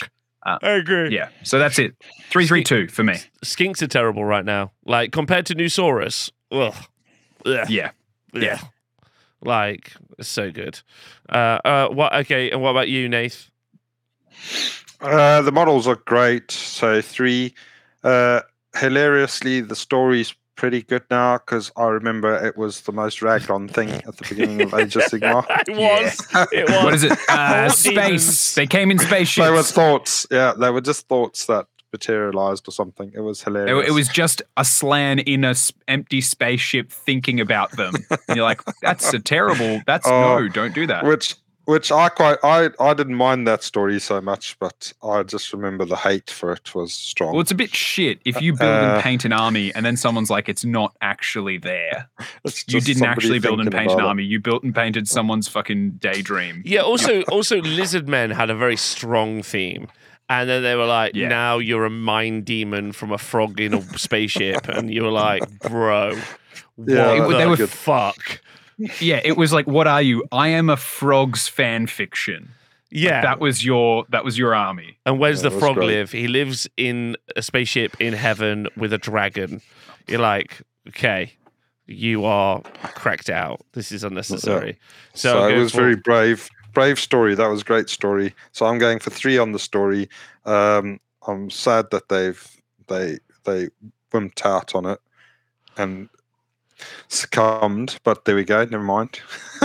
Uh, 0.43 0.57
I 0.63 0.71
agree. 0.71 1.13
yeah 1.13 1.29
so 1.43 1.59
that's 1.59 1.77
it 1.77 1.95
332 2.31 2.87
for 2.87 3.03
me 3.03 3.15
Skinks 3.45 3.81
are 3.81 3.87
terrible 3.87 4.25
right 4.25 4.43
now. 4.45 4.71
Like 4.85 5.11
compared 5.11 5.45
to 5.47 5.55
Nusaurus. 5.55 6.31
Ugh. 6.51 6.73
Ugh. 7.45 7.69
yeah 7.69 7.91
yeah. 8.33 8.59
Like 9.43 9.91
it's 10.19 10.29
so 10.29 10.51
good. 10.51 10.79
Uh, 11.27 11.59
uh, 11.65 11.87
what? 11.89 12.13
Okay, 12.13 12.51
and 12.51 12.61
what 12.61 12.69
about 12.69 12.87
you, 12.89 13.09
Nath? 13.09 13.49
Uh, 15.01 15.41
the 15.41 15.51
models 15.51 15.87
are 15.87 15.95
great. 16.05 16.51
So 16.51 17.01
three. 17.01 17.53
Uh, 18.03 18.41
hilariously, 18.77 19.61
the 19.61 19.75
story's 19.75 20.33
pretty 20.61 20.83
good 20.83 21.01
now 21.09 21.39
because 21.39 21.71
I 21.75 21.85
remember 21.85 22.35
it 22.45 22.55
was 22.55 22.81
the 22.81 22.91
most 22.91 23.23
ragged 23.23 23.49
on 23.49 23.67
thing 23.67 23.89
at 23.89 24.05
the 24.17 24.25
beginning 24.29 24.61
of 24.61 24.73
Age 24.75 24.95
of 24.95 25.01
Sigmar. 25.11 25.43
it 25.67 25.75
was. 25.75 26.47
It 26.53 26.69
was. 26.69 26.83
what 26.83 26.93
is 26.93 27.03
it 27.03 27.17
uh, 27.29 27.67
space 27.69 28.53
they 28.53 28.67
came 28.67 28.91
in 28.91 28.99
spaceships 28.99 29.43
they 29.47 29.51
were 29.51 29.63
thoughts. 29.63 30.27
Yeah, 30.29 30.53
they 30.53 30.69
were 30.69 30.81
just 30.81 31.07
thoughts 31.07 31.47
that 31.47 31.65
materialized 31.91 32.67
or 32.67 32.71
something. 32.71 33.11
It 33.15 33.21
was 33.21 33.41
hilarious. 33.41 33.89
it 33.89 33.91
was 33.91 34.07
just 34.07 34.43
a 34.55 34.63
Slann 34.63 35.17
in 35.19 35.43
a 35.43 35.49
s- 35.49 35.71
empty 35.87 36.21
spaceship 36.21 36.91
thinking 36.91 37.39
about 37.41 37.71
them. 37.71 37.93
And 38.11 38.35
you're 38.37 38.45
like, 38.45 38.61
that's 38.83 39.11
a 39.15 39.19
terrible. 39.19 39.81
That's 39.87 40.05
Oh, 40.11 40.39
no, 40.39 40.47
don't 40.47 40.73
do 40.75 40.85
that. 40.87 41.03
which 41.05 41.35
which 41.71 41.91
I 41.91 42.09
quite 42.09 42.37
I 42.43 42.69
I 42.79 42.93
didn't 42.93 43.15
mind 43.15 43.47
that 43.47 43.63
story 43.63 43.99
so 43.99 44.19
much, 44.21 44.57
but 44.59 44.93
I 45.01 45.23
just 45.23 45.53
remember 45.53 45.85
the 45.85 45.95
hate 45.95 46.29
for 46.29 46.51
it 46.51 46.75
was 46.75 46.93
strong. 46.93 47.31
Well, 47.31 47.41
it's 47.41 47.51
a 47.51 47.55
bit 47.55 47.73
shit 47.73 48.19
if 48.25 48.41
you 48.41 48.51
build 48.53 48.69
and 48.83 48.91
Uh, 48.97 49.01
paint 49.01 49.23
an 49.25 49.33
army 49.33 49.73
and 49.73 49.85
then 49.85 49.95
someone's 49.97 50.29
like, 50.29 50.49
it's 50.49 50.65
not 50.65 50.95
actually 51.01 51.57
there. 51.57 52.09
You 52.67 52.81
didn't 52.81 53.03
actually 53.13 53.39
build 53.39 53.59
and 53.61 53.71
paint 53.71 53.91
an 53.91 53.97
about 53.97 54.05
it. 54.05 54.07
army. 54.09 54.23
You 54.23 54.39
built 54.39 54.63
and 54.63 54.73
painted 54.75 55.07
someone's 55.07 55.47
fucking 55.47 55.91
daydream. 56.07 56.61
Yeah. 56.65 56.81
Also, 56.81 57.21
also, 57.35 57.61
lizard 57.61 58.07
men 58.09 58.31
had 58.31 58.49
a 58.49 58.55
very 58.55 58.77
strong 58.77 59.41
theme, 59.43 59.87
and 60.29 60.49
then 60.49 60.61
they 60.63 60.75
were 60.75 60.85
like, 60.99 61.15
Yeah. 61.15 61.27
"Now 61.29 61.57
you're 61.59 61.85
a 61.85 61.89
mind 62.13 62.45
demon 62.45 62.91
from 62.91 63.11
a 63.11 63.17
frog 63.17 63.59
in 63.59 63.73
a 63.73 63.81
spaceship," 63.97 64.67
and 64.67 64.93
you 64.93 65.03
were 65.03 65.11
like, 65.27 65.43
"Bro, 65.59 66.17
Yeah, 66.77 67.19
what 67.19 67.29
that- 67.29 67.37
they 67.37 67.43
the 67.43 67.49
were- 67.49 67.67
fuck?" 67.67 68.41
Yeah, 68.99 69.21
it 69.23 69.37
was 69.37 69.51
like, 69.53 69.67
what 69.67 69.87
are 69.87 70.01
you? 70.01 70.23
I 70.31 70.49
am 70.49 70.69
a 70.69 70.77
frogs 70.77 71.47
fan 71.47 71.87
fiction. 71.87 72.51
Yeah. 72.89 73.21
That 73.21 73.39
was 73.39 73.63
your 73.65 74.05
that 74.09 74.23
was 74.25 74.37
your 74.37 74.53
army. 74.53 74.97
and 75.05 75.19
where's 75.19 75.43
Yeah, 75.43 75.49
the 75.49 75.59
frog 75.59 75.75
great. 75.75 75.87
live? 75.87 76.11
He 76.11 76.27
lives 76.27 76.67
in 76.77 77.15
a 77.35 77.41
spaceship 77.41 77.95
in 78.01 78.13
heaven 78.13 78.67
with 78.75 78.91
a 78.93 78.97
dragon. 78.97 79.61
You're 80.07 80.19
like, 80.19 80.61
okay, 80.89 81.33
you 81.87 82.25
are 82.25 82.61
cracked 82.95 83.29
out. 83.29 83.61
This 83.73 83.91
is 83.91 84.03
unnecessary. 84.03 84.77
So, 85.13 85.31
So, 85.33 85.43
I'm 85.43 85.55
it 85.55 85.59
was 85.59 85.71
for- 85.71 85.77
very 85.81 85.95
brave, 85.95 86.49
brave 86.73 86.99
story. 86.99 87.33
That 87.35 87.47
was 87.47 87.61
a 87.61 87.65
great 87.65 87.89
story. 87.89 88.33
So 88.51 88.65
I'm 88.65 88.77
going 88.77 88.99
for 88.99 89.09
three 89.09 89.37
on 89.37 89.51
the 89.53 89.59
story. 89.59 90.09
Um, 90.45 90.99
I'm 91.27 91.49
sad 91.49 91.85
that 91.91 92.09
they've 92.09 92.41
they 92.87 93.19
they 93.45 93.69
wimped 94.11 94.45
out 94.45 94.75
on 94.75 94.85
it 94.85 94.99
and 95.77 96.09
succumbed, 97.07 97.99
but 98.03 98.25
there 98.25 98.35
we 98.35 98.43
go. 98.43 98.63
Never 98.65 98.83
mind. 98.83 99.19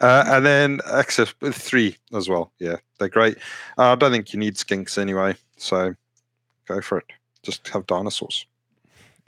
uh, 0.00 0.24
and 0.26 0.46
then 0.46 0.80
access 0.92 1.34
with 1.40 1.54
three 1.54 1.96
as 2.14 2.28
well. 2.28 2.52
Yeah, 2.58 2.76
they're 2.98 3.08
great. 3.08 3.38
Uh, 3.78 3.92
I 3.92 3.94
don't 3.94 4.12
think 4.12 4.32
you 4.32 4.38
need 4.38 4.56
skinks 4.56 4.98
anyway, 4.98 5.36
so 5.56 5.94
go 6.66 6.80
for 6.80 6.98
it. 6.98 7.06
Just 7.42 7.68
have 7.68 7.86
dinosaurs. 7.86 8.46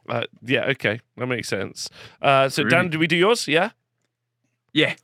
Uh, 0.08 0.24
yeah, 0.42 0.64
okay, 0.66 1.00
that 1.16 1.26
makes 1.26 1.48
sense. 1.48 1.88
Uh, 2.20 2.48
so, 2.48 2.64
Dan, 2.64 2.90
do 2.90 2.98
we 2.98 3.06
do 3.06 3.16
yours? 3.16 3.48
Yeah. 3.48 3.70
Yeah. 4.72 4.94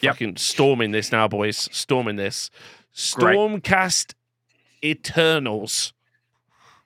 Yep. 0.00 0.14
Fucking 0.14 0.36
storming 0.36 0.92
this 0.92 1.12
now, 1.12 1.28
boys. 1.28 1.68
Storming 1.72 2.16
this. 2.16 2.50
Great. 3.14 3.36
Stormcast 3.36 4.14
Eternals. 4.82 5.92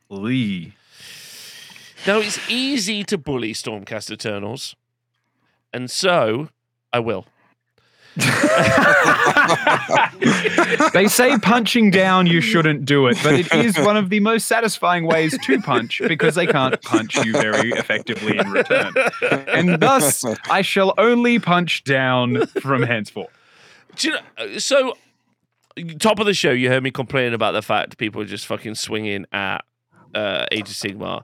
Lee. 0.08 0.74
Now 2.06 2.18
it's 2.18 2.38
easy 2.50 3.02
to 3.04 3.16
bully 3.16 3.52
Stormcast 3.52 4.10
Eternals, 4.10 4.76
and 5.72 5.90
so 5.90 6.48
I 6.92 6.98
will. 6.98 7.26
they 10.92 11.08
say 11.08 11.36
punching 11.38 11.90
down 11.90 12.26
you 12.26 12.40
shouldn't 12.40 12.84
do 12.84 13.08
it, 13.08 13.18
but 13.24 13.34
it 13.34 13.52
is 13.52 13.76
one 13.78 13.96
of 13.96 14.08
the 14.08 14.20
most 14.20 14.46
satisfying 14.46 15.04
ways 15.04 15.36
to 15.36 15.60
punch 15.62 16.00
because 16.06 16.36
they 16.36 16.46
can't 16.46 16.80
punch 16.82 17.16
you 17.24 17.32
very 17.32 17.70
effectively 17.70 18.38
in 18.38 18.48
return. 18.50 18.94
And 19.48 19.80
thus, 19.80 20.24
I 20.48 20.62
shall 20.62 20.94
only 20.96 21.40
punch 21.40 21.82
down 21.82 22.46
from 22.46 22.82
henceforth. 22.82 23.30
Do 23.96 24.08
you 24.08 24.14
know, 24.14 24.20
uh, 24.38 24.58
so 24.60 24.96
top 25.98 26.20
of 26.20 26.26
the 26.26 26.34
show, 26.34 26.52
you 26.52 26.68
heard 26.68 26.82
me 26.82 26.92
complaining 26.92 27.34
about 27.34 27.52
the 27.52 27.62
fact 27.62 27.98
people 27.98 28.22
are 28.22 28.26
just 28.26 28.46
fucking 28.46 28.76
swinging 28.76 29.26
at 29.32 29.64
uh, 30.14 30.46
Age 30.52 30.68
of 30.68 30.76
Sigmar, 30.76 31.22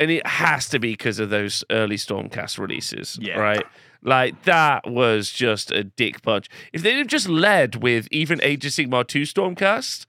and 0.00 0.10
it 0.10 0.26
has 0.26 0.68
to 0.70 0.80
be 0.80 0.92
because 0.92 1.20
of 1.20 1.30
those 1.30 1.62
early 1.70 1.96
Stormcast 1.96 2.58
releases, 2.58 3.16
Yeah. 3.20 3.38
right? 3.38 3.64
Like 4.02 4.42
that 4.44 4.90
was 4.90 5.30
just 5.30 5.70
a 5.70 5.84
dick 5.84 6.22
punch. 6.22 6.48
If 6.72 6.82
they'd 6.82 6.96
have 6.98 7.06
just 7.06 7.28
led 7.28 7.76
with 7.76 8.08
even 8.10 8.40
Age 8.42 8.64
of 8.64 8.72
Sigmar 8.72 9.06
two 9.06 9.22
Stormcast, 9.22 10.06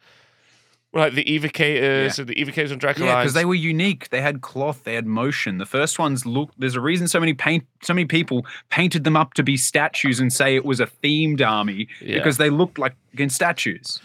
like 0.93 1.13
the 1.13 1.23
evocators 1.23 2.19
and 2.19 2.27
the 2.27 2.35
evocators 2.35 2.71
on 2.71 2.77
Draco 2.77 3.03
Yeah, 3.05 3.21
because 3.21 3.33
they 3.33 3.45
were 3.45 3.53
unique. 3.55 4.09
They 4.09 4.21
had 4.21 4.41
cloth, 4.41 4.83
they 4.83 4.95
had 4.95 5.05
motion. 5.07 5.57
The 5.57 5.65
first 5.65 5.99
ones 5.99 6.25
look. 6.25 6.51
There's 6.57 6.75
a 6.75 6.81
reason 6.81 7.07
so 7.07 7.19
many 7.19 7.33
paint, 7.33 7.65
so 7.81 7.93
many 7.93 8.05
people 8.05 8.45
painted 8.69 9.03
them 9.05 9.15
up 9.15 9.33
to 9.35 9.43
be 9.43 9.55
statues 9.57 10.19
and 10.19 10.31
say 10.33 10.55
it 10.55 10.65
was 10.65 10.79
a 10.79 10.87
themed 10.87 11.45
army 11.45 11.87
Yeah. 12.01 12.17
because 12.17 12.37
they 12.37 12.49
looked 12.49 12.77
like 12.79 12.95
again 13.13 13.29
statues. 13.29 13.99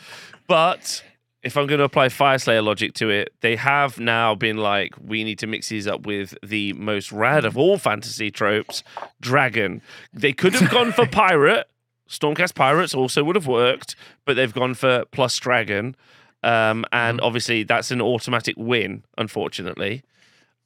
But 0.48 1.02
if 1.46 1.56
I'm 1.56 1.66
going 1.66 1.78
to 1.78 1.84
apply 1.84 2.08
Fyreslayer 2.08 2.62
logic 2.62 2.92
to 2.94 3.08
it, 3.08 3.32
they 3.40 3.56
have 3.56 3.98
now 3.98 4.34
been 4.34 4.56
like, 4.58 4.94
we 5.00 5.24
need 5.24 5.38
to 5.38 5.46
mix 5.46 5.68
these 5.68 5.86
up 5.86 6.04
with 6.06 6.36
the 6.42 6.72
most 6.74 7.12
rad 7.12 7.44
of 7.44 7.56
all 7.56 7.78
fantasy 7.78 8.30
tropes, 8.30 8.82
dragon. 9.20 9.80
They 10.12 10.32
could 10.32 10.52
have 10.54 10.70
gone 10.70 10.92
for 10.92 11.06
pirate, 11.24 11.68
Stormcast 12.08 12.54
Pirates 12.54 12.94
also 12.94 13.24
would 13.24 13.34
have 13.36 13.46
worked, 13.46 13.96
but 14.24 14.36
they've 14.36 14.52
gone 14.54 14.74
for 14.74 15.04
plus 15.12 15.36
dragon. 15.38 15.96
Um, 16.42 16.84
and 16.92 17.18
Mm-hmm. 17.18 17.26
obviously, 17.26 17.62
that's 17.64 17.90
an 17.90 18.00
automatic 18.00 18.54
win, 18.58 19.02
unfortunately. 19.18 20.02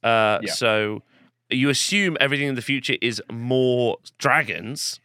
Uh, 0.03 0.39
Yeah. 0.43 0.51
So 0.53 1.01
you 1.49 1.69
assume 1.69 2.15
everything 2.19 2.47
in 2.47 2.55
the 2.55 2.61
future 2.61 2.95
is 3.01 3.21
more 3.31 3.97
dragons. 4.19 4.99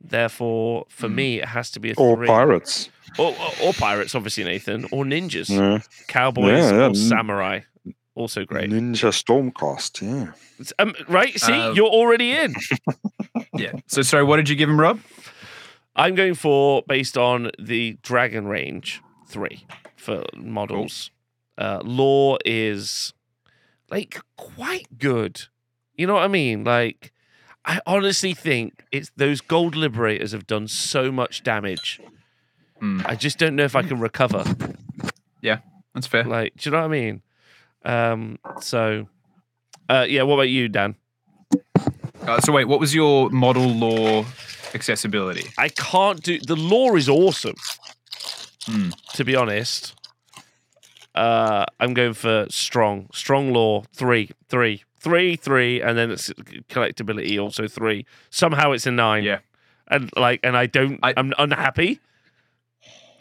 Therefore, 0.00 0.86
for 0.88 1.08
Mm. 1.08 1.14
me, 1.14 1.38
it 1.40 1.46
has 1.46 1.70
to 1.72 1.80
be 1.80 1.90
a 1.90 1.94
Or 1.96 2.16
three. 2.16 2.26
pirates. 2.26 2.90
Or, 3.18 3.32
or, 3.32 3.50
or 3.68 3.72
pirates, 3.72 4.14
obviously, 4.14 4.44
Nathan. 4.44 4.84
Or 4.92 5.04
ninjas. 5.04 5.48
Yeah. 5.48 5.80
Cowboys 6.06 6.52
Yeah, 6.64 6.72
yeah, 6.72 6.88
or 6.88 6.94
samurai. 6.94 7.60
Also 8.14 8.44
great. 8.44 8.70
Ninja 8.70 9.10
Stormcast. 9.12 10.00
Yeah. 10.02 10.32
Um, 10.78 10.94
right? 11.08 11.38
See, 11.38 11.52
Uh, 11.52 11.72
you're 11.72 11.86
already 11.88 12.32
in. 12.32 12.54
Yeah. 13.54 13.72
So 13.86 14.02
sorry, 14.02 14.24
what 14.24 14.36
did 14.36 14.48
you 14.50 14.56
give 14.56 14.68
him, 14.68 14.78
Rob? 14.78 15.00
I'm 15.94 16.14
going 16.14 16.34
for 16.34 16.82
based 16.86 17.16
on 17.16 17.50
the 17.58 17.98
dragon 18.02 18.46
range 18.46 19.00
three 19.28 19.66
for 19.96 20.24
models. 20.36 21.10
Uh, 21.56 21.80
lore 21.82 22.38
is 22.44 23.14
like 23.90 24.20
quite 24.36 24.98
good. 24.98 25.42
You 25.94 26.06
know 26.06 26.14
what 26.14 26.24
I 26.24 26.28
mean? 26.28 26.64
Like, 26.64 27.12
I 27.64 27.80
honestly 27.86 28.34
think 28.34 28.84
it's 28.92 29.10
those 29.16 29.40
gold 29.40 29.74
liberators 29.74 30.32
have 30.32 30.46
done 30.46 30.68
so 30.68 31.10
much 31.10 31.42
damage. 31.42 31.98
Hmm. 32.80 33.00
I 33.06 33.14
just 33.16 33.38
don't 33.38 33.56
know 33.56 33.64
if 33.64 33.74
I 33.76 33.82
can 33.82 33.98
recover. 34.00 34.44
Yeah, 35.40 35.58
that's 35.94 36.06
fair. 36.06 36.24
Like, 36.24 36.54
do 36.56 36.68
you 36.68 36.72
know 36.76 36.80
what 36.80 36.86
I 36.86 36.88
mean? 36.88 37.22
Um, 37.84 38.38
so, 38.60 39.08
uh, 39.88 40.06
yeah. 40.08 40.22
What 40.22 40.34
about 40.34 40.48
you, 40.50 40.68
Dan? 40.68 40.96
Uh, 42.26 42.40
so 42.40 42.52
wait, 42.52 42.66
what 42.66 42.80
was 42.80 42.94
your 42.94 43.30
model 43.30 43.66
lore 43.68 44.26
accessibility? 44.74 45.48
I 45.56 45.68
can't 45.68 46.22
do 46.22 46.38
the 46.40 46.56
lore 46.56 46.96
is 46.96 47.08
awesome. 47.08 47.54
Hmm. 48.66 48.90
To 49.14 49.24
be 49.24 49.36
honest, 49.36 49.94
uh, 51.14 51.64
I'm 51.80 51.94
going 51.94 52.14
for 52.14 52.46
strong, 52.50 53.08
strong 53.12 53.52
lore 53.52 53.84
three, 53.94 54.30
three, 54.48 54.82
three, 54.98 55.36
three, 55.36 55.80
and 55.80 55.96
then 55.96 56.10
it's 56.10 56.30
collectability 56.68 57.40
also 57.40 57.68
three. 57.68 58.04
Somehow 58.30 58.72
it's 58.72 58.86
a 58.86 58.90
nine. 58.90 59.22
Yeah. 59.24 59.38
and 59.88 60.10
like, 60.16 60.40
and 60.42 60.56
I 60.56 60.66
don't. 60.66 60.98
I, 61.02 61.10
I- 61.10 61.20
am 61.20 61.32
unhappy. 61.38 62.00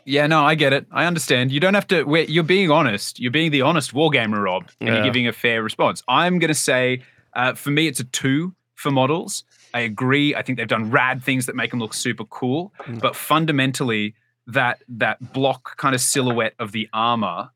Yeah, 0.05 0.27
no, 0.27 0.43
I 0.45 0.53
get 0.55 0.71
it. 0.71 0.85
I 0.91 1.05
understand. 1.05 1.51
You 1.51 1.59
don't 1.59 1.73
have 1.73 1.87
to. 1.87 2.05
You're 2.29 2.43
being 2.43 2.69
honest. 2.69 3.19
You're 3.19 3.31
being 3.31 3.51
the 3.51 3.61
honest 3.63 3.93
wargamer, 3.93 4.41
Rob, 4.43 4.69
and 4.79 4.87
Yeah. 4.89 4.95
you're 4.95 5.03
giving 5.05 5.27
a 5.27 5.33
fair 5.33 5.63
response. 5.63 6.03
I'm 6.07 6.37
going 6.39 6.49
to 6.49 6.53
say, 6.53 7.01
uh, 7.35 7.53
for 7.55 7.71
me, 7.71 7.87
it's 7.87 7.99
a 7.99 8.03
two 8.03 8.53
for 8.75 8.91
models. 8.91 9.43
I 9.73 9.79
agree. 9.81 10.35
I 10.35 10.41
think 10.43 10.57
they've 10.59 10.67
done 10.67 10.91
rad 10.91 11.23
things 11.23 11.47
that 11.47 11.55
make 11.55 11.71
them 11.71 11.79
look 11.79 11.93
super 11.93 12.23
cool, 12.25 12.71
Mm. 12.85 13.01
but 13.01 13.15
fundamentally, 13.15 14.13
that 14.47 14.83
that 14.87 15.33
block 15.33 15.75
kind 15.77 15.95
of 15.95 16.01
silhouette 16.01 16.53
of 16.59 16.71
the 16.71 16.87
armor 16.93 17.49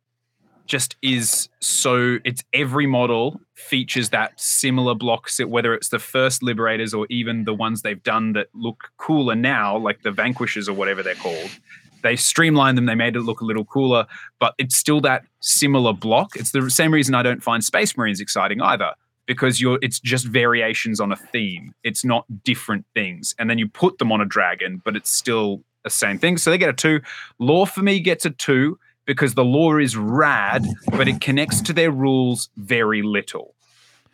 just 0.66 0.96
is 1.04 1.50
so. 1.60 2.18
It's 2.26 2.44
every 2.52 2.88
model 2.88 3.42
features 3.54 4.10
that 4.10 4.40
similar 4.40 4.96
block, 4.96 5.30
whether 5.46 5.74
it's 5.76 5.90
the 5.90 6.00
first 6.00 6.42
liberators 6.42 6.94
or 6.96 7.06
even 7.12 7.44
the 7.46 7.54
ones 7.54 7.84
they've 7.84 8.02
done 8.02 8.34
that 8.34 8.48
look 8.56 8.90
cooler 8.98 9.36
now, 9.36 9.78
like 9.78 10.02
the 10.02 10.12
vanquishers 10.12 10.68
or 10.68 10.74
whatever 10.74 11.04
they're 11.04 11.16
called 11.16 11.52
they 12.02 12.16
streamlined 12.16 12.78
them 12.78 12.86
they 12.86 12.96
made 12.96 13.16
it 13.16 13.22
look 13.22 13.42
a 13.42 13.46
little 13.46 13.66
cooler 13.66 14.06
but 14.40 14.54
it's 14.58 14.76
still 14.76 15.02
that 15.02 15.24
similar 15.42 15.94
block. 15.94 16.36
It's 16.36 16.52
the 16.52 16.70
same 16.70 16.94
reason 16.94 17.16
i 17.16 17.24
don't 17.24 17.44
find 17.44 17.64
space 17.64 17.98
marines 17.98 18.20
exciting 18.20 18.62
either 18.62 18.94
because 19.26 19.62
you're 19.62 19.78
it's 19.82 20.00
just 20.00 20.26
variations 20.26 21.00
on 21.00 21.12
a 21.12 21.16
theme. 21.16 21.74
It's 21.84 22.04
not 22.04 22.26
different 22.44 22.86
things. 22.96 23.36
And 23.38 23.50
then 23.50 23.60
you 23.60 23.68
put 23.68 24.00
them 24.00 24.12
on 24.12 24.22
a 24.22 24.26
dragon 24.26 24.82
but 24.84 24.96
it's 24.96 25.12
still 25.12 25.62
the 25.84 25.90
same 25.90 26.18
thing. 26.18 26.38
So 26.38 26.50
they 26.50 26.58
get 26.58 26.70
a 26.70 26.74
two. 26.74 27.02
Lore 27.38 27.68
for 27.68 27.82
me 27.82 28.00
gets 28.00 28.26
a 28.26 28.32
two 28.32 28.80
because 29.06 29.36
the 29.36 29.46
lore 29.46 29.80
is 29.80 29.96
rad 29.96 30.66
but 30.92 31.08
it 31.08 31.22
connects 31.22 31.62
to 31.62 31.74
their 31.74 31.92
rules 31.92 32.50
very 32.58 33.02
little. 33.02 33.54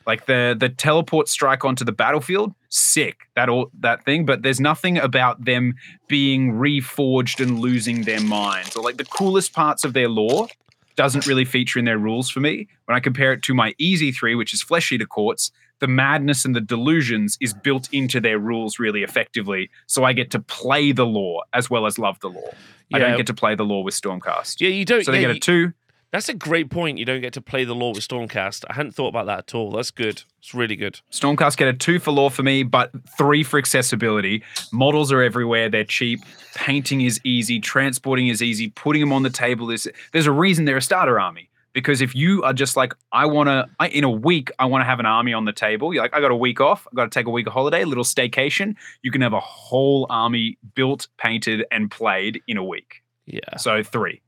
Like 0.06 0.26
the 0.26 0.56
the 0.58 0.70
teleport 0.70 1.30
strike 1.30 1.66
onto 1.66 1.86
the 1.86 1.92
battlefield 1.92 2.54
sick 2.76 3.30
that 3.36 3.48
all 3.48 3.70
that 3.80 4.04
thing 4.04 4.26
but 4.26 4.42
there's 4.42 4.60
nothing 4.60 4.98
about 4.98 5.46
them 5.46 5.74
being 6.08 6.54
reforged 6.54 7.42
and 7.42 7.60
losing 7.60 8.04
their 8.04 8.22
minds. 8.22 8.76
Or 8.76 8.84
like 8.84 8.98
the 8.98 9.06
coolest 9.06 9.54
parts 9.54 9.84
of 9.84 9.94
their 9.94 10.10
lore 10.10 10.48
doesn't 10.96 11.26
really 11.26 11.46
feature 11.46 11.80
in 11.80 11.86
their 11.86 11.98
rules 11.98 12.30
for 12.30 12.40
me. 12.40 12.68
When 12.86 12.96
i 12.96 13.00
compare 13.00 13.34
it 13.34 13.42
to 13.44 13.54
my 13.54 13.74
easy 13.78 14.12
three 14.12 14.36
which 14.36 14.54
is 14.54 14.62
flesh 14.62 14.92
eater 14.92 15.06
courts 15.06 15.52
the 15.80 15.88
madness 15.88 16.46
and 16.46 16.56
the 16.56 16.62
delusions 16.62 17.38
is 17.42 17.54
built 17.54 17.90
into 17.92 18.22
their 18.22 18.40
rules 18.40 18.80
really 18.80 19.04
effectively. 19.04 19.70
So 19.88 20.04
i 20.04 20.14
get 20.14 20.32
to 20.32 20.40
play 20.40 20.92
the 20.92 21.06
lore 21.06 21.44
as 21.54 21.70
well 21.70 21.86
as 21.86 21.98
love 21.98 22.20
the 22.20 22.30
lore. 22.30 22.54
I 22.94 23.00
don't 23.00 23.18
get 23.18 23.28
to 23.28 23.34
play 23.34 23.56
the 23.56 23.66
lore 23.66 23.84
with 23.84 24.00
stormcast. 24.00 24.62
Yeah, 24.62 24.70
you 24.70 24.86
don't. 24.86 25.04
so 25.04 25.12
they 25.12 25.22
yeah, 25.22 25.28
get 25.28 25.38
a 25.38 25.40
two 25.40 25.74
That's 26.16 26.30
a 26.30 26.34
great 26.34 26.70
point. 26.70 26.98
You 26.98 27.04
don't 27.04 27.20
get 27.20 27.34
to 27.34 27.42
play 27.42 27.66
the 27.66 27.76
lore 27.76 27.94
with 27.94 28.08
Stormcast. 28.08 28.64
I 28.70 28.74
hadn't 28.74 28.94
thought 28.94 29.10
about 29.10 29.26
that 29.26 29.40
at 29.40 29.54
all. 29.54 29.72
That's 29.72 29.92
good. 29.92 30.24
It's 30.40 30.54
really 30.54 30.78
good. 30.78 31.02
Stormcast 31.12 31.58
get 31.58 31.68
a 31.68 31.74
two 31.74 32.00
for 32.00 32.12
lore 32.12 32.32
for 32.32 32.42
me, 32.42 32.64
but 32.64 32.90
three 33.18 33.44
for 33.44 33.58
accessibility. 33.58 34.42
Models 34.72 35.12
are 35.12 35.22
everywhere. 35.22 35.68
They're 35.68 35.84
cheap. 35.84 36.22
Painting 36.54 37.02
is 37.02 37.20
easy. 37.26 37.60
Transporting 37.60 38.30
is 38.30 38.42
easy. 38.42 38.70
Putting 38.70 39.02
them 39.02 39.12
on 39.12 39.24
the 39.24 39.30
table 39.30 39.70
is. 39.70 39.90
There's 40.14 40.26
a 40.26 40.32
reason 40.32 40.64
they're 40.64 40.78
a 40.78 40.82
starter 40.82 41.20
army. 41.20 41.50
Because 41.74 42.00
if 42.00 42.16
you 42.16 42.44
are 42.44 42.54
just 42.54 42.78
like, 42.78 42.94
I 43.12 43.26
want 43.26 43.50
to, 43.50 43.68
in 43.92 44.06
a 44.06 44.10
week, 44.10 44.52
I 44.58 44.68
want 44.68 44.84
to 44.84 44.86
have 44.86 45.02
an 45.02 45.06
army 45.06 45.34
on 45.34 45.44
the 45.44 45.52
table. 45.52 45.94
You're 45.94 46.04
like, 46.04 46.16
I 46.16 46.22
got 46.22 46.32
a 46.32 46.36
week 46.38 46.62
off. 46.62 46.88
I 46.90 46.96
got 46.96 47.04
to 47.04 47.10
take 47.10 47.28
a 47.28 47.30
week 47.30 47.46
of 47.46 47.52
holiday, 47.52 47.82
a 47.82 47.86
little 47.86 48.06
staycation. 48.06 48.78
You 49.02 49.12
can 49.12 49.20
have 49.20 49.34
a 49.34 49.42
whole 49.42 50.08
army 50.10 50.58
built, 50.76 51.10
painted, 51.18 51.66
and 51.72 51.92
played 51.92 52.42
in 52.48 52.56
a 52.56 52.64
week. 52.64 53.04
Yeah. 53.26 53.58
So 53.58 53.84
three. 53.84 54.22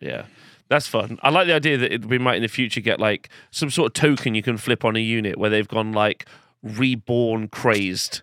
Yeah, 0.00 0.24
that's 0.68 0.86
fun. 0.86 1.18
I 1.22 1.30
like 1.30 1.46
the 1.46 1.54
idea 1.54 1.76
that 1.78 1.92
it, 1.92 2.06
we 2.06 2.18
might 2.18 2.36
in 2.36 2.42
the 2.42 2.48
future 2.48 2.80
get 2.80 2.98
like 3.00 3.28
some 3.50 3.70
sort 3.70 3.88
of 3.88 4.00
token 4.00 4.34
you 4.34 4.42
can 4.42 4.56
flip 4.56 4.84
on 4.84 4.96
a 4.96 5.00
unit 5.00 5.36
where 5.38 5.50
they've 5.50 5.68
gone 5.68 5.92
like 5.92 6.26
reborn 6.62 7.48
crazed. 7.48 8.22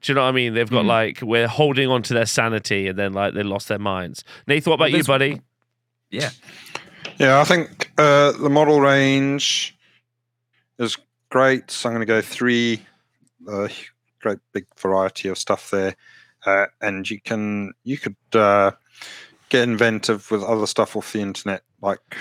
Do 0.00 0.10
you 0.12 0.14
know 0.16 0.22
what 0.22 0.28
I 0.28 0.32
mean? 0.32 0.54
They've 0.54 0.68
got 0.68 0.84
Mm. 0.84 0.88
like 0.88 1.20
we're 1.22 1.46
holding 1.48 1.88
on 1.88 2.02
to 2.04 2.14
their 2.14 2.26
sanity 2.26 2.88
and 2.88 2.98
then 2.98 3.12
like 3.12 3.34
they 3.34 3.42
lost 3.42 3.68
their 3.68 3.78
minds. 3.78 4.24
Nate, 4.48 4.66
what 4.66 4.74
about 4.74 4.90
you, 4.90 5.04
buddy? 5.04 5.40
Yeah. 6.10 6.30
Yeah, 7.18 7.40
I 7.40 7.44
think 7.44 7.92
uh, 7.98 8.32
the 8.32 8.48
model 8.50 8.80
range 8.80 9.76
is 10.78 10.96
great. 11.30 11.70
So 11.70 11.88
I'm 11.88 11.94
going 11.94 12.00
to 12.00 12.06
go 12.06 12.20
three. 12.20 12.82
Uh, 13.48 13.68
great 14.20 14.38
big 14.52 14.66
variety 14.78 15.28
of 15.28 15.36
stuff 15.36 15.70
there, 15.70 15.96
uh, 16.46 16.66
and 16.80 17.10
you 17.10 17.20
can 17.20 17.72
you 17.82 17.98
could 17.98 18.16
uh, 18.34 18.70
get 19.48 19.64
inventive 19.68 20.30
with 20.30 20.44
other 20.44 20.66
stuff 20.66 20.94
off 20.96 21.12
the 21.12 21.20
internet, 21.20 21.62
like 21.82 22.16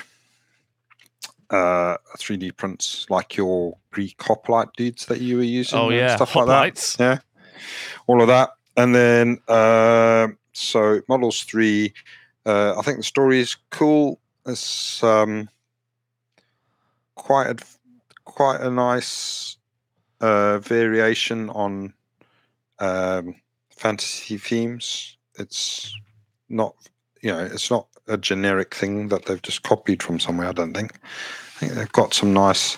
uh, 1.50 1.98
3D 2.18 2.58
prints, 2.58 3.06
like 3.10 3.38
your 3.38 3.78
Greek 3.92 4.22
hoplite 4.22 4.74
dudes 4.76 5.06
that 5.06 5.22
you 5.22 5.38
were 5.38 5.44
using. 5.44 5.80
Oh 5.80 5.90
and 5.90 5.98
yeah, 5.98 6.16
stuff 6.16 6.36
like 6.36 6.48
that? 6.48 6.96
yeah 7.00 7.20
all 8.08 8.22
of 8.22 8.28
that. 8.28 8.52
And 8.78 8.96
then 8.96 9.40
uh, 9.48 10.28
so 10.54 11.02
models 11.08 11.42
three 11.42 11.94
uh, 12.46 12.78
i 12.78 12.82
think 12.82 12.98
the 12.98 13.04
story 13.04 13.40
is 13.40 13.56
cool. 13.70 14.20
It's 14.46 15.04
um, 15.04 15.50
quite 17.16 17.48
a 17.48 17.56
quite 18.26 18.62
a 18.62 18.72
nice 18.72 19.58
uh, 20.20 20.58
variation 20.58 21.50
on 21.52 21.94
um, 22.80 23.36
fantasy 23.70 24.38
themes. 24.38 25.18
It's 25.38 25.96
not 26.50 26.76
you 27.22 27.32
know 27.32 27.46
it's 27.46 27.70
not 27.70 27.88
a 28.08 28.18
generic 28.18 28.74
thing 28.74 29.08
that 29.10 29.26
they've 29.26 29.42
just 29.42 29.64
copied 29.64 30.02
from 30.02 30.20
somewhere 30.20 30.48
i 30.48 30.52
don't 30.52 30.74
think 30.74 30.94
i 30.96 31.60
think 31.60 31.74
they've 31.74 31.92
got 31.92 32.14
some 32.14 32.34
nice 32.34 32.78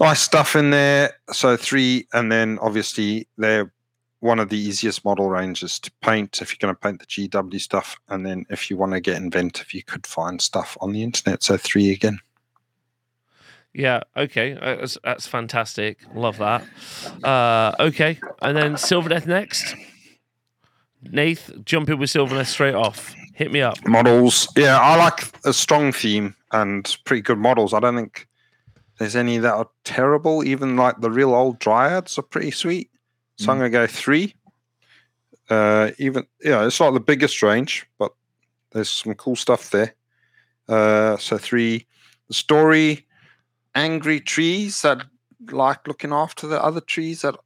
nice 0.00 0.20
stuff 0.20 0.56
in 0.56 0.70
there 0.70 1.12
so 1.32 1.56
three 1.56 2.06
and 2.12 2.30
then 2.30 2.58
obviously 2.60 3.26
they're 3.38 3.72
one 4.20 4.38
of 4.38 4.48
the 4.48 4.58
easiest 4.58 5.04
model 5.04 5.28
ranges 5.28 5.78
to 5.78 5.90
paint 6.02 6.40
if 6.40 6.50
you're 6.50 6.66
going 6.66 6.74
to 6.74 6.80
paint 6.80 7.00
the 7.00 7.06
GW 7.06 7.60
stuff. 7.60 7.96
And 8.08 8.24
then 8.24 8.46
if 8.50 8.70
you 8.70 8.76
want 8.76 8.92
to 8.92 9.00
get 9.00 9.16
inventive, 9.16 9.74
you 9.74 9.82
could 9.82 10.06
find 10.06 10.40
stuff 10.40 10.76
on 10.80 10.92
the 10.92 11.02
internet. 11.02 11.42
So 11.42 11.56
three 11.56 11.92
again. 11.92 12.18
Yeah, 13.72 14.00
okay, 14.16 14.54
uh, 14.54 14.76
that's, 14.76 14.96
that's 15.04 15.26
fantastic. 15.26 15.98
Love 16.14 16.38
that. 16.38 16.64
Uh, 17.22 17.74
okay, 17.78 18.18
and 18.40 18.56
then 18.56 18.74
Sylvaneth 18.74 19.26
next. 19.26 19.74
Nath, 21.12 21.50
jump 21.64 21.88
in 21.88 21.98
with 21.98 22.10
Sylvaneth 22.10 22.46
straight 22.46 22.74
off. 22.74 23.14
Hit 23.34 23.52
me 23.52 23.60
up. 23.60 23.76
Models. 23.86 24.48
Yeah, 24.56 24.78
I 24.80 24.96
like 24.96 25.30
a 25.44 25.52
strong 25.52 25.92
theme 25.92 26.34
and 26.52 26.96
pretty 27.04 27.22
good 27.22 27.38
models. 27.38 27.74
I 27.74 27.80
don't 27.80 27.96
think 27.96 28.26
there's 28.98 29.16
any 29.16 29.38
that 29.38 29.52
are 29.52 29.68
terrible. 29.84 30.44
Even 30.44 30.76
like 30.76 31.00
the 31.00 31.10
real 31.10 31.34
old 31.34 31.58
dryads 31.58 32.18
are 32.18 32.22
pretty 32.22 32.50
sweet. 32.50 32.90
So 33.38 33.52
I'm 33.52 33.58
going 33.58 33.70
to 33.70 33.78
go 33.78 33.86
three. 33.86 34.34
Uh, 35.50 35.90
even 35.98 36.26
yeah, 36.42 36.66
it's 36.66 36.80
not 36.80 36.92
the 36.92 37.00
biggest 37.00 37.42
range, 37.42 37.86
but 37.98 38.12
there's 38.72 38.90
some 38.90 39.14
cool 39.14 39.36
stuff 39.36 39.70
there. 39.70 39.94
Uh, 40.68 41.16
so 41.18 41.36
three. 41.36 41.86
The 42.28 42.34
story, 42.34 43.06
angry 43.74 44.20
trees 44.20 44.82
that 44.82 45.04
like 45.50 45.86
looking 45.86 46.12
after 46.12 46.46
the 46.46 46.62
other 46.62 46.80
trees 46.80 47.22
that 47.22 47.36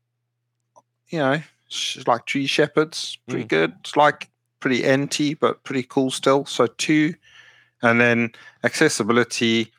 you 1.08 1.18
know 1.18 1.42
sh- 1.70 2.06
like 2.06 2.26
tree 2.26 2.46
shepherds, 2.46 3.16
pretty 3.28 3.44
Mm. 3.44 3.48
good. 3.48 3.74
It's 3.80 3.96
like 3.96 4.28
pretty 4.60 4.82
NT, 4.86 5.34
but 5.40 5.64
pretty 5.64 5.82
cool 5.84 6.10
still. 6.10 6.44
So 6.44 6.66
two, 6.66 7.14
and 7.82 7.98
then 8.00 8.32
accessibility. 8.64 9.72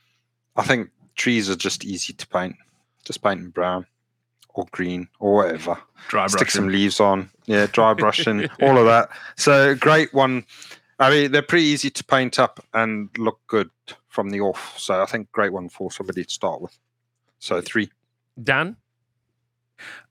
I 0.55 0.63
think 0.63 0.89
trees 1.15 1.49
are 1.49 1.55
just 1.55 1.85
easy 1.85 2.13
to 2.13 2.27
paint. 2.27 2.55
Just 3.05 3.21
paint 3.23 3.39
in 3.41 3.49
brown 3.51 3.85
or 4.53 4.65
green 4.71 5.07
or 5.19 5.35
whatever. 5.35 5.77
Dry 6.07 6.27
Stick 6.27 6.39
brushing. 6.39 6.61
some 6.63 6.67
leaves 6.69 6.99
on. 6.99 7.29
Yeah, 7.45 7.67
dry 7.71 7.93
brushing, 7.93 8.47
all 8.61 8.77
of 8.77 8.85
that. 8.85 9.09
So 9.37 9.75
great 9.75 10.13
one. 10.13 10.45
I 10.99 11.09
mean, 11.09 11.31
they're 11.31 11.41
pretty 11.41 11.65
easy 11.65 11.89
to 11.89 12.03
paint 12.03 12.37
up 12.39 12.63
and 12.73 13.09
look 13.17 13.39
good 13.47 13.69
from 14.07 14.29
the 14.29 14.41
off. 14.41 14.77
So 14.77 15.01
I 15.01 15.05
think 15.05 15.31
great 15.31 15.53
one 15.53 15.69
for 15.69 15.91
somebody 15.91 16.23
to 16.23 16.29
start 16.29 16.61
with. 16.61 16.77
So 17.39 17.61
three. 17.61 17.89
Dan? 18.43 18.75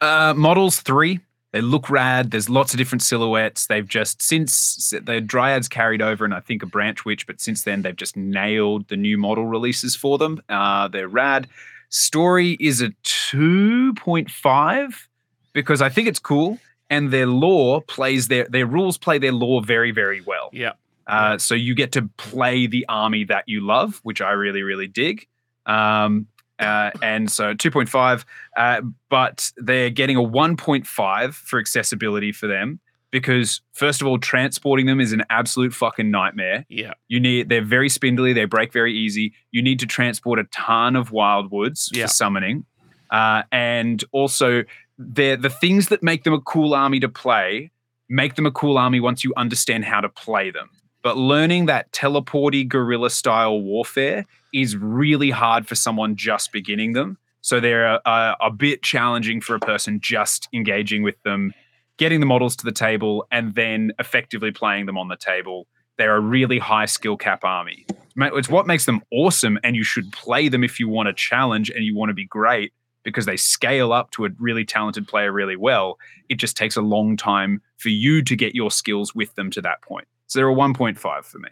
Uh, 0.01 0.35
models 0.37 0.81
three. 0.81 1.21
They 1.53 1.61
look 1.61 1.91
rad. 1.91 2.31
There's 2.31 2.49
lots 2.49 2.73
of 2.73 2.79
different 2.79 3.03
silhouettes. 3.03 3.67
They've 3.67 3.87
just 3.87 4.23
since 4.23 4.91
the 4.91 5.21
Dryads 5.21 5.69
carried 5.69 6.01
over, 6.01 6.25
and 6.25 6.33
I 6.33 6.41
think 6.41 6.63
a 6.63 6.67
Branchwych, 6.67 7.27
but 7.27 7.41
since 7.41 7.65
then 7.65 7.83
they've 7.83 7.97
just 7.97 8.17
nailed 8.17 8.89
the 8.89 8.97
new 8.97 9.19
model 9.19 9.47
releases 9.47 9.97
for 9.97 10.17
them. 10.17 10.41
Uh, 10.49 10.87
they're 10.89 11.09
rad. 11.09 11.49
Story 11.89 12.57
is 12.61 12.81
a 12.81 12.91
two 13.03 13.95
point 13.95 14.31
five 14.31 15.09
because 15.53 15.83
I 15.83 15.89
think 15.89 16.07
it's 16.07 16.21
cool, 16.21 16.59
and 16.89 17.11
their 17.11 17.27
lore 17.27 17.83
plays 17.83 18.29
their 18.29 18.47
their 18.49 18.67
rules 18.67 18.97
play 18.97 19.19
their 19.19 19.33
lore 19.33 19.63
very 19.63 19.91
very 19.91 20.21
well. 20.21 20.51
Yeah. 20.53 20.73
Uh, 21.09 21.37
so 21.37 21.57
you 21.57 21.75
get 21.75 21.91
to 21.91 22.09
play 22.19 22.69
the 22.69 22.87
army 22.89 23.25
that 23.25 23.49
you 23.49 23.61
love, 23.61 23.99
which 24.05 24.21
I 24.21 24.31
really, 24.31 24.63
really 24.63 24.87
dig. 24.87 25.27
Um, 25.67 26.29
uh, 26.61 26.91
and 27.03 27.31
so 27.31 27.55
2.5, 27.55 28.25
uh, 28.57 28.83
but 29.09 29.51
they're 29.57 29.91
getting 29.91 30.17
a 30.17 30.23
1.5 30.23 31.35
for 31.35 31.59
accessibility 31.59 32.33
for 32.33 32.47
them 32.47 32.81
because, 33.11 33.61
first 33.73 34.01
of 34.01 34.07
all, 34.07 34.19
transporting 34.19 34.87
them 34.87 35.01
is 35.01 35.13
an 35.13 35.25
absolute 35.31 35.73
fucking 35.75 36.11
nightmare. 36.11 36.65
Yeah. 36.69 36.93
You 37.09 37.19
need 37.21 37.49
they're 37.49 37.65
very 37.65 37.89
spindly, 37.89 38.33
they 38.33 38.45
break 38.45 38.73
very 38.73 38.95
easy. 38.97 39.33
You 39.51 39.63
need 39.63 39.81
to 39.81 39.87
transport 39.87 40.39
a 40.39 40.45
ton 40.53 40.97
of 40.97 41.11
Wyldwoods 41.11 41.89
Yeah. 41.93 42.05
for 42.07 42.13
summoning, 42.13 42.65
uh, 43.11 43.43
and 43.51 44.05
also 44.13 44.63
they're 44.99 45.37
the 45.37 45.51
things 45.51 45.89
that 45.89 46.03
make 46.03 46.25
them 46.25 46.35
a 46.35 46.41
cool 46.41 46.75
army 46.75 47.01
to 47.01 47.09
play 47.09 47.71
make 48.13 48.35
them 48.35 48.45
a 48.45 48.51
cool 48.51 48.77
army 48.77 48.99
once 48.99 49.23
you 49.23 49.33
understand 49.37 49.85
how 49.85 50.01
to 50.01 50.09
play 50.09 50.51
them. 50.51 50.69
But 51.03 51.17
learning 51.17 51.67
that 51.67 51.91
teleporty 51.93 52.69
guerrilla 52.69 53.11
style 53.11 53.61
warfare 53.61 54.27
is 54.53 54.77
really 54.77 55.31
hard 55.31 55.67
for 55.67 55.75
someone 55.75 56.17
just 56.17 56.53
beginning 56.53 56.93
them. 56.93 57.17
So 57.41 57.59
they're 57.59 57.87
a, 57.87 58.01
a, 58.05 58.37
a 58.43 58.51
bit 58.51 58.83
challenging 58.83 59.41
for 59.41 59.55
a 59.55 59.61
person 59.61 60.01
just 60.01 60.49
engaging 60.53 61.03
with 61.03 61.21
them, 61.23 61.55
getting 61.97 62.21
the 62.21 62.27
models 62.27 62.55
to 62.57 62.65
the 62.65 62.73
table, 62.73 63.27
and 63.31 63.55
then 63.55 63.93
effectively 63.99 64.51
playing 64.51 64.87
them 64.87 64.99
on 64.99 65.09
the 65.09 65.17
table. 65.17 65.67
They're 65.97 66.17
a 66.17 66.21
really 66.21 66.59
high 66.59 66.87
skill 66.87 67.17
cap 67.17 67.45
army. 67.45 67.87
It's 68.17 68.49
what 68.49 68.67
makes 68.67 68.85
them 68.85 69.01
awesome, 69.11 69.59
and 69.65 69.77
you 69.77 69.85
should 69.85 70.13
play 70.13 70.49
them 70.49 70.65
if 70.65 70.79
you 70.79 70.89
want 70.89 71.07
to 71.07 71.15
challenge 71.15 71.71
and 71.71 71.85
you 71.85 71.97
want 71.97 72.11
to 72.11 72.15
be 72.15 72.27
great 72.27 72.75
because 73.03 73.25
they 73.25 73.37
scale 73.37 73.93
up 73.93 74.11
to 74.11 74.27
a 74.27 74.31
really 74.39 74.65
talented 74.65 75.09
player 75.09 75.33
really 75.33 75.57
well. 75.57 75.99
It 76.29 76.35
just 76.35 76.57
takes 76.57 76.77
a 76.77 76.83
long 76.83 77.17
time 77.17 77.63
for 77.79 77.89
you 77.89 78.23
to 78.23 78.37
get 78.37 78.55
your 78.55 78.71
skills 78.71 79.15
with 79.15 79.35
them 79.37 79.51
to 79.53 79.63
that 79.63 79.81
point. 79.81 80.07
So 80.31 80.39
they're 80.39 80.49
a 80.49 80.55
1.5 80.55 81.25
for 81.25 81.39
me. 81.41 81.49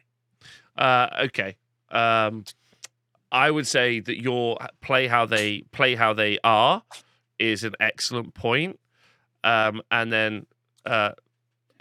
Uh, 0.77 1.09
okay. 1.25 1.57
Um, 1.91 2.45
I 3.33 3.51
would 3.51 3.67
say 3.67 3.99
that 3.99 4.23
your 4.23 4.57
play 4.81 5.09
how 5.09 5.27
they 5.27 5.63
play 5.73 5.97
how 5.97 6.13
they 6.15 6.39
are 6.45 6.85
is 7.41 7.65
an 7.65 7.75
excellent 7.81 8.35
point. 8.35 8.79
Um, 9.43 9.83
and 9.91 10.13
then 10.13 10.47
uh, 10.87 11.11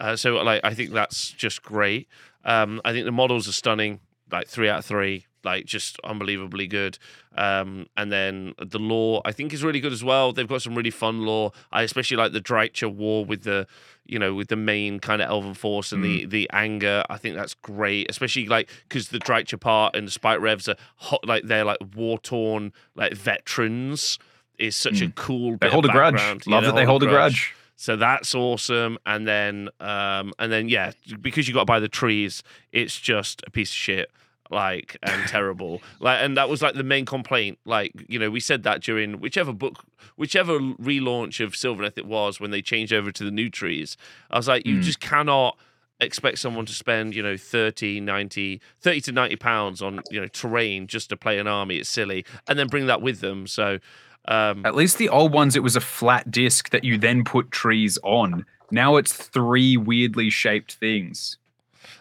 uh, 0.00 0.16
so 0.16 0.42
like 0.42 0.60
I 0.64 0.74
think 0.74 0.90
that's 0.90 1.30
just 1.30 1.62
great. 1.62 2.08
Um, 2.44 2.80
I 2.84 2.92
think 2.92 3.04
the 3.04 3.12
models 3.12 3.46
are 3.46 3.52
stunning, 3.52 4.00
like 4.32 4.48
three 4.48 4.68
out 4.68 4.80
of 4.80 4.84
three, 4.84 5.26
like 5.44 5.66
just 5.66 5.98
unbelievably 6.04 6.66
good. 6.66 6.98
Um, 7.36 7.86
and 7.96 8.10
then 8.10 8.54
the 8.58 8.78
lore 8.78 9.22
I 9.24 9.32
think 9.32 9.52
is 9.52 9.62
really 9.62 9.80
good 9.80 9.92
as 9.92 10.02
well. 10.02 10.32
They've 10.32 10.48
got 10.48 10.62
some 10.62 10.74
really 10.74 10.90
fun 10.90 11.24
lore. 11.24 11.52
I 11.72 11.82
especially 11.82 12.16
like 12.16 12.32
the 12.32 12.40
Dreicher 12.40 12.92
war 12.92 13.24
with 13.24 13.44
the 13.44 13.66
you 14.08 14.18
know, 14.18 14.34
with 14.34 14.48
the 14.48 14.56
main 14.56 15.00
kind 15.00 15.20
of 15.20 15.28
elven 15.28 15.54
force 15.54 15.92
and 15.92 16.02
the 16.02 16.24
the 16.24 16.48
anger. 16.52 17.04
I 17.10 17.18
think 17.18 17.36
that's 17.36 17.54
great, 17.54 18.10
especially 18.10 18.46
like 18.46 18.70
because 18.88 19.08
the 19.08 19.18
Dreicher 19.18 19.60
part 19.60 19.94
and 19.94 20.06
the 20.06 20.10
Spike 20.10 20.40
Revs 20.40 20.68
are 20.68 20.76
hot, 20.96 21.26
like 21.26 21.44
they're 21.44 21.64
like 21.64 21.78
war 21.94 22.18
torn, 22.18 22.72
like 22.94 23.14
veterans. 23.14 24.18
Is 24.58 24.74
such 24.74 25.00
a 25.02 25.10
cool. 25.10 25.56
They 25.60 25.68
hold 25.68 25.84
a 25.84 25.88
grudge. 25.88 26.14
background. 26.14 26.42
Yeah, 26.44 26.54
Love 26.56 26.64
that 26.64 26.74
they 26.74 26.84
hold 26.84 27.04
a 27.04 27.06
grudge. 27.06 27.54
So 27.76 27.94
that's 27.94 28.34
awesome. 28.34 28.98
And 29.06 29.24
then, 29.24 29.68
um, 29.78 30.32
and 30.40 30.50
then, 30.50 30.68
yeah, 30.68 30.90
because 31.20 31.46
you 31.46 31.54
got 31.54 31.60
to 31.60 31.66
buy 31.66 31.78
the 31.78 31.88
trees, 31.88 32.42
it's 32.72 32.98
just 32.98 33.40
a 33.46 33.52
piece 33.52 33.70
of 33.70 33.76
shit, 33.76 34.10
like 34.50 34.96
and 35.02 35.26
terrible. 35.28 35.80
Like, 36.00 36.20
and 36.22 36.36
that 36.36 36.48
was 36.48 36.62
like 36.62 36.74
the 36.74 36.82
main 36.82 37.04
complaint. 37.04 37.58
Like, 37.64 37.92
you 38.08 38.18
know, 38.18 38.30
we 38.30 38.40
said 38.40 38.62
that 38.64 38.80
during 38.82 39.20
whichever 39.20 39.52
book, 39.52 39.84
whichever 40.16 40.58
relaunch 40.58 41.44
of 41.44 41.52
Sylvaneth 41.52 41.98
it 41.98 42.06
was 42.06 42.40
when 42.40 42.50
they 42.50 42.62
changed 42.62 42.92
over 42.92 43.10
to 43.12 43.24
the 43.24 43.30
new 43.30 43.50
trees. 43.50 43.96
I 44.30 44.36
was 44.36 44.48
like, 44.48 44.66
you 44.66 44.76
Mm. 44.76 44.82
just 44.82 45.00
cannot 45.00 45.56
expect 46.00 46.38
someone 46.38 46.64
to 46.64 46.72
spend 46.72 47.12
you 47.12 47.20
know 47.20 47.36
30 47.36 47.98
90 47.98 48.60
30 48.80 49.00
to 49.00 49.10
90 49.10 49.34
pounds 49.34 49.82
on 49.82 50.00
you 50.12 50.20
know 50.20 50.28
terrain 50.28 50.86
just 50.86 51.08
to 51.08 51.16
play 51.16 51.40
an 51.40 51.48
army 51.48 51.78
it's 51.78 51.88
silly 51.88 52.24
and 52.46 52.56
then 52.56 52.68
bring 52.68 52.86
that 52.86 53.02
with 53.02 53.18
them 53.18 53.48
so 53.48 53.80
um 54.28 54.64
At 54.64 54.76
least 54.76 54.98
the 54.98 55.08
old 55.08 55.32
ones, 55.32 55.56
it 55.56 55.62
was 55.64 55.74
a 55.74 55.80
flat 55.80 56.30
disc 56.30 56.70
that 56.70 56.84
you 56.84 56.98
then 56.98 57.24
put 57.24 57.50
trees 57.50 57.98
on. 58.04 58.46
Now 58.70 58.94
it's 58.96 59.12
three 59.12 59.76
weirdly 59.76 60.30
shaped 60.30 60.74
things. 60.74 61.36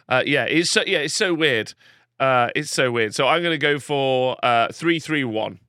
Uh, 0.09 0.21
yeah, 0.25 0.43
it's 0.45 0.69
so 0.69 0.83
yeah, 0.85 0.99
it's 0.99 1.13
so 1.15 1.33
weird. 1.33 1.73
Uh, 2.19 2.49
it's 2.55 2.71
so 2.71 2.91
weird. 2.91 3.13
So 3.13 3.27
I'm 3.27 3.43
gonna 3.43 3.57
go 3.57 3.79
for 3.79 4.37
uh, 4.43 4.69
three, 4.71 4.99
three, 4.99 5.23
one. 5.23 5.59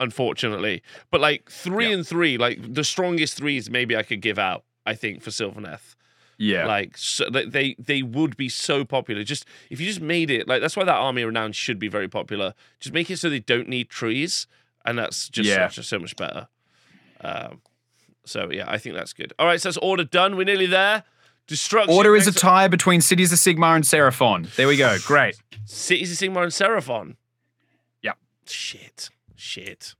Unfortunately, 0.00 0.80
but 1.10 1.20
like 1.20 1.50
three 1.50 1.88
Yeah. 1.88 1.94
and 1.94 2.06
three, 2.06 2.38
like 2.38 2.72
the 2.72 2.84
strongest 2.84 3.36
threes, 3.36 3.68
maybe 3.68 3.96
I 3.96 4.04
could 4.04 4.20
give 4.20 4.38
out. 4.38 4.62
I 4.86 4.94
think 4.94 5.22
for 5.22 5.30
Sylvaneth, 5.30 5.96
Yeah. 6.36 6.66
like 6.66 6.96
so, 6.96 7.28
they- 7.28 7.74
they 7.80 8.02
would 8.04 8.36
be 8.36 8.48
so 8.48 8.84
popular. 8.84 9.24
Just 9.24 9.44
if 9.70 9.80
you 9.80 9.86
just 9.86 10.00
made 10.00 10.30
it 10.30 10.46
like 10.46 10.60
that's 10.60 10.76
why 10.76 10.84
that 10.84 10.94
army 10.94 11.24
renown 11.24 11.50
should 11.50 11.80
be 11.80 11.88
very 11.88 12.06
popular. 12.06 12.54
Just 12.78 12.94
make 12.94 13.10
it 13.10 13.16
so 13.16 13.28
they 13.28 13.40
don't 13.40 13.68
need 13.68 13.88
trees, 13.90 14.46
and 14.84 14.96
that's 14.96 15.28
just 15.28 15.48
Yeah. 15.48 15.68
such, 15.68 15.84
so 15.84 15.98
much 15.98 16.14
better. 16.14 16.46
Um, 17.20 17.60
so 18.24 18.50
yeah, 18.52 18.66
I 18.70 18.78
think 18.78 18.94
that's 18.94 19.12
good. 19.12 19.32
All 19.36 19.46
right, 19.46 19.60
so 19.60 19.68
that's 19.68 19.78
order 19.78 20.04
done. 20.04 20.36
We're 20.36 20.44
nearly 20.44 20.66
there. 20.66 21.02
Destruction. 21.48 21.94
Order 21.94 22.14
is 22.14 22.26
a 22.26 22.32
tie 22.32 22.68
between 22.68 23.00
Cities 23.00 23.32
of 23.32 23.38
Sigmar 23.38 23.74
and 23.74 23.84
Seraphon. 23.84 24.54
There 24.56 24.68
we 24.68 24.76
go. 24.76 24.98
Great. 25.04 25.36
Cities 25.64 26.12
of 26.12 26.18
Sigmar 26.18 26.42
and 26.42 26.52
Seraphon. 26.52 27.16
Yeah. 28.02 28.12
Shit. 28.46 29.08
Shit. 29.34 29.94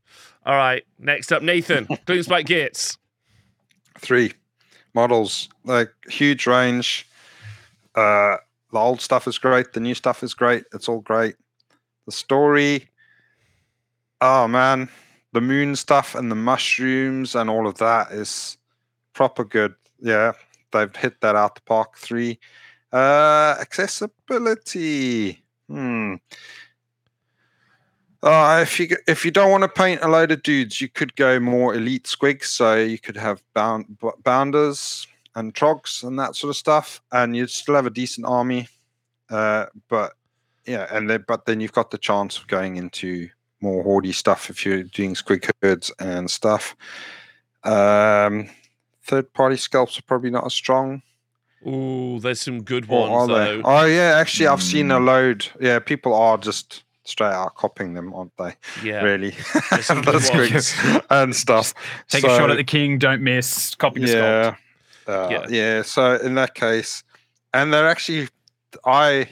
All 0.44 0.54
right. 0.54 0.84
Next 0.98 1.32
up, 1.32 1.42
Nathan. 1.42 1.86
Gloomspite 2.06 2.46
Gitz. 2.46 2.98
Three 3.98 4.34
models, 4.94 5.48
like 5.64 5.90
huge 6.08 6.46
range. 6.46 7.08
Uh, 7.94 8.36
the 8.70 8.78
old 8.78 9.00
stuff 9.00 9.26
is 9.26 9.38
great. 9.38 9.72
The 9.72 9.80
new 9.80 9.94
stuff 9.94 10.22
is 10.22 10.34
great. 10.34 10.64
It's 10.74 10.88
all 10.88 11.00
great. 11.00 11.34
The 12.04 12.12
story, 12.12 12.88
oh 14.20 14.46
man, 14.48 14.88
the 15.32 15.40
moon 15.40 15.76
stuff 15.76 16.14
and 16.14 16.30
the 16.30 16.36
mushrooms 16.36 17.34
and 17.34 17.48
all 17.48 17.66
of 17.66 17.78
that 17.78 18.12
is 18.12 18.56
proper 19.14 19.44
good. 19.44 19.74
Yeah, 20.00 20.32
they've 20.72 20.94
hit 20.94 21.20
that 21.20 21.36
out 21.36 21.55
the 21.55 21.60
park. 21.62 21.97
Three, 21.97 22.38
uh, 22.92 23.56
accessibility. 23.60 25.42
Hmm. 25.68 26.14
Uh, 28.22 28.60
if 28.62 28.80
you 28.80 28.88
if 29.06 29.24
you 29.24 29.30
don't 29.30 29.50
want 29.50 29.62
to 29.62 29.68
paint 29.68 30.02
a 30.02 30.08
load 30.08 30.32
of 30.32 30.42
dudes, 30.42 30.80
you 30.80 30.88
could 30.88 31.14
go 31.14 31.38
more 31.38 31.74
elite 31.74 32.05
squigs. 32.05 32.47
So 32.47 32.76
you 32.76 32.98
could 32.98 33.16
have 33.16 33.42
bound 33.55 33.98
bounders 34.24 35.06
and 35.36 35.55
trogs 35.55 36.02
and 36.02 36.18
that 36.18 36.34
sort 36.34 36.50
of 36.50 36.56
stuff, 36.56 37.00
and 37.12 37.36
you'd 37.36 37.50
still 37.50 37.76
have 37.76 37.86
a 37.86 37.90
decent 37.90 38.26
army. 38.26 38.68
Uh, 39.30 39.66
but 39.88 40.14
yeah, 40.66 40.86
and 40.90 41.08
then 41.08 41.24
but 41.28 41.47
then 41.47 41.60
you've 41.60 41.72
got 41.72 41.90
the 41.90 41.98
chance 41.98 42.38
of 42.38 42.47
going 42.48 42.76
into 42.76 43.28
more 43.60 43.84
hoardy 43.84 44.14
stuff 44.14 44.50
if 44.50 44.64
you're 44.64 44.82
doing 44.82 45.14
squig 45.14 45.50
herds 45.62 45.92
and 46.00 46.30
stuff. 46.30 46.76
Um, 47.64 48.48
third 49.08 49.32
party 49.32 49.56
scalps 49.56 49.98
are 49.98 50.02
probably 50.02 50.30
not 50.30 50.46
as 50.46 50.54
strong. 50.54 51.02
Ooh, 51.66 52.20
there's 52.20 52.40
some 52.40 52.62
good 52.62 52.86
Or 52.88 53.10
ones, 53.10 53.30
are 53.32 53.34
they? 53.38 53.56
though. 53.56 53.62
Oh 53.64 53.84
yeah, 53.84 54.14
actually, 54.16 54.46
I've 54.46 54.62
seen 54.62 54.92
a 54.92 54.98
Mm. 55.00 55.04
load. 55.06 55.46
Yeah, 55.60 55.80
people 55.80 56.14
are 56.14 56.38
just 56.38 56.84
straight 57.02 57.32
out 57.32 57.54
copying 57.56 57.94
them, 57.94 58.14
aren't 58.14 58.36
they? 58.36 58.54
Yeah. 58.84 59.02
Really, 59.02 59.34
There's 59.70 59.86
some 59.86 60.02
the 60.02 60.12
good 60.12 60.22
squigs 60.22 61.04
and 61.10 61.34
stuff. 61.34 61.74
Take 62.08 62.22
a 62.24 62.28
shot 62.28 62.50
at 62.50 62.58
the 62.58 62.64
king, 62.64 62.98
don't 62.98 63.22
miss, 63.22 63.74
copy 63.74 64.02
the 64.02 64.06
yeah. 64.12 64.54
sculpt. 65.08 65.26
Uh, 65.26 65.28
Yeah. 65.30 65.46
yeah. 65.48 65.82
So 65.82 66.16
in 66.16 66.34
that 66.36 66.54
case, 66.54 67.02
and 67.54 67.72
they're 67.72 67.88
actually, 67.88 68.28
I 68.84 69.28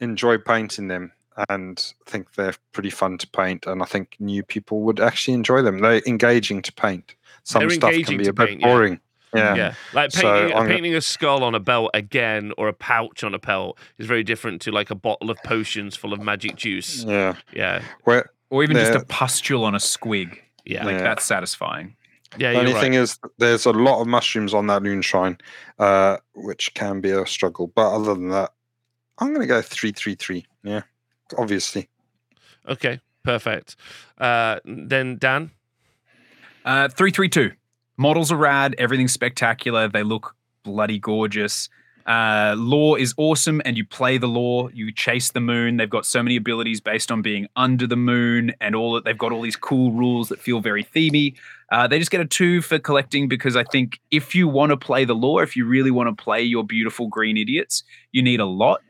enjoy 0.00 0.38
painting 0.38 0.88
them 0.88 1.12
and 1.48 1.94
think 2.04 2.34
they're 2.34 2.54
pretty 2.72 2.90
fun 2.90 3.16
to 3.18 3.26
paint. 3.28 3.64
And 3.66 3.80
I 3.80 3.86
think 3.86 4.16
new 4.18 4.42
people 4.42 4.80
would 4.82 5.00
actually 5.00 5.34
enjoy 5.34 5.62
them. 5.62 5.78
They're 5.78 6.02
engaging 6.06 6.60
to 6.62 6.72
paint. 6.72 7.14
Some 7.44 7.60
They're 7.60 7.70
stuff 7.70 7.90
engaging 7.90 8.06
can 8.06 8.18
be 8.18 8.24
to 8.24 8.30
a 8.30 8.32
bit 8.32 8.48
paint, 8.48 8.60
yeah. 8.60 8.66
boring. 8.66 9.00
Yeah. 9.34 9.54
Yeah, 9.54 9.74
like 9.94 10.12
painting, 10.12 10.54
I'm 10.54 10.66
painting 10.66 10.94
a 10.94 11.00
skull 11.00 11.42
on 11.42 11.54
a 11.54 11.60
belt 11.60 11.90
again, 11.94 12.52
or 12.58 12.68
a 12.68 12.74
pouch 12.74 13.24
on 13.24 13.32
a 13.34 13.38
pelt 13.38 13.78
is 13.96 14.06
very 14.06 14.22
different 14.22 14.60
to 14.62 14.70
like 14.72 14.90
a 14.90 14.94
bottle 14.94 15.30
of 15.30 15.38
potions 15.42 15.96
full 15.96 16.12
of 16.12 16.20
magic 16.20 16.54
juice. 16.56 17.02
Yeah. 17.04 17.36
Yeah, 17.54 17.82
Where 18.04 18.28
Or 18.50 18.62
even 18.62 18.76
just 18.76 18.92
a 18.94 19.04
pustule 19.06 19.64
on 19.64 19.74
a 19.74 19.78
squig. 19.78 20.38
yeah, 20.66 20.84
Like 20.84 20.96
Yeah. 20.98 21.02
that's 21.02 21.24
satisfying. 21.24 21.96
yeah. 22.36 22.52
the 22.52 22.58
only 22.58 22.72
right. 22.74 22.80
thing 22.82 22.92
is, 22.94 23.18
there's 23.38 23.64
a 23.64 23.72
lot 23.72 24.02
of 24.02 24.06
mushrooms 24.06 24.52
on 24.52 24.66
that 24.66 24.82
moonshine, 24.82 25.38
uh, 25.78 26.18
which 26.34 26.74
can 26.74 27.00
be 27.00 27.08
a 27.10 27.24
struggle. 27.26 27.68
But 27.74 27.90
other 27.94 28.12
than 28.14 28.28
that, 28.28 28.52
I'm 29.18 29.28
going 29.28 29.40
to 29.40 29.46
go 29.46 29.62
three, 29.62 29.92
three, 29.92 30.14
three. 30.14 30.44
Yeah, 30.62 30.82
obviously. 31.38 31.88
Okay, 32.68 33.00
perfect. 33.22 33.76
Uh, 34.18 34.60
then 34.66 35.16
Dan. 35.16 35.52
Uh, 36.64 36.88
332. 36.88 37.52
Models 37.96 38.32
are 38.32 38.36
rad. 38.36 38.74
Everything's 38.78 39.12
spectacular. 39.12 39.88
They 39.88 40.02
look 40.02 40.34
bloody 40.64 40.98
gorgeous. 40.98 41.68
Uh, 42.06 42.54
lore 42.58 42.98
is 42.98 43.14
awesome, 43.16 43.62
and 43.64 43.76
you 43.76 43.84
play 43.84 44.18
the 44.18 44.26
lore. 44.26 44.70
You 44.72 44.92
chase 44.92 45.30
the 45.30 45.40
moon. 45.40 45.76
They've 45.76 45.88
got 45.88 46.04
so 46.04 46.22
many 46.22 46.36
abilities 46.36 46.80
based 46.80 47.12
on 47.12 47.22
being 47.22 47.46
under 47.54 47.86
the 47.86 47.96
moon, 47.96 48.52
and 48.60 48.74
all 48.74 48.94
that. 48.94 49.04
They've 49.04 49.16
got 49.16 49.32
all 49.32 49.42
these 49.42 49.56
cool 49.56 49.92
rules 49.92 50.28
that 50.28 50.40
feel 50.40 50.60
very 50.60 50.84
themey. 50.84 51.36
Uh, 51.70 51.86
they 51.86 51.98
just 51.98 52.10
get 52.10 52.20
a 52.20 52.24
two 52.24 52.60
for 52.60 52.78
collecting 52.78 53.28
because 53.28 53.56
I 53.56 53.64
think 53.64 54.00
if 54.10 54.34
you 54.34 54.48
want 54.48 54.70
to 54.70 54.76
play 54.76 55.04
the 55.04 55.14
lore, 55.14 55.42
if 55.42 55.56
you 55.56 55.64
really 55.64 55.90
want 55.90 56.16
to 56.16 56.22
play 56.22 56.42
your 56.42 56.64
beautiful 56.64 57.06
green 57.06 57.36
idiots, 57.36 57.84
you 58.10 58.22
need 58.22 58.40
a 58.40 58.46
lot. 58.46 58.82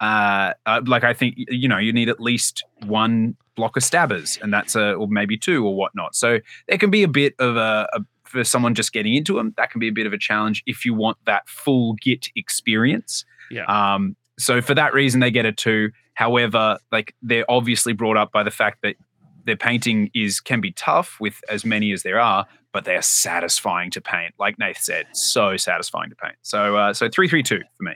Uh, 0.00 0.54
uh, 0.64 0.80
like 0.86 1.04
I 1.04 1.12
think 1.12 1.34
you 1.36 1.68
know 1.68 1.78
you 1.78 1.92
need 1.92 2.08
at 2.08 2.20
least 2.20 2.64
one 2.86 3.36
block 3.60 3.76
of 3.76 3.84
stabbers, 3.84 4.38
and 4.40 4.52
that's 4.52 4.74
a 4.74 4.94
or 4.94 5.06
maybe 5.08 5.36
two 5.36 5.66
or 5.66 5.74
whatnot. 5.74 6.14
So 6.14 6.38
there 6.68 6.78
can 6.78 6.90
be 6.90 7.02
a 7.02 7.08
bit 7.08 7.34
of 7.38 7.56
a, 7.56 7.86
a 7.92 8.00
for 8.24 8.44
someone 8.44 8.74
just 8.74 8.92
getting 8.92 9.14
into 9.14 9.34
them. 9.34 9.52
That 9.56 9.70
can 9.70 9.80
be 9.80 9.88
a 9.88 9.92
bit 9.92 10.06
of 10.06 10.12
a 10.12 10.18
challenge 10.18 10.62
if 10.66 10.84
you 10.84 10.94
want 10.94 11.18
that 11.26 11.48
full 11.48 11.94
git 12.00 12.28
experience. 12.34 13.24
Yeah. 13.50 13.64
Um. 13.66 14.16
So 14.38 14.62
for 14.62 14.74
that 14.74 14.94
reason, 14.94 15.20
they 15.20 15.30
get 15.30 15.44
a 15.44 15.52
two. 15.52 15.90
However, 16.14 16.78
like 16.90 17.14
they're 17.22 17.50
obviously 17.50 17.92
brought 17.92 18.16
up 18.16 18.32
by 18.32 18.42
the 18.42 18.50
fact 18.50 18.78
that 18.82 18.96
their 19.44 19.56
painting 19.56 20.10
is 20.14 20.40
can 20.40 20.60
be 20.60 20.72
tough 20.72 21.18
with 21.20 21.40
as 21.48 21.64
many 21.64 21.92
as 21.92 22.02
there 22.02 22.20
are, 22.20 22.46
but 22.72 22.84
they 22.84 22.96
are 22.96 23.02
satisfying 23.02 23.90
to 23.90 24.00
paint. 24.00 24.34
Like 24.38 24.58
Nath 24.58 24.78
said, 24.80 25.06
so 25.12 25.56
satisfying 25.56 26.10
to 26.10 26.16
paint. 26.16 26.36
So 26.42 26.76
uh, 26.76 26.94
so 26.94 27.08
three 27.08 27.28
three 27.28 27.42
two 27.42 27.60
for 27.76 27.82
me. 27.82 27.94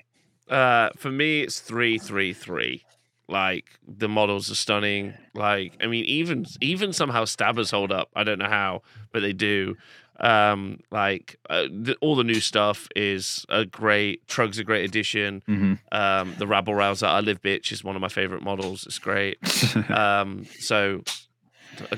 Uh, 0.48 0.90
for 0.96 1.10
me, 1.10 1.40
it's 1.40 1.60
three, 1.60 1.98
three, 1.98 2.34
three. 2.34 2.84
Like 3.28 3.64
the 3.86 4.08
models 4.08 4.50
are 4.50 4.54
stunning. 4.54 5.14
Like 5.34 5.76
I 5.80 5.86
mean, 5.86 6.04
even 6.04 6.46
even 6.60 6.92
somehow 6.92 7.24
stabbers 7.24 7.70
hold 7.70 7.90
up. 7.92 8.10
I 8.14 8.24
don't 8.24 8.38
know 8.38 8.48
how, 8.48 8.82
but 9.12 9.22
they 9.22 9.32
do. 9.32 9.76
Um, 10.20 10.80
like 10.90 11.38
uh, 11.50 11.64
the, 11.64 11.96
all 12.00 12.14
the 12.16 12.24
new 12.24 12.40
stuff 12.40 12.88
is 12.94 13.44
a 13.48 13.64
great. 13.64 14.26
Trugg's 14.28 14.58
a 14.58 14.64
great 14.64 14.84
addition. 14.84 15.42
Mm-hmm. 15.48 15.74
Um, 15.90 16.34
the 16.38 16.46
Rabble-Rowza, 16.46 17.06
I 17.06 17.20
live 17.20 17.42
bitch, 17.42 17.72
is 17.72 17.82
one 17.82 17.96
of 17.96 18.02
my 18.02 18.08
favorite 18.08 18.42
models. 18.42 18.86
It's 18.86 18.98
great. 18.98 19.38
Um, 19.90 20.46
so. 20.58 21.02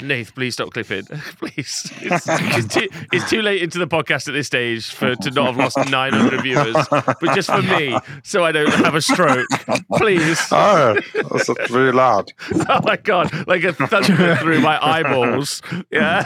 Nath, 0.01 0.35
please 0.35 0.55
stop 0.55 0.71
clipping. 0.71 1.05
please. 1.39 1.93
It's, 2.01 2.27
it's, 2.29 2.75
too, 2.75 2.89
it's 3.13 3.31
too 3.31 3.43
late 3.43 3.63
into 3.63 3.79
the 3.79 3.87
podcast 3.87 4.29
at 4.29 4.35
this 4.35 4.47
stage 4.47 4.91
for 4.91 5.15
to 5.15 5.31
not 5.31 5.47
have 5.47 5.57
lost 5.57 5.77
900 5.91 6.43
viewers, 6.43 6.77
but 6.91 7.35
just 7.35 7.51
for 7.51 7.63
me, 7.63 7.99
so 8.23 8.45
I 8.45 8.53
don't 8.53 8.73
have 8.73 8.95
a 8.95 9.03
stroke. 9.03 9.49
Please. 9.97 10.41
Oh, 10.59 10.99
that's 11.15 11.51
very 11.71 11.93
loud. 11.93 12.33
Oh 12.69 12.81
my 12.83 12.97
god, 12.97 13.47
like 13.47 13.63
a 13.63 13.73
thunder 13.73 14.37
through 14.37 14.61
my 14.61 14.85
eyeballs. 14.85 15.61
Yeah. 15.91 16.23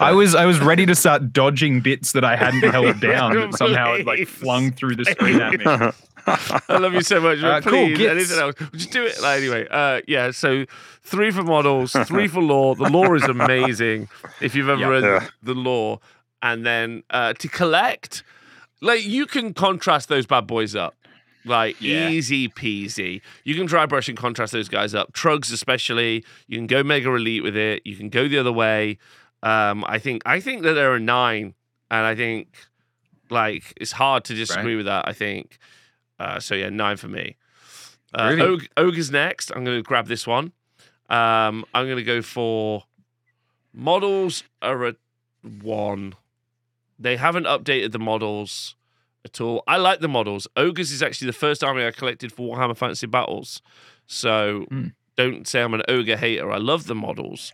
I 0.00 0.12
was 0.12 0.34
I 0.34 0.46
was 0.46 0.60
ready 0.60 0.86
to 0.86 0.94
start 0.94 1.32
dodging 1.32 1.80
bits 1.80 2.12
that 2.12 2.24
I 2.24 2.36
hadn't 2.36 2.62
held 2.70 3.00
down 3.00 3.34
that 3.34 3.54
somehow 3.54 3.94
it 3.94 4.06
like 4.06 4.26
flung 4.28 4.72
through 4.72 4.96
the 4.96 5.04
screen 5.04 5.40
at 5.40 5.58
me. 5.58 5.92
I 6.68 6.78
love 6.78 6.94
you 6.94 7.02
so 7.02 7.20
much. 7.20 7.38
Uh, 7.38 7.60
But 7.60 7.64
cool, 7.70 7.86
please, 7.94 8.06
anything 8.06 8.38
else? 8.38 8.54
Just 8.72 8.90
do 8.92 9.04
it. 9.04 9.20
Like, 9.20 9.38
anyway, 9.38 9.66
uh, 9.70 10.00
yeah. 10.06 10.30
So 10.30 10.64
three 11.02 11.30
for 11.30 11.42
models, 11.42 11.92
three 12.06 12.28
for 12.28 12.42
lore. 12.42 12.74
The 12.74 12.88
lore 12.90 13.16
is 13.16 13.24
amazing. 13.24 14.08
If 14.40 14.54
you've 14.54 14.68
ever 14.68 14.80
Yeah. 14.80 14.88
read 14.88 15.04
Yeah. 15.04 15.28
the 15.42 15.54
lore, 15.54 16.00
and 16.42 16.64
then 16.64 17.02
uh, 17.10 17.32
to 17.34 17.48
collect, 17.48 18.22
like 18.80 19.04
you 19.04 19.26
can 19.26 19.54
contrast 19.54 20.08
those 20.08 20.26
bad 20.26 20.46
boys 20.46 20.74
up. 20.76 20.94
Like 21.44 21.80
Yeah. 21.80 22.08
easy 22.10 22.48
peasy. 22.48 23.22
You 23.44 23.54
can 23.54 23.66
dry 23.66 23.86
brush 23.86 24.08
and 24.08 24.18
contrast 24.18 24.52
those 24.52 24.68
guys 24.68 24.94
up. 24.94 25.12
Trugs 25.12 25.52
especially. 25.52 26.24
You 26.46 26.58
can 26.58 26.66
go 26.66 26.82
mega 26.82 27.08
elite 27.14 27.42
with 27.42 27.56
it. 27.56 27.82
You 27.86 27.96
can 27.96 28.08
go 28.10 28.28
the 28.28 28.38
other 28.38 28.52
way. 28.52 28.98
Um, 29.42 29.84
I 29.86 29.98
think 29.98 30.22
I 30.26 30.40
think 30.40 30.62
that 30.62 30.74
there 30.74 30.92
are 30.92 30.98
nine, 31.00 31.54
and 31.90 32.04
I 32.04 32.14
think 32.14 32.48
like 33.30 33.72
it's 33.80 33.92
hard 33.92 34.24
to 34.24 34.34
disagree 34.34 34.74
with 34.76 34.86
that. 34.86 35.06
I 35.08 35.12
think 35.12 35.58
uh, 36.18 36.40
so. 36.40 36.54
Yeah, 36.54 36.68
nine 36.70 36.96
for 36.96 37.08
me. 37.08 37.36
Uh, 38.14 38.34
Really? 38.36 38.48
Og- 38.54 38.68
Ogre's 38.76 39.10
next. 39.10 39.50
I'm 39.50 39.64
going 39.64 39.76
to 39.78 39.82
grab 39.82 40.06
this 40.06 40.26
one. 40.26 40.52
Um, 41.10 41.64
I'm 41.74 41.86
going 41.86 41.96
to 41.98 42.04
go 42.04 42.22
for 42.22 42.84
models 43.72 44.44
are 44.62 44.86
a 44.88 44.94
one. 45.62 46.14
They 46.98 47.16
haven't 47.16 47.44
updated 47.44 47.92
the 47.92 47.98
models 47.98 48.74
at 49.24 49.40
all. 49.40 49.62
I 49.66 49.76
like 49.76 50.00
the 50.00 50.08
models. 50.08 50.48
Ogres 50.56 50.90
is 50.90 51.02
actually 51.02 51.26
the 51.26 51.32
first 51.34 51.62
army 51.62 51.84
I 51.86 51.90
collected 51.90 52.32
for 52.32 52.54
Warhammer 52.56 52.76
Fantasy 52.76 53.06
Battles. 53.06 53.62
So 54.06 54.66
Hmm. 54.70 54.88
don't 55.16 55.46
say 55.46 55.62
I'm 55.62 55.74
an 55.74 55.82
ogre 55.88 56.16
hater. 56.16 56.50
I 56.50 56.56
love 56.58 56.86
the 56.86 56.94
models. 56.94 57.52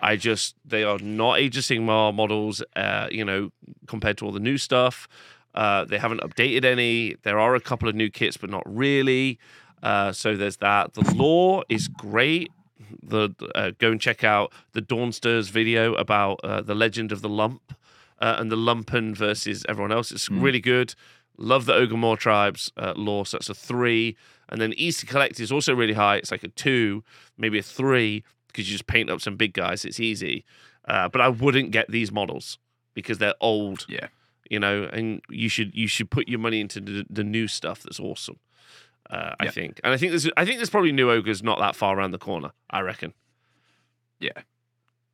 I 0.00 0.16
just 0.16 0.54
they 0.64 0.84
are 0.84 0.98
not 1.00 1.38
Age 1.38 1.56
of 1.56 1.64
Sigmar 1.64 2.14
models. 2.14 2.62
Uh, 2.76 3.08
you 3.10 3.24
know, 3.24 3.50
compared 3.86 4.16
to 4.18 4.26
all 4.26 4.32
the 4.32 4.40
new 4.40 4.56
stuff. 4.58 5.08
Uh, 5.62 5.84
they 5.90 5.98
haven't 5.98 6.20
updated 6.26 6.64
any. 6.64 7.16
There 7.24 7.38
are 7.44 7.54
a 7.54 7.60
couple 7.60 7.88
of 7.88 7.94
new 7.94 8.10
kits, 8.10 8.36
but 8.36 8.48
not 8.50 8.62
really. 8.66 9.38
Uh, 9.82 10.12
so 10.12 10.36
there's 10.36 10.58
that. 10.58 10.94
The 10.94 11.02
lore 11.14 11.64
is 11.68 11.88
great. 11.88 12.50
The 13.02 13.30
uh, 13.54 13.72
go 13.78 13.90
and 13.90 14.00
check 14.00 14.22
out 14.24 14.52
the 14.72 14.80
Dawnsters 14.80 15.48
video 15.48 15.94
about 15.94 16.40
uh, 16.44 16.60
the 16.62 16.74
legend 16.74 17.10
of 17.12 17.20
the 17.22 17.28
lump 17.28 17.62
uh, 18.20 18.36
and 18.38 18.50
the 18.52 18.56
lumpen 18.56 19.16
versus 19.16 19.64
everyone 19.68 19.92
else. 19.92 20.12
It's 20.12 20.28
Mm. 20.28 20.42
really 20.42 20.60
good. 20.60 20.94
Love 21.36 21.66
the 21.66 21.72
Ogor 21.74 21.98
Mawtribes 22.04 22.70
uh, 22.76 22.92
lore. 22.96 23.26
So 23.26 23.36
that's 23.36 23.50
a 23.50 23.54
three. 23.54 24.16
And 24.48 24.60
then 24.60 24.72
Easy 24.76 25.06
to 25.06 25.12
Collect 25.12 25.38
is 25.40 25.52
also 25.52 25.74
really 25.74 25.92
high. 25.94 26.16
It's 26.16 26.30
like 26.30 26.44
a 26.44 26.48
two, 26.48 27.02
maybe 27.36 27.58
a 27.58 27.62
three, 27.62 28.24
because 28.48 28.68
you 28.68 28.72
just 28.74 28.86
paint 28.86 29.10
up 29.10 29.20
some 29.20 29.36
big 29.36 29.52
guys. 29.52 29.84
It's 29.84 30.00
easy. 30.00 30.44
Uh, 30.86 31.08
but 31.08 31.20
I 31.20 31.28
wouldn't 31.28 31.70
get 31.70 31.86
these 31.90 32.10
models 32.10 32.58
because 32.94 33.18
they're 33.18 33.34
old. 33.40 33.86
Yeah. 33.88 34.08
You 34.50 34.58
know, 34.60 34.88
and 34.92 35.20
you 35.28 35.48
should 35.48 35.74
you 35.74 35.86
should 35.88 36.10
put 36.10 36.28
your 36.28 36.38
money 36.38 36.60
into 36.60 36.80
the, 36.80 37.06
the 37.10 37.24
new 37.24 37.48
stuff 37.48 37.82
that's 37.82 38.00
awesome. 38.00 38.38
Uh, 39.10 39.34
I 39.40 39.44
Yeah. 39.46 39.50
think, 39.50 39.80
and 39.84 39.92
I 39.92 39.96
think 39.96 40.12
there's 40.12 40.28
I 40.36 40.44
think 40.44 40.58
there's 40.58 40.70
probably 40.70 40.92
new 40.92 41.10
ogres 41.10 41.42
not 41.42 41.58
that 41.58 41.76
far 41.76 41.96
around 41.98 42.10
the 42.12 42.18
corner. 42.18 42.50
I 42.70 42.80
reckon. 42.80 43.14
Yeah. 44.20 44.32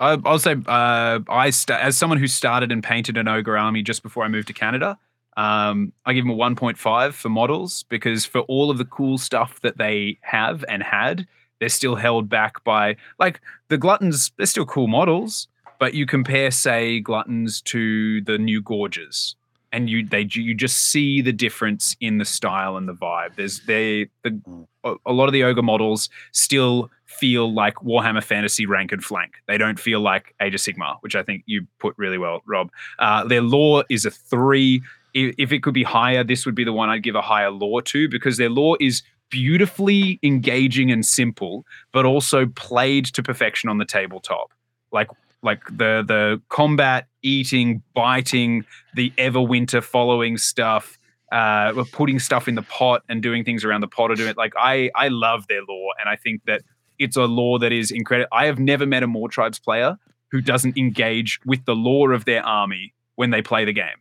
I, 0.00 0.18
I'll 0.24 0.38
say, 0.40 0.56
uh, 0.66 1.20
I 1.28 1.50
sta 1.50 1.74
as 1.76 1.96
someone 1.96 2.18
who 2.18 2.26
started 2.26 2.72
and 2.72 2.82
painted 2.82 3.16
an 3.16 3.28
ogre 3.28 3.56
army 3.56 3.82
just 3.82 4.02
before 4.02 4.24
I 4.24 4.28
moved 4.28 4.48
to 4.48 4.52
Canada, 4.52 4.98
um, 5.36 5.92
I 6.04 6.12
give 6.12 6.24
them 6.24 6.32
a 6.32 6.36
1.5 6.36 7.12
for 7.14 7.28
models 7.28 7.84
because 7.88 8.24
for 8.24 8.40
all 8.42 8.70
of 8.70 8.78
the 8.78 8.84
cool 8.84 9.18
stuff 9.18 9.60
that 9.60 9.78
they 9.78 10.18
have 10.22 10.64
and 10.68 10.82
had, 10.82 11.26
they're 11.60 11.68
still 11.68 11.94
held 11.94 12.28
back 12.28 12.62
by 12.64 12.96
like 13.20 13.40
the 13.68 13.78
gluttons. 13.78 14.32
They're 14.36 14.46
still 14.46 14.66
cool 14.66 14.88
models, 14.88 15.46
but 15.84 15.92
you 15.92 16.06
compare, 16.06 16.50
say, 16.50 16.98
gluttons 16.98 17.60
to 17.60 18.22
the 18.22 18.38
new 18.38 18.62
gorges, 18.62 19.36
and 19.70 19.90
you 19.90 20.02
they 20.02 20.26
you 20.30 20.54
just 20.54 20.78
see 20.78 21.20
the 21.20 21.30
difference 21.30 21.94
in 22.00 22.16
the 22.16 22.24
style 22.24 22.78
and 22.78 22.88
the 22.88 22.94
vibe. 22.94 23.36
There's 23.36 23.60
they 23.66 24.08
the 24.22 24.40
a 24.82 24.94
a 25.04 25.12
lot 25.12 25.26
of 25.26 25.34
the 25.34 25.44
ogre 25.44 25.60
models 25.60 26.08
still 26.32 26.90
feel 27.04 27.52
like 27.52 27.74
Warhammer 27.84 28.24
Fantasy 28.24 28.64
rank 28.64 28.92
and 28.92 29.04
flank. 29.04 29.34
They 29.46 29.58
don't 29.58 29.78
feel 29.78 30.00
like 30.00 30.34
Age 30.40 30.54
of 30.54 30.62
Sigmar, 30.62 30.96
which 31.02 31.14
I 31.14 31.22
think 31.22 31.42
you 31.44 31.66
put 31.80 31.92
really 31.98 32.16
well, 32.16 32.40
Rob. 32.46 32.70
Uh, 32.98 33.24
their 33.24 33.42
lore 33.42 33.84
is 33.90 34.06
a 34.06 34.10
three. 34.10 34.80
If 35.12 35.52
it 35.52 35.62
could 35.62 35.74
be 35.74 35.82
higher, 35.82 36.24
this 36.24 36.46
would 36.46 36.54
be 36.54 36.64
the 36.64 36.72
one 36.72 36.88
I'd 36.88 37.02
give 37.02 37.14
a 37.14 37.20
higher 37.20 37.50
lore 37.50 37.82
to 37.82 38.08
because 38.08 38.38
their 38.38 38.48
lore 38.48 38.78
is 38.80 39.02
beautifully 39.28 40.18
engaging 40.22 40.90
and 40.90 41.04
simple, 41.04 41.66
but 41.92 42.06
also 42.06 42.46
played 42.46 43.04
to 43.04 43.22
perfection 43.22 43.68
on 43.68 43.76
the 43.76 43.84
tabletop. 43.84 44.50
Like 44.90 45.10
like 45.44 45.64
the 45.66 46.02
the 46.06 46.42
combat, 46.48 47.06
eating, 47.22 47.82
biting, 47.94 48.64
the 48.94 49.12
Everwinter 49.18 49.82
following 49.82 50.38
stuff 50.38 50.98
uh, 51.34 51.84
putting 51.92 52.20
stuff 52.20 52.46
in 52.46 52.54
the 52.54 52.62
pot 52.62 53.02
and 53.08 53.20
doing 53.20 53.44
things 53.44 53.64
around 53.64 53.80
the 53.80 53.88
pot 53.88 54.10
or 54.10 54.14
doing 54.14 54.30
it. 54.30 54.36
Like 54.36 54.52
I, 54.56 54.90
I 54.94 55.08
love 55.08 55.46
their 55.48 55.62
lore, 55.68 55.92
and 55.98 56.08
I 56.08 56.14
think 56.16 56.42
that 56.46 56.62
it's 56.98 57.16
a 57.16 57.24
lore 57.24 57.58
that 57.58 57.72
is 57.72 57.90
incredible. 57.90 58.28
I 58.32 58.46
have 58.46 58.60
never 58.60 58.86
met 58.86 59.02
a 59.02 59.08
Mawtribes 59.08 59.60
player 59.60 59.96
who 60.30 60.40
doesn't 60.40 60.78
engage 60.78 61.40
with 61.44 61.64
the 61.64 61.74
lore 61.74 62.12
of 62.12 62.24
their 62.24 62.44
army 62.46 62.94
when 63.16 63.30
they 63.30 63.42
play 63.42 63.64
the 63.64 63.72
game. 63.72 63.98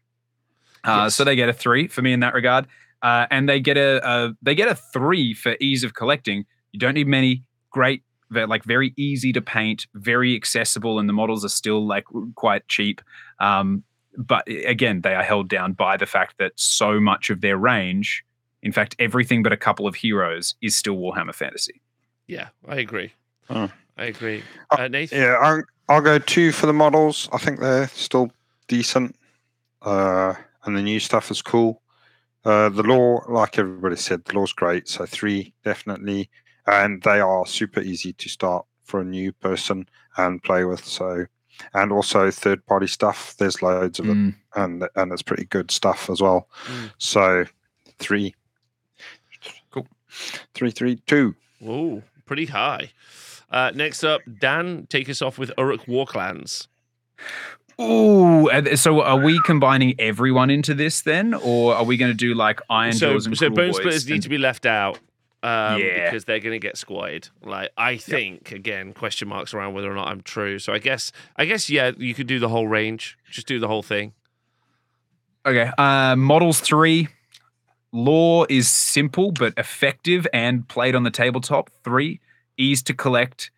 Uh, 0.83 1.03
Yes. 1.05 1.15
So 1.15 1.23
they 1.23 1.35
get 1.35 1.49
a 1.49 1.53
three 1.53 1.87
for 1.87 2.03
me 2.03 2.13
in 2.13 2.19
that 2.19 2.35
regard, 2.35 2.67
uh, 3.01 3.25
and 3.31 3.49
they 3.49 3.59
get 3.59 3.77
a, 3.77 4.07
a 4.07 4.33
they 4.43 4.53
get 4.53 4.67
a 4.67 4.75
three 4.75 5.33
for 5.33 5.55
ease 5.59 5.83
of 5.83 5.95
collecting. 5.95 6.45
You 6.71 6.79
don't 6.79 6.93
need 6.93 7.07
many. 7.07 7.43
Great, 7.71 8.03
they're 8.33 8.47
like 8.47 8.63
very 8.63 8.93
easy 8.97 9.31
to 9.33 9.41
paint, 9.41 9.87
very 9.93 10.35
accessible, 10.35 10.99
and 10.99 11.07
the 11.07 11.13
models 11.13 11.45
are 11.45 11.49
still 11.49 11.85
like 11.85 12.05
quite 12.35 12.67
cheap. 12.67 13.01
Um, 13.39 13.83
but 14.17 14.47
again, 14.47 15.01
they 15.01 15.15
are 15.15 15.23
held 15.23 15.49
down 15.49 15.73
by 15.73 15.97
the 15.97 16.05
fact 16.05 16.37
that 16.39 16.51
so 16.55 16.99
much 16.99 17.29
of 17.29 17.41
their 17.41 17.57
range, 17.57 18.23
in 18.61 18.71
fact, 18.71 18.95
everything 18.99 19.43
but 19.43 19.51
a 19.51 19.57
couple 19.57 19.87
of 19.87 19.95
heroes, 19.95 20.55
is 20.61 20.75
still 20.75 20.97
Warhammer 20.97 21.33
Fantasy. 21.33 21.81
Yeah, 22.27 22.49
I 22.67 22.75
agree. 22.77 23.13
Oh. 23.49 23.71
I 23.97 24.05
agree. 24.05 24.43
Uh, 24.71 24.81
Uh, 24.81 24.87
Nathan? 24.87 25.19
Yeah, 25.19 25.35
I'll, 25.39 25.63
I'll 25.87 26.01
go 26.01 26.17
two 26.17 26.51
for 26.51 26.65
the 26.65 26.73
models. 26.73 27.29
I 27.31 27.37
think 27.37 27.59
they're 27.59 27.87
still 27.89 28.31
decent. 28.67 29.15
Uh, 29.83 30.33
and 30.63 30.75
the 30.75 30.81
new 30.81 30.99
stuff 30.99 31.29
is 31.29 31.41
cool. 31.41 31.81
Uh, 32.45 32.69
the 32.69 32.83
lore, 32.83 33.25
like 33.29 33.59
everybody 33.59 33.95
said, 33.95 34.25
the 34.25 34.33
lore's 34.33 34.53
great. 34.53 34.87
So 34.87 35.05
three, 35.05 35.53
definitely. 35.63 36.29
And 36.67 37.01
they 37.03 37.19
are 37.19 37.45
super 37.45 37.81
easy 37.81 38.13
to 38.13 38.29
start 38.29 38.65
for 38.83 39.01
a 39.01 39.05
new 39.05 39.31
person 39.33 39.87
and 40.17 40.41
play 40.43 40.63
with. 40.65 40.83
So, 40.85 41.25
and 41.73 41.91
also 41.91 42.31
third 42.31 42.65
party 42.65 42.87
stuff. 42.87 43.35
There's 43.37 43.61
loads 43.61 43.99
of 43.99 44.07
it, 44.07 44.13
Mm. 44.15 44.35
and 44.55 44.87
and 44.95 45.11
it's 45.11 45.21
pretty 45.21 45.45
good 45.45 45.71
stuff 45.71 46.09
as 46.09 46.21
well. 46.21 46.47
Mm. 46.65 46.91
So, 46.97 47.45
three, 47.99 48.33
Cool. 49.71 49.87
three, 50.53 50.71
three, 50.71 50.95
two. 51.05 51.35
Ooh, 51.63 52.03
pretty 52.25 52.45
high. 52.47 52.91
Uh, 53.51 53.71
next 53.75 54.03
up, 54.03 54.21
Dan, 54.39 54.87
take 54.89 55.09
us 55.09 55.21
off 55.21 55.37
with 55.37 55.51
Orruk 55.57 55.85
Warclans. 55.85 56.67
Ooh, 57.81 58.49
and 58.49 58.77
so 58.79 59.01
are 59.01 59.17
we 59.19 59.39
combining 59.43 59.95
everyone 59.99 60.49
into 60.49 60.73
this 60.73 61.01
then, 61.01 61.33
or 61.33 61.75
are 61.75 61.83
we 61.83 61.97
going 61.97 62.11
to 62.11 62.17
do 62.17 62.33
like 62.35 62.59
Iron 62.69 62.93
so, 62.93 63.13
Jaws 63.13 63.25
and 63.25 63.37
so 63.37 63.47
Cruel 63.47 63.55
Bone 63.55 63.67
Boys 63.71 63.77
Splitters 63.77 64.09
need 64.09 64.21
to 64.23 64.29
be 64.29 64.37
left 64.37 64.65
out. 64.65 64.99
Um, 65.43 65.81
Yeah. 65.81 66.05
because 66.05 66.23
they're 66.23 66.39
going 66.39 66.53
to 66.53 66.65
get 66.67 66.77
squatted. 66.77 67.29
Like 67.43 67.71
I 67.77 67.97
think 67.97 68.51
again, 68.51 68.93
question 68.93 69.27
marks 69.27 69.53
around 69.53 69.73
whether 69.73 69.91
or 69.91 69.95
not 69.95 70.07
I'm 70.07 70.21
true. 70.21 70.57
So 70.57 70.71
I 70.71 70.79
guess, 70.79 71.11
I 71.35 71.45
guess, 71.45 71.69
yeah, 71.69 71.91
you 71.97 72.13
could 72.13 72.27
do 72.27 72.39
the 72.39 72.49
whole 72.49 72.67
range. 72.67 73.17
Just 73.29 73.45
do 73.45 73.59
the 73.59 73.67
whole 73.67 73.83
thing. 73.83 74.13
Okay. 75.45 75.69
Uh, 75.77 76.15
models 76.15 76.61
three. 76.61 77.09
Lore 77.91 78.47
is 78.49 78.67
simple 78.69 79.31
but 79.31 79.53
effective 79.57 80.25
and 80.33 80.67
played 80.67 80.95
on 80.95 81.03
the 81.03 81.11
tabletop. 81.11 81.69
Three. 81.83 82.21
Ease 82.57 82.81
to 82.83 82.93
collect. 82.93 83.51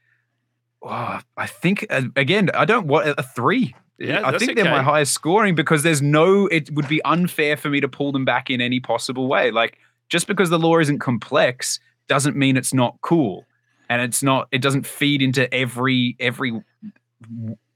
Oh, 0.81 1.19
I 1.37 1.47
think 1.47 1.85
uh, 1.89 2.03
again. 2.15 2.49
I 2.53 2.65
don't 2.65 2.87
want 2.87 3.07
a 3.07 3.23
three. 3.23 3.75
Yeah, 3.97 4.27
I 4.27 4.37
think 4.37 4.55
they're 4.55 4.65
my 4.65 4.83
highest 4.83 5.13
scoring 5.13 5.55
because 5.55 5.83
there's 5.83 6.01
no. 6.01 6.47
It 6.47 6.69
would 6.71 6.87
be 6.89 7.01
unfair 7.05 7.55
for 7.55 7.69
me 7.69 7.79
to 7.79 7.87
pull 7.87 8.11
them 8.11 8.25
back 8.25 8.49
in 8.49 8.59
any 8.59 8.79
possible 8.79 9.27
way. 9.27 9.51
Like 9.51 9.77
just 10.09 10.27
because 10.27 10.49
the 10.49 10.59
lore 10.59 10.81
isn't 10.81 10.99
complex 10.99 11.79
doesn't 12.07 12.35
mean 12.35 12.57
it's 12.57 12.73
not 12.73 12.97
cool, 13.01 13.45
and 13.89 14.01
it's 14.01 14.21
not. 14.21 14.47
It 14.51 14.61
doesn't 14.61 14.85
feed 14.85 15.21
into 15.21 15.51
every 15.53 16.15
every 16.19 16.61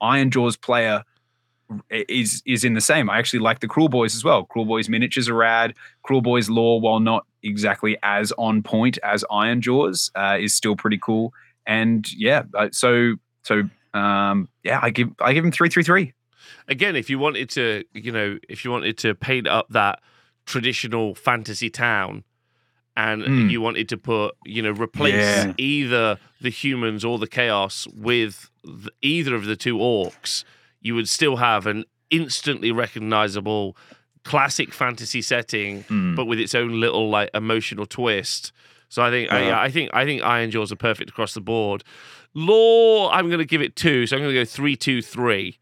Ironjawz 0.02 0.62
player 0.62 1.04
is 1.90 2.42
is 2.46 2.64
in 2.64 2.74
the 2.74 2.82
same. 2.82 3.10
I 3.10 3.18
actually 3.18 3.40
like 3.40 3.60
the 3.60 3.68
Kruleboyz 3.68 4.16
as 4.16 4.24
well. 4.24 4.46
Kruleboyz 4.46 4.90
miniatures 4.90 5.30
are 5.30 5.36
rad. 5.36 5.74
Kruleboyz 6.08 6.50
lore, 6.50 6.82
while 6.82 7.00
not 7.00 7.26
exactly 7.44 7.98
as 8.04 8.32
on 8.38 8.64
point 8.64 8.98
as 9.04 9.24
Ironjawz, 9.32 10.12
uh, 10.16 10.38
is 10.40 10.54
still 10.54 10.76
pretty 10.76 10.98
cool. 10.98 11.34
And 11.66 12.12
yeah, 12.14 12.44
uh, 12.56 12.70
so 12.72 13.16
so 13.44 13.64
um, 13.94 14.50
yeah, 14.64 14.80
I 14.82 14.90
give 14.90 15.10
I 15.20 15.34
give 15.34 15.46
him 15.46 15.52
three 15.52 15.70
three 15.70 15.84
three. 15.84 16.14
Again, 16.68 16.96
if 16.96 17.10
you 17.10 17.20
wanted 17.20 17.50
to, 17.52 17.84
you 17.94 18.12
know, 18.12 18.38
if 18.48 18.64
you 18.64 18.72
wanted 18.72 18.98
to 19.00 19.16
paint 19.16 19.48
up 19.48 19.68
that 19.70 20.00
traditional 20.54 21.14
fantasy 21.16 21.70
town, 21.70 22.24
and 22.98 23.24
Mm. 23.24 23.52
you 23.52 23.62
wanted 23.62 23.88
to 23.90 23.98
put, 23.98 24.36
you 24.46 24.62
know, 24.64 24.72
replace 24.72 25.14
Yeah. 25.14 25.54
either 25.58 26.18
the 26.42 26.50
humans 26.50 27.06
or 27.06 27.20
the 27.20 27.28
chaos 27.28 27.88
with 27.94 28.50
th- 28.66 28.90
either 29.02 29.36
of 29.36 29.46
the 29.46 29.56
two 29.56 29.78
orcs, 29.78 30.44
you 30.82 30.96
would 30.96 31.08
still 31.08 31.36
have 31.38 31.68
an 31.68 31.86
instantly 32.10 32.72
recognizable 32.72 33.78
classic 34.24 34.74
fantasy 34.74 35.22
setting 35.22 35.84
Mm. 35.84 36.16
but 36.16 36.26
with 36.26 36.40
its 36.40 36.56
own 36.56 36.80
little 36.80 37.10
like 37.10 37.30
emotional 37.34 37.86
twist. 37.86 38.52
So 38.90 39.04
I 39.04 39.12
think 39.12 39.32
I, 39.32 39.40
Yeah. 39.42 39.48
yeah, 39.50 39.62
I 39.62 39.70
think 39.70 39.92
I 39.94 40.04
think 40.06 40.22
Ironjawz 40.24 40.72
are 40.72 40.76
perfect 40.90 41.12
across 41.12 41.34
the 41.36 41.42
board. 41.42 41.84
Lore, 42.34 43.12
I'm 43.14 43.28
going 43.28 43.40
to 43.40 43.46
give 43.46 43.62
it 43.62 43.76
two, 43.76 44.08
so 44.08 44.16
I'm 44.16 44.24
going 44.24 44.34
to 44.34 44.40
go 44.42 44.46
three, 44.46 44.76
two, 44.76 45.02
three. 45.04 45.59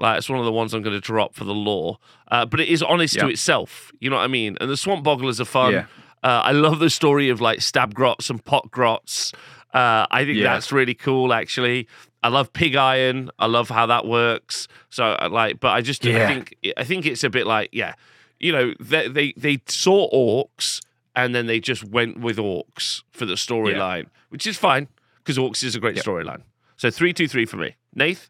Like 0.00 0.18
it's 0.18 0.28
one 0.30 0.38
of 0.38 0.44
the 0.44 0.52
ones 0.52 0.72
I'm 0.74 0.82
going 0.82 0.96
to 0.96 1.00
drop 1.00 1.34
for 1.34 1.44
the 1.44 1.54
lore, 1.54 1.98
uh, 2.30 2.46
but 2.46 2.58
it 2.60 2.68
is 2.68 2.82
honest 2.82 3.18
to 3.20 3.28
itself. 3.28 3.92
You 4.00 4.10
know 4.10 4.16
what 4.16 4.22
I 4.22 4.28
mean? 4.28 4.56
And 4.60 4.70
the 4.70 4.76
Swamp 4.76 5.04
Bogglers 5.04 5.40
are 5.40 5.44
fun. 5.44 5.72
Yeah. 5.72 5.86
Uh, 6.22 6.40
I 6.44 6.52
love 6.52 6.78
the 6.80 6.90
story 6.90 7.28
of 7.28 7.40
like 7.40 7.60
stab 7.60 7.94
grots 7.94 8.28
and 8.30 8.44
pot 8.44 8.70
grots. 8.70 9.32
Uh, 9.72 10.06
I 10.10 10.24
think 10.24 10.38
Yeah. 10.38 10.52
that's 10.54 10.72
really 10.72 10.94
cool. 10.94 11.32
Actually, 11.32 11.86
I 12.22 12.28
love 12.28 12.52
pig 12.52 12.76
iron. 12.76 13.30
I 13.38 13.46
love 13.46 13.68
how 13.68 13.86
that 13.86 14.06
works. 14.06 14.68
So 14.90 15.16
like, 15.30 15.60
but 15.60 15.68
I 15.68 15.80
just 15.80 16.04
I 16.06 16.26
think 16.26 16.56
I 16.76 16.84
think 16.84 17.06
it's 17.06 17.22
a 17.24 17.30
bit 17.30 17.46
like 17.46 17.70
yeah, 17.72 17.94
you 18.38 18.52
know 18.52 18.74
they 18.80 19.06
they 19.08 19.32
they 19.36 19.62
saw 19.66 20.10
orcs 20.10 20.80
and 21.16 21.34
then 21.34 21.46
they 21.46 21.60
just 21.60 21.84
went 21.84 22.20
with 22.20 22.36
orcs 22.38 23.02
for 23.12 23.26
the 23.26 23.34
storyline, 23.34 24.06
which 24.30 24.46
is 24.46 24.56
fine 24.56 24.88
because 25.18 25.38
orcs 25.38 25.62
is 25.62 25.74
a 25.76 25.80
great 25.80 25.96
storyline. 25.96 26.42
So 26.76 26.90
three 26.90 27.12
two 27.12 27.28
three 27.28 27.46
for 27.46 27.56
me, 27.58 27.76
Nath. 27.94 28.28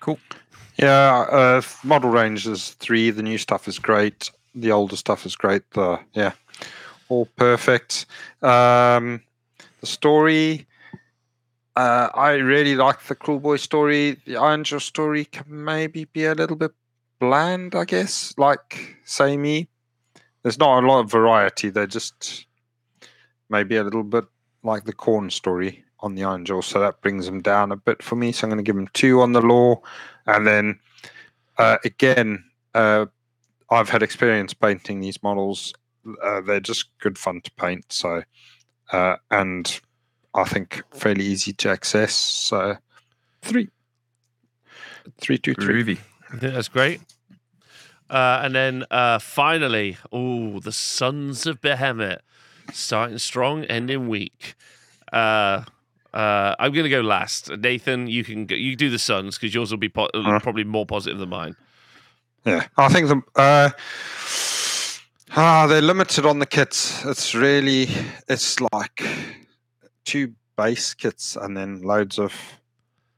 Cool. 0.00 0.18
Yeah, 0.78 1.26
uh, 1.30 1.62
model 1.82 2.10
range 2.10 2.46
is 2.46 2.70
three. 2.74 3.10
The 3.10 3.22
new 3.22 3.38
stuff 3.38 3.66
is 3.66 3.78
great. 3.78 4.30
The 4.54 4.72
older 4.72 4.96
stuff 4.96 5.26
is 5.26 5.34
great. 5.34 5.68
The 5.72 5.98
yeah, 6.14 6.32
all 7.08 7.26
perfect. 7.36 8.06
Um, 8.42 9.22
the 9.80 9.86
story, 9.86 10.66
uh, 11.74 12.08
I 12.14 12.34
really 12.34 12.76
like 12.76 13.02
the 13.04 13.16
Kruleboy 13.16 13.58
story. 13.58 14.12
The 14.24 14.34
Ironjaw 14.34 14.80
story 14.80 15.24
can 15.24 15.64
maybe 15.64 16.04
be 16.04 16.24
a 16.24 16.34
little 16.34 16.56
bit 16.56 16.72
bland, 17.18 17.74
I 17.74 17.84
guess. 17.84 18.34
Like 18.38 18.96
samey. 19.04 19.68
There's 20.42 20.58
not 20.58 20.82
a 20.82 20.86
lot 20.86 21.00
of 21.00 21.10
variety. 21.10 21.70
They're 21.70 21.86
just 21.88 22.46
maybe 23.48 23.76
a 23.76 23.82
little 23.82 24.04
bit 24.04 24.24
like 24.62 24.84
the 24.84 24.92
Khorne 24.92 25.32
story 25.32 25.84
on 26.00 26.14
the 26.14 26.22
Ironjaw. 26.22 26.62
So 26.64 26.80
that 26.80 27.00
brings 27.00 27.26
them 27.26 27.40
down 27.40 27.72
a 27.72 27.76
bit 27.76 28.02
for 28.02 28.16
me. 28.16 28.32
So 28.32 28.46
I'm 28.46 28.50
going 28.50 28.58
to 28.58 28.62
give 28.62 28.76
them 28.76 28.88
two 28.92 29.20
on 29.20 29.32
the 29.32 29.40
lore. 29.42 29.80
And 30.26 30.46
then 30.46 30.78
uh, 31.58 31.78
again, 31.84 32.44
uh, 32.74 33.06
I've 33.70 33.88
had 33.88 34.02
experience 34.02 34.54
painting 34.54 35.00
these 35.00 35.22
models. 35.22 35.74
Uh, 36.22 36.40
they're 36.40 36.60
just 36.60 36.86
good 37.00 37.18
fun 37.18 37.40
to 37.42 37.50
paint. 37.52 37.92
So, 37.92 38.22
uh, 38.92 39.16
and 39.30 39.80
I 40.34 40.44
think 40.44 40.82
fairly 40.94 41.24
easy 41.24 41.52
to 41.54 41.70
access. 41.70 42.14
So, 42.14 42.76
three, 43.42 43.68
three, 45.20 45.38
two, 45.38 45.54
three. 45.54 45.82
Groovy. 45.84 45.98
I 46.32 46.36
think 46.38 46.54
that's 46.54 46.68
great. 46.68 47.00
Uh, 48.08 48.40
and 48.42 48.54
then 48.54 48.84
uh, 48.90 49.18
finally, 49.18 49.98
oh, 50.12 50.60
the 50.60 50.72
Sons 50.72 51.46
of 51.46 51.60
Behemat, 51.60 52.20
starting 52.72 53.18
strong, 53.18 53.64
ending 53.64 54.08
weak. 54.08 54.54
Uh, 55.12 55.64
uh, 56.18 56.54
I'm 56.58 56.72
going 56.72 56.84
to 56.84 56.90
go 56.90 57.00
last. 57.00 57.50
Nathan, 57.56 58.06
you 58.08 58.24
can 58.24 58.46
go, 58.46 58.54
you 58.56 58.74
do 58.76 58.90
the 58.90 58.98
Suns 58.98 59.36
because 59.38 59.54
yours 59.54 59.70
will 59.70 59.78
be 59.78 59.88
po- 59.88 60.10
Uh. 60.14 60.40
probably 60.40 60.64
more 60.64 60.84
positive 60.86 61.18
than 61.18 61.28
mine. 61.28 61.54
Yeah, 62.44 62.66
I 62.76 62.88
think 62.88 63.08
the 63.08 63.22
uh, 63.36 63.70
ah 65.36 65.66
they're 65.66 65.82
limited 65.82 66.24
on 66.26 66.38
the 66.38 66.46
kits. 66.46 67.04
It's 67.04 67.34
really 67.34 67.88
it's 68.28 68.60
like 68.72 69.02
two 70.04 70.34
base 70.56 70.94
kits 70.94 71.36
and 71.36 71.56
then 71.56 71.82
loads 71.82 72.18
of 72.18 72.32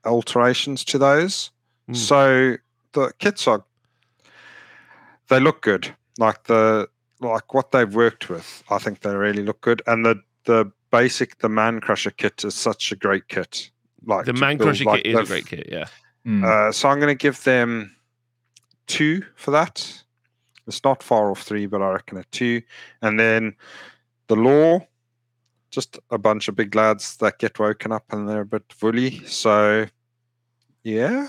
alterations 0.05 0.85
to 0.85 0.99
those. 0.99 1.51
Mm. 1.89 1.97
So 1.97 2.57
the 2.93 3.13
kits 3.19 3.47
are 3.47 3.65
they 5.29 5.41
look 5.41 5.63
good. 5.63 5.95
Like 6.19 6.45
the 6.45 6.89
like 7.21 7.55
what 7.55 7.71
they've 7.71 7.95
worked 7.95 8.29
with, 8.29 8.63
I 8.71 8.79
think 8.79 9.01
they 9.01 9.15
really 9.15 9.43
look 9.43 9.61
good. 9.61 9.81
And 9.87 10.05
the 10.05 10.21
the 10.45 10.73
basic 10.91 11.39
the 11.39 11.49
Mancrusher 11.49 12.17
kit 12.17 12.45
is 12.45 12.55
such 12.55 12.93
a 12.93 12.97
great 12.97 13.29
kit. 13.29 13.71
Like 14.05 14.27
The 14.27 14.33
to 14.33 14.41
Mancrusher 14.41 14.85
like, 14.85 15.05
kit 15.05 15.15
is 15.15 15.19
a 15.19 15.25
great 15.25 15.47
kit, 15.47 15.69
yeah. 15.71 15.87
Mm. 16.27 16.45
uh, 16.45 16.73
so 16.73 16.89
I'm 16.89 16.99
going 16.99 17.17
to 17.17 17.21
give 17.21 17.43
them 17.45 17.97
two 18.87 19.23
for 19.37 19.51
that. 19.53 20.03
It's 20.67 20.85
not 20.85 21.03
far 21.03 21.31
off 21.31 21.43
three, 21.43 21.67
but 21.67 21.83
I 21.83 21.91
reckon 21.91 22.19
a 22.19 22.25
two. 22.25 22.63
And 23.03 23.19
then 23.19 23.57
the 24.29 24.37
lore, 24.37 24.87
just 25.71 25.99
a 26.11 26.19
bunch 26.19 26.49
of 26.49 26.57
big 26.57 26.75
lads 26.75 27.17
that 27.19 27.39
get 27.39 27.59
woken 27.59 27.93
up 27.93 28.05
and 28.11 28.29
they're 28.29 28.43
a 28.43 28.47
bit 28.47 28.75
woolly. 28.81 29.25
So 29.27 29.87
yeah, 30.83 31.29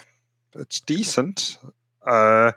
it's 0.56 0.80
decent. 0.80 1.58
Uh, 2.06 2.52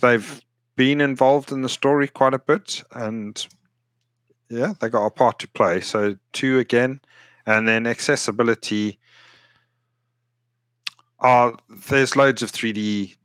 they've 0.00 0.42
been 0.76 1.00
involved 1.00 1.52
in 1.52 1.62
the 1.62 1.68
story 1.68 2.08
quite 2.08 2.34
a 2.34 2.38
bit, 2.38 2.82
and 2.92 3.46
yeah, 4.52 4.74
they 4.80 4.88
got 4.88 5.06
a 5.06 5.10
part 5.10 5.38
to 5.40 5.48
play. 5.48 5.80
So 5.80 6.16
two 6.32 6.58
again, 6.58 7.00
and 7.46 7.66
then 7.66 7.86
accessibility. 7.86 8.98
Uh, 11.20 11.52
there's 11.88 12.16
loads 12.16 12.42
of 12.42 12.52
3D, 12.52 13.16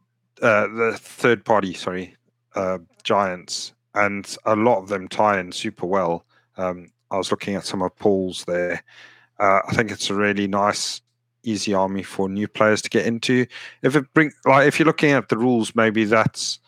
uh, 0.42 0.68
the 0.68 0.98
third 1.00 1.44
party, 1.44 1.74
sorry, 1.74 2.16
uh, 2.56 2.78
giants, 3.04 3.74
and 3.96 4.38
a 4.46 4.56
lot 4.56 4.78
of 4.78 4.88
them 4.88 5.08
tie 5.08 5.40
in 5.40 5.52
super 5.52 5.86
well. 5.86 6.24
Um, 6.58 6.92
I 7.12 7.18
was 7.18 7.32
looking 7.32 7.56
at 7.56 7.66
some 7.66 7.82
of 7.82 7.96
Paul's 7.98 8.46
there. 8.46 8.84
Uh, 9.40 9.60
I 9.68 9.74
think 9.74 9.92
it's 9.92 10.10
a 10.10 10.16
really 10.16 10.48
nice 10.48 11.02
easy 11.44 11.74
army 11.74 12.04
for 12.04 12.30
new 12.30 12.48
players 12.48 12.82
to 12.84 12.90
get 12.90 13.06
into. 13.06 13.46
If 13.82 13.96
it 13.96 14.14
bring 14.14 14.32
like 14.46 14.68
if 14.68 14.80
you're 14.80 14.86
looking 14.86 15.12
at 15.12 15.30
the 15.30 15.38
rules, 15.38 15.76
maybe 15.76 16.06
that's 16.06 16.60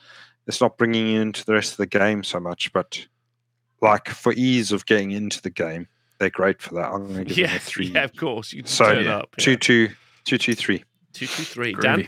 it's 0.48 0.62
not 0.62 0.78
bringing 0.78 1.08
you 1.08 1.22
into 1.22 1.46
the 1.46 1.54
rest 1.54 1.72
of 1.72 1.78
the 1.78 1.86
game 1.86 2.24
so 2.24 2.40
much, 2.40 2.74
but 2.74 3.06
like 3.82 4.10
for 4.10 4.34
ease 4.34 4.72
of 4.72 4.86
getting 4.86 5.12
into 5.12 5.42
the 5.42 5.50
game, 5.50 5.88
they're 6.20 6.30
great 6.30 6.62
for 6.62 6.76
that. 6.76 6.92
I'm 6.92 7.08
going 7.08 7.18
to 7.20 7.24
give 7.26 7.36
them 7.36 7.46
Yeah, 7.46 7.56
a 7.56 7.60
three. 7.60 7.88
yeah, 7.88 8.04
of 8.04 8.16
course. 8.16 8.52
You 8.54 8.64
So, 8.66 8.86
turn 8.94 9.06
yeah, 9.06 9.18
up. 9.18 9.36
Two, 9.38 9.52
yeah. 9.52 9.58
two, 9.60 9.88
two, 10.26 10.38
two, 10.38 10.56
three. 10.56 10.84
two, 11.14 11.28
two, 11.28 11.44
three. 11.44 11.74
Groovy. 11.74 11.82
Dan. 11.82 12.08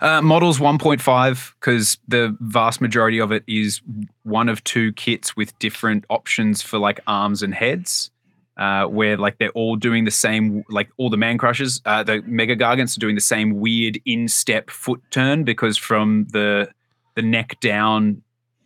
Uh, 0.00 0.20
models 0.22 0.58
1.5 0.58 1.52
because 1.58 1.98
the 2.06 2.36
vast 2.40 2.80
majority 2.80 3.18
of 3.20 3.32
it 3.32 3.42
is 3.48 3.80
one 4.22 4.48
of 4.48 4.62
two 4.64 4.92
kits 4.92 5.34
with 5.36 5.58
different 5.58 6.04
options 6.10 6.62
for 6.62 6.78
like 6.78 7.00
arms 7.06 7.42
and 7.42 7.54
heads. 7.54 8.10
Uh, 8.58 8.84
where 8.84 9.16
like 9.16 9.38
they're 9.38 9.48
all 9.52 9.76
doing 9.76 10.04
the 10.04 10.10
same, 10.10 10.62
like 10.68 10.90
all 10.98 11.08
the 11.08 11.16
Mancrushers, 11.16 11.80
uh, 11.86 12.02
the 12.02 12.22
mega 12.26 12.54
gargants 12.54 12.94
are 12.96 13.00
doing 13.00 13.14
the 13.14 13.20
same 13.20 13.58
weird 13.60 13.98
in-step 14.04 14.68
foot 14.68 15.00
turn 15.10 15.42
because 15.42 15.78
from 15.78 16.26
the 16.32 16.68
the 17.14 17.22
neck 17.22 17.58
down, 17.60 18.22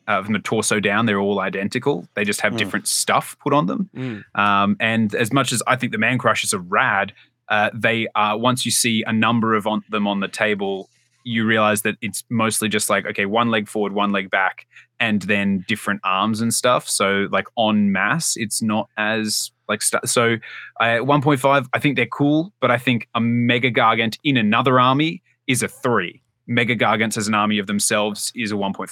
uh, 0.07 0.23
from 0.23 0.33
the 0.33 0.39
torso 0.39 0.81
down, 0.81 1.07
they're 1.07 1.21
all 1.21 1.41
identical. 1.41 2.07
They 2.15 2.25
just 2.25 2.41
have 2.41 2.53
Hmm. 2.53 2.59
different 2.59 2.89
stuff 2.89 3.37
put 3.41 3.53
on 3.53 3.67
them. 3.67 3.91
Mm. 3.97 4.25
Um, 4.39 4.77
and 4.81 5.15
as 5.15 5.33
much 5.33 5.53
as 5.53 5.63
I 5.67 5.77
think 5.77 5.93
the 5.93 5.99
Mancrushers 5.99 6.55
are 6.55 6.59
rad, 6.59 7.13
uh, 7.49 7.71
they 7.75 8.07
are 8.15 8.37
once 8.39 8.65
you 8.65 8.71
see 8.73 9.03
a 9.07 9.13
number 9.13 9.55
of 9.55 9.67
on, 9.67 9.83
them 9.91 10.07
on 10.07 10.21
the 10.21 10.29
table, 10.29 10.89
you 11.25 11.45
realize 11.45 11.83
that 11.83 11.97
it's 12.01 12.23
mostly 12.31 12.69
just 12.69 12.89
like 12.91 13.05
okay, 13.07 13.27
one 13.27 13.51
leg 13.51 13.69
forward, 13.69 13.93
one 13.93 14.13
leg 14.13 14.31
back, 14.31 14.67
and 15.01 15.23
then 15.23 15.65
different 15.67 16.01
arms 16.05 16.41
and 16.41 16.55
stuff. 16.55 16.89
So 16.89 17.27
like 17.33 17.47
on 17.57 17.91
mass, 17.93 18.37
it's 18.37 18.63
not 18.63 18.89
as 18.97 19.51
like 19.69 19.83
st- 19.83 20.09
so. 20.09 20.37
Uh, 20.81 20.99
1.5, 21.01 21.67
I 21.73 21.79
think 21.81 21.97
they're 21.97 22.07
cool, 22.07 22.53
but 22.61 22.71
I 22.71 22.79
think 22.79 23.09
a 23.15 23.21
mega 23.21 23.71
gargant 23.73 24.19
in 24.23 24.37
another 24.37 24.79
army 24.79 25.23
is 25.49 25.63
a 25.63 25.69
three. 25.69 26.23
Mega 26.47 26.77
gargants 26.77 27.17
as 27.17 27.27
an 27.29 27.35
army 27.35 27.59
of 27.59 27.67
themselves 27.67 28.31
is 28.35 28.53
a 28.53 28.55
1.5. 28.55 28.89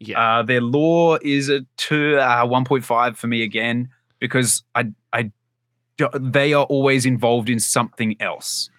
Yeah. 0.00 0.20
Uh, 0.20 0.42
their 0.42 0.60
lore 0.60 1.18
is 1.22 1.48
a 1.48 1.64
two, 1.76 2.16
uh, 2.18 2.44
1.5 2.44 3.16
for 3.16 3.26
me 3.26 3.42
again 3.42 3.88
because 4.18 4.64
I, 4.74 4.86
I, 5.12 5.30
they 6.18 6.52
are 6.52 6.64
always 6.64 7.06
involved 7.06 7.48
in 7.48 7.60
something 7.60 8.16
else. 8.20 8.70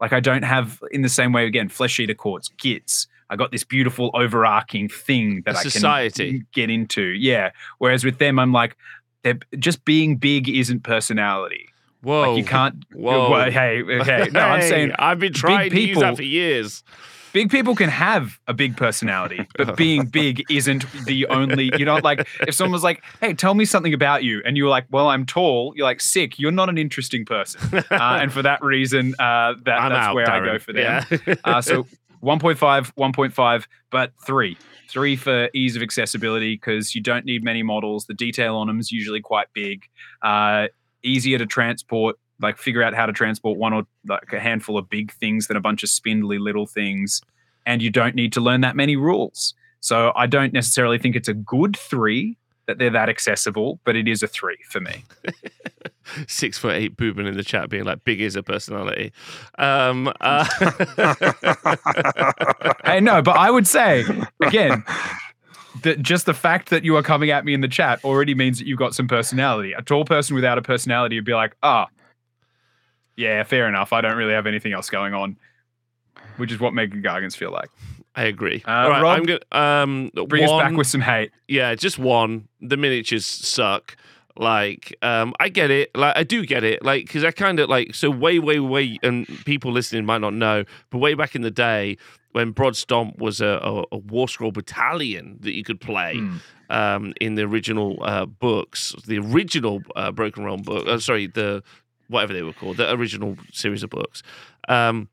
Like 0.00 0.12
I 0.12 0.20
don't 0.20 0.42
have 0.42 0.82
in 0.90 1.02
the 1.02 1.08
same 1.08 1.32
way 1.32 1.46
again, 1.46 1.68
flesh 1.68 1.98
eater 2.00 2.14
courts, 2.14 2.48
gits. 2.58 3.06
I 3.30 3.36
got 3.36 3.52
this 3.52 3.64
beautiful 3.64 4.10
overarching 4.14 4.88
thing 4.88 5.42
that 5.46 5.54
A 5.54 5.58
I 5.58 5.62
society. 5.62 6.30
can 6.32 6.46
get 6.52 6.70
into. 6.70 7.02
Yeah. 7.02 7.50
Whereas 7.78 8.04
with 8.04 8.18
them, 8.18 8.38
I'm 8.38 8.52
like, 8.52 8.76
they're 9.22 9.38
just 9.58 9.84
being 9.84 10.16
big 10.16 10.48
isn't 10.48 10.82
personality. 10.82 11.66
Whoa. 12.02 12.32
Like 12.32 12.38
you 12.38 12.44
can't. 12.44 12.84
Whoa. 12.92 13.30
Well, 13.30 13.50
hey, 13.50 13.82
okay. 13.82 14.28
No, 14.30 14.40
I'm 14.40 14.60
Hey, 14.60 14.68
saying 14.68 14.92
I've 14.98 15.18
been 15.18 15.32
trying 15.32 15.70
to 15.70 15.80
use 15.80 15.98
that 16.00 16.16
for 16.16 16.22
years. 16.22 16.84
Big 17.34 17.50
people 17.50 17.74
can 17.74 17.90
have 17.90 18.40
a 18.46 18.54
big 18.54 18.78
personality, 18.78 19.46
but 19.58 19.76
being 19.76 20.06
big 20.06 20.42
isn't 20.48 20.90
the 21.04 21.26
only. 21.26 21.70
You 21.76 21.84
know, 21.84 21.96
like 21.96 22.26
if 22.46 22.54
someone 22.54 22.72
was 22.72 22.82
like, 22.82 23.02
"Hey, 23.20 23.34
tell 23.34 23.52
me 23.52 23.66
something 23.66 23.92
about 23.92 24.24
you," 24.24 24.40
and 24.46 24.56
you 24.56 24.64
were 24.64 24.70
like, 24.70 24.86
"Well, 24.90 25.08
I'm 25.08 25.26
tall," 25.26 25.74
you're 25.76 25.84
like, 25.84 26.00
"Sick." 26.00 26.38
You're 26.38 26.52
not 26.52 26.70
an 26.70 26.78
interesting 26.78 27.26
person, 27.26 27.60
uh, 27.90 28.18
and 28.22 28.32
for 28.32 28.40
that 28.40 28.62
reason, 28.64 29.14
uh, 29.18 29.54
that 29.64 29.80
I'm 29.80 29.92
that's 29.92 30.06
out, 30.06 30.14
where 30.14 30.30
I 30.30 30.40
go 30.40 30.58
for 30.58 30.72
them. 30.72 31.04
Yeah. 31.10 31.34
uh, 31.44 31.60
so 31.60 31.86
1.5, 32.22 32.56
1.5, 32.94 33.66
but 33.90 34.12
three. 34.24 34.56
Three 34.88 35.16
for 35.16 35.50
ease 35.54 35.76
of 35.76 35.82
accessibility 35.82 36.54
because 36.54 36.94
you 36.94 37.02
don't 37.02 37.24
need 37.24 37.42
many 37.42 37.62
models. 37.62 38.06
The 38.06 38.14
detail 38.14 38.56
on 38.56 38.68
them 38.68 38.78
is 38.78 38.92
usually 38.92 39.20
quite 39.20 39.48
big. 39.52 39.88
Uh, 40.22 40.68
easier 41.02 41.36
to 41.36 41.46
transport, 41.46 42.16
like 42.40 42.58
figure 42.58 42.82
out 42.82 42.94
how 42.94 43.06
to 43.06 43.12
transport 43.12 43.58
one 43.58 43.72
or 43.72 43.84
like 44.06 44.32
a 44.32 44.40
handful 44.40 44.76
of 44.76 44.90
big 44.90 45.12
things 45.12 45.46
than 45.46 45.56
a 45.56 45.60
bunch 45.60 45.82
of 45.82 45.88
spindly 45.88 46.38
little 46.38 46.66
things. 46.66 47.20
And 47.66 47.80
you 47.80 47.90
don't 47.90 48.14
need 48.14 48.32
to 48.34 48.40
learn 48.40 48.60
that 48.62 48.76
many 48.76 48.96
rules. 48.96 49.54
So 49.80 50.12
I 50.16 50.26
don't 50.26 50.52
necessarily 50.52 50.98
think 50.98 51.16
it's 51.16 51.28
a 51.28 51.34
good 51.34 51.76
three 51.76 52.36
that 52.66 52.78
they're 52.78 52.90
that 52.90 53.08
accessible, 53.08 53.80
but 53.84 53.96
it 53.96 54.08
is 54.08 54.22
a 54.22 54.26
three 54.26 54.58
for 54.68 54.80
me. 54.80 55.04
Six 56.26 56.58
foot 56.58 56.74
eight 56.74 56.96
boobin 56.96 57.26
in 57.26 57.36
the 57.36 57.44
chat 57.44 57.68
being 57.68 57.84
like, 57.84 58.04
big 58.04 58.20
is 58.20 58.36
a 58.36 58.42
personality. 58.42 59.12
Um, 59.58 60.12
uh, 60.20 60.44
hey, 62.84 63.00
no, 63.00 63.22
but 63.22 63.36
I 63.36 63.50
would 63.50 63.66
say 63.66 64.04
again 64.42 64.84
that 65.82 66.00
just 66.00 66.26
the 66.26 66.34
fact 66.34 66.70
that 66.70 66.84
you 66.84 66.96
are 66.96 67.02
coming 67.02 67.30
at 67.30 67.44
me 67.44 67.54
in 67.54 67.60
the 67.60 67.68
chat 67.68 68.02
already 68.04 68.34
means 68.34 68.58
that 68.58 68.66
you've 68.66 68.78
got 68.78 68.94
some 68.94 69.08
personality. 69.08 69.72
A 69.72 69.82
tall 69.82 70.04
person 70.04 70.34
without 70.34 70.58
a 70.58 70.62
personality 70.62 71.16
would 71.16 71.24
be 71.24 71.34
like, 71.34 71.56
ah, 71.62 71.88
yeah, 73.16 73.42
fair 73.44 73.68
enough. 73.68 73.92
I 73.92 74.00
don't 74.00 74.16
really 74.16 74.32
have 74.34 74.46
anything 74.46 74.72
else 74.72 74.90
going 74.90 75.14
on, 75.14 75.36
which 76.36 76.52
is 76.52 76.60
what 76.60 76.74
Mega 76.74 76.96
Gargants 77.00 77.36
feel 77.36 77.50
like. 77.52 77.70
I 78.16 78.24
agree. 78.24 78.62
Uh, 78.66 78.70
All 78.70 78.90
right, 78.90 79.02
Rob, 79.02 79.18
I'm 79.18 79.24
gonna 79.24 79.40
um 79.50 80.10
Bring 80.28 80.44
us 80.44 80.50
back 80.50 80.72
with 80.72 80.86
some 80.86 81.00
hate. 81.00 81.32
yeah, 81.48 81.74
just 81.74 81.98
one. 81.98 82.48
The 82.60 82.76
miniatures 82.76 83.26
suck. 83.26 83.96
Like, 84.36 84.96
um, 85.00 85.32
I 85.38 85.48
get 85.48 85.70
it. 85.70 85.90
Like, 85.96 86.16
I 86.16 86.24
do 86.24 86.44
get 86.44 86.64
it. 86.64 86.84
Like, 86.84 87.06
because 87.06 87.22
I 87.22 87.30
kind 87.30 87.60
of 87.60 87.68
like 87.68 87.94
so 87.94 88.10
way, 88.10 88.40
way, 88.40 88.58
way, 88.58 88.98
and 89.02 89.26
people 89.44 89.70
listening 89.70 90.04
might 90.04 90.20
not 90.20 90.34
know, 90.34 90.64
but 90.90 90.98
way 90.98 91.14
back 91.14 91.36
in 91.36 91.42
the 91.42 91.52
day 91.52 91.96
when 92.32 92.50
Broad 92.50 92.74
Stomp 92.74 93.18
was 93.20 93.40
a, 93.40 93.60
a, 93.62 93.84
a 93.92 93.98
War 93.98 94.26
Scroll 94.26 94.50
battalion 94.50 95.36
that 95.42 95.54
you 95.54 95.62
could 95.62 95.80
play 95.80 96.16
Hmm. 96.16 96.36
um, 96.68 97.14
in 97.20 97.36
the 97.36 97.42
original 97.42 97.98
uh, 98.02 98.26
books, 98.26 98.96
the 99.06 99.18
original 99.18 99.82
uh, 99.94 100.10
Broken 100.10 100.44
Realm 100.44 100.62
book. 100.62 100.84
Uh, 100.88 100.98
sorry, 100.98 101.28
the 101.28 101.62
whatever 102.08 102.32
they 102.32 102.42
were 102.42 102.52
called, 102.52 102.76
the 102.76 102.92
original 102.92 103.36
series 103.52 103.82
of 103.82 103.90
books. 103.90 104.22
Um, 104.68 105.08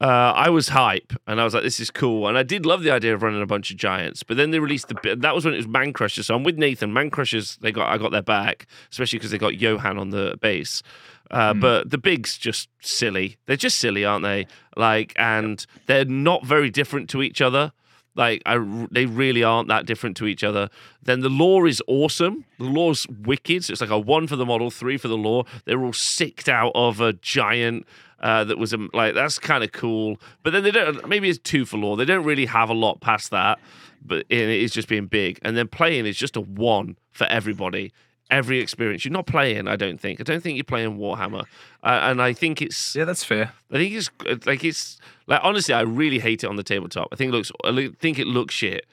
uh, 0.00 0.32
I 0.34 0.48
was 0.48 0.68
hype, 0.68 1.12
and 1.26 1.38
I 1.38 1.44
was 1.44 1.52
like, 1.52 1.62
"This 1.62 1.78
is 1.78 1.90
cool," 1.90 2.26
and 2.26 2.38
I 2.38 2.42
did 2.42 2.64
love 2.64 2.82
the 2.82 2.90
idea 2.90 3.12
of 3.14 3.22
running 3.22 3.42
a 3.42 3.46
bunch 3.46 3.70
of 3.70 3.76
giants. 3.76 4.22
But 4.22 4.38
then 4.38 4.50
they 4.50 4.58
released 4.58 4.88
the 4.88 4.94
bit. 4.94 5.20
That 5.20 5.34
was 5.34 5.44
when 5.44 5.52
it 5.52 5.58
was 5.58 5.66
Mancrushers. 5.66 6.24
So 6.24 6.34
I'm 6.34 6.42
with 6.42 6.56
Nathan. 6.56 6.92
Mancrushers, 6.94 7.58
they 7.58 7.70
got 7.70 7.92
I 7.92 7.98
got 7.98 8.10
their 8.10 8.22
back, 8.22 8.66
especially 8.90 9.18
because 9.18 9.30
they 9.30 9.36
got 9.36 9.60
Johan 9.60 9.98
on 9.98 10.08
the 10.10 10.38
base. 10.40 10.82
Uh, 11.30 11.52
Mm. 11.52 11.60
But 11.60 11.90
the 11.90 11.98
bigs 11.98 12.38
just 12.38 12.68
silly. 12.80 13.36
They're 13.46 13.56
just 13.56 13.76
silly, 13.78 14.04
aren't 14.04 14.24
they? 14.24 14.46
Like, 14.74 15.12
and 15.16 15.64
they're 15.86 16.04
not 16.06 16.44
very 16.46 16.70
different 16.70 17.10
to 17.10 17.22
each 17.22 17.40
other. 17.40 17.72
Like, 18.20 18.42
I, 18.44 18.58
they 18.90 19.06
really 19.06 19.42
aren't 19.42 19.68
that 19.68 19.86
different 19.86 20.14
to 20.18 20.26
each 20.26 20.44
other. 20.44 20.68
Then 21.02 21.20
the 21.20 21.30
lore 21.30 21.66
is 21.66 21.82
awesome. 21.86 22.44
The 22.58 22.64
lore's 22.64 23.06
wicked. 23.08 23.64
So 23.64 23.72
it's 23.72 23.80
like 23.80 23.88
a 23.88 23.98
one 23.98 24.26
for 24.26 24.36
the 24.36 24.44
model, 24.44 24.70
three 24.70 24.98
for 24.98 25.08
the 25.08 25.16
lore. 25.16 25.46
They're 25.64 25.82
all 25.82 25.94
sicked 25.94 26.46
out 26.46 26.72
of 26.74 27.00
a 27.00 27.14
giant 27.14 27.86
uh, 28.20 28.44
that 28.44 28.58
was 28.58 28.74
um, 28.74 28.90
like 28.92 29.14
that's 29.14 29.38
kind 29.38 29.64
of 29.64 29.72
cool. 29.72 30.20
But 30.42 30.52
then 30.52 30.62
they 30.62 30.70
don't. 30.70 31.08
Maybe 31.08 31.30
it's 31.30 31.38
two 31.38 31.64
for 31.64 31.78
lore. 31.78 31.96
They 31.96 32.04
don't 32.04 32.24
really 32.24 32.44
have 32.44 32.68
a 32.68 32.74
lot 32.74 33.00
past 33.00 33.30
that. 33.30 33.58
But 34.04 34.26
it 34.28 34.48
is 34.48 34.72
just 34.72 34.86
being 34.88 35.06
big. 35.06 35.38
And 35.40 35.56
then 35.56 35.66
playing 35.66 36.04
is 36.04 36.18
just 36.18 36.36
a 36.36 36.42
one 36.42 36.98
for 37.12 37.26
everybody. 37.28 37.90
Every 38.30 38.60
experience. 38.60 39.04
You're 39.04 39.12
not 39.12 39.26
playing. 39.26 39.66
I 39.66 39.76
don't 39.76 40.00
think. 40.00 40.20
I 40.20 40.24
don't 40.24 40.42
think 40.42 40.56
you're 40.56 40.64
playing 40.64 40.98
Warhammer. 40.98 41.42
Uh, 41.82 41.98
and 42.02 42.22
I 42.22 42.32
think 42.32 42.62
it's. 42.62 42.94
Yeah, 42.94 43.04
that's 43.04 43.24
fair. 43.24 43.52
I 43.70 43.76
think 43.76 43.94
it's 43.94 44.10
it's 44.24 44.46
like 44.46 44.64
it's 44.64 44.98
like 45.26 45.40
honestly, 45.42 45.74
I 45.74 45.80
really 45.80 46.18
hate 46.18 46.44
it 46.44 46.46
on 46.46 46.56
the 46.56 46.62
tabletop. 46.62 47.08
I 47.12 47.16
think 47.16 47.32
it 47.32 47.36
looks. 47.36 47.52
I 47.64 47.90
think 48.00 48.18
it 48.18 48.26
looks 48.26 48.54
shit 48.54 48.86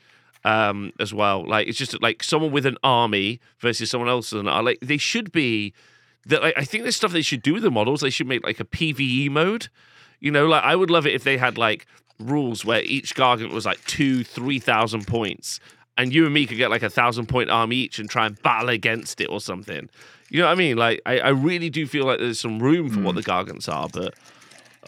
um, 0.43 0.93
as 0.99 1.13
well. 1.13 1.45
Like 1.47 1.67
it's 1.67 1.77
just 1.77 2.01
like 2.01 2.23
someone 2.23 2.51
with 2.51 2.65
an 2.65 2.77
army 2.83 3.39
versus 3.59 3.89
someone 3.89 4.09
else 4.09 4.31
with 4.31 4.41
an 4.41 4.47
ar- 4.47 4.63
like 4.63 4.79
they 4.81 4.97
should 4.97 5.31
be. 5.31 5.73
That 6.25 6.41
like, 6.41 6.55
I 6.57 6.65
think 6.65 6.83
there's 6.83 6.95
stuff 6.95 7.11
they 7.11 7.21
should 7.21 7.41
do 7.41 7.53
with 7.53 7.63
the 7.63 7.71
models. 7.71 8.01
They 8.01 8.09
should 8.09 8.27
make 8.27 8.45
like 8.45 8.59
a 8.59 8.65
PVE 8.65 9.29
mode. 9.29 9.69
You 10.19 10.31
know, 10.31 10.47
like 10.47 10.63
I 10.63 10.75
would 10.75 10.89
love 10.89 11.05
it 11.05 11.13
if 11.13 11.23
they 11.23 11.37
had 11.37 11.57
like 11.57 11.85
rules 12.19 12.65
where 12.65 12.81
each 12.81 13.15
gargant 13.15 13.51
was 13.51 13.65
like 13.65 13.83
two, 13.85 14.23
three 14.23 14.59
thousand 14.59 15.05
points, 15.07 15.59
and 15.97 16.13
you 16.13 16.25
and 16.25 16.33
me 16.33 16.45
could 16.45 16.57
get 16.57 16.69
like 16.69 16.83
a 16.83 16.89
thousand 16.89 17.27
point 17.27 17.49
army 17.49 17.75
each 17.77 17.99
and 17.99 18.09
try 18.09 18.25
and 18.25 18.41
battle 18.41 18.69
against 18.69 19.19
it 19.21 19.27
or 19.29 19.41
something. 19.41 19.89
You 20.29 20.41
know 20.41 20.47
what 20.47 20.51
I 20.53 20.55
mean? 20.55 20.77
Like 20.77 21.01
I, 21.05 21.19
I 21.19 21.29
really 21.29 21.69
do 21.69 21.87
feel 21.87 22.05
like 22.05 22.19
there's 22.19 22.39
some 22.39 22.59
room 22.59 22.89
for 22.89 23.01
what 23.01 23.15
the 23.15 23.23
gargants 23.23 23.71
are, 23.71 23.87
but 23.91 24.13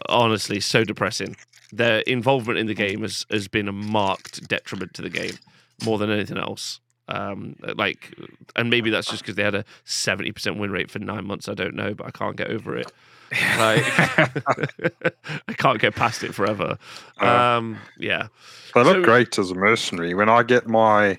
honestly, 0.08 0.60
so 0.60 0.84
depressing. 0.84 1.36
Their 1.72 2.00
involvement 2.00 2.58
in 2.58 2.66
the 2.66 2.74
game 2.74 3.02
has, 3.02 3.26
has 3.30 3.48
been 3.48 3.68
a 3.68 3.72
marked 3.72 4.48
detriment 4.48 4.92
to 4.94 5.02
the 5.02 5.08
game 5.08 5.38
more 5.84 5.98
than 5.98 6.10
anything 6.10 6.36
else. 6.38 6.80
Um, 7.08 7.56
like, 7.76 8.14
and 8.54 8.70
maybe 8.70 8.90
that's 8.90 9.08
just 9.08 9.22
because 9.22 9.34
they 9.36 9.42
had 9.42 9.54
a 9.54 9.64
seventy 9.84 10.30
percent 10.30 10.58
win 10.58 10.70
rate 10.70 10.90
for 10.90 10.98
nine 10.98 11.26
months. 11.26 11.48
I 11.48 11.54
don't 11.54 11.74
know, 11.74 11.94
but 11.94 12.06
I 12.06 12.10
can't 12.10 12.36
get 12.36 12.50
over 12.50 12.76
it. 12.76 12.92
Like, 13.30 13.84
I 15.48 15.52
can't 15.56 15.78
get 15.80 15.94
past 15.94 16.22
it 16.24 16.34
forever. 16.34 16.78
Um, 17.18 17.78
yeah, 17.98 18.28
They 18.74 18.82
look 18.82 18.96
So- 18.96 19.02
great 19.04 19.38
as 19.38 19.50
a 19.50 19.54
mercenary. 19.54 20.14
When 20.14 20.28
I 20.28 20.42
get 20.42 20.66
my 20.66 21.18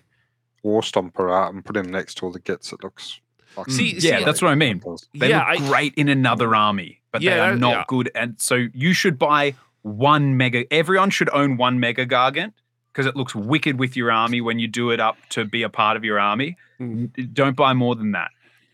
War 0.63 0.81
Stomper 0.81 1.33
out 1.33 1.53
and 1.53 1.63
put 1.63 1.75
him 1.77 1.89
next 1.89 2.15
to 2.15 2.25
all 2.25 2.31
the 2.31 2.39
gets, 2.39 2.71
it 2.73 2.83
looks. 2.83 3.19
Like 3.57 3.69
See- 3.69 3.95
yeah, 3.97 4.19
see, 4.19 4.23
that's 4.25 4.41
what 4.41 4.51
I 4.51 4.55
mean. 4.55 4.81
They 5.15 5.29
Yeah, 5.29 5.39
look 5.51 5.61
I- 5.61 5.67
great 5.69 5.93
in 5.95 6.07
another 6.09 6.55
army, 6.55 7.01
but 7.11 7.21
they 7.21 7.39
are 7.39 7.55
not 7.55 7.71
yeah. 7.71 7.83
good. 7.87 8.11
And 8.15 8.35
so 8.39 8.67
you 8.73 8.93
should 8.93 9.17
buy 9.19 9.55
one 9.81 10.37
mega. 10.37 10.71
Everyone 10.71 11.09
should 11.09 11.29
own 11.33 11.57
one 11.57 11.79
mega 11.79 12.05
gargant 12.05 12.53
because 12.93 13.05
it 13.05 13.15
looks 13.15 13.33
wicked 13.33 13.79
with 13.79 13.95
your 13.97 14.11
army 14.11 14.41
when 14.41 14.59
you 14.59 14.67
do 14.67 14.89
it 14.91 14.99
up 14.99 15.17
to 15.29 15.43
be 15.45 15.63
a 15.63 15.69
part 15.69 15.97
of 15.97 16.03
your 16.03 16.19
army. 16.19 16.57
Mm. 16.79 17.33
Don't 17.33 17.55
buy 17.55 17.73
more 17.73 17.95
than 17.95 18.11
that. 18.11 18.31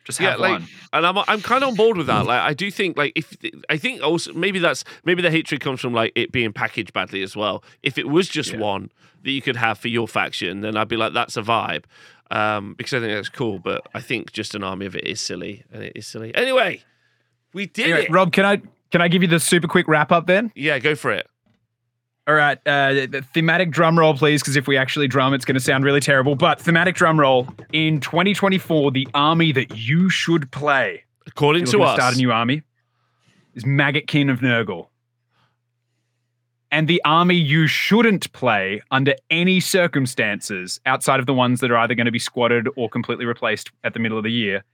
Just 0.07 0.19
Yeah, 0.21 0.35
like- 0.35 0.51
one. 0.61 0.67
and 0.93 1.05
I'm 1.05 1.17
I'm 1.17 1.41
kind 1.41 1.63
of 1.63 1.69
on 1.71 1.75
board 1.75 1.97
with 1.97 2.07
that. 2.07 2.25
Like, 2.25 2.41
I 2.41 2.53
do 2.53 2.71
think 2.71 2.97
like 2.97 3.11
if 3.15 3.35
I 3.69 3.75
think 3.77 4.01
also 4.01 4.31
maybe 4.33 4.57
that's 4.57 4.85
maybe 5.03 5.21
the 5.21 5.29
hatred 5.29 5.59
comes 5.59 5.81
from 5.81 5.93
like 5.93 6.13
it 6.15 6.31
being 6.31 6.53
packaged 6.53 6.93
badly 6.93 7.21
as 7.21 7.35
well. 7.35 7.61
If 7.83 7.97
it 7.97 8.07
was 8.07 8.29
just 8.29 8.53
Yeah. 8.53 8.59
one 8.59 8.89
that 9.23 9.31
you 9.31 9.41
could 9.41 9.57
have 9.57 9.77
for 9.77 9.89
your 9.89 10.07
faction, 10.07 10.61
then 10.61 10.77
I'd 10.77 10.87
be 10.87 10.95
like, 10.95 11.11
that's 11.11 11.35
a 11.35 11.41
vibe, 11.41 11.83
um, 12.31 12.73
because 12.77 12.93
I 12.93 12.99
think 13.01 13.11
that's 13.11 13.27
cool. 13.27 13.59
But 13.59 13.85
I 13.93 13.99
think 13.99 14.31
just 14.31 14.55
an 14.55 14.63
army 14.63 14.85
of 14.85 14.95
it 14.95 15.05
is 15.05 15.19
silly, 15.19 15.63
and 15.73 15.83
it 15.83 15.91
is 15.95 16.07
silly. 16.07 16.33
Anyway, 16.35 16.83
we 17.53 17.65
did 17.65 17.83
Anyway, 17.87 18.03
it. 18.05 18.11
Rob, 18.11 18.31
can 18.31 18.45
I 18.45 18.61
can 18.91 19.01
I 19.01 19.09
give 19.09 19.21
you 19.21 19.27
the 19.27 19.41
super 19.41 19.67
quick 19.67 19.89
wrap 19.89 20.11
up 20.13 20.25
then? 20.27 20.53
yeah, 20.55 20.79
go 20.79 20.95
for 20.95 21.11
it. 21.11 21.27
All 22.27 22.35
right, 22.35 22.57
uh, 22.65 22.93
the 22.93 23.25
thematic 23.33 23.71
drum 23.71 23.97
roll, 23.97 24.13
please, 24.13 24.41
because 24.41 24.57
if 24.57 24.67
we 24.67 24.75
actually 24.75 25.07
drum, 25.07 25.33
it's 25.33 25.45
going 25.45 25.55
to 25.55 25.61
sound 25.61 25.85
really 25.85 26.01
terrible. 26.01 26.35
But 26.35 26.59
thematic 26.59 26.95
drum 26.95 27.17
roll 27.17 27.47
in 27.71 28.01
2024, 28.01 28.91
the 28.91 29.07
army 29.13 29.53
that 29.53 29.77
you 29.77 30.09
should 30.09 30.51
play 30.51 31.05
According 31.25 31.65
to 31.67 31.83
us, 31.83 31.95
start 31.95 32.15
a 32.15 32.17
new 32.17 32.33
army 32.33 32.63
is 33.55 33.63
Maggotkin 33.63 34.29
of 34.29 34.39
Nurgle. 34.39 34.87
And 36.69 36.89
the 36.89 37.01
army 37.05 37.35
you 37.35 37.65
shouldn't 37.65 38.31
play 38.33 38.81
under 38.91 39.15
any 39.29 39.61
circumstances 39.61 40.81
outside 40.85 41.21
of 41.21 41.27
the 41.27 41.33
ones 41.33 41.61
that 41.61 41.71
are 41.71 41.77
either 41.77 41.95
going 41.95 42.07
to 42.07 42.11
be 42.11 42.19
squatted 42.19 42.67
or 42.75 42.89
completely 42.89 43.25
replaced 43.25 43.71
at 43.85 43.93
the 43.93 43.99
middle 43.99 44.17
of 44.17 44.25
the 44.25 44.31
year 44.31 44.65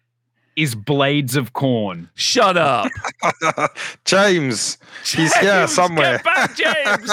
is 0.56 0.75
Blades 0.75 1.35
of 1.35 1.53
Khorne. 1.53 2.09
shut 2.15 2.57
up. 2.57 2.91
James, 4.06 4.77
he's 5.06 5.33
here 5.38 5.67
somewhere. 5.67 6.17
Get 6.17 6.25
back, 6.25 6.56
James. 6.56 7.11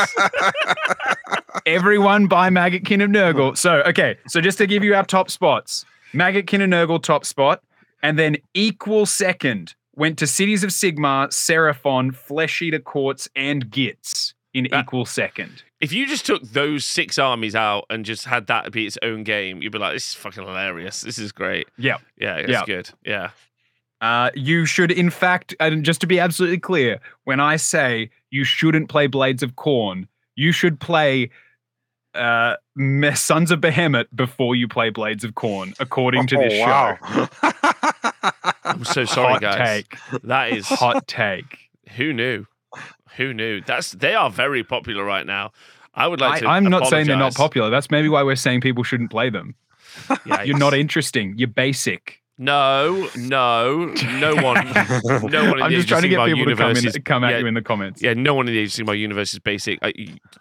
Everyone 1.67 2.27
buy 2.27 2.51
Maggotkin 2.51 3.02
of 3.02 3.10
Nurgle. 3.10 3.57
So, 3.57 3.83
okay, 3.86 4.17
so 4.28 4.41
just 4.41 4.59
to 4.59 4.67
give 4.67 4.85
you 4.85 4.94
our 4.94 5.05
top 5.05 5.31
spots 5.31 5.85
Maggotkin 6.12 6.62
of 6.62 6.70
Nurgle, 6.70 7.02
top 7.02 7.25
spot. 7.25 7.62
And 8.02 8.19
then 8.19 8.36
equal 8.55 9.07
second 9.07 9.75
went 9.94 10.19
to 10.19 10.27
Cities 10.27 10.65
of 10.65 10.70
Sigmar, 10.70 11.28
Seraphon, 11.28 12.15
Flesh 12.15 12.62
Eater 12.62 12.78
Courts, 12.78 13.28
and 13.36 13.67
Gitz 13.70 14.33
in 14.55 14.67
That- 14.70 14.85
equal 14.85 15.05
second. 15.05 15.62
if 15.81 15.93
you 15.93 16.07
just 16.07 16.27
took 16.27 16.43
those 16.43 16.85
six 16.85 17.19
armies 17.19 17.55
out 17.55 17.87
and 17.89 18.05
just 18.05 18.25
had 18.27 18.47
that 18.49 18.70
be 18.73 18.87
its 18.87 18.99
own 19.03 19.23
game, 19.25 19.62
you'd 19.62 19.73
be 19.73 19.79
like, 19.79 19.95
this 19.95 20.09
is 20.11 20.15
fucking 20.15 20.43
hilarious. 20.45 21.01
This 21.03 21.19
is 21.19 21.33
great. 21.33 21.69
Yeah. 21.79 21.99
Yeah, 22.19 22.37
it's 22.37 22.51
Yeah. 22.51 22.65
good. 22.67 22.91
Yeah. 23.05 23.31
Uh, 24.01 24.31
you 24.35 24.65
should, 24.67 24.91
in 24.91 25.11
fact, 25.11 25.55
and 25.61 25.85
just 25.85 26.01
to 26.01 26.07
be 26.07 26.19
absolutely 26.19 26.59
clear, 26.59 27.01
when 27.25 27.39
I 27.39 27.57
say 27.57 28.11
you 28.31 28.45
shouldn't 28.45 28.89
play 28.89 29.07
Blades 29.07 29.43
of 29.43 29.55
Khorne, 29.57 30.09
you 30.37 30.53
should 30.53 30.81
play 30.81 31.31
uh, 32.15 32.57
Sons 33.15 33.51
of 33.51 33.61
Behemat 33.61 34.07
before 34.15 34.57
you 34.57 34.67
play 34.69 34.91
Blades 34.91 35.23
of 35.23 35.33
Khorne, 35.35 35.75
according 35.79 36.27
to 36.29 36.37
this 36.39 36.55
oh, 36.55 36.67
wow. 36.67 36.99
show. 37.03 37.53
I'm 38.65 38.85
so 38.85 39.05
sorry, 39.05 39.35
Hot 39.35 39.41
guys. 39.43 39.85
take. 39.85 40.23
That 40.25 40.51
is 40.53 40.67
Hot 40.67 41.07
take. 41.07 41.70
who 41.97 42.12
knew? 42.12 42.47
Who 43.17 43.35
knew? 43.35 43.61
That's 43.61 43.93
they 43.93 44.15
are 44.15 44.31
very 44.31 44.65
popular 44.65 45.05
right 45.05 45.27
now. 45.27 45.53
I 45.95 46.07
would 46.07 46.21
like 46.21 46.41
to. 46.43 46.49
I, 46.49 46.57
am 46.57 46.65
not 46.65 46.87
saying 46.87 47.07
they're 47.07 47.17
not 47.17 47.35
popular. 47.35 47.71
That's 47.71 47.91
maybe 47.91 48.09
why 48.09 48.23
we're 48.23 48.37
saying 48.37 48.61
people 48.61 48.85
shouldn't 48.85 49.11
play 49.11 49.31
them. 49.31 49.55
You're 50.45 50.59
not 50.59 50.75
interesting. 50.75 51.35
You're 51.37 51.49
basic. 51.49 52.21
No, 52.43 53.07
no, 53.17 53.93
no 54.19 54.35
one. 54.37 54.73
No 55.31 55.51
one 55.51 55.63
I'm 55.63 55.71
just 55.73 55.89
trying 55.89 56.01
to 56.03 56.09
get 56.09 56.25
people 56.25 56.47
to 56.47 56.57
come, 56.57 56.71
in, 56.71 56.87
is- 56.87 56.99
come 57.05 57.23
at 57.23 57.33
yeah, 57.33 57.39
you 57.41 57.47
in 57.47 57.53
the 57.53 57.61
comments. 57.61 58.01
Yeah, 58.01 58.15
no 58.15 58.33
one 58.33 58.49
in 58.49 58.55
the 58.55 58.61
Age 58.61 58.81
of 58.81 58.87
Sigmar 58.87 58.99
universe 58.99 59.35
is 59.35 59.41
basic. 59.41 59.79
I, 59.83 59.93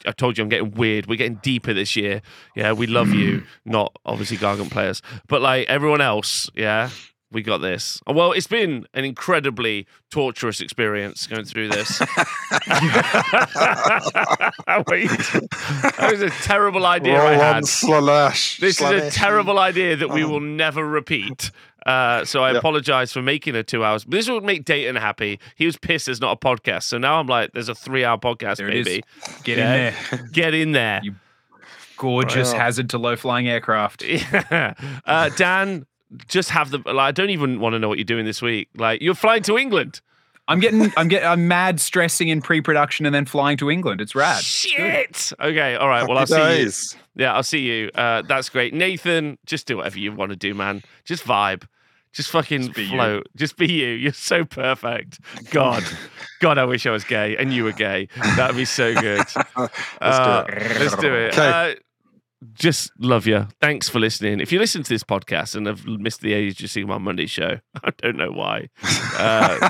I 0.05 0.13
told 0.13 0.37
you 0.37 0.45
I'm 0.45 0.49
getting 0.49 0.71
weird. 0.71 1.07
We're 1.07 1.17
getting 1.17 1.41
deeper 1.43 1.73
this 1.73 1.97
year. 1.97 2.21
Yeah, 2.55 2.71
we 2.71 2.87
love 2.87 3.09
you. 3.09 3.43
Not 3.65 3.97
obviously 4.05 4.37
Gargant 4.37 4.71
players, 4.71 5.01
but 5.27 5.41
like 5.41 5.67
everyone 5.67 5.99
else. 5.99 6.49
Yeah, 6.55 6.89
we 7.31 7.41
got 7.43 7.59
this. 7.59 8.01
Well, 8.07 8.31
it's 8.31 8.47
been 8.47 8.85
an 8.93 9.05
incredibly 9.05 9.85
torturous 10.09 10.61
experience 10.61 11.27
going 11.27 11.45
through 11.45 11.69
this. 11.69 12.01
That 14.69 16.09
was 16.11 16.21
a 16.21 16.29
terrible 16.29 16.85
idea 16.85 17.21
I 17.21 17.33
had. 17.33 17.55
on 17.57 17.63
Slaanesh. 17.63 18.59
This 18.59 18.81
is 18.81 18.89
a 18.89 19.11
terrible 19.11 19.59
idea 19.59 19.95
that 19.95 20.09
we 20.09 20.23
Oh. 20.23 20.29
will 20.29 20.39
never 20.39 20.85
repeat. 20.87 21.51
Uh, 21.85 22.25
so 22.25 22.43
I 22.43 22.49
Yep. 22.51 22.59
apologize 22.59 23.13
for 23.13 23.21
making 23.21 23.55
it 23.55 23.67
two 23.67 23.83
hours. 23.83 24.03
But 24.03 24.11
this 24.17 24.29
would 24.29 24.43
make 24.43 24.65
Dayton 24.65 24.95
happy. 24.95 25.39
He 25.55 25.65
was 25.65 25.77
pissed 25.77 26.05
there's 26.07 26.21
not 26.21 26.33
a 26.33 26.39
podcast. 26.39 26.83
So 26.83 26.97
now 26.97 27.19
I'm 27.19 27.27
like, 27.27 27.51
there's 27.53 27.69
a 27.69 27.75
three 27.75 28.03
hour 28.03 28.17
podcast, 28.17 28.57
There 28.57 28.67
baby. 28.67 29.03
Get 29.43 29.57
Yeah. 29.57 29.73
in 29.73 29.93
there. 30.11 30.27
Get 30.31 30.53
in 30.53 30.71
there. 30.73 30.99
You- 31.03 31.15
Gorgeous 31.97 32.53
Wow. 32.53 32.59
hazard 32.59 32.89
to 32.91 32.97
low 32.97 33.15
flying 33.15 33.47
aircraft. 33.49 34.03
Yeah. 34.07 34.73
Uh, 35.05 35.29
Dan, 35.35 35.85
just 36.27 36.49
have 36.51 36.71
the. 36.71 36.79
Like, 36.85 36.95
I 36.97 37.11
don't 37.11 37.29
even 37.29 37.59
want 37.59 37.73
to 37.73 37.79
know 37.79 37.87
what 37.89 37.97
you're 37.97 38.05
doing 38.05 38.25
this 38.25 38.41
week. 38.41 38.69
Like, 38.75 39.01
you're 39.01 39.15
flying 39.15 39.43
to 39.43 39.57
England. 39.57 40.01
I'm 40.47 40.59
getting, 40.59 40.91
I'm 40.97 41.07
getting, 41.07 41.27
I'm 41.27 41.47
mad 41.47 41.79
stressing 41.79 42.27
in 42.27 42.41
pre-production 42.41 43.05
and 43.05 43.13
then 43.13 43.25
flying 43.25 43.55
to 43.57 43.69
England. 43.69 44.01
It's 44.01 44.15
rad. 44.15 44.41
Shit. 44.43 45.31
Okay. 45.39 45.75
All 45.75 45.87
right. 45.87 46.07
Well, 46.07 46.17
I'll 46.17 46.25
see 46.25 46.61
you. 46.63 46.71
Yeah, 47.15 47.33
I'll 47.35 47.43
see 47.43 47.59
you. 47.59 47.91
Uh, 47.93 48.23
that's 48.23 48.49
great. 48.49 48.73
Nathan, 48.73 49.37
just 49.45 49.67
do 49.67 49.77
whatever 49.77 49.99
you 49.99 50.11
want 50.11 50.31
to 50.31 50.35
do, 50.35 50.55
man. 50.55 50.81
Just 51.05 51.23
vibe. 51.23 51.67
Just 52.13 52.31
fucking 52.31 52.61
Just 52.63 52.73
be 52.75 52.83
you. 52.85 52.89
float. 52.89 53.27
Just 53.35 53.57
be 53.57 53.71
you. 53.71 53.89
You're 53.89 54.13
so 54.13 54.43
perfect. 54.43 55.19
God. 55.51 55.83
God, 56.39 56.57
I 56.57 56.65
wish 56.65 56.87
I 56.87 56.89
was 56.91 57.03
gay 57.03 57.37
and 57.37 57.53
you 57.53 57.63
were 57.63 57.71
gay. 57.71 58.07
That'd 58.35 58.55
be 58.55 58.65
so 58.65 58.95
good. 58.99 59.19
let's, 59.55 59.71
Uh, 60.01 60.45
Let's 60.79 60.95
do 60.95 61.13
it. 61.13 61.37
Okay. 61.37 61.73
Uh, 61.73 61.75
just 62.53 62.91
love 62.99 63.27
you. 63.27 63.47
Thanks 63.59 63.89
for 63.89 63.99
listening. 63.99 64.39
If 64.39 64.51
you 64.51 64.59
listen 64.59 64.81
to 64.83 64.89
this 64.89 65.03
podcast 65.03 65.55
and 65.55 65.67
have 65.67 65.85
missed 65.85 66.21
the 66.21 66.33
Age 66.33 66.63
of 66.63 66.69
Sigmar 66.69 67.01
Monday 67.01 67.25
show, 67.25 67.59
I 67.83 67.91
don't 67.97 68.15
know 68.15 68.31
why. 68.31 68.69
Uh, 69.17 69.57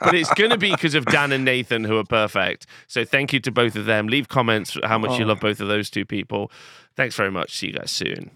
but 0.00 0.14
it's 0.14 0.32
going 0.34 0.50
to 0.50 0.58
be 0.58 0.70
because 0.70 0.94
of 0.94 1.04
Dan 1.06 1.32
and 1.32 1.44
Nathan, 1.44 1.84
who 1.84 1.98
are 1.98 2.04
perfect. 2.04 2.66
So 2.86 3.04
thank 3.04 3.32
you 3.32 3.40
to 3.40 3.50
both 3.50 3.76
of 3.76 3.84
them. 3.84 4.06
Leave 4.08 4.28
comments 4.28 4.76
how 4.84 4.98
much 4.98 5.18
you 5.18 5.24
Oh. 5.24 5.28
love 5.28 5.40
both 5.40 5.60
of 5.60 5.68
those 5.68 5.90
two 5.90 6.04
people. 6.06 6.50
Thanks 6.96 7.14
very 7.16 7.30
much. 7.30 7.56
See 7.56 7.68
you 7.68 7.72
guys 7.74 7.90
soon. 7.90 8.30